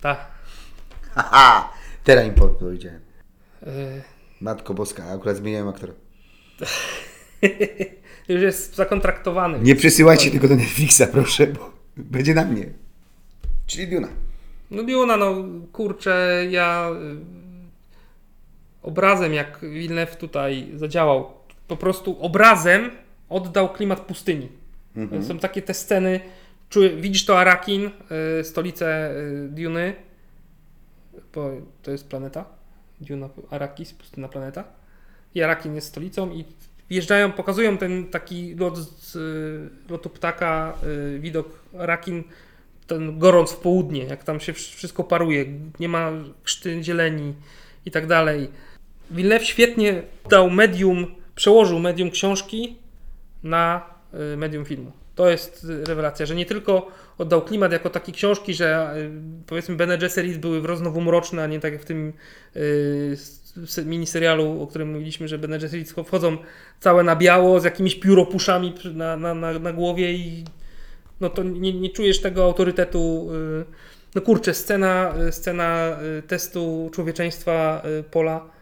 Tak. 0.00 0.26
Haha! 1.14 1.72
Teraz 2.04 2.26
im 2.26 2.34
powiedziałem. 2.34 3.00
Y, 3.66 4.02
Matko 4.40 4.74
Boska, 4.74 5.04
akurat 5.04 5.36
zmieniałem 5.36 5.68
aktora. 5.68 5.92
już 8.28 8.42
jest 8.42 8.74
zakontraktowany. 8.74 9.58
Nie 9.60 9.76
przesyłajcie 9.76 10.30
tego 10.30 10.48
do 10.48 10.56
Netflixa, 10.56 11.02
proszę, 11.12 11.46
bo 11.46 11.72
będzie 11.96 12.34
na 12.34 12.44
mnie. 12.44 12.66
Czyli 13.66 13.88
Duna. 13.88 14.08
No 14.70 14.82
Duna, 14.82 15.16
no 15.16 15.34
kurczę, 15.72 16.44
ja 16.50 16.90
y, 16.90 17.16
obrazem 18.82 19.34
jak 19.34 19.58
Wilnew 19.60 20.16
tutaj 20.16 20.68
zadziałał, 20.76 21.30
po 21.68 21.76
prostu 21.76 22.16
obrazem 22.20 22.90
oddał 23.28 23.72
klimat 23.72 24.00
pustyni. 24.00 24.48
Są 25.22 25.38
takie 25.38 25.62
te 25.62 25.74
sceny, 25.74 26.20
widzisz 26.96 27.24
to 27.24 27.38
Arakin, 27.38 27.90
y, 28.40 28.44
stolicę 28.44 29.10
y, 29.16 29.48
Duny, 29.48 29.94
bo 31.34 31.50
to 31.82 31.90
jest 31.90 32.08
planeta, 32.08 32.44
Duna, 33.00 33.28
Arakis, 33.50 33.92
pustyna 33.92 34.28
planeta. 34.28 34.64
I 35.34 35.42
Arakin 35.42 35.74
jest 35.74 35.86
stolicą 35.88 36.30
i 36.30 36.44
wjeżdżają, 36.90 37.32
pokazują 37.32 37.78
ten 37.78 38.06
taki 38.06 38.54
lot 38.54 38.78
z 38.78 39.16
y, 39.16 39.90
lotu 39.92 40.10
ptaka, 40.10 40.74
y, 41.16 41.18
widok 41.18 41.58
Arakin 41.78 42.24
ten 42.86 43.18
gorąc 43.18 43.52
w 43.52 43.56
południe, 43.56 44.04
jak 44.04 44.24
tam 44.24 44.40
się 44.40 44.52
wsz- 44.52 44.76
wszystko 44.76 45.04
paruje, 45.04 45.44
nie 45.80 45.88
ma 45.88 46.10
krzty 46.42 46.82
zieleni 46.84 47.34
i 47.86 47.90
tak 47.90 48.06
dalej. 48.06 48.48
Villeneuve 49.10 49.44
świetnie 49.44 50.02
dał 50.30 50.50
medium, 50.50 51.06
przełożył 51.34 51.78
medium 51.78 52.10
książki 52.10 52.76
na 53.42 53.93
medium 54.36 54.64
filmu. 54.64 54.92
To 55.14 55.30
jest 55.30 55.64
y, 55.64 55.84
rewelacja, 55.84 56.26
że 56.26 56.34
nie 56.34 56.46
tylko 56.46 56.86
oddał 57.18 57.42
klimat 57.42 57.72
jako 57.72 57.90
taki 57.90 58.12
książki, 58.12 58.54
że 58.54 58.94
y, 58.96 59.10
powiedzmy 59.46 59.76
Bene 59.76 59.98
Gesserit 59.98 60.38
były 60.38 60.60
wroznowu 60.60 61.00
mroczne, 61.00 61.42
a 61.44 61.46
nie 61.46 61.60
tak 61.60 61.72
jak 61.72 61.82
w 61.82 61.84
tym 61.84 62.12
y, 62.56 63.16
s- 63.62 63.78
miniserialu, 63.86 64.62
o 64.62 64.66
którym 64.66 64.92
mówiliśmy, 64.92 65.28
że 65.28 65.38
Bene 65.38 65.58
Gesserit 65.58 65.90
wchodzą 66.06 66.36
całe 66.80 67.02
na 67.02 67.16
biało 67.16 67.60
z 67.60 67.64
jakimiś 67.64 67.94
pióropuszami 67.94 68.74
na, 68.94 69.16
na, 69.16 69.34
na, 69.34 69.58
na 69.58 69.72
głowie 69.72 70.12
i 70.12 70.44
no 71.20 71.30
to 71.30 71.42
nie, 71.42 71.72
nie 71.72 71.90
czujesz 71.90 72.20
tego 72.20 72.44
autorytetu. 72.44 73.28
y, 73.32 73.64
No 74.14 74.20
kurczę, 74.22 74.54
scena, 74.54 75.14
y, 75.28 75.32
scena 75.32 75.96
y, 76.18 76.22
testu 76.22 76.90
człowieczeństwa 76.92 77.82
y, 78.00 78.02
Pola 78.02 78.53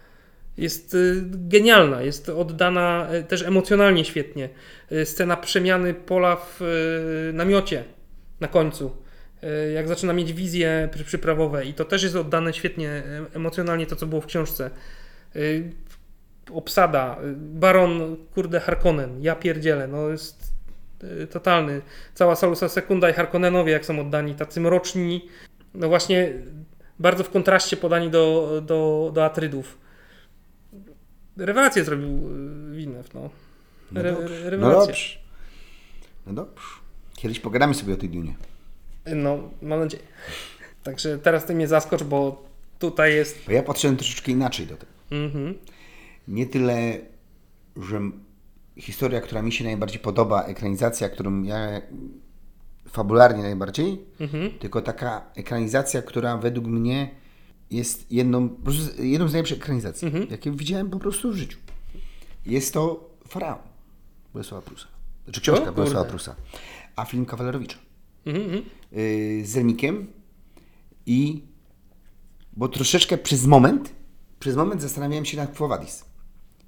jest 0.56 0.94
y, 0.94 1.22
genialna, 1.26 2.02
jest 2.02 2.28
oddana 2.28 3.08
y, 3.14 3.22
też 3.22 3.42
emocjonalnie 3.42 4.04
świetnie. 4.04 4.48
Y, 4.92 5.06
Scena 5.06 5.36
przemiany 5.36 5.94
Pola 5.94 6.36
w 6.36 6.60
namiocie 7.34 7.84
na 8.40 8.48
końcu. 8.48 8.96
Jak 9.74 9.88
zaczyna 9.88 10.12
mieć 10.12 10.32
wizje 10.32 10.88
przy- 10.92 11.04
przyprawowe 11.04 11.64
i 11.66 11.74
to 11.74 11.84
też 11.84 12.02
jest 12.02 12.16
oddane 12.16 12.52
świetnie 12.52 12.90
em- 12.90 13.26
emocjonalnie 13.34 13.86
to, 13.86 13.96
co 13.96 14.06
było 14.06 14.20
w 14.20 14.26
książce. 14.26 14.70
Obsada, 16.52 17.16
Baron, 17.36 18.16
kurde, 18.34 18.60
Harkonnen, 18.60 19.22
ja 19.22 19.34
pierdzielę, 19.36 19.88
no 19.88 20.08
jest 20.08 20.52
totalny. 21.30 21.80
Cała 22.14 22.36
Salusa 22.36 22.68
Sekunda 22.68 23.10
i 23.10 23.12
Harkonnenowie, 23.12 23.72
jak 23.72 23.84
są 23.84 24.00
oddani, 24.00 24.34
tacy 24.34 24.60
mroczni, 24.60 25.28
no 25.74 25.88
właśnie 25.88 26.32
bardzo 26.98 27.24
w 27.24 27.30
kontraście 27.30 27.76
podani 27.76 28.10
do, 28.10 28.60
do, 28.66 29.10
do 29.14 29.24
Atrydów. 29.24 29.78
Rewelację 31.36 31.84
zrobił 31.84 32.08
y, 32.08 32.76
Wilnew, 32.76 33.14
no. 33.14 33.30
No 33.92 34.00
Re, 34.02 34.16
No 34.58 34.70
dobrze. 34.70 35.18
No 36.26 36.32
dobrze. 36.32 36.64
Kiedyś 37.16 37.40
pogadamy 37.40 37.74
sobie 37.74 37.94
o 37.94 37.96
tej 37.96 38.08
Dunie. 38.08 38.34
No, 39.16 39.50
mam 39.62 39.80
nadzieję. 39.80 40.02
Także 40.82 41.18
teraz 41.18 41.44
ty 41.46 41.54
mnie 41.54 41.68
zaskocz, 41.68 42.02
bo 42.02 42.44
tutaj 42.78 43.14
jest... 43.14 43.38
Bo 43.46 43.52
ja 43.52 43.62
patrzyłem 43.62 43.96
troszeczkę 43.96 44.32
inaczej 44.32 44.66
do 44.66 44.76
tego. 44.76 44.92
Mhm. 45.10 45.54
Nie 46.28 46.46
tyle, 46.46 46.98
że 47.76 48.00
historia, 48.76 49.20
która 49.20 49.42
mi 49.42 49.52
się 49.52 49.64
najbardziej 49.64 50.00
podoba, 50.00 50.44
ekranizacja, 50.44 51.08
którą 51.08 51.42
ja 51.42 51.80
fabularnie 52.88 53.42
najbardziej, 53.42 53.98
Mhm. 54.20 54.50
tylko 54.58 54.82
taka 54.82 55.24
ekranizacja, 55.36 56.02
która 56.02 56.36
według 56.36 56.66
mnie 56.66 57.10
jest 57.72 58.12
jedną, 58.12 58.48
jedną 58.98 59.28
z 59.28 59.32
najlepszych 59.32 59.58
ekranizacji, 59.58 60.06
Mhm. 60.06 60.26
jakie 60.30 60.50
widziałem 60.50 60.90
po 60.90 60.98
prostu 60.98 61.32
w 61.32 61.36
życiu. 61.36 61.58
Jest 62.46 62.74
to 62.74 63.10
Faraon 63.28 63.58
Bolesława 64.32 64.62
Prusa. 64.62 64.86
Znaczy 65.24 65.40
książka 65.40 65.68
O 65.68 65.72
Bolesława. 65.72 66.08
Prusa, 66.10 66.36
a 66.96 67.04
film 67.04 67.26
Kawalerowicza. 67.26 67.78
Mhm. 68.26 68.44
mhm. 68.44 68.62
Yy, 68.92 69.44
z 69.46 69.48
Zelnikiem 69.48 70.06
i 71.06 71.42
bo 72.56 72.68
troszeczkę 72.68 73.18
przez 73.18 73.46
moment 73.46 73.92
przez 74.40 74.56
moment 74.56 74.82
zastanawiałem 74.82 75.24
się 75.24 75.36
nad. 75.36 76.04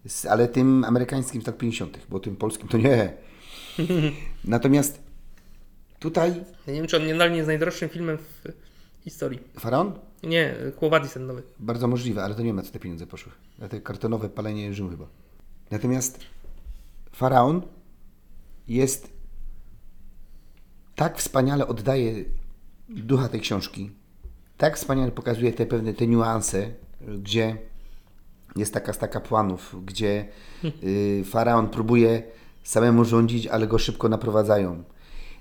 Z- 0.06 0.26
ale 0.26 0.48
tym 0.48 0.84
amerykańskim 0.84 1.42
z 1.42 1.46
lat 1.46 1.58
50., 1.58 1.98
bo 2.08 2.20
tym 2.20 2.36
polskim 2.36 2.68
to 2.68 2.78
nie. 2.78 3.12
Natomiast 4.44 5.02
tutaj 5.98 6.30
Ja 6.66 6.72
nie 6.72 6.78
wiem, 6.80 6.86
czy 6.88 6.96
on 6.96 7.06
nie 7.06 7.14
jest 7.36 7.46
najdroższym 7.46 7.88
filmem 7.88 8.18
w 8.18 8.52
historii. 9.04 9.38
Faraon? 9.58 9.92
Nie, 10.26 10.54
Kłowadis 10.76 11.12
ten 11.12 11.26
nowy. 11.26 11.42
Bardzo 11.60 11.88
możliwe, 11.88 12.24
ale 12.24 12.34
to 12.34 12.40
nie 12.40 12.46
wiem 12.46 12.56
na 12.56 12.62
co 12.62 12.72
te 12.72 12.78
pieniądze 12.78 13.06
poszły. 13.06 13.32
Na 13.58 13.68
te 13.68 13.80
kartonowe 13.80 14.28
palenie 14.28 14.74
Rzymu 14.74 14.90
chyba. 14.90 15.06
Natomiast 15.70 16.18
Faraon 17.12 17.62
jest 18.68 19.12
tak 20.94 21.18
wspaniale 21.18 21.66
oddaje 21.66 22.24
ducha 22.88 23.28
tej 23.28 23.40
książki, 23.40 23.90
tak 24.56 24.76
wspaniale 24.76 25.12
pokazuje 25.12 25.52
te 25.52 25.66
pewne 25.66 25.94
te 25.94 26.06
niuanse, 26.06 26.70
gdzie 27.18 27.56
jest 28.56 28.74
taka 28.74 28.92
sta 28.92 29.08
kapłanów, 29.08 29.76
gdzie 29.84 30.28
y, 30.84 31.22
Faraon 31.24 31.68
próbuje 31.68 32.22
samemu 32.62 33.04
rządzić, 33.04 33.46
ale 33.46 33.66
go 33.66 33.78
szybko 33.78 34.08
naprowadzają. 34.08 34.84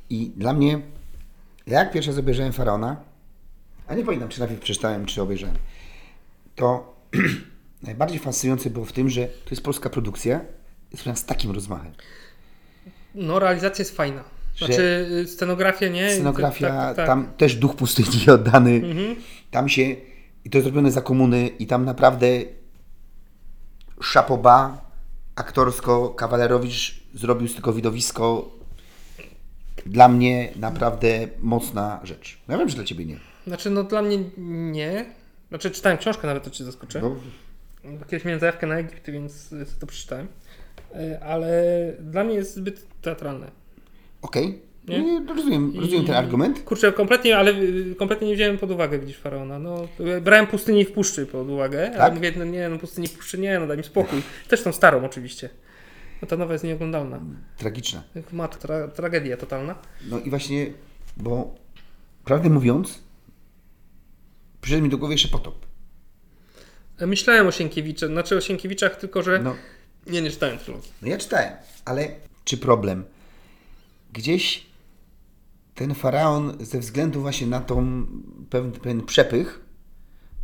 I 0.09 0.29
dla 0.37 0.53
mnie, 0.53 0.81
jak 1.67 1.91
pierwszy 1.91 2.11
raz 2.11 2.19
obejrzałem 2.19 2.53
Faraona, 2.53 3.12
a 3.87 3.95
nie 3.95 4.03
pamiętam, 4.05 4.29
czy 4.29 4.39
najpierw 4.39 4.61
przeczytałem, 4.61 5.05
czy 5.05 5.21
obejrzałem, 5.21 5.55
to 6.55 6.95
najbardziej 7.83 8.19
fascynujące 8.19 8.69
było 8.69 8.85
w 8.85 8.91
tym, 8.91 9.09
że 9.09 9.27
to 9.27 9.49
jest 9.51 9.63
polska 9.63 9.89
produkcja, 9.89 10.41
z 11.15 11.25
takim 11.25 11.51
rozmachem. 11.51 11.91
No, 13.15 13.39
realizacja 13.39 13.81
jest 13.81 13.95
fajna. 13.95 14.23
Znaczy, 14.57 15.07
y, 15.11 15.27
scenografia 15.27 15.87
nie. 15.87 16.11
Scenografia, 16.11 16.67
Tak, 16.67 16.77
tak, 16.77 16.95
tak. 16.95 17.07
tam 17.07 17.27
też 17.37 17.55
duch 17.55 17.75
pustyni 17.75 18.29
oddany. 18.35 18.81
Tam 19.51 19.69
się, 19.69 19.81
i 20.45 20.49
to 20.49 20.57
jest 20.57 20.63
zrobione 20.65 20.91
za 20.91 21.01
komuny, 21.01 21.47
i 21.47 21.67
tam 21.67 21.85
naprawdę 21.85 22.27
szapoba, 24.01 24.81
aktorsko, 25.35 26.09
Kawalerowicz 26.09 27.03
zrobił 27.13 27.47
z 27.47 27.55
tego 27.55 27.73
widowisko 27.73 28.51
dla 29.85 30.07
mnie 30.07 30.49
naprawdę 30.55 31.27
mocna 31.39 31.99
rzecz. 32.03 32.37
Ja 32.47 32.57
wiem, 32.57 32.69
że 32.69 32.75
dla 32.75 32.83
Ciebie 32.85 33.05
nie. 33.05 33.32
Znaczy, 33.47 33.69
no 33.69 33.83
dla 33.83 34.01
mnie 34.01 34.19
nie. 34.71 35.05
Znaczy, 35.49 35.71
czytałem 35.71 35.97
książkę 35.97 36.27
nawet, 36.27 36.43
to 36.43 36.49
cię 36.49 36.63
zaskoczę. 36.63 37.01
Bo 37.01 38.05
Kiedyś 38.05 38.25
miałem 38.25 38.39
zajawkę 38.39 38.67
na 38.67 38.75
Egipt, 38.77 39.09
więc 39.09 39.55
to 39.79 39.87
przeczytałem. 39.87 40.27
Y, 40.95 41.19
Ale 41.23 41.53
dla 41.99 42.23
mnie 42.23 42.35
jest 42.35 42.55
zbyt 42.55 42.85
teatralne. 43.01 43.51
Okej, 44.21 44.61
Nie? 44.87 45.03
nie? 45.03 45.25
rozumiem, 45.35 45.73
rozumiem 45.79 46.05
ten 46.05 46.15
I- 46.15 46.17
argument. 46.17 46.59
Kurczę, 46.63 46.91
kompletnie, 46.93 47.37
ale 47.37 47.51
y, 47.51 47.95
kompletnie 47.99 48.27
nie 48.27 48.35
wziąłem 48.35 48.57
pod 48.57 48.71
uwagę, 48.71 48.99
widzisz, 48.99 49.17
Faraona. 49.17 49.59
No, 49.59 49.87
y, 50.17 50.21
brałem 50.21 50.47
pustyni 50.47 50.85
w 50.85 50.91
puszczy 50.91 51.25
pod 51.25 51.49
uwagę, 51.49 51.85
ale 51.87 51.97
Tak? 51.97 52.13
mówię, 52.15 52.31
no 52.37 52.45
nie, 52.45 52.69
no 52.69 52.79
pustyni 52.79 53.07
w 53.07 53.13
puszczy 53.13 53.37
nie, 53.39 53.59
no 53.59 53.67
daj 53.67 53.77
mi 53.77 53.83
spokój. 53.83 54.21
Też 54.47 54.63
tą 54.63 54.71
starą 54.71 55.05
oczywiście. 55.05 55.49
No 56.21 56.27
ta 56.27 56.37
nowa 56.37 56.53
jest 56.53 56.63
nieoglądalna. 56.65 57.19
Tragiczna. 57.57 58.03
Ma 58.31 58.47
tra 58.47 58.87
tragedia 58.87 59.37
totalna. 59.37 59.75
No 60.09 60.19
i 60.19 60.29
właśnie, 60.29 60.67
bo 61.17 61.55
prawdę 62.25 62.49
mówiąc, 62.49 62.99
przyszedł 64.63 64.83
mi 64.83 64.89
do 64.89 64.97
głowy 64.97 65.13
jeszcze 65.13 65.27
potop. 65.27 65.65
E, 66.97 67.07
Myślałem 67.07 67.47
o 67.47 67.51
Sienkiewiczu, 67.51 68.07
znaczy 68.07 68.37
o 68.37 68.41
Sienkiewiczach, 68.41 68.95
tylko 68.95 69.23
że 69.23 69.39
No, 69.39 69.55
nie, 70.07 70.21
nie 70.21 70.31
czytałem 70.31 70.57
trylogii. 70.57 70.91
no 71.01 71.07
ja 71.07 71.17
czytałem, 71.17 71.53
ale 71.85 72.07
czy 72.45 72.57
problem? 72.57 73.03
Gdzieś 74.13 74.65
ten 75.75 75.95
faraon 75.95 76.57
ze 76.65 76.79
względu 76.79 77.21
właśnie 77.21 77.47
na 77.47 77.61
tą 77.61 78.05
pewien, 78.49 78.71
pewien 78.71 79.01
przepych, 79.01 79.59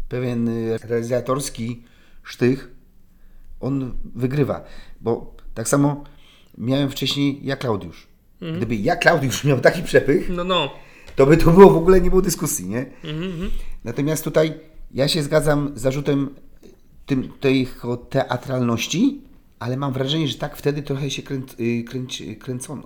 pewien 0.09 0.47
y, 0.47 0.77
realizatorski 0.83 1.83
sztych, 2.23 2.71
on 3.59 3.97
wygrywa. 4.15 4.63
Bo 5.01 5.35
tak 5.53 5.67
samo 5.69 6.03
miałem 6.57 6.89
wcześniej 6.91 7.39
ja 7.43 7.55
Klaudiusz. 7.55 8.07
Gdyby 8.57 8.75
ja 8.75 8.95
Klaudiusz 8.95 9.43
miał 9.43 9.59
taki 9.59 9.83
przepych, 9.83 10.29
No, 10.29 10.43
no. 10.43 10.71
to 11.15 11.25
by 11.25 11.37
to 11.37 11.51
było 11.51 11.69
w 11.71 11.77
ogóle 11.77 12.01
nie 12.01 12.09
było 12.09 12.21
dyskusji, 12.21 12.65
nie? 12.67 12.85
Mhm, 13.03 13.23
mhm. 13.31 13.51
Natomiast 13.83 14.23
tutaj 14.23 14.53
ja 14.91 15.07
się 15.07 15.23
zgadzam 15.23 15.71
z 15.75 15.81
zarzutem 15.81 16.35
tym, 17.05 17.31
tej 17.39 17.67
teatralności, 18.09 19.21
ale 19.59 19.77
mam 19.77 19.93
wrażenie, 19.93 20.27
że 20.27 20.37
tak 20.37 20.57
wtedy 20.57 20.81
trochę 20.83 21.09
się 21.09 21.23
kręc, 21.23 21.55
y, 21.59 21.83
kręć, 21.83 22.23
kręcono. 22.39 22.83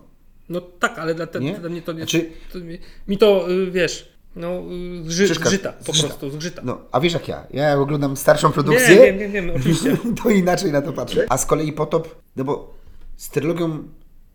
No 0.49 0.61
tak, 0.61 0.99
ale 0.99 1.15
dla, 1.15 1.27
te, 1.27 1.39
Nie? 1.39 1.59
dla 1.59 1.69
mnie 1.69 1.81
to 1.81 1.91
nie 1.93 1.99
Znaczy- 1.99 2.29
to, 2.53 2.59
mi- 3.07 3.17
to, 3.17 3.51
y, 3.51 3.71
wiesz, 3.71 4.13
no, 4.35 4.61
y, 5.05 5.11
zży, 5.11 5.27
zgrzyta, 5.27 5.73
po 5.73 5.83
zgrzyta. 5.91 6.07
prostu, 6.07 6.29
zgrzyta. 6.31 6.61
No, 6.65 6.81
a 6.91 6.99
wiesz 6.99 7.13
jak 7.13 7.27
ja? 7.27 7.47
Ja 7.53 7.79
oglądam 7.79 8.17
starszą 8.17 8.51
produkcję, 8.51 8.95
wiem, 8.95 9.19
wiem, 9.19 9.31
wiem, 9.31 9.49
oczywiście. 9.55 9.97
to 10.23 10.29
inaczej 10.29 10.71
na 10.71 10.81
to 10.81 10.93
patrzę. 10.93 11.25
A 11.29 11.37
z 11.37 11.45
kolei 11.45 11.73
Potop, 11.73 12.21
no 12.35 12.43
bo 12.43 12.73
z 13.17 13.29
trylogią 13.29 13.83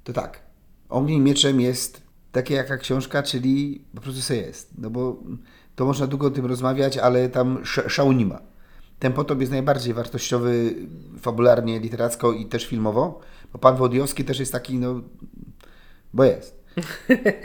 to 0.04 0.12
tak. 0.12 0.42
Ogniem 0.88 1.24
mieczem 1.24 1.60
jest 1.60 2.02
takie 2.32 2.54
jaka 2.54 2.76
książka, 2.78 3.22
czyli 3.22 3.84
po 3.94 4.00
prostu 4.00 4.22
sobie 4.22 4.40
jest. 4.40 4.70
No 4.78 4.90
bo 4.90 5.16
to 5.78 5.84
można 5.84 6.06
długo 6.06 6.26
o 6.26 6.30
tym 6.30 6.46
rozmawiać, 6.46 6.98
ale 6.98 7.28
tam 7.28 7.58
sz- 7.62 7.92
szału 7.92 8.12
nie 8.12 8.26
ma. 8.26 8.40
Ten 8.98 9.12
Potop 9.12 9.40
jest 9.40 9.52
najbardziej 9.52 9.94
wartościowy 9.94 10.74
fabularnie, 11.20 11.80
literacko 11.80 12.32
i 12.32 12.46
też 12.46 12.66
filmowo, 12.66 13.20
bo 13.52 13.58
pan 13.58 13.76
Wodiowski 13.76 14.24
też 14.24 14.38
jest 14.40 14.52
taki, 14.52 14.78
no, 14.78 15.00
bo 16.14 16.24
jest. 16.24 16.64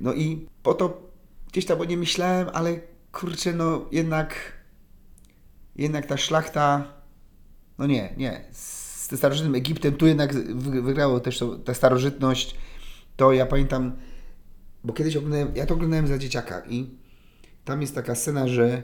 No 0.00 0.14
i 0.14 0.46
Potop 0.62 1.10
gdzieś 1.52 1.66
tam 1.66 1.80
o 1.80 1.84
nie 1.84 1.96
myślałem, 1.96 2.48
ale 2.52 2.80
kurczę, 3.12 3.52
no 3.52 3.86
jednak 3.92 4.34
jednak 5.76 6.06
ta 6.06 6.16
szlachta, 6.16 6.92
no 7.78 7.86
nie, 7.86 8.14
nie, 8.16 8.44
z 8.52 9.08
tym 9.08 9.18
starożytnym 9.18 9.54
Egiptem 9.54 9.94
tu 9.96 10.06
jednak 10.06 10.34
wy- 10.34 10.82
wygrało 10.82 11.20
też 11.20 11.38
to, 11.38 11.58
ta 11.58 11.74
starożytność, 11.74 12.56
to 13.16 13.32
ja 13.32 13.46
pamiętam 13.46 13.92
bo 14.84 14.92
kiedyś 14.92 15.16
oglądałem, 15.16 15.48
ja 15.54 15.66
to 15.66 15.74
oglądałem 15.74 16.06
za 16.06 16.18
dzieciaka 16.18 16.62
i 16.68 16.86
tam 17.64 17.80
jest 17.80 17.94
taka 17.94 18.14
scena, 18.14 18.48
że 18.48 18.82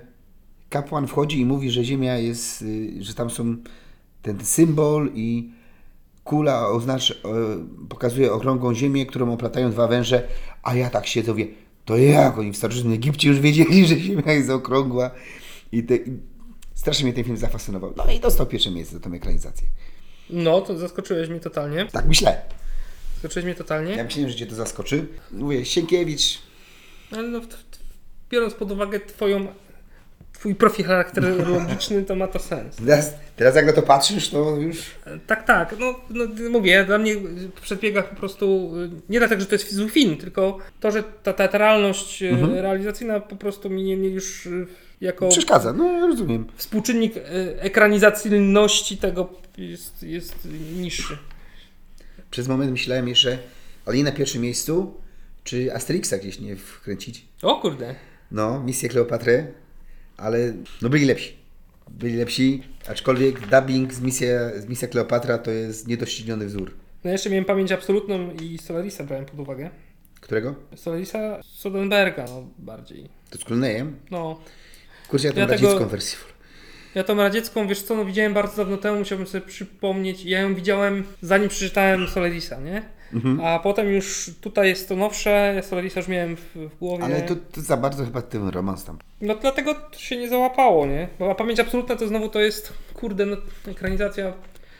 kapłan 0.70 1.06
wchodzi 1.06 1.40
i 1.40 1.46
mówi, 1.46 1.70
że 1.70 1.84
Ziemia 1.84 2.18
jest, 2.18 2.62
y, 2.62 3.04
że 3.04 3.14
tam 3.14 3.30
są 3.30 3.56
ten 4.22 4.44
symbol 4.44 5.10
i 5.14 5.50
kula 6.24 6.68
oznacza, 6.68 7.14
e, 7.14 7.18
pokazuje 7.88 8.32
okrągłą 8.32 8.74
Ziemię, 8.74 9.06
którą 9.06 9.32
oplatają 9.32 9.70
dwa 9.70 9.88
węże, 9.88 10.28
a 10.62 10.74
ja 10.74 10.90
tak 10.90 11.06
siedzę, 11.06 11.34
wie, 11.34 11.46
to 11.84 11.96
jak 11.96 12.38
oni 12.38 12.52
w 12.52 12.56
starożytnym 12.56 12.92
Egipcie 12.92 13.28
już 13.28 13.40
wiedzieli, 13.40 13.86
że 13.88 13.98
Ziemia 13.98 14.32
jest 14.32 14.50
okrągła 14.50 15.10
i, 15.72 15.82
te, 15.82 15.96
i 15.96 16.18
strasznie 16.74 17.04
mnie 17.04 17.12
ten 17.12 17.24
film 17.24 17.36
zafascynował. 17.36 17.92
No 17.96 18.12
i 18.12 18.20
dostał 18.20 18.46
pierwsze 18.46 18.70
miejsce 18.70 18.94
za 18.94 19.00
tą 19.00 19.12
ekranizację. 19.12 19.66
No, 20.30 20.60
to 20.60 20.78
zaskoczyłeś 20.78 21.28
mnie 21.28 21.40
totalnie. 21.40 21.86
Tak 21.92 22.06
myślę. 22.06 22.42
Zaskoczyłeś 23.26 23.44
mnie 23.44 23.54
totalnie. 23.54 23.96
Ja 23.96 24.04
myślałem, 24.04 24.30
że 24.30 24.36
Cię 24.36 24.46
to 24.46 24.54
zaskoczy. 24.54 25.06
Mówię, 25.32 25.64
Sienkiewicz, 25.64 26.38
Ale 27.12 27.28
no, 27.28 27.40
w- 27.40 27.46
biorąc 28.30 28.54
pod 28.54 28.72
uwagę 28.72 29.00
twoją, 29.00 29.46
twój 30.32 30.54
profil 30.54 30.84
charakterologiczny, 30.86 32.02
to 32.02 32.14
ma 32.16 32.26
to 32.28 32.38
sens. 32.38 32.76
teraz, 32.76 33.14
teraz 33.36 33.54
jak 33.56 33.66
na 33.66 33.72
to 33.72 33.82
patrzysz, 33.82 34.28
to 34.28 34.56
już... 34.56 34.78
Tak, 35.26 35.46
tak. 35.46 35.74
No, 35.78 35.94
no 36.10 36.24
mówię, 36.50 36.84
dla 36.84 36.98
mnie 36.98 37.16
w 37.56 37.60
przedbiegach 37.60 38.10
po 38.10 38.16
prostu 38.16 38.72
y, 38.76 38.90
nie 39.08 39.18
dlatego, 39.18 39.40
że 39.40 39.46
to 39.46 39.54
jest 39.54 39.74
zły 39.74 39.90
film, 39.90 40.16
tylko 40.16 40.58
to, 40.80 40.90
że 40.90 41.02
ta 41.22 41.32
teatralność 41.32 42.22
y, 42.22 42.36
realizacyjna 42.62 43.20
po 43.20 43.36
prostu 43.36 43.70
mi 43.70 43.82
nie, 43.82 43.96
nie 43.96 44.08
już 44.08 44.46
y, 44.46 44.66
jako 45.00 45.28
Przeszkadza, 45.28 45.72
no 45.72 45.92
ja 45.92 46.06
rozumiem. 46.06 46.46
współczynnik 46.56 47.14
ekranizacyjności 47.58 48.96
tego 48.96 49.28
jest, 49.58 50.02
jest 50.02 50.48
niższy. 50.76 51.18
Przez 52.30 52.48
moment 52.48 52.70
myślałem 52.70 53.08
jeszcze, 53.08 53.38
ale 53.86 53.96
nie 53.96 54.04
na 54.04 54.12
pierwszym 54.12 54.42
miejscu, 54.42 54.94
czy 55.44 55.74
Asterixa 55.74 56.12
gdzieś 56.20 56.40
nie 56.40 56.56
wkręcić. 56.56 57.26
O 57.42 57.60
kurde. 57.60 57.94
No, 58.30 58.62
misję 58.62 58.88
Kleopatry, 58.88 59.52
ale 60.16 60.52
no 60.82 60.88
byli 60.88 61.04
lepsi. 61.04 61.36
Byli 61.90 62.16
lepsi, 62.16 62.62
aczkolwiek 62.88 63.40
dubbing 63.46 63.92
z 63.94 64.00
misja, 64.00 64.60
z 64.60 64.66
misja 64.66 64.88
Kleopatra 64.88 65.38
to 65.38 65.50
jest 65.50 65.88
niedościgniony 65.88 66.46
wzór. 66.46 66.74
No 67.04 67.10
jeszcze 67.10 67.30
miałem 67.30 67.44
pamięć 67.44 67.72
absolutną 67.72 68.30
i 68.32 68.58
Solarisa 68.58 69.04
brałem 69.04 69.26
pod 69.26 69.40
uwagę. 69.40 69.70
Którego? 70.20 70.54
Solarisa 70.76 71.42
Sodenberga, 71.42 72.24
no 72.24 72.48
bardziej. 72.58 73.08
To 73.30 73.38
z 73.38 73.44
Clooneyem? 73.44 73.96
No, 74.10 74.40
Kurczę, 75.08 75.26
ja 75.26 75.32
tą 75.32 75.40
Ja 75.40 75.46
tego- 75.46 75.86
wersję. 75.86 76.18
Ja 76.96 77.04
tą 77.04 77.16
radziecką, 77.16 77.68
wiesz 77.68 77.82
co, 77.82 77.96
no 77.96 78.04
widziałem 78.04 78.34
bardzo 78.34 78.56
dawno 78.56 78.76
temu, 78.76 78.98
musiałbym 78.98 79.26
sobie 79.26 79.46
przypomnieć. 79.46 80.24
Ja 80.24 80.40
ją 80.40 80.54
widziałem 80.54 81.04
zanim 81.22 81.48
przeczytałem 81.48 82.08
Solarisa, 82.08 82.60
nie? 82.60 82.82
Mhm. 83.12 83.40
A 83.40 83.58
potem 83.58 83.92
już 83.92 84.30
tutaj 84.40 84.68
jest 84.68 84.88
to 84.88 84.96
nowsze, 84.96 85.52
ja 85.56 85.62
Solarisa 85.62 86.00
już 86.00 86.08
miałem 86.08 86.36
w, 86.36 86.40
w 86.54 86.78
głowie. 86.78 87.04
Ale 87.04 87.22
to, 87.22 87.36
to 87.52 87.60
za 87.60 87.76
bardzo 87.76 88.04
chyba 88.04 88.22
ten 88.22 88.48
romans 88.48 88.84
tam. 88.84 88.98
No 89.20 89.34
dlatego 89.34 89.74
się 89.96 90.16
nie 90.16 90.28
załapało, 90.28 90.86
nie? 90.86 91.08
Bo 91.18 91.34
pamięć 91.34 91.60
absolutna 91.60 91.96
to 91.96 92.08
znowu 92.08 92.28
to 92.28 92.40
jest, 92.40 92.72
kurde, 92.94 93.26
no, 93.26 93.36
ekranizacja 93.68 94.32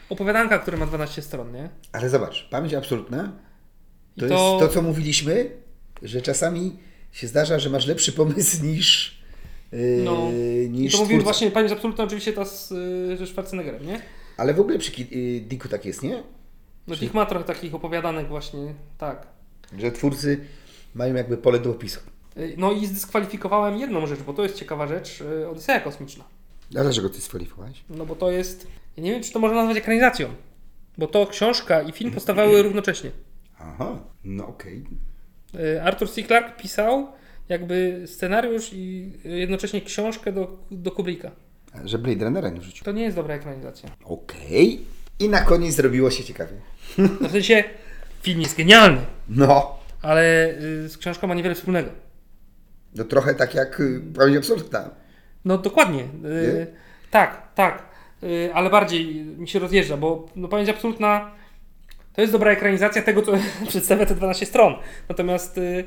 opowiadanka, 0.09 0.59
która 0.59 0.77
ma 0.79 0.87
12 0.87 1.23
stron, 1.23 1.53
nie? 1.53 1.69
Ale 1.93 2.09
zobacz, 2.09 2.49
pamięć 2.51 2.75
absolutna 2.75 3.33
to, 4.19 4.29
to- 4.29 4.35
jest 4.35 4.35
to, 4.61 4.69
co 4.69 4.83
mówiliśmy, 4.83 5.51
że 6.03 6.23
czasami 6.23 6.79
się 7.13 7.27
zdarza, 7.27 7.59
że 7.59 7.71
masz 7.71 7.87
lepszy 7.87 8.13
pomysł 8.13 8.65
niż, 8.67 9.19
yy, 9.73 10.03
No. 10.05 10.31
I 10.65 10.71
niż 10.71 10.93
to 10.93 10.99
mówił 10.99 11.23
właśnie 11.23 11.51
pamięć 11.51 11.73
absolutna 11.73 12.05
oczywiście 12.05 12.33
ta 12.33 12.45
z, 12.45 12.73
y, 12.73 13.17
ze 13.17 13.27
Schwarzeneggerem, 13.27 13.87
nie? 13.87 14.01
Ale 14.37 14.55
w 14.55 14.61
ogóle 14.61 14.79
przy 14.79 15.03
yy, 15.03 15.41
Dicku 15.41 15.69
tak 15.69 15.85
jest, 15.85 16.03
nie? 16.03 16.23
No 16.87 16.97
tych 16.97 17.15
ma 17.15 17.27
trochę 17.27 17.45
takich 17.45 17.75
opowiadanek 17.75 18.29
właśnie, 18.29 18.75
tak. 18.99 19.27
Że 19.79 19.93
twórcy 19.93 20.41
mają 20.95 21.15
jakby 21.15 21.37
pole 21.37 21.59
do 21.59 21.71
opisu. 21.71 22.01
Y, 22.37 22.55
No 22.59 22.73
i 22.73 22.87
zdyskwalifikowałem 22.87 23.79
jedną 23.79 24.07
rzecz, 24.07 24.21
bo 24.21 24.33
to 24.33 24.43
jest 24.43 24.55
ciekawa 24.55 24.87
rzecz, 24.87 25.23
Odyseja 25.51 25.81
Kosmiczna. 25.81 26.25
A 26.79 26.83
dlaczego 26.83 27.09
ty 27.11 27.21
skwalifikowałeś? 27.21 27.85
No 27.91 28.07
bo 28.07 28.17
to 28.17 28.31
jest. 28.31 28.67
Ja 28.97 29.03
nie 29.03 29.11
wiem, 29.11 29.23
czy 29.23 29.33
to 29.33 29.39
można 29.39 29.57
nazwać 29.57 29.77
ekranizacją. 29.77 30.29
Bo 30.99 31.07
to 31.07 31.27
książka 31.27 31.83
i 31.83 31.93
film 31.93 32.11
powstawały 32.13 32.63
równocześnie. 32.63 33.11
Aha, 33.59 33.99
no 34.25 34.47
okej. 34.49 34.85
Y, 35.55 35.83
Arthur 35.83 36.11
C. 36.11 36.23
Clarke 36.23 36.63
pisał 36.63 37.09
jakby 37.49 38.03
scenariusz 38.07 38.71
i 38.73 39.13
jednocześnie 39.25 39.81
książkę 39.81 40.33
do, 40.33 40.59
do 40.71 40.91
Kubricka. 40.91 41.31
Że 41.85 41.99
Blade 41.99 42.25
Runnera 42.25 42.49
nie 42.49 42.61
wrzucił. 42.61 42.85
To 42.85 42.93
nie 42.93 43.03
jest 43.03 43.17
dobra 43.17 43.35
ekranizacja. 43.35 43.91
Okej. 44.05 44.81
I 45.19 45.29
na 45.29 45.41
koniec 45.41 45.75
zrobiło 45.75 46.11
się 46.11 46.25
ciekawie. 46.25 46.53
No 46.99 47.09
w 47.29 47.33
sensie 47.33 47.65
film 48.23 48.41
jest 48.41 48.57
genialny, 48.57 49.01
No, 49.29 49.79
ale 50.03 50.51
y, 50.85 50.89
z 50.89 50.99
książką 50.99 51.27
ma 51.27 51.35
niewiele 51.35 51.55
wspólnego. 51.55 51.91
no 52.95 53.05
trochę 53.05 53.35
tak 53.35 53.55
jak 53.55 53.79
yy, 53.79 54.01
pamięć 54.15 54.37
absolutna. 54.37 54.91
No 55.45 55.59
dokładnie. 55.59 56.03
Y, 56.25 56.67
tak, 57.11 57.55
tak. 57.55 57.83
Y, 58.23 58.51
ale 58.55 58.71
bardziej 58.71 59.15
mi 59.15 59.49
się 59.49 59.59
rozjeżdża, 59.59 59.97
bo 59.97 60.29
no, 60.37 60.49
pamięć 60.49 60.69
absolutna 60.69 61.31
to 62.15 62.21
jest 62.21 62.33
dobra 62.33 62.51
ekranizacja 62.51 63.03
tego, 63.03 63.23
co 63.23 63.33
przedstawia 63.69 64.07
te 64.07 64.15
12 64.15 64.47
stron. 64.47 64.75
Natomiast 65.09 65.59
y, 65.59 65.85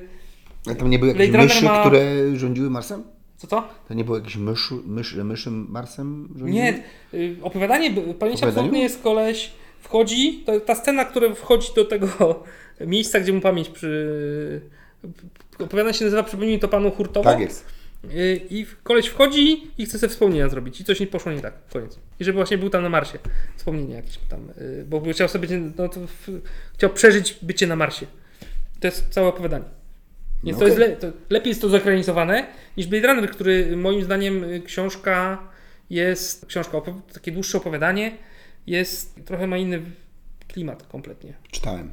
A 0.68 0.76
tam 0.76 0.90
nie 0.90 1.00
były 1.00 1.12
jakieś 1.12 1.30
Blade 1.30 1.38
Runner 1.38 1.56
myszy, 1.56 1.66
ma- 1.66 1.82
które 1.82 2.36
rządziły 2.36 2.70
Marsem? 2.70 3.04
co 3.40 3.48
to? 3.48 3.68
To 3.88 3.94
nie 3.94 4.04
było 4.04 4.18
jakieś 4.18 4.36
myszy, 4.36 4.74
mysz, 4.86 5.16
myszy 5.16 5.52
Marsem 5.52 6.28
rządziły? 6.28 6.52
Nie, 6.52 6.84
y, 7.14 7.36
opowiadanie, 7.42 7.92
pamięć 7.92 8.14
Opowiadaniu? 8.16 8.48
absolutnie 8.48 8.82
jest 8.82 9.02
koleś, 9.02 9.52
wchodzi, 9.80 10.44
to, 10.46 10.60
ta 10.60 10.76
scena, 10.76 11.06
która 11.06 11.34
wchodzi 11.36 11.68
do 11.76 11.86
tego 11.86 12.08
miejsca, 12.88 13.20
gdzie 13.20 13.34
mu 13.34 13.42
pamięć 13.42 13.70
przy... 13.70 14.62
Opowiadanie 15.60 15.94
się 15.94 16.06
nazywa 16.06 16.24
Przypomnij 16.24 16.60
to 16.60 16.68
panu 16.68 16.92
Hurtowo. 16.92 17.30
Tak 17.30 17.40
jest. 17.40 17.66
Y, 18.06 18.42
I 18.50 18.66
koleś 18.84 19.08
wchodzi 19.08 19.68
i 19.78 19.86
chce 19.86 20.00
sobie 20.00 20.10
wspomnienia 20.10 20.50
zrobić 20.50 20.82
i 20.82 20.86
coś 20.86 21.00
nie 21.00 21.08
poszło 21.08 21.32
nie 21.32 21.42
tak, 21.42 21.54
koniec. 21.74 22.00
I 22.20 22.24
żeby 22.24 22.36
właśnie 22.36 22.58
był 22.58 22.70
tam 22.70 22.84
na 22.84 22.90
Marsie, 22.90 23.20
wspomnienie 23.58 23.96
jakieś 23.96 24.18
tam, 24.18 24.50
y, 24.50 24.86
bo 24.90 25.02
chciał 25.14 25.28
sobie, 25.28 25.48
no 25.78 25.90
to 25.90 26.00
w, 26.00 26.42
chciał 26.74 26.90
przeżyć 26.90 27.38
bycie 27.42 27.68
na 27.68 27.76
Marsie. 27.76 28.06
To 28.80 28.88
jest 28.88 29.10
całe 29.10 29.28
opowiadanie. 29.28 29.66
Więc 30.44 30.58
No 30.58 30.60
to 30.60 30.66
jest 30.66 30.78
okej. 30.78 30.90
le, 30.90 30.96
to 30.98 31.08
lepiej 31.30 31.50
jest 31.50 31.62
to 31.62 31.70
zekranizowane 31.70 32.48
niż 32.78 32.88
Blade 32.88 33.08
Runner, 33.08 33.32
który 33.32 33.78
moim 33.78 34.04
zdaniem 34.04 34.44
y, 34.44 34.62
książka 34.62 35.38
jest, 35.90 36.46
książka, 36.46 36.82
takie 37.14 37.32
dłuższe 37.32 37.58
opowiadanie 37.58 38.18
jest, 38.68 39.26
trochę 39.26 39.48
ma 39.48 39.58
inny 39.58 39.82
klimat 40.48 40.84
kompletnie. 40.88 41.34
Czytałem. 41.52 41.92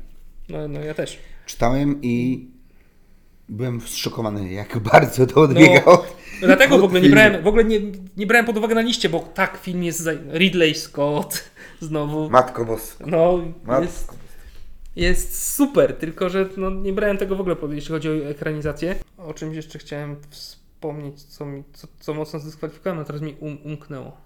No, 0.48 0.68
no 0.68 0.80
ja 0.80 0.94
też. 0.94 1.18
Czytałem 1.46 1.98
i 2.02 2.46
byłem 3.48 3.80
zszokowany, 3.80 4.52
jak 4.52 4.78
bardzo 4.92 5.26
to 5.26 5.40
odbiega 5.40 5.82
No, 5.86 5.92
od... 5.92 6.16
Dlatego 6.40 6.74
od 6.74 6.80
w 6.80 6.84
ogóle 6.84 7.00
nie 7.00 7.08
brałem, 7.08 7.42
w 7.42 7.46
ogóle 7.46 7.64
nie, 7.64 7.80
nie 8.16 8.26
brałem 8.26 8.46
pod 8.46 8.56
uwagę 8.56 8.74
na 8.74 8.80
liście, 8.80 9.08
bo 9.08 9.20
tak, 9.20 9.58
film 9.62 9.82
jest. 9.82 10.08
Ridley 10.32 10.74
Scott 10.74 11.50
znowu. 11.80 12.30
Matko 12.30 12.64
boska. 12.64 13.04
No, 13.08 13.42
Matko 13.64 13.82
jest, 13.82 14.12
jest 14.96 15.54
super, 15.54 15.96
tylko 15.96 16.28
że 16.28 16.48
no, 16.56 16.70
nie 16.70 16.92
brałem 16.92 17.18
tego 17.18 17.36
w 17.36 17.40
ogóle, 17.40 17.56
pod, 17.56 17.72
jeśli 17.72 17.90
chodzi 17.90 18.08
o 18.08 18.28
ekranizację. 18.28 18.96
O 19.18 19.34
czymś 19.34 19.56
jeszcze 19.56 19.78
chciałem 19.78 20.16
wspomnieć, 20.30 21.22
co, 21.22 21.46
mi, 21.46 21.64
co, 21.72 21.88
co 22.00 22.14
mocno 22.14 22.38
zdyskwalifikowałem, 22.40 23.02
a 23.02 23.04
teraz 23.04 23.22
mi 23.22 23.36
um, 23.40 23.58
umknęło. 23.64 24.16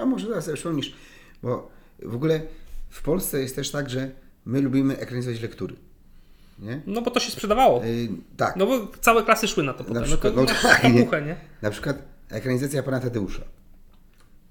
A 0.00 0.04
może 0.04 0.42
sobie 0.42 0.54
przypomnisz, 0.54 0.94
bo 1.42 1.70
w 2.02 2.14
ogóle 2.14 2.40
w 2.90 3.02
Polsce 3.02 3.40
jest 3.40 3.56
też 3.56 3.70
tak, 3.70 3.90
że 3.90 4.10
my 4.44 4.60
lubimy 4.60 4.98
ekranizować 4.98 5.40
lektury. 5.40 5.76
Nie? 6.58 6.80
No 6.86 7.02
bo 7.02 7.10
to 7.10 7.20
się 7.20 7.30
sprzedawało. 7.30 7.84
Yy, 7.84 8.08
tak. 8.36 8.56
No 8.56 8.66
bo 8.66 8.86
całe 9.00 9.22
klasy 9.22 9.48
szły 9.48 9.62
na 9.62 9.72
to 9.72 9.84
potem. 9.84 10.04
przykład, 10.04 10.36
no 10.36 10.42
no 10.42 10.48
to 10.48 10.54
tak, 10.62 10.82
tak, 10.82 10.92
nie? 10.92 10.98
kapuchę, 10.98 11.22
nie? 11.22 11.36
Na 11.62 11.70
przykład 11.70 12.02
ekranizacja 12.30 12.82
Pana 12.82 13.00
Tadeusza. 13.00 13.42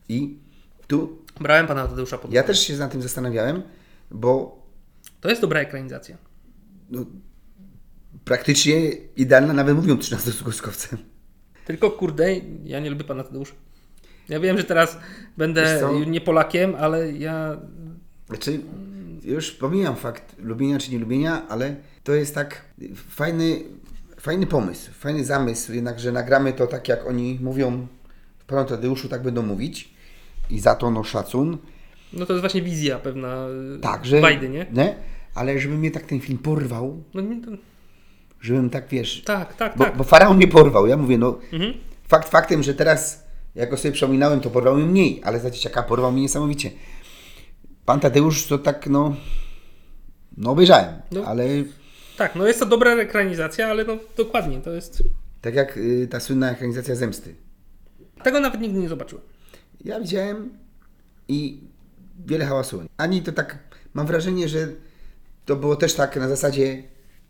I 0.10 0.38
tu 0.88 1.26
Brałem 1.40 1.68
pana 1.68 1.88
Tadeusza 1.88 2.18
pod 2.18 2.34
ja 2.34 2.44
też 2.44 2.60
się 2.60 2.78
nad 2.78 2.92
tym 2.92 3.02
zastanawiałem, 3.02 3.62
bo 4.12 4.65
To 5.22 5.30
jest 5.30 5.42
dobra 5.42 5.60
ekranizacja. 5.60 6.18
no, 6.90 7.06
praktycznie 8.26 8.90
idealna, 9.16 9.54
nawet 9.54 9.76
mówią 9.76 9.98
13 9.98 10.32
skowcem. 10.52 11.00
Tylko 11.66 11.92
kurde, 11.92 12.36
ja 12.64 12.80
nie 12.80 12.90
lubię 12.90 13.04
pana 13.04 13.24
Tadeusza. 13.24 13.54
Ja 14.30 14.40
wiem, 14.40 14.58
że 14.58 14.64
teraz 14.64 14.98
będę 15.38 15.90
nie 16.08 16.22
Polakiem, 16.22 16.76
ale 16.76 17.12
ja. 17.12 17.58
Znaczy, 18.28 18.60
już 19.24 19.52
pomijam 19.52 19.96
fakt 19.96 20.36
lubienia 20.40 20.80
czy 20.80 20.92
nie 20.92 21.00
lubienia, 21.00 21.48
ale 21.48 21.76
to 22.04 22.14
jest 22.14 22.36
tak 22.36 22.62
fajny, 22.96 23.64
fajny 24.20 24.48
pomysł, 24.48 24.92
fajny 24.92 25.26
zamysł, 25.26 25.74
jednak, 25.74 26.00
że 26.00 26.12
nagramy 26.12 26.54
to 26.54 26.68
tak, 26.68 26.88
jak 26.88 27.08
oni 27.08 27.40
mówią 27.42 27.88
w 28.38 28.46
Panu 28.46 28.66
Tadeuszu, 28.66 29.10
tak 29.10 29.24
będą 29.24 29.42
mówić 29.42 29.94
i 30.50 30.60
za 30.60 30.76
to 30.76 30.92
no 30.92 31.04
szacun. 31.04 31.58
No 32.16 32.26
to 32.26 32.34
jest 32.34 32.42
właśnie 32.42 32.62
wizja 32.62 33.00
pewna. 33.00 33.48
Tak, 33.82 34.06
że... 34.06 34.22
Bajdy, 34.22 34.50
nie? 34.50 34.66
Ale 35.36 35.60
żeby 35.60 35.76
mnie 35.78 35.92
tak 35.92 36.04
ten 36.04 36.20
film 36.20 36.38
porwał, 36.38 37.04
No, 37.14 37.22
nie 37.22 37.42
to, 37.42 37.52
żebym 38.42 38.70
tak, 38.70 38.88
wiesz... 38.90 39.22
tak, 39.26 39.56
tak, 39.56 39.78
Bo, 39.78 39.84
tak. 39.84 39.98
bo 39.98 40.04
Faraon 40.04 40.38
mnie 40.38 40.48
porwał, 40.48 40.88
ja 40.88 40.98
mówię, 40.98 41.18
no 41.18 41.40
Mhm. 41.54 41.74
fakt 42.08 42.30
faktem, 42.30 42.64
że 42.64 42.74
teraz, 42.74 43.24
jak 43.56 43.70
go 43.70 43.78
sobie 43.78 43.92
przypominałem, 43.92 44.40
to 44.40 44.50
porwał 44.50 44.76
mnie 44.76 44.86
mniej, 44.86 45.22
ale 45.24 45.40
za 45.40 45.50
dzieciaka 45.52 45.84
porwał 45.84 46.12
mnie 46.12 46.22
niesamowicie. 46.22 46.72
Pan 47.86 48.00
Tadeusz 48.00 48.48
to 48.48 48.58
tak, 48.58 48.88
no... 48.88 49.16
No 50.38 50.52
obejrzałem, 50.52 50.94
No. 51.12 51.24
ale... 51.26 51.44
Tak, 52.18 52.36
no 52.36 52.48
jest 52.48 52.60
to 52.60 52.66
dobra 52.66 52.92
ekranizacja, 52.92 53.68
ale 53.68 53.84
no 53.84 53.98
dokładnie, 54.18 54.60
to 54.62 54.72
jest... 54.72 55.04
Tak 55.42 55.56
jak 55.56 55.78
y, 55.78 56.08
ta 56.12 56.20
słynna 56.20 56.52
ekranizacja 56.52 56.96
Zemsty. 56.96 57.36
Tego 58.24 58.40
nawet 58.40 58.62
nigdy 58.62 58.80
nie 58.80 58.90
zobaczyłem. 58.90 59.26
Ja 59.86 60.00
widziałem 60.00 60.50
i 61.28 61.62
wiele 62.26 62.46
hałasu. 62.46 62.82
Ani 62.98 63.22
to 63.22 63.32
tak, 63.32 63.58
mam 63.94 64.08
wrażenie, 64.08 64.50
że 64.50 64.68
to 65.46 65.56
było 65.56 65.76
też 65.76 65.94
tak 65.94 66.16
na 66.16 66.28
zasadzie 66.30 66.84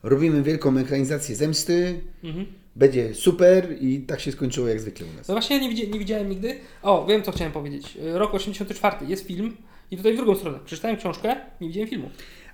robimy 0.04 0.44
wielką 0.44 0.78
ekranizację 0.78 1.36
Zemsty, 1.36 2.02
Mhm. 2.24 2.46
będzie 2.76 3.14
super 3.14 3.76
i 3.82 4.00
tak 4.00 4.20
się 4.20 4.32
skończyło 4.32 4.68
jak 4.68 4.80
zwykle 4.82 5.06
u 5.08 5.18
nas. 5.18 5.28
No 5.28 5.34
właśnie 5.34 5.56
ja 5.56 5.62
nie, 5.62 5.70
widzi, 5.70 5.90
nie 5.92 6.00
widziałem 6.00 6.30
nigdy. 6.30 6.60
O, 6.82 7.06
wiem 7.06 7.24
co 7.24 7.32
chciałem 7.32 7.54
powiedzieć. 7.54 7.98
Rok 8.14 8.34
84 8.34 8.96
jest 9.08 9.28
film 9.28 9.58
i 9.92 9.98
tutaj 9.98 10.14
w 10.14 10.18
drugą 10.18 10.36
stronę. 10.36 10.60
Przeczytałem 10.66 10.98
książkę, 10.98 11.36
nie 11.62 11.68
widziałem 11.68 11.90
filmu. 11.90 12.10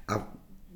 A 0.07 0.13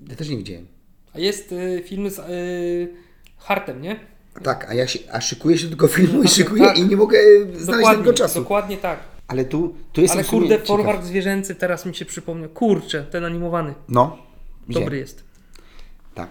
ja 0.09 0.15
też 0.15 0.29
nie 0.29 0.37
widziałem. 0.37 0.67
A 1.13 1.19
jest 1.19 1.51
y, 1.51 1.83
film 1.85 2.09
z 2.09 2.19
y, 2.19 2.93
Hartem, 3.37 3.81
nie? 3.81 3.99
Tak, 4.43 4.69
a 4.69 4.73
ja 4.73 4.87
się, 4.87 4.99
a 5.11 5.21
szykuję 5.21 5.57
się 5.57 5.65
do 5.65 5.69
tego 5.71 5.87
filmu 5.87 6.23
i 6.23 6.27
szykuję 6.37 6.63
Tak. 6.63 6.77
i 6.77 6.83
nie 6.83 6.95
mogę 6.97 7.17
znaleźć 7.57 7.89
tego 7.91 8.13
czasu. 8.13 8.39
dokładnie 8.39 8.77
tak. 8.77 8.99
Ale 9.27 9.45
tu, 9.45 9.75
tu 9.93 10.01
jest 10.01 10.13
Ale 10.13 10.23
kurde. 10.23 10.59
Forward 10.59 11.03
zwierzęcy 11.05 11.55
teraz 11.55 11.85
mi 11.85 11.95
się 11.95 12.05
przypomniał. 12.05 12.49
Kurczę, 12.49 13.03
ten 13.03 13.25
animowany. 13.25 13.73
No. 13.89 14.17
Dobry 14.69 14.97
jest. 14.97 15.23
Tak, 16.15 16.29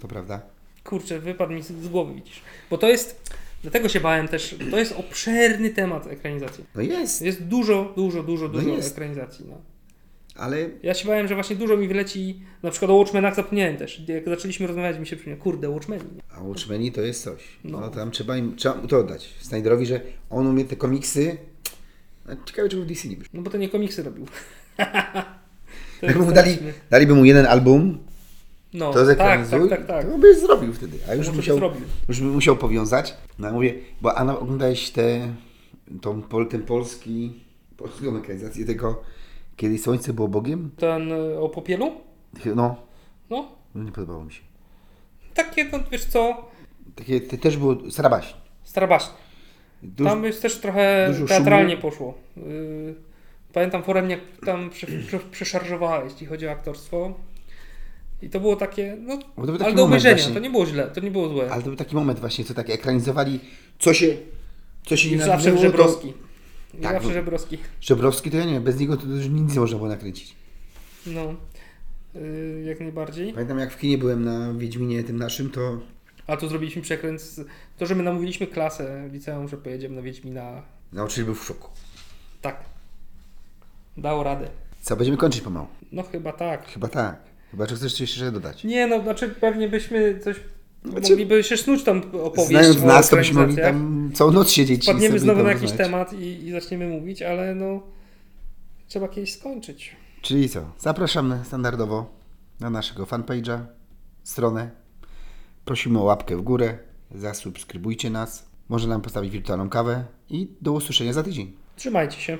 to 0.00 0.08
prawda. 0.08 0.40
Kurczę, 0.84 1.18
wypadł 1.20 1.52
mi 1.52 1.62
z, 1.62 1.88
głowy, 1.88 2.14
widzisz. 2.14 2.40
Bo 2.70 2.78
to 2.78 2.88
jest, 2.88 3.32
dlatego 3.62 3.88
się 3.88 4.00
bałem 4.00 4.28
też, 4.28 4.56
to 4.70 4.78
jest 4.78 4.92
obszerny 4.92 5.70
temat 5.70 6.06
ekranizacji. 6.06 6.64
No 6.74 6.82
jest, 6.82 7.22
Jest 7.22 7.42
dużo, 7.42 7.92
dużo, 7.96 8.22
dużo, 8.22 8.48
dużo 8.48 8.68
jest. 8.68 8.92
ekranizacji. 8.92 9.44
No. 9.48 9.56
ale 10.36 10.68
Ja 10.82 10.94
się 10.94 11.08
bałem, 11.08 11.28
że 11.28 11.34
właśnie 11.34 11.56
dużo 11.56 11.76
mi 11.76 11.88
wyleci, 11.88 12.40
na 12.62 12.70
przykład 12.70 12.90
o 12.90 12.94
Watchmenach 12.94 13.34
zapomniałem 13.34 13.76
też. 13.76 14.02
Jak 14.08 14.28
zaczęliśmy 14.28 14.66
rozmawiać, 14.66 14.98
mi 14.98 15.06
się 15.06 15.16
przypomniał, 15.16 15.42
kurde, 15.42 15.70
Watchmeni. 15.70 16.04
A 16.30 16.42
Watchmeni 16.42 16.92
to 16.92 17.00
jest 17.00 17.22
coś. 17.24 17.42
No. 17.64 17.80
No. 17.80 17.88
tam 17.88 18.10
trzeba 18.10 18.36
im 18.36 18.56
trzeba 18.56 18.74
mu 18.74 18.88
to 18.88 18.98
oddać. 18.98 19.34
Snyderowi, 19.40 19.86
że 19.86 20.00
on 20.30 20.46
umie 20.46 20.64
te 20.64 20.76
komiksy. 20.76 21.36
No, 22.26 22.36
ciekawe, 22.44 22.68
czemu 22.68 22.82
w 22.82 22.86
DC 22.86 23.08
nie 23.08 23.16
wyszło. 23.16 23.30
No 23.34 23.42
bo 23.42 23.50
to 23.50 23.58
nie 23.58 23.68
komiksy 23.68 24.02
robił. 24.02 24.26
Jakby 26.02 26.24
mu 26.24 26.32
dali, 26.32 26.58
daliby 26.90 27.14
mu 27.14 27.24
jeden 27.24 27.46
album, 27.46 27.98
no, 28.74 28.92
to 28.92 28.98
tak, 28.98 29.06
zekranizuj, 29.06 29.68
tak, 29.68 29.78
tak, 29.78 29.88
tak. 29.88 30.06
to 30.12 30.18
by 30.18 30.40
zrobił 30.40 30.72
wtedy. 30.72 30.98
A 31.10 31.14
już 31.14 31.30
by 31.30 31.36
musiał, 31.36 31.58
już 32.08 32.20
by 32.20 32.26
musiał 32.26 32.56
powiązać. 32.56 33.14
No 33.38 33.46
ja 33.46 33.52
mówię, 33.54 33.74
bo 34.00 34.14
Anna, 34.18 34.38
oglądałeś 34.38 34.90
te, 34.90 35.34
tą, 36.00 36.22
ten 36.50 36.62
polski, 36.62 37.40
polską 37.76 38.16
ekranizację 38.16 38.64
tego, 38.66 39.02
kiedy 39.56 39.78
Słońce 39.78 40.12
było 40.12 40.28
Bogiem? 40.28 40.70
Ten 40.76 41.12
y, 41.12 41.38
o 41.40 41.48
popielu? 41.48 41.92
No, 42.54 42.76
No, 43.30 43.48
no 43.74 43.82
nie 43.84 43.92
podobało 43.92 44.24
mi 44.24 44.32
się. 44.32 44.40
takie, 45.34 45.64
no 45.64 45.78
wiesz 45.92 46.04
co, 46.04 46.50
Takie 46.96 47.20
te, 47.20 47.38
też 47.38 47.56
było 47.56 47.90
Sarabaś. 47.90 48.34
starabaśnie. 48.62 49.14
Duż, 49.82 50.06
Tam 50.06 50.22
też 50.42 50.58
trochę 50.60 51.14
teatralnie 51.28 51.70
szumu. 51.76 51.82
poszło. 51.82 52.14
Yy, 52.36 52.94
pamiętam 53.52 53.82
foremnie, 53.82 54.14
jak 54.14 54.46
tam 54.46 54.70
przeszarżowała, 55.30 56.04
jeśli 56.04 56.26
chodzi 56.26 56.46
o 56.48 56.50
aktorstwo. 56.50 57.14
I 58.22 58.30
to 58.30 58.40
było 58.40 58.56
takie, 58.56 58.96
no, 59.00 59.18
to 59.36 59.42
był 59.42 59.52
taki 59.52 59.64
ale 59.64 59.74
do 59.74 59.84
obejrzenia, 59.84 60.14
właśnie. 60.16 60.34
to 60.34 60.40
nie 60.40 60.50
było 60.50 60.66
źle, 60.66 60.90
to 60.94 61.00
nie 61.00 61.10
było 61.10 61.28
złe. 61.28 61.50
Ale 61.50 61.62
to 61.62 61.68
był 61.68 61.76
taki 61.76 61.94
moment 61.94 62.20
właśnie, 62.20 62.44
co 62.44 62.54
tak 62.54 62.70
ekranizowali, 62.70 63.40
co 63.78 63.94
się, 63.94 64.16
co 64.86 64.96
się 64.96 65.08
I 65.08 65.12
nie 65.12 65.18
zawsze 65.24 65.52
to- 65.52 65.58
Żebrowski. 65.58 66.12
I 66.74 66.82
Tak, 66.82 66.92
zawsze 66.92 67.08
no. 67.08 67.14
Żebrowski. 67.14 67.58
Żebrowski 67.80 68.30
to 68.30 68.36
ja 68.36 68.44
nie 68.44 68.52
wiem, 68.52 68.62
bez 68.62 68.80
niego 68.80 68.96
to 68.96 69.06
już 69.06 69.28
nic 69.28 69.54
nie 69.54 69.60
można 69.60 69.76
było 69.76 69.88
nakręcić. 69.88 70.34
No, 71.06 71.34
yy, 72.14 72.62
jak 72.66 72.80
najbardziej. 72.80 73.32
Pamiętam 73.32 73.58
jak 73.58 73.72
w 73.72 73.78
kinie 73.78 73.98
byłem 73.98 74.24
na 74.24 74.52
Wiedźminie 74.54 75.04
tym 75.04 75.16
naszym, 75.18 75.50
to 75.50 75.78
A 76.26 76.36
tu 76.36 76.48
zrobiliśmy 76.48 76.82
przekręt, 76.82 77.20
z- 77.22 77.40
to, 77.78 77.86
że 77.86 77.94
my 77.94 78.02
namówiliśmy 78.02 78.46
klasę 78.46 79.08
w 79.08 79.12
liceum, 79.12 79.48
że 79.48 79.56
pojedziemy 79.56 79.96
na 79.96 80.02
Wiedźmina. 80.02 80.62
nauczyciel 80.92 81.24
był 81.24 81.34
w 81.34 81.44
szoku. 81.44 81.68
Tak. 82.42 82.56
Dało 83.96 84.22
radę. 84.22 84.48
Co, 84.82 84.96
będziemy 84.96 85.16
kończyć 85.18 85.40
pomału? 85.40 85.66
No 85.92 86.02
chyba 86.02 86.32
tak. 86.32 86.66
Chyba 86.66 86.88
tak. 86.88 87.16
Chyba, 87.50 87.66
że 87.66 87.76
chcesz 87.76 87.92
coś 87.92 88.00
jeszcze 88.00 88.32
dodać. 88.32 88.64
Nie 88.64 88.86
no, 88.86 89.02
znaczy 89.02 89.28
pewnie 89.28 89.68
byśmy 89.68 90.18
coś... 90.18 90.36
Znaczy- 90.84 91.10
mogliby 91.10 91.42
się 91.44 91.56
snuć 91.56 91.84
tam 91.84 92.02
opowieść 92.22 92.48
Znając 92.50 92.82
nas, 92.82 93.08
to 93.08 93.16
byśmy 93.16 93.40
mogli 93.40 93.56
tam 93.56 94.10
całą 94.14 94.30
noc 94.32 94.50
siedzieć 94.50 94.84
sobie 94.84 95.18
znowu 95.18 95.42
na 95.42 95.48
jakiś 95.48 95.62
rozmawiać. 95.62 95.86
temat 95.86 96.12
i, 96.12 96.46
i 96.46 96.52
zaczniemy 96.52 96.88
mówić, 96.88 97.22
ale 97.22 97.54
no 97.54 97.82
trzeba 98.88 99.08
kiedyś 99.08 99.32
skończyć. 99.34 99.96
Czyli 100.22 100.48
co? 100.48 100.60
Zapraszamy 100.78 101.40
standardowo 101.44 102.10
na 102.60 102.70
naszego 102.70 103.04
fanpage'a, 103.04 103.58
stronę. 104.24 104.70
Prosimy 105.64 106.00
o 106.00 106.02
łapkę 106.02 106.36
w 106.36 106.42
górę, 106.42 106.78
zasubskrybujcie 107.10 108.10
nas, 108.10 108.50
może 108.68 108.88
nam 108.88 109.00
postawić 109.00 109.32
wirtualną 109.32 109.68
kawę 109.68 110.04
i 110.30 110.48
do 110.60 110.72
usłyszenia 110.72 111.12
za 111.12 111.22
tydzień. 111.22 111.52
Trzymajcie 111.76 112.20
się. 112.20 112.38